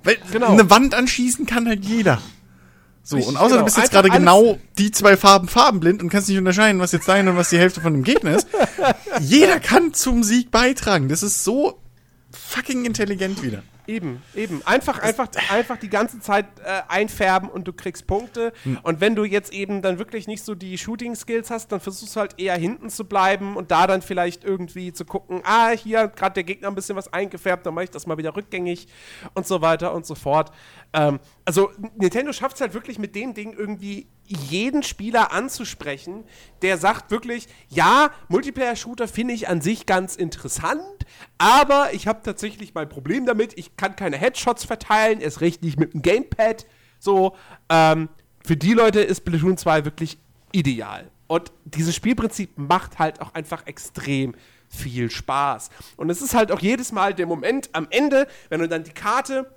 Weil 0.02 0.18
genau. 0.32 0.52
eine 0.52 0.68
Wand 0.68 0.94
anschießen 0.94 1.46
kann 1.46 1.66
halt 1.66 1.84
jeder. 1.84 2.20
So, 3.06 3.16
Richtig, 3.16 3.34
und 3.34 3.36
außer 3.36 3.48
genau. 3.48 3.58
du 3.58 3.64
bist 3.66 3.76
jetzt 3.76 3.90
gerade 3.90 4.08
genau 4.08 4.58
die 4.78 4.90
zwei 4.90 5.18
Farben 5.18 5.46
farbenblind 5.46 6.02
und 6.02 6.08
kannst 6.08 6.28
nicht 6.30 6.38
unterscheiden, 6.38 6.80
was 6.80 6.92
jetzt 6.92 7.06
deine 7.06 7.30
und 7.30 7.36
was 7.36 7.50
die 7.50 7.58
Hälfte 7.58 7.82
von 7.82 7.92
dem 7.92 8.02
Gegner 8.02 8.34
ist. 8.34 8.48
Jeder 9.20 9.60
kann 9.60 9.92
zum 9.92 10.22
Sieg 10.24 10.50
beitragen. 10.50 11.10
Das 11.10 11.22
ist 11.22 11.44
so 11.44 11.78
fucking 12.32 12.86
intelligent 12.86 13.42
wieder. 13.42 13.62
Eben, 13.86 14.22
eben. 14.34 14.62
Einfach, 14.64 14.98
einfach, 15.00 15.28
einfach 15.50 15.76
die 15.76 15.90
ganze 15.90 16.18
Zeit 16.18 16.46
äh, 16.64 16.82
einfärben 16.88 17.50
und 17.50 17.68
du 17.68 17.74
kriegst 17.74 18.06
Punkte. 18.06 18.54
Hm. 18.62 18.78
Und 18.82 19.02
wenn 19.02 19.14
du 19.14 19.24
jetzt 19.24 19.52
eben 19.52 19.82
dann 19.82 19.98
wirklich 19.98 20.26
nicht 20.26 20.42
so 20.42 20.54
die 20.54 20.78
Shooting-Skills 20.78 21.50
hast, 21.50 21.70
dann 21.70 21.80
versuchst 21.80 22.16
du 22.16 22.20
halt 22.20 22.40
eher 22.40 22.56
hinten 22.56 22.88
zu 22.88 23.04
bleiben 23.04 23.56
und 23.56 23.70
da 23.70 23.86
dann 23.86 24.00
vielleicht 24.00 24.42
irgendwie 24.42 24.94
zu 24.94 25.04
gucken, 25.04 25.42
ah, 25.44 25.70
hier 25.70 26.00
hat 26.00 26.16
gerade 26.16 26.34
der 26.34 26.44
Gegner 26.44 26.68
ein 26.68 26.74
bisschen 26.74 26.96
was 26.96 27.12
eingefärbt, 27.12 27.66
dann 27.66 27.74
mache 27.74 27.84
ich 27.84 27.90
das 27.90 28.06
mal 28.06 28.16
wieder 28.16 28.34
rückgängig 28.34 28.88
und 29.34 29.46
so 29.46 29.60
weiter 29.60 29.92
und 29.92 30.06
so 30.06 30.14
fort. 30.14 30.50
Ähm, 30.94 31.18
also 31.44 31.70
Nintendo 31.96 32.32
schafft 32.32 32.54
es 32.54 32.60
halt 32.62 32.72
wirklich 32.72 32.98
mit 32.98 33.14
dem 33.14 33.34
Ding 33.34 33.52
irgendwie 33.52 34.06
jeden 34.26 34.82
Spieler 34.82 35.32
anzusprechen, 35.32 36.24
der 36.62 36.78
sagt 36.78 37.10
wirklich, 37.10 37.48
ja, 37.68 38.10
Multiplayer-Shooter 38.28 39.08
finde 39.08 39.34
ich 39.34 39.48
an 39.48 39.60
sich 39.60 39.84
ganz 39.84 40.16
interessant, 40.16 40.80
aber 41.36 41.92
ich 41.92 42.06
habe 42.06 42.22
tatsächlich 42.22 42.74
mein 42.74 42.88
Problem 42.88 43.26
damit, 43.26 43.58
ich 43.58 43.76
kann 43.76 43.96
keine 43.96 44.16
Headshots 44.16 44.64
verteilen, 44.64 45.20
erst 45.20 45.40
recht 45.42 45.62
nicht 45.62 45.78
mit 45.78 45.92
dem 45.92 46.00
Gamepad. 46.00 46.64
So, 47.00 47.36
ähm, 47.68 48.08
für 48.46 48.56
die 48.56 48.72
Leute 48.72 49.00
ist 49.00 49.18
Splatoon 49.18 49.58
2 49.58 49.84
wirklich 49.84 50.16
ideal. 50.52 51.10
Und 51.26 51.52
dieses 51.64 51.94
Spielprinzip 51.94 52.56
macht 52.56 52.98
halt 52.98 53.20
auch 53.20 53.34
einfach 53.34 53.66
extrem 53.66 54.34
viel 54.68 55.10
Spaß. 55.10 55.70
Und 55.96 56.08
es 56.10 56.22
ist 56.22 56.34
halt 56.34 56.52
auch 56.52 56.60
jedes 56.60 56.92
Mal 56.92 57.14
der 57.14 57.26
Moment 57.26 57.70
am 57.72 57.88
Ende, 57.90 58.26
wenn 58.48 58.60
du 58.60 58.68
dann 58.68 58.84
die 58.84 58.92
Karte 58.92 59.50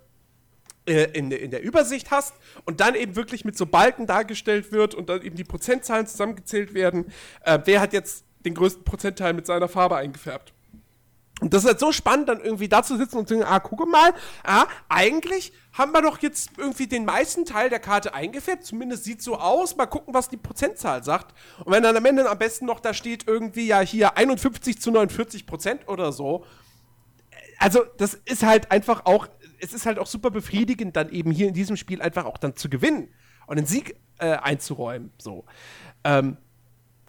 in, 0.93 1.31
in 1.31 1.51
der 1.51 1.61
Übersicht 1.61 2.11
hast 2.11 2.33
und 2.65 2.79
dann 2.79 2.95
eben 2.95 3.15
wirklich 3.15 3.45
mit 3.45 3.57
so 3.57 3.65
Balken 3.65 4.07
dargestellt 4.07 4.71
wird 4.71 4.95
und 4.95 5.09
dann 5.09 5.21
eben 5.21 5.35
die 5.35 5.43
Prozentzahlen 5.43 6.07
zusammengezählt 6.07 6.73
werden, 6.73 7.11
äh, 7.43 7.59
wer 7.65 7.81
hat 7.81 7.93
jetzt 7.93 8.25
den 8.45 8.53
größten 8.53 8.83
Prozentteil 8.83 9.33
mit 9.33 9.45
seiner 9.45 9.67
Farbe 9.67 9.97
eingefärbt. 9.97 10.53
Und 11.39 11.53
das 11.53 11.63
ist 11.63 11.67
halt 11.67 11.79
so 11.79 11.91
spannend, 11.91 12.29
dann 12.29 12.39
irgendwie 12.39 12.67
da 12.67 12.81
zu 12.81 12.97
sitzen 12.97 13.17
und 13.17 13.27
zu 13.27 13.35
denken, 13.35 13.47
ah, 13.47 13.59
gucke 13.59 13.85
mal, 13.85 14.11
ah, 14.43 14.65
eigentlich 14.89 15.53
haben 15.71 15.91
wir 15.91 16.01
doch 16.01 16.19
jetzt 16.19 16.51
irgendwie 16.57 16.87
den 16.87 17.05
meisten 17.05 17.45
Teil 17.45 17.69
der 17.69 17.79
Karte 17.79 18.15
eingefärbt, 18.15 18.65
zumindest 18.65 19.03
sieht 19.03 19.21
so 19.21 19.37
aus, 19.37 19.75
mal 19.75 19.85
gucken, 19.85 20.15
was 20.15 20.29
die 20.29 20.37
Prozentzahl 20.37 21.03
sagt. 21.03 21.35
Und 21.63 21.71
wenn 21.71 21.83
dann 21.83 21.95
am 21.95 22.05
Ende 22.05 22.27
am 22.27 22.39
besten 22.39 22.65
noch 22.65 22.79
da 22.79 22.95
steht 22.95 23.27
irgendwie, 23.27 23.67
ja, 23.67 23.81
hier 23.81 24.17
51 24.17 24.81
zu 24.81 24.89
49 24.89 25.45
Prozent 25.45 25.87
oder 25.87 26.11
so, 26.11 26.43
also 27.59 27.83
das 27.97 28.15
ist 28.15 28.43
halt 28.43 28.71
einfach 28.71 29.05
auch 29.05 29.27
es 29.59 29.73
ist 29.73 29.85
halt 29.85 29.99
auch 29.99 30.07
super 30.07 30.31
befriedigend, 30.31 30.95
dann 30.95 31.09
eben 31.09 31.31
hier 31.31 31.47
in 31.47 31.53
diesem 31.53 31.77
Spiel 31.77 32.01
einfach 32.01 32.25
auch 32.25 32.37
dann 32.37 32.55
zu 32.55 32.69
gewinnen 32.69 33.09
und 33.47 33.57
den 33.57 33.65
Sieg 33.65 33.95
äh, 34.19 34.31
einzuräumen. 34.31 35.11
So. 35.17 35.45
Ähm, 36.03 36.37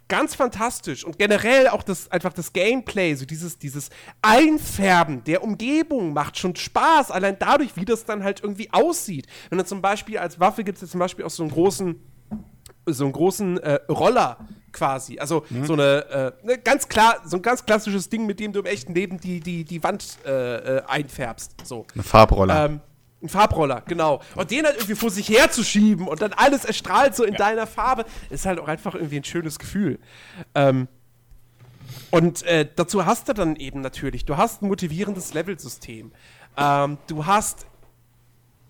ganz 0.09 0.35
fantastisch 0.35 1.05
und 1.05 1.19
generell 1.19 1.69
auch 1.69 1.83
das 1.83 2.11
einfach 2.11 2.33
das 2.33 2.53
Gameplay, 2.53 3.15
so 3.15 3.27
dieses 3.27 3.59
dieses 3.59 3.91
Einfärben 4.23 5.23
der 5.25 5.45
Umgebung 5.45 6.15
macht 6.15 6.39
schon 6.39 6.57
Spaß, 6.57 7.11
allein 7.11 7.37
dadurch, 7.39 7.77
wie 7.77 7.85
das 7.85 8.05
dann 8.05 8.25
halt 8.25 8.43
irgendwie 8.43 8.73
aussieht. 8.73 9.27
Wenn 9.51 9.59
du 9.59 9.65
zum 9.65 9.83
Beispiel 9.83 10.19
als 10.19 10.41
Waffe 10.41 10.65
gibt 10.65 10.83
es 10.83 10.91
zum 10.91 10.99
Beispiel 10.99 11.25
auch 11.25 11.31
so 11.31 11.43
einen 11.43 11.53
großen 11.53 12.01
so 12.87 13.05
einen 13.05 13.13
großen 13.13 13.59
äh, 13.59 13.75
Roller 13.91 14.39
quasi. 14.73 15.19
Also 15.19 15.45
mhm. 15.51 15.67
so 15.67 15.73
eine, 15.75 16.35
äh, 16.43 16.47
ne, 16.47 16.59
ganz 16.59 16.89
klar, 16.89 17.21
so 17.25 17.37
ein 17.37 17.43
ganz 17.43 17.65
klassisches 17.65 18.09
Ding, 18.09 18.27
mit 18.27 18.41
dem 18.41 18.53
du 18.53 18.61
im 18.61 18.67
echten 18.67 18.95
Leben 18.95 19.19
die, 19.21 19.41
die, 19.41 19.65
die 19.65 19.83
Wand 19.83 20.19
äh, 20.25 20.77
äh 20.79 20.83
einfärbst. 20.87 21.55
So. 21.65 21.87
Ein 21.95 22.03
Farbroller. 22.03 22.65
Ähm, 22.65 22.81
ein 23.23 23.29
Farbroller, 23.29 23.83
genau. 23.87 24.21
Und 24.37 24.51
den 24.51 24.65
halt 24.65 24.77
irgendwie 24.77 24.95
vor 24.95 25.11
sich 25.11 25.29
herzuschieben 25.29 26.07
und 26.07 26.23
dann 26.23 26.33
alles 26.33 26.65
erstrahlt 26.65 27.17
so 27.17 27.25
in 27.25 27.33
ja. 27.33 27.39
deiner 27.39 27.67
Farbe, 27.67 28.05
ist 28.31 28.47
halt 28.47 28.61
auch 28.61 28.69
einfach 28.69 28.95
irgendwie 28.95 29.17
ein 29.17 29.25
schönes 29.25 29.59
Gefühl. 29.59 29.99
Ähm, 30.55 30.89
und 32.11 32.43
äh, 32.43 32.69
dazu 32.75 33.07
hast 33.07 33.29
du 33.29 33.33
dann 33.33 33.57
eben 33.57 33.81
natürlich, 33.81 34.25
du 34.25 34.37
hast 34.37 34.63
ein 34.63 34.69
motivierendes 34.69 35.35
Levelsystem. 35.35 36.13
Ähm, 36.57 36.99
du 37.07 37.27
hast 37.27 37.67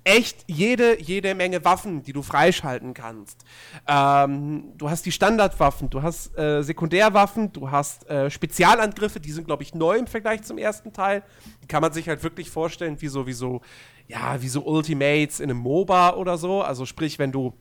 echt 0.04 0.44
jede, 0.46 1.00
jede 1.00 1.34
Menge 1.34 1.64
Waffen, 1.64 2.02
die 2.02 2.12
du 2.12 2.22
freischalten 2.22 2.94
kannst. 2.94 3.44
Ähm, 3.86 4.72
du 4.76 4.90
hast 4.90 5.04
die 5.06 5.12
Standardwaffen, 5.12 5.90
du 5.90 6.02
hast 6.02 6.36
äh, 6.38 6.62
Sekundärwaffen, 6.62 7.52
du 7.52 7.70
hast 7.70 8.08
äh, 8.08 8.30
Spezialangriffe, 8.30 9.20
die 9.20 9.32
sind, 9.32 9.46
glaube 9.46 9.62
ich, 9.62 9.74
neu 9.74 9.96
im 9.96 10.06
Vergleich 10.06 10.42
zum 10.42 10.58
ersten 10.58 10.92
Teil. 10.92 11.22
Die 11.62 11.66
kann 11.66 11.82
man 11.82 11.92
sich 11.92 12.08
halt 12.08 12.22
wirklich 12.22 12.50
vorstellen, 12.50 13.00
wie 13.00 13.08
so, 13.08 13.26
wie 13.26 13.32
so, 13.32 13.60
ja, 14.06 14.40
wie 14.40 14.48
so 14.48 14.64
Ultimates 14.64 15.40
in 15.40 15.50
einem 15.50 15.60
MOBA 15.60 16.14
oder 16.14 16.38
so. 16.38 16.62
Also 16.62 16.86
sprich, 16.86 17.18
wenn 17.18 17.32
du 17.32 17.52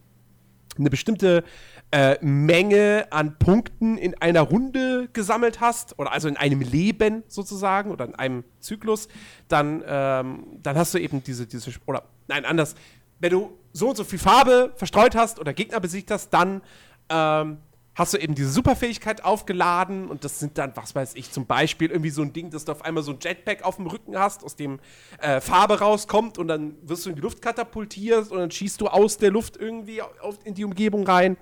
eine 0.78 0.90
bestimmte 0.90 1.44
äh, 1.92 2.18
Menge 2.22 3.08
an 3.12 3.38
Punkten 3.40 3.98
in 3.98 4.16
einer 4.22 4.42
Runde 4.42 5.10
gesammelt 5.14 5.62
hast, 5.62 5.98
oder 6.00 6.12
also 6.12 6.28
in 6.28 6.38
einem 6.38 6.62
Leben 6.62 7.24
sozusagen, 7.28 7.92
oder 7.92 8.06
in 8.06 8.16
einem 8.16 8.44
Zyklus, 8.60 9.08
dann, 9.48 9.84
ähm, 9.88 10.60
dann 10.62 10.78
hast 10.78 10.94
du 10.94 11.00
eben 11.00 11.24
diese, 11.24 11.48
diese, 11.48 11.72
oder 11.86 12.04
nein, 12.28 12.46
anders, 12.46 12.76
wenn 13.20 13.32
du 13.32 13.58
so 13.74 13.90
und 13.90 13.96
so 13.98 14.04
viel 14.04 14.20
Farbe 14.20 14.74
verstreut 14.76 15.16
hast 15.16 15.40
oder 15.40 15.54
Gegner 15.54 15.80
besiegt 15.80 16.12
hast, 16.12 16.30
dann 16.30 16.62
ähm, 17.10 17.58
hast 17.98 18.14
du 18.14 18.18
eben 18.18 18.36
diese 18.36 18.52
Superfähigkeit 18.52 19.24
aufgeladen 19.24 20.08
und 20.08 20.24
das 20.24 20.40
sind 20.40 20.58
dann, 20.58 20.72
was 20.76 20.94
weiß 20.94 21.16
ich, 21.16 21.32
zum 21.32 21.48
Beispiel 21.48 21.90
irgendwie 21.90 22.12
so 22.12 22.22
ein 22.22 22.32
Ding, 22.32 22.52
dass 22.52 22.66
du 22.66 22.72
auf 22.72 22.86
einmal 22.86 23.02
so 23.02 23.12
ein 23.12 23.18
Jetpack 23.20 23.64
auf 23.64 23.78
dem 23.78 23.88
Rücken 23.88 24.18
hast, 24.18 24.44
aus 24.44 24.56
dem 24.56 24.80
äh, 25.20 25.42
Farbe 25.42 25.80
rauskommt 25.80 26.38
und 26.38 26.48
dann 26.48 26.76
wirst 26.84 27.06
du 27.06 27.10
in 27.10 27.16
die 27.16 27.22
Luft 27.22 27.42
katapultiert 27.42 28.32
und 28.32 28.38
dann 28.38 28.52
schießt 28.52 28.80
du 28.82 28.88
aus 28.88 29.18
der 29.18 29.32
Luft 29.32 29.58
irgendwie 29.58 30.02
auf, 30.02 30.38
in 30.44 30.54
die 30.54 30.64
Umgebung 30.64 31.08
rein. 31.08 31.38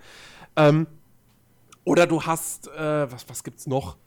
Ähm, 0.55 0.87
oder 1.83 2.07
du 2.07 2.23
hast, 2.23 2.69
äh, 2.69 3.11
was, 3.11 3.27
was 3.27 3.43
gibt's 3.43 3.67
noch? 3.67 3.97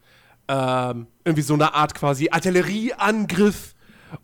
Ähm, 0.49 1.07
irgendwie 1.25 1.43
so 1.43 1.53
eine 1.53 1.75
Art 1.75 1.95
quasi 1.95 2.31
Artillerieangriff 2.31 3.75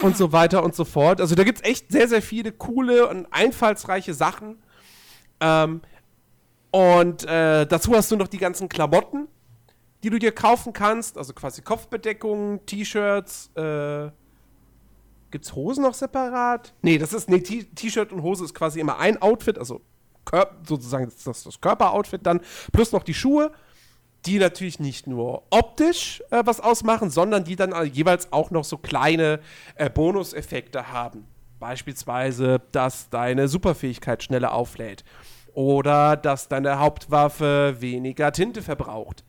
und 0.02 0.16
so 0.16 0.32
weiter 0.32 0.62
und 0.62 0.74
so 0.74 0.84
fort. 0.84 1.20
Also 1.20 1.34
da 1.34 1.44
gibt's 1.44 1.62
echt 1.62 1.92
sehr, 1.92 2.08
sehr 2.08 2.22
viele 2.22 2.52
coole 2.52 3.08
und 3.08 3.26
einfallsreiche 3.30 4.14
Sachen. 4.14 4.62
Ähm, 5.40 5.80
und 6.70 7.24
äh, 7.24 7.66
dazu 7.66 7.94
hast 7.94 8.10
du 8.10 8.16
noch 8.16 8.28
die 8.28 8.38
ganzen 8.38 8.68
Klamotten, 8.68 9.28
die 10.02 10.10
du 10.10 10.18
dir 10.18 10.32
kaufen 10.32 10.72
kannst, 10.72 11.16
also 11.16 11.32
quasi 11.32 11.62
Kopfbedeckungen, 11.62 12.64
T-Shirts, 12.66 13.50
äh, 13.54 14.10
gibt's 15.30 15.54
Hosen 15.54 15.82
noch 15.82 15.94
separat? 15.94 16.74
Nee, 16.82 16.98
das 16.98 17.12
ist, 17.12 17.28
nee, 17.28 17.40
T-Shirt 17.40 18.12
und 18.12 18.22
Hose 18.22 18.44
ist 18.44 18.54
quasi 18.54 18.80
immer 18.80 18.98
ein 18.98 19.20
Outfit, 19.20 19.58
also 19.58 19.80
sozusagen 20.66 21.12
das, 21.24 21.44
das 21.44 21.60
Körperoutfit 21.60 22.26
dann, 22.26 22.40
plus 22.72 22.92
noch 22.92 23.02
die 23.02 23.14
Schuhe, 23.14 23.52
die 24.26 24.38
natürlich 24.38 24.80
nicht 24.80 25.06
nur 25.06 25.42
optisch 25.50 26.22
äh, 26.30 26.42
was 26.44 26.60
ausmachen, 26.60 27.10
sondern 27.10 27.44
die 27.44 27.56
dann 27.56 27.72
äh, 27.72 27.84
jeweils 27.84 28.32
auch 28.32 28.50
noch 28.50 28.64
so 28.64 28.78
kleine 28.78 29.40
äh, 29.76 29.90
Bonuseffekte 29.90 30.92
haben. 30.92 31.26
Beispielsweise, 31.60 32.60
dass 32.72 33.10
deine 33.10 33.48
Superfähigkeit 33.48 34.22
schneller 34.22 34.52
auflädt. 34.52 35.04
Oder 35.54 36.16
dass 36.16 36.48
deine 36.48 36.80
Hauptwaffe 36.80 37.76
weniger 37.78 38.32
Tinte 38.32 38.60
verbraucht. 38.60 39.24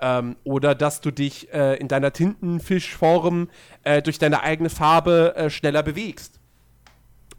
Ähm, 0.00 0.36
oder 0.44 0.74
dass 0.74 1.00
du 1.00 1.10
dich 1.10 1.52
äh, 1.52 1.76
in 1.76 1.88
deiner 1.88 2.12
Tintenfischform 2.12 3.48
äh, 3.84 4.02
durch 4.02 4.18
deine 4.18 4.42
eigene 4.42 4.70
Farbe 4.70 5.34
äh, 5.36 5.50
schneller 5.50 5.82
bewegst 5.82 6.38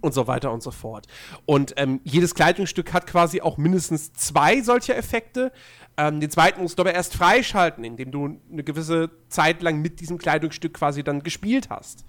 und 0.02 0.14
so 0.14 0.28
weiter 0.28 0.52
und 0.52 0.64
so 0.64 0.72
fort. 0.72 1.08
Und 1.46 1.74
ähm, 1.78 2.00
jedes 2.04 2.36
Kleidungsstück 2.36 2.94
hat 2.94 3.08
quasi 3.08 3.42
auch 3.42 3.58
mindestens 3.58 4.14
zwei 4.14 4.62
solcher 4.62 4.96
Effekte. 4.96 5.52
Ähm, 6.00 6.22
den 6.22 6.32
zweiten 6.32 6.62
musst 6.62 6.80
du 6.80 6.84
aber 6.84 6.94
erst 6.94 7.14
freischalten, 7.14 7.84
indem 7.84 8.10
du 8.10 8.40
eine 8.50 8.64
gewisse 8.64 9.12
Zeit 9.28 9.62
lang 9.62 9.82
mit 9.82 10.00
diesem 10.00 10.18
Kleidungsstück 10.18 10.74
quasi 10.74 11.04
dann 11.04 11.24
gespielt 11.24 11.70
hast. 11.70 12.06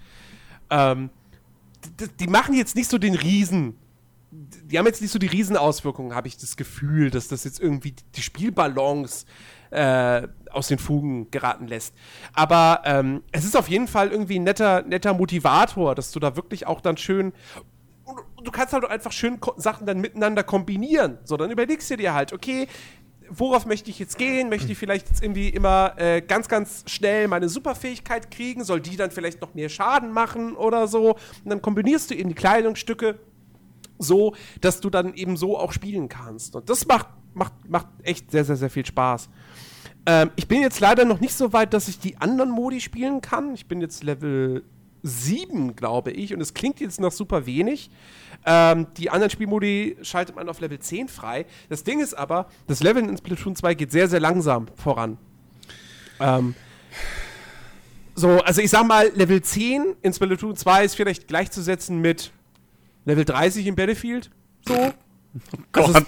Ähm, 0.70 1.10
die, 1.98 2.06
die 2.06 2.26
machen 2.28 2.54
jetzt 2.54 2.76
nicht 2.76 2.88
so 2.88 2.98
den 2.98 3.16
Riesen. 3.16 3.76
Die 4.30 4.78
haben 4.78 4.86
jetzt 4.86 5.02
nicht 5.02 5.10
so 5.10 5.18
die 5.18 5.26
Riesenauswirkungen, 5.26 6.14
habe 6.14 6.28
ich 6.28 6.36
das 6.36 6.56
Gefühl, 6.56 7.10
dass 7.10 7.26
das 7.26 7.42
jetzt 7.42 7.58
irgendwie 7.58 7.96
die 8.14 8.22
Spielbalance 8.22 9.26
äh, 9.70 10.28
aus 10.52 10.68
den 10.68 10.78
Fugen 10.78 11.32
geraten 11.32 11.66
lässt. 11.66 11.92
Aber 12.32 12.82
ähm, 12.84 13.24
es 13.32 13.44
ist 13.44 13.56
auf 13.56 13.68
jeden 13.68 13.88
Fall 13.88 14.12
irgendwie 14.12 14.38
ein 14.38 14.44
netter, 14.44 14.82
netter 14.82 15.14
Motivator, 15.14 15.96
dass 15.96 16.12
du 16.12 16.20
da 16.20 16.36
wirklich 16.36 16.64
auch 16.68 16.80
dann 16.80 16.96
schön 16.96 17.32
du 18.42 18.50
kannst 18.50 18.72
halt 18.72 18.84
auch 18.84 18.90
einfach 18.90 19.12
schön 19.12 19.38
Sachen 19.56 19.86
dann 19.86 20.00
miteinander 20.00 20.42
kombinieren. 20.42 21.18
So, 21.24 21.36
dann 21.36 21.50
überlegst 21.50 21.90
du 21.90 21.96
dir 21.96 22.14
halt, 22.14 22.32
okay, 22.32 22.66
worauf 23.30 23.66
möchte 23.66 23.90
ich 23.90 23.98
jetzt 23.98 24.18
gehen? 24.18 24.48
Möchte 24.48 24.70
ich 24.70 24.78
vielleicht 24.78 25.08
jetzt 25.08 25.22
irgendwie 25.22 25.48
immer 25.48 25.94
äh, 25.96 26.20
ganz, 26.20 26.48
ganz 26.48 26.84
schnell 26.86 27.28
meine 27.28 27.48
Superfähigkeit 27.48 28.30
kriegen? 28.30 28.64
Soll 28.64 28.80
die 28.80 28.96
dann 28.96 29.10
vielleicht 29.10 29.40
noch 29.40 29.54
mehr 29.54 29.68
Schaden 29.68 30.12
machen 30.12 30.56
oder 30.56 30.86
so? 30.88 31.12
Und 31.12 31.46
dann 31.46 31.62
kombinierst 31.62 32.10
du 32.10 32.14
eben 32.14 32.28
die 32.28 32.34
Kleidungsstücke 32.34 33.18
so, 33.98 34.34
dass 34.60 34.80
du 34.80 34.90
dann 34.90 35.14
eben 35.14 35.36
so 35.36 35.58
auch 35.58 35.72
spielen 35.72 36.08
kannst. 36.08 36.56
Und 36.56 36.68
das 36.68 36.86
macht, 36.86 37.08
macht, 37.34 37.52
macht 37.68 37.86
echt 38.02 38.30
sehr, 38.30 38.44
sehr, 38.44 38.56
sehr 38.56 38.70
viel 38.70 38.84
Spaß. 38.84 39.28
Ähm, 40.06 40.30
ich 40.36 40.48
bin 40.48 40.62
jetzt 40.62 40.80
leider 40.80 41.04
noch 41.04 41.20
nicht 41.20 41.34
so 41.34 41.52
weit, 41.52 41.72
dass 41.74 41.88
ich 41.88 41.98
die 41.98 42.16
anderen 42.16 42.50
Modi 42.50 42.80
spielen 42.80 43.20
kann. 43.20 43.54
Ich 43.54 43.66
bin 43.66 43.80
jetzt 43.80 44.02
Level 44.02 44.64
7, 45.02 45.76
glaube 45.76 46.10
ich, 46.10 46.34
und 46.34 46.40
es 46.40 46.54
klingt 46.54 46.80
jetzt 46.80 47.00
noch 47.00 47.12
super 47.12 47.46
wenig. 47.46 47.90
Ähm, 48.46 48.86
die 48.96 49.10
anderen 49.10 49.30
Spielmodi 49.30 49.96
schaltet 50.02 50.36
man 50.36 50.48
auf 50.48 50.60
Level 50.60 50.78
10 50.78 51.08
frei. 51.08 51.46
Das 51.68 51.84
Ding 51.84 52.00
ist 52.00 52.14
aber, 52.14 52.46
das 52.66 52.82
Leveln 52.82 53.08
in 53.08 53.16
Splatoon 53.16 53.56
2 53.56 53.74
geht 53.74 53.92
sehr, 53.92 54.08
sehr 54.08 54.20
langsam 54.20 54.66
voran. 54.76 55.18
Ähm, 56.20 56.54
so, 58.14 58.40
also 58.40 58.60
ich 58.60 58.70
sag 58.70 58.86
mal, 58.86 59.10
Level 59.14 59.42
10 59.42 59.96
in 60.02 60.12
Splatoon 60.12 60.56
2 60.56 60.84
ist 60.84 60.94
vielleicht 60.94 61.28
gleichzusetzen 61.28 62.00
mit 62.00 62.32
Level 63.04 63.24
30 63.24 63.66
in 63.66 63.74
Battlefield. 63.74 64.30
So. 64.66 64.74
Also 64.74 64.92
Gott. 65.72 66.06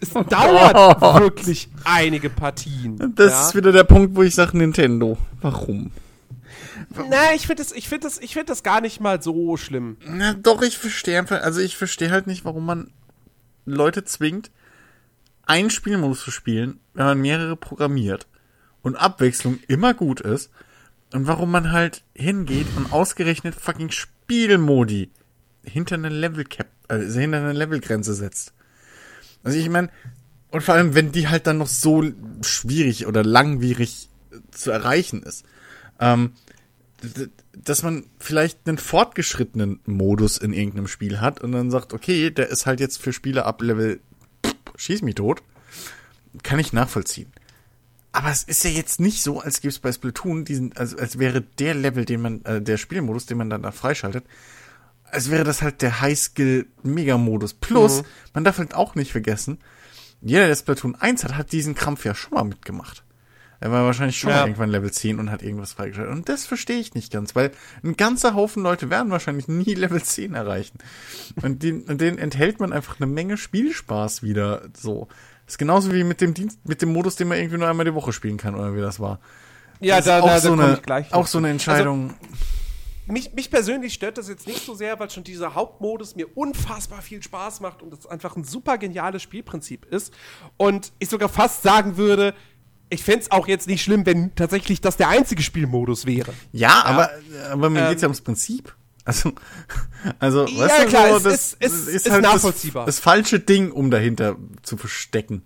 Es 0.00 0.12
dauert 0.12 1.00
wirklich 1.20 1.68
einige 1.84 2.28
Partien. 2.28 3.14
Das 3.14 3.32
ja? 3.32 3.46
ist 3.46 3.54
wieder 3.54 3.72
der 3.72 3.84
Punkt, 3.84 4.16
wo 4.16 4.22
ich 4.22 4.34
sage 4.34 4.58
Nintendo. 4.58 5.16
Warum? 5.40 5.92
Na, 7.08 7.34
ich 7.34 7.46
finde 7.46 7.62
das, 7.62 7.72
ich 7.72 7.88
finde 7.88 8.06
das, 8.06 8.18
ich 8.18 8.32
finde 8.32 8.46
das 8.46 8.62
gar 8.62 8.80
nicht 8.80 9.00
mal 9.00 9.22
so 9.22 9.56
schlimm. 9.56 9.96
Na, 10.06 10.34
doch, 10.34 10.62
ich 10.62 10.78
verstehe 10.78 11.18
einfach, 11.18 11.42
also 11.42 11.60
ich 11.60 11.76
verstehe 11.76 12.10
halt 12.10 12.26
nicht, 12.26 12.44
warum 12.44 12.66
man 12.66 12.90
Leute 13.66 14.04
zwingt, 14.04 14.50
einen 15.46 15.70
Spielmodus 15.70 16.22
zu 16.22 16.30
spielen, 16.30 16.80
wenn 16.94 17.06
man 17.06 17.20
mehrere 17.20 17.56
programmiert 17.56 18.26
und 18.82 18.96
Abwechslung 18.96 19.58
immer 19.68 19.94
gut 19.94 20.20
ist 20.20 20.50
und 21.12 21.26
warum 21.26 21.50
man 21.50 21.72
halt 21.72 22.02
hingeht 22.14 22.66
und 22.76 22.92
ausgerechnet 22.92 23.54
fucking 23.54 23.90
Spielmodi 23.90 25.10
hinter 25.62 25.94
eine 25.94 26.08
Level 26.08 26.44
Cap, 26.44 26.68
also 26.88 27.18
hinter 27.18 27.38
eine 27.38 27.52
Levelgrenze 27.52 28.14
setzt. 28.14 28.52
Also 29.42 29.58
ich 29.58 29.68
meine, 29.68 29.90
und 30.50 30.62
vor 30.62 30.74
allem, 30.74 30.94
wenn 30.94 31.12
die 31.12 31.28
halt 31.28 31.46
dann 31.46 31.58
noch 31.58 31.68
so 31.68 32.04
schwierig 32.42 33.06
oder 33.06 33.24
langwierig 33.24 34.08
zu 34.50 34.70
erreichen 34.70 35.22
ist. 35.22 35.44
Ähm, 36.00 36.32
dass 37.52 37.82
man 37.82 38.04
vielleicht 38.18 38.66
einen 38.66 38.78
fortgeschrittenen 38.78 39.80
Modus 39.86 40.38
in 40.38 40.52
irgendeinem 40.52 40.88
Spiel 40.88 41.20
hat 41.20 41.40
und 41.40 41.52
dann 41.52 41.70
sagt, 41.70 41.92
okay, 41.92 42.30
der 42.30 42.48
ist 42.48 42.66
halt 42.66 42.80
jetzt 42.80 43.00
für 43.00 43.12
Spieler 43.12 43.46
ab 43.46 43.62
Level 43.62 44.00
schieß 44.76 45.02
mich 45.02 45.14
tot, 45.14 45.42
kann 46.42 46.58
ich 46.58 46.72
nachvollziehen. 46.72 47.32
Aber 48.12 48.30
es 48.30 48.42
ist 48.44 48.62
ja 48.64 48.70
jetzt 48.70 49.00
nicht 49.00 49.22
so, 49.22 49.40
als 49.40 49.60
gäbe 49.60 49.70
es 49.70 49.78
bei 49.78 49.90
Splatoon 49.92 50.44
diesen, 50.44 50.76
also 50.76 50.96
als 50.98 51.18
wäre 51.18 51.40
der 51.40 51.74
Level, 51.74 52.04
den 52.04 52.22
man, 52.22 52.44
äh, 52.44 52.60
der 52.60 52.76
Spielmodus, 52.76 53.26
den 53.26 53.38
man 53.38 53.50
dann 53.50 53.62
da 53.62 53.70
freischaltet, 53.72 54.24
als 55.04 55.30
wäre 55.30 55.44
das 55.44 55.62
halt 55.62 55.80
der 55.82 56.00
High-Skill-Mega-Modus. 56.00 57.54
Plus, 57.54 58.02
Mhm. 58.02 58.06
man 58.34 58.44
darf 58.44 58.58
halt 58.58 58.74
auch 58.74 58.94
nicht 58.94 59.12
vergessen, 59.12 59.58
jeder, 60.20 60.46
der 60.46 60.56
Splatoon 60.56 60.94
1 60.96 61.22
hat, 61.24 61.36
hat 61.36 61.52
diesen 61.52 61.74
Krampf 61.74 62.04
ja 62.04 62.14
schon 62.14 62.34
mal 62.34 62.44
mitgemacht. 62.44 63.03
Er 63.64 63.72
war 63.72 63.82
wahrscheinlich 63.86 64.18
schon 64.18 64.28
Ja. 64.28 64.42
irgendwann 64.42 64.68
Level 64.68 64.90
10 64.92 65.18
und 65.18 65.30
hat 65.30 65.42
irgendwas 65.42 65.72
freigeschaltet. 65.72 66.12
Und 66.14 66.28
das 66.28 66.44
verstehe 66.44 66.78
ich 66.78 66.92
nicht 66.92 67.10
ganz, 67.10 67.34
weil 67.34 67.50
ein 67.82 67.96
ganzer 67.96 68.34
Haufen 68.34 68.62
Leute 68.62 68.90
werden 68.90 69.10
wahrscheinlich 69.10 69.48
nie 69.48 69.72
Level 69.74 70.02
10 70.02 70.34
erreichen. 70.34 70.76
Und 71.40 71.62
den, 71.62 71.84
und 71.84 71.98
den 71.98 72.18
enthält 72.18 72.60
man 72.60 72.74
einfach 72.74 73.00
eine 73.00 73.06
Menge 73.06 73.38
Spielspaß 73.38 74.22
wieder 74.22 74.68
so. 74.76 75.08
Das 75.46 75.54
ist 75.54 75.58
genauso 75.58 75.94
wie 75.94 76.04
mit 76.04 76.20
dem 76.20 76.34
Dienst, 76.34 76.58
mit 76.68 76.82
dem 76.82 76.92
Modus, 76.92 77.16
den 77.16 77.26
man 77.28 77.38
irgendwie 77.38 77.56
nur 77.56 77.66
einmal 77.66 77.86
die 77.86 77.94
Woche 77.94 78.12
spielen 78.12 78.36
kann, 78.36 78.54
oder 78.54 78.76
wie 78.76 78.82
das 78.82 79.00
war. 79.00 79.18
Ja, 79.80 79.96
das 79.96 80.06
ist 80.08 80.12
auch, 80.12 80.38
so 80.40 80.48
komm 80.50 80.60
eine, 80.60 80.74
ich 80.74 80.82
gleich 80.82 81.14
auch 81.14 81.26
so 81.26 81.38
eine. 81.38 81.48
Entscheidung. 81.48 82.12
mich, 83.06 83.32
mich 83.32 83.50
persönlich 83.50 83.94
stört 83.94 84.18
das 84.18 84.28
jetzt 84.28 84.46
nicht 84.46 84.62
so 84.62 84.74
sehr, 84.74 85.00
weil 85.00 85.08
schon 85.08 85.24
dieser 85.24 85.54
Hauptmodus 85.54 86.16
mir 86.16 86.26
unfassbar 86.36 87.00
viel 87.00 87.22
Spaß 87.22 87.60
macht 87.60 87.82
und 87.82 87.94
es 87.94 88.06
einfach 88.06 88.36
ein 88.36 88.44
super 88.44 88.76
geniales 88.76 89.22
Spielprinzip 89.22 89.86
ist. 89.86 90.12
Und 90.58 90.92
ich 90.98 91.08
sogar 91.08 91.30
fast 91.30 91.62
sagen 91.62 91.96
würde, 91.96 92.34
ich 92.90 93.02
fände 93.02 93.20
es 93.20 93.30
auch 93.30 93.48
jetzt 93.48 93.66
nicht 93.66 93.82
schlimm, 93.82 94.06
wenn 94.06 94.34
tatsächlich 94.34 94.80
das 94.80 94.96
der 94.96 95.08
einzige 95.08 95.42
Spielmodus 95.42 96.06
wäre. 96.06 96.32
ja, 96.52 96.82
aber, 96.84 97.10
aber 97.50 97.70
mir 97.70 97.80
Ähm, 97.82 97.88
geht's 97.90 98.02
ja 98.02 98.08
ums 98.08 98.20
Prinzip. 98.20 98.74
Also, 99.06 99.32
also, 100.18 100.46
Ja, 100.46 100.60
weißt 100.60 100.84
du, 100.84 100.88
klar, 100.88 101.08
so, 101.10 101.16
es 101.16 101.22
das 101.24 101.52
ist- 101.54 101.88
es 101.88 102.06
ist 102.06 102.10
halt 102.10 102.22
nachvollziehbar. 102.22 102.86
Das, 102.86 102.96
das 102.96 103.04
falsche 103.04 103.38
Ding, 103.38 103.70
um 103.70 103.90
dahinter 103.90 104.36
zu 104.62 104.76
verstecken. 104.78 105.42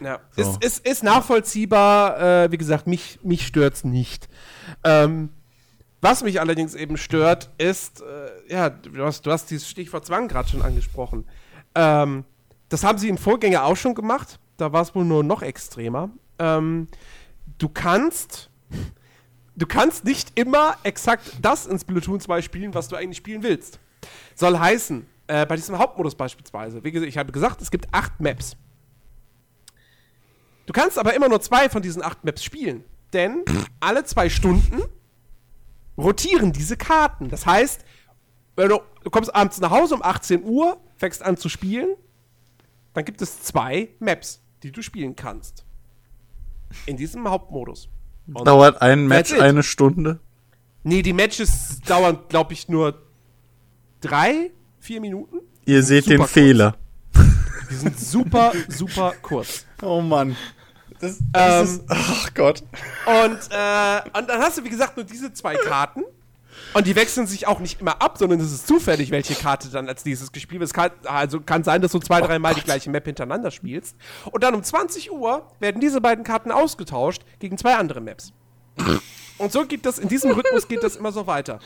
Ja, 0.00 0.20
So. 0.36 0.42
ist, 0.42 0.64
ist, 0.64 0.86
ist 0.86 1.02
nachvollziehbar. 1.02 2.44
Äh, 2.44 2.52
wie 2.52 2.56
gesagt, 2.58 2.86
mich, 2.86 3.18
mich 3.24 3.46
stört's 3.46 3.82
nicht. 3.82 4.28
Ähm, 4.84 5.30
was 6.00 6.22
mich 6.22 6.40
allerdings 6.40 6.74
eben 6.76 6.96
stört, 6.96 7.50
ist, 7.58 8.00
äh, 8.00 8.52
ja, 8.52 8.70
du 8.70 9.04
hast, 9.04 9.26
du 9.26 9.32
hast 9.32 9.50
dieses 9.50 9.68
Stichwort 9.68 10.06
Zwang 10.06 10.28
gerade 10.28 10.48
schon 10.48 10.62
angesprochen. 10.62 11.24
Ähm, 11.74 12.24
das 12.68 12.84
haben 12.84 12.98
sie 12.98 13.08
im 13.08 13.18
Vorgänger 13.18 13.64
auch 13.64 13.76
schon 13.76 13.94
gemacht. 13.96 14.38
Da 14.56 14.72
war 14.72 14.82
es 14.82 14.94
wohl 14.94 15.04
nur 15.04 15.24
noch 15.24 15.42
extremer. 15.42 16.10
Ähm, 16.40 16.88
du 17.58 17.68
kannst, 17.68 18.50
du 19.54 19.66
kannst 19.66 20.04
nicht 20.04 20.36
immer 20.38 20.76
exakt 20.82 21.30
das 21.40 21.66
in 21.66 21.78
Splatoon 21.78 22.18
2 22.18 22.42
spielen, 22.42 22.74
was 22.74 22.88
du 22.88 22.96
eigentlich 22.96 23.18
spielen 23.18 23.44
willst. 23.44 23.78
Soll 24.34 24.58
heißen, 24.58 25.06
äh, 25.28 25.46
bei 25.46 25.54
diesem 25.54 25.78
Hauptmodus 25.78 26.16
beispielsweise, 26.16 26.82
wie 26.82 26.90
gesagt, 26.90 27.08
ich 27.08 27.18
habe 27.18 27.30
gesagt, 27.30 27.60
es 27.60 27.70
gibt 27.70 27.86
acht 27.92 28.18
Maps. 28.20 28.56
Du 30.66 30.72
kannst 30.72 30.98
aber 30.98 31.14
immer 31.14 31.28
nur 31.28 31.40
zwei 31.40 31.68
von 31.68 31.82
diesen 31.82 32.02
acht 32.02 32.24
Maps 32.24 32.42
spielen. 32.42 32.84
Denn 33.12 33.44
alle 33.80 34.04
zwei 34.04 34.28
Stunden 34.28 34.82
rotieren 35.98 36.52
diese 36.52 36.76
Karten. 36.76 37.28
Das 37.28 37.44
heißt, 37.44 37.84
wenn 38.56 38.68
du, 38.68 38.80
du 39.02 39.10
kommst 39.10 39.34
abends 39.34 39.60
nach 39.60 39.70
Hause 39.70 39.94
um 39.94 40.02
18 40.02 40.44
Uhr, 40.44 40.78
fängst 40.96 41.22
an 41.22 41.36
zu 41.36 41.48
spielen, 41.48 41.96
dann 42.92 43.04
gibt 43.04 43.22
es 43.22 43.42
zwei 43.42 43.90
Maps, 43.98 44.42
die 44.62 44.72
du 44.72 44.82
spielen 44.82 45.16
kannst. 45.16 45.64
In 46.86 46.96
diesem 46.96 47.28
Hauptmodus. 47.28 47.88
Und- 48.32 48.46
Dauert 48.46 48.80
ein 48.82 49.06
Match 49.06 49.32
eine 49.32 49.62
Stunde? 49.62 50.20
Nee, 50.82 51.02
die 51.02 51.12
Matches 51.12 51.80
dauern, 51.86 52.18
glaube 52.28 52.52
ich, 52.54 52.68
nur 52.68 53.02
drei, 54.00 54.50
vier 54.78 55.00
Minuten. 55.00 55.38
Ihr 55.66 55.82
seht 55.82 56.04
super 56.04 56.14
den 56.14 56.18
kurz. 56.20 56.30
Fehler. 56.32 56.76
Die 57.70 57.74
sind 57.74 57.98
super, 58.00 58.52
super 58.68 59.12
kurz. 59.22 59.66
Oh 59.82 60.00
Mann. 60.00 60.36
Das, 61.00 61.18
Ähm, 61.34 61.64
ist, 61.64 61.82
ach 61.88 62.34
Gott. 62.34 62.62
Und, 63.06 63.38
äh, 63.50 64.18
und 64.18 64.28
dann 64.28 64.40
hast 64.40 64.58
du, 64.58 64.64
wie 64.64 64.68
gesagt, 64.70 64.96
nur 64.96 65.04
diese 65.04 65.32
zwei 65.32 65.54
Karten. 65.56 66.02
Und 66.74 66.86
die 66.86 66.94
wechseln 66.94 67.26
sich 67.26 67.46
auch 67.46 67.58
nicht 67.58 67.80
immer 67.80 68.00
ab, 68.00 68.16
sondern 68.18 68.40
es 68.40 68.52
ist 68.52 68.66
zufällig, 68.66 69.10
welche 69.10 69.34
Karte 69.34 69.68
dann 69.70 69.88
als 69.88 70.04
nächstes 70.04 70.30
gespielt 70.32 70.60
wird. 70.60 70.70
Es 70.70 70.74
kann, 70.74 70.90
also 71.04 71.40
kann 71.40 71.64
sein, 71.64 71.82
dass 71.82 71.92
du 71.92 71.98
zwei, 71.98 72.20
dreimal 72.20 72.54
die 72.54 72.60
gleiche 72.60 72.90
Map 72.90 73.04
hintereinander 73.04 73.50
spielst. 73.50 73.96
Und 74.30 74.44
dann 74.44 74.54
um 74.54 74.62
20 74.62 75.10
Uhr 75.10 75.46
werden 75.58 75.80
diese 75.80 76.00
beiden 76.00 76.24
Karten 76.24 76.52
ausgetauscht 76.52 77.22
gegen 77.38 77.58
zwei 77.58 77.74
andere 77.76 78.00
Maps. 78.00 78.32
Und 79.38 79.52
so 79.52 79.64
geht 79.64 79.84
das, 79.86 79.98
in 79.98 80.08
diesem 80.08 80.30
Rhythmus 80.32 80.68
geht 80.68 80.82
das 80.82 80.96
immer 80.96 81.12
so 81.12 81.26
weiter. 81.26 81.60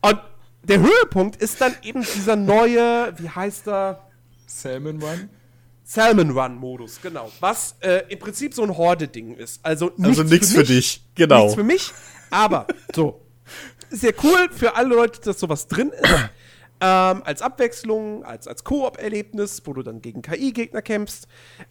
Und 0.00 0.18
der 0.62 0.80
Höhepunkt 0.80 1.36
ist 1.36 1.60
dann 1.60 1.74
eben 1.82 2.02
dieser 2.02 2.36
neue, 2.36 3.12
wie 3.18 3.28
heißt 3.28 3.68
er? 3.68 4.02
Salmon 4.46 5.00
Run? 5.02 5.30
Salmon 5.84 6.30
Run 6.30 6.56
Modus, 6.56 7.00
genau. 7.00 7.30
Was 7.40 7.76
äh, 7.80 8.02
im 8.08 8.18
Prinzip 8.18 8.52
so 8.54 8.62
ein 8.62 8.76
Horde-Ding 8.76 9.36
ist. 9.36 9.64
Also 9.64 9.92
Also 10.02 10.22
nichts 10.22 10.52
für 10.52 10.58
mich, 10.58 10.68
dich, 10.68 11.04
genau. 11.14 11.44
Nichts 11.44 11.54
für 11.54 11.64
mich, 11.64 11.92
aber 12.30 12.66
so. 12.94 13.22
Sehr 13.90 14.12
cool 14.22 14.48
für 14.50 14.76
alle 14.76 14.94
Leute, 14.94 15.20
dass 15.20 15.40
sowas 15.40 15.66
drin 15.68 15.90
ist. 15.90 16.30
Ähm, 16.80 17.24
als 17.24 17.42
Abwechslung, 17.42 18.24
als, 18.24 18.46
als 18.46 18.62
Koop-Erlebnis, 18.62 19.62
wo 19.64 19.72
du 19.72 19.82
dann 19.82 20.00
gegen 20.00 20.22
KI-Gegner 20.22 20.80
kämpfst. 20.80 21.26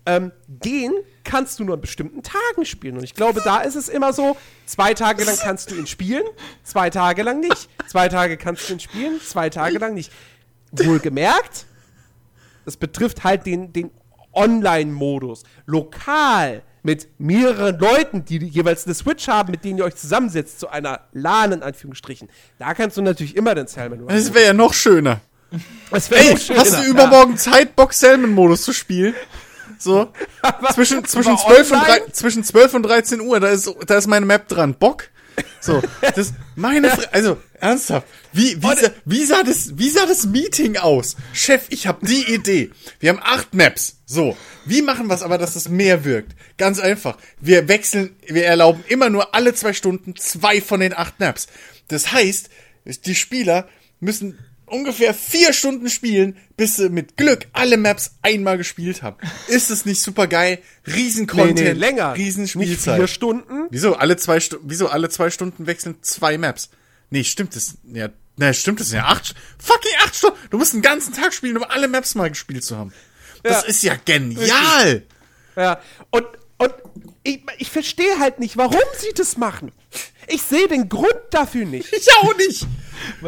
Ähm, 0.05 0.33
den 0.47 0.91
kannst 1.23 1.59
du 1.59 1.63
nur 1.63 1.75
an 1.75 1.81
bestimmten 1.81 2.23
Tagen 2.23 2.65
spielen. 2.65 2.97
Und 2.97 3.05
ich 3.05 3.13
glaube, 3.13 3.41
da 3.41 3.61
ist 3.61 3.75
es 3.75 3.87
immer 3.87 4.11
so, 4.11 4.35
zwei 4.65 4.93
Tage 4.93 5.23
lang 5.23 5.37
kannst 5.37 5.71
du 5.71 5.75
ihn 5.75 5.87
spielen, 5.87 6.25
zwei 6.63 6.89
Tage 6.89 7.23
lang 7.23 7.39
nicht. 7.39 7.69
Zwei 7.87 8.09
Tage 8.09 8.35
kannst 8.35 8.67
du 8.67 8.73
ihn 8.73 8.81
spielen, 8.81 9.21
zwei 9.21 9.49
Tage 9.49 9.77
lang 9.77 9.93
nicht. 9.93 10.11
Wohlgemerkt, 10.73 11.67
das 12.65 12.75
betrifft 12.75 13.23
halt 13.23 13.45
den, 13.45 13.71
den 13.71 13.91
Online-Modus. 14.33 15.43
Lokal 15.65 16.63
mit 16.87 17.09
mehreren 17.19 17.77
Leuten, 17.79 18.23
die 18.23 18.37
jeweils 18.37 18.85
eine 18.85 18.95
Switch 18.95 19.27
haben, 19.27 19.51
mit 19.51 19.65
denen 19.65 19.77
ihr 19.79 19.83
euch 19.83 19.97
zusammensetzt, 19.97 20.57
zu 20.61 20.69
einer 20.69 21.01
LAN 21.11 21.51
in 21.51 21.61
Anführungsstrichen. 21.61 22.29
Da 22.59 22.73
kannst 22.73 22.95
du 22.95 23.01
natürlich 23.01 23.35
immer 23.35 23.55
den 23.55 23.67
Salmon 23.67 23.99
Run. 23.99 24.07
Das 24.07 24.33
wäre 24.33 24.45
ja 24.45 24.53
noch 24.53 24.73
schöner. 24.73 25.19
Das 25.91 26.09
wär 26.09 26.17
Ey, 26.19 26.31
noch 26.33 26.39
schöner. 26.39 26.59
hast 26.61 26.77
du 26.79 26.83
übermorgen 26.83 27.35
Zeit, 27.35 27.75
Bock 27.75 27.91
Salmon-Modus 27.91 28.61
zu 28.61 28.71
spielen? 28.71 29.15
So, 29.77 30.13
zwischen, 30.73 31.03
zwischen, 31.03 31.33
Aber 31.33 31.41
12 31.55 31.71
und 31.71 31.77
online? 31.77 31.99
drei- 32.05 32.11
zwischen 32.13 32.43
12 32.45 32.73
und 32.75 32.83
13 32.83 33.19
Uhr, 33.19 33.39
da 33.41 33.49
ist, 33.49 33.69
da 33.85 33.97
ist 33.97 34.07
meine 34.07 34.25
Map 34.25 34.47
dran. 34.47 34.73
Bock? 34.73 35.09
So, 35.59 35.81
das, 36.15 36.33
meine, 36.55 36.89
Fre 36.89 37.09
also, 37.11 37.37
ernsthaft, 37.59 38.07
wie, 38.31 38.63
wie, 38.63 38.75
sah, 38.75 38.89
wie 39.03 39.25
sah 39.25 39.43
das, 39.43 39.77
wie 39.77 39.89
sah 39.89 40.05
das 40.05 40.25
Meeting 40.25 40.77
aus? 40.77 41.17
Chef, 41.33 41.65
ich 41.67 41.85
habe 41.85 42.05
die 42.05 42.33
Idee. 42.33 42.71
Wir 42.99 43.09
haben 43.09 43.19
acht 43.21 43.53
Maps. 43.53 43.97
So, 44.05 44.37
wie 44.67 44.81
machen 44.81 45.07
wir 45.07 45.13
es 45.15 45.23
aber, 45.23 45.37
dass 45.37 45.55
es 45.55 45.69
mehr 45.69 46.03
wirkt? 46.05 46.35
Ganz 46.57 46.79
einfach. 46.79 47.17
Wir 47.39 47.67
wechseln, 47.67 48.15
wir 48.25 48.45
erlauben 48.45 48.83
immer 48.87 49.09
nur 49.09 49.33
alle 49.33 49.53
zwei 49.53 49.73
Stunden 49.73 50.15
zwei 50.15 50.61
von 50.61 50.79
den 50.79 50.93
acht 50.93 51.19
Maps. 51.19 51.47
Das 51.87 52.11
heißt, 52.11 52.49
die 53.05 53.15
Spieler 53.15 53.67
müssen 53.99 54.37
ungefähr 54.65 55.13
vier 55.13 55.53
Stunden 55.53 55.89
spielen, 55.89 56.37
bis 56.55 56.75
sie 56.75 56.89
mit 56.89 57.17
Glück 57.17 57.47
alle 57.53 57.77
Maps 57.77 58.11
einmal 58.21 58.57
gespielt 58.57 59.01
haben. 59.01 59.17
Ist 59.47 59.71
es 59.71 59.85
nicht 59.85 60.01
super 60.01 60.27
geil? 60.27 60.59
Riesen 60.85 61.27
nee, 61.33 61.53
nee, 61.53 61.71
länger. 61.71 62.15
riesen 62.15 62.43
Nicht 62.43 62.51
Spielzeit. 62.51 62.97
vier 62.97 63.07
Stunden. 63.07 63.67
Wieso 63.69 63.95
alle 63.95 64.17
zwei 64.17 64.39
Stu 64.39 64.57
wieso 64.63 64.89
alle 64.89 65.09
zwei 65.09 65.29
Stunden 65.29 65.67
wechseln 65.67 65.95
zwei 66.01 66.37
Maps? 66.37 66.69
Nee, 67.09 67.23
stimmt 67.23 67.55
das? 67.55 67.75
Ja, 67.91 68.09
ne, 68.35 68.53
stimmt 68.53 68.81
das 68.81 68.91
ja 68.91 69.05
acht 69.05 69.33
fucking 69.57 69.91
acht 70.03 70.15
Stunden. 70.15 70.37
Du 70.49 70.57
musst 70.57 70.73
einen 70.73 70.81
ganzen 70.81 71.13
Tag 71.13 71.33
spielen, 71.33 71.57
um 71.57 71.63
alle 71.63 71.87
Maps 71.87 72.15
mal 72.15 72.29
gespielt 72.29 72.63
zu 72.63 72.77
haben. 72.77 72.91
Das 73.43 73.63
Ja. 73.63 73.67
ist 73.67 73.83
ja 73.83 73.95
genial. 74.03 75.03
Ja, 75.55 75.79
und, 76.11 76.25
und 76.57 76.73
ich, 77.23 77.41
ich 77.57 77.69
verstehe 77.71 78.19
halt 78.19 78.39
nicht, 78.39 78.57
warum 78.57 78.79
sie 78.97 79.13
das 79.15 79.37
machen. 79.37 79.71
Ich 80.27 80.41
sehe 80.41 80.67
den 80.67 80.89
Grund 80.89 81.15
dafür 81.31 81.65
nicht. 81.65 81.91
Ich 81.93 82.07
auch 82.21 82.35
nicht. 82.37 82.67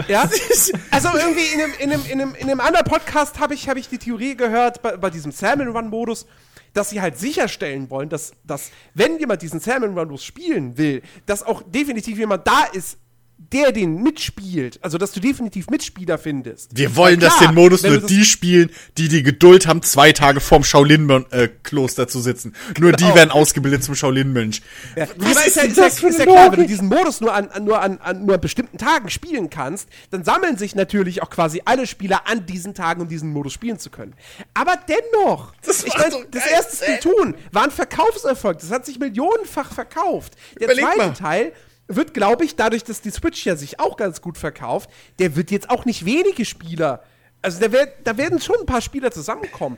Ja? 0.07 0.29
Also 0.91 1.09
irgendwie 1.15 1.45
in 1.53 1.61
einem, 1.61 1.73
in 1.79 1.91
einem, 1.91 2.05
in 2.05 2.21
einem, 2.21 2.35
in 2.35 2.49
einem 2.49 2.59
anderen 2.59 2.85
Podcast 2.85 3.39
habe 3.39 3.53
ich, 3.53 3.69
hab 3.69 3.77
ich 3.77 3.87
die 3.87 3.97
Theorie 3.99 4.35
gehört, 4.35 4.81
bei, 4.81 4.97
bei 4.97 5.09
diesem 5.09 5.31
Salmon 5.31 5.69
Run-Modus, 5.69 6.25
dass 6.73 6.89
sie 6.89 7.01
halt 7.01 7.17
sicherstellen 7.17 7.89
wollen, 7.89 8.09
dass, 8.09 8.31
dass 8.43 8.71
wenn 8.93 9.17
jemand 9.19 9.41
diesen 9.41 9.59
Salmon 9.59 9.97
Run-Modus 9.97 10.23
spielen 10.25 10.77
will, 10.77 11.01
dass 11.25 11.43
auch 11.43 11.61
definitiv 11.65 12.17
jemand 12.17 12.47
da 12.47 12.65
ist, 12.73 12.97
der 13.39 13.71
den 13.71 14.03
mitspielt. 14.03 14.79
Also, 14.83 14.97
dass 14.97 15.11
du 15.11 15.19
definitiv 15.19 15.69
Mitspieler 15.69 16.17
findest. 16.17 16.75
Wir 16.77 16.95
wollen, 16.95 17.15
Weil 17.15 17.27
dass 17.27 17.37
klar, 17.37 17.51
den 17.51 17.55
Modus 17.55 17.83
nur 17.83 17.97
die 17.97 18.25
spielen, 18.25 18.69
die 18.97 19.07
die 19.07 19.23
Geduld 19.23 19.65
haben, 19.65 19.81
zwei 19.81 20.11
Tage 20.11 20.39
vorm 20.39 20.63
Shaolin-Kloster 20.63 22.07
zu 22.07 22.19
sitzen. 22.19 22.53
Nur 22.79 22.91
die 22.91 23.03
Genau. 23.03 23.15
werden 23.15 23.31
ausgebildet 23.31 23.83
zum 23.83 23.95
Shaolin-Mönch. 23.95 24.61
Ja, 24.95 25.07
Was 25.17 25.47
ist 25.47 25.55
ja, 25.55 25.63
ist 25.63 25.77
ja, 25.77 25.85
ist 25.87 26.01
ja 26.01 26.25
klar, 26.25 26.51
wenn 26.51 26.59
du 26.61 26.67
diesen 26.67 26.87
Modus 26.87 27.21
nur 27.21 27.33
an, 27.33 27.47
an, 27.49 27.63
nur 27.63 27.81
an, 27.81 27.97
an 27.99 28.25
nur 28.25 28.37
bestimmten 28.37 28.77
Tagen 28.77 29.09
spielen 29.09 29.49
kannst, 29.49 29.89
dann 30.11 30.23
sammeln 30.23 30.57
sich 30.57 30.75
natürlich 30.75 31.23
auch 31.23 31.29
quasi 31.29 31.61
alle 31.65 31.87
Spieler 31.87 32.27
an 32.27 32.45
diesen 32.45 32.73
Tagen, 32.73 33.01
um 33.01 33.07
diesen 33.07 33.31
Modus 33.31 33.53
spielen 33.53 33.79
zu 33.79 33.89
können. 33.89 34.13
Aber 34.53 34.73
dennoch, 34.87 35.53
Das 35.65 35.83
ich 35.83 35.97
mein, 35.97 36.11
so 36.11 36.23
das 36.29 36.45
erste. 36.45 36.75
Splatoon 36.85 37.35
war 37.51 37.63
ein 37.63 37.71
Verkaufserfolg. 37.71 38.59
Das 38.59 38.69
hat 38.71 38.85
sich 38.85 38.99
millionenfach 38.99 39.73
verkauft. 39.73 40.33
Der 40.59 40.67
Überleg 40.67 40.85
zweite 40.85 40.97
mal. 40.97 41.13
Teil 41.13 41.53
wird, 41.89 42.13
glaube 42.13 42.45
ich, 42.45 42.55
dadurch, 42.55 42.83
dass 42.83 43.01
die 43.01 43.11
Switch 43.11 43.45
ja 43.45 43.55
sich 43.55 43.79
auch 43.79 43.97
ganz 43.97 44.21
gut 44.21 44.37
verkauft, 44.37 44.89
der 45.17 45.35
wird 45.35 45.51
jetzt 45.51 45.69
auch 45.69 45.85
nicht 45.85 46.05
wenige 46.05 46.45
Spieler. 46.45 47.03
Also 47.41 47.59
da, 47.59 47.71
werd, 47.71 47.93
da 48.03 48.17
werden 48.17 48.39
schon 48.39 48.57
ein 48.59 48.65
paar 48.65 48.81
Spieler 48.81 49.11
zusammenkommen. 49.11 49.77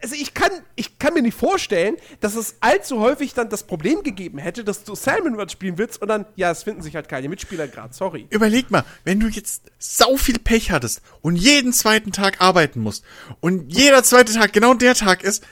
Also 0.00 0.14
ich 0.14 0.32
kann, 0.32 0.52
ich 0.76 1.00
kann 1.00 1.14
mir 1.14 1.22
nicht 1.22 1.36
vorstellen, 1.36 1.96
dass 2.20 2.36
es 2.36 2.56
allzu 2.60 3.00
häufig 3.00 3.34
dann 3.34 3.48
das 3.48 3.64
Problem 3.64 4.04
gegeben 4.04 4.38
hätte, 4.38 4.62
dass 4.62 4.84
du 4.84 4.94
Salmon 4.94 5.34
Run 5.34 5.48
spielen 5.48 5.76
willst 5.76 6.00
und 6.00 6.06
dann, 6.06 6.24
ja, 6.36 6.52
es 6.52 6.62
finden 6.62 6.82
sich 6.82 6.94
halt 6.94 7.08
keine 7.08 7.28
Mitspieler 7.28 7.66
gerade, 7.66 7.92
sorry. 7.92 8.28
Überleg 8.30 8.70
mal, 8.70 8.84
wenn 9.02 9.18
du 9.18 9.26
jetzt 9.26 9.64
sau 9.80 10.16
viel 10.16 10.38
Pech 10.38 10.70
hattest 10.70 11.02
und 11.20 11.34
jeden 11.34 11.72
zweiten 11.72 12.12
Tag 12.12 12.40
arbeiten 12.40 12.80
musst 12.80 13.04
und 13.40 13.72
jeder 13.72 14.04
zweite 14.04 14.32
Tag 14.32 14.52
genau 14.52 14.74
der 14.74 14.94
Tag 14.94 15.24
ist, 15.24 15.44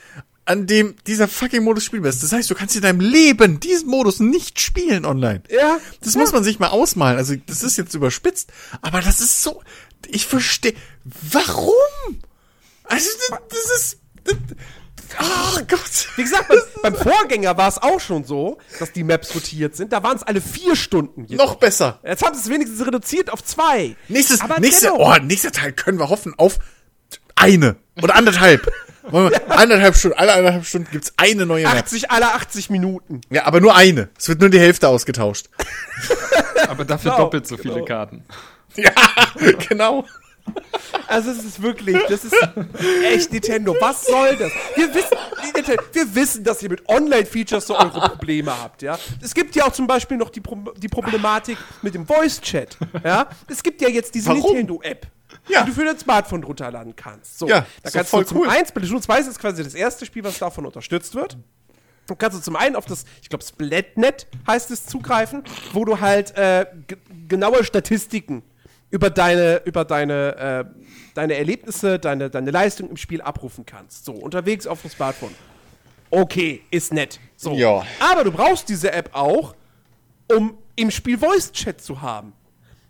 an 0.47 0.65
dem 0.65 0.95
dieser 1.05 1.27
fucking 1.27 1.63
Modus 1.63 1.83
spielbar 1.83 2.09
ist. 2.09 2.23
Das 2.23 2.31
heißt, 2.31 2.49
du 2.49 2.55
kannst 2.55 2.75
in 2.75 2.81
deinem 2.81 3.01
Leben 3.01 3.59
diesen 3.59 3.89
Modus 3.89 4.19
nicht 4.19 4.59
spielen 4.59 5.05
online. 5.05 5.43
Ja, 5.49 5.77
Das 6.01 6.13
ja. 6.13 6.21
muss 6.21 6.31
man 6.31 6.43
sich 6.43 6.57
mal 6.59 6.69
ausmalen. 6.69 7.17
Also, 7.17 7.35
das 7.45 7.63
ist 7.63 7.77
jetzt 7.77 7.93
überspitzt, 7.93 8.49
aber 8.81 9.01
das 9.01 9.19
ist 9.19 9.43
so, 9.43 9.61
ich 10.07 10.25
verstehe, 10.25 10.73
warum? 11.03 12.19
Also, 12.85 13.09
das, 13.29 13.39
das 13.49 13.75
ist, 13.75 13.99
das, 14.23 14.35
oh 15.19 15.59
Gott. 15.67 16.07
Wie 16.15 16.23
gesagt, 16.23 16.47
beim, 16.47 16.59
beim 16.81 16.95
Vorgänger 16.95 17.57
war 17.57 17.67
es 17.67 17.77
auch 17.77 17.99
schon 17.99 18.23
so, 18.23 18.57
dass 18.79 18.93
die 18.93 19.03
Maps 19.03 19.35
rotiert 19.35 19.75
sind. 19.75 19.91
Da 19.91 20.01
waren 20.01 20.15
es 20.15 20.23
alle 20.23 20.39
vier 20.39 20.77
Stunden. 20.77 21.25
jedoch. 21.25 21.45
Noch 21.45 21.55
besser. 21.55 21.99
Jetzt 22.05 22.23
haben 22.25 22.35
sie 22.35 22.41
es 22.41 22.49
wenigstens 22.49 22.85
reduziert 22.85 23.29
auf 23.31 23.43
zwei. 23.43 23.97
Nächstes, 24.07 24.39
nächster, 24.59 24.97
oh, 24.97 25.13
nächster 25.21 25.51
Teil 25.51 25.73
können 25.73 25.99
wir 25.99 26.07
hoffen 26.07 26.33
auf 26.37 26.57
eine 27.35 27.75
oder 28.01 28.15
anderthalb. 28.15 28.71
Wollen 29.11 29.31
wir- 29.31 29.51
Anderthalb 29.57 29.95
Stunden, 29.95 30.17
alle 30.17 30.33
anderthalb 30.33 30.65
Stunden 30.65 30.89
gibt's 30.91 31.13
eine 31.17 31.45
neue 31.45 31.63
Map. 31.63 31.75
80 31.75 32.11
alle 32.11 32.33
80 32.33 32.69
Minuten. 32.69 33.21
Ja, 33.29 33.45
aber 33.45 33.59
nur 33.61 33.75
eine. 33.75 34.09
Es 34.17 34.27
wird 34.29 34.39
nur 34.41 34.49
die 34.49 34.59
Hälfte 34.59 34.87
ausgetauscht. 34.87 35.47
Aber 36.69 36.83
dafür 36.85 37.11
Genau, 37.11 37.23
doppelt 37.23 37.47
so 37.47 37.55
viele 37.57 37.75
genau. 37.75 37.85
Karten. 37.85 38.25
Ja, 38.75 38.91
genau. 39.69 40.05
Also 41.07 41.31
es 41.31 41.43
ist 41.43 41.61
wirklich, 41.61 41.97
das 42.09 42.23
ist 42.25 42.35
echt 43.05 43.31
Nintendo. 43.31 43.75
Was 43.79 44.05
soll 44.05 44.35
das? 44.37 44.51
Wir 44.75 44.93
wissen, 44.93 45.17
wir 45.93 46.15
wissen, 46.15 46.43
dass 46.43 46.61
ihr 46.63 46.69
mit 46.69 46.87
Online-Features 46.87 47.67
so 47.67 47.77
eure 47.77 47.99
Probleme 48.09 48.51
habt, 48.57 48.81
ja. 48.81 48.97
Es 49.21 49.33
gibt 49.33 49.55
ja 49.55 49.65
auch 49.65 49.71
zum 49.73 49.87
Beispiel 49.87 50.17
noch 50.17 50.29
die, 50.29 50.41
Pro 50.41 50.55
die 50.77 50.87
Problematik 50.87 51.57
mit 51.81 51.95
dem 51.95 52.05
Voice-Chat, 52.07 52.77
ja. 53.03 53.27
Es 53.49 53.61
gibt 53.63 53.81
ja 53.81 53.89
jetzt 53.89 54.13
diese? 54.15 54.31
Nintendo-App, 54.33 55.07
Ja. 55.49 55.63
die 55.63 55.69
du 55.69 55.75
für 55.75 55.85
dein 55.85 55.97
Smartphone 55.97 56.43
runterladen 56.43 56.95
kannst. 56.95 57.39
So, 57.39 57.47
Ja, 57.47 57.65
da 57.83 57.89
kannst 57.89 58.09
voll 58.11 58.23
du 58.23 58.29
zum 58.29 58.37
cool. 58.39 58.49
eins, 58.49 58.69
Splatoon 58.69 59.01
2 59.01 59.19
ist 59.19 59.39
quasi 59.39 59.63
das 59.63 59.73
erste 59.73 60.05
Spiel, 60.05 60.23
was 60.23 60.37
davon 60.39 60.65
unterstützt 60.65 61.15
wird. 61.15 61.37
Du 62.07 62.15
kannst 62.15 62.37
du 62.37 62.41
zum 62.41 62.55
einen 62.55 62.75
auf 62.77 62.85
das, 62.85 63.03
ich 63.21 63.29
glaube, 63.29 63.43
Splatnet 63.43 64.27
heißt 64.47 64.71
es, 64.71 64.85
zugreifen, 64.85 65.43
wo 65.73 65.83
du 65.83 65.99
halt 65.99 66.35
äh, 66.37 66.65
ge- 66.87 66.97
genaue 67.27 67.63
Statistiken 67.65 68.43
über 68.89 69.09
deine, 69.09 69.61
über 69.65 69.83
deine, 69.83 70.35
äh, 70.37 70.83
deine 71.13 71.35
Erlebnisse, 71.35 71.99
deine, 71.99 72.29
deine 72.29 72.51
Leistung 72.51 72.89
im 72.89 72.95
Spiel 72.97 73.21
abrufen 73.21 73.65
kannst. 73.65 74.05
So, 74.05 74.13
unterwegs 74.13 74.65
auf 74.67 74.81
dem 74.83 74.89
Smartphone. 74.91 75.35
Okay, 76.09 76.61
ist 76.71 76.93
nett. 76.93 77.19
So. 77.35 77.51
Ja. 77.53 77.85
Aber 77.99 78.23
du 78.23 78.31
brauchst 78.31 78.69
diese 78.69 78.93
App 78.93 79.09
auch, 79.11 79.53
um 80.33 80.57
im 80.77 80.89
Spiel 80.91 81.17
Voice 81.17 81.51
Chat 81.51 81.81
zu 81.81 82.01
haben. 82.01 82.31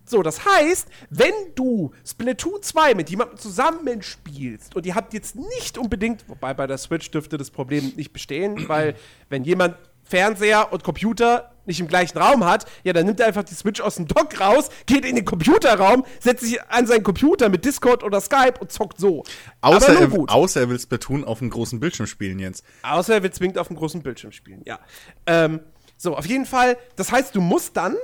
So, 0.10 0.24
das 0.24 0.46
heißt, 0.46 0.88
wenn 1.10 1.34
du 1.56 1.92
Splatoon 2.06 2.62
2 2.62 2.96
mit 2.96 3.10
jemandem 3.10 3.38
zusammenspielst 3.38 4.74
und 4.74 4.86
ihr 4.86 4.96
habt 4.96 5.14
jetzt 5.14 5.36
nicht 5.36 5.78
unbedingt, 5.78 6.24
wobei 6.30 6.54
bei 6.54 6.66
der 6.66 6.78
Switch 6.78 7.12
dürfte 7.12 7.38
das 7.38 7.52
Problem 7.52 7.92
nicht 7.98 8.14
bestehen, 8.14 8.56
weil 8.70 8.96
wenn 9.30 9.44
jemand 9.44 9.76
Fernseher 10.06 10.72
und 10.72 10.86
Computer 10.86 11.52
nicht 11.66 11.82
im 11.82 11.90
gleichen 11.90 12.18
Raum 12.18 12.46
hat, 12.46 12.66
ja, 12.86 12.94
dann 12.94 13.06
nimmt 13.06 13.20
er 13.20 13.28
einfach 13.28 13.44
die 13.44 13.54
Switch 13.54 13.82
aus 13.82 13.96
dem 13.96 14.08
Dock 14.08 14.40
raus, 14.40 14.70
geht 14.86 15.04
in 15.04 15.18
den 15.18 15.26
Computerraum, 15.26 16.06
setzt 16.22 16.46
sich 16.46 16.62
an 16.70 16.88
seinen 16.88 17.04
Computer 17.04 17.50
mit 17.50 17.66
Discord 17.66 18.06
oder 18.06 18.22
Skype 18.22 18.54
und 18.62 18.72
zockt 18.72 19.00
so. 19.02 19.26
Außer, 19.60 20.00
er, 20.00 20.10
außer 20.30 20.62
er 20.62 20.70
will 20.70 20.80
Splatoon 20.80 21.26
auf 21.26 21.42
einem 21.42 21.50
großen 21.50 21.82
Bildschirm 21.82 22.08
spielen, 22.08 22.40
Jens. 22.40 22.64
Außer 22.84 23.16
er 23.16 23.24
will 23.24 23.32
zwingend 23.32 23.58
auf 23.58 23.68
dem 23.68 23.76
großen 23.76 24.02
Bildschirm 24.02 24.32
spielen, 24.32 24.62
ja. 24.64 24.80
Ähm, 25.26 25.60
so, 25.98 26.16
auf 26.16 26.26
jeden 26.26 26.46
Fall, 26.46 26.78
das 26.96 27.12
heißt, 27.12 27.36
du 27.36 27.42
musst 27.42 27.76
dann 27.76 27.98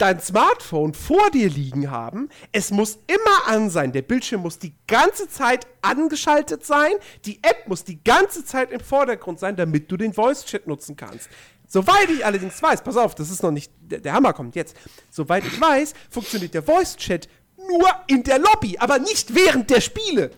dein 0.00 0.20
Smartphone 0.20 0.94
vor 0.94 1.30
dir 1.30 1.50
liegen 1.50 1.90
haben. 1.90 2.28
Es 2.52 2.70
muss 2.70 2.98
immer 3.06 3.54
an 3.54 3.68
sein. 3.70 3.92
Der 3.92 4.02
Bildschirm 4.02 4.42
muss 4.42 4.58
die 4.58 4.74
ganze 4.86 5.28
Zeit 5.28 5.66
angeschaltet 5.82 6.64
sein. 6.64 6.92
Die 7.26 7.38
App 7.42 7.68
muss 7.68 7.84
die 7.84 8.02
ganze 8.02 8.44
Zeit 8.44 8.70
im 8.70 8.80
Vordergrund 8.80 9.38
sein, 9.38 9.56
damit 9.56 9.90
du 9.90 9.96
den 9.96 10.14
Voice-Chat 10.14 10.66
nutzen 10.66 10.96
kannst. 10.96 11.28
Soweit 11.66 12.10
ich 12.10 12.24
allerdings 12.24 12.60
weiß, 12.60 12.82
pass 12.82 12.96
auf, 12.96 13.14
das 13.14 13.30
ist 13.30 13.42
noch 13.42 13.52
nicht, 13.52 13.72
der, 13.80 14.12
Hammer 14.12 14.32
kommt 14.32 14.56
jetzt. 14.56 14.76
Soweit 15.10 15.44
ich 15.44 15.60
weiß, 15.60 15.92
funktioniert 16.10 16.54
der 16.54 16.62
Voice-Chat 16.62 17.28
nur 17.56 17.88
in 18.06 18.22
der 18.22 18.38
Lobby, 18.38 18.78
aber 18.78 18.98
nicht 18.98 19.34
während 19.34 19.70
der 19.70 19.80
Spiele. 19.80 20.30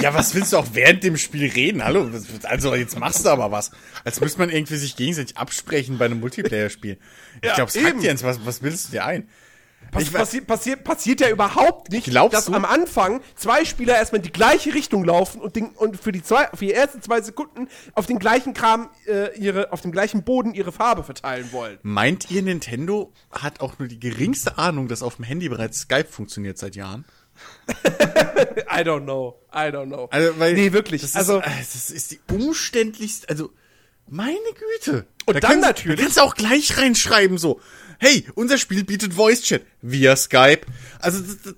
Ja, 0.00 0.14
was 0.14 0.34
willst 0.34 0.52
du 0.52 0.56
auch 0.58 0.66
während 0.72 1.02
dem 1.04 1.16
Spiel 1.16 1.50
reden? 1.50 1.84
Hallo, 1.84 2.08
also 2.44 2.74
jetzt 2.74 2.98
machst 2.98 3.24
du 3.24 3.28
aber 3.28 3.50
was. 3.50 3.70
Als 4.04 4.20
müsste 4.20 4.38
man 4.38 4.50
irgendwie 4.50 4.76
sich 4.76 4.96
gegenseitig 4.96 5.36
absprechen 5.36 5.98
bei 5.98 6.06
einem 6.06 6.20
Multiplayer-Spiel. 6.20 6.98
Ich 7.40 7.48
Ja, 7.48 7.54
glaube, 7.54 7.70
es 7.74 7.84
hackt 7.84 8.02
Jens, 8.02 8.22
was, 8.22 8.44
was 8.46 8.62
willst 8.62 8.88
du 8.88 8.92
dir 8.92 9.04
ein? 9.04 9.28
Pass, 9.90 10.04
Ich 10.04 10.12
wa- 10.12 10.24
passiert, 10.84 11.20
ja 11.20 11.28
überhaupt 11.28 11.90
nicht, 11.90 12.06
Glaubst 12.06 12.34
dass 12.36 12.44
du? 12.46 12.54
am 12.54 12.64
Anfang 12.64 13.20
zwei 13.34 13.64
Spieler 13.64 13.96
erstmal 13.96 14.20
in 14.20 14.22
die 14.22 14.32
gleiche 14.32 14.72
Richtung 14.74 15.04
laufen 15.04 15.40
und, 15.40 15.56
den, 15.56 15.70
und 15.70 16.00
für, 16.00 16.12
die 16.12 16.22
zwei, 16.22 16.46
für 16.54 16.64
die 16.66 16.72
ersten 16.72 17.02
zwei 17.02 17.20
Sekunden 17.20 17.68
auf 17.94 18.06
den 18.06 18.20
gleichen 18.20 18.54
Kram, 18.54 18.88
äh, 19.08 19.36
ihre, 19.38 19.72
auf 19.72 19.80
dem 19.80 19.90
gleichen 19.90 20.22
Boden 20.22 20.54
ihre 20.54 20.70
Farbe 20.70 21.02
verteilen 21.02 21.50
wollen. 21.50 21.78
Meint 21.82 22.30
ihr, 22.30 22.42
Nintendo 22.42 23.12
hat 23.32 23.60
auch 23.60 23.78
nur 23.80 23.88
die 23.88 23.98
geringste 23.98 24.56
Ahnung, 24.56 24.86
dass 24.86 25.02
auf 25.02 25.16
dem 25.16 25.24
Handy 25.24 25.48
bereits 25.48 25.80
Skype 25.80 26.06
funktioniert 26.08 26.58
seit 26.58 26.76
Jahren? 26.76 27.04
I 28.70 28.82
don't 28.82 29.04
know. 29.04 29.40
I 29.54 29.68
don't 29.70 29.86
know. 29.86 30.08
Also, 30.10 30.38
weil 30.38 30.54
nee, 30.54 30.72
wirklich. 30.72 31.00
Das 31.02 31.10
ist, 31.10 31.16
also, 31.16 31.38
äh, 31.40 31.44
das 31.58 31.90
ist 31.90 32.10
die 32.10 32.20
umständlichste, 32.30 33.28
also, 33.28 33.50
meine 34.08 34.36
Güte. 34.82 35.06
Und 35.26 35.34
Da 35.36 35.40
dann 35.40 35.50
kannst- 35.52 35.66
natürlich- 35.66 35.96
Da 35.98 36.02
kannst 36.04 36.16
du 36.18 36.22
auch 36.22 36.34
gleich 36.34 36.76
reinschreiben, 36.78 37.38
so. 37.38 37.60
Hey, 37.98 38.26
unser 38.34 38.58
Spiel 38.58 38.82
bietet 38.84 39.14
Voice 39.14 39.42
Chat 39.42 39.62
via 39.80 40.16
Skype. 40.16 40.62
Also, 40.98 41.20
das, 41.20 41.54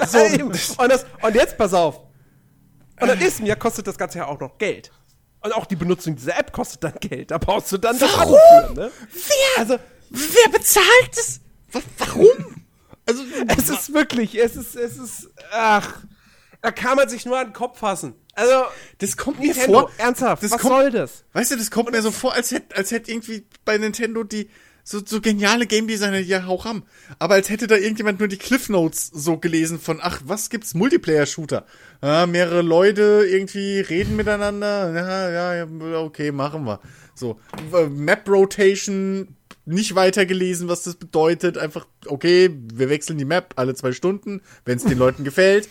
das, 0.00 0.12
so. 0.12 0.18
Und, 0.82 0.88
das, 0.90 1.06
und 1.22 1.34
jetzt 1.34 1.56
pass 1.56 1.72
auf. 1.74 2.00
Und 3.00 3.08
dann 3.08 3.20
ist 3.20 3.40
mir, 3.40 3.54
kostet 3.56 3.86
das 3.86 3.96
Ganze 3.98 4.18
ja 4.18 4.26
auch 4.26 4.40
noch 4.40 4.58
Geld. 4.58 4.90
Und 5.40 5.52
auch 5.52 5.66
die 5.66 5.76
Benutzung 5.76 6.16
dieser 6.16 6.38
App 6.38 6.52
kostet 6.52 6.82
dann 6.84 6.94
Geld. 7.00 7.30
Da 7.30 7.38
brauchst 7.38 7.70
du 7.70 7.78
dann 7.78 7.98
das 7.98 8.10
Warum? 8.16 8.34
Abo 8.36 8.68
für, 8.68 8.80
ne? 8.80 8.90
Wer, 9.12 9.58
Also, 9.62 9.78
wer 10.10 10.48
bezahlt 10.58 11.10
das? 11.16 11.40
Wa- 11.70 11.82
Warum? 11.98 12.63
Also, 13.06 13.22
es 13.56 13.68
ist 13.68 13.92
wirklich, 13.92 14.34
es 14.38 14.56
ist, 14.56 14.76
es 14.76 14.96
ist, 14.96 15.30
ach, 15.52 16.04
da 16.62 16.70
kann 16.70 16.96
man 16.96 17.08
sich 17.08 17.26
nur 17.26 17.38
an 17.38 17.48
den 17.48 17.52
Kopf 17.52 17.78
fassen. 17.78 18.14
Also, 18.34 18.64
das 18.98 19.16
kommt 19.16 19.40
mir 19.40 19.48
Nintendo, 19.48 19.80
vor. 19.80 19.90
ernsthaft, 19.98 20.42
das 20.42 20.50
was 20.50 20.60
kommt, 20.60 20.74
soll 20.74 20.90
das? 20.90 21.24
Weißt 21.32 21.50
du, 21.50 21.56
das 21.56 21.70
kommt 21.70 21.92
mir 21.92 22.02
so 22.02 22.10
vor, 22.10 22.32
als 22.34 22.50
hätte 22.50 22.76
als 22.76 22.90
hätte 22.90 23.10
irgendwie 23.10 23.46
bei 23.64 23.78
Nintendo 23.78 24.24
die 24.24 24.48
so, 24.84 25.00
so 25.04 25.20
geniale 25.20 25.66
Game 25.66 25.88
Designer 25.88 26.18
ja 26.18 26.46
auch 26.46 26.66
haben. 26.66 26.84
Aber 27.18 27.34
als 27.34 27.48
hätte 27.48 27.66
da 27.66 27.76
irgendjemand 27.76 28.18
nur 28.18 28.28
die 28.28 28.36
Cliff 28.36 28.68
Notes 28.68 29.10
so 29.12 29.38
gelesen 29.38 29.80
von, 29.80 29.98
ach, 30.00 30.20
was 30.26 30.50
gibt's? 30.50 30.74
Multiplayer-Shooter. 30.74 31.64
Ja, 32.02 32.26
mehrere 32.26 32.60
Leute 32.60 33.24
irgendwie 33.26 33.80
reden 33.80 34.14
miteinander. 34.14 34.92
Ja, 34.92 35.54
ja, 35.54 35.98
okay, 36.00 36.32
machen 36.32 36.64
wir. 36.64 36.80
So, 37.14 37.40
äh, 37.72 37.86
Map 37.86 38.28
Rotation, 38.28 39.36
nicht 39.66 39.94
weitergelesen, 39.94 40.68
was 40.68 40.82
das 40.82 40.96
bedeutet. 40.96 41.56
Einfach, 41.58 41.86
okay, 42.06 42.50
wir 42.74 42.88
wechseln 42.90 43.18
die 43.18 43.24
Map 43.24 43.54
alle 43.56 43.74
zwei 43.74 43.92
Stunden, 43.92 44.42
wenn 44.64 44.76
es 44.76 44.84
den 44.84 44.98
Leuten 44.98 45.24
gefällt. 45.24 45.68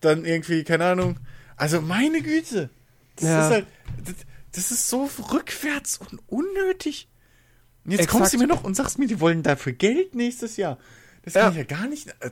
Dann 0.00 0.24
irgendwie, 0.24 0.64
keine 0.64 0.86
Ahnung. 0.86 1.18
Also, 1.56 1.80
meine 1.80 2.22
Güte. 2.22 2.70
Das 3.16 3.24
Ja. 3.28 3.46
ist 3.46 3.52
halt, 3.52 3.66
das, 4.04 4.14
das 4.52 4.70
ist 4.70 4.88
so 4.88 5.08
rückwärts 5.32 5.98
und 5.98 6.20
unnötig. 6.26 7.08
Und 7.84 7.92
jetzt 7.92 8.00
Exakt. 8.02 8.18
kommst 8.18 8.34
du 8.34 8.38
mir 8.38 8.46
noch 8.48 8.64
und 8.64 8.74
sagst 8.74 8.98
mir, 8.98 9.06
die 9.06 9.20
wollen 9.20 9.42
dafür 9.42 9.72
Geld 9.72 10.14
nächstes 10.14 10.56
Jahr. 10.56 10.78
Das 11.22 11.34
Ja. 11.34 11.42
kann 11.42 11.52
ich 11.52 11.58
ja 11.58 11.64
gar 11.64 11.86
nicht. 11.88 12.08
Äh, 12.20 12.30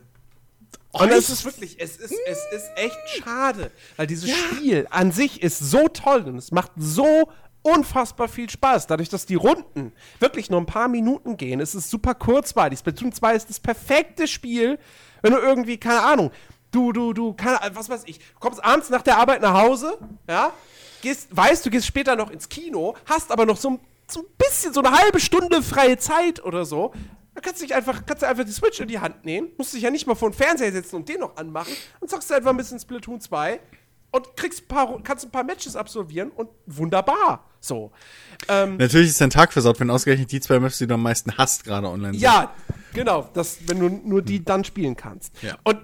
Und 0.92 1.10
euch- 1.10 1.16
es 1.18 1.30
ist 1.30 1.44
wirklich, 1.44 1.76
es 1.80 1.96
ist, 1.96 2.12
es 2.26 2.38
ist 2.52 2.66
echt 2.76 2.98
schade, 3.22 3.70
weil 3.96 4.06
dieses 4.06 4.30
Spiel 4.30 4.86
an 4.90 5.10
sich 5.12 5.42
ist 5.42 5.58
so 5.58 5.88
toll 5.88 6.22
und 6.22 6.36
es 6.38 6.50
macht 6.52 6.72
so 6.76 7.30
unfassbar 7.64 8.28
viel 8.28 8.48
Spaß. 8.48 8.86
Dadurch, 8.86 9.08
dass 9.08 9.26
die 9.26 9.34
Runden 9.34 9.92
wirklich 10.20 10.50
nur 10.50 10.60
ein 10.60 10.66
paar 10.66 10.86
Minuten 10.88 11.36
gehen, 11.36 11.60
es 11.60 11.74
ist 11.74 11.90
super 11.90 12.14
kurzweilig. 12.14 12.78
Splatoon 12.78 13.12
2 13.12 13.34
ist 13.34 13.50
das 13.50 13.58
perfekte 13.58 14.28
Spiel, 14.28 14.78
wenn 15.22 15.32
du 15.32 15.38
irgendwie, 15.38 15.78
keine 15.78 16.02
Ahnung, 16.02 16.30
du, 16.70 16.92
du, 16.92 17.12
du, 17.12 17.32
keine, 17.34 17.58
was 17.74 17.88
weiß 17.88 18.02
ich, 18.06 18.20
kommst 18.38 18.62
abends 18.64 18.90
nach 18.90 19.02
der 19.02 19.16
Arbeit 19.18 19.40
nach 19.42 19.54
Hause, 19.54 19.98
ja, 20.28 20.52
gehst, 21.02 21.28
weißt, 21.36 21.64
du 21.66 21.70
gehst 21.70 21.86
später 21.86 22.14
noch 22.16 22.30
ins 22.30 22.48
Kino, 22.48 22.94
hast 23.06 23.32
aber 23.32 23.46
noch 23.46 23.56
so, 23.56 23.70
ein- 23.70 23.80
so 24.06 24.20
ein 24.20 24.26
bisschen, 24.38 24.72
so 24.74 24.80
eine 24.82 24.90
halbe 24.96 25.18
Stunde 25.18 25.62
freie 25.62 25.96
Zeit 25.96 26.44
oder 26.44 26.64
so. 26.66 26.92
Da 27.34 27.40
kannst 27.40 27.60
du 27.62 27.66
dich 27.66 27.74
einfach, 27.74 28.04
kannst 28.06 28.22
du 28.22 28.28
einfach 28.28 28.44
die 28.44 28.52
Switch 28.52 28.78
in 28.78 28.86
die 28.88 28.98
Hand 29.00 29.24
nehmen, 29.24 29.48
musst 29.56 29.72
dich 29.74 29.82
ja 29.82 29.90
nicht 29.90 30.06
mal 30.06 30.14
vor 30.14 30.30
den 30.30 30.36
Fernseher 30.36 30.70
setzen 30.70 30.96
und 30.96 31.08
den 31.08 31.20
noch 31.20 31.36
anmachen 31.36 31.72
und 32.00 32.08
zockst 32.10 32.30
du 32.30 32.34
einfach 32.34 32.50
ein 32.50 32.56
bisschen 32.56 32.78
Splatoon 32.78 33.20
2 33.20 33.58
und 34.14 34.36
kriegst 34.36 34.62
ein 34.62 34.68
paar, 34.68 35.02
kannst 35.02 35.24
ein 35.24 35.32
paar 35.32 35.42
Matches 35.42 35.74
absolvieren 35.74 36.30
und 36.30 36.48
wunderbar. 36.66 37.50
So. 37.58 37.90
Ähm, 38.48 38.76
Natürlich 38.76 39.08
ist 39.08 39.20
dein 39.20 39.30
Tag 39.30 39.52
versaut, 39.52 39.80
wenn 39.80 39.90
ausgerechnet 39.90 40.30
die 40.30 40.38
zwei 40.38 40.60
Maps, 40.60 40.78
die 40.78 40.86
du 40.86 40.94
am 40.94 41.02
meisten 41.02 41.36
hast, 41.36 41.64
gerade 41.64 41.88
online 41.88 42.12
sind. 42.12 42.22
ja, 42.22 42.54
genau, 42.92 43.28
das, 43.34 43.58
wenn 43.66 43.80
du 43.80 43.88
nur 43.88 44.22
die 44.22 44.44
dann 44.44 44.62
spielen 44.62 44.94
kannst. 44.94 45.32
Ja. 45.42 45.56
Und 45.64 45.78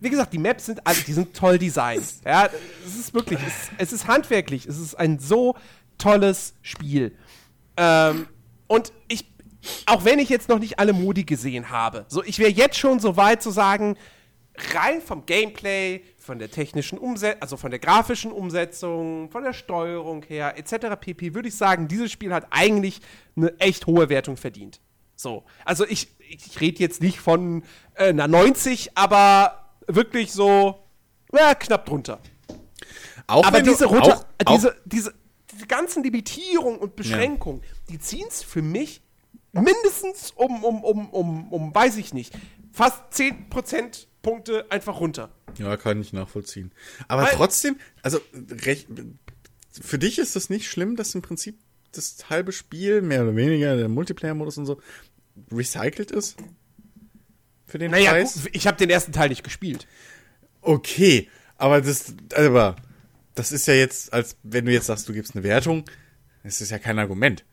wie 0.00 0.10
gesagt, 0.10 0.32
die 0.32 0.38
Maps 0.38 0.66
sind 0.66 0.84
alle, 0.84 0.98
die 1.06 1.12
sind 1.12 1.36
toll 1.36 1.56
designt. 1.56 2.02
Ja, 2.24 2.48
es 2.84 2.96
ist 2.98 3.14
wirklich, 3.14 3.38
es, 3.46 3.70
es 3.78 3.92
ist 3.92 4.08
handwerklich, 4.08 4.66
es 4.66 4.78
ist 4.78 4.96
ein 4.96 5.20
so 5.20 5.54
tolles 5.98 6.54
Spiel. 6.62 7.14
Ähm, 7.76 8.26
und 8.66 8.92
ich, 9.06 9.24
auch 9.86 10.04
wenn 10.04 10.18
ich 10.18 10.30
jetzt 10.30 10.48
noch 10.48 10.58
nicht 10.58 10.80
alle 10.80 10.92
Modi 10.92 11.22
gesehen 11.22 11.70
habe, 11.70 12.06
so 12.08 12.24
ich 12.24 12.40
wäre 12.40 12.50
jetzt 12.50 12.76
schon 12.76 12.98
so 12.98 13.16
weit 13.16 13.40
zu 13.40 13.52
sagen, 13.52 13.96
rein 14.74 15.00
vom 15.00 15.24
Gameplay, 15.26 16.02
von 16.18 16.38
der 16.38 16.50
technischen 16.50 16.98
Umsetzung, 16.98 17.40
also 17.42 17.56
von 17.56 17.70
der 17.70 17.80
grafischen 17.80 18.32
Umsetzung, 18.32 19.30
von 19.30 19.44
der 19.44 19.52
Steuerung 19.52 20.22
her, 20.24 20.58
etc. 20.58 20.96
pp, 21.00 21.34
würde 21.34 21.48
ich 21.48 21.56
sagen, 21.56 21.88
dieses 21.88 22.12
Spiel 22.12 22.32
hat 22.34 22.46
eigentlich 22.50 23.00
eine 23.36 23.58
echt 23.60 23.86
hohe 23.86 24.08
Wertung 24.08 24.36
verdient. 24.36 24.80
So, 25.16 25.44
also 25.64 25.84
ich, 25.86 26.08
ich 26.28 26.60
rede 26.60 26.78
jetzt 26.80 27.00
nicht 27.02 27.18
von 27.18 27.62
äh, 27.94 28.08
einer 28.10 28.28
90, 28.28 28.96
aber 28.96 29.70
wirklich 29.86 30.32
so 30.32 30.78
ja, 31.32 31.54
knapp 31.54 31.86
drunter. 31.86 32.20
Auch 33.26 33.44
Aber 33.44 33.58
wenn 33.58 33.64
du- 33.64 33.70
diese, 33.72 33.86
runter, 33.86 34.16
auch, 34.18 34.24
äh, 34.38 34.44
auch, 34.46 34.54
diese, 34.54 34.76
diese, 34.84 35.14
diese 35.52 35.66
ganzen 35.66 36.02
Limitierungen 36.02 36.78
und 36.78 36.94
Beschränkungen, 36.96 37.62
die 37.88 37.98
ziehen 37.98 38.26
es 38.28 38.42
für 38.42 38.62
mich 38.62 39.02
mindestens 39.52 40.30
um, 40.32 40.62
um, 40.64 40.84
um, 40.84 41.08
um, 41.10 41.52
um, 41.52 41.74
weiß 41.74 41.96
ich 41.96 42.14
nicht, 42.14 42.32
fast 42.72 43.02
10 43.10 43.46
Prozentpunkte 44.28 44.70
einfach 44.70 45.00
runter. 45.00 45.30
Ja, 45.58 45.76
kann 45.76 46.00
ich 46.00 46.12
nachvollziehen. 46.12 46.72
Aber 47.08 47.22
Weil- 47.22 47.34
trotzdem, 47.34 47.76
also 48.02 48.20
recht, 48.64 48.88
für 49.80 49.98
dich 49.98 50.18
ist 50.18 50.36
das 50.36 50.50
nicht 50.50 50.68
schlimm, 50.68 50.96
dass 50.96 51.14
im 51.14 51.22
Prinzip 51.22 51.58
das 51.92 52.28
halbe 52.28 52.52
Spiel, 52.52 53.00
mehr 53.02 53.22
oder 53.22 53.34
weniger, 53.34 53.76
der 53.76 53.88
Multiplayer-Modus 53.88 54.58
und 54.58 54.66
so, 54.66 54.80
recycelt 55.50 56.10
ist? 56.10 56.36
Für 57.66 57.78
den 57.78 57.90
Naja, 57.90 58.10
Preis? 58.12 58.34
gut, 58.34 58.50
ich 58.52 58.66
habe 58.66 58.76
den 58.76 58.90
ersten 58.90 59.12
Teil 59.12 59.28
nicht 59.28 59.44
gespielt. 59.44 59.86
Okay, 60.60 61.28
aber 61.56 61.80
das, 61.80 62.14
aber 62.34 62.76
das 63.34 63.52
ist 63.52 63.66
ja 63.66 63.74
jetzt, 63.74 64.12
als 64.12 64.36
wenn 64.42 64.64
du 64.66 64.72
jetzt 64.72 64.86
sagst, 64.86 65.08
du 65.08 65.12
gibst 65.12 65.34
eine 65.34 65.44
Wertung, 65.44 65.84
das 66.42 66.60
ist 66.60 66.70
ja 66.70 66.78
kein 66.78 66.98
Argument. 66.98 67.44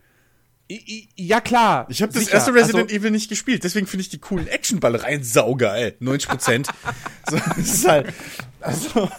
Ja, 0.67 1.41
klar. 1.41 1.85
Ich 1.89 2.01
habe 2.01 2.11
das 2.11 2.27
erste 2.27 2.53
Resident 2.53 2.85
also, 2.85 2.95
Evil 2.95 3.11
nicht 3.11 3.29
gespielt, 3.29 3.63
deswegen 3.63 3.85
finde 3.85 4.01
ich 4.01 4.09
die 4.09 4.17
coolen 4.17 4.47
Actionballereien 4.47 5.23
saugeil. 5.23 5.95
90 5.99 6.29
Prozent. 6.29 6.67
so, 7.29 7.37
das 7.37 7.57
ist 7.57 7.87
halt, 7.87 8.13
also, 8.61 9.09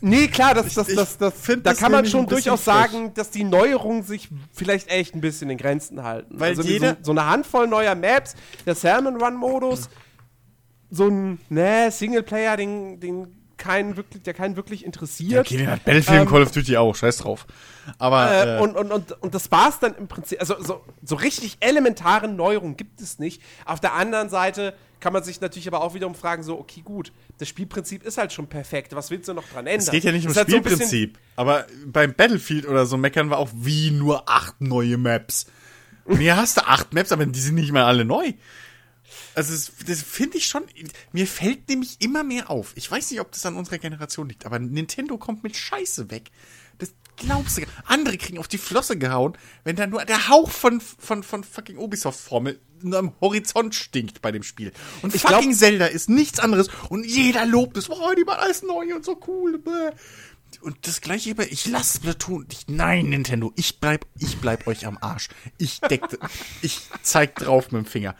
Nee, 0.00 0.28
klar, 0.28 0.54
das, 0.54 0.74
das, 0.74 0.88
ich 0.88 0.96
das, 0.96 1.18
das, 1.18 1.34
find 1.40 1.66
da 1.66 1.74
kann 1.74 1.92
man 1.92 2.06
schon 2.06 2.26
durchaus 2.26 2.62
frech. 2.62 2.74
sagen, 2.74 3.14
dass 3.14 3.30
die 3.30 3.44
Neuerungen 3.44 4.02
sich 4.02 4.28
vielleicht 4.52 4.88
echt 4.90 5.14
ein 5.14 5.20
bisschen 5.20 5.50
in 5.50 5.58
Grenzen 5.58 6.02
halten. 6.04 6.38
Weil 6.38 6.50
also 6.50 6.62
jeder- 6.62 6.96
so, 7.00 7.06
so 7.06 7.10
eine 7.10 7.26
Handvoll 7.26 7.66
neuer 7.66 7.94
Maps, 7.94 8.34
der 8.64 8.74
Salmon 8.74 9.16
Run 9.20 9.34
Modus, 9.34 9.88
so 10.90 11.08
ein 11.08 11.40
ne, 11.48 11.90
Singleplayer, 11.90 12.56
den, 12.56 13.00
den 13.00 13.37
keinen 13.58 13.96
wirklich, 13.96 14.22
der 14.22 14.34
keinen 14.34 14.56
wirklich 14.56 14.84
interessiert. 14.84 15.46
okay, 15.46 15.58
den 15.58 15.70
hat 15.70 15.84
Battlefield 15.84 16.20
und 16.22 16.28
Call 16.30 16.42
of 16.42 16.50
Duty 16.52 16.76
auch, 16.76 16.94
scheiß 16.94 17.18
drauf. 17.18 17.46
Aber, 17.98 18.30
Äh, 18.32 18.56
äh, 18.56 18.60
und, 18.60 18.76
und, 18.76 18.90
und, 18.92 19.12
und 19.22 19.34
das 19.34 19.50
war's 19.50 19.78
dann 19.80 19.94
im 19.96 20.08
Prinzip. 20.08 20.40
Also 20.40 20.54
so, 20.62 20.84
so 21.02 21.16
richtig 21.16 21.56
elementare 21.60 22.28
Neuerungen 22.28 22.76
gibt 22.76 23.00
es 23.00 23.18
nicht. 23.18 23.42
Auf 23.64 23.80
der 23.80 23.94
anderen 23.94 24.28
Seite 24.30 24.74
kann 25.00 25.12
man 25.12 25.22
sich 25.22 25.40
natürlich 25.40 25.68
aber 25.68 25.82
auch 25.82 25.94
wiederum 25.94 26.14
fragen, 26.14 26.42
so, 26.42 26.58
okay, 26.58 26.80
gut, 26.84 27.12
das 27.38 27.48
Spielprinzip 27.48 28.02
ist 28.04 28.18
halt 28.18 28.32
schon 28.32 28.46
perfekt. 28.48 28.94
Was 28.96 29.10
willst 29.10 29.28
du 29.28 29.34
noch 29.34 29.44
dran 29.48 29.66
ändern? 29.66 29.86
es 29.86 29.90
geht 29.90 30.04
ja 30.04 30.12
nicht 30.12 30.26
Das 30.26 30.36
ums 30.36 30.48
ist 30.48 30.54
halt 30.54 30.64
so 30.64 30.68
Spielprinzip. 30.70 31.18
aber 31.36 31.66
beim 31.86 32.14
Battlefield 32.14 32.66
oder 32.66 32.84
so 32.86 32.96
meckern 32.96 33.30
wir 33.30 33.38
auch 33.38 33.50
wie 33.54 33.90
nur 33.90 34.28
acht 34.28 34.60
neue 34.60 34.96
Maps. 34.98 35.46
Und 36.04 36.18
hier 36.18 36.36
hast 36.36 36.56
du 36.56 36.66
acht 36.66 36.94
Maps, 36.94 37.12
aber 37.12 37.26
die 37.26 37.38
sind 37.40 37.54
nicht 37.54 37.70
mal 37.70 37.84
alle 37.84 38.04
neu. 38.04 38.32
Also 39.38 39.52
das, 39.52 39.70
das 39.86 40.02
finde 40.02 40.36
ich 40.38 40.46
schon. 40.46 40.64
Mir 41.12 41.26
fällt 41.26 41.68
nämlich 41.68 41.96
immer 42.00 42.24
mehr 42.24 42.50
auf. 42.50 42.72
Ich 42.74 42.90
weiß 42.90 43.10
nicht, 43.10 43.20
ob 43.20 43.30
das 43.30 43.46
an 43.46 43.54
unserer 43.56 43.78
Generation 43.78 44.28
liegt, 44.28 44.44
aber 44.44 44.58
Nintendo 44.58 45.16
kommt 45.16 45.42
mit 45.44 45.56
Scheiße 45.56 46.10
weg. 46.10 46.30
Das 46.78 46.92
glaubst 47.16 47.56
du. 47.56 47.62
gar- 47.62 47.70
Andere 47.86 48.16
kriegen 48.18 48.38
auf 48.38 48.48
die 48.48 48.58
Flosse 48.58 48.98
gehauen, 48.98 49.38
wenn 49.64 49.76
da 49.76 49.86
nur 49.86 50.04
der 50.04 50.28
Hauch 50.28 50.50
von 50.50 50.80
von 50.80 51.22
von 51.22 51.44
fucking 51.44 51.78
Ubisoft 51.78 52.18
Formel 52.20 52.58
am 52.92 53.12
Horizont 53.20 53.74
stinkt 53.74 54.22
bei 54.22 54.32
dem 54.32 54.42
Spiel. 54.42 54.72
Und 55.02 55.14
Ich 55.14 55.22
fucking 55.22 55.50
glaub- 55.50 55.54
Zelda 55.54 55.86
ist 55.86 56.08
nichts 56.08 56.40
anderes. 56.40 56.68
Und 56.88 57.04
jeder 57.04 57.46
lobt 57.46 57.76
es. 57.76 57.88
Oh, 57.90 58.12
die 58.16 58.24
machen 58.24 58.40
alles 58.40 58.62
neu 58.62 58.94
und 58.94 59.04
so 59.04 59.20
cool. 59.28 59.58
bäh. 59.58 59.90
Und 60.62 60.86
das 60.86 61.00
gleiche 61.00 61.34
bei, 61.34 61.46
ich 61.48 61.66
lasse 61.66 61.98
Splatoon. 61.98 62.46
Ich, 62.50 62.66
nein, 62.68 63.10
Nintendo, 63.10 63.52
ich 63.54 63.78
bleib, 63.80 64.04
ich 64.18 64.38
bleib 64.38 64.66
euch 64.66 64.86
am 64.86 64.98
Arsch. 65.00 65.28
Ich 65.58 65.78
deck, 65.80 66.02
ich 66.62 66.80
zeig 67.02 67.36
drauf 67.36 67.70
mit 67.70 67.84
dem 67.84 67.86
Finger. 67.86 68.16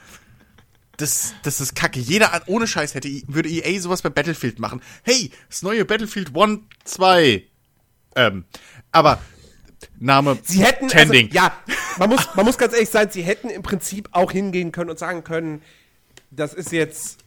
Das, 0.98 1.34
das 1.44 1.60
ist 1.60 1.74
kacke. 1.74 2.00
Jeder, 2.00 2.42
ohne 2.46 2.66
Scheiß 2.66 2.94
hätte, 2.94 3.08
würde 3.28 3.48
EA 3.48 3.80
sowas 3.80 4.02
bei 4.02 4.10
Battlefield 4.10 4.58
machen. 4.58 4.82
Hey, 5.04 5.30
das 5.48 5.62
neue 5.62 5.84
Battlefield 5.84 6.36
1, 6.36 6.60
2. 6.84 7.44
Ähm, 8.16 8.44
aber, 8.92 9.20
Name, 9.98 10.38
Sie 10.42 10.64
hätten, 10.64 10.88
Tending. 10.88 11.26
Also, 11.28 11.36
ja, 11.36 11.52
man 11.98 12.10
muss, 12.10 12.28
man 12.34 12.44
muss 12.44 12.58
ganz 12.58 12.72
ehrlich 12.74 12.90
sein, 12.90 13.10
sie 13.10 13.22
hätten 13.22 13.48
im 13.48 13.62
Prinzip 13.62 14.08
auch 14.12 14.32
hingehen 14.32 14.72
können 14.72 14.90
und 14.90 14.98
sagen 14.98 15.22
können, 15.22 15.62
das 16.32 16.52
ist 16.52 16.72
jetzt 16.72 17.18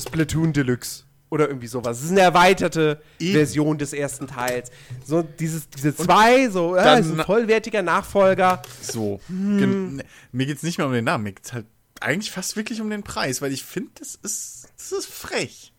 Splatoon 0.00 0.52
Deluxe 0.52 1.04
oder 1.30 1.48
irgendwie 1.48 1.66
sowas. 1.66 1.98
Es 1.98 2.04
ist 2.04 2.10
eine 2.10 2.20
erweiterte 2.20 3.00
I- 3.20 3.32
Version 3.32 3.78
des 3.78 3.94
ersten 3.94 4.26
Teils. 4.26 4.70
So 5.04 5.22
dieses, 5.22 5.70
diese 5.70 5.96
zwei, 5.96 6.48
so, 6.50 6.74
ist 6.74 6.84
ein 6.84 7.22
vollwertiger 7.24 7.82
Nachfolger. 7.82 8.60
So. 8.82 9.20
Hm. 9.28 10.02
Mir 10.32 10.46
geht's 10.46 10.62
nicht 10.62 10.76
mehr 10.76 10.86
um 10.86 10.92
den 10.92 11.04
Namen, 11.04 11.24
mir 11.24 11.32
geht's 11.32 11.54
halt 11.54 11.66
eigentlich 12.00 12.30
fast 12.30 12.56
wirklich 12.56 12.80
um 12.80 12.90
den 12.90 13.02
Preis, 13.02 13.42
weil 13.42 13.52
ich 13.52 13.64
finde, 13.64 13.90
das 13.98 14.14
ist, 14.14 14.68
das 14.76 14.92
ist 14.92 15.06
frech. 15.06 15.72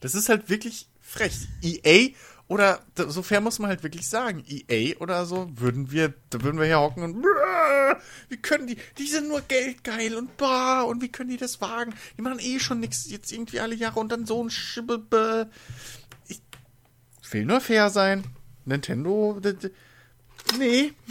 Das 0.00 0.14
ist 0.14 0.28
halt 0.28 0.48
wirklich 0.48 0.88
frech. 1.00 1.48
EA 1.62 2.10
oder 2.46 2.82
so 2.94 3.22
fair 3.22 3.40
muss 3.40 3.58
man 3.58 3.70
halt 3.70 3.82
wirklich 3.82 4.08
sagen, 4.08 4.44
EA 4.46 4.96
oder 4.98 5.24
so 5.24 5.50
würden 5.54 5.90
wir, 5.90 6.12
da 6.30 6.42
würden 6.42 6.58
wir 6.58 6.66
hier 6.66 6.80
hocken 6.80 7.02
und 7.02 7.24
wie 8.28 8.36
können 8.36 8.66
die, 8.66 8.76
die 8.98 9.06
sind 9.06 9.28
nur 9.28 9.40
geldgeil 9.40 10.14
und 10.14 10.36
bah 10.36 10.82
und 10.82 11.00
wie 11.00 11.10
können 11.10 11.30
die 11.30 11.36
das 11.36 11.60
wagen? 11.60 11.94
Die 12.18 12.22
machen 12.22 12.38
eh 12.40 12.60
schon 12.60 12.80
nichts 12.80 13.10
jetzt 13.10 13.32
irgendwie 13.32 13.60
alle 13.60 13.74
Jahre 13.74 13.98
und 14.00 14.12
dann 14.12 14.26
so 14.26 14.42
ein 14.44 14.50
Schibbel. 14.50 15.50
Ich 16.28 16.42
will 17.32 17.46
nur 17.46 17.60
fair 17.60 17.90
sein. 17.90 18.24
Nintendo, 18.64 19.40
nee. 20.58 20.92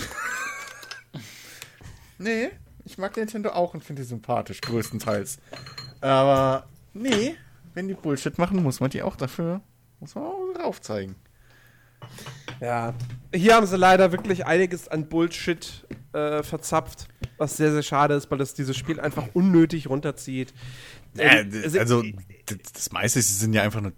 Nee, 2.20 2.52
ich 2.86 2.98
mag 2.98 3.16
Nintendo 3.18 3.50
auch 3.52 3.74
und 3.74 3.84
finde 3.84 4.02
die 4.02 4.08
sympathisch, 4.08 4.62
größtenteils. 4.62 5.38
Aber 6.02 6.68
nee, 6.94 7.36
wenn 7.74 7.88
die 7.88 7.94
Bullshit 7.94 8.38
machen, 8.38 8.62
muss 8.62 8.80
man 8.80 8.90
die 8.90 9.02
auch 9.02 9.16
dafür, 9.16 9.62
muss 10.00 10.16
man 10.16 10.26
auch 10.26 10.54
drauf 10.56 10.82
zeigen. 10.82 11.16
Ja. 12.60 12.94
Hier 13.34 13.56
haben 13.56 13.66
sie 13.66 13.78
leider 13.78 14.12
wirklich 14.12 14.46
einiges 14.46 14.88
an 14.88 15.08
Bullshit 15.08 15.86
äh, 16.14 16.44
verzapft, 16.44 17.08
was 17.38 17.58
sehr, 17.58 17.72
sehr 17.72 17.84
schade 17.84 18.14
ist, 18.14 18.30
weil 18.30 18.38
das 18.38 18.54
dieses 18.54 18.78
Spiel 18.78 19.00
einfach 19.00 19.28
unnötig 19.34 19.90
runterzieht. 19.90 20.54
Äh, 21.18 21.46
also, 21.80 22.04
das 22.74 22.92
meiste 22.92 23.20
ist- 23.20 23.40
sind 23.40 23.54
ja 23.54 23.62
einfach 23.64 23.80
eine 23.80 23.94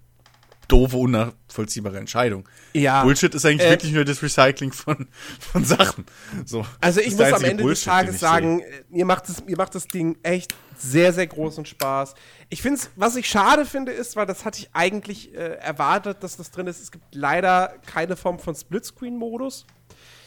doofe, 0.68 0.96
unnachvollziehbare 0.96 1.98
Entscheidung. 1.98 2.48
Ja. 2.72 3.02
Bullshit 3.02 3.34
ist 3.34 3.44
eigentlich 3.44 3.66
Äh, 3.66 3.70
wirklich 3.70 3.92
nur 3.92 4.04
das 4.04 4.22
Recycling 4.22 4.72
von, 4.72 5.08
von 5.38 5.64
Sachen. 5.64 6.04
So, 6.44 6.66
Also 6.80 7.00
ich 7.00 7.16
muss 7.16 7.32
am 7.32 7.44
Ende 7.44 7.62
Bullshit, 7.62 7.86
des 7.86 7.92
Tages 7.92 8.20
sagen, 8.20 8.60
äh, 8.60 8.64
mir 8.88 9.04
macht, 9.04 9.28
das, 9.28 9.44
mir 9.44 9.56
macht 9.56 9.74
das 9.74 9.86
Ding 9.88 10.18
echt 10.22 10.54
sehr, 10.78 11.12
sehr 11.12 11.26
großen 11.26 11.64
Spaß. 11.64 12.14
Ich 12.48 12.62
finde 12.62 12.78
es, 12.80 12.90
was 12.96 13.16
ich 13.16 13.28
schade 13.28 13.64
finde, 13.64 13.92
ist, 13.92 14.16
weil 14.16 14.26
das 14.26 14.44
hatte 14.44 14.60
ich 14.60 14.70
eigentlich 14.72 15.34
äh, 15.34 15.54
erwartet, 15.56 16.18
dass 16.22 16.36
das 16.36 16.50
drin 16.50 16.66
ist. 16.66 16.82
Es 16.82 16.90
gibt 16.90 17.14
leider 17.14 17.74
keine 17.86 18.16
Form 18.16 18.38
von 18.38 18.54
Splitscreen-Modus. 18.54 19.66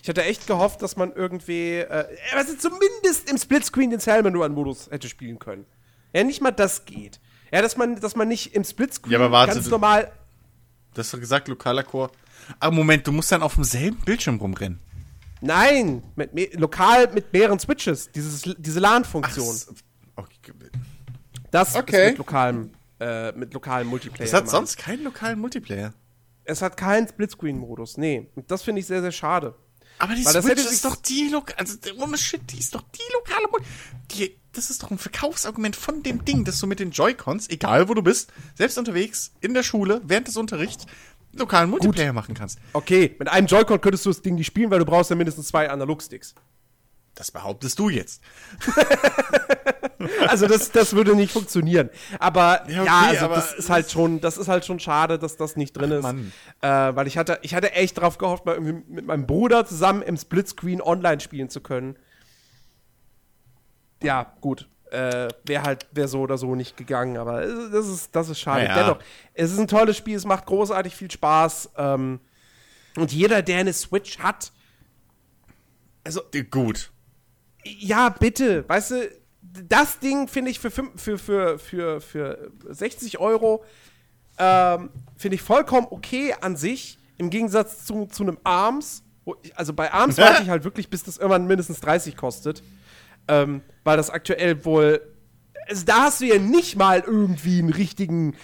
Ich 0.01 0.09
hatte 0.09 0.23
echt 0.23 0.47
gehofft, 0.47 0.81
dass 0.81 0.95
man 0.95 1.11
irgendwie, 1.13 1.77
äh, 1.77 2.05
also 2.35 2.55
zumindest 2.55 3.29
im 3.29 3.37
Splitscreen 3.37 3.89
den 3.89 3.99
Salmon-Modus 3.99 4.89
hätte 4.89 5.09
spielen 5.09 5.39
können. 5.39 5.65
Ja, 6.13 6.23
nicht 6.23 6.41
mal 6.41 6.51
das 6.51 6.85
geht. 6.85 7.19
Ja, 7.51 7.61
dass 7.61 7.77
man, 7.77 7.99
dass 7.99 8.15
man 8.15 8.27
nicht 8.27 8.55
im 8.55 8.63
Splitscreen 8.63 9.11
Ja, 9.11 9.45
ganz 9.45 9.69
normal. 9.69 10.11
Du 10.93 10.99
hast 10.99 11.13
doch 11.13 11.19
gesagt, 11.19 11.47
lokaler 11.47 11.83
Chor. 11.83 12.11
Aber 12.59 12.75
Moment, 12.75 13.05
du 13.05 13.11
musst 13.11 13.31
dann 13.31 13.41
auf 13.43 13.55
demselben 13.55 13.97
Bildschirm 14.01 14.37
rumrennen. 14.37 14.79
Nein, 15.41 16.03
mit, 16.15 16.33
me- 16.33 16.49
lokal 16.53 17.11
mit 17.13 17.31
mehreren 17.31 17.59
Switches. 17.59 18.11
Dieses, 18.11 18.41
diese 18.57 18.79
LAN-Funktion. 18.79 19.55
okay. 20.15 20.51
Das 21.51 21.75
Okay. 21.75 22.03
ist 22.05 22.09
mit 22.11 22.17
lokalem, 22.17 22.71
äh, 22.99 23.31
mit 23.31 23.53
lokalem 23.53 23.87
Multiplayer. 23.87 24.25
Das 24.25 24.33
hat 24.33 24.41
gemacht. 24.45 24.55
sonst 24.55 24.77
keinen 24.77 25.03
lokalen 25.03 25.39
Multiplayer. 25.39 25.93
Es 26.43 26.61
hat 26.61 26.75
keinen 26.77 27.07
Splitscreen-Modus. 27.07 27.97
Nee. 27.97 28.29
Und 28.35 28.49
das 28.51 28.63
finde 28.63 28.79
ich 28.81 28.87
sehr, 28.87 29.01
sehr 29.01 29.11
schade. 29.11 29.55
Aber 29.99 30.15
die 30.15 30.25
Weil 30.25 30.33
das 30.33 30.45
Switch 30.45 30.57
hätte 30.57 30.69
ist 30.73 30.85
doch 30.85 30.95
die 30.95 31.29
lokale, 31.29 31.59
also 31.59 31.75
ohne 31.97 32.17
Shit, 32.17 32.41
die 32.51 32.59
ist 32.59 32.73
doch 32.73 32.81
die 32.81 33.13
lokale 33.13 33.47
Mul 33.51 33.61
die, 34.11 34.35
Das 34.53 34.69
ist 34.69 34.81
doch 34.81 34.91
ein 34.91 34.97
Verkaufsargument 34.97 35.75
von 35.75 36.03
dem 36.03 36.25
Ding, 36.25 36.45
dass 36.45 36.59
du 36.59 36.67
mit 36.67 36.79
den 36.79 36.91
Joy-Cons, 36.91 37.49
egal 37.49 37.89
wo 37.89 37.93
du 37.93 38.01
bist, 38.01 38.31
selbst 38.55 38.77
unterwegs, 38.77 39.31
in 39.41 39.53
der 39.53 39.63
Schule, 39.63 40.01
während 40.05 40.27
des 40.27 40.37
Unterrichts, 40.37 40.85
lokalen 41.33 41.69
Multiplayer 41.69 42.13
machen 42.13 42.33
kannst. 42.33 42.59
Okay, 42.73 43.15
mit 43.19 43.27
einem 43.27 43.47
Joy-Con 43.47 43.81
könntest 43.81 44.05
du 44.05 44.09
das 44.09 44.21
Ding 44.21 44.35
nicht 44.35 44.47
spielen, 44.47 44.71
weil 44.71 44.79
du 44.79 44.85
brauchst 44.85 45.09
ja 45.09 45.15
mindestens 45.15 45.47
zwei 45.47 45.69
Analog-Sticks. 45.69 46.33
Das 47.19 47.31
behauptest 47.31 47.77
du 47.77 47.89
jetzt. 47.89 48.21
Also 50.29 50.47
das, 50.47 50.71
das 50.71 50.93
würde 50.93 51.13
nicht 51.13 51.33
funktionieren. 51.33 51.89
Aber 52.19 52.63
Ja, 52.69 52.75
ja, 52.75 52.81
okay, 52.83 53.07
also 53.09 53.25
aber 53.25 53.35
das 53.35 53.53
ist 53.53 53.69
halt 53.69 53.91
schon, 53.91 54.21
das 54.21 54.37
ist 54.37 54.47
halt 54.47 54.63
schon 54.63 54.79
schade, 54.79 55.19
dass 55.19 55.35
das 55.35 55.57
nicht 55.57 55.73
drin 55.73 55.91
ist. 55.91 56.05
Äh, 56.61 56.95
weil 56.95 57.05
ich 57.07 57.17
hatte, 57.17 57.37
ich 57.41 57.53
hatte 57.53 57.73
echt 57.73 57.99
drauf 57.99 58.17
gehofft, 58.17 58.45
mal 58.45 58.55
irgendwie 58.55 58.81
mit 58.87 59.05
meinem 59.05 59.27
Bruder 59.27 59.65
zusammen 59.65 60.01
im 60.01 60.15
Splitscreen 60.15 60.81
online 60.81 61.19
spielen 61.19 61.49
zu 61.49 61.59
können. 61.59 61.99
Ja, 64.01 64.33
gut. 64.39 64.69
Äh, 64.89 65.27
wäre 65.43 65.63
halt, 65.63 65.87
wäre 65.91 66.07
so 66.07 66.21
oder 66.21 66.37
so 66.37 66.55
nicht 66.55 66.77
gegangen, 66.77 67.17
aber 67.17 67.45
das 67.45 67.87
ist, 67.87 68.15
das 68.15 68.29
ist 68.29 68.39
schade. 68.39 68.63
Ja, 68.63 68.69
ja. 68.69 68.83
Dennoch, 68.83 68.99
es 69.33 69.51
ist 69.51 69.59
ein 69.59 69.67
tolles 69.67 69.97
Spiel, 69.97 70.15
es 70.15 70.25
macht 70.25 70.45
großartig 70.45 70.95
viel 70.95 71.11
Spaß. 71.11 71.71
Ähm, 71.75 72.21
und 72.95 73.11
jeder, 73.11 73.41
der 73.41 73.59
eine 73.59 73.73
Switch 73.73 74.19
hat, 74.19 74.53
also 76.05 76.21
Gut. 76.49 76.91
Ja, 77.63 78.09
bitte, 78.09 78.67
weißt 78.67 78.91
du, 78.91 79.09
das 79.41 79.99
Ding 79.99 80.27
finde 80.27 80.51
ich 80.51 80.59
für, 80.59 80.71
für, 80.71 80.89
für, 80.95 81.59
für, 81.59 82.01
für 82.01 82.51
60 82.69 83.19
Euro 83.19 83.63
ähm, 84.39 84.89
finde 85.17 85.35
ich 85.35 85.41
vollkommen 85.41 85.87
okay 85.89 86.33
an 86.39 86.55
sich, 86.55 86.97
im 87.17 87.29
Gegensatz 87.29 87.85
zu, 87.85 88.05
zu 88.05 88.23
einem 88.23 88.39
Arms. 88.43 89.03
Ich, 89.43 89.55
also 89.57 89.73
bei 89.73 89.91
Arms 89.91 90.17
warte 90.17 90.43
ich 90.43 90.49
halt 90.49 90.63
wirklich, 90.63 90.89
bis 90.89 91.03
das 91.03 91.17
irgendwann 91.17 91.45
mindestens 91.45 91.81
30 91.81 92.15
kostet. 92.15 92.63
Ähm, 93.27 93.61
weil 93.83 93.97
das 93.97 94.09
aktuell 94.09 94.63
wohl. 94.65 95.01
Also 95.67 95.85
da 95.85 96.03
hast 96.03 96.21
du 96.21 96.25
ja 96.25 96.39
nicht 96.39 96.77
mal 96.77 97.03
irgendwie 97.05 97.59
einen 97.59 97.71
richtigen 97.71 98.33
äh, 98.33 98.37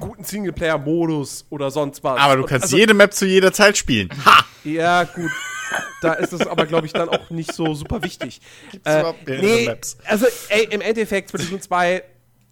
guten 0.00 0.24
Singleplayer-Modus 0.24 1.46
oder 1.50 1.70
sonst 1.70 2.02
was. 2.02 2.18
Aber 2.18 2.36
du 2.36 2.44
kannst 2.44 2.64
also, 2.64 2.76
jede 2.76 2.94
Map 2.94 3.12
zu 3.12 3.26
jeder 3.26 3.52
Zeit 3.52 3.76
spielen. 3.76 4.08
Ha! 4.24 4.44
ja, 4.64 5.04
gut. 5.04 5.30
Da 6.02 6.14
ist 6.14 6.32
es 6.32 6.44
aber, 6.46 6.66
glaube 6.66 6.86
ich, 6.86 6.92
dann 6.92 7.08
auch 7.08 7.30
nicht 7.30 7.52
so 7.52 7.74
super 7.74 8.02
wichtig. 8.02 8.40
Äh, 8.84 9.00
überhaupt 9.00 9.28
nee, 9.28 9.66
Maps? 9.66 9.96
also 10.04 10.26
ey, 10.48 10.64
im 10.64 10.80
Endeffekt, 10.80 11.28
Splatoon 11.28 11.60
2, 11.60 12.02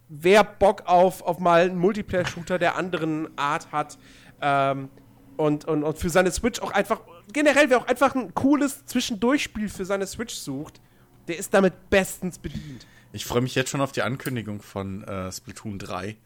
wer 0.09 0.45
Bock 0.45 0.83
auf, 0.87 1.23
auf 1.23 1.41
mal 1.41 1.63
einen 1.63 1.77
Multiplayer-Shooter 1.79 2.61
der 2.61 2.77
anderen 2.77 3.37
Art 3.37 3.73
hat 3.73 3.99
ähm, 4.41 4.89
und, 5.37 5.65
und, 5.65 5.83
und 5.83 5.99
für 5.99 6.11
seine 6.11 6.31
Switch 6.31 6.61
auch 6.61 6.71
einfach, 6.71 7.01
generell, 7.33 7.71
wer 7.71 7.79
auch 7.79 7.89
einfach 7.89 8.15
ein 8.15 8.33
cooles 8.35 8.87
Zwischendurchspiel 8.87 9.69
für 9.69 9.85
seine 9.85 10.07
Switch 10.07 10.35
sucht, 10.35 10.81
der 11.27 11.37
ist 11.37 11.53
damit 11.53 11.91
bestens 11.91 12.39
bedient. 12.39 12.87
Ich 13.13 13.25
freue 13.25 13.43
mich 13.43 13.57
jetzt 13.57 13.71
schon 13.71 13.81
auf 13.81 13.91
die 13.91 14.03
Ankündigung 14.03 14.63
von 14.63 15.03
äh, 15.03 15.33
Splatoon 15.33 15.81
3. 15.81 16.17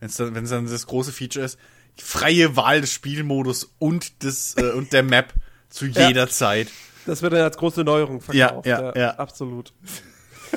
Wenn's 0.00 0.16
dann, 0.16 0.34
wenn 0.34 0.44
es 0.44 0.50
dann 0.50 0.68
das 0.68 0.86
große 0.86 1.10
Feature 1.10 1.46
ist, 1.46 1.58
freie 1.96 2.54
Wahl 2.54 2.82
des 2.82 2.92
Spielmodus 2.92 3.72
und, 3.78 4.22
des, 4.22 4.58
äh, 4.58 4.72
und 4.72 4.92
der 4.92 5.02
Map 5.02 5.32
zu 5.68 5.86
Ja. 5.86 6.08
jeder 6.08 6.28
Zeit. 6.28 6.68
Das 7.06 7.22
wird 7.22 7.32
dann 7.32 7.40
als 7.42 7.56
große 7.56 7.84
Neuerung 7.84 8.20
Ja, 8.32 8.48
verkauft. 8.48 8.66
ja, 8.66 8.96
ja. 8.96 9.10
Absolut. 9.16 9.72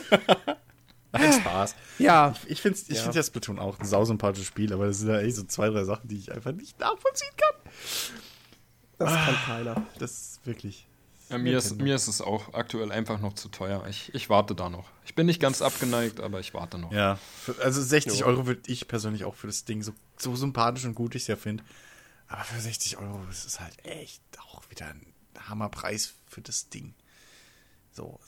Macht 1.11 1.33
Spaß. 1.41 1.75
Ja, 1.97 2.33
Ich 2.45 2.61
finde 2.61 2.77
ich 2.87 2.97
Ja. 2.97 3.03
find 3.03 3.15
ja 3.15 3.23
Splatoon 3.23 3.57
auch 3.59 3.79
ein 3.79 3.85
sausympathisches 3.85 4.47
Spiel, 4.47 4.71
aber 4.73 4.85
das 4.87 4.99
sind 4.99 5.09
ja 5.09 5.19
echt 5.19 5.35
so 5.35 5.43
zwei, 5.43 5.69
drei 5.69 5.83
Sachen, 5.83 6.07
die 6.07 6.17
ich 6.17 6.31
einfach 6.31 6.51
nicht 6.51 6.79
nachvollziehen 6.79 7.31
kann. 7.35 7.71
das 8.99 9.09
kann 9.13 9.35
Ah. 9.35 9.45
keiner. 9.45 9.87
Das 9.97 10.11
ist 10.11 10.39
wirklich. 10.45 10.85
Ja, 11.29 11.37
mir, 11.37 11.57
ist, 11.59 11.79
mir 11.79 11.93
ist 11.95 12.07
es 12.07 12.21
auch 12.21 12.53
aktuell 12.55 12.91
einfach 12.91 13.19
noch 13.19 13.33
zu 13.33 13.49
teuer. 13.49 13.85
Ich, 13.87 14.13
ich 14.15 14.29
warte 14.31 14.55
da 14.55 14.67
noch. 14.69 14.89
Ich 15.05 15.13
bin 15.13 15.27
nicht 15.27 15.39
ganz 15.39 15.61
abgeneigt, 15.61 16.19
aber 16.19 16.39
ich 16.39 16.55
warte 16.55 16.79
noch. 16.79 16.91
Ja. 16.91 17.19
Also 17.61 17.81
60 17.83 18.21
Jo. 18.21 18.25
Euro 18.25 18.47
würde 18.47 18.61
ich 18.65 18.87
persönlich 18.87 19.25
auch 19.25 19.35
für 19.35 19.45
das 19.47 19.63
Ding 19.63 19.83
so, 19.83 19.91
so 20.17 20.35
sympathisch 20.35 20.85
und 20.85 20.95
gut 20.95 21.13
ich 21.13 21.21
es 21.23 21.27
ja 21.27 21.35
finde. 21.35 21.63
Aber 22.29 22.43
für 22.43 22.59
60 22.59 22.97
Euro 22.97 23.23
ist 23.29 23.45
es 23.45 23.59
halt 23.59 23.83
echt 23.85 24.21
auch 24.39 24.61
wieder 24.69 24.85
ein 24.87 25.13
Hammerpreis 25.47 26.13
für 26.27 26.41
das 26.41 26.69
Ding. 26.69 26.93
So, 27.91 28.19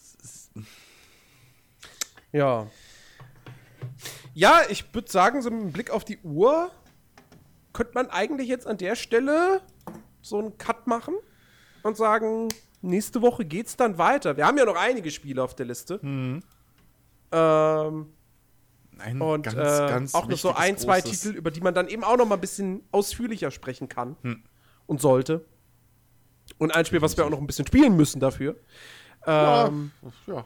Ja. 2.32 2.68
Ja, 4.34 4.62
ich 4.70 4.94
würde 4.94 5.12
sagen, 5.12 5.42
so 5.42 5.50
mit 5.52 5.74
Blick 5.74 5.90
auf 5.92 6.06
die 6.06 6.20
Uhr 6.20 6.72
könnte 7.74 7.94
man 7.96 8.10
eigentlich 8.10 8.48
jetzt 8.48 8.68
an 8.68 8.78
der 8.78 8.96
Stelle 8.96 9.62
so 10.22 10.40
einen 10.40 10.58
Cut 10.58 10.88
machen 10.88 11.16
und 11.84 11.98
sagen, 11.98 12.48
nächste 12.82 13.22
Woche 13.22 13.46
geht's 13.46 13.76
dann 13.76 13.98
weiter. 13.98 14.38
Wir 14.38 14.46
haben 14.46 14.58
ja 14.58 14.66
noch 14.66 14.76
einige 14.78 15.12
Spiele 15.12 15.44
auf 15.44 15.56
der 15.56 15.66
Liste. 15.66 16.00
Ähm, 17.32 18.14
Ein 19.04 19.22
und 19.22 19.42
ganz, 19.44 19.56
äh, 19.56 19.88
ganz 19.88 20.14
auch 20.16 20.28
noch 20.28 20.38
so 20.38 20.54
ein, 20.54 20.78
zwei 20.78 21.00
großes- 21.00 21.04
Titel, 21.24 21.30
über 21.38 21.52
die 21.52 21.62
man 21.62 21.74
dann 21.74 21.88
eben 21.88 22.04
auch 22.04 22.18
noch 22.18 22.26
mal 22.28 22.36
ein 22.36 22.42
bisschen 22.42 22.84
ausführlicher 22.92 23.52
sprechen 23.52 23.88
kann 23.90 24.16
Hm. 24.22 24.44
und 24.88 25.02
sollte. 25.02 25.46
Und 26.58 26.76
ein 26.76 26.86
Spiel, 26.86 27.02
was 27.02 27.16
wir 27.18 27.26
auch 27.26 27.30
noch 27.30 27.40
ein 27.40 27.48
bisschen 27.48 27.66
spielen 27.68 27.96
müssen 27.96 28.20
dafür. 28.20 28.56
Ähm, 29.26 29.92
Ja. 30.28 30.46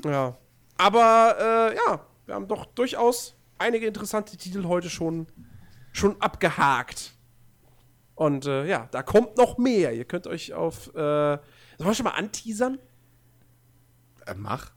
ja. 0.04 0.36
Aber 0.78 1.36
äh, 1.72 1.76
ja, 1.76 2.06
wir 2.26 2.34
haben 2.34 2.48
doch 2.48 2.66
durchaus 2.66 3.34
einige 3.58 3.86
interessante 3.86 4.36
Titel 4.36 4.64
heute 4.64 4.88
schon, 4.90 5.26
schon 5.92 6.20
abgehakt. 6.20 7.12
Und 8.14 8.46
äh, 8.46 8.66
ja, 8.66 8.88
da 8.90 9.02
kommt 9.02 9.36
noch 9.36 9.58
mehr. 9.58 9.92
Ihr 9.94 10.04
könnt 10.04 10.26
euch 10.26 10.52
auf. 10.54 10.88
Äh, 10.94 10.98
sollen 10.98 11.40
wir 11.78 11.94
schon 11.94 12.04
mal 12.04 12.10
anteasern? 12.12 12.78
Äh, 14.26 14.34
mach. 14.36 14.70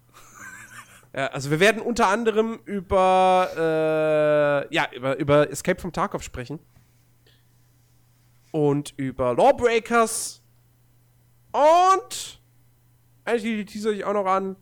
Ja, 1.16 1.28
also 1.28 1.50
wir 1.50 1.62
werden 1.62 1.82
unter 1.82 2.10
anderem 2.10 2.60
über, 2.66 3.50
äh, 3.56 4.76
ja, 4.76 4.90
über, 4.94 5.16
über 5.18 5.50
Escape 5.50 5.80
from 5.80 5.94
Tarkov 5.94 6.24
sprechen. 6.24 6.60
Und 8.52 8.94
über 8.98 9.34
Lawbreakers. 9.34 10.44
Und 11.54 12.42
eigentlich 13.24 13.66
teaser 13.68 13.92
ich 13.92 14.04
auch 14.04 14.14
noch 14.14 14.26
an. 14.26 14.58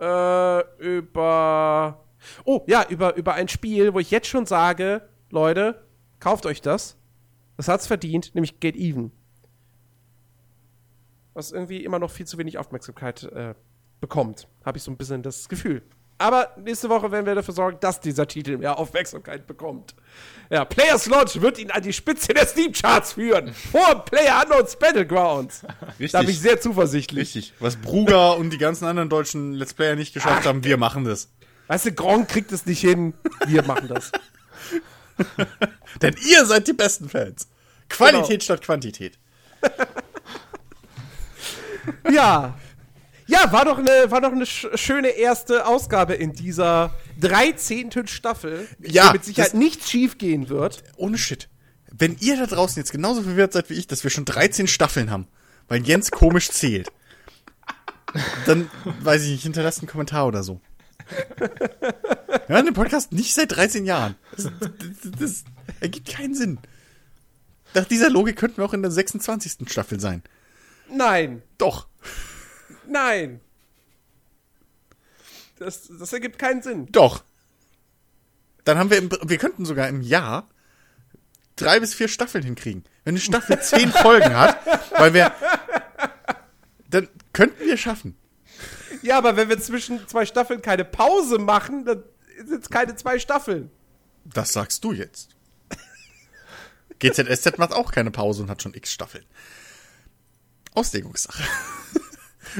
Äh, 0.00 0.60
über. 0.78 2.02
Oh, 2.44 2.64
ja, 2.66 2.86
über, 2.88 3.14
über 3.16 3.34
ein 3.34 3.48
Spiel, 3.48 3.92
wo 3.92 3.98
ich 3.98 4.10
jetzt 4.10 4.28
schon 4.28 4.46
sage, 4.46 5.06
Leute, 5.30 5.84
kauft 6.20 6.46
euch 6.46 6.62
das. 6.62 6.96
Das 7.58 7.68
hat's 7.68 7.86
verdient, 7.86 8.34
nämlich 8.34 8.60
Get 8.60 8.76
Even. 8.76 9.12
Was 11.34 11.52
irgendwie 11.52 11.84
immer 11.84 11.98
noch 11.98 12.10
viel 12.10 12.26
zu 12.26 12.38
wenig 12.38 12.56
Aufmerksamkeit 12.56 13.24
äh, 13.24 13.54
bekommt. 14.02 14.46
Habe 14.66 14.76
ich 14.76 14.84
so 14.84 14.90
ein 14.90 14.98
bisschen 14.98 15.22
das 15.22 15.48
Gefühl. 15.48 15.80
Aber 16.18 16.50
nächste 16.62 16.88
Woche 16.90 17.10
werden 17.10 17.24
wir 17.26 17.34
dafür 17.34 17.54
sorgen, 17.54 17.78
dass 17.80 17.98
dieser 18.00 18.28
Titel 18.28 18.58
mehr 18.58 18.78
Aufmerksamkeit 18.78 19.46
bekommt. 19.46 19.94
Ja, 20.50 20.64
Players 20.64 21.06
Lodge 21.06 21.40
wird 21.40 21.58
ihn 21.58 21.70
an 21.70 21.82
die 21.82 21.92
Spitze 21.92 22.32
der 22.34 22.46
Steam-Charts 22.46 23.14
führen. 23.14 23.52
Vor 23.54 24.04
Player 24.04 24.42
Unknowns 24.42 24.76
Battlegrounds. 24.76 25.62
Richtig. 25.98 26.12
Da 26.12 26.20
bin 26.20 26.28
ich 26.30 26.38
sehr 26.40 26.60
zuversichtlich. 26.60 27.34
Richtig. 27.34 27.54
Was 27.58 27.76
Bruger 27.76 28.36
und 28.36 28.50
die 28.50 28.58
ganzen 28.58 28.84
anderen 28.84 29.08
deutschen 29.08 29.54
Let's 29.54 29.74
Player 29.74 29.96
nicht 29.96 30.12
geschafft 30.14 30.42
Ach, 30.42 30.46
haben, 30.46 30.62
wir 30.62 30.76
machen 30.76 31.04
das. 31.04 31.28
Weißt 31.66 31.86
du, 31.86 31.92
Gronk 31.92 32.28
kriegt 32.28 32.52
es 32.52 32.66
nicht 32.66 32.80
hin. 32.80 33.14
Wir 33.46 33.62
machen 33.64 33.88
das. 33.88 34.12
Denn 36.02 36.14
ihr 36.28 36.44
seid 36.44 36.68
die 36.68 36.72
besten 36.72 37.08
Fans. 37.08 37.48
Qualität 37.88 38.28
Genau. 38.28 38.42
statt 38.44 38.62
Quantität. 38.62 39.18
Ja. 42.10 42.54
Ja, 43.26 43.52
war 43.52 43.64
doch 43.64 43.78
eine, 43.78 44.10
war 44.10 44.20
doch 44.20 44.32
eine 44.32 44.46
sch 44.46 44.66
schöne 44.74 45.08
erste 45.08 45.66
Ausgabe 45.66 46.14
in 46.14 46.32
dieser 46.32 46.94
13. 47.20 48.06
Staffel. 48.06 48.66
Ja, 48.80 49.12
mit 49.12 49.24
Sicherheit 49.24 49.54
nichts 49.54 49.90
schief 49.90 50.18
gehen 50.18 50.48
wird. 50.48 50.82
Ohne 50.96 51.18
Shit. 51.18 51.48
Wenn 51.90 52.16
ihr 52.20 52.36
da 52.36 52.46
draußen 52.46 52.80
jetzt 52.80 52.92
genauso 52.92 53.22
verwirrt 53.22 53.52
seid 53.52 53.70
wie 53.70 53.74
ich, 53.74 53.86
dass 53.86 54.02
wir 54.02 54.10
schon 54.10 54.24
13 54.24 54.66
Staffeln 54.66 55.10
haben, 55.10 55.28
weil 55.68 55.82
Jens 55.86 56.10
komisch 56.10 56.50
zählt, 56.50 56.88
dann 58.46 58.70
weiß 59.00 59.22
ich 59.24 59.30
nicht, 59.30 59.42
hinterlasst 59.42 59.80
einen 59.80 59.88
Kommentar 59.88 60.26
oder 60.26 60.42
so. 60.42 60.60
Wir 61.38 62.56
hören 62.56 62.64
den 62.64 62.74
Podcast 62.74 63.12
nicht 63.12 63.34
seit 63.34 63.54
13 63.54 63.84
Jahren. 63.84 64.16
Das, 64.36 64.44
das, 64.60 65.12
das 65.18 65.44
ergibt 65.80 66.08
keinen 66.08 66.34
Sinn. 66.34 66.58
Nach 67.74 67.84
dieser 67.84 68.10
Logik 68.10 68.36
könnten 68.36 68.58
wir 68.58 68.64
auch 68.64 68.74
in 68.74 68.82
der 68.82 68.90
26. 68.90 69.70
Staffel 69.70 70.00
sein. 70.00 70.22
Nein. 70.90 71.42
Doch. 71.58 71.86
Nein. 72.86 73.40
Das, 75.58 75.88
das 75.88 76.12
ergibt 76.12 76.38
keinen 76.38 76.62
Sinn. 76.62 76.86
Doch. 76.90 77.24
Dann 78.64 78.78
haben 78.78 78.90
wir, 78.90 78.98
im, 78.98 79.10
wir 79.10 79.38
könnten 79.38 79.64
sogar 79.64 79.88
im 79.88 80.00
Jahr 80.00 80.48
drei 81.56 81.80
bis 81.80 81.94
vier 81.94 82.08
Staffeln 82.08 82.44
hinkriegen. 82.44 82.84
Wenn 83.04 83.12
eine 83.12 83.20
Staffel 83.20 83.60
zehn 83.62 83.90
Folgen 83.90 84.36
hat, 84.36 84.58
weil 84.92 85.14
wir, 85.14 85.32
dann 86.88 87.08
könnten 87.32 87.64
wir 87.64 87.76
schaffen. 87.76 88.16
Ja, 89.02 89.18
aber 89.18 89.36
wenn 89.36 89.48
wir 89.48 89.58
zwischen 89.60 90.06
zwei 90.08 90.26
Staffeln 90.26 90.62
keine 90.62 90.84
Pause 90.84 91.38
machen, 91.38 91.84
dann 91.84 92.04
sind 92.44 92.62
es 92.62 92.70
keine 92.70 92.94
zwei 92.94 93.18
Staffeln. 93.18 93.70
Das 94.24 94.52
sagst 94.52 94.84
du 94.84 94.92
jetzt. 94.92 95.30
GZSZ 97.00 97.58
macht 97.58 97.72
auch 97.72 97.90
keine 97.90 98.10
Pause 98.10 98.42
und 98.42 98.50
hat 98.50 98.62
schon 98.62 98.74
x 98.74 98.92
Staffeln. 98.92 99.24
Auslegungssache. 100.74 101.42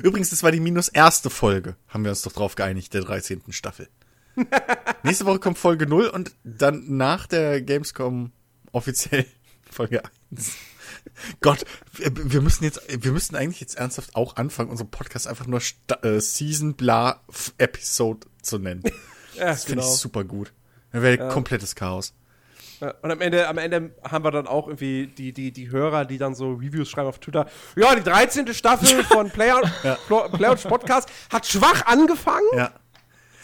Übrigens, 0.03 0.31
das 0.31 0.43
war 0.43 0.53
die 0.53 0.61
minus 0.61 0.89
erste 0.89 1.31
Folge, 1.31 1.77
haben 1.89 2.05
wir 2.05 2.11
uns 2.11 2.23
doch 2.23 2.33
drauf 2.33 2.55
geeinigt, 2.55 2.95
der 2.95 3.03
13. 3.03 3.43
Staffel. 3.51 3.89
Nächste 5.03 5.27
Woche 5.27 5.39
kommt 5.39 5.59
Folge 5.59 5.87
0 5.87 6.07
und 6.09 6.33
dann 6.45 6.97
nach 6.97 7.27
der 7.27 7.61
Gamescom 7.61 8.33
offiziell 8.73 9.27
Folge 9.71 10.03
1. 10.31 10.53
Gott, 11.41 11.65
wir, 11.93 12.41
müssen 12.41 12.65
jetzt, 12.65 12.81
wir 12.89 13.13
müssen 13.13 13.35
eigentlich 13.37 13.61
jetzt 13.61 13.77
ernsthaft 13.77 14.15
auch 14.15 14.37
anfangen, 14.37 14.71
unseren 14.71 14.91
Podcast 14.91 15.27
einfach 15.27 15.47
nur 15.47 15.61
Sta 15.61 15.97
äh, 16.03 16.21
Season 16.21 16.75
Bla 16.75 17.21
Episode 17.59 18.27
zu 18.43 18.59
nennen. 18.59 18.83
Ja, 19.35 19.47
Das 19.47 19.65
finde 19.65 19.83
ich 19.83 19.89
super 19.89 20.25
gut. 20.25 20.53
Dann 20.93 21.01
wäre 21.01 21.29
komplettes 21.31 21.75
Chaos. 21.75 22.13
Ja, 22.83 22.95
Und 23.01 23.11
am 23.13 23.21
Ende, 23.21 23.47
am 23.49 23.59
Ende 23.59 23.95
haben 24.11 24.25
wir 24.25 24.31
dann 24.33 24.47
auch 24.49 24.67
irgendwie 24.67 25.07
die, 25.07 25.33
die, 25.33 25.53
die 25.53 25.71
Hörer, 25.71 26.05
die 26.05 26.19
dann 26.19 26.35
so 26.35 26.55
Reviews 26.55 26.91
schreiben 26.91 27.09
auf 27.09 27.21
Twitter. 27.21 27.47
Ja, 27.77 27.95
die 27.95 28.03
13. 28.03 28.53
Staffel 28.53 29.05
von 29.09 29.31
Player, 29.31 29.61
Plo- 30.09 30.29
Player 30.37 30.57
Podcast 30.57 31.09
hat 31.33 31.47
schwach 31.47 31.87
angefangen. 31.87 32.43
Ja. 32.57 32.73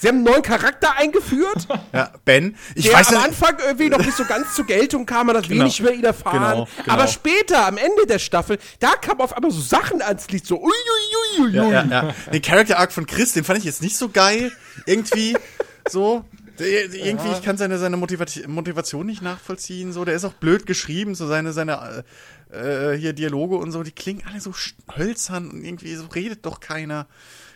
Sie 0.00 0.06
haben 0.06 0.16
einen 0.18 0.24
neuen 0.26 0.42
Charakter 0.42 0.96
eingeführt, 0.96 1.66
Ja, 1.92 2.12
Ben, 2.24 2.56
ich 2.76 2.84
der 2.84 2.94
weiß 2.94 3.14
am. 3.14 3.24
Anfang 3.24 3.56
irgendwie 3.64 3.88
noch 3.90 3.98
nicht 3.98 4.12
so 4.16 4.24
ganz 4.24 4.54
zur 4.54 4.64
Geltung 4.64 5.06
kam, 5.06 5.26
man 5.26 5.36
hat 5.36 5.48
Genau. 5.48 5.62
wenig 5.62 5.80
über 5.80 5.92
ihn 5.92 6.04
erfahren. 6.04 6.40
Genau, 6.40 6.68
genau. 6.84 6.92
Aber 6.94 7.08
später, 7.08 7.66
am 7.66 7.76
Ende 7.78 8.06
der 8.08 8.20
Staffel, 8.20 8.58
da 8.78 8.90
kamen 8.92 9.20
auf 9.20 9.32
einmal 9.36 9.50
so 9.50 9.60
Sachen 9.60 10.00
ans 10.00 10.28
Licht, 10.30 10.46
so 10.46 10.60
uiuiuiui. 10.62 11.52
Ja, 11.52 11.64
ja, 11.68 11.84
ja. 11.84 12.14
Den 12.32 12.42
Character 12.42 12.78
Arc 12.78 12.92
von 12.92 13.06
Chris, 13.06 13.32
den 13.32 13.42
fand 13.42 13.58
ich 13.58 13.64
jetzt 13.64 13.82
nicht 13.82 13.96
so 13.96 14.08
geil. 14.08 14.52
Irgendwie 14.86 15.36
so. 15.88 16.24
Der, 16.58 16.88
der- 16.88 17.06
irgendwie, 17.06 17.30
ich 17.32 17.42
kann 17.42 17.56
seine, 17.56 17.78
seine 17.78 17.96
Motivati 17.96 18.46
Motivation 18.46 19.06
nicht 19.06 19.22
nachvollziehen. 19.22 19.92
So, 19.92 20.04
der 20.04 20.14
ist 20.14 20.24
auch 20.24 20.32
blöd 20.34 20.66
geschrieben. 20.66 21.14
So 21.14 21.26
seine, 21.26 21.52
seine 21.52 22.04
äh, 22.50 22.92
hier 22.96 23.12
Dialoge 23.12 23.56
und 23.56 23.72
so, 23.72 23.82
die 23.82 23.92
klingen 23.92 24.22
alle 24.28 24.40
so 24.40 24.52
hölzern 24.96 25.50
und 25.50 25.64
irgendwie 25.64 25.94
so 25.94 26.06
redet 26.06 26.44
doch 26.46 26.60
keiner. 26.60 27.06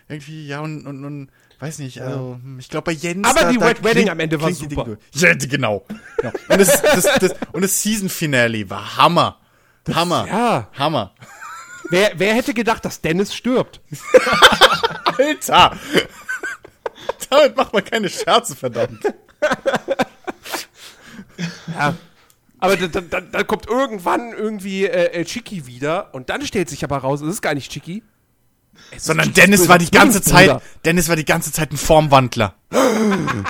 Irgendwie, 0.09 0.47
ja, 0.47 0.61
und, 0.61 0.87
und, 0.87 1.05
und 1.05 1.31
weiß 1.59 1.79
nicht, 1.79 2.01
also, 2.03 2.39
ich 2.59 2.69
glaube 2.69 2.87
bei 2.87 2.93
Jens. 2.93 3.27
Aber 3.27 3.51
die 3.53 3.57
Red 3.59 3.83
Wedding 3.85 4.11
am 4.11 4.21
Ende 4.21 4.41
war 4.41 4.53
super. 4.53 4.97
Ja, 5.15 5.33
genau. 5.35 5.85
genau. 6.17 6.33
Und, 6.49 6.61
das, 6.61 6.83
das, 6.83 7.03
das, 7.21 7.35
und 7.53 7.63
das 7.63 7.83
Season 7.83 8.09
Finale 8.09 8.69
war 8.69 8.97
Hammer. 8.97 9.39
Hammer. 9.93 10.27
ja. 10.29 10.69
Hammer. 10.77 11.15
Wer, 11.91 12.13
wer 12.17 12.35
hätte 12.35 12.55
gedacht, 12.55 12.85
dass 12.85 13.01
Dennis 13.01 13.35
stirbt? 13.35 13.81
Alter! 15.19 15.77
Damit 17.33 17.57
macht 17.57 17.73
man 17.73 17.83
keine 17.83 18.09
Scherze, 18.11 18.55
verdammt. 18.55 19.03
Ja. 21.75 21.95
Aber 22.59 22.77
dann, 22.77 23.09
dann, 23.11 23.33
dann, 23.33 23.47
kommt 23.47 23.67
irgendwann 23.67 24.33
irgendwie 24.33 24.87
äh, 24.87 25.25
Chicky 25.25 25.67
wieder 25.67 26.15
und 26.15 26.31
dann 26.31 26.47
stellt 26.47 26.69
sich 26.69 26.85
aber 26.85 26.99
raus, 26.99 27.21
es 27.21 27.29
ist 27.29 27.43
gar 27.43 27.55
nicht 27.55 27.73
Chicky. 27.73 28.05
Sondern 28.97 29.33
Dennis 29.33 29.67
war 29.69 29.79
die 29.79 29.91
ganze. 29.91 30.23
Zeit, 30.23 30.63
Dennis 30.85 31.09
war 31.09 31.17
die 31.17 31.25
ganze 31.25 31.51
Zeit 31.51 31.73
ein 31.73 31.77
Formwandler. 31.79 32.55
Nein, 32.71 33.45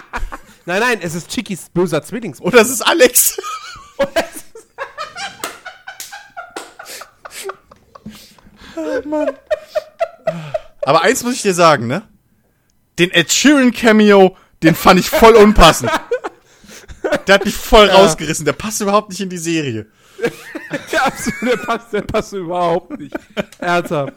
nein, 0.65 1.01
es 1.03 1.15
ist 1.15 1.29
Chickys 1.29 1.69
böser 1.69 2.03
Zwillingsbruder. 2.03 2.55
Oder 2.55 2.63
es 2.63 2.71
ist 2.71 2.83
Alex. 2.83 3.37
Aber 10.83 11.03
eins 11.03 11.25
muss 11.25 11.35
ich 11.35 11.43
dir 11.43 11.53
sagen, 11.55 11.89
ne? 11.89 12.09
Den 13.03 13.11
Ed 13.11 13.33
Sheeran 13.33 13.73
Cameo, 13.73 14.37
den 14.63 14.77
fand 14.77 15.01
ich 15.01 15.11
voll 15.11 15.35
unpassend. 15.35 15.91
Der 17.27 17.35
hat 17.35 17.45
mich 17.45 17.57
voll 17.57 17.89
rausgerissen. 17.91 18.45
Der 18.45 18.53
passt 18.53 18.81
überhaupt 18.81 19.09
nicht 19.09 19.21
in 19.21 19.29
die 19.29 19.39
Serie. 19.39 19.87
Der, 20.93 21.05
absolut- 21.05 21.43
der, 21.51 21.57
passt, 21.57 21.93
der 21.93 22.03
passt 22.03 22.33
überhaupt 22.33 22.97
nicht. 22.97 23.13
Ernsthaft. 23.59 24.13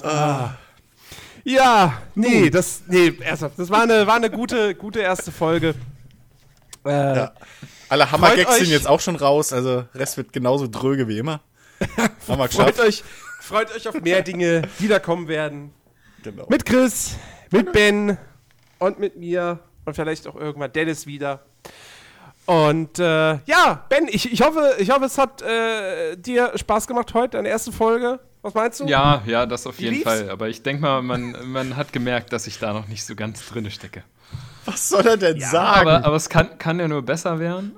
Ah. 0.00 0.52
Ja, 1.44 2.00
nee, 2.14 2.48
das, 2.48 2.80
nee, 2.86 3.12
ernsthaft. 3.20 3.58
Das 3.58 3.68
war 3.68 3.82
eine, 3.82 4.06
war 4.06 4.14
eine 4.16 4.30
gute, 4.30 4.74
gute 4.74 5.00
erste 5.00 5.30
Folge. 5.30 5.74
Äh, 6.86 6.90
Ja. 7.16 7.32
Alle 7.90 8.10
Hammergags 8.10 8.56
sind 8.56 8.68
jetzt 8.70 8.86
auch 8.86 9.00
schon 9.00 9.16
raus, 9.16 9.52
also 9.52 9.84
Rest 9.94 10.16
wird 10.16 10.32
genauso 10.32 10.66
dröge 10.66 11.08
wie 11.08 11.18
immer. 11.18 11.42
Freut 12.26 12.78
euch, 12.80 13.04
freut 13.40 13.70
euch 13.76 13.86
auf 13.86 14.00
mehr 14.00 14.22
Dinge, 14.22 14.62
die 14.78 14.88
da 14.88 14.98
kommen 14.98 15.28
werden. 15.28 15.74
Genau. 16.22 16.46
Mit 16.48 16.64
Chris, 16.64 17.16
mit 17.50 17.72
Ben 17.72 18.18
und 18.78 18.98
mit 18.98 19.16
mir 19.16 19.60
und 19.84 19.94
vielleicht 19.94 20.26
auch 20.26 20.36
irgendwann 20.36 20.72
Dennis 20.72 21.06
wieder. 21.06 21.44
Und 22.46 22.98
äh, 22.98 23.34
ja, 23.44 23.84
Ben, 23.88 24.08
ich, 24.08 24.32
ich, 24.32 24.40
hoffe, 24.40 24.76
ich 24.78 24.90
hoffe, 24.90 25.04
es 25.04 25.18
hat 25.18 25.42
äh, 25.42 26.16
dir 26.16 26.52
Spaß 26.56 26.86
gemacht 26.86 27.12
heute, 27.14 27.36
deine 27.36 27.48
erste 27.48 27.72
Folge. 27.72 28.20
Was 28.40 28.54
meinst 28.54 28.80
du? 28.80 28.86
Ja, 28.86 29.22
ja, 29.26 29.44
das 29.44 29.66
auf 29.66 29.78
Wie 29.78 29.84
jeden 29.84 29.96
lief's? 29.96 30.04
Fall. 30.04 30.30
Aber 30.30 30.48
ich 30.48 30.62
denke 30.62 30.80
mal, 30.80 31.02
man, 31.02 31.36
man 31.50 31.76
hat 31.76 31.92
gemerkt, 31.92 32.32
dass 32.32 32.46
ich 32.46 32.58
da 32.58 32.72
noch 32.72 32.88
nicht 32.88 33.04
so 33.04 33.14
ganz 33.14 33.46
drinne 33.46 33.70
stecke. 33.70 34.02
Was 34.64 34.88
soll 34.88 35.06
er 35.06 35.16
denn 35.16 35.40
sagen? 35.40 35.88
Aber, 35.88 36.04
aber 36.04 36.16
es 36.16 36.28
kann, 36.28 36.58
kann 36.58 36.78
ja 36.78 36.88
nur 36.88 37.02
besser 37.02 37.38
werden. 37.38 37.76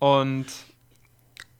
Und 0.00 0.46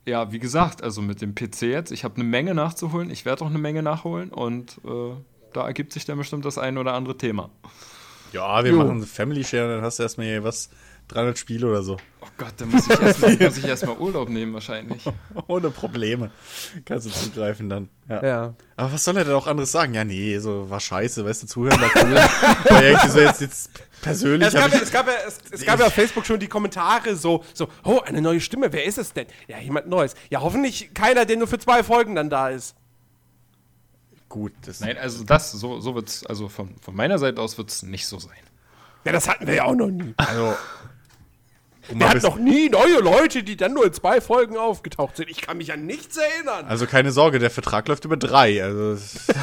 ja, 0.06 0.32
wie 0.32 0.38
gesagt, 0.38 0.82
also 0.82 1.02
mit 1.02 1.20
dem 1.20 1.34
PC 1.34 1.62
jetzt, 1.62 1.92
ich 1.92 2.02
habe 2.02 2.16
eine 2.16 2.24
Menge 2.24 2.54
nachzuholen. 2.54 3.10
Ich 3.10 3.24
werde 3.24 3.44
auch 3.44 3.48
eine 3.48 3.58
Menge 3.58 3.82
nachholen. 3.82 4.30
Und 4.30 4.78
äh, 4.84 5.14
da 5.52 5.66
ergibt 5.66 5.92
sich 5.92 6.04
dann 6.04 6.18
bestimmt 6.18 6.44
das 6.44 6.58
ein 6.58 6.78
oder 6.78 6.94
andere 6.94 7.16
Thema. 7.16 7.50
ja, 8.32 8.62
wir 8.64 8.72
Jo. 8.72 8.78
machen 8.78 9.02
Family 9.04 9.44
Share, 9.44 9.74
dann 9.74 9.82
hast 9.82 9.98
du 9.98 10.02
erstmal 10.02 10.26
hier 10.26 10.44
was, 10.44 10.70
300 11.10 11.36
Spiele 11.38 11.66
oder 11.68 11.82
so. 11.82 11.96
Oh 12.20 12.26
Gott, 12.38 12.54
da 12.56 12.66
muss 12.66 12.88
ich 12.88 13.00
erstmal 13.00 13.68
erst 13.68 13.86
mal 13.86 13.96
Urlaub 13.96 14.28
nehmen 14.28 14.54
wahrscheinlich. 14.54 15.02
Ohne 15.48 15.70
Probleme. 15.70 16.30
Kannst 16.84 17.06
du 17.06 17.10
zugreifen 17.10 17.68
dann. 17.68 17.88
Ja. 18.08 18.24
Ja. 18.24 18.54
Aber 18.76 18.92
was 18.92 19.02
soll 19.04 19.16
er 19.16 19.24
denn 19.24 19.34
auch 19.34 19.46
anderes 19.46 19.72
sagen? 19.72 19.94
Ja, 19.94 20.04
nee, 20.04 20.38
so 20.38 20.70
war 20.70 20.78
scheiße, 20.78 21.24
weißt 21.24 21.42
du, 21.42 21.46
zuhören 21.48 21.80
war 21.80 21.90
cool. 21.96 22.16
Aber 22.70 22.84
irgendwie 22.84 23.08
so 23.08 23.20
jetzt, 23.20 23.40
jetzt 23.40 23.70
persönlich. 24.02 24.48
Es 24.48 24.54
gab, 24.54 24.70
ja, 24.70 24.76
ich, 24.76 24.82
es, 24.82 24.92
gab 24.92 25.06
ja, 25.08 25.12
es, 25.26 25.38
es 25.50 25.66
gab 25.66 25.80
ja 25.80 25.86
auf 25.86 25.94
Facebook 25.94 26.26
schon 26.26 26.38
die 26.38 26.48
Kommentare 26.48 27.16
so, 27.16 27.44
so, 27.54 27.68
oh, 27.84 28.00
eine 28.04 28.20
neue 28.22 28.40
Stimme, 28.40 28.72
wer 28.72 28.84
ist 28.84 28.98
es 28.98 29.12
denn? 29.12 29.26
Ja, 29.48 29.58
jemand 29.58 29.88
Neues. 29.88 30.14
Ja, 30.30 30.40
hoffentlich 30.40 30.94
keiner, 30.94 31.24
der 31.24 31.36
nur 31.36 31.48
für 31.48 31.58
zwei 31.58 31.82
Folgen 31.82 32.14
dann 32.14 32.30
da 32.30 32.50
ist. 32.50 32.76
Gut, 34.30 34.52
das 34.64 34.80
Nein, 34.80 34.96
also 34.96 35.24
das, 35.24 35.52
so, 35.52 35.78
so 35.80 35.94
wird's, 35.94 36.24
also 36.24 36.48
von, 36.48 36.74
von 36.80 36.96
meiner 36.96 37.18
Seite 37.18 37.42
aus 37.42 37.58
wird 37.58 37.68
es 37.70 37.82
nicht 37.82 38.06
so 38.06 38.18
sein. 38.18 38.38
Ja, 39.04 39.12
das 39.12 39.28
hatten 39.28 39.46
wir 39.46 39.54
ja 39.54 39.64
auch 39.64 39.74
noch 39.74 39.88
nie. 39.88 40.14
also. 40.16 40.54
Wir 41.92 42.08
hatten 42.08 42.22
noch 42.22 42.36
nie 42.36 42.68
neue 42.68 43.00
Leute, 43.00 43.42
die 43.42 43.56
dann 43.56 43.74
nur 43.74 43.84
in 43.86 43.92
zwei 43.92 44.20
Folgen 44.20 44.56
aufgetaucht 44.56 45.16
sind. 45.16 45.28
Ich 45.28 45.40
kann 45.42 45.56
mich 45.58 45.72
an 45.72 45.84
nichts 45.86 46.16
erinnern. 46.16 46.66
also 46.66 46.86
keine 46.86 47.10
Sorge, 47.10 47.38
der 47.40 47.50
Vertrag 47.50 47.88
läuft 47.88 48.04
über 48.04 48.16
drei. 48.16 48.62
Also 48.62 48.92
es- 48.92 49.26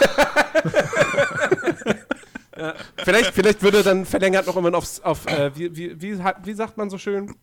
Vielleicht, 3.03 3.33
vielleicht 3.35 3.61
würde 3.61 3.83
dann 3.83 4.05
verlängert 4.05 4.47
noch 4.47 4.55
irgendwann 4.55 4.73
aufs, 4.75 4.99
auf, 5.01 5.27
äh, 5.27 5.51
wie, 5.55 5.75
wie, 5.75 6.01
wie, 6.01 6.19
wie 6.43 6.53
sagt 6.53 6.77
man 6.77 6.89
so 6.89 6.97
schön, 6.97 7.35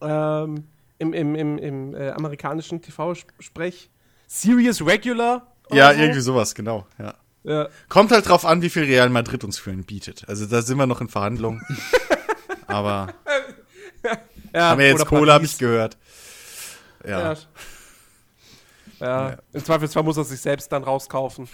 ähm, 0.00 0.68
im, 0.98 1.12
im, 1.12 1.34
im, 1.34 1.58
im 1.58 1.94
äh, 1.96 2.10
amerikanischen 2.10 2.80
TV-Sprech, 2.80 3.90
Serious 4.28 4.86
Regular? 4.86 5.52
Ja, 5.72 5.92
so? 5.92 6.00
irgendwie 6.00 6.20
sowas, 6.20 6.54
genau. 6.54 6.86
Ja. 6.98 7.14
Ja. 7.42 7.68
Kommt 7.88 8.12
halt 8.12 8.28
drauf 8.28 8.44
an, 8.44 8.60
wie 8.60 8.68
viel 8.68 8.84
Real 8.84 9.08
Madrid 9.08 9.44
uns 9.44 9.58
für 9.58 9.70
ihn 9.70 9.84
bietet. 9.84 10.28
Also 10.28 10.46
da 10.46 10.60
sind 10.60 10.76
wir 10.76 10.86
noch 10.86 11.00
in 11.00 11.08
Verhandlungen. 11.08 11.62
Aber 12.66 13.14
Ja, 14.52 14.70
haben 14.70 14.80
wir 14.80 14.88
jetzt 14.88 15.06
Kohle, 15.06 15.32
habe 15.32 15.44
ich 15.44 15.58
gehört. 15.58 15.96
Ja. 17.06 17.32
Ja. 17.32 17.36
Ja. 18.98 19.36
im 19.54 19.64
Zweifelsfall 19.64 20.02
muss 20.02 20.18
er 20.18 20.24
sich 20.24 20.40
selbst 20.40 20.70
dann 20.72 20.84
rauskaufen. 20.84 21.48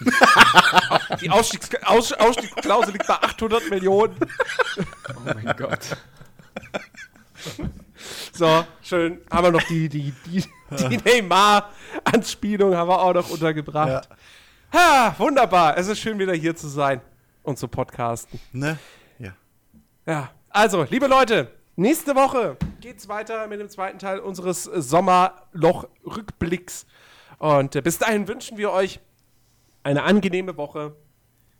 Die 1.21 1.31
Ausstiegs 1.31 1.71
Aus 1.85 2.13
Ausstiegsklausel 2.13 2.93
liegt 2.93 3.07
bei 3.07 3.15
800 3.15 3.71
Millionen. 3.71 4.17
Oh 5.11 5.21
mein 5.25 5.55
Gott. 5.57 5.97
So, 8.33 8.65
schön. 8.83 9.21
Haben 9.31 9.47
wir 9.47 9.51
noch 9.53 9.63
die, 9.63 9.89
die, 9.89 10.13
die, 10.27 10.43
die 10.91 10.99
Neymar-Anspielung 10.99 12.75
haben 12.75 12.89
wir 12.89 13.01
auch 13.01 13.15
noch 13.15 13.31
untergebracht. 13.31 14.09
Ha, 14.73 15.15
wunderbar. 15.19 15.79
Es 15.79 15.87
ist 15.89 16.01
schön, 16.01 16.19
wieder 16.19 16.35
hier 16.35 16.57
zu 16.57 16.69
sein 16.69 17.01
und 17.43 17.59
zu 17.59 17.69
podcasten. 17.69 18.41
Ne? 18.53 18.79
Ja. 19.19 19.33
Ja, 20.07 20.31
also, 20.51 20.85
liebe 20.85 21.07
Leute, 21.07 21.51
nächste 21.77 22.17
Woche 22.17 22.57
geht's 22.81 23.09
weiter 23.09 23.47
mit 23.47 23.61
dem 23.61 23.69
zweiten 23.69 23.99
Teil 23.99 24.19
unseres 24.19 24.65
Sommerloch-Rückblicks. 24.65 26.87
Und 27.39 27.77
äh, 27.77 27.83
bis 27.83 27.99
dahin 27.99 28.27
wünschen 28.27 28.57
wir 28.59 28.73
euch 28.73 28.99
eine 29.83 30.03
angenehme 30.03 30.57
Woche. 30.57 30.97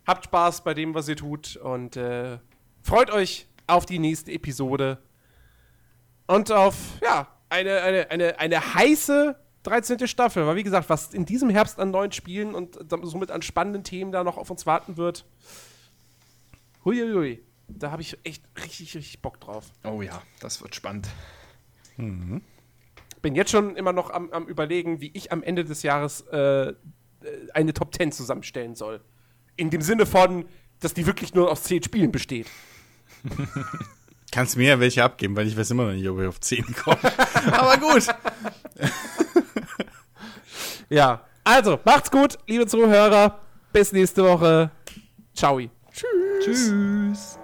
Habt 0.05 0.25
Spaß 0.25 0.63
bei 0.63 0.73
dem, 0.73 0.93
was 0.93 1.07
ihr 1.07 1.15
tut 1.15 1.55
und 1.57 1.95
äh, 1.97 2.39
freut 2.81 3.11
euch 3.11 3.47
auf 3.67 3.85
die 3.85 3.99
nächste 3.99 4.31
Episode 4.31 4.97
und 6.27 6.51
auf, 6.51 6.75
ja, 7.01 7.27
eine, 7.49 7.81
eine, 7.81 8.11
eine, 8.11 8.39
eine 8.39 8.73
heiße 8.73 9.35
13. 9.63 10.07
Staffel. 10.07 10.45
Weil, 10.45 10.55
wie 10.55 10.63
gesagt, 10.63 10.89
was 10.89 11.13
in 11.13 11.25
diesem 11.25 11.49
Herbst 11.49 11.79
an 11.79 11.91
neuen 11.91 12.11
Spielen 12.11 12.55
und 12.55 12.77
somit 13.03 13.31
an 13.31 13.41
spannenden 13.41 13.83
Themen 13.83 14.11
da 14.11 14.23
noch 14.23 14.37
auf 14.37 14.49
uns 14.49 14.65
warten 14.65 14.97
wird. 14.97 15.25
Huiuiui. 16.85 17.43
Da 17.67 17.91
habe 17.91 18.01
ich 18.01 18.17
echt 18.23 18.43
richtig, 18.57 18.95
richtig 18.95 19.21
Bock 19.21 19.41
drauf. 19.41 19.65
Oh 19.83 20.01
ja, 20.01 20.21
das 20.39 20.61
wird 20.61 20.73
spannend. 20.73 21.09
Bin 21.97 23.35
jetzt 23.35 23.51
schon 23.51 23.75
immer 23.75 23.91
noch 23.91 24.09
am, 24.09 24.31
am 24.31 24.47
Überlegen, 24.47 25.01
wie 25.01 25.11
ich 25.13 25.31
am 25.33 25.43
Ende 25.43 25.65
des 25.65 25.83
Jahres 25.83 26.21
äh, 26.31 26.69
äh, 26.69 26.75
eine 27.53 27.73
Top 27.73 27.93
10 27.93 28.11
zusammenstellen 28.13 28.75
soll. 28.75 29.01
In 29.57 29.69
dem 29.69 29.81
Sinne 29.81 30.05
von, 30.05 30.45
dass 30.79 30.93
die 30.93 31.05
wirklich 31.05 31.33
nur 31.33 31.51
aus 31.51 31.63
10 31.63 31.83
Spielen 31.83 32.11
besteht. 32.11 32.47
Kannst 34.31 34.57
mir 34.57 34.69
ja 34.69 34.79
welche 34.79 35.03
abgeben, 35.03 35.35
weil 35.35 35.47
ich 35.47 35.57
weiß 35.57 35.71
immer 35.71 35.85
noch 35.85 35.93
nicht, 35.93 36.07
ob 36.07 36.19
ich 36.19 36.27
auf 36.27 36.39
10 36.39 36.75
komme. 36.75 36.99
Aber 37.51 37.77
gut. 37.77 38.07
Ja, 40.89 41.25
also, 41.43 41.79
macht's 41.83 42.11
gut, 42.11 42.37
liebe 42.47 42.65
Zuhörer. 42.65 43.39
Bis 43.73 43.91
nächste 43.91 44.23
Woche. 44.23 44.71
Ciao. 45.35 45.59
Tschüss. 46.41 47.37